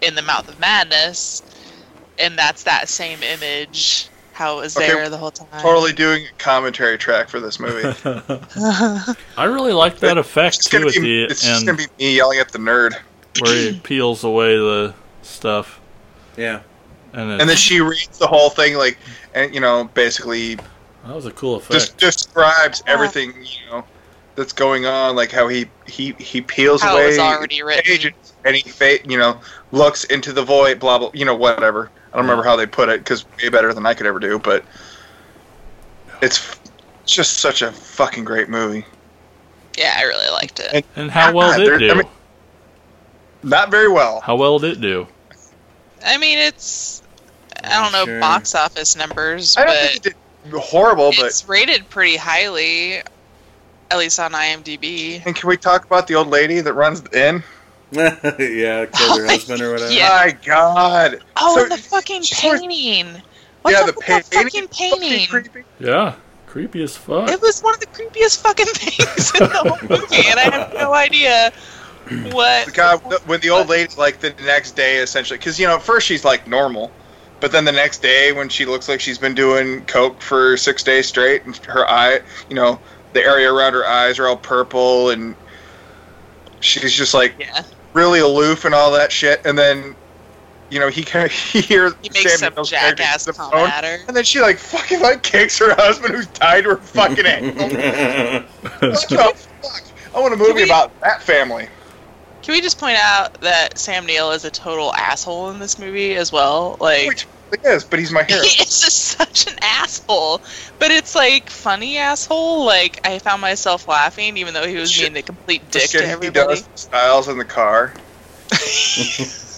in 0.00 0.14
the 0.14 0.22
mouth 0.22 0.48
of 0.48 0.58
madness 0.58 1.42
and 2.18 2.38
that's 2.38 2.62
that 2.64 2.88
same 2.88 3.22
image 3.22 4.08
how 4.32 4.58
it 4.58 4.62
was 4.62 4.76
Okay, 4.76 4.86
there 4.86 5.08
the 5.08 5.16
whole 5.16 5.30
time 5.30 5.48
Totally 5.62 5.92
doing 5.94 6.24
a 6.26 6.32
commentary 6.38 6.98
track 6.98 7.28
for 7.30 7.40
this 7.40 7.58
movie. 7.58 7.88
I 9.36 9.44
really 9.44 9.72
like 9.72 9.98
that 10.00 10.18
effect 10.18 10.56
just 10.56 10.70
too 10.70 10.80
gonna 10.80 10.90
be, 10.92 11.00
the 11.00 11.30
it's 11.30 11.42
just 11.42 11.64
gonna 11.64 11.78
be 11.78 11.86
me 11.98 12.16
yelling 12.16 12.38
at 12.38 12.50
the 12.52 12.58
nerd. 12.58 12.92
where 13.40 13.54
he 13.54 13.78
peels 13.82 14.24
away 14.24 14.56
the 14.56 14.94
stuff. 15.22 15.80
Yeah. 16.36 16.60
And, 17.14 17.40
And 17.40 17.48
then 17.48 17.56
she 17.56 17.80
reads 17.80 18.18
the 18.18 18.26
whole 18.26 18.50
thing, 18.50 18.76
like, 18.76 18.98
and 19.34 19.54
you 19.54 19.60
know, 19.60 19.84
basically 19.94 20.56
that 20.56 21.14
was 21.14 21.24
a 21.24 21.30
cool 21.32 21.56
effect. 21.56 21.72
just 21.72 21.96
describes 21.96 22.82
everything 22.86 23.32
you 23.42 23.70
know 23.70 23.84
that's 24.34 24.52
going 24.52 24.84
on, 24.84 25.16
like 25.16 25.30
how 25.32 25.48
he 25.48 25.64
he 25.86 26.12
he 26.18 26.42
peels 26.42 26.82
how 26.82 26.96
it 26.96 27.00
away 27.00 27.06
was 27.06 27.18
already 27.18 27.56
the 27.60 27.64
written 27.64 27.84
pages 27.84 28.12
and 28.44 28.54
he 28.54 28.68
fa- 28.68 28.98
you 29.08 29.16
know 29.18 29.40
looks 29.72 30.04
into 30.04 30.32
the 30.34 30.42
void, 30.44 30.78
blah 30.78 30.98
blah, 30.98 31.10
you 31.14 31.24
know 31.24 31.34
whatever. 31.34 31.90
I 32.16 32.20
don't 32.20 32.30
remember 32.30 32.48
how 32.48 32.56
they 32.56 32.64
put 32.64 32.88
it 32.88 33.00
because 33.00 33.26
way 33.42 33.50
better 33.50 33.74
than 33.74 33.84
I 33.84 33.92
could 33.92 34.06
ever 34.06 34.18
do, 34.18 34.38
but 34.38 34.64
it's 36.22 36.38
f- 36.38 36.58
just 37.04 37.40
such 37.40 37.60
a 37.60 37.70
fucking 37.70 38.24
great 38.24 38.48
movie. 38.48 38.86
yeah 39.76 39.92
i 39.98 40.02
really 40.04 40.30
liked 40.30 40.58
it 40.58 40.70
And- 40.72 40.84
and 40.96 41.10
how 41.10 41.32
well 41.34 41.50
God, 41.50 41.58
did 41.58 41.66
there- 41.68 41.74
it 41.74 41.78
do? 41.80 41.90
I 41.90 41.94
mean- 41.96 42.08
Not 43.42 43.70
very 43.70 43.88
well. 43.88 44.20
how 44.20 44.34
well 44.36 44.58
did 44.58 44.78
it 44.78 44.80
do? 44.80 45.06
i 46.04 46.16
mean 46.16 46.38
it's 46.38 47.02
i 47.62 47.82
don't 47.82 47.92
know 47.92 48.06
Sure. 48.06 48.18
box 48.20 48.54
office 48.54 48.96
numbers 48.96 49.56
I 49.58 49.64
don't 49.66 49.74
but 49.74 49.78
think 49.90 50.06
it 50.06 50.16
did 50.44 50.52
horrible, 50.60 51.10
but 51.18 51.26
it's 51.26 51.46
rated 51.46 51.88
pretty 51.90 52.16
highly 52.16 53.02
at 53.90 53.98
least 53.98 54.18
on 54.18 54.32
imdb 54.32 55.22
and 55.26 55.36
can 55.36 55.48
we 55.50 55.58
talk 55.58 55.84
about 55.84 56.06
the 56.06 56.14
old 56.14 56.28
lady 56.28 56.60
that 56.62 56.72
runs 56.72 57.02
the 57.02 57.28
inn? 57.28 57.44
yeah, 57.92 58.86
killed 58.86 59.18
her 59.20 59.24
oh, 59.24 59.28
husband 59.28 59.60
or 59.62 59.72
whatever. 59.72 59.92
Yeah. 59.92 60.08
My 60.26 60.36
God! 60.44 61.20
oh 61.36 61.54
So- 61.56 61.62
and 61.62 61.72
the 61.72 61.76
fucking 61.78 62.22
painting 62.32 63.22
what's 63.62 63.76
yeah, 63.76 63.80
up 63.82 63.86
the 63.86 63.92
with 63.96 64.06
that 64.06 64.30
painting. 64.30 64.66
fucking 64.66 64.68
painting 64.68 65.26
Fucking 65.26 65.50
creepy. 65.52 65.68
Yeah, 65.80 66.14
creepy 66.46 66.82
as 66.82 66.96
fuck. 66.96 67.28
It 67.30 67.40
was 67.40 67.60
one 67.62 67.74
of 67.74 67.80
the 67.80 67.86
creepiest 67.86 68.42
fucking 68.42 68.66
things 68.66 69.32
in 69.34 69.48
the 69.48 69.56
whole 69.56 69.78
movie, 69.88 70.28
and 70.28 70.38
I 70.40 70.50
have 70.56 70.74
no 70.74 70.92
idea 70.94 71.52
what. 72.32 72.66
The 72.66 72.72
guy 72.72 72.96
when 72.96 73.40
the 73.40 73.50
old 73.50 73.68
lady 73.68 73.92
like 73.96 74.20
the 74.20 74.30
next 74.44 74.72
day 74.76 74.96
essentially 74.98 75.38
because 75.38 75.58
you 75.60 75.66
know 75.66 75.76
at 75.76 75.82
first 75.82 76.06
she's 76.06 76.24
like 76.24 76.46
normal 76.46 76.90
but 77.40 77.52
then 77.52 77.64
the 77.64 77.72
next 77.72 78.00
day 78.00 78.32
when 78.32 78.48
she 78.48 78.64
looks 78.64 78.88
like 78.88 78.98
she's 79.00 79.18
been 79.18 79.34
doing 79.34 79.84
coke 79.86 80.20
for 80.22 80.56
six 80.56 80.82
days 80.82 81.06
straight 81.06 81.44
and 81.44 81.56
her 81.66 81.84
eye 81.88 82.20
you 82.48 82.54
know 82.56 82.78
the 83.12 83.20
area 83.22 83.52
around 83.52 83.72
her 83.74 83.84
eyes 83.86 84.18
are 84.18 84.26
all 84.28 84.36
purple, 84.36 85.10
and 85.10 85.34
she's 86.60 86.92
just 86.94 87.12
like 87.14 87.34
Yeah. 87.40 87.62
Really 87.96 88.20
aloof 88.20 88.64
and 88.64 88.74
all 88.74 88.92
that 88.92 89.10
shit. 89.10 89.40
And 89.44 89.58
then, 89.58 89.96
you 90.70 90.78
know, 90.78 90.88
he 90.88 91.02
kind 91.02 91.24
of 91.26 91.32
he 91.52 91.60
hears 91.62 91.94
He 92.02 92.10
makes 92.10 92.38
some 92.38 92.52
character 92.52 92.64
jackass 92.64 93.24
hit 93.24 93.34
the 93.34 93.38
comment 93.38 93.54
phone, 93.54 93.70
at 93.70 93.84
her. 93.84 94.04
and 94.06 94.16
then 94.16 94.24
she 94.24 94.40
like 94.40 94.58
fucking 94.58 95.00
like 95.00 95.22
kicks 95.22 95.58
her 95.58 95.74
husband 95.78 96.14
who's 96.14 96.26
tied 96.28 96.62
to 96.64 96.70
her 96.70 96.76
fucking 96.76 97.26
ankle. 97.26 97.62
what 98.80 98.80
the 99.08 99.34
fuck? 99.62 99.82
I 100.14 100.20
want 100.20 100.34
a 100.34 100.36
movie 100.36 100.52
we- 100.54 100.62
about 100.64 100.98
that 101.00 101.22
family. 101.22 101.68
Can 102.46 102.54
we 102.54 102.60
just 102.60 102.78
point 102.78 102.96
out 102.96 103.40
that 103.40 103.76
Sam 103.76 104.06
Neill 104.06 104.30
is 104.30 104.44
a 104.44 104.52
total 104.52 104.94
asshole 104.94 105.50
in 105.50 105.58
this 105.58 105.80
movie 105.80 106.14
as 106.14 106.30
well? 106.30 106.76
Like, 106.78 107.08
Which 107.08 107.26
he 107.50 107.68
is, 107.68 107.82
but 107.82 107.98
he's 107.98 108.12
my 108.12 108.22
hero. 108.28 108.40
he 108.40 108.62
is 108.62 108.80
just 108.80 108.98
such 109.18 109.48
an 109.48 109.58
asshole. 109.62 110.40
But 110.78 110.92
it's 110.92 111.16
like 111.16 111.50
funny 111.50 111.96
asshole. 111.98 112.64
Like 112.64 113.00
I 113.04 113.18
found 113.18 113.42
myself 113.42 113.88
laughing, 113.88 114.36
even 114.36 114.54
though 114.54 114.68
he 114.68 114.76
was 114.76 114.92
Shit. 114.92 115.12
being 115.12 115.16
a 115.16 115.22
complete 115.24 115.62
The 115.72 115.80
dick 115.80 115.90
shit 115.90 116.02
to 116.20 116.24
he 116.24 116.30
does 116.30 116.68
Styles 116.76 117.26
in 117.26 117.36
the 117.36 117.44
car. 117.44 117.92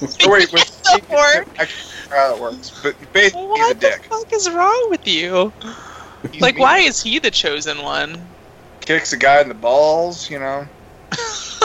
Oh, 0.01 0.31
wait, 0.31 0.51
wait, 0.52 0.70
The 0.85 1.44
actually, 1.59 2.09
how 2.10 2.36
it 2.36 2.40
works. 2.40 2.81
But 2.82 2.94
basically, 3.12 3.43
he's 3.43 3.60
a 3.60 3.69
What 3.69 3.81
the 3.81 3.98
fuck 4.09 4.32
is 4.32 4.48
wrong 4.48 4.86
with 4.90 5.06
you? 5.06 5.52
He's 6.32 6.40
Like, 6.40 6.55
mean. 6.55 6.62
why 6.62 6.78
is 6.78 7.02
he 7.02 7.19
the 7.19 7.32
chosen 7.32 7.82
one? 7.82 8.28
kicks 8.81 9.12
a 9.12 9.16
guy 9.19 9.43
in 9.43 9.48
the 9.48 9.55
balls? 9.55 10.31
You 10.31 10.39
know. 10.39 10.66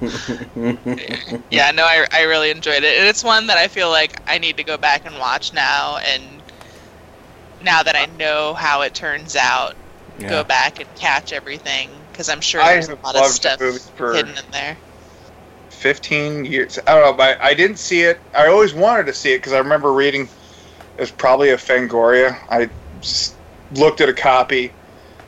Yeah, 1.50 1.70
no, 1.72 1.84
I, 1.84 2.06
I 2.12 2.22
really 2.22 2.50
enjoyed 2.50 2.82
it, 2.84 2.98
and 2.98 3.08
it's 3.08 3.22
one 3.24 3.46
that 3.48 3.58
I 3.58 3.68
feel 3.68 3.90
like 3.90 4.20
I 4.26 4.38
need 4.38 4.56
to 4.56 4.64
go 4.64 4.78
back 4.78 5.04
and 5.04 5.18
watch 5.18 5.52
now. 5.52 5.98
And 5.98 6.42
now 7.60 7.82
that 7.82 7.96
I 7.96 8.06
know 8.06 8.54
how 8.54 8.82
it 8.82 8.94
turns 8.94 9.36
out, 9.36 9.74
Yeah. 10.18 10.28
go 10.30 10.44
back 10.44 10.80
and 10.80 10.88
catch 10.94 11.32
everything 11.32 11.88
because 12.10 12.28
I'm 12.28 12.40
sure 12.40 12.62
there's 12.62 12.88
a 12.88 12.98
lot 13.04 13.16
of 13.16 13.26
stuff 13.26 13.58
for 13.94 14.14
hidden 14.14 14.36
in 14.36 14.50
there. 14.52 14.76
15 15.70 16.44
years. 16.44 16.78
I 16.86 16.94
don't 16.94 17.04
know, 17.04 17.12
but 17.12 17.38
I 17.42 17.54
didn't 17.54 17.78
see 17.78 18.02
it. 18.02 18.20
I 18.34 18.46
always 18.48 18.74
wanted 18.74 19.06
to 19.06 19.12
see 19.14 19.32
it 19.32 19.38
because 19.38 19.52
I 19.52 19.58
remember 19.58 19.92
reading 19.92 20.22
it 20.96 21.00
was 21.00 21.10
probably 21.10 21.50
a 21.50 21.56
Fangoria. 21.56 22.38
I 22.50 22.70
s- 22.98 23.36
looked 23.70 24.00
at 24.00 24.08
a 24.08 24.12
copy 24.14 24.72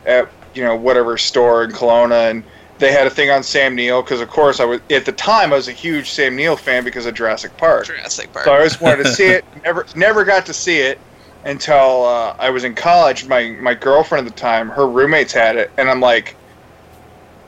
at 0.04 0.28
you 0.54 0.62
know 0.62 0.76
whatever 0.76 1.16
store 1.16 1.64
in 1.64 1.70
Kelowna, 1.72 2.30
and 2.30 2.44
they 2.82 2.92
had 2.92 3.06
a 3.06 3.10
thing 3.10 3.30
on 3.30 3.42
Sam 3.42 3.74
Neill 3.74 4.02
because 4.02 4.20
of 4.20 4.28
course 4.28 4.58
I 4.60 4.64
was 4.64 4.80
at 4.90 5.04
the 5.06 5.12
time 5.12 5.52
I 5.52 5.56
was 5.56 5.68
a 5.68 5.72
huge 5.72 6.10
Sam 6.10 6.34
Neill 6.36 6.56
fan 6.56 6.82
because 6.84 7.06
of 7.06 7.14
Jurassic 7.14 7.56
Park. 7.56 7.86
Jurassic 7.86 8.32
Park. 8.32 8.44
So 8.44 8.52
I 8.52 8.56
always 8.56 8.80
wanted 8.80 9.04
to 9.04 9.12
see 9.12 9.26
it. 9.26 9.44
Never 9.64 9.86
never 9.94 10.24
got 10.24 10.44
to 10.46 10.52
see 10.52 10.78
it 10.80 10.98
until 11.44 12.04
uh, 12.04 12.34
I 12.38 12.50
was 12.50 12.64
in 12.64 12.74
college. 12.74 13.26
My 13.26 13.50
my 13.60 13.74
girlfriend 13.74 14.26
at 14.26 14.34
the 14.34 14.38
time, 14.40 14.68
her 14.70 14.86
roommates 14.88 15.32
had 15.32 15.56
it, 15.56 15.70
and 15.78 15.88
I'm 15.88 16.00
like, 16.00 16.34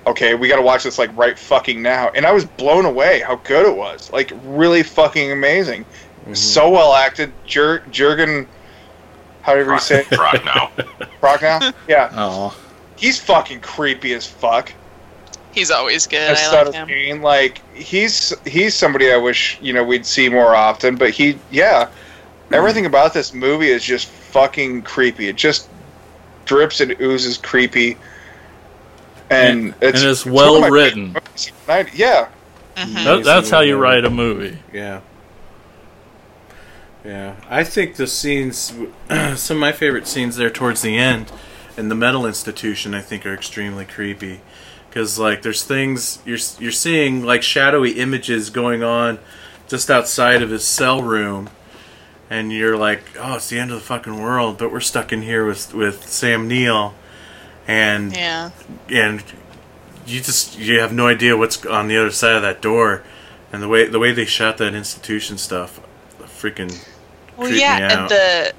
okay, 0.07 0.35
we 0.35 0.47
got 0.49 0.57
to 0.57 0.63
watch 0.63 0.85
this 0.85 0.99
like 0.99 1.15
right 1.17 1.37
fucking 1.39 1.83
now. 1.83 2.11
And 2.11 2.25
I 2.25 2.33
was 2.33 2.45
blown 2.45 2.85
away 2.87 3.21
how 3.21 3.37
good 3.37 3.67
it 3.67 3.77
was. 3.77 4.13
Like 4.13 4.33
really 4.45 4.83
fucking 4.85 5.33
amazing. 5.33 5.85
So 6.33 6.71
well 6.71 6.95
acted. 6.95 7.33
Jur- 7.45 7.83
Jurgen, 7.91 8.49
however 9.43 9.73
you 9.75 9.81
say 9.81 10.07
it, 10.09 10.11
Rock 10.17 10.43
now. 10.45 10.71
Prochnow. 11.21 11.75
Yeah, 11.89 12.09
Oh, 12.15 12.57
he's 12.97 13.19
fucking 13.21 13.61
creepy 13.61 14.15
as 14.15 14.27
fuck. 14.27 14.73
He's 15.55 15.71
always 15.71 16.07
good. 16.07 16.19
As 16.19 16.39
I 16.39 16.43
Son 16.43 16.67
like 16.67 16.75
him. 16.75 16.89
Cain, 16.89 17.23
like 17.23 17.63
he's 17.75 18.35
he's 18.47 18.75
somebody 18.75 19.13
I 19.13 19.17
wish 19.17 19.59
you 19.63 19.73
know 19.73 19.85
we'd 19.85 20.05
see 20.05 20.29
more 20.29 20.55
often. 20.55 20.97
But 20.97 21.11
he, 21.11 21.39
yeah, 21.51 21.89
everything 22.53 22.87
about 22.87 23.15
this 23.15 23.33
movie 23.33 23.69
is 23.69 23.85
just 23.85 24.09
fucking 24.09 24.83
creepy. 24.83 25.29
It 25.29 25.37
just 25.37 25.69
drips 26.45 26.81
and 26.81 26.95
oozes 27.01 27.39
creepy, 27.39 27.97
and, 29.31 29.75
it's 29.81 30.01
and 30.03 30.11
it's 30.11 30.27
well 30.27 30.61
my 30.61 30.69
written. 30.69 31.07
favorite 31.15 31.25
movies 31.29 31.49
of 31.49 31.67
the 31.67 31.73
night. 31.73 31.95
Yeah, 31.95 32.29
Mhm. 32.77 33.05
That, 33.05 33.25
that's 33.25 33.51
how 33.51 33.61
you 33.61 33.77
write 33.77 34.05
a 34.05 34.11
movie. 34.11 34.59
Yeah. 34.73 35.01
Yeah. 37.05 37.37
I 37.49 37.65
think 37.65 37.97
the 37.97 38.07
scenes, 38.07 38.73
some 39.37 39.57
of 39.59 39.61
my 39.61 39.73
favorite 39.73 40.07
scenes 40.09 40.37
there 40.37 40.51
towards 40.51 40.83
the 40.83 40.97
end 40.97 41.31
in 41.77 41.89
the 41.89 41.95
mental 41.95 42.27
institution, 42.27 42.95
I 42.95 43.01
think 43.01 43.27
are 43.27 43.35
extremely 43.35 43.85
creepy. 43.85 44.41
Because, 44.95 45.19
like, 45.19 45.43
there's 45.43 45.65
things, 45.65 46.21
you're, 46.25 46.39
you're 46.61 46.71
seeing, 46.71 47.25
like, 47.25 47.43
shadowy 47.43 47.99
images 47.99 48.49
going 48.49 48.85
on 48.85 49.19
just 49.67 49.91
outside 49.91 50.41
of 50.41 50.51
his 50.51 50.63
cell 50.65 51.03
room. 51.03 51.51
And 52.31 52.53
you're 52.53 52.77
like, 52.77 53.03
oh, 53.19 53.35
it's 53.35 53.49
the 53.49 53.59
end 53.59 53.73
of 53.73 53.77
the 53.79 53.85
fucking 53.85 54.23
world, 54.23 54.57
but 54.57 54.71
we're 54.71 54.79
stuck 54.79 55.13
in 55.13 55.23
here 55.23 55.45
with, 55.45 55.75
with 55.75 56.09
Sam 56.09 56.47
Neill. 56.47 56.95
And 57.67 58.15
Yeah. 58.17 58.51
and 58.89 59.25
you 60.07 60.21
just 60.21 60.59
you 60.59 60.79
have 60.79 60.93
no 60.93 61.09
idea 61.09 61.37
what's 61.37 61.65
on 61.67 61.89
the 61.89 61.97
other 61.97 62.11
side 62.13 62.37
of 62.37 62.43
that 62.43 62.61
door, 62.63 63.03
and 63.53 63.63
the 63.63 63.69
way 63.69 63.89
the 63.89 63.99
way 63.99 64.13
they 64.13 64.27
shot 64.27 64.59
that 64.59 64.75
institution 64.75 65.39
stuff, 65.39 65.81
freaking 66.21 66.87
Well, 67.39 67.51
yeah, 67.51 67.77
me 67.79 67.83
and 67.85 67.93
out. 67.93 68.09
the 68.11 68.53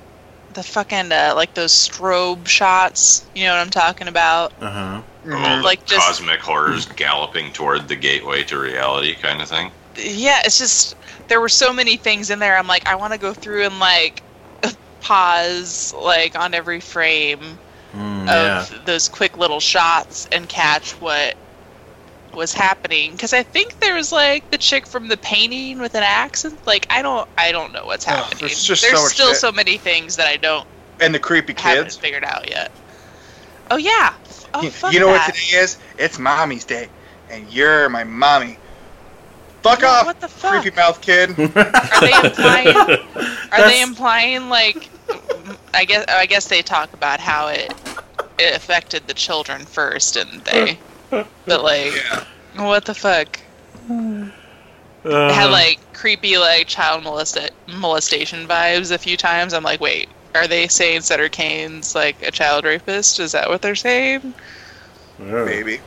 the 0.56 0.64
fucking 0.64 1.12
uh, 1.12 1.34
like 1.36 1.54
those 1.54 1.72
strobe 1.74 2.48
shots. 2.48 3.26
You 3.36 3.46
know 3.46 3.52
what 3.56 3.62
I'm 3.62 3.70
talking 3.70 4.08
about? 4.08 4.54
uh 4.60 4.70
huh. 4.72 5.02
All 5.34 5.58
the 5.58 5.64
Like, 5.64 5.86
just- 5.86 6.06
cosmic 6.06 6.40
horrors 6.40 6.86
galloping 6.86 7.52
toward 7.52 7.88
the 7.88 7.96
gateway 7.96 8.44
to 8.46 8.58
reality 8.60 9.16
kind 9.16 9.42
of 9.42 9.48
thing. 9.50 9.72
Yeah, 9.98 10.40
it's 10.46 10.58
just 10.58 10.94
there 11.30 11.40
were 11.42 11.50
so 11.50 11.72
many 11.74 11.96
things 11.98 12.30
in 12.30 12.40
there. 12.40 12.58
I'm 12.58 12.68
like, 12.68 12.88
I 12.88 12.96
want 12.96 13.14
to 13.14 13.20
go 13.20 13.34
through 13.34 13.64
and 13.66 13.80
like 13.80 14.22
pause 15.02 15.94
like 15.94 16.36
on 16.38 16.54
every 16.54 16.80
frame 16.80 17.60
Mm, 17.94 18.24
of 18.24 18.72
yeah. 18.72 18.80
those 18.86 19.08
quick 19.08 19.38
little 19.38 19.62
shots 19.62 20.28
and 20.34 20.50
catch 20.50 20.92
what 21.00 21.36
was 22.36 22.54
happening 22.54 23.12
because 23.14 23.34
I 23.34 23.44
think 23.44 23.80
there 23.80 23.96
was 23.96 24.12
like 24.12 24.50
the 24.52 24.58
chick 24.58 24.86
from 24.86 25.08
the 25.08 25.18
painting 25.18 25.80
with 25.80 25.96
an 25.96 26.04
accent. 26.04 26.66
Like 26.68 26.86
I 26.90 27.02
don't, 27.02 27.28
I 27.38 27.52
don't 27.52 27.72
know 27.74 27.86
what's 27.86 28.08
oh, 28.08 28.12
Ugh, 28.12 28.18
happening. 28.18 28.40
there's 28.40 28.64
just 28.64 28.82
so 28.82 28.88
there's 28.88 29.02
much 29.02 29.14
still 29.14 29.28
shit. 29.30 29.38
so 29.38 29.52
many 29.52 29.78
things 29.78 30.16
that 30.18 30.28
I 30.28 30.38
don't 30.38 30.68
and 31.02 31.14
the 31.14 31.20
creepy 31.20 31.54
haven't 31.58 31.86
kids. 31.86 31.98
figured 31.98 32.24
out 32.24 32.50
yet. 32.50 32.72
Oh 33.72 33.78
yeah. 33.78 34.14
Oh 34.54 34.62
You- 34.62 34.70
fuck 34.72 34.94
you 34.94 35.00
know 35.00 35.08
that. 35.08 35.28
what 35.28 35.36
today 35.36 35.58
is? 35.58 35.78
It's 35.98 36.20
Mommy's 36.20 36.66
Day, 36.66 36.88
and 37.30 37.52
you're 37.52 37.90
my 37.90 38.04
mommy. 38.04 38.58
Fuck 39.64 39.82
Yeah, 39.82 39.88
off, 39.88 40.06
what 40.06 40.22
the 40.22 40.28
fuck? 40.28 40.62
creepy 40.62 40.76
mouth 40.76 41.02
kid. 41.02 41.30
Are 41.40 41.46
they 42.02 42.12
implying? 42.14 42.68
Are 42.68 42.86
That's- 43.50 43.72
they 43.72 43.82
implying 43.82 44.50
like? 44.50 44.90
I 45.74 45.86
guess 45.86 46.06
I 46.08 46.26
guess 46.28 46.48
they 46.48 46.62
talk 46.62 46.94
about 46.94 47.20
how 47.20 47.48
it 47.48 47.74
it 48.38 48.56
affected 48.56 49.08
the 49.08 49.14
children 49.14 49.66
first, 49.66 50.14
didn't 50.14 50.46
they? 50.46 50.78
But 51.10 51.64
like, 51.64 51.94
yeah. 51.96 52.24
what 52.56 52.86
the 52.86 52.94
fuck? 52.94 53.40
Uh, 53.90 54.30
It 55.04 55.34
had 55.34 55.52
like 55.52 55.80
creepy 55.94 56.38
like 56.38 56.68
child 56.68 57.04
molesta- 57.04 57.52
molestation 57.68 58.48
vibes 58.48 58.92
a 58.92 58.98
few 58.98 59.16
times. 59.18 59.54
I'm 59.54 59.64
like, 59.64 59.80
wait, 59.80 60.10
are 60.34 60.48
they 60.48 60.68
saying 60.68 61.02
Sutter 61.02 61.30
Cane's 61.30 61.96
like 61.96 62.22
a 62.24 62.32
child 62.32 62.66
rapist? 62.66 63.20
Is 63.20 63.32
that 63.34 63.48
what 63.50 63.62
they're 63.62 63.76
saying? 63.76 64.34
Maybe. 65.20 65.80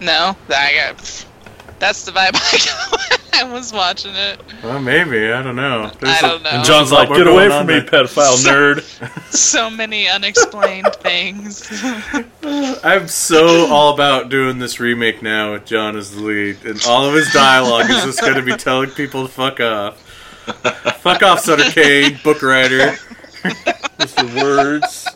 No, 0.00 0.36
I 0.48 0.72
got. 0.74 1.26
That's 1.78 2.04
the 2.04 2.12
vibe 2.12 2.34
I 2.34 2.58
got 2.64 3.10
when 3.10 3.18
I 3.34 3.44
was 3.44 3.72
watching 3.72 4.14
it. 4.14 4.40
Well, 4.62 4.80
maybe 4.80 5.32
I 5.32 5.42
don't 5.42 5.56
know. 5.56 5.90
There's 6.00 6.14
I 6.14 6.18
a- 6.18 6.30
don't 6.30 6.42
know. 6.42 6.50
And 6.50 6.64
John's 6.64 6.92
like, 6.92 7.08
"Get 7.08 7.26
away 7.26 7.48
from 7.48 7.66
me, 7.66 7.80
there." 7.80 8.04
pedophile 8.04 8.36
nerd!" 8.44 8.82
So 9.32 9.70
many 9.70 10.08
unexplained 10.08 10.94
things. 11.00 11.82
I'm 12.84 13.08
so 13.08 13.66
all 13.72 13.94
about 13.94 14.28
doing 14.28 14.58
this 14.58 14.78
remake 14.78 15.22
now 15.22 15.52
with 15.52 15.64
John 15.64 15.96
as 15.96 16.14
the 16.14 16.20
lead, 16.20 16.64
and 16.64 16.82
all 16.86 17.06
of 17.06 17.14
his 17.14 17.32
dialogue 17.32 17.88
is 17.90 18.04
just 18.04 18.20
going 18.20 18.34
to 18.34 18.42
be 18.42 18.56
telling 18.56 18.90
people 18.90 19.26
to 19.26 19.32
fuck 19.32 19.60
off. 19.60 19.98
fuck 21.00 21.22
off, 21.22 21.40
Sutter 21.40 21.70
Cane, 21.70 22.18
book 22.22 22.42
writer. 22.42 22.96
Just 23.98 24.16
the 24.16 24.42
words. 24.42 25.08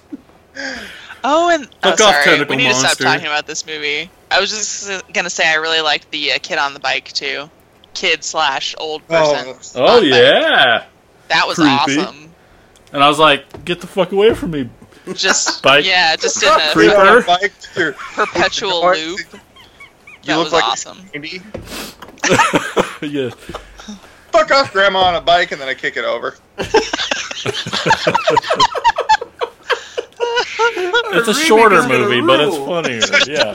Oh, 1.28 1.50
and 1.50 1.66
oh, 1.82 1.90
Fuck 1.90 2.00
off, 2.00 2.14
sorry, 2.14 2.24
tentacle 2.24 2.56
we 2.56 2.62
need 2.62 2.68
to 2.68 2.74
stop 2.74 2.98
talking 2.98 3.26
about 3.26 3.46
this 3.46 3.66
movie. 3.66 4.08
I 4.30 4.40
was 4.40 4.50
just 4.50 5.12
gonna 5.12 5.30
say 5.30 5.48
I 5.48 5.54
really 5.54 5.80
liked 5.80 6.10
the 6.10 6.32
uh, 6.32 6.38
kid 6.40 6.58
on 6.58 6.72
the 6.72 6.80
bike 6.80 7.12
too, 7.12 7.50
kid 7.96 8.22
slash 8.22 8.74
old 8.78 9.02
Oh, 9.10 9.32
person. 9.56 9.80
Oh 9.82 9.86
on 9.96 10.00
bike. 10.02 10.10
yeah. 10.10 10.84
that 11.28 11.46
was 11.48 11.56
creepy. 11.56 12.00
awesome. 12.00 12.30
And 12.92 13.02
I 13.02 13.08
was 13.08 13.18
like, 13.18 13.64
"Get 13.64 13.80
the 13.80 13.86
fuck 13.86 14.12
away 14.12 14.32
from 14.34 14.52
me, 14.52 14.68
Just 15.14 15.62
Bike. 15.64 15.84
yeah, 15.84 16.14
just 16.16 16.42
in 16.42 16.48
a 16.48 16.58
Creeper. 16.72 16.94
You're 16.94 17.16
on 17.16 17.22
a 17.22 17.26
bike, 17.26 17.52
you're- 17.76 17.92
perpetual 18.14 18.82
What? 18.82 18.98
loop. 18.98 19.18
You 19.32 19.38
That 20.24 20.36
look 20.36 20.44
was 20.44 20.52
like 20.52 20.64
awesome. 20.64 20.98
Andy. 21.14 21.40
yeah. 23.02 23.30
Fuck 24.32 24.50
off, 24.50 24.72
grandma 24.72 25.00
on 25.00 25.14
a 25.14 25.20
bike, 25.20 25.52
and 25.52 25.60
then 25.60 25.68
I 25.68 25.74
kick 25.74 25.96
it 25.96 26.04
over. 26.04 26.36
It's 30.78 31.28
a 31.28 31.32
remake 31.32 31.46
shorter 31.46 31.76
is 31.76 31.86
gonna 31.86 31.98
movie, 31.98 32.20
but 32.20 32.40
it's 32.40 32.56
funnier. 32.56 33.00
Yeah. 33.26 33.54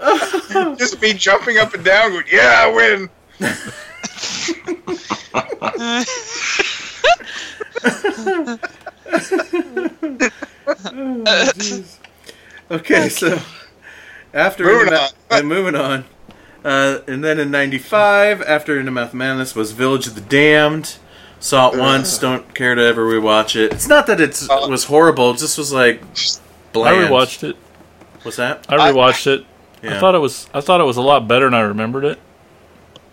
Just 0.78 1.00
me 1.00 1.12
jumping 1.14 1.56
up 1.58 1.74
and 1.74 1.84
down, 1.84 2.10
going, 2.12 2.24
"Yeah, 2.30 2.64
I 2.66 2.72
win." 2.72 3.10
Okay, 12.70 13.08
so 13.08 13.38
after 14.34 14.64
Moving 14.64 14.88
Into 14.88 15.00
on. 15.00 15.08
and 15.30 15.48
moving 15.48 15.74
on. 15.74 16.04
Uh, 16.64 16.98
and 17.06 17.24
then 17.24 17.38
in 17.38 17.50
'95, 17.50 18.42
after 18.42 18.78
Into 18.78 18.90
Mouth 18.90 19.08
of 19.10 19.14
Madness, 19.14 19.54
was 19.54 19.72
Village 19.72 20.06
of 20.06 20.14
the 20.14 20.20
Damned. 20.20 20.96
Saw 21.40 21.70
it 21.70 21.78
once. 21.78 22.18
Don't 22.18 22.52
care 22.54 22.74
to 22.74 22.82
ever 22.82 23.06
rewatch 23.06 23.54
it. 23.56 23.72
It's 23.72 23.86
not 23.88 24.06
that 24.08 24.20
it's, 24.20 24.50
Uh, 24.50 24.62
it 24.64 24.70
was 24.70 24.84
horrible. 24.84 25.30
It 25.30 25.38
just 25.38 25.56
was 25.56 25.72
like 25.72 26.02
bland. 26.72 27.04
I 27.04 27.08
bland. 27.08 27.12
rewatched 27.12 27.48
it. 27.48 27.56
What's 28.22 28.36
that? 28.38 28.66
I 28.68 28.90
rewatched 28.92 29.26
it. 29.28 29.46
Yeah. 29.82 29.96
I 29.96 30.00
thought 30.00 30.14
it 30.14 30.18
was. 30.18 30.48
I 30.52 30.60
thought 30.60 30.80
it 30.80 30.84
was 30.84 30.96
a 30.96 31.02
lot 31.02 31.28
better 31.28 31.46
than 31.46 31.54
I 31.54 31.60
remembered 31.60 32.04
it. 32.04 32.18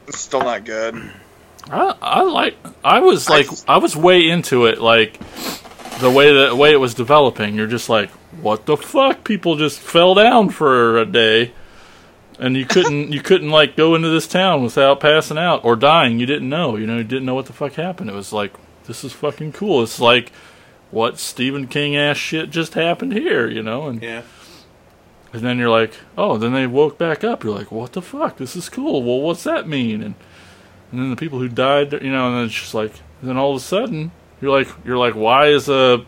It's 0.08 0.20
still 0.20 0.42
not 0.42 0.66
good. 0.66 1.12
I, 1.70 1.96
I 2.02 2.22
like. 2.24 2.58
I 2.84 3.00
was 3.00 3.30
like. 3.30 3.48
I 3.68 3.78
was 3.78 3.96
way 3.96 4.30
into 4.30 4.66
it. 4.66 4.80
Like 4.82 5.20
the 6.00 6.12
way 6.12 6.34
that 6.34 6.50
the 6.50 6.56
way 6.56 6.72
it 6.72 6.80
was 6.80 6.94
developing. 6.94 7.56
You're 7.56 7.68
just 7.68 7.90
like, 7.90 8.10
what 8.42 8.66
the 8.66 8.78
fuck? 8.78 9.24
People 9.24 9.56
just 9.56 9.80
fell 9.80 10.16
down 10.16 10.50
for 10.50 10.98
a 11.00 11.06
day, 11.06 11.54
and 12.40 12.56
you 12.56 12.66
couldn't. 12.66 13.12
you 13.12 13.22
couldn't 13.22 13.50
like 13.50 13.76
go 13.76 13.96
into 13.96 14.10
this 14.10 14.28
town 14.28 14.64
without 14.64 15.00
passing 15.00 15.38
out 15.38 15.64
or 15.64 15.76
dying. 15.76 16.20
You 16.20 16.26
didn't 16.26 16.50
know. 16.50 16.76
You 16.76 16.88
know. 16.88 16.98
You 16.98 17.04
didn't 17.04 17.26
know 17.26 17.36
what 17.36 17.46
the 17.46 17.54
fuck 17.54 17.74
happened. 17.74 18.10
It 18.10 18.16
was 18.16 18.34
like 18.34 18.54
this 18.86 19.04
is 19.04 19.14
fucking 19.14 19.54
cool. 19.54 19.84
It's 19.84 20.00
like 20.00 20.32
what 20.92 21.18
Stephen 21.18 21.68
King 21.68 21.96
ass 21.96 22.18
shit 22.18 22.50
just 22.52 22.74
happened 22.74 23.14
here. 23.14 23.48
You 23.48 23.64
know. 23.64 23.88
And 23.88 24.02
Yeah. 24.02 24.22
And 25.36 25.44
then 25.44 25.58
you're 25.58 25.70
like, 25.70 25.94
oh, 26.18 26.38
then 26.38 26.54
they 26.54 26.66
woke 26.66 26.98
back 26.98 27.24
up. 27.24 27.44
You're 27.44 27.58
like, 27.58 27.72
what 27.72 27.92
the 27.94 28.02
fuck? 28.02 28.38
This 28.38 28.56
is 28.56 28.70
cool. 28.70 29.04
Well, 29.04 29.20
what's 29.20 29.44
that 29.44 29.68
mean? 29.68 30.02
And 30.02 30.16
and 30.92 31.02
then 31.02 31.10
the 31.10 31.18
people 31.18 31.40
who 31.40 31.50
died, 31.50 31.92
you 31.92 32.12
know, 32.12 32.28
and 32.28 32.38
then 32.38 32.46
it's 32.46 32.54
just 32.54 32.74
like, 32.74 32.94
then 33.22 33.36
all 33.36 33.52
of 33.52 33.58
a 33.58 33.60
sudden, 33.60 34.12
you're 34.40 34.58
like, 34.58 34.70
you're 34.86 34.98
like, 34.98 35.14
why 35.14 35.48
is 35.48 35.68
a 35.68 36.06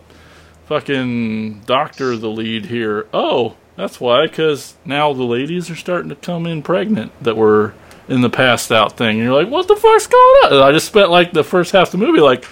fucking 0.68 1.62
doctor 1.66 2.16
the 2.16 2.30
lead 2.30 2.68
here? 2.68 3.08
Oh, 3.14 3.58
that's 3.76 4.00
why, 4.00 4.28
because 4.28 4.76
now 4.86 5.12
the 5.12 5.24
ladies 5.24 5.70
are 5.70 5.76
starting 5.76 6.08
to 6.10 6.16
come 6.16 6.46
in 6.46 6.62
pregnant 6.62 7.12
that 7.22 7.36
were 7.36 7.74
in 8.08 8.22
the 8.22 8.30
passed 8.30 8.72
out 8.72 8.96
thing. 8.96 9.18
And 9.18 9.20
you're 9.20 9.44
like, 9.44 9.52
what 9.52 9.68
the 9.68 9.76
fuck's 9.76 10.08
going 10.08 10.46
on? 10.46 10.54
And 10.54 10.64
I 10.64 10.72
just 10.72 10.88
spent 10.88 11.10
like 11.10 11.34
the 11.34 11.44
first 11.44 11.74
half 11.74 11.88
of 11.94 12.00
the 12.00 12.06
movie 12.06 12.22
like, 12.22 12.46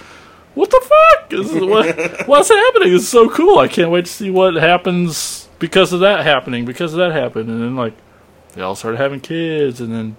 what 0.54 0.70
the 0.70 0.82
fuck? 0.82 1.30
This 1.30 1.52
is 1.52 1.64
what, 1.64 1.96
what's 2.28 2.48
happening? 2.48 2.94
It's 2.94 3.08
so 3.08 3.30
cool. 3.30 3.58
I 3.58 3.68
can't 3.68 3.90
wait 3.90 4.04
to 4.04 4.10
see 4.10 4.30
what 4.30 4.54
happens 4.56 5.45
because 5.58 5.92
of 5.92 6.00
that 6.00 6.24
happening, 6.24 6.64
because 6.64 6.92
of 6.92 6.98
that 6.98 7.12
happened. 7.12 7.48
And 7.48 7.62
then, 7.62 7.76
like, 7.76 7.94
they 8.54 8.62
all 8.62 8.74
started 8.74 8.98
having 8.98 9.20
kids, 9.20 9.80
and 9.80 9.92
then 9.92 10.16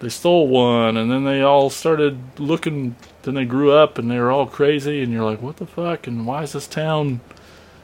they 0.00 0.08
stole 0.08 0.48
one, 0.48 0.96
and 0.96 1.10
then 1.10 1.24
they 1.24 1.42
all 1.42 1.70
started 1.70 2.18
looking. 2.38 2.96
Then 3.22 3.34
they 3.34 3.44
grew 3.44 3.72
up, 3.72 3.98
and 3.98 4.10
they 4.10 4.18
were 4.18 4.30
all 4.30 4.46
crazy, 4.46 5.02
and 5.02 5.12
you're 5.12 5.24
like, 5.24 5.40
what 5.40 5.56
the 5.56 5.66
fuck? 5.66 6.06
And 6.06 6.26
why 6.26 6.42
is 6.42 6.52
this 6.52 6.66
town 6.66 7.20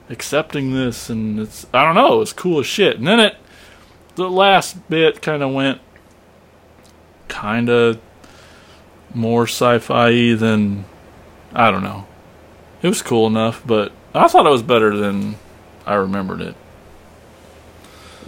accepting 0.09 0.75
this? 0.75 1.09
And 1.09 1.41
it's, 1.41 1.67
I 1.73 1.85
don't 1.85 1.95
know, 1.95 2.21
it's 2.21 2.33
cool 2.33 2.61
as 2.61 2.67
shit. 2.67 2.99
And 2.99 3.07
then 3.07 3.21
it, 3.21 3.37
the 4.17 4.29
last 4.29 4.89
bit 4.91 5.23
kind 5.23 5.43
of 5.43 5.53
went 5.53 5.81
kind 7.29 7.71
of 7.71 7.99
more 9.15 9.45
sci-fi 9.45 10.35
than 10.35 10.85
I 11.55 11.71
don't 11.71 11.83
know. 11.83 12.07
It 12.83 12.89
was 12.89 13.03
cool 13.03 13.27
enough, 13.27 13.63
but 13.67 13.93
I 14.15 14.29
thought 14.29 14.47
it 14.47 14.51
was 14.51 14.63
better 14.63 14.97
than 14.97 15.37
I 15.87 15.95
remembered 15.95 16.41
it. 16.41 16.55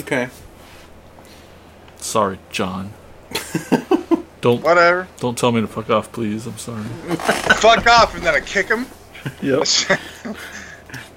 Okay. 0.01 0.29
Sorry, 1.99 2.39
John. 2.51 2.93
don't 4.41 4.63
Whatever. 4.63 5.07
don't 5.19 5.39
tell 5.39 5.53
me 5.53 5.61
to 5.61 5.67
fuck 5.67 5.89
off, 5.91 6.11
please. 6.13 6.47
I'm 6.47 6.59
sorry. 6.59 6.83
Fuck 7.63 7.87
off, 7.87 8.15
and 8.15 8.25
then 8.25 8.35
I 8.35 8.41
kick 8.41 8.69
him. 8.69 8.87
Yep, 9.41 9.67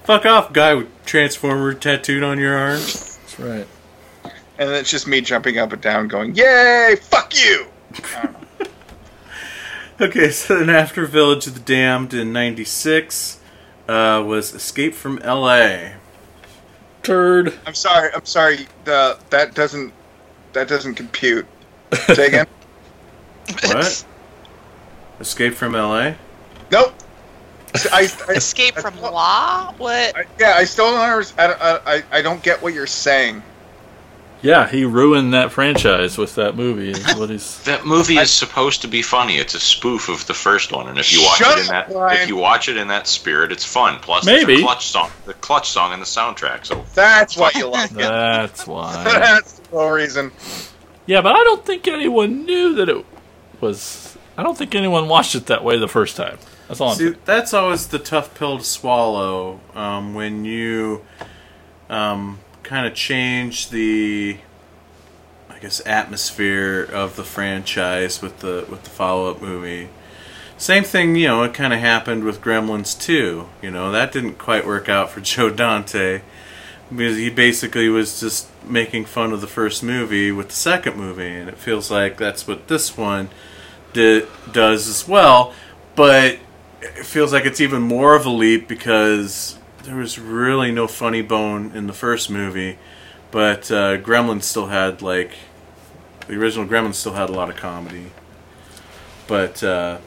Fuck 0.03 0.27
off, 0.27 0.53
guy 0.53 0.75
with 0.75 1.05
Transformer 1.07 1.73
tattooed 1.73 2.21
on 2.21 2.37
your 2.37 2.55
arm. 2.55 2.77
that's 2.77 3.39
right. 3.39 3.65
And 4.59 4.69
it's 4.69 4.91
just 4.91 5.07
me 5.07 5.21
jumping 5.21 5.57
up 5.57 5.73
and 5.73 5.81
down, 5.81 6.07
going, 6.07 6.35
"Yay! 6.35 6.97
Fuck 7.01 7.33
you!" 7.35 7.65
Okay, 9.99 10.29
so 10.29 10.59
then 10.59 10.69
after 10.69 11.05
Village 11.07 11.47
of 11.47 11.53
the 11.55 11.59
Damned 11.61 12.13
in 12.13 12.31
'96 12.31 13.39
uh, 13.87 14.23
was 14.25 14.53
Escape 14.53 14.93
from 14.93 15.17
L.A. 15.19 15.95
Turd. 17.05 17.53
I'm 17.65 17.75
sorry. 17.75 18.09
I'm 18.13 18.25
sorry. 18.25 18.67
The 18.83 19.17
that 19.29 19.53
doesn't 19.55 19.93
that 20.53 20.67
doesn't 20.67 20.95
compute. 20.95 21.45
Say 22.13 22.27
again. 22.29 22.47
What? 23.63 24.05
Escape 25.19 25.53
from 25.53 25.75
L.A. 25.75 26.15
nope. 26.71 26.93
I, 27.91 28.09
I, 28.27 28.31
Escape 28.33 28.77
I 28.77 28.81
from 28.81 28.93
thought- 28.95 29.13
law? 29.13 29.73
What? 29.77 30.15
I, 30.17 30.23
yeah, 30.39 30.53
I 30.55 30.63
still 30.63 30.91
don't 30.91 30.99
understand. 30.99 31.53
I, 31.59 31.71
don't- 31.73 31.87
I, 31.87 32.17
I 32.17 32.21
don't 32.21 32.41
get 32.41 32.61
what 32.61 32.73
you're 32.73 32.87
saying. 32.87 33.43
Yeah, 34.45 34.67
he 34.67 34.85
ruined 34.85 35.33
that 35.33 35.51
franchise 35.51 36.19
with 36.19 36.35
that 36.35 36.55
movie. 36.55 36.91
Is 36.91 37.15
what 37.15 37.31
he's. 37.31 37.63
That 37.65 37.83
movie 37.83 38.17
is 38.17 38.29
supposed 38.29 38.83
to 38.83 38.87
be 38.87 39.01
funny. 39.01 39.37
It's 39.37 39.55
a 39.55 39.59
spoof 39.59 40.07
of 40.07 40.27
the 40.27 40.35
first 40.35 40.71
one, 40.71 40.87
and 40.87 40.99
if 40.99 41.11
you 41.11 41.23
watch 41.23 41.37
Shut 41.39 41.57
it 41.57 41.61
in 41.61 41.67
that 41.69 41.89
Brian. 41.89 42.21
if 42.21 42.27
you 42.29 42.35
watch 42.35 42.69
it 42.69 42.77
in 42.77 42.87
that 42.89 43.07
spirit, 43.07 43.51
it's 43.51 43.65
fun. 43.65 43.99
Plus, 44.01 44.23
there's 44.23 44.45
Maybe. 44.45 44.61
a 44.61 44.63
clutch 44.63 44.85
song, 44.85 45.09
the 45.25 45.33
clutch 45.33 45.69
song 45.69 45.93
in 45.93 45.99
the 45.99 46.05
soundtrack. 46.05 46.65
So 46.65 46.85
That's 46.93 47.35
why 47.35 47.51
you 47.55 47.67
like 47.67 47.91
it. 47.91 47.97
That's 47.97 48.67
why. 48.67 49.03
That's 49.03 49.53
the 49.53 49.69
whole 49.69 49.89
reason. 49.91 50.31
Yeah, 51.07 51.21
but 51.21 51.35
I 51.35 51.43
don't 51.43 51.65
think 51.65 51.87
anyone 51.87 52.45
knew 52.45 52.75
that 52.75 52.87
it 52.87 53.03
was. 53.61 54.15
I 54.37 54.43
don't 54.43 54.57
think 54.57 54.75
anyone 54.75 55.07
watched 55.07 55.33
it 55.33 55.47
that 55.47 55.63
way 55.63 55.79
the 55.79 55.87
first 55.87 56.15
time. 56.17 56.37
That's 56.67 56.79
all 56.81 56.89
I'm 56.89 56.97
See, 56.97 57.15
that's 57.25 57.53
always 57.53 57.87
the 57.87 57.99
tough 57.99 58.35
pill 58.35 58.59
to 58.59 58.63
swallow 58.63 59.59
um, 59.73 60.13
when 60.13 60.45
you 60.45 61.03
um, 61.89 62.39
kind 62.65 62.87
of 62.87 62.93
change 62.93 63.69
the, 63.69 64.37
I 65.49 65.59
guess, 65.59 65.85
atmosphere 65.85 66.83
of 66.91 67.15
the 67.15 67.23
franchise 67.23 68.21
with 68.21 68.39
the 68.39 68.65
with 68.69 68.83
the 68.83 68.89
follow 68.89 69.31
up 69.31 69.41
movie. 69.41 69.89
Same 70.57 70.83
thing, 70.83 71.15
you 71.15 71.27
know, 71.27 71.43
it 71.43 71.53
kind 71.53 71.73
of 71.73 71.79
happened 71.79 72.23
with 72.23 72.41
Gremlins 72.41 72.99
2. 72.99 73.47
You 73.61 73.71
know, 73.71 73.91
that 73.91 74.11
didn't 74.11 74.37
quite 74.37 74.65
work 74.65 74.89
out 74.89 75.09
for 75.09 75.21
Joe 75.21 75.49
Dante 75.49 76.21
because 76.89 77.17
he 77.17 77.29
basically 77.29 77.89
was 77.89 78.19
just 78.19 78.47
making 78.65 79.05
fun 79.05 79.31
of 79.31 79.41
the 79.41 79.47
first 79.47 79.83
movie 79.83 80.31
with 80.31 80.49
the 80.49 80.55
second 80.55 80.97
movie, 80.97 81.27
and 81.27 81.47
it 81.47 81.57
feels 81.57 81.91
like 81.91 82.17
that's 82.17 82.47
what 82.47 82.67
this 82.67 82.97
one 82.97 83.29
di- 83.93 84.25
does 84.51 84.87
as 84.87 85.07
well. 85.07 85.53
But 85.95 86.39
it 86.81 87.05
feels 87.05 87.31
like 87.31 87.45
it's 87.45 87.61
even 87.61 87.81
more 87.81 88.15
of 88.15 88.25
a 88.25 88.29
leap 88.29 88.67
because 88.67 89.57
there 89.85 89.95
was 89.95 90.19
really 90.19 90.71
no 90.71 90.87
funny 90.87 91.21
bone 91.21 91.71
in 91.75 91.87
the 91.87 91.93
first 91.93 92.29
movie, 92.29 92.77
but 93.31 93.69
uh, 93.71 93.97
Gremlins 93.97 94.43
still 94.43 94.67
had 94.67 95.01
like 95.01 95.31
the 96.27 96.35
original 96.35 96.65
Gremlins 96.67 96.95
still 96.95 97.13
had 97.13 97.29
a 97.29 97.33
lot 97.33 97.49
of 97.49 97.55
comedy. 97.55 98.11
But 99.27 99.63
uh, 99.63 99.99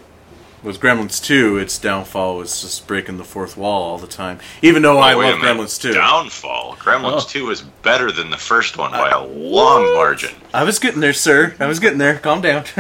with 0.63 0.81
Gremlins 0.81 1.23
2, 1.23 1.59
its 1.59 1.79
downfall 1.79 2.37
was 2.37 2.61
just 2.63 2.87
breaking 2.87 3.17
the 3.19 3.25
fourth 3.25 3.57
wall 3.57 3.83
all 3.83 3.99
the 3.99 4.07
time. 4.09 4.39
Even 4.63 4.83
though 4.83 4.99
I 4.99 5.15
Oh, 5.15 5.19
wait 5.19 5.31
a 5.31 5.37
love. 5.37 5.41
Gremlins 5.41 5.81
2. 5.81 5.93
Downfall. 5.93 6.77
Gremlins 6.77 7.23
Oh. 7.25 7.29
2 7.29 7.51
is 7.51 7.63
better 7.83 8.11
than 8.13 8.31
the 8.31 8.37
first 8.37 8.77
one 8.79 8.91
by 8.93 9.11
a 9.11 9.23
long 9.25 9.95
margin. 9.95 10.35
I 10.55 10.65
was 10.65 10.79
getting 10.79 11.01
there, 11.01 11.13
sir. 11.13 11.55
I 11.61 11.67
was 11.67 11.79
getting 11.81 11.99
there. 11.99 12.19
Calm 12.19 12.41
down. 12.41 12.65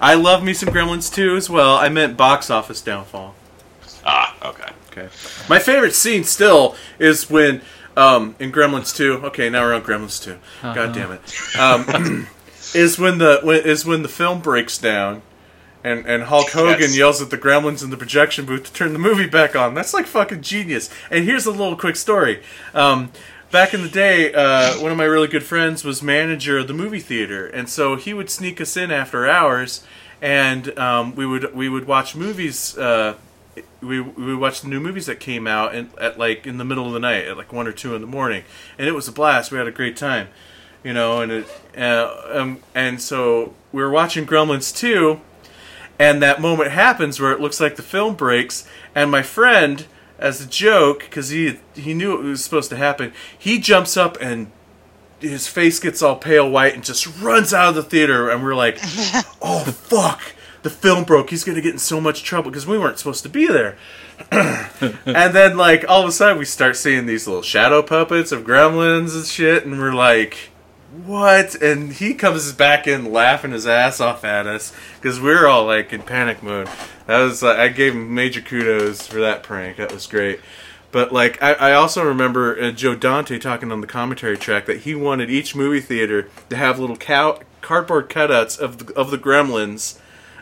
I 0.00 0.14
love 0.14 0.42
me 0.42 0.52
some 0.54 0.70
Gremlins 0.70 1.12
2 1.12 1.36
as 1.36 1.48
well. 1.50 1.76
I 1.76 1.88
meant 1.90 2.16
box 2.16 2.50
office 2.50 2.80
downfall. 2.82 3.34
Ah, 4.04 4.34
okay. 4.48 4.70
Okay. 5.00 5.08
My 5.48 5.58
favorite 5.58 5.94
scene 5.94 6.24
still 6.24 6.76
is 6.98 7.28
when 7.30 7.62
um, 7.96 8.34
in 8.38 8.52
Gremlins 8.52 8.94
2. 8.94 9.26
Okay, 9.26 9.50
now 9.50 9.62
we're 9.62 9.74
on 9.74 9.82
Gremlins 9.82 10.22
2. 10.22 10.36
God 10.62 10.94
damn 10.94 11.12
it. 11.12 11.58
Um, 11.58 12.26
is 12.74 12.98
when 12.98 13.18
the 13.18 13.40
when, 13.42 13.62
is 13.64 13.84
when 13.84 14.02
the 14.02 14.08
film 14.08 14.40
breaks 14.40 14.78
down. 14.78 15.22
And, 15.82 16.04
and 16.06 16.24
Hulk 16.24 16.50
Hogan 16.50 16.78
Yes. 16.78 16.96
yells 16.98 17.22
at 17.22 17.30
the 17.30 17.38
gremlins 17.38 17.82
in 17.82 17.88
the 17.88 17.96
projection 17.96 18.44
booth 18.44 18.64
to 18.64 18.72
turn 18.74 18.92
the 18.92 18.98
movie 18.98 19.26
back 19.26 19.56
on. 19.56 19.72
That's 19.72 19.94
like 19.94 20.04
fucking 20.04 20.42
genius. 20.42 20.90
And 21.10 21.24
here's 21.24 21.46
a 21.46 21.50
little 21.50 21.74
quick 21.74 21.96
story. 21.96 22.42
Um, 22.74 23.12
back 23.50 23.72
in 23.72 23.80
the 23.82 23.88
day, 23.88 24.30
uh, 24.34 24.74
one 24.74 24.92
of 24.92 24.98
my 24.98 25.04
really 25.04 25.26
good 25.26 25.42
friends 25.42 25.82
was 25.82 26.02
manager 26.02 26.58
of 26.58 26.68
the 26.68 26.74
movie 26.74 27.00
theater, 27.00 27.46
and 27.46 27.66
so 27.66 27.96
he 27.96 28.12
would 28.12 28.28
sneak 28.28 28.60
us 28.60 28.76
in 28.76 28.90
after 28.90 29.26
hours, 29.26 29.82
and 30.20 30.78
um, 30.78 31.14
we 31.14 31.24
would 31.24 31.54
we 31.54 31.70
would 31.70 31.86
watch 31.86 32.14
movies. 32.14 32.76
Uh, 32.76 33.14
we 33.80 34.00
we 34.00 34.26
would 34.26 34.38
watch 34.38 34.60
the 34.60 34.68
new 34.68 34.80
movies 34.80 35.06
that 35.06 35.20
came 35.20 35.46
out 35.46 35.74
and 35.74 35.90
at 35.98 36.18
like 36.18 36.46
in 36.46 36.58
the 36.58 36.64
middle 36.64 36.86
of 36.86 36.92
the 36.92 37.00
night 37.00 37.26
at 37.26 37.36
like 37.36 37.52
one 37.52 37.66
or 37.66 37.72
two 37.72 37.94
in 37.94 38.00
the 38.00 38.06
morning, 38.06 38.44
and 38.78 38.86
it 38.86 38.92
was 38.92 39.08
a 39.08 39.12
blast. 39.12 39.50
We 39.50 39.58
had 39.58 39.66
a 39.66 39.72
great 39.72 39.96
time, 39.96 40.28
you 40.84 40.92
know. 40.92 41.20
And 41.20 41.32
it 41.32 41.60
uh, 41.76 42.22
um, 42.32 42.60
and 42.74 43.00
so 43.00 43.54
we 43.72 43.82
were 43.82 43.90
watching 43.90 44.26
Gremlins 44.26 44.74
two, 44.74 45.20
and 45.98 46.22
that 46.22 46.40
moment 46.40 46.70
happens 46.70 47.20
where 47.20 47.32
it 47.32 47.40
looks 47.40 47.60
like 47.60 47.76
the 47.76 47.82
film 47.82 48.14
breaks, 48.14 48.66
and 48.94 49.10
my 49.10 49.22
friend, 49.22 49.86
as 50.18 50.40
a 50.40 50.46
joke, 50.46 51.00
because 51.00 51.30
he 51.30 51.58
he 51.74 51.94
knew 51.94 52.14
it 52.14 52.22
was 52.22 52.44
supposed 52.44 52.70
to 52.70 52.76
happen, 52.76 53.12
he 53.36 53.58
jumps 53.58 53.96
up 53.96 54.18
and 54.20 54.50
his 55.20 55.46
face 55.46 55.78
gets 55.78 56.02
all 56.02 56.16
pale 56.16 56.48
white 56.48 56.74
and 56.74 56.82
just 56.84 57.06
runs 57.20 57.52
out 57.52 57.70
of 57.70 57.74
the 57.74 57.82
theater, 57.82 58.30
and 58.30 58.42
we're 58.42 58.54
like, 58.54 58.78
"Oh 59.42 59.64
fuck, 59.64 60.34
the 60.62 60.70
film 60.70 61.04
broke. 61.04 61.30
He's 61.30 61.44
gonna 61.44 61.60
get 61.60 61.72
in 61.72 61.78
so 61.78 62.00
much 62.00 62.22
trouble 62.22 62.50
because 62.50 62.66
we 62.66 62.78
weren't 62.78 62.98
supposed 62.98 63.22
to 63.22 63.28
be 63.28 63.46
there. 63.46 63.76
and 64.30 65.34
then 65.34 65.56
like 65.56 65.84
all 65.88 66.02
of 66.02 66.08
a 66.08 66.12
sudden 66.12 66.38
we 66.38 66.44
start 66.44 66.76
seeing 66.76 67.06
these 67.06 67.26
little 67.26 67.42
shadow 67.42 67.82
puppets 67.82 68.32
of 68.32 68.44
gremlins 68.44 69.14
and 69.14 69.24
shit, 69.24 69.64
and 69.64 69.78
we're 69.78 69.94
like, 69.94 70.50
what? 71.04 71.54
And 71.54 71.92
he 71.92 72.14
comes 72.14 72.52
back 72.52 72.86
in 72.86 73.12
laughing 73.12 73.52
his 73.52 73.66
ass 73.66 74.00
off 74.00 74.24
at 74.24 74.46
us 74.46 74.72
because 75.00 75.20
we're 75.20 75.46
all 75.46 75.64
like 75.64 75.92
in 75.92 76.02
panic 76.02 76.42
mode. 76.42 76.68
That 77.06 77.20
was 77.20 77.42
like 77.42 77.58
I 77.58 77.68
gave 77.68 77.94
him 77.94 78.14
major 78.14 78.40
kudos 78.40 79.06
for 79.06 79.20
that 79.20 79.42
prank. 79.42 79.76
That 79.78 79.92
was 79.92 80.06
great. 80.06 80.40
But 80.92 81.12
like 81.12 81.40
I, 81.42 81.52
I 81.54 81.72
also 81.72 82.04
remember 82.04 82.60
uh, 82.60 82.72
Joe 82.72 82.94
Dante 82.94 83.38
talking 83.38 83.70
on 83.70 83.80
the 83.80 83.86
commentary 83.86 84.36
track 84.36 84.66
that 84.66 84.80
he 84.80 84.94
wanted 84.94 85.30
each 85.30 85.54
movie 85.54 85.80
theater 85.80 86.28
to 86.48 86.56
have 86.56 86.78
little 86.78 86.96
cow- 86.96 87.40
cardboard 87.60 88.10
cutouts 88.10 88.58
of 88.58 88.78
the, 88.78 88.94
of 88.94 89.10
the 89.10 89.18
Gremlins 89.18 89.98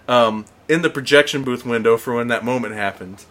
um, 0.09 0.47
in 0.69 0.83
the 0.83 0.91
projection 0.91 1.45
booth 1.45 1.65
window 1.65 1.97
for 1.97 2.15
when 2.17 2.29
that 2.29 2.45
moment 2.45 2.75
happened. 2.75 3.25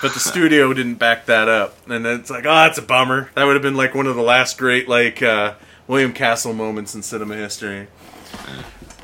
But 0.00 0.14
the 0.14 0.20
studio 0.20 0.72
didn't 0.72 0.96
back 0.96 1.26
that 1.26 1.48
up, 1.48 1.76
and 1.88 2.04
it's 2.04 2.28
like, 2.28 2.44
oh, 2.44 2.64
it's 2.64 2.78
a 2.78 2.82
bummer. 2.82 3.30
That 3.36 3.44
would 3.44 3.54
have 3.54 3.62
been 3.62 3.76
like 3.76 3.94
one 3.94 4.08
of 4.08 4.16
the 4.16 4.22
last 4.22 4.58
great 4.58 4.88
like 4.88 5.22
uh, 5.22 5.54
William 5.86 6.12
Castle 6.12 6.52
moments 6.52 6.96
in 6.96 7.02
cinema 7.02 7.36
history. 7.36 7.86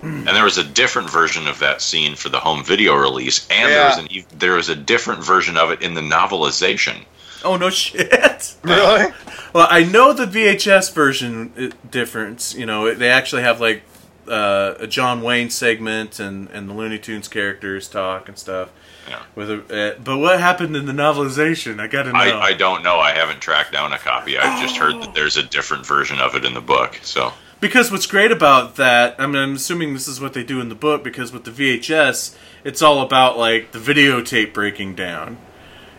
And 0.03 0.27
there 0.27 0.45
was 0.45 0.59
a 0.59 0.65
different 0.65 1.11
version 1.11 1.47
of 1.47 1.59
that 1.61 1.83
scene 1.83 2.15
for 2.15 2.29
the 2.29 2.41
home 2.41 2.65
video 2.65 2.95
release, 2.95 3.47
and 3.49 3.71
there 3.71 3.89
was 3.89 3.99
an 3.99 4.13
e- 4.13 4.25
there 4.37 4.55
was 4.55 4.69
a 4.69 4.77
different 4.77 5.25
version 5.25 5.57
of 5.57 5.71
it 5.71 5.83
in 5.83 5.95
the 5.95 6.01
novelization. 6.01 7.05
Oh 7.45 7.57
no 7.57 7.71
shit! 7.71 8.57
Really? 8.65 9.13
Well, 9.53 9.67
I 9.71 9.85
know 9.85 10.13
the 10.13 10.27
VHS 10.27 10.93
version 10.93 11.53
uh, 11.57 11.89
difference. 11.91 12.55
You 12.55 12.67
know, 12.67 12.93
they 12.93 13.09
actually 13.09 13.43
have 13.43 13.61
like 13.61 13.83
uh, 14.29 14.75
a 14.79 14.87
John 14.87 15.23
Wayne 15.23 15.51
segment 15.51 16.21
and 16.21 16.49
and 16.51 16.69
the 16.69 16.75
Looney 16.75 16.99
Tunes 16.99 17.29
characters 17.29 17.89
talk 17.89 18.29
and 18.29 18.39
stuff. 18.39 18.71
Yeah. 19.09 19.23
With 19.35 19.51
a, 19.51 19.95
uh, 19.95 19.99
but 20.05 20.19
what 20.19 20.39
happened 20.39 20.77
in 20.77 20.85
the 20.87 20.93
novelization? 20.93 21.81
I 21.81 21.87
gotta 21.87 22.13
know. 22.13 22.19
I, 22.19 22.49
I 22.49 22.53
don't 22.53 22.83
know. 22.83 22.99
I 22.99 23.13
haven't 23.13 23.41
tracked 23.41 23.73
down 23.73 23.93
a 23.93 23.99
copy. 23.99 24.37
I've 24.37 24.61
just 24.61 24.77
heard 24.77 25.01
that 25.03 25.15
there's 25.15 25.37
a 25.37 25.43
different 25.43 25.87
version 25.87 26.19
of 26.21 26.35
it 26.35 26.45
in 26.45 26.53
the 26.55 26.61
book. 26.61 26.99
So 27.03 27.33
Because 27.61 27.91
what's 27.91 28.07
great 28.07 28.31
about 28.31 28.77
that, 28.77 29.17
I 29.19 29.27
mean, 29.27 29.37
I'm 29.37 29.55
assuming 29.55 29.95
this 29.95 30.09
is 30.09 30.21
what 30.21 30.35
they 30.35 30.45
do 30.45 30.61
in 30.61 30.69
the 30.69 30.75
book. 30.75 31.03
Because 31.03 31.33
with 31.33 31.45
the 31.45 31.51
VHS, 31.51 32.37
it's 32.65 32.83
all 32.83 33.01
about 33.01 33.39
like 33.39 33.73
the 33.73 33.79
videotape 33.79 34.53
breaking 34.53 34.95
down, 34.95 35.39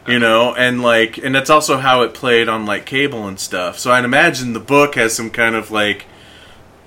you 0.07 0.19
know, 0.19 0.53
and 0.53 0.83
like, 0.83 1.17
and 1.17 1.33
that's 1.33 1.49
also 1.49 1.77
how 1.77 2.03
it 2.03 2.13
played 2.13 2.47
on 2.47 2.67
like 2.67 2.85
cable 2.85 3.27
and 3.27 3.39
stuff. 3.39 3.79
So 3.79 3.91
I'd 3.91 4.05
imagine 4.05 4.53
the 4.53 4.59
book 4.59 4.93
has 4.95 5.15
some 5.15 5.31
kind 5.31 5.55
of 5.55 5.71
like 5.71 6.05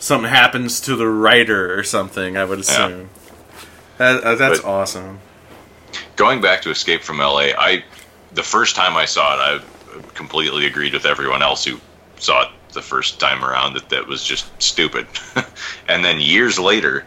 something 0.03 0.29
happens 0.31 0.81
to 0.81 0.97
the 0.97 1.07
writer 1.07 1.79
or 1.79 1.85
something. 1.85 2.37
I 2.37 2.45
would 2.45 2.59
assume. 2.61 3.09
That, 3.99 4.23
uh, 4.25 4.35
that's 4.35 4.61
But- 4.61 4.69
awesome. 4.69 5.21
going 6.17 6.41
back 6.41 6.63
to 6.63 6.71
Escape 6.71 7.03
from 7.05 7.21
LA, 7.21 7.53
I 7.57 7.85
the 8.35 8.43
first 8.43 8.75
time 8.77 8.97
I 8.97 9.05
saw 9.05 9.35
it, 9.35 9.41
I 9.41 9.61
completely 10.15 10.67
agreed 10.67 10.95
with 10.95 11.05
everyone 11.05 11.43
else 11.43 11.65
who 11.65 11.79
saw 12.19 12.43
it 12.43 12.49
the 12.73 12.81
first 12.83 13.21
time 13.21 13.45
around 13.45 13.75
that 13.75 13.91
that 13.91 14.07
was 14.07 14.25
just 14.25 14.47
stupid. 14.63 15.07
and 15.89 16.03
then 16.03 16.19
years 16.19 16.59
later, 16.59 17.05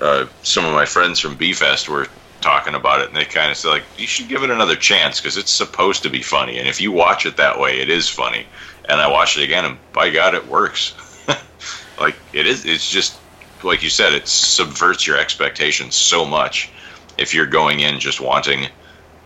uh, 0.00 0.26
some 0.42 0.64
of 0.64 0.74
my 0.74 0.84
friends 0.84 1.20
from 1.20 1.36
B-Fest 1.36 1.88
were 1.88 2.08
talking 2.40 2.74
about 2.74 3.00
it, 3.00 3.06
and 3.08 3.16
they 3.16 3.24
kind 3.24 3.50
of 3.52 3.56
said 3.56 3.68
like, 3.70 3.84
"You 3.96 4.06
should 4.08 4.28
give 4.28 4.42
it 4.42 4.50
another 4.50 4.74
chance 4.76 5.20
because 5.20 5.36
it's 5.36 5.52
supposed 5.52 6.02
to 6.02 6.10
be 6.10 6.20
funny, 6.22 6.58
and 6.58 6.68
if 6.68 6.80
you 6.80 6.90
watch 6.92 7.24
it 7.24 7.36
that 7.38 7.58
way, 7.60 7.80
it 7.80 7.88
is 7.88 8.08
funny." 8.08 8.46
And 8.88 9.00
I 9.00 9.06
watched 9.08 9.38
it 9.38 9.44
again, 9.44 9.64
and 9.64 9.78
by 9.92 10.10
God, 10.10 10.34
it 10.34 10.46
works. 10.48 10.92
like 11.98 12.16
it 12.32 12.46
is. 12.46 12.64
It's 12.64 12.88
just 12.88 13.18
like 13.62 13.82
you 13.82 13.90
said, 13.90 14.12
it 14.12 14.28
subverts 14.28 15.06
your 15.06 15.18
expectations 15.18 15.94
so 15.94 16.24
much 16.24 16.70
if 17.18 17.34
you're 17.34 17.46
going 17.46 17.80
in 17.80 17.98
just 17.98 18.20
wanting 18.20 18.68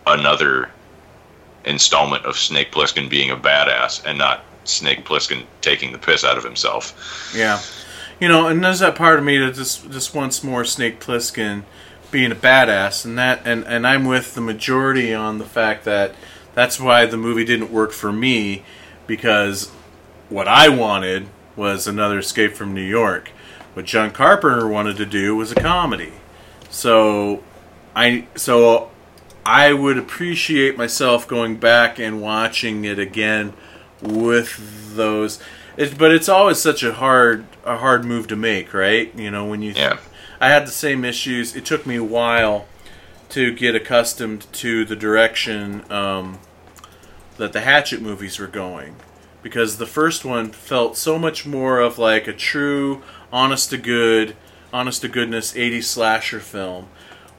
another 0.07 0.69
installment 1.65 2.25
of 2.25 2.37
Snake 2.37 2.71
Plissken 2.71 3.09
being 3.09 3.29
a 3.29 3.35
badass 3.35 4.05
and 4.05 4.17
not 4.17 4.43
Snake 4.63 5.05
Plissken 5.05 5.45
taking 5.61 5.91
the 5.91 5.97
piss 5.97 6.23
out 6.23 6.37
of 6.37 6.43
himself. 6.43 7.33
Yeah, 7.35 7.61
you 8.19 8.27
know, 8.27 8.47
and 8.47 8.63
there's 8.63 8.79
that 8.79 8.95
part 8.95 9.19
of 9.19 9.25
me 9.25 9.37
that 9.37 9.55
just 9.55 9.89
just 9.91 10.15
wants 10.15 10.43
more 10.43 10.65
Snake 10.65 10.99
Plissken 10.99 11.63
being 12.11 12.31
a 12.31 12.35
badass, 12.35 13.05
and 13.05 13.17
that 13.17 13.41
and 13.45 13.65
and 13.65 13.85
I'm 13.85 14.05
with 14.05 14.35
the 14.35 14.41
majority 14.41 15.13
on 15.13 15.37
the 15.37 15.45
fact 15.45 15.85
that 15.85 16.15
that's 16.53 16.79
why 16.79 17.05
the 17.05 17.17
movie 17.17 17.45
didn't 17.45 17.71
work 17.71 17.91
for 17.91 18.11
me 18.11 18.63
because 19.07 19.69
what 20.29 20.47
I 20.47 20.69
wanted 20.69 21.27
was 21.61 21.85
another 21.85 22.17
Escape 22.17 22.55
from 22.55 22.73
New 22.73 22.81
York. 22.81 23.29
What 23.75 23.85
John 23.85 24.09
Carpenter 24.09 24.67
wanted 24.67 24.97
to 24.97 25.05
do 25.05 25.35
was 25.35 25.51
a 25.51 25.55
comedy. 25.55 26.13
So 26.71 27.43
I 27.95 28.25
so 28.33 28.89
I 29.45 29.71
would 29.71 29.99
appreciate 29.99 30.75
myself 30.75 31.27
going 31.27 31.57
back 31.57 31.99
and 31.99 32.19
watching 32.19 32.83
it 32.83 32.97
again 32.97 33.53
with 34.01 34.95
those. 34.95 35.39
It, 35.77 35.99
but 35.99 36.11
it's 36.11 36.27
always 36.27 36.59
such 36.59 36.81
a 36.81 36.93
hard 36.93 37.45
a 37.63 37.77
hard 37.77 38.05
move 38.05 38.25
to 38.29 38.35
make, 38.35 38.73
right? 38.73 39.13
You 39.15 39.29
know 39.29 39.45
when 39.45 39.61
you. 39.61 39.73
Yeah. 39.73 39.99
I 40.39 40.49
had 40.49 40.65
the 40.65 40.71
same 40.71 41.05
issues. 41.05 41.55
It 41.55 41.63
took 41.63 41.85
me 41.85 41.95
a 41.95 42.03
while 42.03 42.65
to 43.29 43.53
get 43.53 43.75
accustomed 43.75 44.51
to 44.53 44.83
the 44.83 44.95
direction 44.95 45.83
um, 45.91 46.39
that 47.37 47.53
the 47.53 47.61
Hatchet 47.61 48.01
movies 48.01 48.39
were 48.39 48.47
going, 48.47 48.95
because 49.41 49.77
the 49.77 49.85
first 49.85 50.23
one 50.23 50.51
felt 50.51 50.97
so 50.97 51.17
much 51.17 51.45
more 51.45 51.79
of 51.79 51.97
like 51.97 52.27
a 52.27 52.33
true, 52.33 53.01
honest 53.31 53.69
to 53.71 53.77
good, 53.77 54.35
honest 54.73 55.01
to 55.01 55.07
goodness 55.07 55.53
'80s 55.53 55.83
slasher 55.85 56.39
film. 56.39 56.87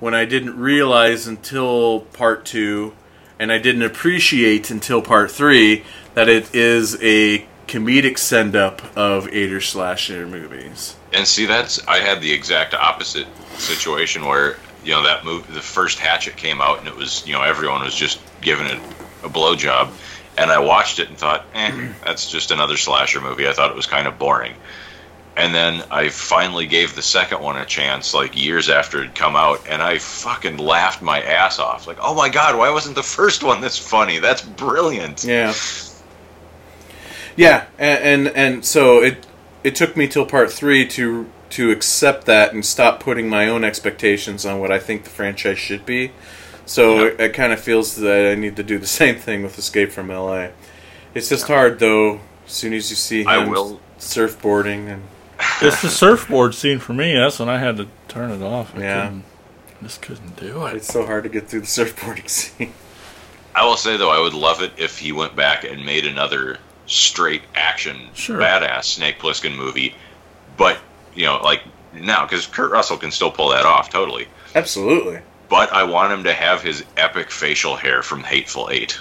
When 0.01 0.15
I 0.15 0.25
didn't 0.25 0.59
realize 0.59 1.27
until 1.27 2.01
part 2.01 2.45
two, 2.45 2.95
and 3.39 3.53
I 3.53 3.59
didn't 3.59 3.83
appreciate 3.83 4.71
until 4.71 5.01
part 5.03 5.31
three 5.31 5.85
that 6.15 6.29
it 6.29 6.55
is 6.55 7.01
a 7.03 7.47
comedic 7.67 8.19
send 8.19 8.55
up 8.55 8.83
of 8.97 9.27
80s 9.29 9.63
slasher 9.63 10.27
movies. 10.27 10.97
And 11.13 11.27
see, 11.27 11.47
that's 11.47 11.87
I 11.87 11.99
had 11.99 12.21
the 12.21 12.33
exact 12.33 12.75
opposite 12.75 13.27
situation 13.57 14.27
where 14.27 14.57
you 14.85 14.93
know 14.93 15.03
that 15.03 15.25
movie, 15.25 15.53
the 15.53 15.61
first 15.61 15.99
Hatchet 15.99 16.37
came 16.37 16.61
out, 16.61 16.79
and 16.79 16.89
it 16.89 16.97
was 16.97 17.27
you 17.27 17.33
know 17.33 17.43
everyone 17.43 17.83
was 17.83 17.95
just 17.95 18.21
giving 18.41 18.67
it 18.67 18.81
a 19.23 19.29
blowjob, 19.29 19.91
and 20.37 20.51
I 20.51 20.59
watched 20.61 20.99
it 20.99 21.09
and 21.09 21.19
thought, 21.19 21.45
eh, 21.55 21.93
that's 22.05 22.31
just 22.31 22.51
another 22.51 22.77
slasher 22.77 23.21
movie. 23.21 23.47
I 23.47 23.53
thought 23.53 23.71
it 23.71 23.77
was 23.77 23.87
kind 23.87 24.07
of 24.07 24.19
boring. 24.19 24.55
And 25.37 25.55
then 25.55 25.83
I 25.91 26.11
finally 26.11 26.67
gave 26.67 26.95
the 26.95 27.03
second 27.03 27.41
one 27.41 27.57
a 27.57 27.65
chance, 27.65 28.13
like 28.13 28.39
years 28.39 28.69
after 28.69 29.01
it 29.01 29.07
had 29.07 29.15
come 29.15 29.35
out, 29.35 29.67
and 29.67 29.83
I 29.83 29.97
fucking 29.99 30.59
laughed 30.59 31.01
my 31.01 31.23
ass 31.23 31.59
off. 31.59 31.87
Like, 31.87 31.99
oh 32.03 32.15
my 32.15 32.29
god, 32.29 32.59
why 32.59 32.71
wasn't 32.71 32.97
the 32.97 33.03
first 33.03 33.43
one 33.43 33.63
this 33.63 33.79
funny? 33.79 34.19
That's 34.19 34.43
brilliant. 34.43 35.25
Yeah. 35.25 35.55
Yeah, 37.35 37.65
and, 37.79 38.27
and 38.27 38.37
and 38.37 38.65
so 38.65 39.03
it 39.03 39.27
it 39.65 39.75
took 39.75 39.97
me 39.97 40.07
till 40.07 40.27
part 40.27 40.53
three 40.53 40.87
to 40.89 41.31
to 41.51 41.71
accept 41.71 42.27
that 42.27 42.53
and 42.53 42.65
stop 42.65 43.01
putting 43.01 43.29
my 43.29 43.49
own 43.49 43.65
expectations 43.65 44.45
on 44.45 44.59
what 44.59 44.71
I 44.71 44.79
think 44.79 45.05
the 45.05 45.11
franchise 45.11 45.59
should 45.59 45.87
be. 45.87 46.13
So 46.73 47.05
it, 47.07 47.21
it 47.21 47.35
kind 47.35 47.53
of 47.53 47.61
feels 47.61 47.97
that 47.97 48.33
I 48.33 48.35
need 48.35 48.57
to 48.57 48.63
do 48.63 48.79
the 48.79 48.87
same 49.03 49.17
thing 49.17 49.43
with 49.43 49.59
Escape 49.59 49.93
from 49.93 50.09
LA. 50.09 50.49
It's 51.15 51.29
just 51.29 51.47
hard 51.47 51.79
though. 51.79 52.21
As 52.47 52.53
soon 52.53 52.73
as 52.73 52.89
you 52.91 52.97
see 52.97 53.23
him 53.23 53.29
I 53.29 53.47
will- 53.47 53.81
surfboarding 53.99 54.89
and 54.89 55.03
It's 55.61 55.83
the 55.83 55.89
surfboard 55.91 56.55
scene 56.55 56.79
for 56.79 56.93
me. 56.93 57.15
That's 57.15 57.39
when 57.39 57.49
I 57.49 57.59
had 57.59 57.77
to 57.77 57.89
turn 58.09 58.31
it 58.31 58.43
off. 58.43 58.75
I 58.77 58.81
Yeah. 58.81 59.03
couldn't- 59.05 59.25
just 59.83 60.01
couldn't 60.03 60.37
do 60.37 60.65
it. 60.67 60.77
it's 60.77 60.87
so 60.93 61.05
hard 61.07 61.25
to 61.25 61.29
get 61.29 61.49
through 61.49 61.61
the 61.61 61.67
surfboarding 61.79 62.29
scene. 62.29 62.73
I 63.55 63.65
will 63.67 63.77
say 63.77 63.97
though, 63.99 64.11
I 64.11 64.21
would 64.21 64.33
love 64.35 64.63
it 64.63 64.73
if 64.79 64.99
he 64.99 65.13
went 65.13 65.37
back 65.37 65.65
and 65.65 65.85
made 65.85 66.07
another 66.07 66.59
straight 66.87 67.43
action 67.55 68.09
Sure. 68.15 68.39
badass 68.41 68.85
Snake 68.85 69.19
Plissken 69.19 69.55
movie, 69.57 69.95
but 70.57 70.79
you 71.15 71.25
know, 71.27 71.39
like 71.43 71.63
now 71.93 72.25
because 72.25 72.47
Kurt 72.47 72.71
Russell 72.71 72.97
can 72.97 73.11
still 73.11 73.31
pull 73.31 73.51
that 73.51 73.67
off 73.67 73.91
totally. 73.91 74.27
Absolutely. 74.55 75.21
But 75.53 75.71
I 75.71 75.85
want 75.85 76.11
him 76.15 76.25
to 76.25 76.33
have 76.33 76.63
his 76.63 76.83
epic 76.97 77.31
facial 77.31 77.77
hair 77.77 78.03
from 78.03 78.23
Hateful 78.23 78.71
Eight. 78.73 78.99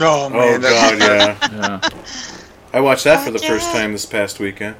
Oh 0.00 0.30
Oh 0.32 0.58
god, 0.58 0.98
yeah. 0.98 1.36
Yeah. 1.52 1.90
I 2.72 2.80
watched 2.80 3.04
that 3.04 3.22
for 3.22 3.30
the 3.30 3.38
first 3.38 3.70
time 3.70 3.92
this 3.92 4.06
past 4.06 4.40
weekend. 4.40 4.76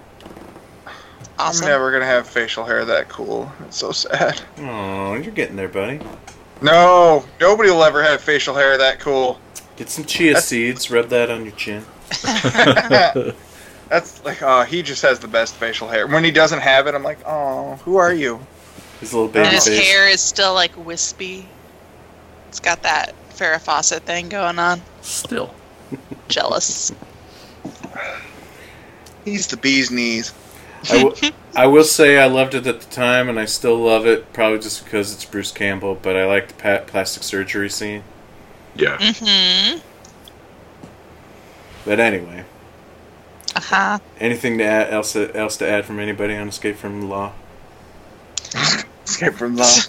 I'm 1.38 1.54
never 1.60 1.92
gonna 1.92 2.06
have 2.06 2.26
facial 2.26 2.64
hair 2.64 2.86
that 2.86 3.10
cool. 3.10 3.52
It's 3.66 3.76
so 3.76 3.92
sad. 3.92 4.40
Oh, 4.60 5.12
you're 5.12 5.30
getting 5.34 5.56
there, 5.56 5.68
buddy. 5.68 6.00
No, 6.62 7.22
nobody 7.38 7.68
will 7.68 7.84
ever 7.84 8.02
have 8.02 8.22
facial 8.22 8.54
hair 8.54 8.78
that 8.78 8.98
cool. 8.98 9.38
Get 9.76 9.90
some 9.90 10.06
chia 10.06 10.28
That's- 10.32 10.48
seeds, 10.48 10.90
rub 10.90 11.10
that 11.10 11.30
on 11.30 11.42
your 11.44 11.52
chin. 11.54 11.84
That's 13.90 14.24
like, 14.24 14.40
oh, 14.42 14.62
he 14.62 14.82
just 14.82 15.02
has 15.02 15.18
the 15.18 15.28
best 15.28 15.54
facial 15.56 15.86
hair. 15.86 16.06
When 16.06 16.24
he 16.24 16.30
doesn't 16.30 16.60
have 16.60 16.86
it, 16.86 16.94
I'm 16.94 17.02
like, 17.02 17.18
oh, 17.26 17.74
who 17.84 17.96
are 17.96 18.14
you? 18.14 18.40
His 19.00 19.12
little 19.14 19.28
baby 19.28 19.46
and 19.46 19.54
his 19.54 19.66
face. 19.66 19.86
hair 19.88 20.08
is 20.08 20.20
still 20.20 20.54
like 20.54 20.76
wispy. 20.76 21.46
It's 22.48 22.60
got 22.60 22.82
that 22.82 23.14
Farrah 23.30 23.60
Fawcett 23.60 24.02
thing 24.02 24.28
going 24.28 24.58
on. 24.58 24.82
Still. 25.02 25.54
Jealous. 26.28 26.92
He's 29.24 29.46
the 29.46 29.56
bee's 29.56 29.90
knees. 29.90 30.32
I, 30.90 31.02
w- 31.02 31.32
I 31.54 31.66
will 31.66 31.84
say 31.84 32.18
I 32.18 32.24
loved 32.26 32.54
it 32.54 32.66
at 32.66 32.80
the 32.80 32.90
time, 32.90 33.28
and 33.28 33.38
I 33.38 33.44
still 33.44 33.76
love 33.76 34.06
it, 34.06 34.32
probably 34.32 34.58
just 34.60 34.82
because 34.82 35.12
it's 35.12 35.24
Bruce 35.26 35.52
Campbell. 35.52 35.94
But 36.00 36.16
I 36.16 36.24
like 36.26 36.48
the 36.48 36.54
pa- 36.54 36.84
plastic 36.86 37.22
surgery 37.22 37.68
scene. 37.68 38.02
Yeah. 38.74 38.96
hmm 38.98 39.78
But 41.84 42.00
anyway, 42.00 42.44
Uh 43.54 43.60
huh. 43.60 43.98
anything 44.18 44.56
to 44.58 44.64
add, 44.64 44.92
else 44.92 45.14
else 45.14 45.56
to 45.58 45.68
add 45.68 45.84
from 45.84 45.98
anybody 46.00 46.34
on 46.34 46.48
Escape 46.48 46.76
from 46.76 47.00
the 47.00 47.06
Law? 47.06 47.32
Escape 49.10 49.34
from 49.34 49.56
the. 49.56 49.88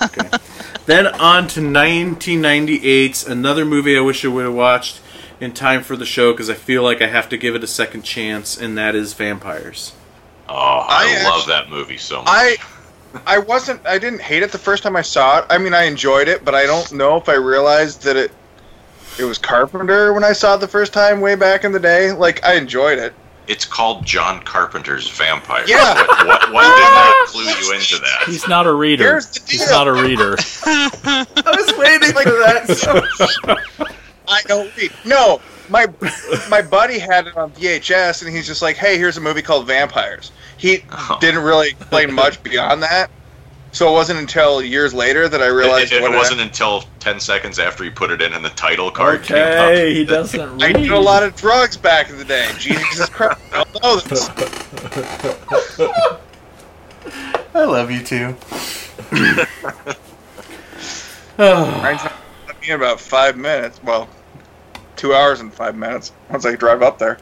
Then 0.86 1.08
on 1.08 1.48
to 1.48 1.60
1998's 1.60 3.26
another 3.26 3.64
movie 3.64 3.98
I 3.98 4.00
wish 4.00 4.24
I 4.24 4.28
would 4.28 4.44
have 4.44 4.54
watched 4.54 5.00
in 5.40 5.52
time 5.52 5.82
for 5.82 5.96
the 5.96 6.06
show 6.06 6.32
because 6.32 6.48
I 6.48 6.54
feel 6.54 6.84
like 6.84 7.02
I 7.02 7.08
have 7.08 7.28
to 7.30 7.36
give 7.36 7.56
it 7.56 7.64
a 7.64 7.66
second 7.66 8.02
chance, 8.02 8.56
and 8.56 8.78
that 8.78 8.94
is 8.94 9.12
Vampires. 9.14 9.94
Oh, 10.48 10.54
I, 10.54 11.18
I 11.20 11.24
love 11.24 11.40
actu- 11.40 11.50
that 11.50 11.70
movie 11.70 11.96
so 11.96 12.18
much. 12.18 12.28
I 12.28 12.56
I 13.26 13.38
wasn't 13.38 13.84
I 13.84 13.98
didn't 13.98 14.20
hate 14.20 14.44
it 14.44 14.52
the 14.52 14.58
first 14.58 14.84
time 14.84 14.94
I 14.94 15.02
saw 15.02 15.40
it. 15.40 15.46
I 15.50 15.58
mean 15.58 15.74
I 15.74 15.84
enjoyed 15.84 16.28
it, 16.28 16.44
but 16.44 16.54
I 16.54 16.66
don't 16.66 16.92
know 16.92 17.16
if 17.16 17.28
I 17.28 17.34
realized 17.34 18.02
that 18.04 18.16
it 18.16 18.30
it 19.18 19.24
was 19.24 19.38
Carpenter 19.38 20.12
when 20.12 20.22
I 20.22 20.32
saw 20.32 20.54
it 20.54 20.58
the 20.58 20.68
first 20.68 20.92
time 20.92 21.20
way 21.20 21.34
back 21.34 21.64
in 21.64 21.72
the 21.72 21.80
day. 21.80 22.12
Like 22.12 22.44
I 22.44 22.54
enjoyed 22.54 22.98
it. 23.00 23.12
It's 23.48 23.64
called 23.64 24.04
John 24.04 24.40
Carpenter's 24.42 25.08
Vampire. 25.10 25.64
Yeah. 25.66 25.94
What, 25.94 26.26
what, 26.26 26.52
when 26.52 26.64
did 26.64 26.78
that 26.78 27.24
clue 27.28 27.42
you 27.44 27.72
into 27.74 27.98
that? 27.98 28.22
He's 28.26 28.48
not 28.48 28.66
a 28.66 28.72
reader. 28.72 29.04
Here's 29.04 29.26
the 29.30 29.40
He's 29.48 29.70
not 29.70 29.86
a 29.86 29.92
reader. 29.92 30.36
I 30.66 31.26
was 31.46 31.78
waiting 31.78 32.12
for 32.12 32.24
that. 32.24 32.66
So 32.76 33.54
I 34.28 34.42
don't 34.42 34.76
read. 34.76 34.90
No, 35.04 35.40
my 35.68 35.86
my 36.50 36.60
buddy 36.60 36.98
had 36.98 37.28
it 37.28 37.36
on 37.36 37.52
VHS 37.52 38.24
and 38.26 38.34
he's 38.34 38.46
just 38.46 38.60
like, 38.62 38.74
"Hey, 38.76 38.98
here's 38.98 39.16
a 39.16 39.20
movie 39.20 39.42
called 39.42 39.66
Vampires." 39.68 40.32
He 40.56 40.82
Oh. 40.90 41.18
didn't 41.20 41.44
really 41.44 41.68
explain 41.68 42.12
much 42.12 42.42
beyond 42.42 42.82
that. 42.82 43.10
So 43.76 43.90
it 43.90 43.92
wasn't 43.92 44.18
until 44.20 44.62
years 44.62 44.94
later 44.94 45.28
that 45.28 45.42
I 45.42 45.48
realized 45.48 45.92
it- 45.92 45.96
it 45.96 46.02
what 46.02 46.12
wasn't 46.14 46.40
until 46.40 46.84
10 46.98 47.20
seconds 47.20 47.58
after 47.58 47.84
he 47.84 47.90
put 47.90 48.10
it 48.10 48.22
in 48.22 48.32
and 48.32 48.42
the 48.42 48.48
title 48.48 48.90
card 48.90 49.22
came 49.22 49.36
up. 49.36 49.42
Okay, 49.42 49.92
he 49.92 50.02
doesn't 50.06 50.40
I 50.62 50.68
read. 50.68 50.76
did 50.76 50.90
a 50.92 50.98
lot 50.98 51.22
of 51.22 51.36
drugs 51.36 51.76
back 51.76 52.08
in 52.08 52.16
the 52.16 52.24
day. 52.24 52.48
Jesus 52.58 53.06
Christ, 53.10 53.38
I 53.52 53.64
don't 53.64 53.82
know 53.82 53.96
this. 54.00 54.30
I 57.54 57.64
love 57.66 57.90
you 57.90 58.02
too. 58.02 58.34
Ryan's 59.12 59.46
not 61.38 62.12
gonna 62.46 62.58
in 62.62 62.76
about 62.76 62.98
five 62.98 63.36
minutes. 63.36 63.78
Well, 63.84 64.08
two 64.96 65.12
hours 65.12 65.40
and 65.40 65.52
five 65.52 65.76
minutes 65.76 66.12
once 66.30 66.46
I 66.46 66.54
drive 66.54 66.80
up 66.82 66.98
there. 66.98 67.18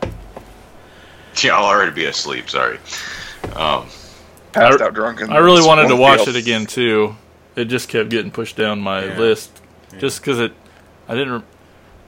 Yeah, 1.42 1.56
I'll 1.56 1.64
already 1.64 1.90
be 1.90 2.04
asleep, 2.04 2.48
sorry. 2.48 2.78
Um, 3.56 3.88
Passed 4.54 4.80
I- 4.80 4.86
out 4.86 4.94
drunk. 4.94 5.20
in 5.20 5.30
I 5.30 5.38
really 5.38 5.66
wanted 5.66 5.88
to 5.88 5.96
watch 5.96 6.22
field. 6.24 6.36
it 6.36 6.36
again 6.36 6.66
too. 6.66 7.16
It 7.56 7.66
just 7.66 7.88
kept 7.88 8.08
getting 8.08 8.30
pushed 8.30 8.56
down 8.56 8.80
my 8.80 9.04
Yeah. 9.04 9.18
list, 9.18 9.50
just 9.98 10.20
because 10.20 10.40
it. 10.40 10.52
I 11.08 11.14
didn't. 11.14 11.44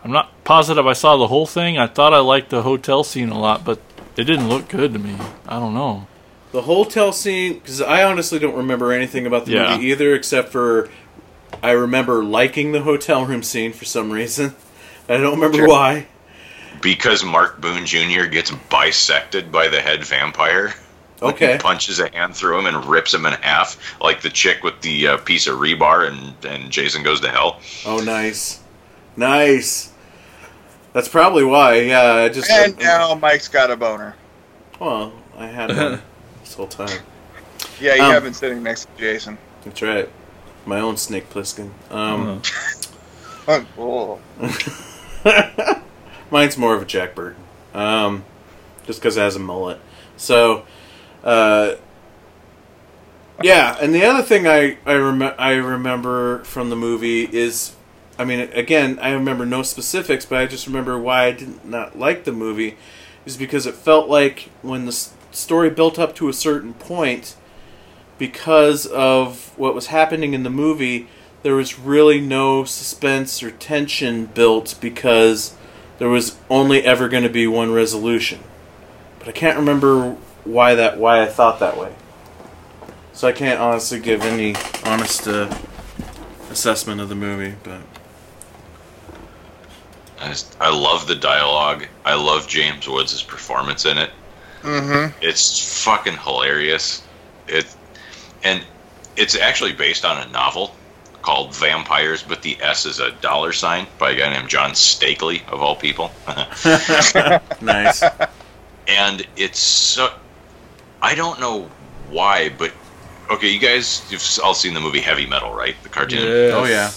I'm 0.04 0.12
not 0.12 0.32
positive 0.44 0.86
I 0.86 0.92
saw 0.92 1.16
the 1.16 1.26
whole 1.26 1.46
thing. 1.46 1.78
I 1.78 1.86
thought 1.86 2.14
I 2.14 2.18
liked 2.18 2.50
the 2.50 2.62
hotel 2.62 3.02
scene 3.04 3.30
a 3.30 3.38
lot, 3.38 3.64
but 3.64 3.78
it 4.16 4.24
didn't 4.24 4.48
look 4.48 4.68
good 4.68 4.92
to 4.92 4.98
me. 4.98 5.16
I 5.48 5.58
don't 5.58 5.74
know. 5.74 6.06
The 6.52 6.62
hotel 6.62 7.12
scene, 7.12 7.54
because 7.54 7.82
I 7.82 8.04
honestly 8.04 8.38
don't 8.38 8.54
remember 8.56 8.92
anything 8.92 9.26
about 9.26 9.44
the 9.46 9.52
Yeah. 9.52 9.76
movie 9.76 9.88
either, 9.88 10.14
except 10.14 10.50
for 10.52 10.88
I 11.62 11.72
remember 11.72 12.22
liking 12.24 12.72
the 12.72 12.82
hotel 12.82 13.24
room 13.24 13.42
scene 13.42 13.72
for 13.72 13.84
some 13.84 14.10
reason. 14.10 14.54
I 15.08 15.16
don't 15.18 15.32
remember 15.34 15.58
Sure. 15.58 15.68
why. 15.68 16.06
because 16.82 17.24
Mark 17.24 17.60
Boone 17.60 17.86
Jr. 17.86 18.24
gets 18.26 18.50
bisected 18.70 19.50
by 19.50 19.66
the 19.68 19.80
head 19.80 20.04
vampire. 20.04 20.74
Okay. 21.22 21.52
He 21.52 21.58
punches 21.58 21.98
a 21.98 22.10
hand 22.14 22.34
through 22.36 22.58
him 22.58 22.66
and 22.66 22.84
rips 22.84 23.14
him 23.14 23.24
in 23.26 23.32
half, 23.34 23.78
like 24.02 24.20
the 24.20 24.28
chick 24.30 24.62
with 24.62 24.80
the 24.82 25.06
uh, 25.08 25.16
piece 25.18 25.46
of 25.46 25.58
rebar, 25.58 26.06
and, 26.08 26.34
and 26.44 26.70
Jason 26.70 27.02
goes 27.02 27.20
to 27.22 27.28
hell. 27.30 27.60
Oh, 27.86 27.98
nice, 27.98 28.62
nice. 29.16 29.92
That's 30.92 31.08
probably 31.08 31.44
why. 31.44 31.80
Yeah, 31.80 32.14
I 32.14 32.28
just. 32.28 32.50
And 32.50 32.78
now 32.78 33.14
Mike's 33.14 33.48
got 33.48 33.70
a 33.70 33.76
boner. 33.76 34.14
Well, 34.78 35.12
I 35.38 35.46
had 35.46 35.74
one 35.76 36.02
this 36.40 36.54
whole 36.54 36.66
time. 36.66 37.00
Yeah, 37.80 37.94
you 37.94 38.02
Um, 38.02 38.12
have 38.12 38.22
been 38.22 38.34
sitting 38.34 38.62
next 38.62 38.84
to 38.84 38.90
Jason. 38.98 39.38
That's 39.64 39.80
right. 39.82 40.08
My 40.66 40.80
own 40.80 40.96
Snake 40.96 41.30
Plissken. 41.30 41.70
Um, 41.90 42.42
Oh, 43.78 44.18
mine's 46.30 46.58
more 46.58 46.74
of 46.74 46.82
a 46.82 46.84
Jack 46.84 47.14
Burton, 47.14 47.42
um, 47.74 48.24
just 48.86 49.00
because 49.00 49.16
it 49.16 49.20
has 49.20 49.36
a 49.36 49.38
mullet. 49.38 49.78
So, 50.16 50.64
uh, 51.26 51.74
yeah. 53.42 53.76
And 53.80 53.94
the 53.94 54.04
other 54.04 54.22
thing 54.22 54.46
I 54.46 54.78
I, 54.86 54.94
rem- 54.94 55.34
I 55.38 55.54
remember 55.54 56.44
from 56.44 56.70
the 56.70 56.76
movie 56.76 57.24
is, 57.24 57.74
I 58.18 58.24
mean, 58.24 58.40
again, 58.54 58.98
I 59.00 59.10
remember 59.10 59.44
no 59.44 59.62
specifics, 59.62 60.24
but 60.24 60.38
I 60.38 60.46
just 60.46 60.66
remember 60.66 60.98
why 60.98 61.24
I 61.24 61.32
did 61.32 61.64
not 61.64 61.98
like 61.98 62.24
the 62.24 62.32
movie 62.32 62.76
is 63.26 63.36
because 63.36 63.66
it 63.66 63.74
felt 63.74 64.08
like 64.08 64.50
when 64.62 64.86
the 64.86 64.92
story 65.32 65.68
built 65.68 65.98
up 65.98 66.14
to 66.14 66.28
a 66.28 66.32
certain 66.32 66.74
point, 66.74 67.34
because 68.18 68.86
of 68.86 69.52
what 69.58 69.74
was 69.74 69.88
happening 69.88 70.32
in 70.32 70.44
the 70.44 70.50
movie, 70.50 71.08
there 71.42 71.56
was 71.56 71.78
really 71.78 72.20
no 72.20 72.64
suspense 72.64 73.42
or 73.42 73.50
tension 73.50 74.26
built 74.26 74.76
because 74.80 75.54
there 75.98 76.08
was 76.08 76.36
only 76.48 76.82
ever 76.84 77.08
going 77.08 77.22
to 77.24 77.28
be 77.28 77.46
one 77.46 77.72
resolution. 77.72 78.38
But 79.18 79.28
I 79.28 79.32
can't 79.32 79.58
remember 79.58 80.16
why 80.46 80.74
that 80.76 80.98
why 80.98 81.22
I 81.22 81.26
thought 81.26 81.60
that 81.60 81.76
way. 81.76 81.92
So 83.12 83.28
I 83.28 83.32
can't 83.32 83.60
honestly 83.60 83.98
give 83.98 84.22
any 84.22 84.54
honest 84.84 85.26
uh, 85.26 85.52
assessment 86.50 87.00
of 87.00 87.08
the 87.08 87.14
movie, 87.14 87.54
but 87.64 87.80
I, 90.20 90.28
just, 90.28 90.56
I 90.60 90.70
love 90.70 91.06
the 91.06 91.14
dialogue. 91.14 91.86
I 92.04 92.14
love 92.14 92.46
James 92.46 92.88
Woods' 92.88 93.22
performance 93.22 93.84
in 93.86 93.98
it. 93.98 94.10
mm-hmm. 94.62 95.16
It's 95.22 95.82
fucking 95.84 96.18
hilarious. 96.18 97.02
It 97.48 97.74
and 98.44 98.62
it's 99.16 99.36
actually 99.36 99.72
based 99.72 100.04
on 100.04 100.26
a 100.26 100.30
novel 100.30 100.74
called 101.22 101.54
Vampires, 101.54 102.22
but 102.22 102.42
the 102.42 102.56
S 102.60 102.86
is 102.86 103.00
a 103.00 103.10
dollar 103.12 103.52
sign 103.52 103.86
by 103.98 104.12
a 104.12 104.16
guy 104.16 104.32
named 104.32 104.48
John 104.48 104.72
Steakley 104.72 105.46
of 105.48 105.60
all 105.60 105.74
people. 105.74 106.12
nice. 107.60 108.02
and 108.86 109.26
it's 109.36 109.58
so 109.58 110.12
I 111.06 111.14
don't 111.14 111.38
know 111.38 111.70
why, 112.10 112.48
but 112.48 112.72
okay, 113.30 113.48
you 113.48 113.60
guys 113.60 114.04
you've 114.10 114.24
all 114.42 114.54
seen 114.54 114.74
the 114.74 114.80
movie 114.80 115.00
Heavy 115.00 115.24
Metal, 115.24 115.54
right? 115.54 115.76
The 115.84 115.88
cartoon. 115.88 116.26
Yes. 116.26 116.52
Oh, 116.52 116.64
yeah. 116.64 116.90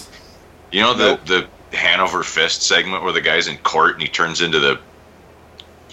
You 0.72 0.80
know 0.80 0.94
the 0.94 1.04
Nope. 1.16 1.26
the 1.26 1.76
Hanover 1.76 2.24
Fiste 2.24 2.62
segment 2.62 3.04
where 3.04 3.12
the 3.12 3.20
guy's 3.20 3.46
in 3.46 3.56
court 3.58 3.92
and 3.94 4.02
he 4.02 4.08
turns 4.08 4.40
into 4.40 4.58
the 4.58 4.80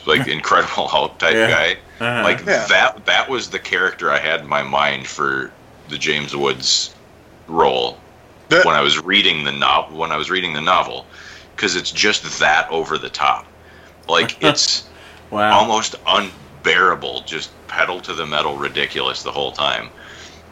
like 0.07 0.27
Incredible 0.27 0.87
Hulk 0.93 1.19
type 1.19 1.35
Yeah. 1.35 1.49
guy. 1.51 1.77
Uh-huh. 1.99 2.23
Like 2.23 2.39
Yeah. 2.39 2.65
that 2.67 3.05
that 3.05 3.29
was 3.29 3.51
the 3.51 3.59
character 3.59 4.11
I 4.11 4.17
had 4.17 4.41
in 4.41 4.47
my 4.47 4.63
mind 4.63 5.05
for 5.05 5.51
the 5.89 5.97
James 5.99 6.35
Woods 6.35 6.95
role 7.47 7.99
The- 8.49 8.63
when 8.63 8.75
I 8.75 8.81
was 8.81 8.97
reading 9.03 9.43
the 9.43 9.51
novel 9.51 9.97
when 9.99 10.11
I 10.11 10.17
was 10.17 10.31
reading 10.31 10.53
the 10.53 10.61
novel 10.61 11.05
because 11.55 11.75
it's 11.75 11.91
just 11.91 12.39
that 12.39 12.67
over 12.71 12.97
the 12.97 13.09
top. 13.09 13.45
Like 14.07 14.37
it's 14.41 14.89
wow. 15.29 15.51
almost 15.59 15.95
unbearable, 16.07 17.21
just 17.27 17.51
pedal 17.67 17.99
to 18.01 18.13
the 18.13 18.25
metal 18.25 18.57
ridiculous 18.57 19.23
the 19.23 19.31
whole 19.31 19.51
time. 19.51 19.89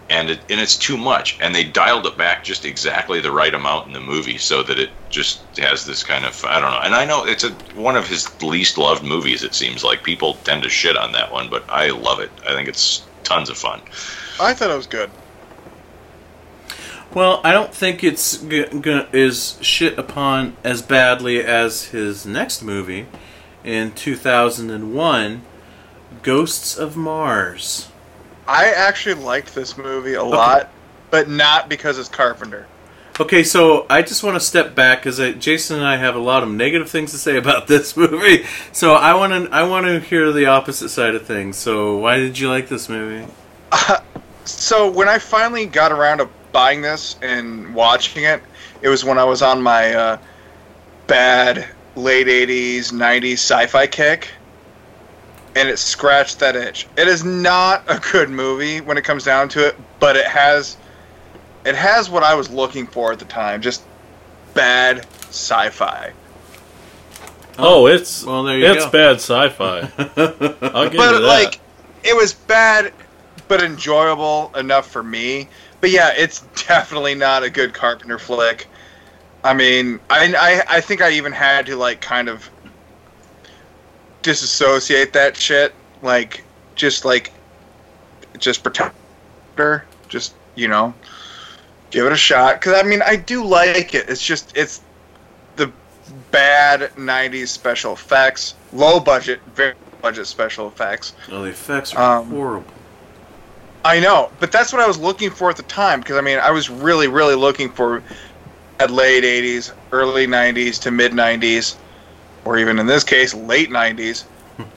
And 0.07 0.29
it, 0.29 0.39
and 0.51 0.59
it's 0.59 0.77
too 0.77 0.97
much, 0.97 1.39
and 1.41 1.55
they 1.55 1.63
dialed 1.63 2.05
it 2.05 2.15
back 2.15 2.43
just 2.43 2.63
exactly 2.63 3.21
the 3.21 3.31
right 3.31 3.53
amount 3.53 3.87
in 3.87 3.93
the 3.93 3.99
movie, 3.99 4.37
so 4.37 4.61
that 4.61 4.77
it 4.77 4.91
just 5.09 5.41
has 5.57 5.83
this 5.83 6.03
kind 6.03 6.25
of 6.25 6.45
I 6.45 6.59
don't 6.59 6.69
know. 6.69 6.79
And 6.83 6.93
I 6.93 7.05
know 7.05 7.25
it's 7.25 7.43
a 7.43 7.49
one 7.73 7.95
of 7.95 8.07
his 8.07 8.29
least 8.43 8.77
loved 8.77 9.03
movies. 9.03 9.43
It 9.43 9.55
seems 9.55 9.83
like 9.83 10.03
people 10.03 10.35
tend 10.43 10.61
to 10.61 10.69
shit 10.69 10.95
on 10.95 11.11
that 11.13 11.31
one, 11.31 11.49
but 11.49 11.67
I 11.69 11.89
love 11.89 12.19
it. 12.19 12.29
I 12.47 12.53
think 12.53 12.69
it's 12.69 13.03
tons 13.23 13.49
of 13.49 13.57
fun. 13.57 13.81
I 14.39 14.53
thought 14.53 14.69
it 14.69 14.77
was 14.77 14.85
good. 14.85 15.09
Well, 17.15 17.39
I 17.45 17.53
don't 17.53 17.73
think 17.73 18.03
it's 18.03 18.37
g- 18.37 18.65
g- 18.81 19.05
is 19.13 19.57
shit 19.61 19.97
upon 19.97 20.57
as 20.65 20.81
badly 20.81 21.41
as 21.41 21.85
his 21.85 22.25
next 22.25 22.61
movie 22.61 23.05
in 23.63 23.93
2001, 23.93 25.41
Ghosts 26.25 26.75
of 26.75 26.97
Mars. 26.97 27.87
I 28.47 28.71
actually 28.71 29.13
liked 29.23 29.53
this 29.53 29.77
movie 29.77 30.15
a 30.15 30.23
lot, 30.23 30.71
but 31.11 31.29
not 31.29 31.69
because 31.69 31.99
it's 31.99 32.09
Carpenter. 32.09 32.65
Okay, 33.19 33.43
so 33.43 33.85
I 33.91 34.01
just 34.01 34.23
want 34.23 34.35
to 34.35 34.39
step 34.39 34.73
back 34.73 35.03
because 35.03 35.19
Jason 35.37 35.77
and 35.77 35.85
I 35.85 35.97
have 35.97 36.15
a 36.15 36.19
lot 36.19 36.41
of 36.41 36.49
negative 36.49 36.89
things 36.89 37.11
to 37.11 37.19
say 37.19 37.37
about 37.43 37.67
this 37.67 37.95
movie. 37.95 38.43
So 38.71 38.95
I 38.95 39.13
want 39.13 39.33
to 39.33 39.53
I 39.53 39.63
want 39.63 39.85
to 39.85 39.99
hear 39.99 40.31
the 40.31 40.47
opposite 40.47 40.89
side 40.89 41.13
of 41.13 41.27
things. 41.27 41.57
So 41.57 41.97
why 41.97 42.17
did 42.17 42.39
you 42.39 42.49
like 42.49 42.67
this 42.69 42.89
movie? 42.89 43.31
So 44.47 44.91
when 44.91 45.09
I 45.09 45.17
finally 45.17 45.65
got 45.65 45.91
around 45.91 46.19
to 46.19 46.29
buying 46.51 46.83
this 46.83 47.17
and 47.23 47.73
watching 47.73 48.25
it, 48.25 48.43
it 48.83 48.89
was 48.89 49.03
when 49.03 49.17
I 49.17 49.23
was 49.23 49.41
on 49.41 49.59
my 49.59 49.91
uh, 49.91 50.17
bad 51.07 51.67
late 51.95 52.27
'80s, 52.27 52.91
'90s 52.91 53.33
sci-fi 53.33 53.87
kick. 53.87 54.29
And 55.56 55.69
it 55.69 55.80
scratched 55.80 56.40
that 56.40 56.56
itch. 56.56 56.88
It 56.98 57.08
is 57.08 57.24
not 57.24 57.84
a 57.88 58.00
good 58.11 58.30
movie 58.30 58.82
when 58.82 58.98
it 58.98 59.03
comes 59.03 59.24
down 59.24 59.50
to 59.50 59.67
it, 59.67 59.75
but 60.00 60.16
it 60.16 60.25
has 60.27 60.77
it 61.66 61.75
has 61.75 62.09
what 62.09 62.24
I 62.24 62.35
was 62.35 62.50
looking 62.50 62.88
for 62.88 63.11
at 63.11 63.19
the 63.19 63.25
time, 63.25 63.61
just 63.61 63.84
bad 64.53 65.08
sci-fi. 65.30 66.14
Oh, 67.58 67.84
oh 67.84 67.88
it's 67.88 68.25
Well, 68.25 68.43
there 68.43 68.58
you 68.58 68.67
it's 68.72 68.85
go. 68.85 68.90
bad 68.90 69.16
sci-fi. 69.17 69.92
I'll 70.74 70.90
give 70.90 71.06
you 71.06 71.11
But 71.11 71.19
that. 71.19 71.22
like 71.22 71.59
it 72.03 72.16
was 72.16 72.34
bad 72.34 72.93
but 73.48 73.61
enjoyable 73.64 74.51
enough 74.56 74.90
for 74.90 75.03
me. 75.03 75.50
But 75.82 75.92
yeah, 75.92 76.14
it's 76.16 76.42
definitely 76.67 77.16
not 77.16 77.43
a 77.43 77.50
good 77.50 77.74
Carpenter 77.74 78.19
flick. 78.19 78.67
I 79.43 79.53
mean, 79.53 80.00
I, 80.09 80.34
I 80.69 80.77
I 80.77 80.82
think 80.82 81.01
I 81.01 81.11
even 81.11 81.32
had 81.32 81.66
to 81.67 81.75
like 81.77 82.01
kind 82.01 82.30
of 82.30 82.50
disassociate 84.25 85.13
that 85.13 85.37
shit, 85.37 85.73
like 86.01 86.43
just 86.75 87.05
like 87.05 87.31
just 88.39 88.63
protect 88.63 88.95
her, 89.57 89.85
just 90.09 90.33
you 90.55 90.67
know, 90.67 90.93
give 91.91 92.05
it 92.05 92.11
a 92.11 92.17
shot. 92.17 92.59
Because 92.59 92.73
I 92.73 92.83
mean, 92.83 93.01
I 93.05 93.15
do 93.15 93.45
like 93.45 93.93
it. 93.93 94.09
It's 94.09 94.25
just 94.25 94.57
it's 94.57 94.81
the 95.55 95.71
bad 96.31 96.91
'90s 96.97 97.47
special 97.49 97.93
effects, 97.93 98.55
low 98.73 98.99
budget, 98.99 99.39
very 99.53 99.75
budget 100.01 100.25
special 100.27 100.67
effects. 100.67 101.13
Oh, 101.31 101.43
the 101.43 101.49
effects 101.49 101.93
are 101.93 102.19
Um, 102.19 102.29
horrible. 102.31 102.65
I 103.85 103.99
know, 103.99 104.31
but 104.39 104.51
that's 104.51 104.73
what 104.73 104.81
I 104.81 104.87
was 104.87 104.97
looking 104.97 105.29
for 105.29 105.51
at 105.51 105.57
the 105.57 105.63
time 105.63 105.99
because 105.99 106.17
I 106.17 106.21
mean, 106.21 106.39
I 106.39 106.49
was 106.49 106.71
really, 106.71 107.07
really 107.07 107.35
looking 107.35 107.69
for 107.69 108.01
at 108.79 108.89
late 108.89 109.23
'80s, 109.23 109.71
early 109.91 110.25
'90s 110.25 110.81
to 110.81 110.89
mid 110.91 111.11
'90s, 111.11 111.75
or 112.45 112.57
even 112.57 112.80
in 112.80 112.85
this 112.85 113.03
case, 113.03 113.33
late 113.33 113.69
'90s. 113.69 114.24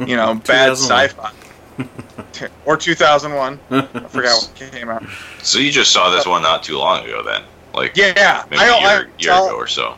You 0.00 0.16
know, 0.16 0.34
bad 0.46 0.72
sci-fi. 0.72 1.30
or 2.64 2.76
2001. 2.76 3.60
I 3.70 3.82
forgot 4.08 4.42
what 4.42 4.52
came 4.72 4.88
out. 4.88 5.04
So 5.42 5.60
you 5.60 5.70
just 5.70 5.92
saw 5.92 6.10
this 6.10 6.26
one 6.26 6.42
not 6.42 6.64
too 6.64 6.76
long 6.78 7.04
ago, 7.04 7.22
then? 7.22 7.44
Like 7.72 7.96
Yeah, 7.96 8.44
maybe 8.50 8.60
I, 8.62 8.66
a 8.66 8.72
I, 8.72 8.94
year, 8.96 9.10
year 9.20 9.32
I'll- 9.32 9.46
ago 9.46 9.56
or 9.56 9.68
so. 9.68 9.94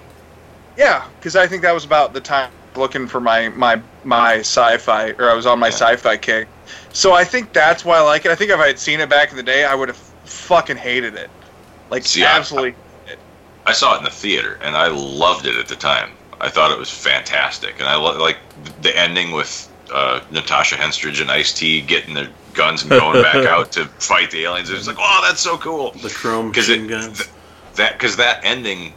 Yeah, 0.76 1.06
because 1.18 1.36
I 1.36 1.46
think 1.46 1.62
that 1.62 1.72
was 1.72 1.84
about 1.84 2.12
the 2.12 2.20
time 2.20 2.50
looking 2.76 3.06
for 3.06 3.20
my 3.20 3.48
my 3.50 3.80
my 4.04 4.38
sci-fi, 4.40 5.10
or 5.12 5.30
I 5.30 5.34
was 5.34 5.46
on 5.46 5.58
my 5.58 5.68
Yeah. 5.68 5.74
sci-fi 5.74 6.16
kick. 6.18 6.48
So 6.92 7.12
I 7.14 7.24
think 7.24 7.52
that's 7.52 7.84
why 7.84 7.96
I 7.98 8.02
like 8.02 8.24
it. 8.26 8.30
I 8.30 8.34
think 8.34 8.50
if 8.50 8.58
I 8.60 8.66
had 8.66 8.78
seen 8.78 9.00
it 9.00 9.08
back 9.08 9.30
in 9.30 9.36
the 9.36 9.42
day, 9.42 9.64
I 9.64 9.74
would 9.74 9.88
have 9.88 9.96
fucking 10.26 10.76
hated 10.76 11.14
it, 11.14 11.30
like 11.90 12.04
See, 12.04 12.24
I- 12.24 12.36
absolutely. 12.36 12.74
I 13.66 13.72
saw 13.72 13.94
it 13.94 13.98
in 13.98 14.04
the 14.04 14.10
theater 14.10 14.58
and 14.62 14.76
I 14.76 14.88
loved 14.88 15.46
it 15.46 15.56
at 15.56 15.68
the 15.68 15.76
time. 15.76 16.10
I 16.40 16.48
thought 16.48 16.70
it 16.70 16.78
was 16.78 16.90
fantastic, 16.90 17.74
and 17.80 17.88
I 17.88 17.96
lo- 17.96 18.18
like 18.18 18.38
the 18.82 18.96
ending 18.98 19.32
with 19.32 19.70
uh, 19.92 20.20
Natasha 20.30 20.76
Henstridge 20.76 21.20
and 21.20 21.30
Ice 21.30 21.52
T 21.52 21.80
getting 21.80 22.14
their 22.14 22.28
guns 22.54 22.82
and 22.82 22.90
going 22.90 23.22
back 23.22 23.34
out 23.46 23.72
to 23.72 23.84
fight 23.98 24.30
the 24.30 24.44
aliens. 24.44 24.70
It 24.70 24.74
was 24.74 24.86
like, 24.86 24.96
oh, 24.98 25.24
that's 25.28 25.40
so 25.40 25.58
cool. 25.58 25.90
The 25.92 26.08
chrome 26.10 26.50
Because 26.50 26.68
machine 26.68 26.86
it 26.86 26.88
guns. 26.88 27.18
th- 27.18 27.30
that 27.76 27.92
because 27.92 28.16
that 28.16 28.40
ending 28.44 28.92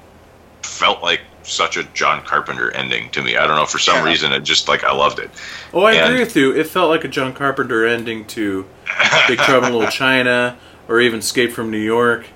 felt 0.62 1.02
like 1.04 1.22
such 1.44 1.76
a 1.76 1.84
John 1.94 2.24
Carpenter 2.24 2.72
ending 2.72 3.10
to 3.12 3.22
me. 3.22 3.36
I 3.36 3.46
don't 3.46 3.58
know 3.58 3.66
for 3.66 3.78
some 3.80 3.98
Yeah. 3.98 4.06
reason 4.06 4.32
it 4.32 4.42
just 4.44 4.68
like 4.70 4.84
I 4.86 4.94
loved 4.94 5.20
it. 5.20 5.30
oh, 5.74 5.84
I 5.84 5.94
and- 5.94 6.06
agree 6.14 6.20
with 6.24 6.36
you. 6.38 6.56
It 6.56 6.68
felt 6.68 6.90
like 6.90 7.04
a 7.04 7.08
John 7.10 7.34
Carpenter 7.34 7.86
ending 7.86 8.26
to 8.28 8.66
Big 9.28 9.40
Trouble 9.40 9.68
in 9.68 9.74
Little 9.74 9.92
China 9.92 10.58
or 10.88 11.02
even 11.02 11.20
Escape 11.20 11.52
from 11.52 11.70
New 11.70 11.78
York. 11.80 12.28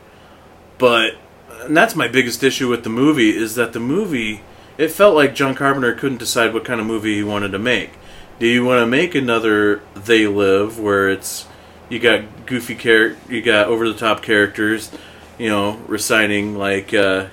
But 0.78 1.14
and 1.62 1.76
that's 1.76 1.96
my 1.96 2.08
biggest 2.08 2.44
issue 2.44 2.68
with 2.70 2.84
the 2.84 2.90
movie 2.90 3.36
is 3.36 3.56
that 3.56 3.74
the 3.74 3.80
movie 3.80 4.42
it 4.78 4.90
felt 4.90 5.16
like 5.16 5.36
John 5.36 5.56
Carpenter 5.56 5.94
couldn't 5.94 6.20
decide 6.20 6.54
what 6.54 6.66
kind 6.66 6.80
of 6.80 6.86
movie 6.86 7.16
he 7.16 7.24
wanted 7.24 7.52
to 7.52 7.60
make. 7.60 7.92
Do 8.40 8.48
you 8.48 8.64
want 8.64 8.82
to 8.82 8.88
make 8.88 9.16
another 9.16 9.82
They 9.96 10.28
Live 10.28 10.80
where 10.80 11.10
it's 11.10 11.48
you 11.90 12.00
got 12.00 12.46
goofy 12.46 12.76
char- 12.76 13.16
you 13.30 13.42
got 13.42 13.68
over 13.68 13.88
the 13.88 13.98
top 13.98 14.22
characters, 14.22 14.92
you 15.40 15.50
know, 15.50 15.80
reciting 15.88 16.58
like 16.58 16.94
uh, 16.94 17.28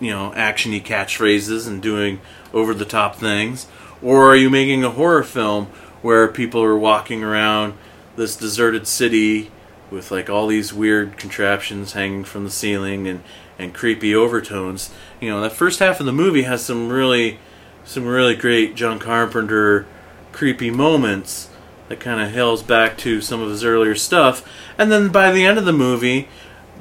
you 0.00 0.10
know, 0.10 0.32
actiony 0.34 0.82
catchphrases 0.82 1.66
and 1.66 1.82
doing 1.82 2.20
over 2.52 2.74
the 2.74 2.84
top 2.84 3.16
things? 3.16 3.66
Or 4.02 4.28
are 4.28 4.36
you 4.36 4.50
making 4.50 4.84
a 4.84 4.90
horror 4.90 5.22
film 5.22 5.66
where 6.02 6.28
people 6.28 6.62
are 6.62 6.76
walking 6.76 7.22
around 7.22 7.74
this 8.16 8.36
deserted 8.36 8.86
city 8.86 9.50
with 9.90 10.10
like 10.10 10.28
all 10.28 10.46
these 10.46 10.72
weird 10.72 11.16
contraptions 11.16 11.92
hanging 11.92 12.24
from 12.24 12.44
the 12.44 12.50
ceiling 12.50 13.06
and, 13.06 13.22
and 13.58 13.74
creepy 13.74 14.14
overtones? 14.14 14.90
You 15.20 15.30
know, 15.30 15.40
that 15.42 15.52
first 15.52 15.78
half 15.78 16.00
of 16.00 16.06
the 16.06 16.12
movie 16.12 16.42
has 16.42 16.64
some 16.64 16.88
really 16.90 17.38
some 17.84 18.06
really 18.06 18.34
great 18.34 18.74
John 18.74 18.98
Carpenter 18.98 19.86
creepy 20.32 20.70
moments 20.70 21.48
that 21.88 22.00
kind 22.00 22.20
of 22.20 22.30
hails 22.30 22.62
back 22.62 22.96
to 22.98 23.20
some 23.20 23.40
of 23.42 23.50
his 23.50 23.62
earlier 23.62 23.94
stuff. 23.94 24.42
And 24.78 24.90
then 24.90 25.10
by 25.10 25.30
the 25.32 25.44
end 25.44 25.58
of 25.58 25.64
the 25.66 25.72
movie, 25.72 26.28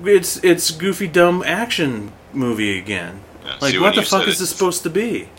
it's 0.04 0.38
it's 0.44 0.72
goofy 0.72 1.08
dumb 1.08 1.44
action 1.46 2.12
movie 2.32 2.78
again. 2.80 3.20
Yeah, 3.46 3.58
Like 3.62 3.72
see, 3.74 3.80
what 3.80 3.96
the 3.96 4.02
fuck 4.02 4.28
is 4.28 4.38
it- 4.38 4.40
this 4.40 4.50
supposed 4.50 4.84
to 4.84 4.90
be? 4.90 5.30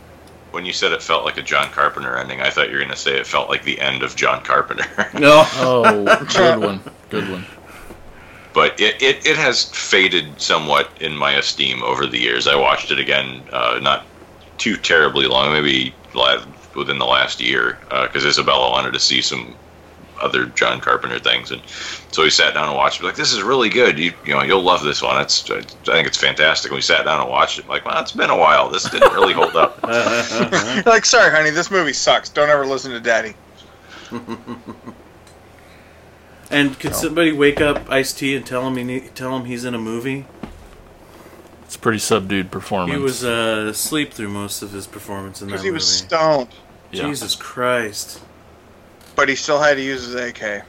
When 0.51 0.65
you 0.65 0.73
said 0.73 0.93
it 0.93 1.03
felt 1.03 1.25
like 1.25 1.37
a 1.37 1.43
John 1.43 1.69
Carpenter 1.73 2.17
ending, 2.17 2.41
I 2.41 2.49
thought 2.51 2.69
you 2.69 2.75
were 2.75 2.79
going 2.79 2.91
to 2.93 2.97
say 2.97 3.17
it 3.19 3.27
felt 3.27 3.49
like 3.49 3.65
the 3.65 3.81
end 3.81 4.05
of 4.05 4.15
John 4.15 4.41
Carpenter. 4.45 4.85
No. 5.19 5.43
oh, 5.55 6.25
good 6.37 6.61
one, 6.61 6.81
good 7.11 7.29
one. 7.29 7.45
But 8.55 8.81
it, 8.81 9.03
it, 9.03 9.27
it 9.27 9.37
has 9.37 9.65
faded 9.65 10.41
somewhat 10.41 10.91
in 11.01 11.15
my 11.17 11.33
esteem 11.33 11.83
over 11.83 12.07
the 12.07 12.19
years. 12.19 12.47
I 12.47 12.55
watched 12.55 12.91
it 12.91 12.99
again, 12.99 13.43
uh, 13.53 13.81
not 13.83 14.07
too 14.59 14.77
terribly 14.77 15.27
long, 15.27 15.53
maybe 15.53 15.93
within 16.77 16.99
the 16.99 17.05
last 17.05 17.41
year, 17.41 17.79
because 17.91 18.25
Isabella 18.25 18.71
wanted 18.71 18.93
to 18.93 19.01
see 19.01 19.21
some 19.21 19.55
other 20.23 20.47
John 20.47 20.81
Carpenter 20.81 21.19
things, 21.19 21.51
and 21.51 21.61
so 22.13 22.23
we 22.23 22.31
sat 22.31 22.55
down 22.55 22.69
and 22.69 22.77
watched. 22.77 23.01
it. 23.01 23.05
Like 23.05 23.17
this 23.17 23.33
is 23.33 23.43
really 23.43 23.69
good. 23.69 23.99
You 23.99 24.13
you 24.25 24.33
know 24.33 24.43
you'll 24.43 24.63
love 24.63 24.83
this 24.83 25.03
one. 25.03 25.21
It's 25.21 25.51
I 25.51 25.61
think 25.61 26.07
it's 26.07 26.17
fantastic. 26.17 26.71
And 26.71 26.77
we 26.77 26.83
sat 26.83 27.05
down 27.05 27.21
and 27.21 27.29
watched 27.29 27.59
it. 27.59 27.69
Like 27.69 27.85
well, 27.85 28.01
it's 28.01 28.13
been 28.13 28.31
a 28.31 28.37
while. 28.37 28.71
This 28.71 28.89
didn't 28.89 29.13
really 29.13 29.35
hold 29.35 29.57
up. 29.57 29.83
like, 30.87 31.05
sorry, 31.05 31.31
honey, 31.31 31.51
this 31.51 31.71
movie 31.71 31.93
sucks. 31.93 32.29
Don't 32.31 32.51
ever 32.51 32.65
listen 32.65 32.93
to 32.93 33.01
Daddy. 33.01 33.35
And 36.51 36.79
could 36.79 36.95
somebody 36.95 37.33
wake 37.33 37.61
up 37.61 37.91
Ice 37.91 38.13
T 38.13 38.37
and 38.37 38.45
tell 38.47 38.67
him 38.67 38.77
he 38.77 38.85
need, 38.85 39.15
tell 39.15 39.37
him 39.37 39.47
he's 39.47 39.65
in 39.65 39.75
a 39.75 39.79
movie? 39.79 40.27
It's 41.65 41.77
a 41.77 41.79
pretty 41.79 41.99
subdued 41.99 42.51
performance. 42.51 42.97
He 42.97 43.03
was 43.03 43.25
uh, 43.25 43.67
asleep 43.71 44.13
through 44.13 44.29
most 44.29 44.63
of 44.63 44.73
his 44.73 44.87
performance 44.87 45.41
in 45.41 45.49
that 45.49 45.57
movie. 45.57 45.71
Because 45.71 46.11
movie. 46.11 46.15
he 46.15 46.23
was 46.23 46.39
stoned, 46.39 46.49
Yeah. 46.93 47.03
Jesus 47.09 47.35
Christ! 47.35 48.21
but 49.17 49.29
he 49.29 49.37
still 49.37 49.61
had 49.61 49.75
to 49.75 49.83
use 49.83 50.07
his 50.07 50.15
AK. 50.15 50.65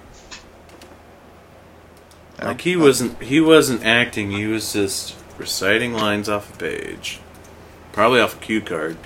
Like 2.42 2.62
he 2.62 2.76
wasn't 2.76 3.22
he 3.24 3.40
wasn't 3.40 3.84
acting. 3.86 4.32
He 4.32 4.46
was 4.46 4.74
just 4.74 5.16
reciting 5.38 5.94
lines 5.94 6.28
off 6.28 6.54
a 6.54 6.58
page, 6.58 7.20
probably 7.94 8.20
off 8.20 8.36
a 8.36 8.40
cue 8.40 8.62
card. 8.62 8.98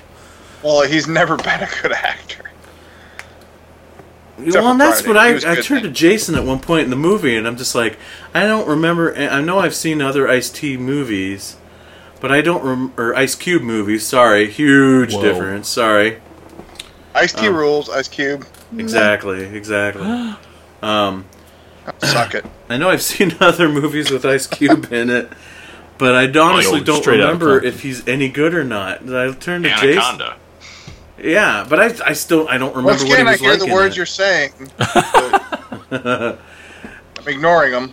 Well, 0.62 0.82
he's 0.82 1.06
never 1.06 1.36
been 1.36 1.60
a 1.60 1.68
good 1.80 1.92
actor. 1.92 2.49
Except 4.46 4.62
well, 4.62 4.72
and 4.72 4.80
that's 4.80 5.02
Friday. 5.02 5.34
what 5.34 5.44
I 5.46 5.52
I 5.52 5.60
turned 5.60 5.82
to. 5.84 5.90
Jason 5.90 6.34
at 6.34 6.44
one 6.44 6.60
point 6.60 6.84
in 6.84 6.90
the 6.90 6.96
movie, 6.96 7.36
and 7.36 7.46
I'm 7.46 7.56
just 7.56 7.74
like, 7.74 7.98
I 8.34 8.42
don't 8.46 8.66
remember. 8.68 9.16
I 9.16 9.40
know 9.40 9.58
I've 9.58 9.74
seen 9.74 10.00
other 10.00 10.28
Ice 10.28 10.50
T 10.50 10.76
movies, 10.76 11.56
but 12.20 12.30
I 12.32 12.40
don't 12.40 12.62
rem- 12.64 12.92
or 12.96 13.14
Ice 13.14 13.34
Cube 13.34 13.62
movies. 13.62 14.06
Sorry, 14.06 14.50
huge 14.50 15.14
Whoa. 15.14 15.22
difference. 15.22 15.68
Sorry. 15.68 16.20
Ice 17.14 17.32
T 17.32 17.48
Um, 17.48 17.56
rules. 17.56 17.88
Ice 17.90 18.08
Cube, 18.08 18.46
Exactly, 18.76 19.44
exactly. 19.44 20.34
um, 20.82 21.24
suck 21.98 22.34
it. 22.34 22.44
I 22.68 22.76
know 22.76 22.88
I've 22.90 23.02
seen 23.12 23.34
other 23.40 23.68
movies 23.68 24.10
with 24.10 24.24
Ice 24.24 24.46
Cube 24.46 24.92
in 24.92 25.10
it, 25.10 25.28
but 25.98 26.14
I 26.14 26.26
honestly 26.40 26.78
Like 26.78 26.84
don't 26.86 27.06
remember 27.06 27.62
if 27.62 27.82
he's 27.82 28.06
any 28.06 28.28
good 28.28 28.54
or 28.54 28.62
not. 28.64 29.04
Did 29.04 29.16
I 29.16 29.32
turned 29.32 29.64
to 29.64 29.70
Jason. 29.76 30.22
Yeah, 31.22 31.66
but 31.68 31.80
I, 31.80 32.10
I 32.10 32.12
still 32.14 32.48
I 32.48 32.58
don't 32.58 32.70
remember 32.70 32.90
Once 32.92 33.04
what 33.04 33.20
again, 33.20 33.26
he 33.26 33.32
I 33.32 33.36
hear 33.36 33.50
like 33.50 33.58
the 33.60 33.66
words 33.72 33.94
it. 33.94 33.96
you're 33.96 34.06
saying. 34.06 34.52
I'm 37.18 37.28
ignoring 37.28 37.72
them. 37.72 37.92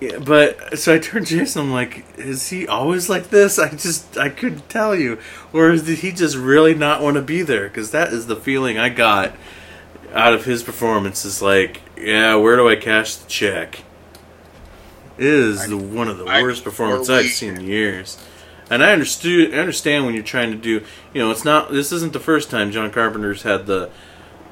Yeah, 0.00 0.18
but 0.18 0.78
so 0.78 0.94
I 0.94 0.98
turned 0.98 1.26
to 1.26 1.38
Jason. 1.38 1.62
I'm 1.62 1.72
like, 1.72 2.04
is 2.16 2.50
he 2.50 2.68
always 2.68 3.08
like 3.08 3.30
this? 3.30 3.58
I 3.58 3.70
just 3.70 4.16
I 4.16 4.28
couldn't 4.28 4.68
tell 4.68 4.94
you, 4.94 5.18
or 5.52 5.70
is 5.70 5.84
did 5.84 5.98
he 6.00 6.12
just 6.12 6.36
really 6.36 6.74
not 6.74 7.02
want 7.02 7.16
to 7.16 7.22
be 7.22 7.42
there? 7.42 7.68
Because 7.68 7.90
that 7.90 8.12
is 8.12 8.26
the 8.26 8.36
feeling 8.36 8.78
I 8.78 8.90
got 8.90 9.34
out 10.12 10.34
of 10.34 10.44
his 10.44 10.62
performance. 10.62 11.24
Is 11.24 11.42
like, 11.42 11.82
yeah, 11.96 12.36
where 12.36 12.56
do 12.56 12.68
I 12.68 12.76
cash 12.76 13.16
the 13.16 13.28
check? 13.28 13.82
It 15.18 15.26
is 15.26 15.66
the 15.68 15.76
one 15.76 16.06
of 16.06 16.18
the 16.18 16.26
I 16.26 16.42
worst 16.42 16.62
performances 16.62 17.10
I've 17.10 17.26
seen 17.26 17.56
in 17.56 17.64
years. 17.66 18.18
And 18.70 18.82
I 18.82 18.92
understood. 18.92 19.54
I 19.54 19.58
understand 19.58 20.04
when 20.04 20.14
you're 20.14 20.22
trying 20.22 20.50
to 20.50 20.56
do. 20.56 20.84
You 21.14 21.22
know, 21.22 21.30
it's 21.30 21.44
not. 21.44 21.72
This 21.72 21.92
isn't 21.92 22.12
the 22.12 22.20
first 22.20 22.50
time 22.50 22.70
John 22.70 22.90
Carpenter's 22.90 23.42
had 23.42 23.66
the 23.66 23.90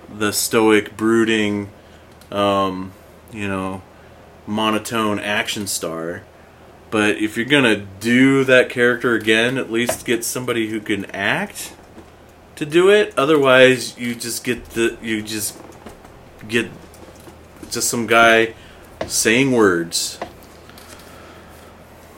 the 0.09 0.33
stoic, 0.33 0.97
brooding, 0.97 1.71
um, 2.31 2.93
you 3.33 3.49
know, 3.49 3.83
monotone 4.47 5.19
action 5.19 5.67
star. 5.67 6.23
But 6.91 7.17
if 7.17 7.37
you're 7.37 7.47
gonna 7.47 7.77
do 7.77 8.45
that 8.45 8.71
character 8.71 9.15
again, 9.15 9.59
at 9.59 9.71
least 9.71 10.07
get 10.07 10.25
somebody 10.25 10.69
who 10.69 10.81
can 10.81 11.05
act 11.07 11.75
to 12.55 12.65
do 12.65 12.89
it. 12.91 13.13
Otherwise, 13.19 13.99
you 13.99 14.15
just 14.15 14.45
get 14.45 14.65
the 14.71 14.97
you 15.03 15.23
just 15.23 15.59
get 16.49 16.71
just 17.71 17.89
some 17.89 18.07
guy 18.07 18.55
saying 19.07 19.53
words. 19.53 20.19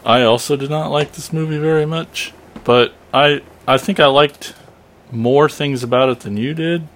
I 0.09 0.23
also 0.23 0.57
did 0.57 0.71
not 0.71 0.91
like 0.91 1.13
this 1.13 1.33
movie 1.33 1.59
very 1.59 1.85
much, 1.87 2.33
but 2.65 2.95
I 3.15 3.43
I 3.69 3.77
think 3.79 4.01
I 4.01 4.07
liked 4.07 4.55
more 5.13 5.49
things 5.49 5.83
about 5.83 6.09
it 6.09 6.21
than 6.21 6.37
you 6.37 6.55
did. 6.55 6.89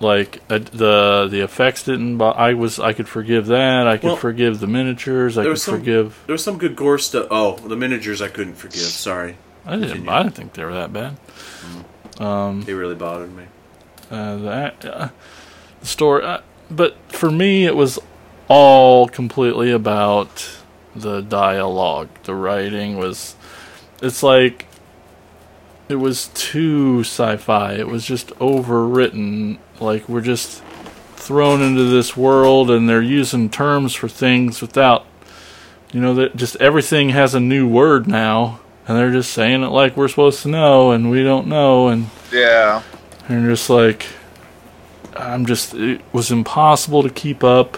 Like 0.00 0.40
uh, 0.48 0.58
the 0.58 1.28
the 1.30 1.42
effects 1.42 1.84
didn't. 1.84 2.20
I 2.22 2.54
was 2.54 2.80
I 2.80 2.94
could 2.94 3.06
forgive 3.08 3.46
that. 3.48 3.86
I 3.86 3.98
could 3.98 4.06
Well, 4.06 4.16
forgive 4.16 4.58
the 4.60 4.66
miniatures. 4.66 5.36
I 5.36 5.44
could 5.44 5.58
some- 5.58 5.74
forgive. 5.78 6.18
There 6.26 6.32
was 6.32 6.42
some 6.42 6.56
good 6.56 6.74
gore 6.74 6.98
stuff. 6.98 7.26
Oh, 7.30 7.56
the 7.56 7.76
miniatures 7.76 8.22
I 8.22 8.28
couldn't 8.28 8.54
forgive. 8.54 8.80
Sorry, 8.80 9.36
I 9.66 9.72
didn't. 9.76 9.88
continue. 9.90 10.10
I 10.10 10.22
didn't 10.22 10.34
think 10.36 10.54
they 10.54 10.64
were 10.64 10.72
that 10.72 10.90
bad. 10.92 11.18
they 12.64 12.72
really 12.74 12.94
bothered 12.94 13.36
me. 13.36 13.44
Uh, 14.10 14.36
that 14.38 14.84
uh, 14.86 15.08
the 15.80 15.86
story, 15.86 16.24
uh, 16.24 16.38
but 16.70 16.96
for 17.12 17.30
me, 17.30 17.66
it 17.66 17.76
was 17.76 17.98
all 18.48 19.06
completely 19.06 19.70
about 19.70 20.48
the 20.94 21.20
dialogue. 21.20 22.08
The 22.24 22.34
writing 22.34 22.96
was. 22.98 23.36
It's 24.02 24.22
like 24.22 24.66
it 25.88 25.96
was 25.96 26.28
too 26.34 27.00
sci-fi. 27.00 27.74
It 27.74 27.88
was 27.88 28.04
just 28.04 28.28
overwritten. 28.38 29.58
Like 29.80 30.08
we're 30.08 30.20
just 30.20 30.62
thrown 31.16 31.60
into 31.62 31.84
this 31.84 32.16
world, 32.16 32.70
and 32.70 32.88
they're 32.88 33.02
using 33.02 33.50
terms 33.50 33.94
for 33.94 34.08
things 34.08 34.60
without, 34.62 35.04
you 35.92 36.00
know, 36.00 36.14
that 36.14 36.34
just 36.36 36.56
everything 36.56 37.10
has 37.10 37.34
a 37.34 37.40
new 37.40 37.68
word 37.68 38.06
now, 38.08 38.60
and 38.88 38.96
they're 38.96 39.12
just 39.12 39.32
saying 39.32 39.62
it 39.62 39.68
like 39.68 39.96
we're 39.96 40.08
supposed 40.08 40.42
to 40.42 40.48
know, 40.48 40.92
and 40.92 41.10
we 41.10 41.22
don't 41.22 41.46
know, 41.46 41.88
and 41.88 42.06
Yeah. 42.32 42.82
and 43.28 43.46
just 43.46 43.68
like 43.68 44.06
I'm 45.16 45.44
just 45.44 45.74
it 45.74 46.00
was 46.12 46.30
impossible 46.30 47.02
to 47.02 47.10
keep 47.10 47.44
up 47.44 47.76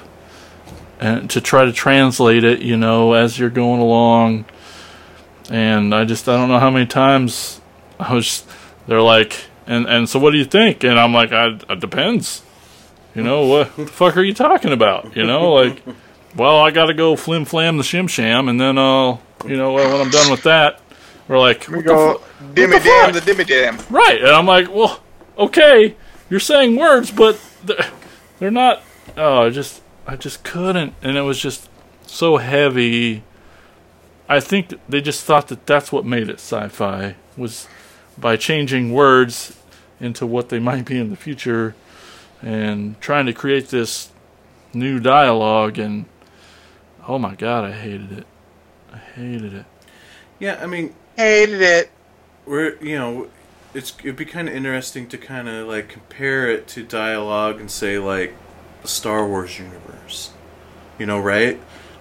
and 1.03 1.29
to 1.31 1.41
try 1.41 1.65
to 1.65 1.73
translate 1.73 2.45
it, 2.45 2.63
you 2.63 2.77
know, 2.77 3.13
as 3.13 3.39
you're 3.39 3.51
going 3.51 3.81
along. 3.81 4.45
And 5.51 5.93
I 5.93 6.05
just 6.05 6.29
I 6.29 6.37
don't 6.37 6.49
know 6.49 6.61
how 6.61 6.71
many 6.71 6.87
times 6.87 7.61
I 7.99 8.15
was 8.15 8.45
they're 8.87 9.03
like 9.03 9.37
and 9.67 9.87
and 9.87 10.09
so 10.09 10.21
what 10.21 10.31
do 10.31 10.39
you 10.39 10.45
think? 10.45 10.85
And 10.85 10.99
I'm 10.99 11.13
like 11.13 11.33
I 11.33 11.59
it 11.69 11.81
depends. 11.81 12.43
You 13.15 13.23
know, 13.23 13.47
what, 13.47 13.69
what 13.77 13.87
the 13.89 13.93
fuck 13.93 14.17
are 14.17 14.23
you 14.23 14.33
talking 14.33 14.73
about? 14.73 15.17
You 15.17 15.27
know, 15.27 15.53
like 15.53 15.83
well, 16.37 16.59
I 16.59 16.71
got 16.71 16.87
to 16.87 16.95
go 16.95 17.17
flim 17.17 17.45
flam 17.45 17.77
the 17.77 17.83
shim 17.83 18.09
sham 18.09 18.49
and 18.49 18.61
then 18.61 18.79
uh 18.79 19.19
you 19.45 19.57
know, 19.57 19.73
when 19.73 20.01
I'm 20.01 20.11
done 20.11 20.31
with 20.31 20.45
that, 20.45 20.81
we're 21.27 21.39
like 21.39 21.67
We 21.67 21.79
the 21.79 21.83
go 21.83 22.23
dimmy 22.55 22.79
the 22.79 22.85
dam, 22.85 23.13
the 23.13 23.21
dimmy 23.21 23.47
dam. 23.47 23.79
Right, 23.91 24.21
and 24.21 24.31
I'm 24.31 24.47
like, 24.47 24.73
well, 24.73 25.03
okay, 25.37 25.97
you're 26.31 26.41
saying 26.41 26.77
words, 26.77 27.11
but 27.11 27.41
they're, 27.65 27.91
they're 28.39 28.51
not. 28.53 28.83
Oh, 29.17 29.51
just, 29.51 29.83
I 30.07 30.17
just 30.17 30.43
couldn't, 30.45 30.95
and 31.03 31.17
it 31.17 31.23
was 31.23 31.39
just 31.39 31.69
so 32.07 32.37
heavy. 32.39 33.23
I 34.29 34.41
think 34.41 34.75
they 34.89 35.01
just 35.01 35.25
thought 35.25 35.49
that 35.49 35.67
that's 35.67 35.93
what 35.93 36.05
made 36.05 36.29
it 36.29 36.37
sci-fi 36.37 37.17
was 37.37 37.69
by 38.19 38.37
changing 38.37 38.93
words 38.93 39.57
into 40.01 40.27
what 40.27 40.49
they 40.49 40.59
might 40.71 40.85
be 40.85 40.99
in 40.99 41.11
the 41.11 41.17
future, 41.17 41.75
and 42.41 43.01
trying 43.01 43.27
to 43.27 43.33
create 43.33 43.69
this 43.69 44.11
new 44.75 44.99
dialogue. 44.99 45.79
And 45.79 46.07
oh 47.07 47.19
my 47.19 47.35
god, 47.35 47.65
I 47.65 47.73
hated 47.73 48.13
it. 48.13 48.27
I 48.93 48.99
hated 48.99 49.55
it. 49.55 49.67
Yeah, 50.39 50.59
I 50.61 50.67
mean, 50.67 50.95
Hated 51.17 51.61
it. 51.61 51.91
we're 52.47 52.77
you 52.83 52.99
know, 52.99 53.29
it's 53.75 53.95
it'd 54.01 54.17
be 54.17 54.25
kind 54.25 54.49
of 54.49 54.55
interesting 54.55 55.07
to 55.09 55.19
kind 55.19 55.49
of 55.49 55.69
like 55.69 55.89
compare 55.89 56.51
it 56.51 56.67
to 56.69 56.83
dialogue 56.83 57.61
and 57.61 57.71
say 57.71 57.99
like 57.99 58.35
the 58.83 58.89
Star 58.89 59.27
Wars 59.27 59.59
universe. 59.59 60.31
You 60.99 61.07
know, 61.07 61.19
right? 61.19 61.59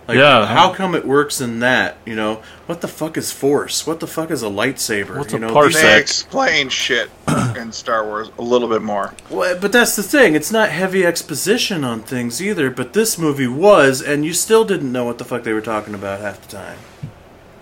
Like, 0.08 0.18
Yeah. 0.18 0.46
How 0.46 0.74
come 0.74 0.96
it 0.96 1.06
works 1.06 1.40
in 1.40 1.60
that? 1.60 1.98
You 2.06 2.16
know, 2.16 2.42
what 2.66 2.82
the 2.82 2.88
fuck 2.88 3.18
is 3.18 3.32
Force? 3.32 3.88
What 3.88 4.00
the 4.00 4.08
fuck 4.08 4.32
is 4.32 4.44
a 4.44 4.48
lightsaber? 4.48 5.18
What's 5.18 5.32
you 5.34 5.40
a 5.40 5.52
parsec? 5.52 5.82
They 5.82 6.00
explain 6.00 6.70
shit 6.70 7.10
in 7.56 7.72
Star 7.72 8.06
Wars 8.06 8.30
a 8.38 8.42
little 8.42 8.68
bit 8.68 8.82
more. 8.82 9.14
Well, 9.30 9.58
but 9.60 9.72
that's 9.72 9.96
the 9.96 10.04
thing. 10.04 10.36
It's 10.36 10.52
not 10.52 10.70
heavy 10.70 11.06
exposition 11.06 11.84
on 11.84 12.02
things 12.02 12.42
either. 12.42 12.70
But 12.70 12.94
this 12.94 13.18
movie 13.18 13.48
was, 13.48 14.02
and 14.02 14.26
you 14.26 14.34
still 14.34 14.66
didn't 14.66 14.92
know 14.92 15.06
what 15.06 15.18
the 15.18 15.26
fuck 15.26 15.44
they 15.44 15.54
were 15.54 15.62
talking 15.62 15.94
about 15.94 16.20
half 16.20 16.42
the 16.42 16.58
time. 16.58 16.80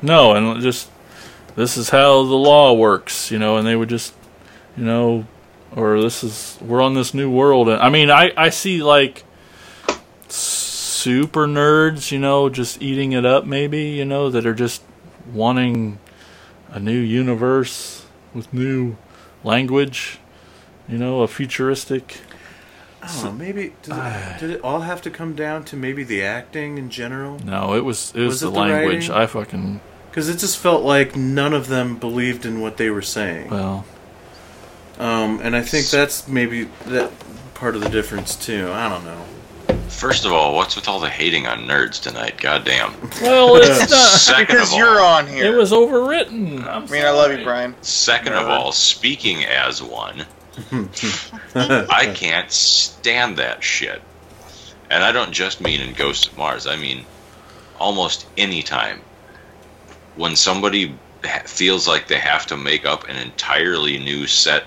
No, 0.01 0.33
and 0.33 0.61
just 0.61 0.89
this 1.55 1.75
is 1.75 1.89
how 1.89 2.23
the 2.23 2.35
law 2.35 2.73
works, 2.73 3.31
you 3.31 3.37
know, 3.37 3.57
and 3.57 3.67
they 3.67 3.75
would 3.75 3.89
just, 3.89 4.13
you 4.77 4.85
know, 4.85 5.25
or 5.75 6.01
this 6.01 6.23
is 6.23 6.57
we're 6.61 6.81
on 6.81 6.93
this 6.93 7.13
new 7.13 7.29
world. 7.31 7.69
And 7.69 7.81
I 7.81 7.89
mean, 7.89 8.09
I 8.09 8.31
I 8.37 8.49
see 8.49 8.81
like 8.83 9.23
super 10.27 11.47
nerds, 11.47 12.11
you 12.11 12.19
know, 12.19 12.49
just 12.49 12.81
eating 12.81 13.11
it 13.13 13.25
up, 13.25 13.45
maybe, 13.45 13.83
you 13.83 14.05
know, 14.05 14.29
that 14.29 14.45
are 14.45 14.53
just 14.53 14.83
wanting 15.33 15.99
a 16.69 16.79
new 16.79 16.99
universe 16.99 18.05
with 18.33 18.53
new 18.53 18.95
language, 19.43 20.19
you 20.87 20.97
know, 20.97 21.21
a 21.21 21.27
futuristic. 21.27 22.17
I 23.01 23.07
don't 23.07 23.23
know. 23.23 23.31
Maybe 23.31 23.73
did 23.81 23.93
it, 23.95 24.39
did 24.39 24.49
it 24.49 24.61
all 24.61 24.81
have 24.81 25.01
to 25.03 25.09
come 25.09 25.33
down 25.35 25.63
to 25.65 25.75
maybe 25.77 26.03
the 26.03 26.23
acting 26.23 26.77
in 26.77 26.89
general? 26.89 27.39
No, 27.39 27.73
it 27.75 27.85
was 27.85 28.11
it 28.15 28.21
was, 28.21 28.27
Was 28.27 28.39
the 28.41 28.47
it 28.47 28.51
the 28.51 28.59
language. 28.59 29.09
writing? 29.09 29.23
I 29.23 29.25
fucking 29.25 29.81
Because 30.09 30.27
it 30.29 30.37
just 30.39 30.57
felt 30.57 30.83
like 30.83 31.15
none 31.15 31.53
of 31.53 31.67
them 31.67 31.95
believed 31.97 32.45
in 32.45 32.59
what 32.61 32.77
they 32.77 32.89
were 32.89 33.01
saying. 33.01 33.49
well, 33.49 33.85
Um, 34.99 35.39
and 35.41 35.55
I 35.55 35.61
think 35.61 35.87
that's 35.87 36.27
maybe 36.27 36.65
that 36.87 37.11
part 37.53 37.75
of 37.75 37.81
the 37.81 37.89
difference 37.89 38.35
too. 38.35 38.69
I 38.71 38.89
don't 38.89 39.05
know. 39.05 39.25
First 39.87 40.25
of 40.25 40.31
all, 40.31 40.55
what's 40.55 40.75
with 40.75 40.87
all 40.87 40.99
the 40.99 41.09
hating 41.09 41.47
on 41.47 41.59
nerds 41.59 42.01
tonight? 42.01 42.37
Goddamn. 42.37 42.93
well, 43.21 43.55
it's 43.55 43.89
not. 44.29 44.39
Because 44.47 44.71
of 44.71 44.77
you're 44.77 44.99
all, 44.99 45.17
on 45.17 45.27
here. 45.27 45.45
It 45.45 45.57
was 45.57 45.71
overwritten. 45.71 46.65
I'm 46.65 46.83
I 46.83 46.87
mean, 46.87 47.05
I 47.05 47.11
love 47.11 47.31
you. 47.31 47.43
Brian. 47.43 47.75
second 47.81 48.33
of 48.33 48.47
all, 48.47 48.71
speaking 48.71 49.45
as 49.45 49.81
one, 49.81 50.25
I 51.55 52.11
can't 52.13 52.51
stand 52.51 53.37
that 53.37 53.63
shit. 53.63 54.01
And 54.89 55.03
I 55.03 55.11
don't 55.11 55.31
just 55.31 55.61
mean 55.61 55.81
in 55.81 55.93
Ghosts 55.93 56.27
of 56.27 56.37
Mars. 56.37 56.67
I 56.67 56.75
mean 56.75 57.05
almost 57.79 58.27
any 58.37 58.61
time 58.61 59.01
when 60.15 60.35
somebody 60.35 60.93
feels 61.45 61.87
like 61.87 62.07
they 62.07 62.19
have 62.19 62.45
to 62.47 62.57
make 62.57 62.85
up 62.85 63.07
an 63.07 63.15
entirely 63.15 63.97
new 63.97 64.27
set 64.27 64.63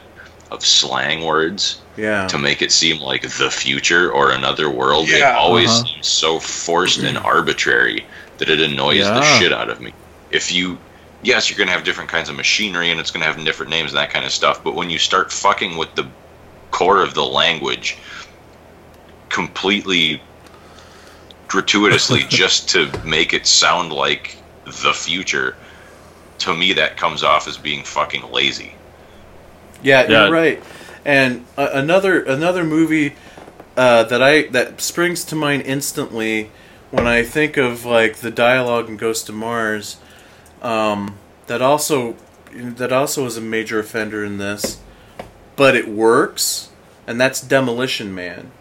of 0.52 0.64
slang 0.64 1.24
words 1.24 1.82
Yeah. 1.96 2.26
to 2.28 2.38
make 2.38 2.62
it 2.62 2.72
seem 2.72 3.00
like 3.00 3.22
the 3.22 3.50
future 3.50 4.10
or 4.12 4.30
another 4.30 4.68
world. 4.70 5.08
They 5.08 5.18
Yeah. 5.20 5.36
always 5.36 5.68
Uh-huh. 5.70 5.84
seem 5.84 6.02
so 6.02 6.40
forced 6.40 6.98
and 6.98 7.18
arbitrary 7.18 8.06
that 8.38 8.48
it 8.48 8.60
annoys 8.60 9.04
the 9.06 9.38
shit 9.38 9.52
out 9.52 9.70
of 9.70 9.80
me. 9.80 9.92
If 10.30 10.50
you, 10.52 10.78
yes, 11.22 11.48
you're 11.50 11.56
going 11.56 11.68
to 11.68 11.72
have 11.74 11.84
different 11.84 12.10
kinds 12.10 12.28
of 12.28 12.36
machinery 12.36 12.90
and 12.90 12.98
it's 13.00 13.10
going 13.10 13.22
to 13.22 13.26
have 13.32 13.42
different 13.44 13.70
names 13.70 13.90
and 13.92 13.98
that 13.98 14.10
kind 14.12 14.24
of 14.24 14.32
stuff, 14.32 14.62
but 14.64 14.74
when 14.74 14.90
you 14.90 14.98
start 14.98 15.32
fucking 15.32 15.76
with 15.76 15.94
the 15.94 16.06
core 16.70 17.02
of 17.02 17.14
the 17.14 17.24
language 17.24 17.98
completely 19.28 20.22
gratuitously 21.48 22.24
just 22.28 22.68
to 22.70 22.90
make 23.04 23.32
it 23.32 23.46
sound 23.46 23.92
like 23.92 24.36
the 24.64 24.92
future, 24.92 25.56
to 26.38 26.54
me 26.54 26.72
that 26.72 26.96
comes 26.96 27.22
off 27.22 27.46
as 27.46 27.56
being 27.58 27.84
fucking 27.84 28.22
lazy. 28.30 28.81
Yeah, 29.82 30.02
Yeah. 30.08 30.24
you're 30.24 30.30
right. 30.32 30.62
And 31.04 31.44
uh, 31.58 31.68
another 31.72 32.22
another 32.22 32.64
movie 32.64 33.14
uh, 33.76 34.04
that 34.04 34.22
I 34.22 34.42
that 34.48 34.80
springs 34.80 35.24
to 35.26 35.36
mind 35.36 35.62
instantly 35.62 36.50
when 36.90 37.06
I 37.06 37.22
think 37.24 37.56
of 37.56 37.84
like 37.84 38.16
the 38.16 38.30
dialogue 38.30 38.88
in 38.88 38.96
Ghost 38.96 39.28
of 39.28 39.34
Mars, 39.34 39.96
um, 40.60 41.16
that 41.46 41.62
also 41.62 42.16
that 42.54 42.92
also 42.92 43.24
is 43.26 43.36
a 43.36 43.40
major 43.40 43.80
offender 43.80 44.22
in 44.24 44.38
this, 44.38 44.78
but 45.56 45.74
it 45.74 45.88
works, 45.88 46.70
and 47.06 47.20
that's 47.20 47.40
Demolition 47.40 48.14
Man. 48.14 48.52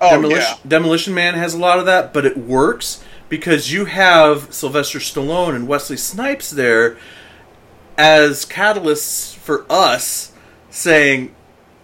Oh 0.00 0.10
Demolition, 0.10 0.42
yeah. 0.42 0.68
Demolition 0.68 1.14
Man 1.14 1.34
has 1.34 1.54
a 1.54 1.58
lot 1.58 1.78
of 1.78 1.86
that, 1.86 2.12
but 2.12 2.24
it 2.26 2.36
works 2.36 3.02
because 3.28 3.72
you 3.72 3.86
have 3.86 4.52
Sylvester 4.52 4.98
Stallone 4.98 5.56
and 5.56 5.66
Wesley 5.66 5.96
Snipes 5.96 6.50
there 6.50 6.98
as 7.96 8.44
catalysts 8.44 9.34
for 9.34 9.64
us 9.70 10.32
saying, 10.74 11.34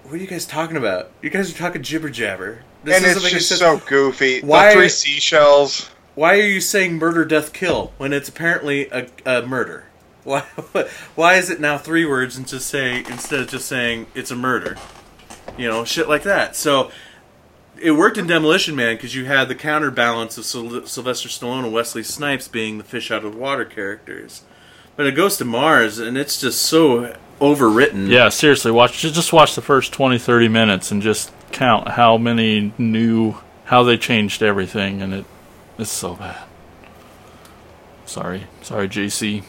"What 0.04 0.14
are 0.14 0.18
you 0.18 0.26
guys 0.26 0.44
talking 0.46 0.76
about? 0.76 1.10
You 1.22 1.30
guys 1.30 1.50
are 1.52 1.56
talking 1.56 1.82
jibber 1.82 2.10
jabber." 2.10 2.62
This 2.84 2.96
and 2.96 3.06
it's 3.06 3.30
just 3.30 3.58
so 3.58 3.78
goofy. 3.86 4.40
Why- 4.40 4.68
The 4.70 4.74
three 4.74 4.88
seashells. 4.88 5.90
Why 6.14 6.34
are 6.38 6.42
you 6.42 6.60
saying 6.60 6.98
murder, 6.98 7.24
death, 7.24 7.52
kill 7.52 7.92
when 7.98 8.12
it's 8.12 8.28
apparently 8.28 8.88
a, 8.90 9.06
a 9.24 9.42
murder? 9.46 9.84
Why? 10.24 10.40
Why 11.14 11.34
is 11.34 11.48
it 11.50 11.60
now 11.60 11.78
three 11.78 12.04
words 12.04 12.36
and 12.36 12.46
just 12.46 12.66
say 12.66 12.98
instead 13.08 13.40
of 13.40 13.48
just 13.48 13.66
saying 13.68 14.06
it's 14.14 14.30
a 14.30 14.36
murder? 14.36 14.76
You 15.56 15.68
know, 15.68 15.84
shit 15.84 16.08
like 16.08 16.22
that. 16.24 16.56
So 16.56 16.90
it 17.80 17.92
worked 17.92 18.18
in 18.18 18.26
Demolition 18.26 18.74
Man 18.76 18.96
because 18.96 19.14
you 19.14 19.24
had 19.26 19.48
the 19.48 19.54
counterbalance 19.54 20.36
of 20.36 20.44
Syl- 20.44 20.86
Sylvester 20.86 21.28
Stallone 21.28 21.64
and 21.64 21.72
Wesley 21.72 22.02
Snipes 22.02 22.48
being 22.48 22.76
the 22.78 22.84
fish 22.84 23.10
out 23.10 23.24
of 23.24 23.34
water 23.34 23.64
characters. 23.64 24.42
But 24.96 25.06
it 25.06 25.12
goes 25.12 25.36
to 25.38 25.44
Mars, 25.44 25.98
and 25.98 26.18
it's 26.18 26.40
just 26.40 26.60
so 26.60 27.16
overwritten. 27.40 28.08
Yeah, 28.08 28.28
seriously, 28.28 28.70
watch 28.70 29.00
just 29.00 29.32
watch 29.32 29.54
the 29.54 29.62
first 29.62 29.92
20, 29.92 30.18
30 30.18 30.48
minutes 30.48 30.90
and 30.90 31.02
just 31.02 31.32
count 31.52 31.88
how 31.88 32.16
many 32.16 32.72
new 32.78 33.36
how 33.64 33.82
they 33.82 33.96
changed 33.96 34.42
everything, 34.42 35.02
and 35.02 35.14
it 35.14 35.24
it's 35.78 35.90
so 35.90 36.14
bad. 36.14 36.42
Sorry, 38.04 38.46
sorry, 38.62 38.88
JC. 38.88 39.44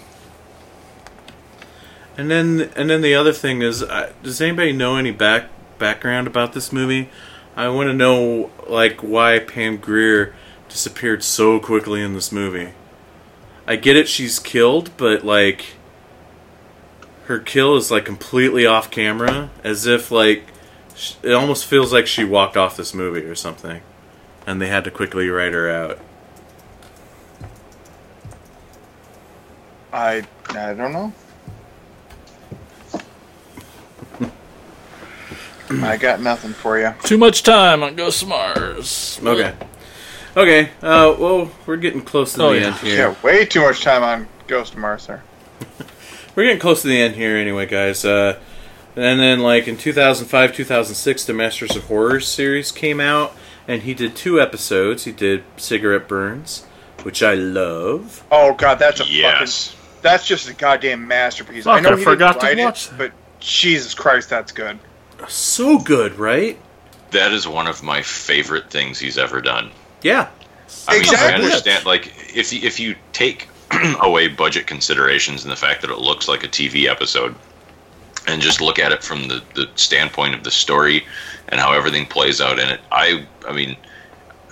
And 2.17 2.29
then, 2.29 2.71
and 2.75 2.89
then 2.89 3.01
the 3.01 3.15
other 3.15 3.33
thing 3.33 3.61
is, 3.61 3.81
uh, 3.81 4.11
does 4.21 4.39
anybody 4.39 4.73
know 4.73 4.97
any 4.97 5.11
back 5.11 5.49
background 5.79 6.27
about 6.27 6.53
this 6.53 6.71
movie? 6.71 7.09
I 7.55 7.69
want 7.69 7.87
to 7.87 7.93
know, 7.93 8.51
like, 8.67 9.01
why 9.01 9.39
Pam 9.39 9.77
Grier 9.77 10.35
disappeared 10.69 11.23
so 11.23 11.59
quickly 11.59 12.01
in 12.01 12.13
this 12.13 12.31
movie. 12.31 12.73
I 13.67 13.75
get 13.75 13.95
it, 13.97 14.07
she's 14.07 14.39
killed, 14.39 14.91
but 14.97 15.25
like, 15.25 15.73
her 17.25 17.39
kill 17.39 17.75
is 17.77 17.91
like 17.91 18.05
completely 18.05 18.65
off 18.65 18.89
camera, 18.91 19.49
as 19.63 19.85
if 19.85 20.11
like, 20.11 20.43
sh- 20.95 21.13
it 21.23 21.33
almost 21.33 21.65
feels 21.65 21.93
like 21.93 22.07
she 22.07 22.23
walked 22.23 22.57
off 22.57 22.75
this 22.77 22.93
movie 22.93 23.21
or 23.25 23.35
something, 23.35 23.81
and 24.45 24.61
they 24.61 24.67
had 24.67 24.83
to 24.85 24.91
quickly 24.91 25.29
write 25.29 25.53
her 25.53 25.69
out. 25.69 25.99
I 29.93 30.23
I 30.49 30.73
don't 30.73 30.93
know. 30.93 31.13
I 35.85 35.97
got 35.97 36.21
nothing 36.21 36.51
for 36.53 36.79
you. 36.79 36.93
Too 37.03 37.17
much 37.17 37.43
time 37.43 37.81
on 37.83 37.95
Ghost 37.95 38.23
of 38.23 38.29
Mars. 38.29 39.19
Okay. 39.23 39.53
Okay. 40.35 40.69
Uh, 40.81 41.15
well, 41.17 41.51
we're 41.65 41.77
getting 41.77 42.01
close 42.01 42.33
to 42.33 42.43
Oh, 42.43 42.49
the 42.53 42.59
yeah. 42.59 42.65
end 42.67 42.75
here. 42.77 42.97
Yeah, 42.97 43.15
way 43.21 43.45
too 43.45 43.61
much 43.61 43.81
time 43.81 44.03
on 44.03 44.27
Ghost 44.47 44.73
of 44.73 44.79
Mars 44.79 45.07
there. 45.07 45.23
We're 46.35 46.43
getting 46.43 46.59
close 46.59 46.81
to 46.83 46.87
the 46.87 47.01
end 47.01 47.15
here, 47.15 47.35
anyway, 47.37 47.65
guys. 47.65 48.05
Uh, 48.05 48.39
and 48.95 49.19
then, 49.19 49.39
like 49.39 49.67
in 49.67 49.77
2005, 49.77 50.53
2006, 50.55 51.25
the 51.25 51.33
Masters 51.33 51.75
of 51.75 51.85
Horror 51.85 52.19
series 52.19 52.71
came 52.71 52.99
out, 52.99 53.33
and 53.67 53.83
he 53.83 53.93
did 53.93 54.15
two 54.15 54.39
episodes. 54.41 55.03
He 55.05 55.11
did 55.11 55.43
Cigarette 55.57 56.07
Burns, 56.07 56.65
which 57.03 57.21
I 57.23 57.33
love. 57.33 58.23
Oh 58.31 58.53
god, 58.53 58.75
that's 58.79 58.99
a 59.01 59.05
Yes. 59.05 59.67
fucking 59.69 59.77
that's 60.01 60.25
just 60.25 60.49
a 60.49 60.53
goddamn 60.53 61.07
masterpiece. 61.07 61.63
Fuck, 61.65 61.77
I 61.77 61.79
know 61.81 61.93
I 61.93 61.97
he 61.97 62.03
forgot 62.03 62.39
didn't 62.39 62.57
to 62.57 62.61
write 62.63 62.65
watch 62.65 62.85
it, 62.87 62.89
that. 62.91 62.97
but 62.97 63.11
Jesus 63.39 63.93
Christ, 63.93 64.29
that's 64.29 64.51
good. 64.51 64.79
So 65.27 65.77
good, 65.79 66.15
right? 66.17 66.57
That 67.11 67.31
is 67.33 67.47
one 67.47 67.67
of 67.67 67.83
my 67.83 68.01
favorite 68.01 68.71
things 68.71 68.97
he's 68.99 69.17
ever 69.17 69.41
done. 69.41 69.69
Yeah. 70.01 70.29
I 70.87 70.99
mean, 70.99 71.15
I 71.15 71.33
understand. 71.33 71.85
Like, 71.85 72.07
if 72.35 72.51
if 72.53 72.79
you 72.79 72.95
take 73.13 73.47
away 74.01 74.27
budget 74.27 74.67
considerations 74.67 75.43
and 75.43 75.51
the 75.51 75.55
fact 75.55 75.81
that 75.81 75.89
it 75.89 75.97
looks 75.99 76.27
like 76.27 76.43
a 76.43 76.47
TV 76.47 76.87
episode, 76.87 77.35
and 78.27 78.41
just 78.41 78.61
look 78.61 78.77
at 78.79 78.91
it 78.91 79.03
from 79.03 79.27
the, 79.27 79.41
the 79.55 79.67
standpoint 79.75 80.35
of 80.35 80.43
the 80.43 80.51
story 80.51 81.05
and 81.49 81.59
how 81.59 81.73
everything 81.73 82.05
plays 82.05 82.39
out 82.41 82.59
in 82.59 82.69
it, 82.69 82.79
I 82.91 83.25
I 83.47 83.51
mean, 83.53 83.75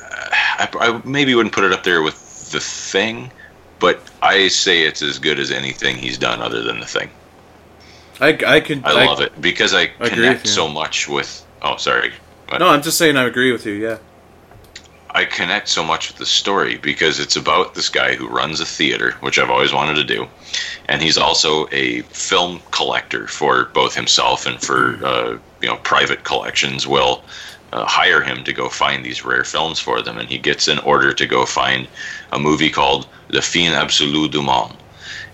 uh, 0.02 0.28
I, 0.32 0.70
I 0.80 1.02
maybe 1.06 1.36
wouldn't 1.36 1.54
put 1.54 1.64
it 1.64 1.72
up 1.72 1.84
there 1.84 2.02
with 2.02 2.52
the 2.52 2.60
thing, 2.60 3.32
but 3.80 4.02
I 4.22 4.48
say 4.48 4.84
it's 4.84 5.02
as 5.02 5.20
good 5.20 5.40
as 5.40 5.52
anything 5.52 5.96
he's 5.98 6.18
done 6.18 6.42
other 6.42 6.64
than 6.64 6.80
the 6.80 6.86
thing. 6.88 7.10
I, 8.20 8.30
I 8.46 8.60
could. 8.60 8.84
I 8.84 9.06
love 9.06 9.22
it 9.22 9.40
because 9.40 9.74
I 9.74 9.84
agree 9.84 10.10
connect 10.10 10.48
so 10.48 10.68
much 10.68 11.08
with. 11.08 11.46
Oh, 11.62 11.78
sorry. 11.78 12.12
But- 12.50 12.58
No, 12.60 12.68
I'm 12.70 12.82
just 12.82 12.98
saying 12.98 13.16
I 13.18 13.24
agree 13.24 13.52
with 13.52 13.66
you. 13.66 13.74
Yeah. 13.74 14.00
I 15.20 15.26
connect 15.26 15.68
so 15.68 15.84
much 15.84 16.08
with 16.08 16.16
the 16.16 16.26
story 16.26 16.78
because 16.78 17.20
it's 17.20 17.36
about 17.36 17.76
this 17.76 17.90
guy 17.90 18.16
who 18.16 18.30
runs 18.30 18.62
a 18.62 18.66
theater, 18.66 19.18
which 19.20 19.38
I've 19.38 19.50
always 19.50 19.74
wanted 19.74 19.96
to 19.96 20.06
do, 20.06 20.30
and 20.88 21.02
he's 21.02 21.18
also 21.18 21.68
a 21.74 22.04
film 22.04 22.62
collector 22.72 23.28
for 23.28 23.66
both 23.74 23.94
himself 23.96 24.46
and 24.46 24.62
for 24.62 24.98
uh, 25.06 25.38
you 25.60 25.68
know 25.68 25.76
private 25.84 26.24
collections. 26.24 26.88
Will 26.88 27.22
uh, 27.74 27.84
hire 27.84 28.22
him 28.22 28.46
to 28.46 28.54
go 28.54 28.70
find 28.70 29.04
these 29.04 29.26
rare 29.26 29.44
films 29.44 29.78
for 29.78 30.02
them, 30.02 30.18
and 30.18 30.30
he 30.30 30.38
gets 30.38 30.70
an 30.70 30.80
order 30.80 31.12
to 31.12 31.26
go 31.28 31.46
find 31.46 31.90
a 32.32 32.40
movie 32.40 32.70
called 32.70 33.06
Le 33.28 33.42
Fin 33.42 33.74
Absolue 33.74 34.30
du 34.30 34.42
Monde, 34.42 34.78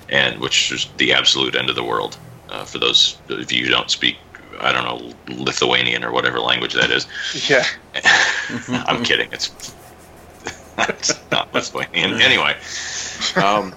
and 0.09 0.41
which 0.41 0.71
is 0.71 0.87
the 0.97 1.13
absolute 1.13 1.55
end 1.55 1.69
of 1.69 1.75
the 1.75 1.83
world. 1.83 2.17
Uh, 2.49 2.65
for 2.65 2.79
those 2.79 3.19
of 3.29 3.51
you 3.51 3.65
who 3.65 3.69
don't 3.69 3.91
speak, 3.91 4.17
I 4.59 4.71
don't 4.71 4.85
know 4.85 5.43
Lithuanian 5.43 6.03
or 6.03 6.11
whatever 6.11 6.39
language 6.39 6.73
that 6.73 6.89
is. 6.89 7.05
Yeah. 7.47 7.65
I'm 8.87 9.03
kidding. 9.03 9.29
It's, 9.31 9.74
it's 10.77 11.19
not 11.31 11.53
Lithuanian. 11.53 12.21
Anyway, 12.21 12.55
um, 13.35 13.73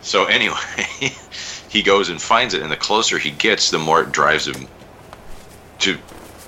so 0.00 0.26
anyway, 0.26 0.56
he 1.68 1.82
goes 1.82 2.08
and 2.08 2.20
finds 2.20 2.54
it, 2.54 2.62
and 2.62 2.70
the 2.70 2.76
closer 2.76 3.18
he 3.18 3.30
gets, 3.30 3.70
the 3.70 3.78
more 3.78 4.02
it 4.02 4.12
drives 4.12 4.46
him 4.46 4.66
to 5.80 5.98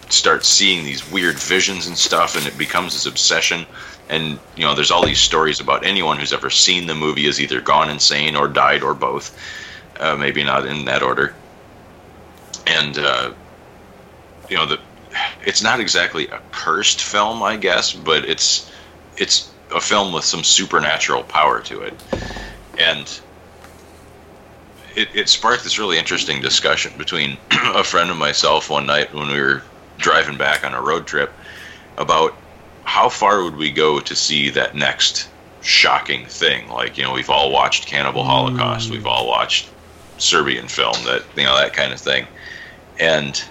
start 0.08 0.44
seeing 0.44 0.84
these 0.84 1.10
weird 1.10 1.38
visions 1.38 1.86
and 1.86 1.96
stuff, 1.96 2.36
and 2.36 2.46
it 2.46 2.56
becomes 2.58 2.92
his 2.92 3.06
obsession. 3.06 3.66
And 4.08 4.38
you 4.56 4.64
know, 4.64 4.74
there's 4.74 4.90
all 4.90 5.04
these 5.04 5.20
stories 5.20 5.60
about 5.60 5.84
anyone 5.84 6.18
who's 6.18 6.32
ever 6.32 6.50
seen 6.50 6.86
the 6.86 6.94
movie 6.94 7.24
has 7.24 7.40
either 7.40 7.60
gone 7.60 7.90
insane 7.90 8.36
or 8.36 8.48
died 8.48 8.82
or 8.82 8.94
both. 8.94 9.36
Uh, 9.98 10.16
maybe 10.16 10.42
not 10.42 10.66
in 10.66 10.84
that 10.86 11.02
order. 11.02 11.34
And 12.66 12.98
uh, 12.98 13.32
you 14.48 14.56
know, 14.56 14.66
the 14.66 14.80
it's 15.44 15.62
not 15.62 15.80
exactly 15.80 16.28
a 16.28 16.40
cursed 16.52 17.02
film, 17.02 17.42
I 17.42 17.56
guess, 17.56 17.92
but 17.92 18.24
it's 18.24 18.70
it's 19.16 19.50
a 19.74 19.80
film 19.80 20.12
with 20.12 20.24
some 20.24 20.44
supernatural 20.44 21.22
power 21.24 21.60
to 21.62 21.82
it, 21.82 21.94
and 22.78 23.20
it, 24.96 25.08
it 25.14 25.28
sparked 25.28 25.64
this 25.64 25.78
really 25.78 25.98
interesting 25.98 26.40
discussion 26.40 26.92
between 26.96 27.36
a 27.50 27.84
friend 27.84 28.10
and 28.10 28.18
myself 28.18 28.70
one 28.70 28.86
night 28.86 29.12
when 29.14 29.28
we 29.28 29.40
were 29.40 29.62
driving 29.98 30.36
back 30.36 30.64
on 30.64 30.74
a 30.74 30.80
road 30.80 31.06
trip 31.06 31.32
about 31.96 32.34
how 32.84 33.08
far 33.08 33.42
would 33.42 33.56
we 33.56 33.70
go 33.70 34.00
to 34.00 34.14
see 34.14 34.50
that 34.50 34.74
next 34.74 35.28
shocking 35.62 36.26
thing. 36.26 36.68
Like 36.68 36.98
you 36.98 37.04
know, 37.04 37.12
we've 37.12 37.30
all 37.30 37.50
watched 37.50 37.86
Cannibal 37.86 38.22
hmm. 38.22 38.30
Holocaust, 38.30 38.90
we've 38.90 39.06
all 39.06 39.26
watched 39.26 39.68
Serbian 40.18 40.68
film, 40.68 40.96
that 41.04 41.24
you 41.36 41.44
know 41.44 41.56
that 41.56 41.72
kind 41.72 41.92
of 41.92 42.00
thing, 42.00 42.26
and 42.98 43.42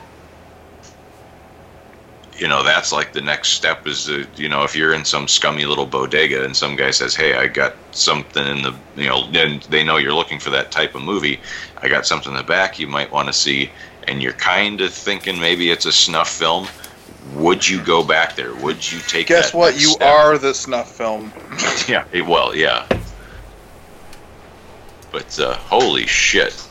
you 2.38 2.48
know 2.48 2.64
that's 2.64 2.92
like 2.92 3.14
the 3.14 3.22
next 3.22 3.50
step 3.50 3.86
is 3.86 4.10
uh, 4.10 4.26
you 4.36 4.50
know 4.50 4.64
if 4.64 4.76
you're 4.76 4.94
in 4.94 5.06
some 5.06 5.28
scummy 5.28 5.66
little 5.66 5.86
bodega 5.86 6.44
and 6.44 6.56
some 6.56 6.76
guy 6.76 6.92
says 6.92 7.16
hey 7.16 7.36
i 7.36 7.48
got 7.48 7.76
something 7.92 8.45
in 8.45 8.62
the 8.62 8.76
you 8.95 9.08
know 9.08 9.24
and 9.34 9.62
they 9.64 9.84
know 9.84 9.98
you're 9.98 10.14
looking 10.14 10.40
for 10.40 10.50
that 10.50 10.72
type 10.72 10.95
of 10.95 11.02
movie 11.02 11.40
i 11.82 11.88
got 11.88 12.06
something 12.06 12.32
in 12.32 12.38
the 12.38 12.44
back 12.44 12.80
you 12.80 12.88
might 12.88 13.12
want 13.12 13.28
to 13.28 13.34
see 13.34 13.70
and 14.08 14.22
you're 14.22 14.34
kind 14.34 14.82
of 14.82 14.94
thinking 14.94 15.40
maybe 15.40 15.70
it's 15.70 15.86
a 15.86 15.92
snuff 15.92 16.30
film 16.30 16.68
would 17.36 17.68
you 17.68 17.82
go 17.84 18.03
back 18.03 18.36
there 18.36 18.53
would 18.56 18.92
you 18.92 19.00
take 19.00 19.28
it? 19.28 19.34
Guess 19.34 19.53
what? 19.53 19.76
You 19.76 19.88
step? 19.88 20.08
are 20.08 20.38
the 20.38 20.53
snuff 20.53 20.92
film. 20.95 21.32
yeah 21.88 22.06
well 22.28 22.56
yeah 22.56 22.88
but 25.12 25.40
uh, 25.40 25.53
holy 25.56 26.08
shit 26.08 26.68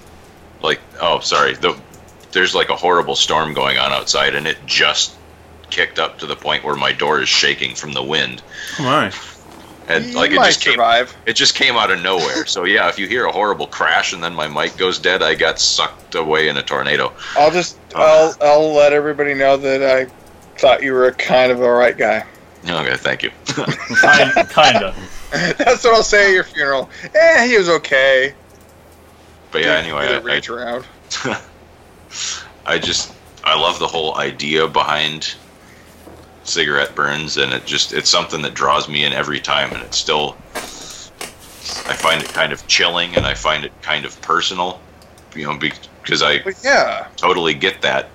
like 0.63 0.81
oh 1.01 1.21
sorry 1.21 1.55
the 1.55 1.79
there's 2.33 2.55
like 2.55 2.71
a 2.71 2.77
horrible 2.77 3.15
storm 3.15 3.55
going 3.55 3.79
on 3.79 3.93
outside 3.93 4.35
and 4.35 4.47
it 4.47 4.57
just 4.67 5.17
kicked 5.73 5.99
up 5.99 6.19
to 6.19 6.27
the 6.27 6.37
point 6.37 6.63
where 6.63 6.77
my 6.77 6.93
door 6.93 7.21
is 7.23 7.29
shaking 7.29 7.75
from 7.75 7.93
the 7.93 8.03
wind 8.03 8.43
Come 8.77 8.87
on. 8.87 9.11
and 9.89 10.05
you 10.05 10.13
like 10.15 10.31
it 10.31 10.37
might 10.37 10.47
just 10.49 10.61
came 10.61 10.79
it 11.27 11.33
just 11.33 11.55
came 11.55 11.75
out 11.77 11.91
of 11.91 12.01
nowhere 12.03 12.45
so 12.47 12.65
yeah 12.65 12.89
if 12.91 12.99
you 12.99 13.09
hear 13.09 13.25
a 13.25 13.33
horrible 13.33 13.67
crash 13.67 14.13
and 14.13 14.23
then 14.23 14.35
my 14.35 14.47
mic 14.47 14.77
goes 14.77 14.99
dead 14.99 15.23
i 15.23 15.35
got 15.35 15.59
sucked 15.59 16.15
away 16.15 16.49
in 16.49 16.57
a 16.59 16.63
tornado 16.63 17.11
I'll 17.37 17.51
just 17.51 17.79
I'll 17.95 18.35
I'll 18.43 18.73
let 18.75 18.93
everybody 18.93 19.33
know 19.35 19.57
that 19.57 19.83
I 19.83 20.05
thought 20.61 20.83
you 20.83 20.93
were 20.93 21.07
a 21.07 21.15
kind 21.15 21.51
of 21.51 21.61
a 21.63 21.71
right 21.73 21.97
guy. 21.97 22.25
okay 22.69 22.97
thank 22.97 23.23
you 23.23 23.31
Kind, 23.47 24.33
kinda. 24.51 24.95
That's 25.33 25.83
what 25.85 25.95
I'll 25.95 26.03
say 26.03 26.27
at 26.27 26.33
your 26.33 26.45
funeral. 26.45 26.91
Eh, 27.15 27.47
he 27.47 27.57
was 27.57 27.69
okay. 27.71 28.35
but 29.51 29.63
yeah 29.63 29.73
anyway 29.79 30.07
Did 30.07 30.17
I, 30.17 30.19
a 30.19 30.21
reach 30.21 30.49
around. 30.51 30.85
I 32.67 32.79
just 32.79 33.15
I 33.45 33.59
love 33.59 33.79
the 33.79 33.87
whole 33.89 34.17
idea 34.19 34.69
behind 34.69 35.35
cigarette 36.45 36.95
burns 36.95 37.37
and 37.37 37.53
it 37.53 37.65
just 37.67 37.93
it's 37.93 38.11
something 38.11 38.43
that 38.43 38.55
draws 38.55 38.89
me 38.89 39.05
in 39.05 39.13
every 39.13 39.41
time 39.41 39.73
and 39.73 39.83
it's 39.83 39.97
still 39.97 40.37
I 41.87 41.95
find 41.95 42.23
it 42.23 42.29
kind 42.33 42.53
of 42.53 42.67
chilling 42.67 43.17
and 43.17 43.25
I 43.27 43.35
find 43.35 43.65
it 43.65 43.73
kind 43.83 44.05
of 44.05 44.21
personal 44.23 44.81
you 45.35 45.47
know 45.47 45.59
because 45.59 46.23
I 46.23 46.43
But 46.43 46.57
yeah, 46.63 47.07
totally 47.17 47.55
get 47.55 47.83
that 47.83 48.09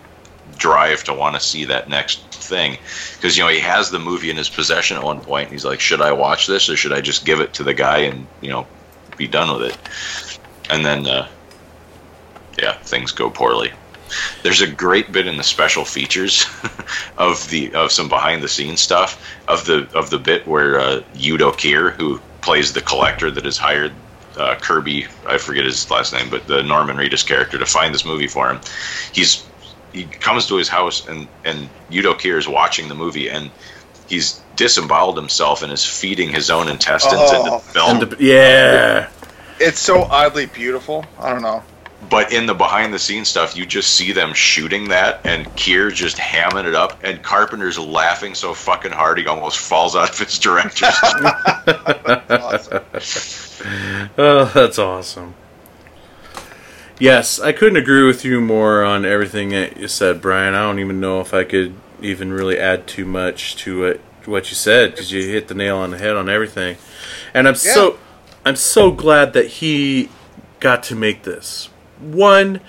drive 0.57 1.03
to 1.05 1.13
want 1.13 1.35
to 1.35 1.39
see 1.39 1.65
that 1.65 1.87
next 1.89 2.21
thing. 2.31 2.77
Because 3.15 3.37
you 3.37 3.43
know 3.43 3.49
he 3.49 3.59
has 3.59 3.89
the 3.89 3.99
movie 3.99 4.29
in 4.29 4.37
his 4.37 4.49
possession 4.49 4.97
at 4.97 5.03
one 5.03 5.21
point 5.21 5.45
and 5.45 5.53
he's 5.53 5.65
like 5.65 5.79
should 5.79 6.01
I 6.01 6.11
watch 6.11 6.47
this 6.47 6.69
or 6.69 6.75
should 6.75 6.93
I 6.93 7.01
just 7.01 7.25
give 7.25 7.39
it 7.39 7.53
to 7.55 7.63
the 7.63 7.73
guy 7.73 7.99
and 7.99 8.27
you 8.41 8.49
know 8.49 8.67
be 9.15 9.27
done 9.27 9.57
with 9.57 9.71
it? 9.71 9.77
And 10.69 10.85
then 10.85 11.07
uh, 11.07 11.27
yeah 12.61 12.77
things 12.79 13.11
go 13.11 13.29
poorly 13.29 13.71
there's 14.43 14.61
a 14.61 14.67
great 14.67 15.11
bit 15.11 15.27
in 15.27 15.37
the 15.37 15.43
special 15.43 15.85
features 15.85 16.45
of 17.17 17.49
the 17.49 17.73
of 17.73 17.91
some 17.91 18.09
behind 18.09 18.41
the 18.43 18.47
scenes 18.47 18.79
stuff 18.81 19.23
of 19.47 19.65
the 19.65 19.87
of 19.95 20.09
the 20.09 20.17
bit 20.19 20.47
where 20.47 20.79
uh, 20.79 21.01
Udo 21.23 21.51
Kier 21.51 21.91
who 21.93 22.19
plays 22.41 22.73
the 22.73 22.81
collector 22.81 23.29
that 23.31 23.45
has 23.45 23.57
hired 23.57 23.91
uh, 24.37 24.55
Kirby 24.55 25.07
I 25.27 25.37
forget 25.37 25.65
his 25.65 25.89
last 25.89 26.13
name 26.13 26.29
but 26.29 26.47
the 26.47 26.63
Norman 26.63 26.97
Reedus 26.97 27.25
character 27.25 27.57
to 27.57 27.65
find 27.65 27.93
this 27.93 28.05
movie 28.05 28.27
for 28.27 28.49
him 28.49 28.59
he's 29.11 29.43
he 29.93 30.03
comes 30.05 30.45
to 30.47 30.55
his 30.57 30.67
house 30.69 31.07
and 31.07 31.27
and 31.43 31.69
Udo 31.91 32.13
Kier 32.13 32.37
is 32.37 32.47
watching 32.47 32.87
the 32.87 32.95
movie 32.95 33.29
and 33.29 33.49
he's 34.07 34.41
disemboweled 34.55 35.17
himself 35.17 35.63
and 35.63 35.71
is 35.71 35.83
feeding 35.85 36.29
his 36.29 36.49
own 36.49 36.67
intestines 36.67 37.31
into 37.31 37.51
Oh. 37.51 37.57
the 37.59 37.63
film. 37.73 37.89
And 38.01 38.09
the- 38.11 38.23
yeah. 38.23 39.09
It's 39.59 39.79
so 39.79 40.03
oddly 40.03 40.45
beautiful. 40.45 41.05
I 41.19 41.29
don't 41.31 41.41
know. 41.41 41.61
But 42.09 42.31
in 42.31 42.45
the 42.45 42.53
behind 42.53 42.93
the 42.93 42.99
scenes 42.99 43.27
stuff, 43.27 43.57
you 43.57 43.65
just 43.65 43.93
see 43.93 44.11
them 44.11 44.33
shooting 44.33 44.87
that, 44.89 45.19
and 45.25 45.45
Kier 45.55 45.93
just 45.93 46.17
hamming 46.17 46.65
it 46.65 46.75
up, 46.75 46.99
and 47.03 47.21
Carpenter's 47.21 47.77
laughing 47.77 48.33
so 48.35 48.53
fucking 48.53 48.91
hard 48.91 49.17
he 49.17 49.27
almost 49.27 49.57
falls 49.59 49.95
out 49.95 50.09
of 50.09 50.19
his 50.19 50.39
director's. 50.39 50.95
Awesome. 52.29 52.83
Oh, 54.19 54.45
that's 54.53 54.77
awesome. 54.77 55.33
Yes, 56.99 57.39
I 57.39 57.51
couldn't 57.51 57.77
agree 57.77 58.05
with 58.05 58.23
you 58.23 58.39
more 58.39 58.83
on 58.83 59.03
everything 59.03 59.49
that 59.49 59.77
you 59.77 59.87
said, 59.87 60.21
Brian. 60.21 60.53
I 60.53 60.59
don't 60.59 60.79
even 60.79 60.99
know 60.99 61.21
if 61.21 61.33
I 61.33 61.43
could 61.43 61.75
even 62.01 62.31
really 62.31 62.59
add 62.59 62.85
too 62.87 63.05
much 63.05 63.55
to 63.57 63.83
it, 63.85 64.01
what 64.27 64.49
you 64.49 64.55
said 64.55 64.91
because 64.91 65.11
you 65.11 65.23
hit 65.23 65.47
the 65.47 65.55
nail 65.55 65.77
on 65.77 65.91
the 65.91 65.97
head 65.97 66.15
on 66.15 66.29
everything. 66.29 66.77
And 67.33 67.47
I'm 67.47 67.55
so 67.55 67.97
I'm 68.45 68.55
so 68.55 68.91
glad 68.91 69.33
that 69.33 69.47
he 69.47 70.09
got 70.59 70.83
to 70.83 70.95
make 70.95 71.23
this. 71.23 71.69
One 71.99 72.61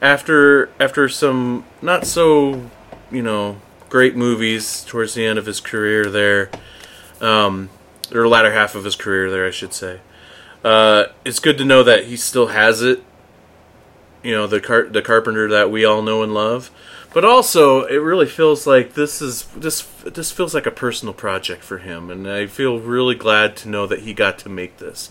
after 0.00 0.70
after 0.78 1.08
some 1.08 1.64
not 1.82 2.06
so, 2.06 2.70
you 3.10 3.22
know, 3.22 3.60
great 3.88 4.16
movies 4.16 4.84
towards 4.84 5.14
the 5.14 5.24
end 5.24 5.38
of 5.38 5.46
his 5.46 5.60
career 5.60 6.06
there. 6.06 6.50
Um 7.20 7.70
or 8.12 8.26
latter 8.28 8.52
half 8.52 8.74
of 8.74 8.84
his 8.84 8.96
career 8.96 9.30
there, 9.30 9.46
I 9.46 9.50
should 9.50 9.74
say. 9.74 10.00
Uh, 10.64 11.06
it's 11.24 11.38
good 11.38 11.58
to 11.58 11.64
know 11.64 11.82
that 11.82 12.04
he 12.04 12.16
still 12.16 12.48
has 12.48 12.82
it. 12.82 13.02
You 14.22 14.32
know, 14.32 14.46
the 14.46 14.60
car- 14.60 14.88
the 14.88 15.02
carpenter 15.02 15.48
that 15.48 15.70
we 15.70 15.84
all 15.84 16.02
know 16.02 16.22
and 16.22 16.34
love. 16.34 16.70
But 17.14 17.24
also, 17.24 17.84
it 17.84 17.96
really 17.96 18.26
feels 18.26 18.66
like 18.66 18.94
this 18.94 19.22
is 19.22 19.44
this 19.56 19.82
this 20.04 20.32
feels 20.32 20.54
like 20.54 20.66
a 20.66 20.70
personal 20.70 21.14
project 21.14 21.62
for 21.62 21.78
him, 21.78 22.10
and 22.10 22.28
I 22.28 22.46
feel 22.46 22.80
really 22.80 23.14
glad 23.14 23.56
to 23.58 23.68
know 23.68 23.86
that 23.86 24.00
he 24.00 24.12
got 24.12 24.38
to 24.40 24.48
make 24.48 24.78
this. 24.78 25.10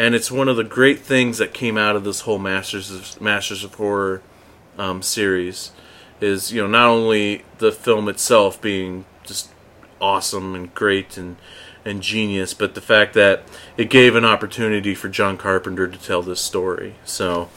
And 0.00 0.14
it's 0.14 0.30
one 0.30 0.48
of 0.48 0.56
the 0.56 0.64
great 0.64 1.00
things 1.00 1.36
that 1.36 1.52
came 1.52 1.76
out 1.76 1.94
of 1.94 2.04
this 2.04 2.20
whole 2.20 2.38
Masters 2.38 2.90
of 2.90 3.20
Masters 3.20 3.64
of 3.64 3.74
Horror 3.74 4.22
um, 4.78 5.02
series 5.02 5.72
is 6.22 6.50
you 6.50 6.62
know 6.62 6.66
not 6.66 6.88
only 6.88 7.44
the 7.58 7.70
film 7.70 8.08
itself 8.08 8.58
being 8.62 9.04
just 9.24 9.50
awesome 10.00 10.54
and 10.54 10.74
great 10.74 11.18
and 11.18 11.36
and 11.84 12.02
genius, 12.02 12.54
but 12.54 12.74
the 12.74 12.80
fact 12.80 13.12
that 13.12 13.42
it 13.76 13.90
gave 13.90 14.16
an 14.16 14.24
opportunity 14.24 14.94
for 14.94 15.10
John 15.10 15.36
Carpenter 15.36 15.86
to 15.86 15.98
tell 15.98 16.22
this 16.22 16.40
story. 16.40 16.94
So, 17.04 17.50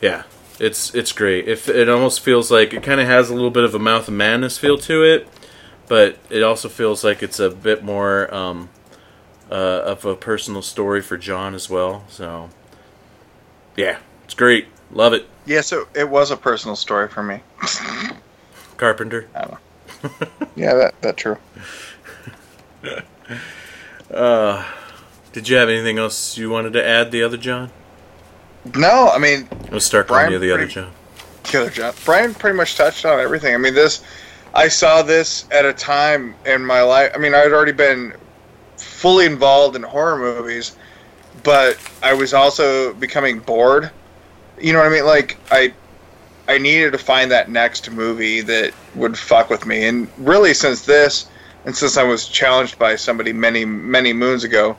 yeah, 0.00 0.22
it's 0.58 0.94
it's 0.94 1.12
great. 1.12 1.46
It, 1.46 1.68
it 1.68 1.90
almost 1.90 2.20
feels 2.20 2.50
like 2.50 2.72
it 2.72 2.82
kind 2.82 3.02
of 3.02 3.06
has 3.06 3.28
a 3.28 3.34
little 3.34 3.50
bit 3.50 3.64
of 3.64 3.74
a 3.74 3.78
Mouth 3.78 4.08
of 4.08 4.14
Madness 4.14 4.56
feel 4.56 4.78
to 4.78 5.02
it, 5.02 5.28
but 5.88 6.16
it 6.30 6.42
also 6.42 6.70
feels 6.70 7.04
like 7.04 7.22
it's 7.22 7.38
a 7.38 7.50
bit 7.50 7.84
more 7.84 8.32
um, 8.34 8.70
uh, 9.50 9.54
of 9.84 10.04
a 10.04 10.14
personal 10.14 10.62
story 10.62 11.02
for 11.02 11.16
John 11.16 11.54
as 11.54 11.68
well. 11.68 12.04
So, 12.08 12.50
yeah, 13.76 13.98
it's 14.24 14.34
great. 14.34 14.66
Love 14.92 15.12
it, 15.12 15.26
Yeah, 15.46 15.60
so 15.60 15.86
it 15.94 16.08
was 16.08 16.30
a 16.32 16.36
personal 16.36 16.74
story 16.76 17.08
for 17.08 17.22
me. 17.22 17.40
Carpenter. 18.76 19.28
Yeah, 20.56 20.74
that 20.74 21.00
that 21.02 21.16
true. 21.18 21.36
Did 25.32 25.48
you 25.48 25.56
have 25.56 25.68
anything 25.68 25.98
else 25.98 26.36
you 26.36 26.50
wanted 26.50 26.72
to 26.72 26.84
add, 26.84 27.10
the 27.12 27.22
other 27.22 27.36
John? 27.36 27.70
No, 28.74 29.08
I 29.08 29.18
mean 29.18 29.48
Let's 29.70 29.84
start 29.84 30.08
calling 30.08 30.22
Brian, 30.26 30.32
you 30.32 30.38
the 30.38 30.52
other 30.52 30.66
John. 30.66 30.92
the 31.52 31.60
other 31.60 31.70
John. 31.70 31.94
Brian 32.04 32.34
pretty 32.34 32.56
much 32.56 32.76
touched 32.76 33.04
on 33.04 33.20
everything. 33.20 33.54
I 33.54 33.58
mean, 33.58 33.74
this, 33.74 34.02
I 34.54 34.68
saw 34.68 35.02
this 35.02 35.46
at 35.50 35.64
a 35.64 35.72
time 35.72 36.34
in 36.46 36.64
my 36.64 36.82
life. 36.82 37.12
I 37.14 37.18
mean, 37.18 37.34
I 37.34 37.38
had 37.38 37.52
already 37.52 37.72
been 37.72 38.12
fully 39.00 39.24
involved 39.24 39.76
in 39.76 39.82
horror 39.82 40.18
movies, 40.18 40.76
but 41.42 41.78
I 42.02 42.12
was 42.12 42.34
also 42.34 42.92
becoming 42.92 43.38
bored. 43.38 43.90
You 44.60 44.74
know 44.74 44.80
what 44.80 44.88
I 44.88 44.90
mean? 44.90 45.06
Like 45.06 45.38
I, 45.50 45.72
I 46.46 46.58
needed 46.58 46.92
to 46.92 46.98
find 46.98 47.30
that 47.30 47.48
next 47.48 47.90
movie 47.90 48.42
that 48.42 48.74
would 48.94 49.18
fuck 49.18 49.48
with 49.48 49.64
me. 49.64 49.86
And 49.86 50.06
really, 50.18 50.52
since 50.52 50.82
this, 50.82 51.30
and 51.64 51.74
since 51.74 51.96
I 51.96 52.02
was 52.02 52.28
challenged 52.28 52.78
by 52.78 52.96
somebody 52.96 53.32
many 53.32 53.64
many 53.64 54.12
moons 54.12 54.44
ago, 54.44 54.76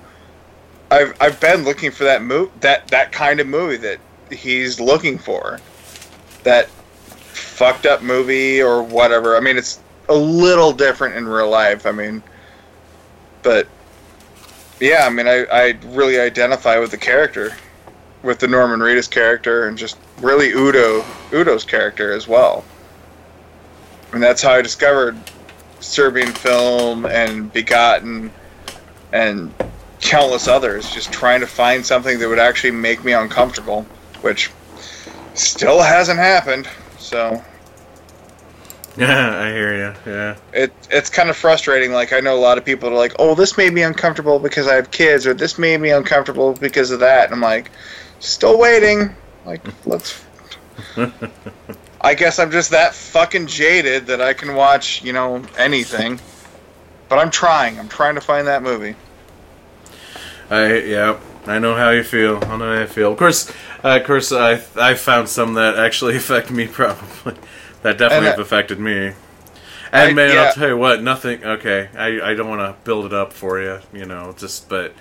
I've 0.91 1.16
I've 1.19 1.40
been 1.40 1.64
looking 1.64 1.90
for 1.90 2.03
that 2.03 2.22
mo- 2.22 2.51
that 2.59 2.90
that 2.90 3.11
kind 3.11 3.40
of 3.40 3.48
movie 3.48 3.77
that 3.77 4.00
he's 4.30 4.80
looking 4.80 5.17
for 5.17 5.59
that 6.43 6.69
fucked 6.69 7.88
up 7.88 8.03
movie 8.03 8.61
or 8.61 8.83
whatever. 8.83 9.35
I 9.35 9.40
mean, 9.40 9.58
it's 9.58 9.80
a 10.09 10.16
little 10.16 10.74
different 10.74 11.16
in 11.16 11.27
real 11.27 11.50
life. 11.50 11.88
I 11.88 11.91
mean, 11.91 12.22
but 13.41 13.67
yeah, 14.82 15.06
I 15.06 15.10
mean, 15.10 15.27
I, 15.27 15.45
I 15.45 15.77
really 15.85 16.19
identify 16.19 16.80
with 16.80 16.92
the 16.92 16.98
character, 16.98 17.56
with 18.24 18.40
the 18.40 18.48
Norman 18.48 18.80
Reedus 18.80 19.10
character, 19.10 19.68
and 19.68 19.77
just 19.77 19.98
really 20.19 20.50
Udo 20.50 21.06
Udo's 21.32 21.64
character 21.64 22.11
as 22.14 22.27
well. 22.27 22.66
And 24.11 24.22
that's 24.22 24.42
how 24.42 24.51
I 24.51 24.61
discovered 24.61 25.18
Serbian 25.80 26.32
film 26.34 27.06
and 27.06 27.53
Begotten 27.53 28.32
and 29.14 29.53
countless 30.01 30.48
others. 30.48 30.90
Just 30.92 31.14
trying 31.14 31.40
to 31.42 31.48
find 31.48 31.85
something 31.85 32.19
that 32.19 32.27
would 32.27 32.40
actually 32.40 32.72
make 32.72 33.03
me 33.03 33.14
uncomfortable, 33.14 33.84
which 34.22 34.51
still 35.35 35.82
hasn't 35.82 36.19
happened. 36.19 36.68
So 36.98 37.43
Yeah, 38.98 39.40
I 39.44 39.52
hear 39.52 39.76
you. 39.76 40.11
Yeah. 40.11 40.36
it 40.53 40.74
it's 40.90 41.10
kind 41.10 41.30
of 41.30 41.38
frustrating. 41.38 41.92
Like 41.92 42.14
I 42.14 42.20
know 42.20 42.36
a 42.36 42.40
lot 42.40 42.58
of 42.58 42.66
people 42.66 42.90
are 42.90 42.95
like, 42.95 43.14
"Oh, 43.20 43.36
this 43.36 43.58
made 43.58 43.74
me 43.74 43.84
uncomfortable 43.84 44.40
because 44.40 44.68
I 44.68 44.76
have 44.76 44.92
kids," 44.92 45.26
or 45.26 45.34
"This 45.34 45.58
made 45.58 45.80
me 45.80 45.92
uncomfortable 45.92 46.53
because 46.53 46.92
of 46.92 47.00
that." 47.00 47.26
And 47.26 47.36
I'm 47.36 47.42
like, 47.42 47.72
still 48.20 48.58
waiting. 48.58 49.16
Like 49.45 49.61
let's. 49.86 50.24
I 52.02 52.16
guess 52.16 52.40
I'm 52.40 52.52
just 52.52 52.72
that 52.72 52.95
fucking 52.95 53.48
jaded 53.48 54.08
that 54.08 54.22
I 54.22 54.34
can 54.34 54.56
watch, 54.56 55.03
you 55.03 55.14
know, 55.14 55.44
anything. 55.58 56.20
But 57.08 57.20
I'm 57.20 57.30
trying. 57.30 57.78
I'm 57.78 57.90
trying 57.90 58.16
to 58.16 58.22
find 58.22 58.48
that 58.48 58.64
movie. 58.64 58.95
I 60.50 60.78
yeah, 60.80 61.20
I 61.45 61.60
know 61.60 61.76
how 61.76 61.92
you 61.92 62.03
feel. 62.03 62.44
I 62.44 62.58
know 62.58 62.76
how 62.76 62.82
you 62.82 62.88
feel. 62.88 63.11
Of 63.11 63.18
course, 63.18 63.50
uh, 63.84 64.00
of 64.00 64.03
course, 64.06 64.32
I 64.32 64.61
I 64.76 64.95
found 64.95 65.30
some 65.30 65.53
that 65.53 65.78
actually 65.78 66.16
affect 66.18 66.52
me. 66.52 66.68
Probably 66.68 67.36
that 67.84 67.98
definitely 67.98 68.27
have 68.27 68.40
affected 68.40 68.80
me. 68.80 69.14
And 69.93 70.11
I- 70.11 70.14
man, 70.14 70.34
yeah. 70.34 70.43
I'll 70.43 70.53
tell 70.53 70.69
you 70.69 70.77
what. 70.77 71.01
Nothing. 71.03 71.43
Okay, 71.43 71.90
I 71.98 72.32
I 72.32 72.34
don't 72.34 72.50
want 72.50 72.61
to 72.61 72.76
build 72.85 73.06
it 73.06 73.14
up 73.14 73.34
for 73.34 73.60
you. 73.61 73.80
You 73.93 74.06
know, 74.06 74.34
just 74.38 74.69
but 74.69 74.93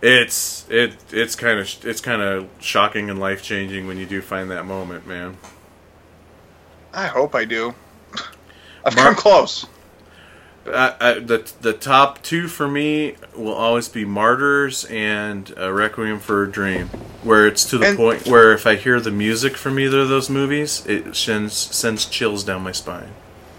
it's 0.00 0.66
it 0.68 0.94
it's 1.10 1.34
kind 1.36 1.58
of 1.58 1.68
it's 1.84 2.00
kind 2.00 2.22
of 2.22 2.48
shocking 2.60 3.10
and 3.10 3.18
life 3.18 3.42
changing 3.42 3.86
when 3.86 3.98
you 3.98 4.06
do 4.06 4.20
find 4.20 4.50
that 4.50 4.64
moment, 4.64 5.06
man. 5.06 5.36
I 6.92 7.06
hope 7.06 7.34
I 7.34 7.44
do. 7.44 7.74
I've 8.84 8.94
come 8.96 9.14
close. 9.14 9.66
I, 10.66 10.94
I, 11.00 11.12
the 11.18 11.50
the 11.60 11.72
top 11.72 12.22
two 12.22 12.46
for 12.48 12.68
me 12.68 13.16
will 13.36 13.52
always 13.54 13.88
be 13.88 14.04
Martyrs 14.04 14.84
and 14.84 15.52
uh, 15.58 15.72
Requiem 15.72 16.20
for 16.20 16.44
a 16.44 16.50
Dream, 16.50 16.88
where 17.22 17.46
it's 17.46 17.64
to 17.70 17.78
the 17.78 17.86
And- 17.88 17.96
point 17.96 18.26
where 18.28 18.52
if 18.52 18.66
I 18.66 18.76
hear 18.76 19.00
the 19.00 19.10
music 19.10 19.56
from 19.56 19.78
either 19.80 20.00
of 20.00 20.08
those 20.08 20.30
movies, 20.30 20.86
it 20.86 21.16
sends 21.16 21.54
sends 21.54 22.06
chills 22.06 22.44
down 22.44 22.62
my 22.62 22.72
spine. 22.72 23.10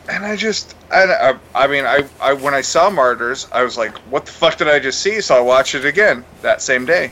And 0.09 0.25
I 0.25 0.35
just, 0.35 0.75
I, 0.91 1.03
I, 1.05 1.35
I 1.55 1.67
mean, 1.67 1.85
I, 1.85 2.05
I, 2.19 2.33
when 2.33 2.53
I 2.53 2.59
saw 2.59 2.89
Martyrs, 2.89 3.47
I 3.53 3.63
was 3.63 3.77
like, 3.77 3.97
what 4.11 4.25
the 4.25 4.33
fuck 4.33 4.57
did 4.57 4.67
I 4.67 4.79
just 4.79 4.99
see? 4.99 5.21
So 5.21 5.33
I 5.33 5.39
watched 5.39 5.75
it 5.75 5.85
again 5.85 6.25
that 6.41 6.61
same 6.61 6.85
day. 6.85 7.11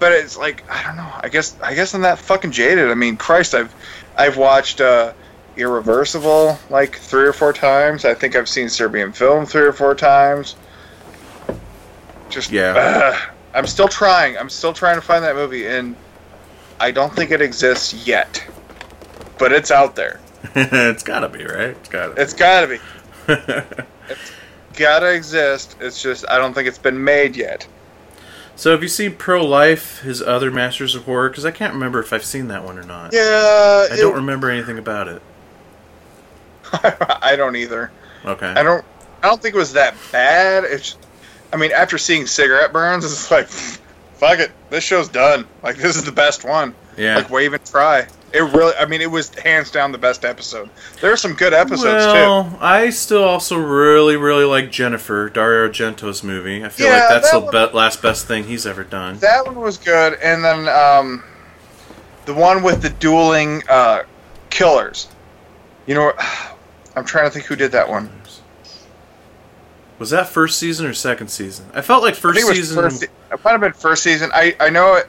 But 0.00 0.10
it's 0.10 0.36
like, 0.36 0.68
I 0.68 0.82
don't 0.82 0.96
know. 0.96 1.08
I 1.20 1.28
guess, 1.28 1.56
I 1.62 1.74
guess 1.76 1.94
I'm 1.94 2.00
that 2.02 2.18
fucking 2.18 2.50
jaded. 2.50 2.90
I 2.90 2.94
mean, 2.94 3.16
Christ, 3.16 3.54
I've, 3.54 3.72
I've 4.16 4.36
watched 4.36 4.80
uh, 4.80 5.12
Irreversible 5.56 6.58
like 6.70 6.96
three 6.96 7.24
or 7.26 7.32
four 7.32 7.52
times. 7.52 8.04
I 8.04 8.14
think 8.14 8.36
I've 8.36 8.48
seen 8.48 8.68
Serbian 8.68 9.12
film 9.12 9.46
three 9.46 9.62
or 9.62 9.72
four 9.72 9.94
times. 9.94 10.56
Just, 12.28 12.50
Yeah. 12.50 12.74
ugh. 13.14 13.30
I'm 13.52 13.66
still 13.66 13.88
trying. 13.88 14.38
I'm 14.38 14.48
still 14.48 14.72
trying 14.72 14.94
to 14.94 15.00
find 15.00 15.24
that 15.24 15.34
movie, 15.34 15.66
and 15.66 15.96
I 16.78 16.92
don't 16.92 17.14
think 17.14 17.32
it 17.32 17.40
exists 17.42 17.92
yet. 18.06 18.44
But 19.38 19.52
it's 19.52 19.70
out 19.72 19.96
there. 19.96 20.20
it's 20.54 21.02
gotta 21.02 21.28
be 21.28 21.44
right. 21.44 21.70
It's 21.70 21.88
gotta. 21.88 22.20
It's 22.20 22.32
gotta 22.32 22.66
be. 22.68 22.78
it's 24.08 24.32
gotta 24.76 25.12
exist. 25.12 25.76
It's 25.80 26.00
just 26.00 26.24
I 26.28 26.38
don't 26.38 26.54
think 26.54 26.68
it's 26.68 26.78
been 26.78 27.02
made 27.02 27.34
yet. 27.36 27.66
so 28.54 28.70
have 28.70 28.82
you 28.82 28.88
seen 28.88 29.16
Pro 29.16 29.44
Life, 29.44 30.00
his 30.02 30.22
other 30.22 30.50
Masters 30.52 30.94
of 30.94 31.04
Horror? 31.04 31.28
Because 31.30 31.44
I 31.44 31.50
can't 31.50 31.72
remember 31.74 31.98
if 32.00 32.12
I've 32.12 32.24
seen 32.24 32.48
that 32.48 32.64
one 32.64 32.78
or 32.78 32.84
not. 32.84 33.12
Yeah, 33.12 33.88
I 33.90 33.96
don't 33.96 34.14
remember 34.14 34.48
anything 34.50 34.78
about 34.78 35.08
it. 35.08 35.20
I 37.22 37.34
don't 37.36 37.56
either. 37.56 37.90
Okay. 38.24 38.46
I 38.46 38.62
don't. 38.62 38.84
I 39.22 39.26
don't 39.28 39.40
think 39.42 39.54
it 39.54 39.58
was 39.58 39.72
that 39.74 39.94
bad. 40.12 40.64
It's. 40.64 40.96
I 41.52 41.56
mean, 41.56 41.72
after 41.72 41.98
seeing 41.98 42.26
Cigarette 42.26 42.72
Burns, 42.72 43.04
it's 43.04 43.30
like, 43.30 43.48
fuck 43.48 44.38
it. 44.38 44.52
This 44.70 44.84
show's 44.84 45.08
done. 45.08 45.46
Like 45.62 45.76
this 45.76 45.96
is 45.96 46.04
the 46.04 46.12
best 46.12 46.44
one. 46.44 46.74
yeah. 46.96 47.16
Like 47.16 47.30
wave 47.30 47.52
and 47.52 47.64
try. 47.64 48.06
It 48.32 48.42
really, 48.42 48.72
I 48.76 48.86
mean, 48.86 49.00
it 49.00 49.10
was 49.10 49.34
hands 49.34 49.72
down 49.72 49.90
the 49.90 49.98
best 49.98 50.24
episode. 50.24 50.70
There 51.00 51.12
are 51.12 51.16
some 51.16 51.34
good 51.34 51.52
episodes 51.52 52.04
too. 52.06 52.12
well, 52.12 52.56
I 52.60 52.90
still 52.90 53.24
also 53.24 53.56
really, 53.58 54.16
really 54.16 54.44
like 54.44 54.70
Jennifer 54.70 55.28
Dario 55.28 55.68
Argento's 55.68 56.22
movie. 56.22 56.64
I 56.64 56.68
feel 56.68 56.86
Yeah, 56.86 56.92
like 57.00 57.08
that's 57.08 57.32
that 57.32 57.40
the 57.40 57.58
one- 57.58 57.70
be- 57.70 57.76
last 57.76 58.00
best 58.00 58.28
thing 58.28 58.44
he's 58.44 58.66
ever 58.66 58.84
done. 58.84 59.18
That 59.18 59.44
one 59.44 59.56
was 59.56 59.78
good, 59.78 60.16
and 60.22 60.44
then 60.44 60.68
um, 60.68 61.24
the 62.26 62.34
one 62.34 62.62
with 62.62 62.82
the 62.82 62.90
dueling 62.90 63.64
uh, 63.68 64.04
killers. 64.50 65.08
You 65.86 65.94
know, 65.96 66.12
I'm 66.96 67.04
trying 67.04 67.24
to 67.26 67.30
think 67.30 67.46
who 67.46 67.56
did 67.56 67.72
that 67.72 67.88
one. 67.88 68.10
Was 69.98 70.10
that 70.10 70.28
first 70.28 70.58
season 70.58 70.86
or 70.86 70.94
second 70.94 71.28
season? 71.28 71.66
I 71.74 71.82
felt 71.82 72.02
like 72.02 72.14
first 72.14 72.36
think 72.38 72.46
it 72.46 72.58
was 72.58 72.68
season. 72.68 72.82
first. 72.82 73.02
It 73.02 73.10
might 73.44 73.50
have 73.52 73.60
been 73.60 73.74
first 73.74 74.02
season. 74.02 74.30
I 74.32 74.56
I 74.58 74.70
know 74.70 74.94
it. 74.94 75.06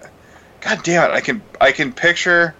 God 0.60 0.84
damn 0.84 1.10
it! 1.10 1.14
I 1.14 1.22
can 1.22 1.42
I 1.61 1.72
can 1.72 1.93
picture. 1.93 2.53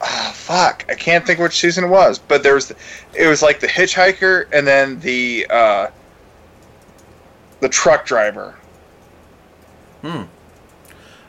Ah, 0.00 0.32
fuck! 0.34 0.84
I 0.88 0.94
can't 0.94 1.24
think 1.24 1.38
which 1.38 1.58
season 1.58 1.84
it 1.84 1.88
was, 1.88 2.18
but 2.18 2.42
there 2.42 2.54
was. 2.54 2.72
It 3.14 3.28
was 3.28 3.40
like 3.40 3.60
the 3.60 3.68
hitchhiker 3.68 4.46
and 4.52 4.66
then 4.66 4.98
the 5.00 5.46
uh, 5.48 5.86
the 7.60 7.68
truck 7.68 8.04
driver. 8.04 8.56
Hmm. 10.02 10.24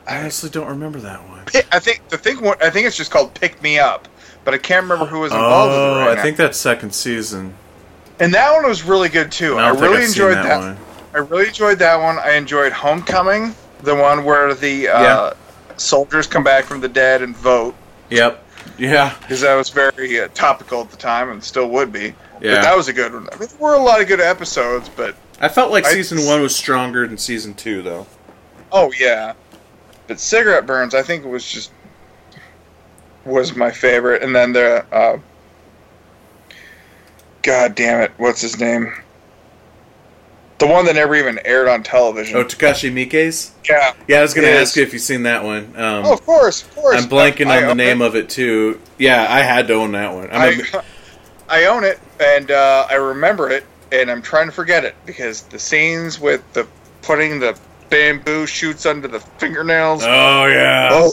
I 0.08 0.18
honestly 0.18 0.50
don't 0.50 0.68
remember 0.68 0.98
that 1.00 1.26
one. 1.28 1.44
I 1.72 1.78
think 1.78 2.08
the 2.08 2.18
thing. 2.18 2.44
I 2.60 2.68
think 2.70 2.86
it's 2.86 2.96
just 2.96 3.10
called 3.10 3.32
"Pick 3.34 3.62
Me 3.62 3.78
Up," 3.78 4.08
but 4.46 4.54
I 4.54 4.58
can't 4.58 4.84
remember 4.84 5.04
who 5.04 5.18
was 5.20 5.32
involved 5.32 5.72
with 5.72 5.78
it 5.78 5.82
Oh, 5.82 5.98
right 6.06 6.12
I 6.12 6.14
now. 6.14 6.22
think 6.22 6.36
that's 6.38 6.56
second 6.58 6.94
season. 6.94 7.52
and 8.20 8.32
that 8.32 8.50
one 8.54 8.66
was 8.66 8.82
really 8.84 9.10
good 9.10 9.30
too. 9.30 9.58
I 9.58 9.66
I, 9.66 9.70
really 9.72 10.04
enjoyed 10.04 10.36
that, 10.36 10.44
that. 10.44 10.58
one. 10.60 10.78
I 11.14 11.18
really 11.18 11.48
enjoyed 11.48 11.78
that 11.80 11.96
one. 12.00 12.18
I 12.18 12.32
enjoyed 12.36 12.72
Homecoming, 12.72 13.54
the 13.82 13.94
one 13.94 14.24
where 14.24 14.54
the 14.54 14.88
uh, 14.88 15.02
Yeah. 15.02 15.32
soldiers 15.76 16.26
come 16.26 16.44
back 16.44 16.64
from 16.64 16.80
the 16.80 16.88
dead 16.88 17.20
and 17.22 17.36
vote, 17.36 17.74
Yep. 18.10 18.42
Yeah. 18.78 19.14
because 19.20 19.40
that 19.40 19.54
was 19.56 19.68
very 19.70 20.20
uh, 20.20 20.28
topical 20.32 20.80
at 20.82 20.90
the 20.90 20.96
time 20.96 21.30
and 21.30 21.42
still 21.42 21.68
would 21.70 21.92
be. 21.92 22.14
Yeah. 22.40 22.54
But 22.56 22.62
that 22.62 22.76
was 22.76 22.86
a 22.88 22.92
good 22.92 23.12
one. 23.14 23.28
I 23.32 23.36
mean, 23.38 23.48
there 23.48 23.58
were 23.58 23.74
a 23.74 23.78
lot 23.82 24.00
of 24.00 24.06
good 24.08 24.20
episodes, 24.20 24.88
but 24.94 25.16
I 25.40 25.48
felt 25.48 25.72
like 25.72 25.84
I- 25.84 25.92
season 25.92 26.24
one 26.24 26.40
was 26.40 26.54
stronger 26.54 27.06
than 27.06 27.18
season 27.18 27.52
two, 27.54 27.82
though. 27.82 28.06
oh 28.70 28.92
yeah. 28.98 29.32
But 30.06 30.20
Cigarette 30.20 30.66
Burns, 30.66 30.94
I 30.94 31.02
think 31.02 31.24
it 31.24 31.28
was 31.28 31.44
just 31.44 31.72
was 33.26 33.54
my 33.56 33.70
favorite, 33.70 34.22
and 34.22 34.34
then 34.34 34.52
the 34.52 34.84
uh, 34.92 35.18
God 37.42 37.74
damn 37.74 38.00
it, 38.00 38.12
what's 38.16 38.40
his 38.40 38.58
name? 38.58 38.92
The 40.58 40.66
one 40.66 40.86
that 40.86 40.94
never 40.94 41.14
even 41.14 41.38
aired 41.44 41.68
on 41.68 41.82
television. 41.82 42.36
Oh, 42.38 42.44
Takashi 42.44 42.90
Miike's? 42.90 43.52
yeah. 43.68 43.92
Yeah, 44.08 44.20
I 44.20 44.22
was 44.22 44.32
going 44.32 44.46
to 44.46 44.54
ask 44.54 44.74
you 44.74 44.82
if 44.82 44.94
you've 44.94 45.02
seen 45.02 45.24
that 45.24 45.44
one. 45.44 45.64
Um, 45.76 46.06
Oh, 46.06 46.12
of 46.14 46.24
course, 46.24 46.62
of 46.62 46.74
course. 46.74 46.96
I'm 47.02 47.10
blanking 47.10 47.48
I 47.48 47.62
on 47.62 47.68
the 47.68 47.74
name 47.84 48.00
it. 48.00 48.06
of 48.06 48.16
it, 48.16 48.30
too. 48.30 48.80
Yeah, 48.98 49.26
I 49.28 49.40
had 49.42 49.68
to 49.68 49.74
own 49.74 49.92
that 49.92 50.14
one. 50.14 50.28
I'm 50.32 50.58
a- 50.60 50.78
I, 50.78 50.82
I 51.48 51.64
own 51.66 51.84
it, 51.84 52.00
and 52.20 52.50
uh, 52.50 52.86
I 52.88 52.94
remember 52.94 53.50
it, 53.50 53.64
and 53.92 54.10
I'm 54.10 54.22
trying 54.22 54.46
to 54.46 54.52
forget 54.52 54.82
it 54.84 54.94
because 55.04 55.42
the 55.42 55.58
scenes 55.58 56.18
with 56.18 56.42
the 56.54 56.66
putting 57.02 57.38
the 57.38 57.56
bamboo 57.90 58.46
shoots 58.46 58.86
under 58.86 59.08
the 59.08 59.20
fingernails. 59.20 60.02
oh, 60.04 60.46
yeah. 60.46 60.88
oh, 60.90 61.10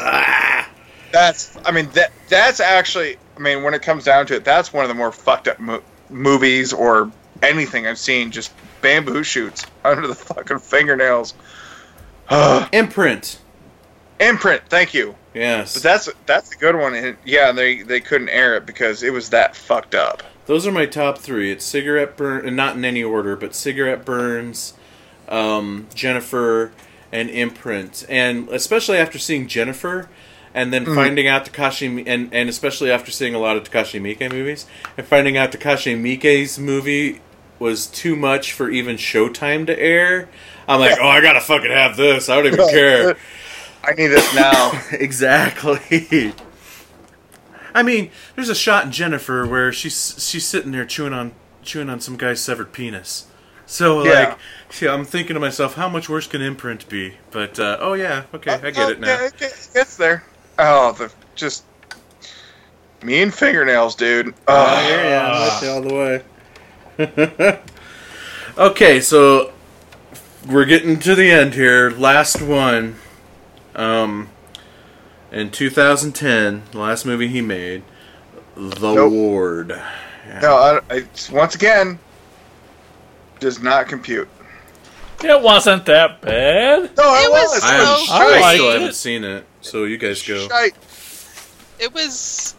Ah. 0.00 0.68
That's. 1.16 1.56
I 1.64 1.72
mean 1.72 1.88
that. 1.94 2.12
That's 2.28 2.60
actually. 2.60 3.16
I 3.36 3.40
mean, 3.40 3.62
when 3.62 3.74
it 3.74 3.82
comes 3.82 4.04
down 4.04 4.26
to 4.26 4.36
it, 4.36 4.44
that's 4.44 4.72
one 4.72 4.84
of 4.84 4.88
the 4.88 4.94
more 4.94 5.12
fucked 5.12 5.48
up 5.48 5.58
mo- 5.58 5.82
movies 6.08 6.72
or 6.72 7.10
anything 7.42 7.86
I've 7.86 7.98
seen. 7.98 8.30
Just 8.30 8.52
bamboo 8.80 9.22
shoots 9.22 9.66
under 9.84 10.06
the 10.06 10.14
fucking 10.14 10.58
fingernails. 10.60 11.34
Imprint. 12.72 13.40
Imprint. 14.20 14.62
Thank 14.68 14.94
you. 14.94 15.14
Yes. 15.34 15.74
But 15.74 15.82
that's 15.82 16.08
that's 16.26 16.52
a 16.52 16.56
good 16.56 16.76
one. 16.76 16.94
And 16.94 17.16
yeah, 17.24 17.52
they 17.52 17.82
they 17.82 18.00
couldn't 18.00 18.30
air 18.30 18.56
it 18.56 18.66
because 18.66 19.02
it 19.02 19.12
was 19.12 19.30
that 19.30 19.54
fucked 19.56 19.94
up. 19.94 20.22
Those 20.46 20.66
are 20.66 20.72
my 20.72 20.86
top 20.86 21.18
three. 21.18 21.50
It's 21.50 21.64
cigarette 21.64 22.16
burn, 22.16 22.46
and 22.46 22.56
not 22.56 22.76
in 22.76 22.84
any 22.84 23.02
order, 23.02 23.34
but 23.34 23.54
cigarette 23.54 24.04
burns, 24.04 24.74
um, 25.28 25.88
Jennifer, 25.92 26.72
and 27.10 27.28
imprint. 27.28 28.06
And 28.08 28.48
especially 28.50 28.96
after 28.96 29.18
seeing 29.18 29.48
Jennifer, 29.48 30.08
and 30.56 30.72
then 30.72 30.86
finding 30.86 31.28
out 31.28 31.44
Takashi, 31.44 32.02
and 32.06 32.32
and 32.32 32.48
especially 32.48 32.90
after 32.90 33.10
seeing 33.12 33.34
a 33.34 33.38
lot 33.38 33.56
of 33.58 33.70
Takashi 33.70 34.00
Miike 34.00 34.32
movies, 34.32 34.66
and 34.96 35.06
finding 35.06 35.36
out 35.36 35.52
Takashi 35.52 35.94
Miike's 36.00 36.58
movie 36.58 37.20
was 37.58 37.86
too 37.86 38.16
much 38.16 38.52
for 38.52 38.70
even 38.70 38.96
Showtime 38.96 39.66
to 39.66 39.78
air. 39.78 40.28
I'm 40.66 40.80
like, 40.80 40.98
oh, 41.00 41.06
I 41.06 41.20
gotta 41.20 41.40
fucking 41.40 41.70
have 41.70 41.96
this. 41.96 42.28
I 42.30 42.36
don't 42.36 42.46
even 42.54 42.68
care. 42.68 43.16
I 43.84 43.92
need 43.92 44.08
this 44.08 44.34
now. 44.34 44.72
exactly. 44.92 46.32
I 47.74 47.82
mean, 47.82 48.10
there's 48.34 48.48
a 48.48 48.54
shot 48.54 48.86
in 48.86 48.92
Jennifer 48.92 49.46
where 49.46 49.70
she's 49.72 50.16
she's 50.26 50.46
sitting 50.46 50.72
there 50.72 50.86
chewing 50.86 51.12
on 51.12 51.32
chewing 51.62 51.90
on 51.90 52.00
some 52.00 52.16
guy's 52.16 52.40
severed 52.40 52.72
penis. 52.72 53.26
So 53.66 54.04
Yeah. 54.04 54.10
like, 54.10 54.38
yeah, 54.80 54.94
I'm 54.94 55.04
thinking 55.04 55.34
to 55.34 55.40
myself, 55.40 55.74
how 55.74 55.88
much 55.88 56.08
worse 56.08 56.26
can 56.26 56.40
imprint 56.40 56.88
be? 56.88 57.16
But 57.30 57.60
uh, 57.60 57.76
oh 57.80 57.92
yeah, 57.92 58.24
okay, 58.32 58.52
I 58.54 58.70
get 58.70 58.90
it 58.90 59.00
now. 59.00 59.08
Yeah, 59.08 59.26
it 59.26 59.38
gets 59.38 59.96
there. 59.96 60.24
Oh, 60.58 60.92
the 60.92 61.12
just 61.34 61.64
me 63.02 63.22
and 63.22 63.32
fingernails, 63.32 63.94
dude. 63.94 64.28
Oh, 64.48 64.54
Oh, 64.56 64.88
yeah, 64.88 65.30
I'm 65.32 65.42
with 65.42 65.62
you 65.62 65.70
all 65.70 65.82
the 66.98 67.14
way. 67.38 67.60
okay, 68.70 69.00
so 69.00 69.52
we're 70.48 70.64
getting 70.64 70.98
to 71.00 71.14
the 71.14 71.30
end 71.30 71.54
here. 71.54 71.90
Last 71.90 72.40
one. 72.40 72.96
Um, 73.74 74.30
in 75.30 75.50
2010, 75.50 76.62
the 76.72 76.78
last 76.78 77.04
movie 77.04 77.28
he 77.28 77.42
made, 77.42 77.82
The 78.54 78.94
Nope. 78.94 79.12
Ward. 79.12 79.68
no, 80.40 80.54
I, 80.56 80.80
I, 80.94 81.04
once 81.30 81.54
again, 81.54 81.98
does 83.38 83.60
not 83.60 83.86
compute. 83.88 84.28
It 85.22 85.42
wasn't 85.42 85.84
that 85.86 86.22
bad. 86.22 86.90
No, 86.96 87.14
it, 87.14 87.24
It 87.26 87.30
was. 87.30 87.54
was. 87.54 87.62
I, 87.64 87.72
haven't, 87.74 88.06
so 88.06 88.12
I 88.14 88.18
I 88.18 88.54
still 88.54 88.66
liked 88.66 88.78
haven't 88.80 88.94
seen 88.94 89.24
it, 89.24 89.44
so 89.66 89.84
you 89.84 89.98
guys 89.98 90.22
go. 90.22 90.46
shite. 90.48 90.74
It 91.78 91.92
was. 91.92 92.54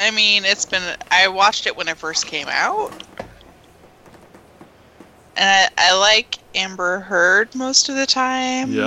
I 0.00 0.10
mean, 0.10 0.44
it's 0.44 0.64
been. 0.64 0.82
I 1.10 1.28
watched 1.28 1.66
it 1.66 1.76
when 1.76 1.88
it 1.88 1.96
first 1.96 2.26
came 2.26 2.48
out, 2.48 2.90
and 5.36 5.48
I, 5.48 5.68
I 5.76 5.98
like 5.98 6.38
Amber 6.54 7.00
Heard 7.00 7.54
most 7.54 7.88
of 7.88 7.96
the 7.96 8.06
time. 8.06 8.72
Yep. 8.72 8.84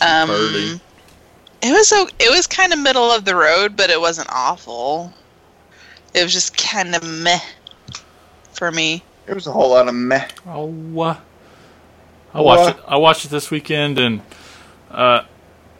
Um, 0.00 0.28
Purdy. 0.28 0.80
it 1.62 1.72
was 1.72 1.88
so. 1.88 2.06
It 2.18 2.30
was 2.34 2.46
kind 2.46 2.72
of 2.72 2.78
middle 2.78 3.10
of 3.10 3.24
the 3.24 3.34
road, 3.34 3.76
but 3.76 3.90
it 3.90 4.00
wasn't 4.00 4.28
awful. 4.30 5.12
It 6.14 6.22
was 6.22 6.32
just 6.32 6.56
kind 6.56 6.94
of 6.94 7.02
meh 7.02 7.40
for 8.52 8.70
me. 8.70 9.02
It 9.26 9.34
was 9.34 9.46
a 9.46 9.52
whole 9.52 9.70
lot 9.70 9.88
of 9.88 9.94
meh. 9.94 10.28
Oh, 10.46 10.68
uh, 11.00 11.16
I 12.34 12.40
watched 12.40 12.60
What? 12.60 12.76
it. 12.78 12.84
I 12.88 12.96
watched 12.96 13.24
it 13.24 13.28
this 13.28 13.50
weekend, 13.50 13.98
and 13.98 14.20
uh, 14.90 15.22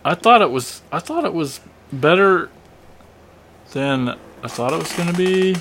I 0.05 0.15
thought 0.15 0.43
it 0.43 0.51
was. 0.51 0.83
I 0.91 0.99
thought 0.99 1.25
it 1.25 1.35
was 1.35 1.61
better 1.93 2.49
than 3.73 4.09
I 4.43 4.49
thought 4.49 4.73
it 4.73 4.79
was 4.79 4.93
going 4.93 5.09
to 5.11 5.17
be. 5.17 5.57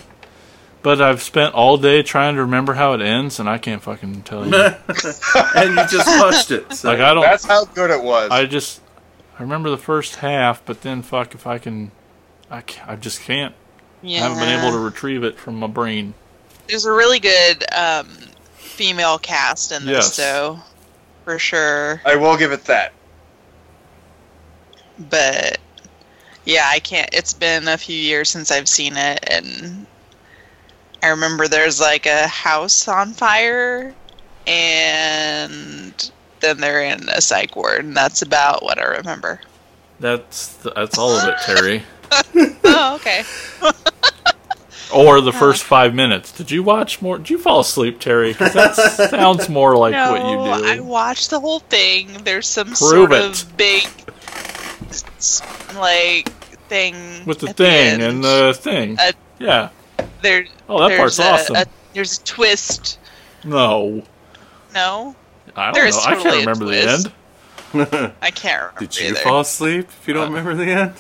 But 0.84 1.00
I've 1.00 1.22
spent 1.22 1.54
all 1.54 1.78
day 1.78 2.02
trying 2.02 2.36
to 2.36 2.42
remember 2.42 2.74
how 2.74 2.94
it 2.94 3.02
ends, 3.02 3.40
and 3.40 3.48
I 3.48 3.60
can't 3.60 3.84
fucking 3.84 4.24
tell 4.24 4.48
you. 4.48 4.56
and 4.56 5.70
you 5.70 5.88
just 5.88 6.08
watched 6.20 6.50
it. 6.50 6.74
So. 6.74 6.90
like 6.90 7.00
I 7.00 7.14
don't. 7.14 7.22
That's 7.22 7.46
how 7.46 7.66
good 7.66 7.92
it 7.92 8.02
was. 8.04 8.32
I 8.32 8.46
just. 8.46 8.82
I 9.38 9.44
remember 9.44 9.70
the 9.70 9.78
first 9.78 10.16
half, 10.18 10.66
but 10.66 10.82
then 10.82 11.04
fuck 11.04 11.36
if 11.36 11.46
I 11.46 11.60
can. 11.60 11.92
I, 12.50 12.62
ca- 12.62 12.84
I 12.88 12.96
just 12.96 13.22
can't. 13.22 13.54
I 13.54 14.08
Yeah, 14.08 14.20
haven't 14.22 14.40
been 14.40 14.60
able 14.60 14.72
to 14.72 14.80
retrieve 14.80 15.24
it 15.24 15.38
from 15.38 15.56
my 15.58 15.68
brain. 15.68 16.16
There's 16.68 16.86
a 16.86 16.92
really 16.92 17.20
good 17.20 17.64
um, 17.74 18.08
female 18.56 19.20
cast 19.20 19.72
in 19.72 19.86
this, 19.86 20.18
Yes. 20.18 20.18
though, 20.18 20.60
for 21.26 21.38
sure. 21.38 22.02
I 22.06 22.16
will 22.16 22.38
give 22.38 22.52
it 22.52 22.66
that. 22.66 22.94
But 24.98 25.60
yeah, 26.46 26.66
I 26.68 26.80
can't. 26.80 27.10
It's 27.14 27.34
been 27.34 27.68
a 27.68 27.78
few 27.78 27.96
years 27.98 28.30
since 28.30 28.52
I've 28.52 28.68
seen 28.70 28.98
it, 28.98 29.24
and 29.30 29.86
I 31.04 31.08
remember 31.10 31.48
there's 31.48 31.80
like 31.80 32.06
a 32.06 32.28
house 32.28 32.88
on 32.88 33.14
fire, 33.14 33.94
and 34.48 36.12
then 36.40 36.58
they're 36.60 36.84
in 36.84 37.08
a 37.10 37.22
psych 37.22 37.56
ward, 37.56 37.86
and 37.86 37.96
that's 37.96 38.22
about 38.22 38.64
what 38.64 38.80
I 38.80 38.86
remember. 38.98 39.40
That's 40.00 40.56
that's 40.58 40.98
all 40.98 41.12
of 41.12 41.28
it, 41.28 41.36
Terry. 41.46 41.84
oh, 42.66 42.96
okay. 42.96 43.24
Or 44.94 45.22
the 45.22 45.32
first 45.32 45.64
five 45.64 45.94
minutes. 45.96 46.34
Did 46.34 46.52
you 46.52 46.64
watch 46.64 47.02
more? 47.02 47.18
Did 47.18 47.30
you 47.30 47.38
fall 47.38 47.62
asleep, 47.62 48.02
Terry? 48.02 48.34
'Cause 48.34 48.52
that 48.54 48.76
sounds 49.10 49.48
more 49.48 49.78
like 49.78 49.94
no, 49.94 50.12
what 50.12 50.26
you 50.26 50.36
do. 50.64 50.68
I 50.68 50.80
watched 50.82 51.30
the 51.30 51.40
whole 51.40 51.60
thing. 51.62 52.24
There's 52.26 52.48
some 52.48 52.68
Prove 52.68 52.78
sort 52.78 53.14
it. 53.14 53.24
of 53.44 53.56
big, 53.56 53.88
like 55.76 56.30
thing 56.70 57.26
With 57.26 57.40
the 57.40 57.54
thing 57.54 58.02
end. 58.02 58.02
and 58.04 58.24
the 58.24 58.54
thing. 58.58 58.98
Uh, 59.00 59.12
yeah. 59.40 59.70
there. 60.22 60.46
Oh, 60.70 60.80
that 60.80 60.90
there's 60.90 61.00
part's 61.00 61.20
a, 61.20 61.24
awesome. 61.24 61.56
a- 61.58 61.66
there's 61.94 62.20
a 62.20 62.24
twist. 62.24 63.00
No. 63.44 64.04
No. 64.74 65.16
I 65.56 65.66
don't 65.66 65.74
There 65.74 65.84
know. 65.84 65.90
is 65.90 65.98
I 66.06 66.16
can't 66.16 66.36
a 66.36 66.40
remember 66.40 66.66
the 66.66 66.78
end. 67.74 68.14
I 68.22 68.32
can't 68.32 68.62
remember. 68.62 68.80
Did 68.80 69.00
you 69.00 69.08
either. 69.10 69.20
fall 69.20 69.42
asleep 69.42 69.88
if 69.90 70.08
you 70.08 70.14
don't 70.14 70.28
Uh, 70.28 70.30
remember 70.30 70.54
the 70.56 70.72
end? 70.72 70.94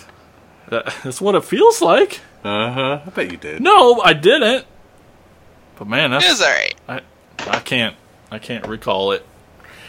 That- 0.69 0.93
That's 1.03 1.21
what 1.21 1.35
it 1.35 1.43
feels 1.43 1.81
like. 1.81 2.19
Uh 2.43 2.71
huh. 2.71 2.99
I 3.05 3.09
bet 3.11 3.31
you 3.31 3.37
did. 3.37 3.61
No, 3.61 4.01
I 4.01 4.13
didn't. 4.13 4.65
But 5.77 5.87
man, 5.87 6.11
It 6.11 6.15
was 6.15 6.39
that's 6.39 6.41
alright. 6.43 6.75
I, 6.87 7.01
I 7.57 7.59
can't 7.59 7.95
I 8.31 8.39
can't 8.39 8.67
recall 8.67 9.11
it. 9.11 9.25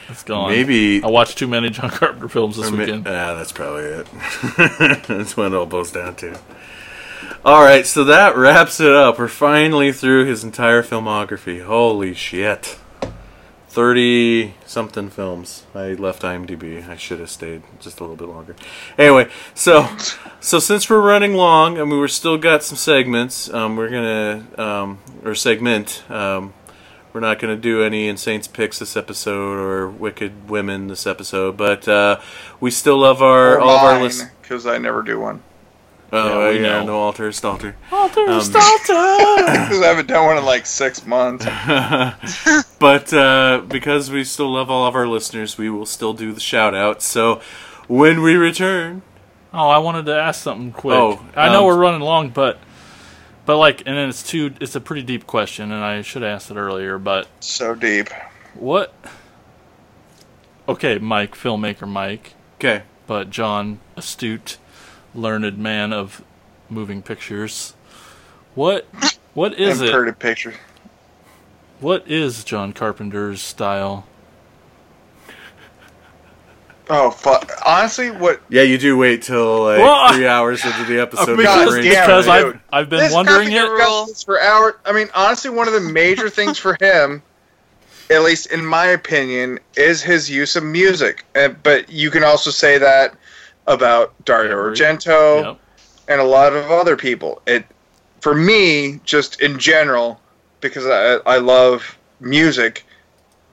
It's 0.09 0.23
gone. 0.23 0.51
Maybe 0.51 1.03
I 1.03 1.07
watched 1.07 1.39
too 1.39 1.47
many 1.47 1.71
John 1.71 1.91
Carpenter 1.91 2.29
films 2.29 2.57
this 2.57 2.71
weekend. 2.71 3.07
Ah, 3.07 3.35
that's 3.35 3.53
probably 3.53 3.85
it. 3.85 4.07
that's 5.07 5.37
what 5.37 5.47
it 5.47 5.55
all 5.55 5.67
boils 5.67 5.93
down 5.93 6.17
to. 6.17 6.39
All 7.45 7.63
right, 7.63 7.87
so 7.87 8.05
that 8.05 8.37
wraps 8.37 8.79
it 8.81 8.93
up. 8.93 9.19
We're 9.19 9.29
finally 9.29 9.93
through 9.93 10.27
his 10.27 10.45
entire 10.45 10.83
filmography. 10.83 11.65
Holy 11.65 12.15
shit. 12.15 12.79
30 13.73 14.53
something 14.67 15.09
films. 15.09 15.65
I 15.75 15.95
left 15.95 16.21
IMDb. 16.21 16.87
I 16.87 16.97
should 16.97 17.21
have 17.21 17.31
stayed 17.31 17.63
just 17.81 18.01
a 18.01 18.05
little 18.05 18.17
bit 18.17 18.29
longer. 18.29 18.55
Anyway, 18.99 19.31
so 19.55 19.89
so 20.41 20.59
since 20.59 20.91
we're 20.91 21.01
running 21.01 21.33
long 21.33 21.79
and 21.79 21.91
we 21.91 21.97
were 21.97 22.07
still 22.07 22.37
got 22.37 22.63
some 22.63 22.77
segments, 22.77 23.49
um, 23.53 23.77
we're 23.77 23.89
going 23.89 24.05
to 24.55 24.63
um, 24.63 24.99
or 25.25 25.35
segment 25.35 26.05
um, 26.11 26.53
we're 27.13 27.21
not 27.21 27.39
going 27.39 27.55
to 27.55 27.61
do 27.61 27.83
any 27.83 28.09
Insane's 28.09 28.49
Picks 28.49 28.79
this 28.79 28.97
episode 28.97 29.59
or 29.59 29.89
Wicked 29.89 30.49
Women 30.49 30.89
this 30.89 31.07
episode, 31.07 31.57
but 31.57 31.87
uh, 31.87 32.21
we 32.61 32.71
still 32.71 32.99
love 32.99 33.23
our 33.23 33.59
all 33.61 33.71
of 33.71 33.83
our 33.83 34.03
listeners. 34.03 34.31
because 34.41 34.67
I 34.67 34.79
never 34.79 35.03
do 35.03 35.21
one. 35.21 35.43
Oh, 36.15 36.41
Yeah, 36.47 36.51
we 36.51 36.57
yeah, 36.65 36.81
know. 36.81 36.85
no 36.87 36.99
alter, 37.01 37.31
stalter. 37.31 37.75
Because 37.91 38.51
I 39.81 39.87
haven't 39.87 40.09
done 40.09 40.27
one 40.27 40.37
in 40.39 40.45
like 40.45 40.67
six 40.67 41.07
months. 41.07 41.47
But 42.79 43.13
uh, 43.13 43.63
because 43.69 44.11
we 44.11 44.25
still 44.25 44.53
love 44.53 44.69
all 44.69 44.87
of 44.89 44.97
our 44.97 45.07
listeners, 45.07 45.57
we 45.57 45.71
will 45.71 45.87
still 45.87 46.13
do 46.15 46.33
the 46.33 46.41
shout 46.41 46.75
out. 46.75 47.01
So 47.01 47.41
when 47.87 48.23
we 48.23 48.35
return, 48.35 49.03
Oh, 49.55 49.69
I 49.69 49.79
wanted 49.79 50.07
to 50.07 50.17
ask 50.17 50.43
something 50.43 50.73
quick. 50.73 50.97
Oh, 50.97 51.25
I 51.37 51.49
know 51.51 51.61
um, 51.61 51.67
we're 51.67 51.79
running 51.79 52.01
long, 52.01 52.31
but 52.31 52.59
but 53.47 53.57
like, 53.59 53.83
and 53.87 53.97
then 53.97 54.09
it's 54.09 54.23
too. 54.23 54.55
It's 54.61 54.75
a 54.75 54.81
pretty 54.81 55.03
deep 55.03 55.27
question, 55.27 55.73
and 55.73 55.83
I 55.85 56.03
should 56.03 56.23
have 56.23 56.31
asked 56.31 56.51
it 56.51 56.57
earlier. 56.57 56.99
But 56.99 57.29
So 57.41 57.75
deep. 57.75 58.09
what? 58.55 58.95
Okay, 60.69 60.99
Mike, 60.99 61.35
filmmaker 61.35 61.89
Mike, 61.89 62.35
okay, 62.57 62.83
but 63.09 63.31
John, 63.31 63.81
astute, 63.97 64.59
learned 65.15 65.59
man 65.59 65.93
of 65.93 66.23
moving 66.71 67.03
pictures. 67.03 67.75
What? 68.55 68.87
What 69.35 69.59
is 69.59 69.81
and 69.81 69.89
it? 69.89 69.93
pretty 69.93 70.13
pictures. 70.13 70.55
What 71.81 72.07
is 72.07 72.45
John 72.45 72.73
Carpenter's 72.73 73.41
style? 73.43 74.07
Oh 76.95 77.11
fuck! 77.11 77.51
Honestly, 77.65 78.11
what 78.11 78.43
yeah, 78.51 78.61
you 78.63 78.77
do 78.77 78.99
wait 78.99 79.23
till 79.23 79.65
like 79.65 79.79
Well, 79.79 80.13
three 80.13 80.27
hours 80.27 80.63
into 80.63 80.85
the 80.85 81.01
episode. 81.01 81.37
because 81.39 81.65
before 81.65 81.83
because 81.83 82.29
I've. 82.29 82.61
I've 82.71 82.91
been 82.91 83.01
this 83.01 83.15
wondering 83.15 83.51
it. 83.51 83.63
Rule. 83.63 84.07
for 84.27 84.39
hours. 84.39 84.75
I 84.85 84.93
mean, 84.93 85.09
honestly, 85.15 85.51
one 85.51 85.67
of 85.69 85.73
the 85.73 85.81
major 85.81 86.29
things 86.29 86.59
for 86.59 86.77
him, 86.81 87.23
at 88.11 88.23
least 88.23 88.53
in 88.53 88.63
my 88.67 88.89
opinion, 88.89 89.59
is 89.75 90.03
his 90.03 90.29
use 90.29 90.55
of 90.55 90.65
music. 90.65 91.25
And, 91.35 91.61
but 91.63 91.89
you 91.91 92.11
can 92.11 92.25
also 92.25 92.51
say 92.51 92.77
that 92.77 93.15
about 93.67 94.13
Dario 94.27 94.55
Argento 94.55 95.45
Yep. 95.45 95.59
and 96.09 96.21
a 96.21 96.25
lot 96.25 96.53
of 96.53 96.71
other 96.71 96.99
people. 96.99 97.41
It, 97.47 97.65
for 98.21 98.35
me, 98.35 99.01
just 99.05 99.41
in 99.41 99.59
general, 99.59 100.21
because 100.61 100.87
I, 100.87 101.15
I 101.25 101.39
love 101.39 101.97
music. 102.21 102.85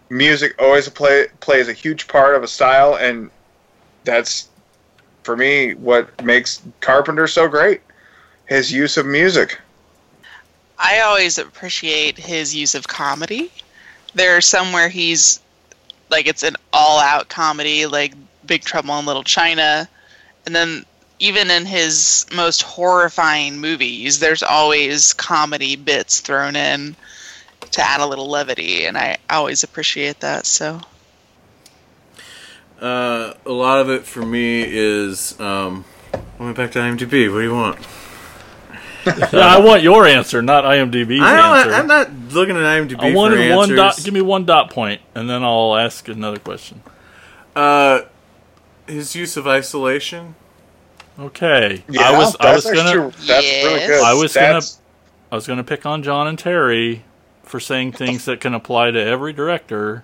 Music 0.10 0.56
always 0.60 0.90
play, 0.90 1.28
plays 1.40 1.68
a 1.68 1.74
huge 1.74 2.08
part 2.08 2.36
of 2.36 2.44
a 2.44 2.48
style, 2.48 2.96
and 2.96 3.30
that's 4.04 4.50
for 5.24 5.38
me 5.38 5.74
what 5.76 6.24
makes 6.24 6.62
Carpenter 6.82 7.28
so 7.28 7.48
great. 7.48 7.82
His 8.48 8.72
use 8.72 8.98
of 8.98 9.06
music. 9.06 9.60
I 10.80 11.02
always 11.02 11.38
appreciate 11.38 12.18
his 12.18 12.56
use 12.56 12.74
of 12.74 12.88
comedy. 12.88 13.52
There 14.16 14.36
are 14.38 14.42
some 14.42 14.72
where 14.72 14.90
he's 14.90 15.40
like 16.10 16.26
it's 16.26 16.44
an 16.44 16.56
all-out 16.74 17.30
comedy, 17.30 17.86
like 17.86 18.14
Big 18.46 18.64
Trouble 18.64 18.98
in 18.98 19.06
Little 19.06 19.24
China, 19.24 19.88
and 20.46 20.56
then 20.56 20.86
even 21.20 21.52
in 21.52 21.66
his 21.66 22.26
most 22.34 22.64
horrifying 22.64 23.60
movies, 23.60 24.20
there's 24.20 24.42
always 24.42 25.14
comedy 25.14 25.76
bits 25.76 26.22
thrown 26.22 26.56
in 26.56 26.96
to 27.72 27.82
add 27.82 28.02
a 28.02 28.06
little 28.06 28.30
levity, 28.30 28.86
and 28.86 28.98
I 28.98 29.18
always 29.30 29.64
appreciate 29.64 30.20
that. 30.22 30.46
So 30.46 30.80
Uh, 32.82 33.34
a 33.46 33.52
lot 33.52 33.80
of 33.82 33.90
it 33.90 34.06
for 34.06 34.26
me 34.26 34.64
is 34.66 35.40
um, 35.40 35.84
I 36.14 36.44
went 36.44 36.56
back 36.56 36.72
to 36.72 36.80
IMDb. 36.80 37.32
What 37.32 37.40
do 37.40 37.44
you 37.44 37.54
want? 37.54 37.80
Yeah, 39.06 39.40
I 39.56 39.60
want 39.60 39.82
your 39.82 40.06
answer, 40.06 40.42
not 40.42 40.66
IMDb's 40.66 41.22
I 41.22 41.60
answer. 41.62 41.74
I'm 41.74 41.88
not 41.88 42.12
looking 42.34 42.56
at 42.58 42.62
IMDb 42.62 43.00
I 43.00 43.10
for 43.12 43.16
wanted 43.16 43.56
one 43.56 43.74
dot. 43.76 43.98
Give 44.04 44.14
me 44.14 44.22
one 44.22 44.46
dot 44.46 44.70
point, 44.72 45.02
and 45.16 45.28
then 45.30 45.42
I'll 45.42 45.76
ask 45.78 46.08
another 46.10 46.38
question. 46.38 46.84
Uh, 47.56 48.02
his 48.88 49.16
use 49.16 49.36
of 49.38 49.48
isolation. 49.48 50.36
Okay, 51.18 51.84
Yeah, 51.90 52.02
I 52.10 52.18
was 52.18 52.36
I 52.40 52.54
was 52.54 52.66
gonna 52.66 52.80
actually- 52.82 53.26
that's 53.26 53.30
really 53.30 53.80
Yes. 53.80 53.88
good. 53.88 54.04
I 54.04 54.14
was 54.14 54.34
That's- 54.34 54.80
I 55.32 55.36
was 55.36 55.48
gonna 55.48 55.64
pick 55.64 55.86
on 55.86 56.04
John 56.04 56.28
and 56.28 56.38
Terry 56.38 57.04
for 57.50 57.60
saying 57.60 57.92
things 57.94 58.26
that 58.26 58.40
can 58.40 58.54
apply 58.54 58.92
to 58.92 59.00
every 59.04 59.34
director. 59.34 60.04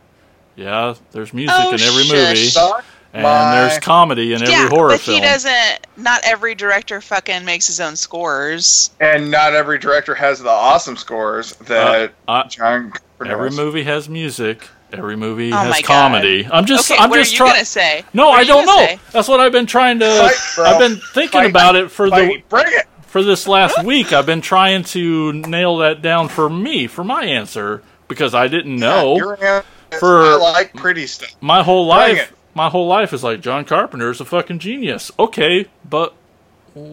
Yeah, 0.56 0.96
there's 1.12 1.34
music 1.34 1.56
Oh, 1.58 1.70
in 1.74 1.80
every 1.82 2.04
shush. 2.04 2.12
movie, 2.30 2.46
Suck 2.48 2.84
and 3.14 3.24
my- 3.24 3.56
there's 3.68 3.80
comedy 3.80 4.34
in 4.34 4.42
every 4.42 4.54
yeah, 4.54 4.68
horror 4.70 4.90
but 4.90 5.02
film. 5.02 5.16
he 5.16 5.22
doesn't. 5.22 5.88
Not 5.98 6.22
every 6.24 6.56
director 6.56 7.02
fucking 7.02 7.46
makes 7.46 7.68
his 7.68 7.80
own 7.80 7.96
scores. 7.96 8.90
and 9.00 9.30
not 9.30 9.54
every 9.54 9.78
director 9.78 10.16
has 10.16 10.40
the 10.40 10.50
awesome 10.50 10.98
scores 10.98 11.54
that 11.68 12.12
Uh, 12.28 12.32
uh, 12.32 12.48
John 12.48 12.92
Carpenter 12.92 13.34
Every 13.34 13.50
has. 13.50 13.58
movie 13.58 13.84
has 13.84 14.10
music. 14.10 14.68
Every 14.94 15.16
movie 15.18 15.52
Oh 15.52 15.58
has 15.58 15.70
my 15.70 15.82
God. 15.82 15.88
comedy. 15.88 16.48
I'm 16.50 16.66
just 16.66 16.90
okay, 16.90 17.00
I'm 17.02 17.10
what 17.10 17.18
just 17.18 17.32
are 17.32 17.34
you 17.34 17.38
trying. 17.40 17.52
gonna 17.54 17.66
say? 17.66 18.06
No, 18.14 18.30
What 18.30 18.40
I 18.40 18.44
don't 18.46 18.66
know. 18.66 18.78
say? 18.78 19.00
That's 19.12 19.28
what 19.28 19.40
I've 19.42 19.52
been 19.52 19.66
trying 19.66 20.00
to. 20.00 20.32
Fight. 20.56 20.66
I've 20.66 20.80
been 20.80 20.96
thinking 21.14 21.42
Fight. 21.42 21.50
about 21.50 21.76
it 21.76 21.92
for 21.92 22.06
the 22.10 22.16
Fight, 22.16 22.50
bring 22.50 22.66
it. 22.68 22.86
For 23.16 23.24
this 23.24 23.48
last 23.48 23.82
week. 23.86 24.12
I've 24.12 24.26
been 24.26 24.42
trying 24.42 24.84
to 24.84 25.32
nail 25.32 25.78
that 25.78 26.02
down 26.02 26.28
for 26.28 26.50
me 26.50 26.86
for 26.86 27.02
my 27.02 27.24
answer 27.24 27.82
because 28.10 28.36
I 28.36 28.50
didn't 28.50 28.76
know. 28.76 29.16
Your 29.16 29.42
answer 29.42 29.66
For- 29.98 30.22
I 30.24 30.36
like 30.36 30.74
pretty 30.74 31.08
stuff. 31.08 31.34
my 31.40 31.64
whole 31.64 31.86
Bring 31.86 32.18
life, 32.18 32.30
it. 32.30 32.38
my 32.54 32.68
whole 32.70 32.88
life 32.88 33.14
is 33.14 33.24
like 33.24 33.40
John 33.40 33.64
Carpenter 33.64 34.10
is 34.12 34.20
a 34.20 34.26
fucking 34.26 34.60
genius. 34.60 35.12
Okay, 35.18 35.68
but 35.90 36.14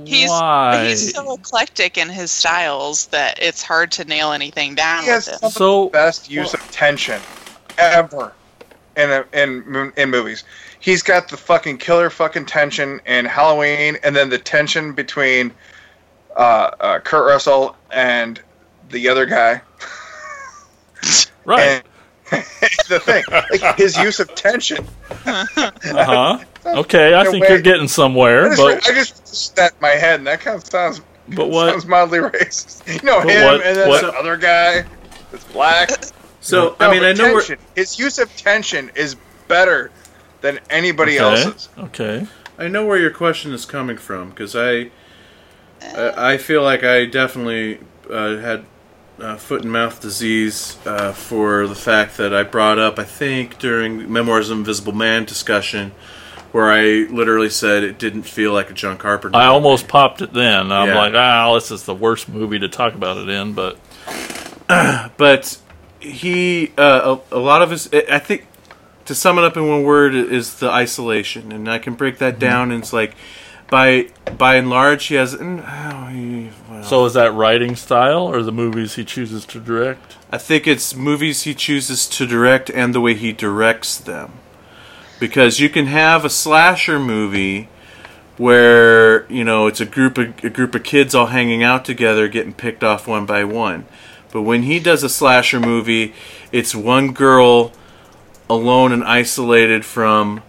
He's 0.05 0.31
why? 0.31 0.86
he's 0.86 1.12
so 1.12 1.34
eclectic 1.34 1.99
in 1.99 2.09
his 2.09 2.31
styles 2.31 3.07
that 3.09 3.41
it's 3.42 3.65
hard 3.65 3.91
to 3.91 4.05
nail 4.05 4.31
anything 4.31 4.76
down 4.76 5.02
He 5.02 5.09
has 5.09 5.26
with 5.26 5.41
some 5.41 5.51
So- 5.51 5.84
the 5.86 5.91
best 5.91 6.31
use 6.31 6.55
of 6.55 6.60
tension 6.70 7.20
ever 7.78 8.33
in 8.97 9.10
a, 9.10 9.25
in 9.33 9.92
in 9.97 10.09
movies. 10.09 10.44
He's 10.78 11.02
got 11.02 11.31
the 11.31 11.36
fucking 11.36 11.78
killer 11.78 12.10
fucking 12.10 12.47
tension 12.47 13.01
in 13.07 13.25
Halloween, 13.25 13.97
and 14.05 14.15
then 14.15 14.31
the 14.31 14.39
tension 14.39 14.92
between 14.92 15.51
uh, 16.36 16.70
uh, 16.81 16.99
Kurt 17.01 17.27
Russell 17.27 17.77
and 17.91 18.41
the 18.91 19.09
other 19.09 19.27
guy. 19.27 19.61
right? 21.44 21.61
And 21.61 21.85
the 22.89 23.01
thing, 23.01 23.25
like 23.61 23.77
his 23.77 23.97
use 23.99 24.19
of 24.20 24.35
tension. 24.35 24.86
Uh 25.27 25.47
huh. 25.85 26.39
Okay, 26.65 27.15
I 27.15 27.25
think 27.25 27.43
way. 27.43 27.49
you're 27.51 27.61
getting 27.61 27.83
I 27.83 27.86
somewhere, 27.86 28.49
just, 28.49 28.61
but 28.61 28.89
I 28.89 28.94
just 28.94 29.27
stepped 29.27 29.81
my 29.83 29.91
head, 29.91 30.20
and 30.20 30.27
that 30.27 30.41
kind 30.41 30.57
of 30.57 30.65
sounds 30.65 31.01
but 31.28 31.49
what? 31.51 31.70
sounds 31.70 31.86
mildly 31.86 32.20
racist. 32.20 32.86
You 33.02 33.07
know 33.07 33.20
him, 33.20 33.44
what- 33.44 33.67
and 33.67 33.77
then 33.77 33.89
what- 33.89 34.02
the 34.02 34.12
other 34.15 34.36
guy 34.36 34.85
that's 35.31 35.44
black. 35.52 35.91
So 36.41 36.77
No, 36.81 36.86
I 36.86 36.91
mean, 36.93 37.05
I 37.05 37.12
know 37.12 37.35
we're 37.35 37.41
tension, 37.41 37.59
his 37.77 37.99
use 37.99 38.19
of 38.19 38.35
tension 38.36 38.91
is 38.97 39.17
better 39.47 39.91
than 40.41 40.59
anybody 40.70 41.20
okay. 41.20 41.43
else's. 41.43 41.69
Okay. 41.78 42.27
I 42.59 42.69
know 42.69 42.85
where 42.86 42.99
your 42.99 43.11
question 43.12 43.52
is 43.52 43.65
coming 43.65 43.97
from 43.97 44.31
because 44.31 44.57
I, 44.57 44.91
I 45.97 46.35
I 46.35 46.39
feel 46.39 46.62
like 46.62 46.85
I 46.85 47.05
definitely 47.07 47.78
uh, 48.11 48.36
had 48.36 48.65
uh, 49.20 49.36
foot 49.36 49.62
and 49.62 49.70
mouth 49.73 50.01
disease 50.01 50.78
uh, 50.86 51.12
for 51.12 51.67
the 51.69 51.75
fact 51.75 52.17
that 52.17 52.35
I 52.35 52.43
brought 52.43 52.78
up 52.78 52.99
I 52.99 53.05
think 53.05 53.59
during 53.59 54.11
Memoirs 54.12 54.51
of 54.51 54.59
Invisible 54.59 54.93
Man 54.93 55.25
discussion 55.25 55.93
where 56.51 56.70
I 56.70 57.11
literally 57.11 57.49
said 57.49 57.83
it 57.83 57.99
didn't 57.99 58.25
feel 58.25 58.52
like 58.52 58.69
a 58.70 58.75
John 58.75 58.99
Carpenter. 58.99 59.39
I 59.39 59.47
almost 59.47 59.89
popped 59.89 60.20
it 60.20 60.35
then. 60.35 60.70
I'm 60.70 60.89
Yeah. 60.89 60.99
like, 60.99 61.15
ah, 61.15 61.55
this 61.55 61.70
is 61.70 61.85
the 61.85 61.94
worst 61.94 62.28
movie 62.28 62.59
to 62.59 62.69
talk 62.69 62.93
about 62.94 63.17
it 63.17 63.28
in, 63.31 63.55
but 63.55 63.78
but 65.17 65.59
he 66.01 66.73
uh, 66.77 67.17
a, 67.33 67.36
a 67.36 67.39
lot 67.39 67.62
of 67.62 67.70
his 67.70 67.89
I 67.93 68.19
think 68.19 68.47
to 69.07 69.15
sum 69.15 69.39
it 69.39 69.44
up 69.44 69.57
in 69.57 69.69
one 69.69 69.83
word 69.83 70.15
is 70.15 70.57
the 70.57 70.70
isolation 70.70 71.52
and 71.52 71.69
I 71.70 71.78
can 71.78 71.94
break 71.94 72.15
Mm-hmm. 72.15 72.25
that 72.25 72.39
down 72.39 72.70
and 72.70 72.83
it's 72.83 72.93
like 72.93 73.15
by 73.73 74.07
by 74.36 74.57
and 74.57 74.68
large 74.68 75.07
he 75.07 75.15
has 75.15 75.34
oh, 75.34 76.07
he, 76.12 76.51
well, 76.68 76.84
so 76.84 77.07
is 77.07 77.15
that 77.15 77.33
writing 77.33 77.75
style 77.75 78.25
or 78.25 78.42
the 78.42 78.52
movies 78.52 78.97
he 78.97 79.05
chooses 79.05 79.47
to 79.47 79.59
direct? 79.59 80.18
I 80.31 80.36
think 80.36 80.67
it's 80.67 80.94
movies 80.94 81.44
he 81.44 81.55
chooses 81.55 82.07
to 82.10 82.26
direct 82.26 82.68
and 82.68 82.94
the 82.94 83.01
way 83.01 83.15
he 83.15 83.33
directs 83.33 83.97
them. 83.97 84.33
Because 85.18 85.59
you 85.59 85.70
can 85.70 85.86
have 85.86 86.23
a 86.23 86.28
slasher 86.28 87.01
movie 87.01 87.70
where 88.36 89.25
you 89.33 89.42
know 89.42 89.67
it's 89.68 89.81
a 89.81 89.86
group 89.86 90.18
of 90.18 90.44
a 90.44 90.51
group 90.51 90.75
of 90.75 90.83
kids 90.83 91.15
all 91.15 91.26
hanging 91.28 91.62
out 91.62 91.86
together 91.86 92.28
getting 92.28 92.52
picked 92.52 92.84
off 92.84 93.09
one 93.09 93.25
by 93.25 93.42
one. 93.42 93.86
But 94.33 94.42
when 94.42 94.65
he 94.65 94.81
does 94.81 95.02
a 95.02 95.09
slasher 95.09 95.60
movie 95.60 96.12
it's 96.52 96.75
one 96.75 97.15
girl 97.15 97.73
alone 98.51 98.92
and 98.92 99.02
isolated 99.02 99.86
from 99.86 100.42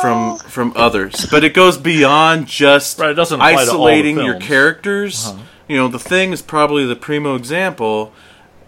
from 0.00 0.38
from 0.38 0.72
others. 0.76 1.26
But 1.30 1.44
it 1.44 1.54
goes 1.54 1.76
beyond 1.76 2.46
just 2.46 2.98
Right, 2.98 3.10
it 3.10 3.14
doesn't 3.14 3.40
apply 3.40 3.52
to 3.52 3.58
all 3.58 3.64
the 3.64 3.70
isolating 3.72 4.16
your 4.18 4.38
characters. 4.40 5.28
Uh-huh. 5.28 5.42
you 5.68 5.76
know 5.76 5.88
the 5.88 5.98
thing 5.98 6.32
is 6.32 6.42
probably 6.42 6.86
the 6.86 6.96
primo 6.96 7.34
example 7.34 8.12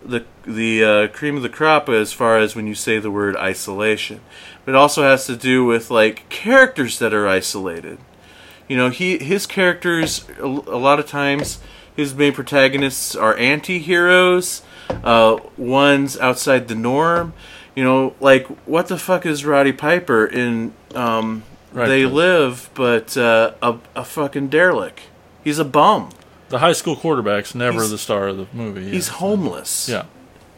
the 0.04 0.24
the 0.44 0.84
uh, 0.84 1.08
cream 1.08 1.36
of 1.36 1.42
the 1.42 1.48
crop 1.48 1.88
as 1.88 2.12
far 2.12 2.38
as 2.38 2.56
when 2.56 2.66
you 2.66 2.74
say 2.74 2.98
the 2.98 3.10
word 3.10 3.36
isolation. 3.36 4.20
But 4.64 4.72
it 4.72 4.76
also 4.76 5.02
has 5.02 5.26
to 5.26 5.36
do 5.36 5.64
with 5.64 5.90
like 5.90 6.28
characters 6.28 6.98
that 6.98 7.12
are 7.12 7.28
isolated. 7.28 7.98
You 8.68 8.76
know 8.76 8.88
he 8.90 9.18
his 9.18 9.46
characters 9.46 10.26
a, 10.38 10.44
a 10.44 10.80
lot 10.80 10.98
of 10.98 11.06
times 11.06 11.60
his 11.94 12.14
main 12.14 12.32
protagonists 12.32 13.14
are 13.14 13.36
anti-heroes 13.36 14.62
uh, 15.04 15.38
ones 15.56 16.18
outside 16.18 16.68
the 16.68 16.74
norm 16.74 17.34
you 17.76 17.84
know 17.84 18.14
like 18.20 18.46
what 18.66 18.88
the 18.88 18.98
fuck 18.98 19.24
is 19.26 19.44
roddy 19.44 19.72
piper 19.72 20.26
in 20.26 20.72
um, 20.94 21.42
Right. 21.72 21.86
they 21.88 22.04
live 22.06 22.68
but 22.74 23.16
uh, 23.16 23.52
a, 23.62 23.76
a 23.94 24.04
fucking 24.04 24.48
derelict 24.48 25.00
he's 25.44 25.58
a 25.60 25.64
bum 25.64 26.10
The 26.48 26.58
high 26.58 26.72
school 26.72 26.96
quarterback's 26.96 27.54
never 27.54 27.78
He's- 27.78 27.90
the 27.90 27.98
star 27.98 28.28
of 28.28 28.36
the 28.38 28.46
movie. 28.52 28.82
yeah. 28.86 28.90
he's 28.92 29.08
homeless 29.08 29.88
Yeah. 29.88 30.06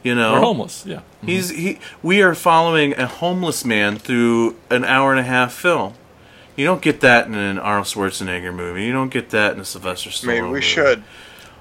you 0.02 0.14
know 0.14 0.36
Or 0.36 0.40
homeless. 0.40 0.84
Yeah. 0.86 1.00
He's 1.24 1.50
he. 1.50 1.78
We 2.02 2.20
are 2.22 2.34
following 2.34 2.94
a 2.98 3.06
homeless 3.06 3.64
man 3.64 3.96
through 3.98 4.56
an 4.70 4.84
hour 4.84 5.12
and 5.12 5.20
a 5.20 5.22
half 5.22 5.52
film. 5.52 5.94
You 6.56 6.64
don't 6.66 6.82
get 6.82 7.00
that 7.02 7.26
in 7.28 7.34
an 7.34 7.58
Arnold 7.60 7.86
Schwarzenegger 7.86 8.52
movie. 8.52 8.84
You 8.84 8.92
don't 8.92 9.10
get 9.12 9.30
that 9.30 9.54
in 9.54 9.60
a 9.60 9.64
Sylvester 9.64 10.10
Stallone. 10.10 10.24
Movie. 10.26 10.32
Maybe 10.32 10.42
we 10.42 10.48
movie. 10.54 10.60
should. 10.62 11.04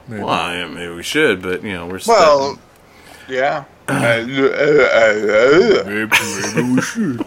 Maybe. 0.08 0.24
Well, 0.24 0.54
yeah, 0.56 0.66
maybe 0.68 0.94
we 0.96 1.04
should, 1.04 1.44
but 1.44 1.62
you 1.64 1.74
know, 1.74 1.86
we're 1.86 2.00
Well, 2.08 2.58
yeah. 3.30 3.66
Maybe, 4.00 4.42
maybe 5.86 6.18
we 6.76 6.82
should. 6.82 7.22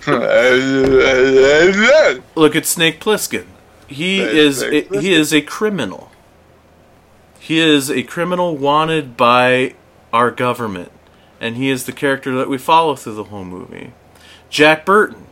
look 2.35 2.57
at 2.57 2.67
Snake 2.67 3.01
Plissken. 3.01 3.47
He 3.87 4.19
Snake- 4.19 4.33
is 4.35 4.59
Snake 4.61 4.95
he 4.95 5.13
is 5.13 5.33
a 5.33 5.41
criminal. 5.43 6.11
He 7.39 7.59
is 7.59 7.91
a 7.91 8.03
criminal 8.03 8.57
wanted 8.57 9.17
by 9.17 9.75
our 10.13 10.31
government, 10.31 10.91
and 11.41 11.57
he 11.57 11.69
is 11.69 11.85
the 11.85 11.93
character 11.93 12.35
that 12.37 12.49
we 12.49 12.57
follow 12.57 12.95
through 12.97 13.15
the 13.17 13.25
whole 13.25 13.45
movie. 13.45 13.93
Jack 14.49 14.87
Burton. 14.87 15.27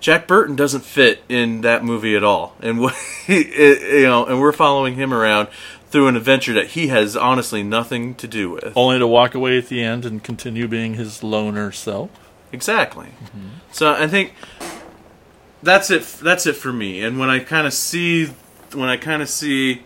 Jack 0.00 0.26
Burton 0.26 0.56
doesn't 0.56 0.84
fit 0.84 1.22
in 1.28 1.60
that 1.60 1.84
movie 1.84 2.16
at 2.16 2.24
all, 2.24 2.56
and 2.60 2.80
what 2.82 2.96
you 3.28 4.02
know, 4.02 4.24
and 4.26 4.40
we're 4.40 4.50
following 4.52 4.94
him 4.96 5.14
around 5.14 5.46
through 5.92 6.08
an 6.08 6.16
adventure 6.16 6.54
that 6.54 6.68
he 6.68 6.88
has 6.88 7.16
honestly 7.16 7.62
nothing 7.62 8.14
to 8.16 8.26
do 8.26 8.50
with. 8.50 8.72
Only 8.74 8.98
to 8.98 9.06
walk 9.06 9.34
away 9.34 9.58
at 9.58 9.68
the 9.68 9.82
end 9.82 10.04
and 10.06 10.24
continue 10.24 10.66
being 10.66 10.94
his 10.94 11.22
loner 11.22 11.70
self. 11.70 12.10
Exactly. 12.50 13.08
So 13.70 13.92
I 13.92 14.08
think 14.08 14.34
that's 15.62 15.90
it. 15.90 16.02
That's 16.22 16.46
it 16.46 16.56
for 16.56 16.72
me. 16.72 17.02
And 17.02 17.18
when 17.18 17.28
I 17.30 17.38
kind 17.38 17.66
of 17.66 17.74
see, 17.74 18.26
when 18.72 18.88
I 18.88 18.96
kind 18.96 19.22
of 19.22 19.28
see 19.28 19.82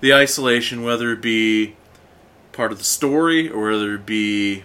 the 0.00 0.14
isolation, 0.14 0.82
whether 0.84 1.12
it 1.12 1.22
be 1.22 1.76
part 2.52 2.70
of 2.70 2.78
the 2.78 2.84
story 2.84 3.48
or 3.48 3.70
whether 3.70 3.94
it 3.94 4.06
be 4.06 4.64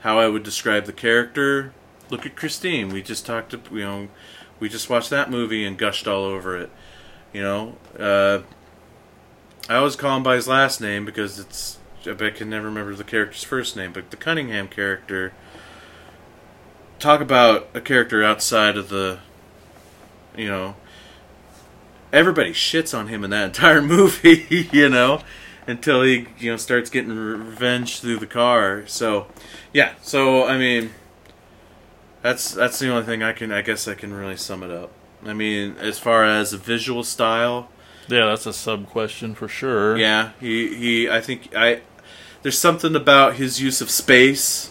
how 0.00 0.18
I 0.18 0.28
would 0.28 0.42
describe 0.42 0.86
the 0.86 0.92
character, 0.92 1.72
look 2.10 2.24
at 2.24 2.34
Christine. 2.34 2.88
We 2.88 3.02
just 3.02 3.26
talked. 3.26 3.52
You 3.52 3.80
know, 3.80 4.08
we 4.58 4.68
just 4.68 4.88
watched 4.88 5.10
that 5.10 5.30
movie 5.30 5.64
and 5.64 5.76
gushed 5.76 6.08
all 6.08 6.24
over 6.24 6.56
it. 6.56 6.70
You 7.32 7.42
know, 7.42 7.76
uh, 7.98 8.40
I 9.68 9.76
always 9.76 9.96
call 9.96 10.16
him 10.16 10.22
by 10.22 10.36
his 10.36 10.48
last 10.48 10.80
name 10.80 11.04
because 11.04 11.38
it's. 11.38 11.78
I 12.06 12.12
bet 12.12 12.34
I 12.34 12.36
can 12.36 12.48
never 12.48 12.66
remember 12.66 12.94
the 12.94 13.04
character's 13.04 13.42
first 13.42 13.76
name, 13.76 13.92
but 13.92 14.10
the 14.10 14.16
Cunningham 14.16 14.68
character 14.68 15.34
talk 16.98 17.20
about 17.20 17.68
a 17.74 17.80
character 17.80 18.24
outside 18.24 18.76
of 18.76 18.88
the 18.88 19.18
you 20.36 20.48
know 20.48 20.74
everybody 22.12 22.50
shits 22.50 22.96
on 22.96 23.08
him 23.08 23.22
in 23.24 23.30
that 23.30 23.44
entire 23.56 23.82
movie 23.82 24.68
you 24.72 24.88
know 24.88 25.20
until 25.66 26.02
he 26.02 26.26
you 26.38 26.50
know 26.50 26.56
starts 26.56 26.90
getting 26.90 27.14
revenge 27.14 28.00
through 28.00 28.18
the 28.18 28.26
car 28.26 28.84
so 28.86 29.26
yeah 29.72 29.92
so 30.02 30.46
i 30.46 30.58
mean 30.58 30.90
that's 32.22 32.52
that's 32.52 32.78
the 32.78 32.90
only 32.90 33.04
thing 33.04 33.22
i 33.22 33.32
can 33.32 33.52
i 33.52 33.62
guess 33.62 33.86
i 33.86 33.94
can 33.94 34.12
really 34.12 34.36
sum 34.36 34.62
it 34.62 34.70
up 34.70 34.90
i 35.24 35.32
mean 35.32 35.76
as 35.78 35.98
far 35.98 36.24
as 36.24 36.52
visual 36.52 37.04
style 37.04 37.68
Yeah, 38.08 38.26
that's 38.26 38.46
a 38.46 38.52
sub 38.52 38.88
question 38.88 39.34
for 39.34 39.48
sure. 39.48 39.96
yeah, 39.98 40.30
he 40.40 40.74
he. 40.74 41.10
I 41.10 41.20
think 41.20 41.54
I. 41.54 41.80
There's 42.42 42.58
something 42.58 42.94
about 42.94 43.34
his 43.36 43.60
use 43.60 43.80
of 43.80 43.90
space 43.90 44.70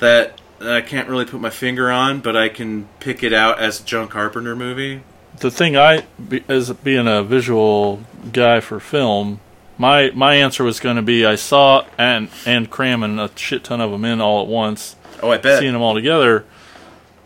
that 0.00 0.40
I 0.60 0.80
can't 0.80 1.08
really 1.08 1.24
put 1.24 1.40
my 1.40 1.50
finger 1.50 1.90
on, 1.90 2.20
but 2.20 2.36
I 2.36 2.48
can 2.48 2.88
pick 3.00 3.22
it 3.22 3.32
out 3.32 3.58
as 3.60 3.80
a 3.80 3.84
John 3.84 4.08
Carpenter 4.08 4.54
movie. 4.56 5.02
the 5.38 5.50
thing 5.50 5.76
I, 5.76 6.04
as 6.48 6.70
being 6.72 7.06
a 7.06 7.22
visual 7.22 8.00
guy 8.32 8.58
for 8.60 8.80
film, 8.80 9.38
my 9.78 10.10
my 10.14 10.34
answer 10.34 10.64
was 10.64 10.80
going 10.80 10.96
to 10.96 11.02
be 11.02 11.24
I 11.24 11.36
saw 11.36 11.86
and 11.96 12.28
and 12.44 12.68
cramming 12.68 13.18
a 13.20 13.30
shit 13.36 13.62
ton 13.64 13.80
of 13.80 13.90
them 13.92 14.04
in 14.04 14.20
all 14.20 14.42
at 14.42 14.48
once, 14.48 14.96
Oh, 15.22 15.30
I 15.30 15.38
bet. 15.38 15.60
seeing 15.60 15.72
them 15.72 15.82
all 15.82 15.94
together. 15.94 16.44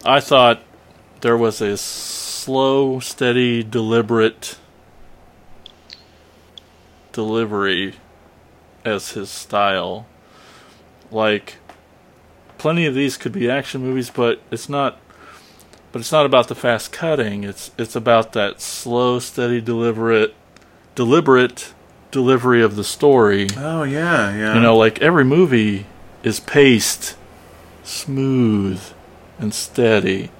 I 0.05 0.21
thought 0.21 0.63
there 1.23 1.37
was 1.37 1.61
a 1.63 1.77
slow, 1.79 3.01
steady, 3.01 3.63
deliberate 3.63 4.59
delivery 7.13 7.95
as 8.85 9.13
his 9.13 9.31
style. 9.31 10.07
Like 11.11 11.57
plenty 12.59 12.87
of 12.87 12.95
these 12.95 13.17
could 13.17 13.33
be 13.33 13.51
action 13.51 13.83
movies, 13.83 14.11
but 14.11 14.41
it's 14.51 14.69
not 14.69 14.99
but 15.93 16.01
it's 16.01 16.13
not 16.13 16.25
about 16.25 16.49
the 16.49 16.55
fast 16.55 16.91
cutting. 16.91 17.45
It's 17.45 17.71
it's 17.77 17.95
about 17.95 18.33
that 18.33 18.61
slow, 18.61 19.19
steady, 19.19 19.61
deliberate, 19.61 20.35
deliberate 20.95 21.75
delivery 22.11 22.63
of 22.63 22.77
the 22.77 22.85
story. 22.85 23.49
Oh 23.57 23.83
yeah, 23.83 24.35
yeah. 24.35 24.55
You 24.55 24.61
know, 24.61 24.77
like 24.77 25.01
every 25.03 25.25
movie 25.25 25.87
is 26.23 26.41
paced 26.41 27.17
smooth 27.85 28.81
and 29.39 29.53
steady. 29.53 30.31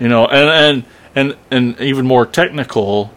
You 0.00 0.08
know, 0.08 0.26
and 0.26 0.48
and 0.48 0.84
and 1.14 1.36
and 1.50 1.80
even 1.80 2.06
more 2.06 2.26
technical. 2.26 3.12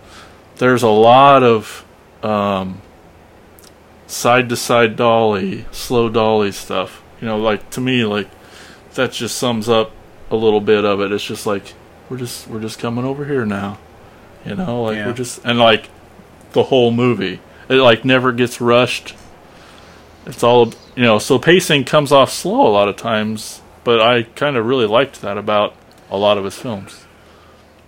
There's 0.60 0.84
a 0.84 0.90
lot 0.90 1.42
of 1.44 1.86
um, 2.22 2.82
side 4.08 4.50
to 4.50 4.56
side 4.56 4.96
dolly, 4.96 5.66
slow 5.72 6.10
dolly 6.10 6.52
stuff. 6.52 7.02
You 7.22 7.28
know, 7.28 7.38
like 7.38 7.70
to 7.72 7.82
me, 7.82 8.06
like 8.06 8.30
that 8.94 9.12
just 9.14 9.38
sums 9.38 9.68
up 9.68 9.92
a 10.30 10.36
little 10.36 10.62
bit 10.62 10.86
of 10.86 11.02
it. 11.02 11.12
It's 11.12 11.24
just 11.24 11.46
like 11.46 11.74
we're 12.10 12.18
just 12.18 12.48
we're 12.48 12.62
just 12.62 12.78
coming 12.80 13.06
over 13.06 13.26
here 13.26 13.46
now. 13.46 13.78
You 14.46 14.56
know, 14.56 14.84
like 14.84 14.98
Yeah. 14.98 15.08
we're 15.08 15.14
just 15.14 15.40
and 15.44 15.58
like 15.60 15.90
the 16.52 16.64
whole 16.64 16.92
movie. 16.92 17.40
It 17.70 17.76
like 17.76 18.04
never 18.06 18.32
gets 18.32 18.60
rushed. 18.62 19.16
It's 20.26 20.44
all 20.44 20.74
you 20.96 21.04
know. 21.04 21.20
So 21.20 21.40
pacing 21.40 21.86
comes 21.86 22.12
off 22.12 22.32
slow 22.32 22.68
a 22.68 22.70
lot 22.70 22.88
of 22.90 22.96
times, 22.98 23.62
but 23.84 24.02
I 24.02 24.24
kind 24.24 24.58
of 24.58 24.66
really 24.66 24.86
liked 24.86 25.22
that 25.22 25.38
about 25.38 25.76
a 26.12 26.18
lot 26.18 26.38
of 26.38 26.44
his 26.44 26.56
films. 26.56 27.06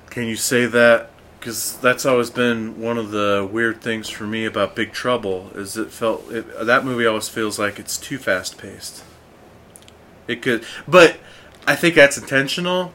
Can 0.09 0.25
you 0.25 0.35
say 0.35 0.65
that? 0.67 1.10
Because 1.41 1.75
that's 1.77 2.05
always 2.05 2.29
been 2.29 2.79
one 2.79 2.99
of 2.99 3.09
the 3.09 3.49
weird 3.51 3.81
things 3.81 4.07
for 4.09 4.25
me 4.25 4.45
about 4.45 4.75
Big 4.75 4.91
Trouble 4.91 5.49
is 5.55 5.75
it 5.75 5.89
felt 5.89 6.31
it, 6.31 6.45
that 6.67 6.85
movie 6.85 7.07
always 7.07 7.29
feels 7.29 7.57
like 7.57 7.79
it's 7.79 7.97
too 7.97 8.19
fast 8.19 8.59
paced. 8.59 9.03
It 10.27 10.43
could, 10.43 10.63
but 10.87 11.17
I 11.65 11.75
think 11.75 11.95
that's 11.95 12.15
intentional. 12.15 12.93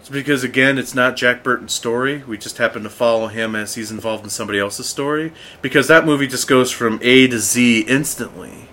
It's 0.00 0.08
because 0.08 0.42
again, 0.42 0.78
it's 0.78 0.94
not 0.94 1.16
Jack 1.16 1.42
Burton's 1.42 1.74
story. 1.74 2.24
We 2.26 2.38
just 2.38 2.56
happen 2.56 2.82
to 2.82 2.88
follow 2.88 3.26
him 3.26 3.54
as 3.54 3.74
he's 3.74 3.90
involved 3.90 4.24
in 4.24 4.30
somebody 4.30 4.58
else's 4.58 4.86
story. 4.86 5.30
Because 5.60 5.86
that 5.88 6.06
movie 6.06 6.26
just 6.26 6.48
goes 6.48 6.70
from 6.72 6.98
A 7.02 7.28
to 7.28 7.38
Z 7.38 7.82
instantly. 7.82 8.68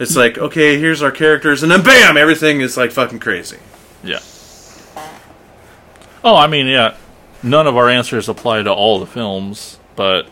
It's 0.00 0.16
like, 0.16 0.38
okay, 0.38 0.76
here's 0.76 1.02
our 1.02 1.12
characters, 1.12 1.62
and 1.62 1.70
then 1.70 1.84
bam, 1.84 2.16
everything 2.16 2.62
is 2.62 2.76
like 2.76 2.90
fucking 2.90 3.20
crazy. 3.20 3.58
Yeah. 4.02 4.18
Oh, 6.24 6.34
I 6.34 6.48
mean, 6.48 6.66
yeah. 6.66 6.96
None 7.44 7.66
of 7.66 7.76
our 7.76 7.88
answers 7.88 8.28
apply 8.28 8.62
to 8.62 8.72
all 8.72 8.98
the 8.98 9.06
films, 9.06 9.78
but 9.94 10.26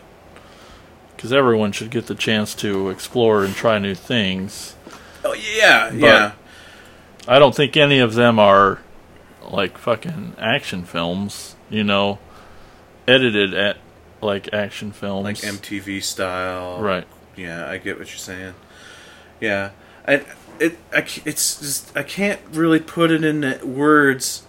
because 1.15 1.31
everyone 1.31 1.71
should 1.71 1.91
get 1.91 2.07
the 2.07 2.15
chance 2.15 2.53
to 2.55 2.89
explore 2.89 3.45
and 3.45 3.53
try 3.53 3.79
new 3.79 3.95
things. 3.95 4.75
Oh 5.23 5.33
yeah, 5.33 5.93
yeah. 5.93 6.31
I 7.27 7.39
don't 7.39 7.55
think 7.55 7.77
any 7.77 7.99
of 7.99 8.15
them 8.15 8.39
are 8.39 8.79
like 9.49 9.77
fucking 9.77 10.35
action 10.37 10.83
films, 10.83 11.55
you 11.69 11.83
know, 11.83 12.19
edited 13.07 13.53
at 13.53 13.77
like 14.21 14.53
action 14.53 14.91
films. 14.91 15.23
like 15.23 15.53
MTV 15.53 16.03
style. 16.03 16.81
Right. 16.81 17.07
Yeah, 17.35 17.69
I 17.69 17.77
get 17.77 17.97
what 17.97 18.09
you're 18.09 18.17
saying. 18.17 18.55
Yeah. 19.39 19.69
I 20.07 20.25
it 20.59 20.77
I, 20.91 21.05
it's 21.25 21.59
just 21.59 21.95
I 21.95 22.03
can't 22.03 22.41
really 22.51 22.79
put 22.79 23.11
it 23.11 23.23
in 23.23 23.59
words, 23.75 24.43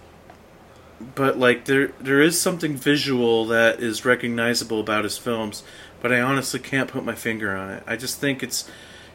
but 0.99 1.37
like 1.37 1.65
there 1.65 1.89
there 1.99 2.21
is 2.21 2.39
something 2.39 2.75
visual 2.75 3.45
that 3.47 3.79
is 3.79 4.05
recognizable 4.05 4.79
about 4.79 5.03
his 5.03 5.17
films, 5.17 5.63
but 6.01 6.11
I 6.11 6.21
honestly 6.21 6.59
can't 6.59 6.89
put 6.89 7.03
my 7.03 7.15
finger 7.15 7.55
on 7.55 7.69
it. 7.69 7.83
I 7.85 7.95
just 7.95 8.19
think 8.19 8.41
it's 8.41 8.69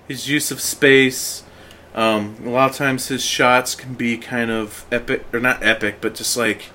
his 0.07 0.29
use 0.29 0.51
of 0.51 0.61
space. 0.61 1.43
Um, 1.95 2.37
a 2.45 2.51
lot 2.51 2.71
of 2.71 2.77
times 2.77 3.09
his 3.09 3.25
shots 3.25 3.75
can 3.75 3.95
be 3.95 4.17
kind 4.17 4.51
of 4.51 4.85
epic 4.93 5.25
or 5.33 5.41
not 5.41 5.63
epic, 5.63 5.97
but 6.01 6.15
just 6.15 6.37
like 6.37 6.71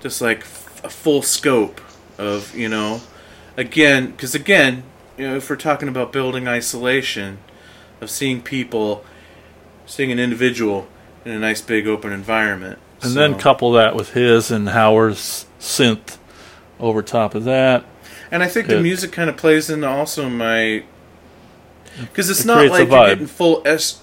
just 0.00 0.20
like 0.20 0.40
f- 0.40 0.84
a 0.84 0.90
full 0.90 1.22
scope 1.22 1.80
of 2.18 2.54
you 2.54 2.68
know 2.68 3.00
again 3.56 4.10
because 4.10 4.34
again 4.34 4.82
you 5.16 5.28
know 5.28 5.36
if 5.36 5.48
we're 5.48 5.56
talking 5.56 5.88
about 5.88 6.12
building 6.12 6.46
isolation 6.46 7.38
of 8.00 8.10
seeing 8.10 8.42
people 8.42 9.04
seeing 9.86 10.12
an 10.12 10.18
individual 10.18 10.86
in 11.24 11.32
a 11.32 11.38
nice 11.38 11.60
big 11.60 11.86
open 11.86 12.12
environment 12.12 12.78
And 13.02 13.12
So- 13.12 13.18
then 13.18 13.34
couple 13.38 13.72
that 13.72 13.94
with 13.96 14.12
his 14.12 14.50
and 14.50 14.68
Howarth's 14.68 15.46
synth 15.60 16.18
over 16.80 17.02
top 17.02 17.34
of 17.34 17.44
that. 17.44 17.84
and 18.32 18.42
i 18.42 18.48
think 18.48 18.66
the 18.66 18.80
music 18.80 19.12
kind 19.12 19.28
of 19.30 19.36
plays 19.36 19.68
into 19.70 19.86
also 19.88 20.28
my 20.28 20.82
because 22.00 22.28
it's 22.30 22.40
It 22.40 22.46
not 22.46 22.66
like 22.68 22.88
you're 22.88 23.06
getting 23.08 23.26
full 23.26 23.62
s 23.66 24.00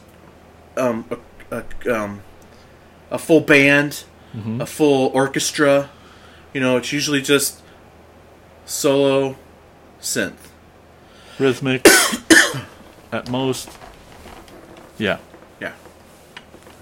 um 0.78 1.04
a, 1.52 1.58
a, 1.58 1.96
um 2.02 2.22
a 3.12 3.18
full 3.18 3.42
band 3.42 4.04
Mm-hmm. 4.38 4.62
a 4.62 4.66
full 4.68 5.08
orchestra 5.16 5.90
you 6.54 6.62
know 6.62 6.78
it's 6.78 6.94
usually 6.94 7.22
just 7.22 7.62
solo 8.66 9.36
synth 10.00 10.34
Rhythmic 11.40 11.88
at 13.12 13.30
most. 13.30 13.70
Yeah. 15.00 15.18
yeah 15.60 15.72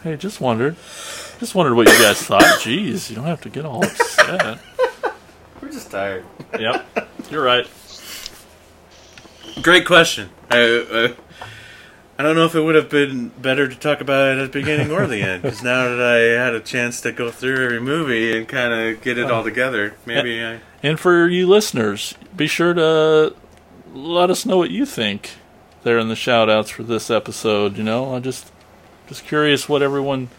Hey, 0.03 0.15
just 0.17 0.41
wondered. 0.41 0.75
Just 1.39 1.53
wondered 1.55 1.75
what 1.75 1.87
you 1.87 1.97
guys 2.01 2.21
thought. 2.21 2.43
Jeez, 2.61 3.09
you 3.09 3.15
don't 3.15 3.25
have 3.25 3.41
to 3.41 3.49
get 3.49 3.65
all 3.65 3.83
upset. 3.85 4.59
we're 5.61 5.69
just 5.71 5.91
tired 5.91 6.25
Yep. 6.59 7.09
You're 7.29 7.43
right. 7.43 7.67
Great 9.61 9.85
question. 9.85 10.29
I, 10.49 10.59
uh, 10.59 11.13
I 12.17 12.23
don't 12.23 12.35
know 12.35 12.45
if 12.45 12.55
it 12.55 12.61
would 12.61 12.75
have 12.75 12.89
been 12.89 13.29
better 13.29 13.67
to 13.67 13.75
talk 13.75 14.01
about 14.01 14.37
it 14.37 14.41
at 14.41 14.51
the 14.51 14.59
beginning 14.59 14.91
or 14.91 15.05
the 15.05 15.21
end, 15.21 15.43
because 15.43 15.61
now 15.61 15.83
that 15.89 16.01
I 16.01 16.43
had 16.43 16.55
a 16.55 16.59
chance 16.59 17.01
to 17.01 17.11
go 17.11 17.29
through 17.29 17.63
every 17.65 17.79
movie 17.81 18.35
and 18.35 18.47
kind 18.47 18.73
of 18.73 19.01
get 19.03 19.17
it 19.17 19.29
all 19.29 19.43
together, 19.43 19.95
maybe 20.05 20.43
I. 20.43 20.61
And 20.81 20.99
for 20.99 21.27
you 21.27 21.47
listeners, 21.47 22.15
be 22.35 22.47
sure 22.47 22.73
to 22.73 23.35
let 23.93 24.29
us 24.31 24.45
know 24.45 24.57
what 24.57 24.71
you 24.71 24.85
think 24.85 25.31
there 25.83 25.99
in 25.99 26.07
the 26.07 26.15
shout 26.15 26.49
outs 26.49 26.69
for 26.69 26.83
this 26.83 27.11
episode. 27.11 27.77
You 27.77 27.83
know, 27.83 28.15
I'm 28.15 28.23
just 28.23 28.51
just 29.07 29.23
curious 29.25 29.67
what 29.69 29.81
everyone 29.81 30.29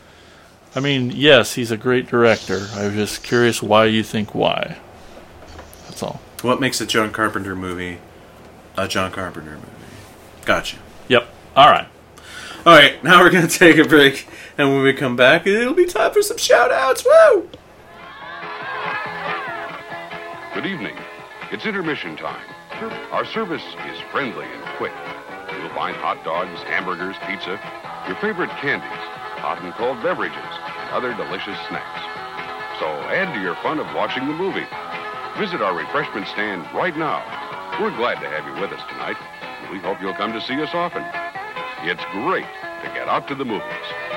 I 0.74 0.80
mean, 0.80 1.10
yes, 1.10 1.54
he's 1.54 1.70
a 1.70 1.76
great 1.76 2.06
director. 2.06 2.66
I'm 2.74 2.94
just 2.94 3.22
curious 3.22 3.62
why 3.62 3.86
you 3.86 4.02
think 4.02 4.34
why. 4.34 4.78
That's 5.86 6.02
all. 6.02 6.20
What 6.42 6.60
makes 6.60 6.80
a 6.80 6.86
John 6.86 7.12
Carpenter 7.12 7.56
movie 7.56 7.98
a 8.76 8.86
John 8.86 9.10
Carpenter 9.10 9.52
movie? 9.56 9.66
Gotcha. 10.44 10.76
Yep. 11.08 11.28
All 11.56 11.68
right. 11.68 11.88
All 12.64 12.74
right, 12.74 13.02
now 13.02 13.22
we're 13.22 13.30
going 13.30 13.46
to 13.48 13.58
take 13.58 13.78
a 13.78 13.84
break, 13.84 14.28
and 14.56 14.68
when 14.68 14.82
we 14.82 14.92
come 14.92 15.16
back, 15.16 15.46
it'll 15.46 15.74
be 15.74 15.86
time 15.86 16.12
for 16.12 16.22
some 16.22 16.36
shout 16.38 16.70
outs. 16.70 17.04
Woo! 17.04 17.48
Good 20.54 20.66
evening. 20.66 20.96
It's 21.50 21.66
intermission 21.66 22.16
time. 22.16 22.44
Our 23.10 23.24
service 23.24 23.62
is 23.62 24.00
friendly 24.12 24.44
and 24.44 24.62
quick. 24.76 24.92
You'll 25.58 25.70
find 25.70 25.96
hot 25.96 26.22
dogs, 26.24 26.60
hamburgers, 26.62 27.16
pizza, 27.26 27.58
your 28.06 28.16
favorite 28.16 28.50
candies, 28.60 29.17
hot 29.38 29.62
and 29.62 29.72
cold 29.74 30.02
beverages, 30.02 30.36
and 30.36 30.90
other 30.90 31.14
delicious 31.14 31.58
snacks. 31.68 32.02
So 32.78 32.86
add 33.10 33.34
to 33.34 33.40
your 33.40 33.54
fun 33.56 33.78
of 33.78 33.86
watching 33.94 34.26
the 34.26 34.34
movie. 34.34 34.66
Visit 35.38 35.62
our 35.62 35.74
refreshment 35.74 36.26
stand 36.28 36.62
right 36.74 36.96
now. 36.96 37.22
We're 37.80 37.94
glad 37.96 38.20
to 38.20 38.28
have 38.28 38.46
you 38.46 38.60
with 38.60 38.72
us 38.72 38.82
tonight. 38.88 39.16
and 39.42 39.70
We 39.70 39.78
hope 39.78 40.00
you'll 40.00 40.14
come 40.14 40.32
to 40.32 40.40
see 40.40 40.60
us 40.62 40.70
often. 40.74 41.02
It's 41.86 42.02
great 42.12 42.46
to 42.82 42.88
get 42.94 43.08
out 43.08 43.28
to 43.28 43.34
the 43.34 43.44
movies. 43.44 44.07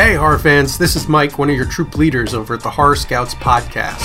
Hey, 0.00 0.14
horror 0.14 0.38
fans, 0.38 0.78
this 0.78 0.96
is 0.96 1.08
Mike, 1.08 1.38
one 1.38 1.50
of 1.50 1.56
your 1.56 1.66
troop 1.66 1.98
leaders 1.98 2.32
over 2.32 2.54
at 2.54 2.62
the 2.62 2.70
Horror 2.70 2.96
Scouts 2.96 3.34
podcast. 3.34 4.00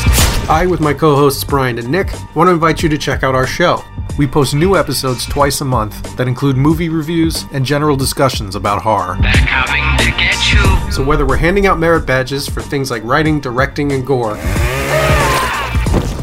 I, 0.49 0.65
with 0.65 0.81
my 0.81 0.93
co 0.93 1.15
hosts 1.15 1.45
Brian 1.45 1.79
and 1.79 1.87
Nick, 1.87 2.11
want 2.35 2.49
to 2.49 2.51
invite 2.51 2.83
you 2.83 2.89
to 2.89 2.97
check 2.97 3.23
out 3.23 3.33
our 3.33 3.47
show. 3.47 3.81
We 4.17 4.27
post 4.27 4.53
new 4.53 4.75
episodes 4.75 5.25
twice 5.25 5.61
a 5.61 5.65
month 5.65 6.17
that 6.17 6.27
include 6.27 6.57
movie 6.57 6.89
reviews 6.89 7.45
and 7.53 7.65
general 7.65 7.95
discussions 7.95 8.55
about 8.55 8.81
horror. 8.81 9.15
coming 9.15 9.85
to 9.99 10.11
get 10.17 10.35
you. 10.51 10.91
So, 10.91 11.01
whether 11.01 11.25
we're 11.25 11.37
handing 11.37 11.65
out 11.65 11.79
merit 11.79 12.05
badges 12.05 12.45
for 12.45 12.61
things 12.61 12.91
like 12.91 13.01
writing, 13.05 13.39
directing, 13.39 13.93
and 13.93 14.05
gore, 14.05 14.35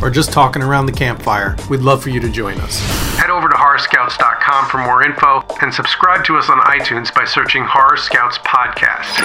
or 0.02 0.10
just 0.10 0.32
talking 0.32 0.62
around 0.62 0.86
the 0.86 0.92
campfire, 0.92 1.56
we'd 1.70 1.80
love 1.80 2.02
for 2.02 2.10
you 2.10 2.20
to 2.20 2.28
join 2.28 2.58
us. 2.60 2.80
Head 3.16 3.30
over 3.30 3.48
to 3.48 3.54
horrorscouts.com 3.54 4.68
for 4.68 4.78
more 4.78 5.02
info 5.02 5.44
and 5.62 5.72
subscribe 5.72 6.24
to 6.24 6.36
us 6.36 6.50
on 6.50 6.58
iTunes 6.60 7.14
by 7.14 7.24
searching 7.24 7.64
Horror 7.64 7.96
Scouts 7.96 8.38
Podcast. 8.38 9.20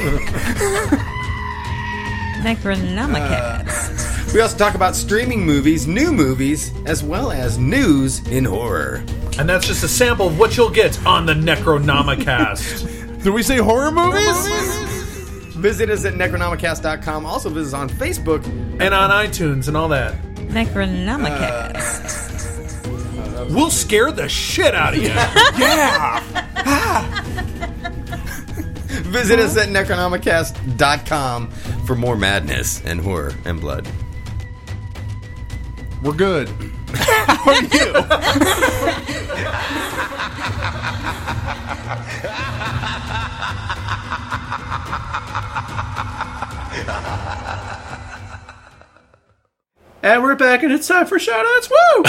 Necronomicast. 2.44 4.30
Uh, 4.30 4.32
we 4.32 4.42
also 4.42 4.58
talk 4.60 4.76
about 4.76 4.96
streaming 4.96 5.44
movies, 5.44 5.88
new 5.88 6.12
movies, 6.12 6.72
as 6.86 7.04
well 7.04 7.32
as 7.32 7.58
news 7.58 8.20
in 8.28 8.46
horror. 8.46 9.04
And 9.40 9.50
that's 9.50 9.66
just 9.68 9.84
a 9.84 9.88
sample 9.88 10.28
of 10.28 10.38
what 10.40 10.56
you'll 10.58 10.70
get 10.70 11.04
on 11.06 11.26
the 11.26 11.34
Necronomicast. 11.34 13.18
Do 13.24 13.34
we 13.34 13.42
say 13.44 13.58
horror 13.58 13.92
movies? 13.92 14.48
Visit 15.56 15.90
us 15.90 16.06
at 16.06 16.14
necronomicast.com. 16.14 17.26
Also 17.26 17.50
visit 17.50 17.74
us 17.74 17.76
on 17.80 17.90
Facebook. 17.90 18.46
and 18.82 18.94
on 18.94 19.10
iTunes 19.10 19.68
and 19.68 19.76
all 19.78 19.88
that. 19.90 20.14
Necronomicast. 20.36 22.32
Uh, 23.18 23.46
we'll 23.50 23.72
scare 23.72 24.12
the 24.12 24.28
shit 24.28 24.76
out 24.76 24.94
of 24.94 25.00
you. 25.02 25.08
yeah. 25.58 26.20
Visit 29.14 29.40
us 29.40 29.56
at 29.58 29.70
Necronomicast.com 29.70 31.50
for 31.86 31.96
more 31.96 32.16
madness 32.16 32.82
and 32.84 33.00
horror 33.00 33.34
and 33.46 33.60
blood. 33.62 33.88
We're 36.04 36.14
good. 36.14 36.50
How 36.96 37.52
are 37.52 37.62
you? 37.64 39.04
And 50.04 50.22
we're 50.22 50.36
back, 50.36 50.64
and 50.64 50.74
it's 50.74 50.88
time 50.88 51.06
for 51.06 51.18
shoutouts. 51.18 51.70
Woo! 51.70 52.04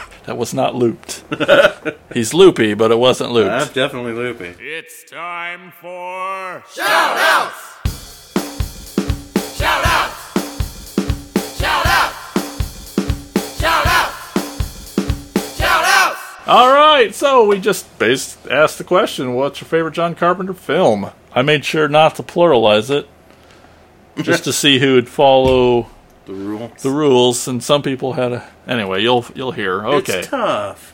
That 0.30 0.36
was 0.36 0.54
not 0.54 0.76
looped. 0.76 1.24
He's 2.12 2.32
loopy, 2.32 2.74
but 2.74 2.92
it 2.92 2.98
wasn't 3.00 3.32
looped. 3.32 3.50
I'm 3.50 3.72
definitely 3.72 4.12
loopy. 4.12 4.54
It's 4.60 5.02
time 5.10 5.72
for 5.80 6.62
Shout 6.72 7.16
All 16.50 16.72
right, 16.72 17.14
so 17.14 17.46
we 17.46 17.60
just 17.60 17.96
based, 18.00 18.48
asked 18.50 18.78
the 18.78 18.84
question, 18.84 19.34
"What's 19.34 19.60
your 19.60 19.68
favorite 19.68 19.94
John 19.94 20.14
Carpenter 20.16 20.52
film?" 20.52 21.10
I 21.32 21.42
made 21.42 21.64
sure 21.64 21.86
not 21.88 22.16
to 22.16 22.24
pluralize 22.24 22.90
it, 22.90 23.08
just 24.16 24.42
to 24.44 24.52
see 24.52 24.80
who 24.80 24.94
would 24.94 25.08
follow 25.08 25.86
the 26.26 26.32
rules. 26.32 26.82
The 26.82 26.90
rules, 26.90 27.46
and 27.46 27.62
some 27.62 27.82
people 27.82 28.14
had 28.14 28.32
a. 28.32 28.48
Anyway, 28.66 29.00
you'll 29.02 29.24
you'll 29.34 29.52
hear. 29.52 29.84
Okay, 29.86 30.18
It's 30.18 30.28
tough. 30.28 30.92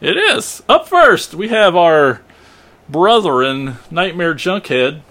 It 0.00 0.16
is. 0.16 0.62
Up 0.68 0.88
first, 0.88 1.34
we 1.34 1.48
have 1.48 1.76
our 1.76 2.20
brethren, 2.88 3.76
Nightmare 3.92 4.34
Junkhead. 4.34 5.02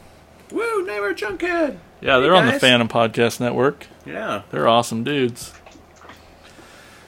Woo, 0.52 0.86
Nightmare 0.86 1.14
Junkhead. 1.16 1.78
Yeah, 2.02 2.20
they're 2.20 2.34
Hey, 2.34 2.40
on 2.40 2.46
the. 2.48 2.60
Phantom 2.60 2.88
Podcast 2.90 3.40
Network. 3.40 3.88
Yeah. 4.06 4.42
They're 4.52 4.68
awesome 4.68 5.04
dudes. 5.06 5.54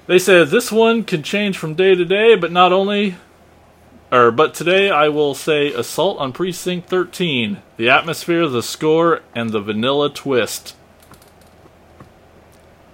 They 0.07 0.19
said 0.19 0.47
this 0.47 0.71
one 0.71 1.03
can 1.03 1.21
change 1.21 1.57
from 1.57 1.73
day 1.75 1.93
to 1.93 2.05
day, 2.05 2.35
but 2.35 2.51
not 2.51 2.71
only 2.73 3.15
or 4.11 4.31
but 4.31 4.53
today 4.53 4.89
I 4.89 5.09
will 5.09 5.33
say 5.35 5.73
Assault 5.73 6.17
on 6.19 6.31
Precinct 6.31 6.89
13, 6.89 7.57
the 7.75 7.89
atmosphere, 7.89 8.47
the 8.47 8.63
score, 8.63 9.21
and 9.35 9.49
the 9.49 9.59
vanilla 9.59 10.09
twist. 10.09 10.75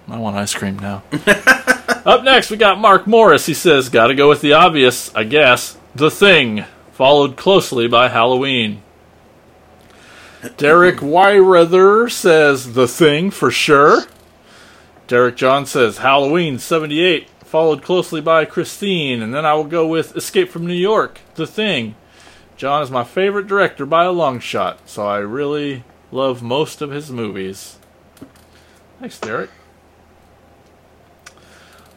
I 0.08 0.18
want 0.18 0.36
ice 0.36 0.54
cream 0.54 0.78
now. 0.78 1.02
Up 2.04 2.24
next, 2.24 2.50
we 2.50 2.56
got 2.58 2.78
Mark 2.78 3.06
Morris. 3.06 3.46
He 3.46 3.54
says, 3.54 3.88
Gotta 3.88 4.14
go 4.14 4.28
with 4.28 4.42
the 4.42 4.52
obvious, 4.52 5.14
I 5.14 5.24
guess. 5.24 5.78
The 5.94 6.10
Thing, 6.10 6.64
followed 6.92 7.36
closely 7.36 7.88
by 7.88 8.08
Halloween. 8.08 8.82
Derek 10.58 10.96
Wyrether 10.96 12.10
says, 12.10 12.74
The 12.74 12.86
Thing 12.86 13.30
for 13.30 13.50
sure. 13.50 14.02
Derek 15.06 15.36
John 15.36 15.66
says, 15.66 15.98
Halloween 15.98 16.58
78, 16.58 17.28
followed 17.44 17.82
closely 17.82 18.20
by 18.20 18.44
Christine. 18.44 19.20
And 19.20 19.34
then 19.34 19.44
I 19.44 19.54
will 19.54 19.64
go 19.64 19.86
with 19.86 20.16
Escape 20.16 20.48
from 20.48 20.66
New 20.66 20.72
York, 20.72 21.20
The 21.34 21.46
Thing. 21.46 21.94
John 22.56 22.82
is 22.82 22.90
my 22.90 23.04
favorite 23.04 23.46
director 23.46 23.84
by 23.84 24.04
a 24.04 24.12
long 24.12 24.40
shot, 24.40 24.88
so 24.88 25.06
I 25.06 25.18
really 25.18 25.84
love 26.10 26.42
most 26.42 26.80
of 26.80 26.90
his 26.90 27.10
movies. 27.10 27.78
Thanks, 29.00 29.18
Derek. 29.18 29.50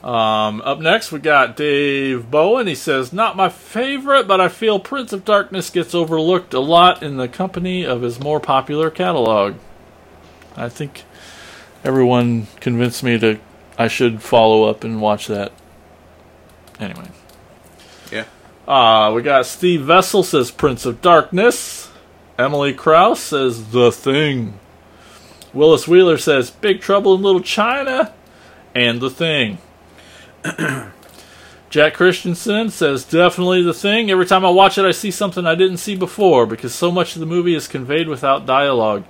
Um, 0.03 0.61
up 0.61 0.79
next, 0.79 1.11
we 1.11 1.19
got 1.19 1.55
Dave 1.55 2.29
Bowen. 2.29 2.67
He 2.67 2.75
says, 2.75 3.13
Not 3.13 3.35
my 3.35 3.49
favorite, 3.49 4.27
but 4.27 4.41
I 4.41 4.47
feel 4.47 4.79
Prince 4.79 5.13
of 5.13 5.25
Darkness 5.25 5.69
gets 5.69 5.95
overlooked 5.95 6.53
a 6.53 6.59
lot 6.59 7.03
in 7.03 7.17
the 7.17 7.27
company 7.27 7.85
of 7.85 8.01
his 8.01 8.19
more 8.19 8.39
popular 8.39 8.89
catalog. 8.89 9.55
I 10.55 10.69
think 10.69 11.03
everyone 11.83 12.47
convinced 12.59 13.03
me 13.03 13.19
to 13.19 13.39
I 13.77 13.87
should 13.87 14.23
follow 14.23 14.63
up 14.63 14.83
and 14.83 14.99
watch 14.99 15.27
that. 15.27 15.51
Anyway. 16.79 17.09
Yeah. 18.11 18.25
Uh, 18.67 19.11
we 19.13 19.21
got 19.21 19.45
Steve 19.45 19.83
Vessel 19.83 20.23
says 20.23 20.49
Prince 20.49 20.85
of 20.85 21.01
Darkness. 21.01 21.91
Emily 22.37 22.73
Kraus 22.73 23.19
says 23.19 23.69
The 23.71 23.91
Thing. 23.91 24.59
Willis 25.53 25.87
Wheeler 25.87 26.17
says 26.17 26.49
Big 26.49 26.81
Trouble 26.81 27.15
in 27.15 27.21
Little 27.21 27.41
China 27.41 28.13
and 28.75 28.99
The 28.99 29.09
Thing. 29.09 29.59
Jack 31.69 31.95
Christensen 31.95 32.69
says 32.69 33.03
definitely 33.03 33.61
The 33.61 33.73
Thing. 33.73 34.09
Every 34.09 34.25
time 34.25 34.45
I 34.45 34.49
watch 34.49 34.77
it, 34.77 34.85
I 34.85 34.91
see 34.91 35.11
something 35.11 35.45
I 35.45 35.55
didn't 35.55 35.77
see 35.77 35.95
before 35.95 36.45
because 36.45 36.73
so 36.73 36.91
much 36.91 37.15
of 37.15 37.19
the 37.19 37.25
movie 37.25 37.55
is 37.55 37.67
conveyed 37.67 38.07
without 38.07 38.45
dialogue. 38.45 39.03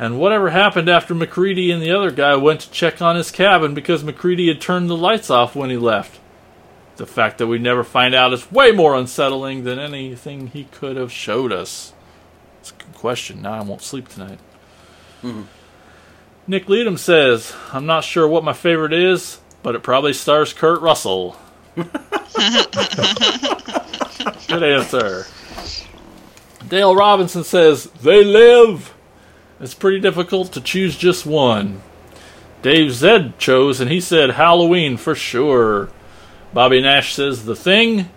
And 0.00 0.18
whatever 0.18 0.48
happened 0.48 0.88
after 0.88 1.14
MacReady 1.14 1.70
and 1.70 1.82
the 1.82 1.90
other 1.90 2.10
guy 2.10 2.34
went 2.34 2.60
to 2.62 2.70
check 2.70 3.02
on 3.02 3.16
his 3.16 3.30
cabin 3.30 3.74
because 3.74 4.02
MacReady 4.02 4.48
had 4.48 4.58
turned 4.58 4.88
the 4.88 4.96
lights 4.96 5.28
off 5.28 5.54
when 5.54 5.68
he 5.68 5.76
left? 5.76 6.18
The 6.96 7.04
fact 7.04 7.36
that 7.36 7.48
we 7.48 7.58
never 7.58 7.84
find 7.84 8.14
out 8.14 8.32
is 8.32 8.50
way 8.50 8.72
more 8.72 8.94
unsettling 8.94 9.64
than 9.64 9.78
anything 9.78 10.46
he 10.46 10.64
could 10.64 10.96
have 10.96 11.12
showed 11.12 11.52
us. 11.52 11.92
It's 12.60 12.70
a 12.70 12.74
good 12.76 12.94
question. 12.94 13.42
Now 13.42 13.52
I 13.52 13.60
won't 13.60 13.82
sleep 13.82 14.08
tonight. 14.08 14.38
Mm-hmm. 15.22 15.42
Nick 16.46 16.66
Leadham 16.70 16.96
says, 16.96 17.54
I'm 17.70 17.84
not 17.84 18.02
sure 18.02 18.26
what 18.26 18.42
my 18.42 18.54
favorite 18.54 18.94
is, 18.94 19.38
but 19.62 19.74
it 19.74 19.82
probably 19.82 20.14
stars 20.14 20.54
Kurt 20.54 20.80
Russell. 20.80 21.36
Good 21.76 21.88
answer. 24.62 25.26
Dale 26.66 26.96
Robinson 26.96 27.44
says, 27.44 27.84
They 28.00 28.24
live! 28.24 28.94
It's 29.60 29.74
pretty 29.74 30.00
difficult 30.00 30.52
to 30.52 30.60
choose 30.60 30.96
just 30.96 31.26
one. 31.26 31.82
Dave 32.62 32.92
Zed 32.92 33.38
chose, 33.38 33.80
and 33.80 33.90
he 33.90 34.00
said 34.00 34.30
Halloween 34.30 34.96
for 34.96 35.14
sure. 35.14 35.90
Bobby 36.54 36.80
Nash 36.80 37.14
says 37.14 37.44
The 37.44 37.54
Thing. 37.54 38.08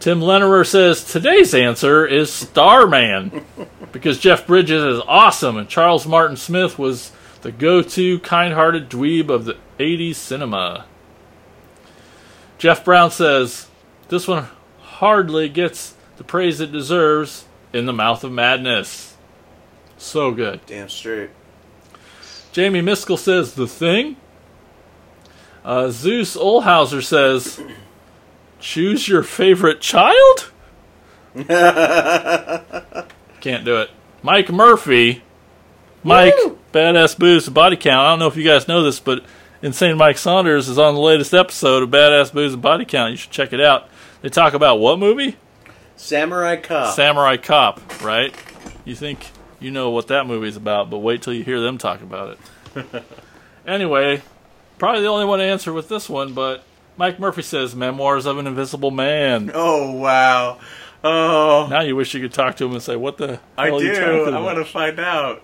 Tim 0.00 0.20
Lennerer 0.20 0.66
says 0.66 1.04
today's 1.04 1.54
answer 1.54 2.04
is 2.04 2.32
Starman 2.32 3.44
because 3.92 4.18
Jeff 4.18 4.46
Bridges 4.46 4.82
is 4.82 5.02
awesome 5.06 5.56
and 5.56 5.68
Charles 5.68 6.06
Martin 6.06 6.36
Smith 6.36 6.78
was 6.78 7.12
the 7.42 7.52
go-to 7.52 8.18
kind-hearted 8.18 8.90
dweeb 8.90 9.30
of 9.30 9.44
the 9.44 9.56
80s 9.78 10.16
cinema. 10.16 10.84
Jeff 12.58 12.84
Brown 12.84 13.10
says 13.10 13.68
this 14.08 14.28
one 14.28 14.48
hardly 14.80 15.48
gets 15.48 15.94
the 16.16 16.24
praise 16.24 16.60
it 16.60 16.72
deserves 16.72 17.46
in 17.72 17.86
the 17.86 17.92
mouth 17.92 18.24
of 18.24 18.32
madness. 18.32 19.13
So 20.04 20.30
good. 20.32 20.60
Damn 20.66 20.90
straight. 20.90 21.30
Jamie 22.52 22.82
Miskell 22.82 23.18
says 23.18 23.54
the 23.54 23.66
thing. 23.66 24.16
Uh, 25.64 25.88
Zeus 25.88 26.36
Olhauser 26.36 27.02
says, 27.02 27.58
"Choose 28.60 29.08
your 29.08 29.22
favorite 29.22 29.80
child." 29.80 30.50
Can't 33.40 33.64
do 33.64 33.78
it. 33.78 33.90
Mike 34.22 34.50
Murphy, 34.52 35.22
Mike, 36.02 36.34
badass 36.72 37.18
boobs 37.18 37.48
body 37.48 37.76
count. 37.76 38.06
I 38.06 38.10
don't 38.10 38.18
know 38.18 38.28
if 38.28 38.36
you 38.36 38.44
guys 38.44 38.68
know 38.68 38.82
this, 38.82 39.00
but 39.00 39.24
Insane 39.62 39.96
Mike 39.96 40.18
Saunders 40.18 40.68
is 40.68 40.78
on 40.78 40.94
the 40.94 41.00
latest 41.00 41.32
episode 41.32 41.82
of 41.82 41.88
Badass 41.88 42.30
Boobs 42.32 42.52
and 42.52 42.62
Body 42.62 42.84
Count. 42.84 43.10
You 43.12 43.16
should 43.16 43.30
check 43.30 43.54
it 43.54 43.60
out. 43.60 43.88
They 44.20 44.28
talk 44.28 44.52
about 44.52 44.78
what 44.78 44.98
movie? 44.98 45.38
Samurai 45.96 46.56
Cop. 46.56 46.94
Samurai 46.94 47.38
Cop, 47.38 48.02
right? 48.02 48.34
You 48.84 48.94
think 48.94 49.30
you 49.64 49.70
know 49.70 49.90
what 49.90 50.08
that 50.08 50.26
movie's 50.26 50.56
about, 50.56 50.90
but 50.90 50.98
wait 50.98 51.22
till 51.22 51.32
you 51.32 51.42
hear 51.42 51.60
them 51.60 51.78
talk 51.78 52.02
about 52.02 52.36
it. 52.76 53.04
anyway, 53.66 54.22
probably 54.78 55.00
the 55.02 55.08
only 55.08 55.24
one 55.24 55.38
to 55.38 55.44
answer 55.44 55.72
with 55.72 55.88
this 55.88 56.08
one, 56.08 56.34
but 56.34 56.62
Mike 56.96 57.18
Murphy 57.18 57.42
says 57.42 57.74
Memoirs 57.74 58.26
of 58.26 58.38
an 58.38 58.46
Invisible 58.46 58.90
Man. 58.90 59.50
Oh 59.54 59.92
wow. 59.92 60.58
Oh. 61.02 61.66
Now 61.68 61.80
you 61.80 61.96
wish 61.96 62.14
you 62.14 62.20
could 62.20 62.32
talk 62.32 62.56
to 62.56 62.66
him 62.66 62.72
and 62.72 62.82
say, 62.82 62.96
"What 62.96 63.16
the 63.18 63.40
I 63.58 63.66
hell 63.66 63.78
are 63.78 63.82
you 63.82 63.94
do. 63.94 64.00
I 64.24 64.28
about?" 64.28 64.42
want 64.42 64.58
to 64.58 64.64
find 64.64 65.00
out. 65.00 65.42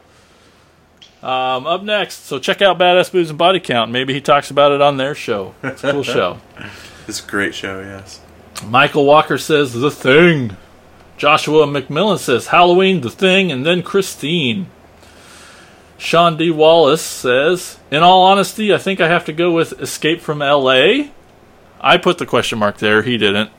Um, 1.23 1.67
up 1.67 1.83
next, 1.83 2.25
so 2.25 2.39
check 2.39 2.63
out 2.63 2.79
Badass 2.79 3.13
Boobs 3.13 3.29
and 3.29 3.39
Body 3.39 3.61
Count. 3.61 3.91
Maybe 3.91 4.15
he 4.15 4.23
talks 4.23 4.51
about 4.51 4.73
it 4.73 4.81
on 4.81 4.97
their 4.97 5.15
show. 5.15 5.55
It's 5.63 5.85
a 5.85 5.93
cool 5.93 6.03
show. 6.05 6.41
It's 7.07 7.23
a 7.23 7.29
great 7.29 7.55
show. 7.55 7.81
Yes. 7.81 8.21
Michael 8.67 9.05
Walker 9.05 9.37
says 9.37 9.75
The 9.75 9.91
Thing. 9.91 10.57
Joshua 11.21 11.67
McMillan 11.67 12.19
says 12.19 12.47
Halloween, 12.47 13.03
The 13.03 13.11
Thing, 13.11 13.53
and 13.53 13.67
then 13.67 13.83
Christine. 13.83 14.69
Sean 15.99 16.39
D. 16.39 16.51
Wallace 16.51 17.03
says, 17.03 17.79
In 17.91 18.03
all 18.03 18.23
honesty, 18.23 18.73
I 18.73 18.79
think 18.79 19.03
I 19.03 19.09
have 19.09 19.27
to 19.27 19.35
go 19.35 19.53
with 19.53 19.79
Escape 19.83 20.23
from 20.23 20.41
L.A. 20.41 21.13
I 21.79 21.99
put 21.99 22.17
the 22.17 22.25
question 22.25 22.59
mark 22.59 22.79
there. 22.79 23.03
He 23.03 23.19
didn't. 23.19 23.51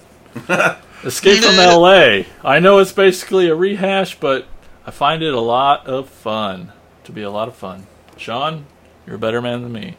Escape 1.03 1.43
from 1.43 1.59
L.A. 1.59 2.25
I 2.43 2.57
know 2.57 2.79
it's 2.79 2.93
basically 2.93 3.47
a 3.47 3.53
rehash, 3.53 4.19
but 4.19 4.47
I 4.87 4.89
find 4.89 5.21
it 5.21 5.35
a 5.35 5.39
lot 5.39 5.85
of 5.85 6.09
fun. 6.09 6.71
To 7.03 7.11
be 7.11 7.21
a 7.21 7.29
lot 7.29 7.47
of 7.47 7.55
fun. 7.55 7.85
Sean, 8.17 8.65
you're 9.05 9.17
a 9.17 9.19
better 9.19 9.39
man 9.39 9.61
than 9.61 9.71
me. 9.71 9.97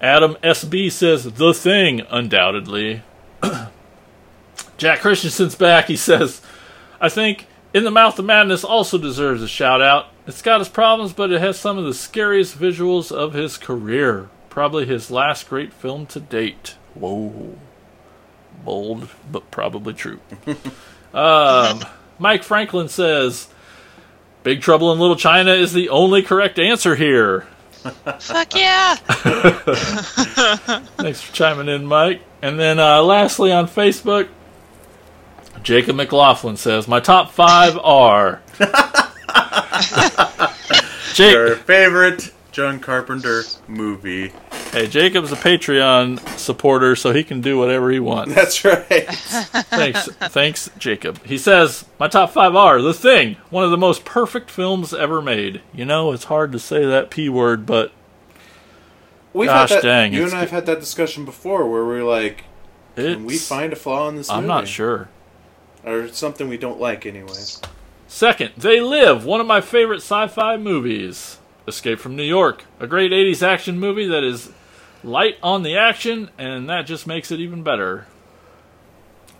Adam 0.00 0.38
SB 0.42 0.90
says 0.90 1.24
The 1.34 1.52
Thing, 1.52 2.00
undoubtedly. 2.08 3.02
Jack 4.80 5.00
Christensen's 5.00 5.54
back. 5.54 5.88
He 5.88 5.96
says, 5.96 6.40
I 7.02 7.10
think 7.10 7.46
In 7.74 7.84
the 7.84 7.90
Mouth 7.90 8.18
of 8.18 8.24
Madness 8.24 8.64
also 8.64 8.96
deserves 8.96 9.42
a 9.42 9.48
shout 9.48 9.82
out. 9.82 10.06
It's 10.26 10.40
got 10.40 10.62
its 10.62 10.70
problems, 10.70 11.12
but 11.12 11.30
it 11.30 11.38
has 11.42 11.58
some 11.58 11.76
of 11.76 11.84
the 11.84 11.92
scariest 11.92 12.58
visuals 12.58 13.12
of 13.12 13.34
his 13.34 13.58
career. 13.58 14.30
Probably 14.48 14.86
his 14.86 15.10
last 15.10 15.50
great 15.50 15.74
film 15.74 16.06
to 16.06 16.18
date. 16.18 16.76
Whoa. 16.94 17.58
Bold, 18.64 19.10
but 19.30 19.50
probably 19.50 19.92
true. 19.92 20.20
um, 21.14 21.84
Mike 22.18 22.42
Franklin 22.42 22.88
says, 22.88 23.48
Big 24.44 24.62
Trouble 24.62 24.94
in 24.94 24.98
Little 24.98 25.14
China 25.14 25.52
is 25.52 25.74
the 25.74 25.90
only 25.90 26.22
correct 26.22 26.58
answer 26.58 26.96
here. 26.96 27.46
Fuck 28.18 28.54
yeah! 28.54 28.94
Thanks 30.96 31.20
for 31.20 31.34
chiming 31.34 31.68
in, 31.68 31.84
Mike. 31.84 32.22
And 32.40 32.58
then 32.58 32.78
uh, 32.78 33.02
lastly 33.02 33.52
on 33.52 33.66
Facebook, 33.66 34.28
Jacob 35.62 35.96
McLaughlin 35.96 36.56
says, 36.56 36.88
My 36.88 37.00
top 37.00 37.30
five 37.32 37.76
are. 37.78 38.40
Jake. 41.14 41.32
Your 41.32 41.56
favorite 41.56 42.32
John 42.52 42.80
Carpenter 42.80 43.42
movie. 43.68 44.32
Hey, 44.72 44.86
Jacob's 44.86 45.32
a 45.32 45.36
Patreon 45.36 46.20
supporter, 46.38 46.94
so 46.94 47.12
he 47.12 47.24
can 47.24 47.40
do 47.40 47.58
whatever 47.58 47.90
he 47.90 47.98
wants. 47.98 48.34
That's 48.34 48.64
right. 48.64 48.86
Thanks, 49.10 50.06
thanks, 50.28 50.70
Jacob. 50.78 51.24
He 51.24 51.38
says, 51.38 51.84
My 51.98 52.06
top 52.08 52.30
five 52.30 52.54
are 52.54 52.80
The 52.80 52.94
Thing, 52.94 53.36
one 53.50 53.64
of 53.64 53.70
the 53.70 53.76
most 53.76 54.04
perfect 54.04 54.50
films 54.50 54.94
ever 54.94 55.20
made. 55.20 55.60
You 55.74 55.84
know, 55.84 56.12
it's 56.12 56.24
hard 56.24 56.52
to 56.52 56.58
say 56.58 56.84
that 56.84 57.10
P 57.10 57.28
word, 57.28 57.66
but 57.66 57.92
We've 59.32 59.48
gosh 59.48 59.70
had 59.70 59.78
that, 59.78 59.82
dang. 59.82 60.12
You 60.12 60.24
and 60.24 60.34
I 60.34 60.40
have 60.40 60.50
had 60.50 60.66
that 60.66 60.80
discussion 60.80 61.24
before 61.24 61.68
where 61.68 61.84
we're 61.84 62.04
like, 62.04 62.44
can 62.96 63.24
we 63.24 63.38
find 63.38 63.72
a 63.72 63.76
flaw 63.76 64.08
in 64.08 64.16
this 64.16 64.28
I'm 64.30 64.38
movie? 64.38 64.48
not 64.48 64.68
sure. 64.68 65.08
Or 65.84 66.08
something 66.08 66.48
we 66.48 66.58
don't 66.58 66.80
like 66.80 67.06
anyway. 67.06 67.38
Second, 68.06 68.52
They 68.56 68.80
Live, 68.80 69.24
one 69.24 69.40
of 69.40 69.46
my 69.46 69.60
favorite 69.60 69.98
sci 70.02 70.26
fi 70.28 70.56
movies. 70.56 71.38
Escape 71.66 72.00
from 72.00 72.16
New 72.16 72.24
York, 72.24 72.64
a 72.80 72.86
great 72.86 73.12
80s 73.12 73.42
action 73.42 73.78
movie 73.78 74.08
that 74.08 74.24
is 74.24 74.50
light 75.04 75.36
on 75.42 75.62
the 75.62 75.76
action, 75.76 76.30
and 76.36 76.68
that 76.68 76.86
just 76.86 77.06
makes 77.06 77.30
it 77.30 77.38
even 77.38 77.62
better. 77.62 78.06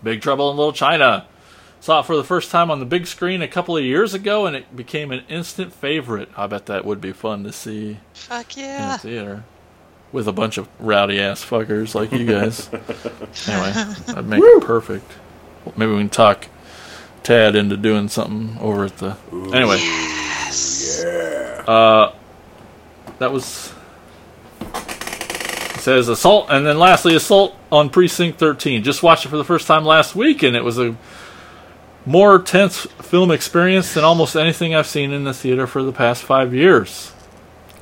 Big 0.03 0.21
Trouble 0.23 0.51
in 0.51 0.57
Little 0.57 0.73
China. 0.73 1.27
Saw 1.81 2.01
it 2.01 2.07
for 2.07 2.17
the 2.17 2.25
first 2.25 2.51
time 2.51 2.71
on 2.71 2.79
the 2.79 2.85
big 2.87 3.07
screen 3.07 3.41
a 3.41 3.49
couple 3.49 3.77
of 3.77 3.83
years 3.83 4.13
ago, 4.13 4.47
and 4.47 4.55
it 4.55 4.77
became 4.77 5.11
an 5.11 5.25
instant 5.29 5.73
favorite. 5.73 6.29
I 6.37 6.47
bet 6.47 6.67
that 6.67 6.85
would 6.85 7.01
be 7.01 7.13
fun 7.13 7.43
to 7.45 7.53
see 7.53 7.99
Fuck 8.13 8.57
yeah. 8.57 8.91
in 8.91 8.95
a 8.95 8.99
theater 8.99 9.45
with 10.13 10.29
a 10.29 10.33
bunch 10.33 10.59
of 10.59 10.69
rowdy 10.79 11.19
ass 11.21 11.45
fuckers 11.45 11.95
like 11.95 12.13
you 12.13 12.27
guys. 12.27 12.69
anyway, 13.49 13.73
that'd 14.07 14.27
make 14.27 14.43
it 14.43 14.63
perfect. 14.63 15.11
Maybe 15.77 15.93
we 15.93 15.99
can 15.99 16.09
talk 16.09 16.47
Tad 17.23 17.55
into 17.55 17.77
doing 17.77 18.09
something 18.09 18.57
over 18.61 18.85
at 18.87 18.97
the. 18.97 19.17
Anyway, 19.33 19.79
uh, 21.67 22.13
that 23.19 23.31
was. 23.31 23.73
It 24.61 25.83
says 25.83 26.09
assault, 26.09 26.47
and 26.51 26.67
then 26.67 26.79
lastly, 26.79 27.15
assault 27.15 27.57
on 27.73 27.91
precinct 27.91 28.39
13. 28.39 28.83
Just 28.83 29.03
watched 29.03 29.25
it 29.25 29.29
for 29.29 29.37
the 29.37 29.45
first 29.45 29.67
time 29.67 29.85
last 29.85 30.15
week, 30.15 30.43
and 30.43 30.57
it 30.57 30.65
was 30.65 30.79
a 30.79 30.97
more 32.07 32.39
tense 32.39 32.87
film 33.03 33.31
experience 33.31 33.95
than 33.95 34.05
almost 34.05 34.37
anything 34.37 34.75
I've 34.75 34.87
seen 34.87 35.13
in 35.13 35.25
the 35.25 35.35
theater 35.35 35.67
for 35.67 35.83
the 35.83 35.93
past 35.93 36.23
five 36.23 36.55
years. 36.55 37.13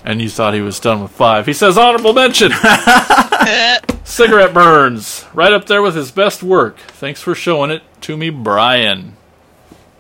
And 0.04 0.20
you 0.20 0.28
thought 0.28 0.54
he 0.54 0.60
was 0.60 0.78
done 0.80 1.02
with 1.02 1.10
five. 1.10 1.46
He 1.46 1.52
says 1.52 1.76
honorable 1.76 2.12
mention. 2.12 2.52
Cigarette 4.08 4.54
burns, 4.54 5.26
right 5.34 5.52
up 5.52 5.66
there 5.66 5.82
with 5.82 5.94
his 5.94 6.10
best 6.10 6.42
work. 6.42 6.78
Thanks 6.78 7.20
for 7.20 7.34
showing 7.34 7.70
it 7.70 7.82
to 8.00 8.16
me, 8.16 8.30
Brian. 8.30 9.16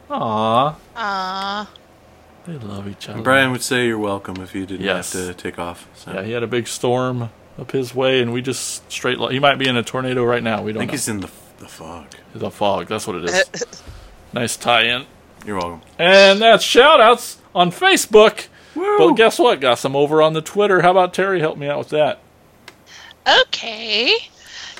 Aww, 0.08 0.76
Aww. 0.96 1.66
they 2.46 2.54
love 2.54 2.88
each 2.88 3.06
other. 3.08 3.20
Brian 3.20 3.50
would 3.52 3.60
say 3.62 3.86
you're 3.86 3.98
welcome 3.98 4.36
if 4.38 4.54
you 4.54 4.64
didn't 4.64 4.86
Yes. 4.86 5.12
have 5.12 5.26
to 5.26 5.34
take 5.34 5.58
off. 5.58 5.86
So. 5.94 6.12
Yeah, 6.12 6.22
he 6.22 6.32
had 6.32 6.42
a 6.42 6.46
big 6.46 6.66
storm 6.66 7.28
up 7.60 7.70
his 7.72 7.94
way, 7.94 8.22
and 8.22 8.32
we 8.32 8.40
just 8.40 8.90
straight. 8.90 9.18
He 9.30 9.38
might 9.38 9.58
be 9.58 9.68
in 9.68 9.76
a 9.76 9.82
tornado 9.82 10.24
right 10.24 10.42
now. 10.42 10.62
We 10.62 10.72
don't. 10.72 10.80
think 10.80 10.90
know. 10.90 10.94
he's 10.94 11.08
in 11.08 11.20
the, 11.20 11.30
the 11.58 11.68
fog. 11.68 12.06
The 12.34 12.50
fog. 12.50 12.86
That's 12.88 13.06
what 13.06 13.16
it 13.16 13.24
is. 13.26 13.82
nice 14.32 14.56
tie-in. 14.56 15.04
You're 15.44 15.58
welcome. 15.58 15.82
And 15.98 16.40
that's 16.40 16.64
shout-outs 16.64 17.36
on 17.54 17.70
Facebook. 17.70 18.46
But 18.74 19.12
guess 19.14 19.38
what? 19.38 19.60
Got 19.60 19.78
some 19.78 19.94
over 19.94 20.22
on 20.22 20.32
the 20.32 20.40
Twitter. 20.40 20.80
How 20.80 20.92
about 20.92 21.12
Terry 21.12 21.40
help 21.40 21.58
me 21.58 21.68
out 21.68 21.78
with 21.78 21.90
that? 21.90 22.20
Okay. 23.28 24.12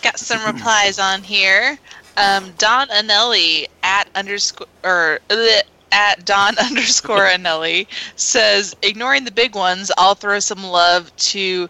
Got 0.02 0.18
some 0.18 0.44
replies 0.44 0.98
on 0.98 1.22
here. 1.22 1.78
Um, 2.16 2.52
Don 2.58 2.88
Anelli 2.88 3.66
at 3.82 4.08
underscore 4.14 4.66
or 4.84 5.20
bleh, 5.28 5.62
at 5.92 6.24
Don 6.24 6.58
underscore 6.58 7.26
Anelli 7.28 7.86
says, 8.16 8.74
ignoring 8.82 9.24
the 9.24 9.30
big 9.30 9.54
ones, 9.54 9.90
I'll 9.98 10.14
throw 10.14 10.38
some 10.40 10.64
love 10.64 11.14
to 11.16 11.68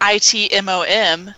ITMOM 0.00 1.34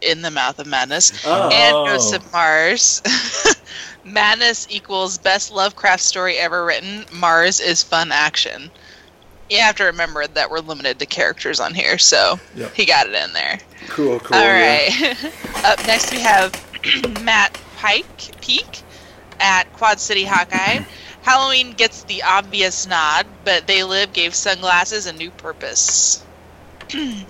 in 0.00 0.22
the 0.22 0.30
mouth 0.30 0.58
of 0.58 0.66
madness 0.66 1.12
Oh. 1.26 1.50
and 1.52 1.74
Ghosts 1.86 2.12
of 2.12 2.32
Mars. 2.32 3.02
Madness 4.04 4.66
equals 4.70 5.18
best 5.18 5.50
Lovecraft 5.50 6.02
story 6.02 6.38
ever 6.38 6.64
written. 6.64 7.04
Mars 7.12 7.60
is 7.60 7.82
fun 7.82 8.10
action. 8.10 8.70
You 9.50 9.58
have 9.58 9.74
to 9.76 9.84
remember 9.84 10.26
that 10.26 10.50
we're 10.50 10.60
limited 10.60 10.98
to 11.00 11.06
characters 11.06 11.58
on 11.60 11.74
here, 11.74 11.98
so 11.98 12.38
Yep. 12.54 12.72
he 12.74 12.84
got 12.86 13.08
it 13.08 13.14
in 13.14 13.32
there. 13.32 13.58
Cool, 13.88 14.20
cool. 14.20 14.36
All 14.36 14.46
right. 14.48 14.88
yeah. 14.98 15.14
Up 15.64 15.84
next, 15.86 16.12
we 16.12 16.20
have 16.20 16.54
Matt 17.24 17.60
Pike 17.76 18.06
Peak 18.40 18.82
at 19.40 19.64
Quad 19.74 19.98
City 19.98 20.24
Hawkeye. 20.24 20.84
Halloween 21.22 21.72
gets 21.72 22.04
the 22.04 22.22
obvious 22.22 22.86
nod, 22.86 23.26
but 23.44 23.66
They 23.66 23.82
Live 23.84 24.12
gave 24.12 24.34
sunglasses 24.34 25.06
a 25.06 25.12
new 25.12 25.30
purpose. 25.32 26.24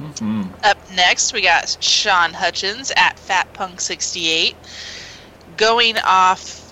Mm-hmm. 0.00 0.42
Up 0.64 0.76
next, 0.96 1.32
we 1.32 1.40
got 1.40 1.76
Sean 1.80 2.32
Hutchins 2.32 2.90
at 2.96 3.16
Fat 3.16 3.52
Punk 3.52 3.80
68 3.80 4.56
going 5.56 5.96
off 5.98 6.63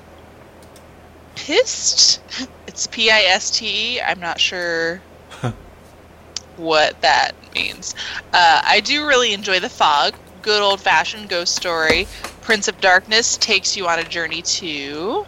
pissed. 1.35 2.21
It's 2.67 2.87
P 2.87 3.11
I 3.11 3.21
S 3.23 3.51
T. 3.51 4.01
I'm 4.01 4.21
not 4.21 4.41
sure 4.41 5.01
what 6.57 7.01
that 7.03 7.33
means. 7.55 7.95
Uh, 8.33 8.63
I 8.65 8.81
do 8.81 9.07
really 9.07 9.33
enjoy 9.33 9.61
The 9.61 9.69
Fog. 9.69 10.15
Good 10.43 10.61
old 10.63 10.81
fashioned 10.81 11.29
ghost 11.29 11.55
story. 11.55 12.07
Prince 12.41 12.67
of 12.69 12.81
Darkness 12.81 13.37
takes 13.37 13.77
you 13.77 13.87
on 13.87 13.99
a 13.99 14.05
journey 14.05 14.43
too. 14.43 15.25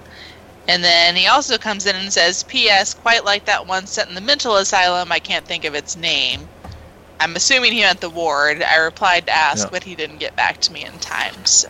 And 0.67 0.83
then 0.83 1.15
he 1.15 1.27
also 1.27 1.59
comes 1.59 1.87
in 1.87 1.95
and 1.95 2.11
says, 2.13 2.43
P.S. 2.45 2.95
Quite 2.95 3.25
like 3.25 3.45
that 3.45 3.67
one 3.67 3.87
set 3.87 4.09
in 4.09 4.15
the 4.15 4.21
mental 4.21 4.57
asylum. 4.57 5.13
I 5.13 5.19
can't 5.19 5.45
think 5.45 5.65
of 5.67 5.75
its 5.75 5.95
name. 5.95 6.49
I'm 7.21 7.37
assuming 7.37 7.73
he 7.73 7.81
meant 7.81 8.01
the 8.01 8.09
ward. 8.11 8.63
I 8.63 8.77
replied 8.77 9.27
to 9.27 9.33
ask, 9.37 9.67
Yeah. 9.67 9.71
but 9.71 9.85
he 9.85 9.95
didn't 9.95 10.19
get 10.19 10.35
back 10.37 10.61
to 10.63 10.73
me 10.73 10.85
in 10.85 10.99
time. 11.01 11.45
So. 11.45 11.69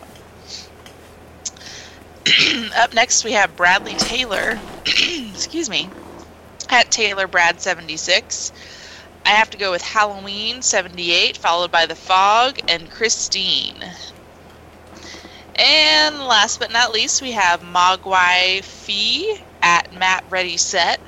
Up 2.76 2.94
next, 2.94 3.24
we 3.24 3.32
have 3.32 3.56
Bradley 3.56 3.94
Taylor. 3.94 4.58
Excuse 4.86 5.68
me. 5.68 5.90
At 6.70 6.90
Taylor 6.90 7.26
Brad 7.26 7.60
76. 7.60 8.52
I 9.26 9.30
have 9.30 9.50
to 9.50 9.58
go 9.58 9.70
with 9.70 9.82
Halloween 9.82 10.62
78, 10.62 11.36
followed 11.36 11.70
by 11.70 11.86
The 11.86 11.94
Fog 11.94 12.60
and 12.68 12.90
Christine. 12.90 13.76
And 15.56 16.18
last 16.18 16.58
but 16.58 16.72
not 16.72 16.92
least, 16.92 17.22
we 17.22 17.32
have 17.32 17.60
Mogwai 17.60 18.62
Fee 18.62 19.38
at 19.62 19.92
Matt 19.94 20.24
Ready 20.30 20.56
Set. 20.56 21.00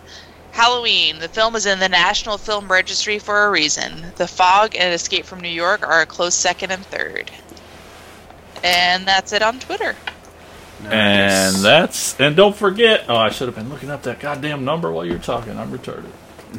Halloween. 0.53 1.19
The 1.19 1.29
film 1.29 1.57
is 1.57 1.67
in 1.67 1.79
the 1.79 1.89
National 1.89 2.39
Film 2.39 2.71
Registry 2.71 3.19
for 3.19 3.45
a 3.45 3.51
reason. 3.51 4.13
The 4.17 4.27
Fog 4.27 4.75
and 4.75 4.95
Escape 4.95 5.27
from 5.27 5.41
New 5.41 5.49
York 5.49 5.87
are 5.87 6.01
a 6.01 6.07
close 6.07 6.35
second 6.35 6.71
and 6.71 6.85
third. 6.87 7.31
And 8.65 9.07
that's 9.07 9.33
it 9.33 9.43
on 9.43 9.61
Twitter. 9.61 9.97
And 10.85 11.57
that's 11.57 12.19
and 12.21 12.37
don't 12.37 12.55
forget. 12.55 13.07
Oh, 13.09 13.17
I 13.17 13.31
should 13.31 13.49
have 13.49 13.57
been 13.57 13.69
looking 13.69 13.91
up 13.91 14.03
that 14.03 14.21
goddamn 14.21 14.65
number 14.65 14.93
while 14.93 15.05
you're 15.05 15.19
talking. 15.19 15.59
I'm 15.59 15.77
retarded. 15.77 16.13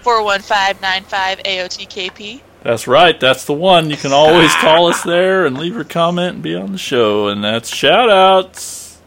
41595 0.02 1.38
AOTKP. 1.38 2.40
That's 2.62 2.86
right. 2.86 3.18
That's 3.18 3.44
the 3.44 3.54
one. 3.54 3.90
You 3.90 3.96
can 3.96 4.12
always 4.12 4.54
call 4.60 4.88
us 4.88 5.02
there 5.02 5.46
and 5.46 5.56
leave 5.56 5.74
your 5.74 5.84
comment 5.84 6.34
and 6.34 6.42
be 6.42 6.54
on 6.54 6.72
the 6.72 6.78
show. 6.78 7.28
And 7.28 7.42
that's 7.42 7.74
shout 7.74 8.10
outs. 8.10 9.00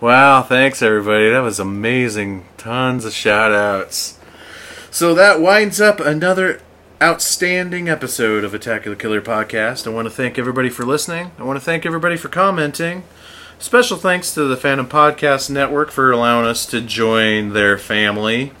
Wow, 0.00 0.42
thanks 0.42 0.80
everybody. 0.80 1.30
That 1.30 1.40
was 1.40 1.58
amazing. 1.60 2.46
Tons 2.56 3.04
of 3.04 3.12
shout 3.12 3.52
outs. 3.52 4.18
So 4.90 5.14
that 5.14 5.40
winds 5.40 5.80
up 5.80 6.00
another 6.00 6.60
outstanding 7.02 7.88
episode 7.88 8.44
of 8.44 8.52
Attack 8.52 8.84
of 8.84 8.90
the 8.90 8.96
Killer 8.96 9.22
podcast. 9.22 9.86
I 9.86 9.90
want 9.90 10.06
to 10.06 10.10
thank 10.10 10.38
everybody 10.38 10.68
for 10.68 10.84
listening. 10.84 11.30
I 11.38 11.44
want 11.44 11.58
to 11.58 11.64
thank 11.64 11.86
everybody 11.86 12.16
for 12.16 12.28
commenting. 12.28 13.04
Special 13.58 13.96
thanks 13.96 14.34
to 14.34 14.44
the 14.44 14.56
Phantom 14.56 14.86
Podcast 14.86 15.48
Network 15.50 15.90
for 15.90 16.12
allowing 16.12 16.46
us 16.46 16.66
to 16.66 16.80
join 16.80 17.50
their 17.54 17.78
family. 17.78 18.52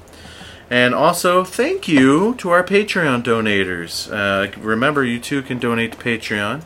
And 0.70 0.94
also, 0.94 1.44
thank 1.44 1.88
you 1.88 2.34
to 2.36 2.50
our 2.50 2.62
Patreon 2.62 3.22
donators. 3.24 4.10
Uh, 4.10 4.50
remember, 4.60 5.04
you 5.04 5.18
too 5.20 5.42
can 5.42 5.58
donate 5.58 5.92
to 5.92 5.98
Patreon. 5.98 6.62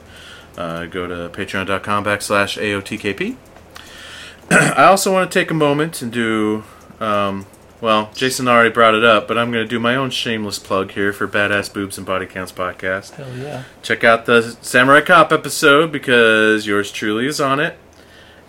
uh, 0.56 0.86
go 0.86 1.06
to 1.08 1.28
patreon.com 1.36 2.04
backslash 2.04 2.60
AOTKP. 2.60 3.36
I 4.76 4.84
also 4.84 5.12
want 5.12 5.30
to 5.30 5.38
take 5.38 5.50
a 5.50 5.54
moment 5.54 6.02
and 6.02 6.12
do, 6.12 6.62
um, 7.00 7.46
well, 7.84 8.10
Jason 8.14 8.48
already 8.48 8.70
brought 8.70 8.94
it 8.94 9.04
up, 9.04 9.28
but 9.28 9.36
I'm 9.36 9.52
going 9.52 9.62
to 9.62 9.68
do 9.68 9.78
my 9.78 9.94
own 9.94 10.08
shameless 10.08 10.58
plug 10.58 10.92
here 10.92 11.12
for 11.12 11.28
Badass 11.28 11.70
Boobs 11.70 11.98
and 11.98 12.06
Body 12.06 12.24
Counts 12.24 12.50
podcast. 12.50 13.10
Hell 13.10 13.36
yeah. 13.36 13.64
Check 13.82 14.02
out 14.02 14.24
the 14.24 14.56
Samurai 14.62 15.02
Cop 15.02 15.32
episode 15.32 15.92
because 15.92 16.66
yours 16.66 16.90
truly 16.90 17.26
is 17.26 17.42
on 17.42 17.60
it, 17.60 17.76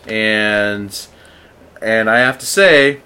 and 0.07 1.05
and 1.81 2.09
I 2.09 2.19
have 2.19 2.37
to 2.39 2.45
say, 2.45 3.01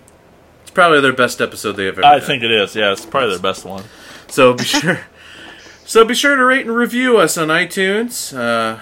it's 0.61 0.69
probably 0.69 1.01
their 1.01 1.13
best 1.13 1.41
episode 1.41 1.71
they 1.71 1.85
have 1.85 1.97
ever. 1.97 2.05
I 2.05 2.19
done. 2.19 2.27
think 2.27 2.43
it 2.43 2.51
is. 2.51 2.75
Yeah, 2.75 2.91
it's 2.91 3.07
probably 3.07 3.31
their 3.31 3.39
best 3.39 3.65
one. 3.65 3.85
So 4.27 4.53
be 4.53 4.65
sure. 4.65 4.99
So 5.83 6.05
be 6.05 6.13
sure 6.13 6.35
to 6.35 6.45
rate 6.45 6.67
and 6.67 6.75
review 6.75 7.17
us 7.17 7.35
on 7.35 7.47
iTunes. 7.47 8.37
Uh, 8.37 8.81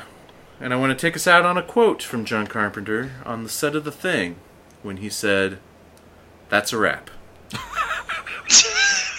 and 0.60 0.74
I 0.74 0.76
want 0.76 0.92
to 0.92 1.02
take 1.02 1.16
us 1.16 1.26
out 1.26 1.46
on 1.46 1.58
a 1.58 1.64
quote 1.64 2.04
from 2.04 2.26
John 2.26 2.48
Carpenter 2.48 3.12
on 3.26 3.44
the 3.44 3.50
set 3.50 3.78
of 3.78 3.86
The 3.86 3.94
Thing 3.94 4.36
when 4.84 4.98
he 4.98 5.08
said, 5.10 5.60
"That's 6.50 6.74
a 6.74 6.78
wrap." 6.78 7.10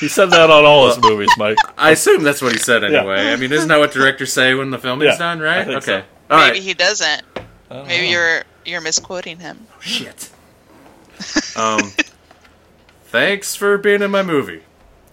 He 0.01 0.09
said 0.09 0.27
that 0.31 0.49
on 0.51 0.65
all 0.65 0.87
his 0.89 0.99
movies, 1.01 1.29
Mike. 1.37 1.59
I 1.79 1.91
assume 1.91 2.23
that's 2.23 2.41
what 2.41 2.53
he 2.53 2.59
said 2.59 2.83
Yeah. 2.83 3.01
anyway. 3.01 3.33
I 3.33 3.37
mean, 3.37 3.53
isn't 3.53 3.69
that 3.69 3.79
what 3.79 3.93
directors 3.93 4.33
say 4.33 4.55
when 4.55 4.71
the 4.71 4.79
filming's 4.79 5.13
Yeah, 5.15 5.19
done, 5.19 5.41
I 5.43 5.45
right? 5.45 5.67
think 5.67 5.79
Okay. 5.79 6.01
so. 6.01 6.35
All 6.35 6.39
right. 6.39 6.53
Maybe 6.53 6.65
he 6.65 6.75
doesn't. 6.75 7.23
Maybe 7.71 8.05
know. 8.07 8.11
you're 8.13 8.43
you're 8.65 8.81
misquoting 8.81 9.39
him. 9.39 9.67
Shit. 9.81 10.31
Um, 11.57 11.93
thanks 13.07 13.55
for 13.55 13.77
being 13.79 14.03
in 14.03 14.11
my 14.11 14.23
movie. 14.23 14.63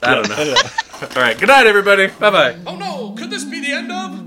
I 0.03 0.13
don't 0.15 0.29
know. 0.29 0.35
All 1.01 1.07
right. 1.21 1.37
Good 1.37 1.47
night, 1.49 1.65
everybody. 1.67 2.07
Bye 2.07 2.29
bye. 2.29 2.55
Oh 2.67 2.75
no, 2.75 3.15
could 3.17 3.29
this 3.31 3.43
be 3.43 3.59
the 3.61 3.71
end 3.73 3.91
of? 3.91 4.21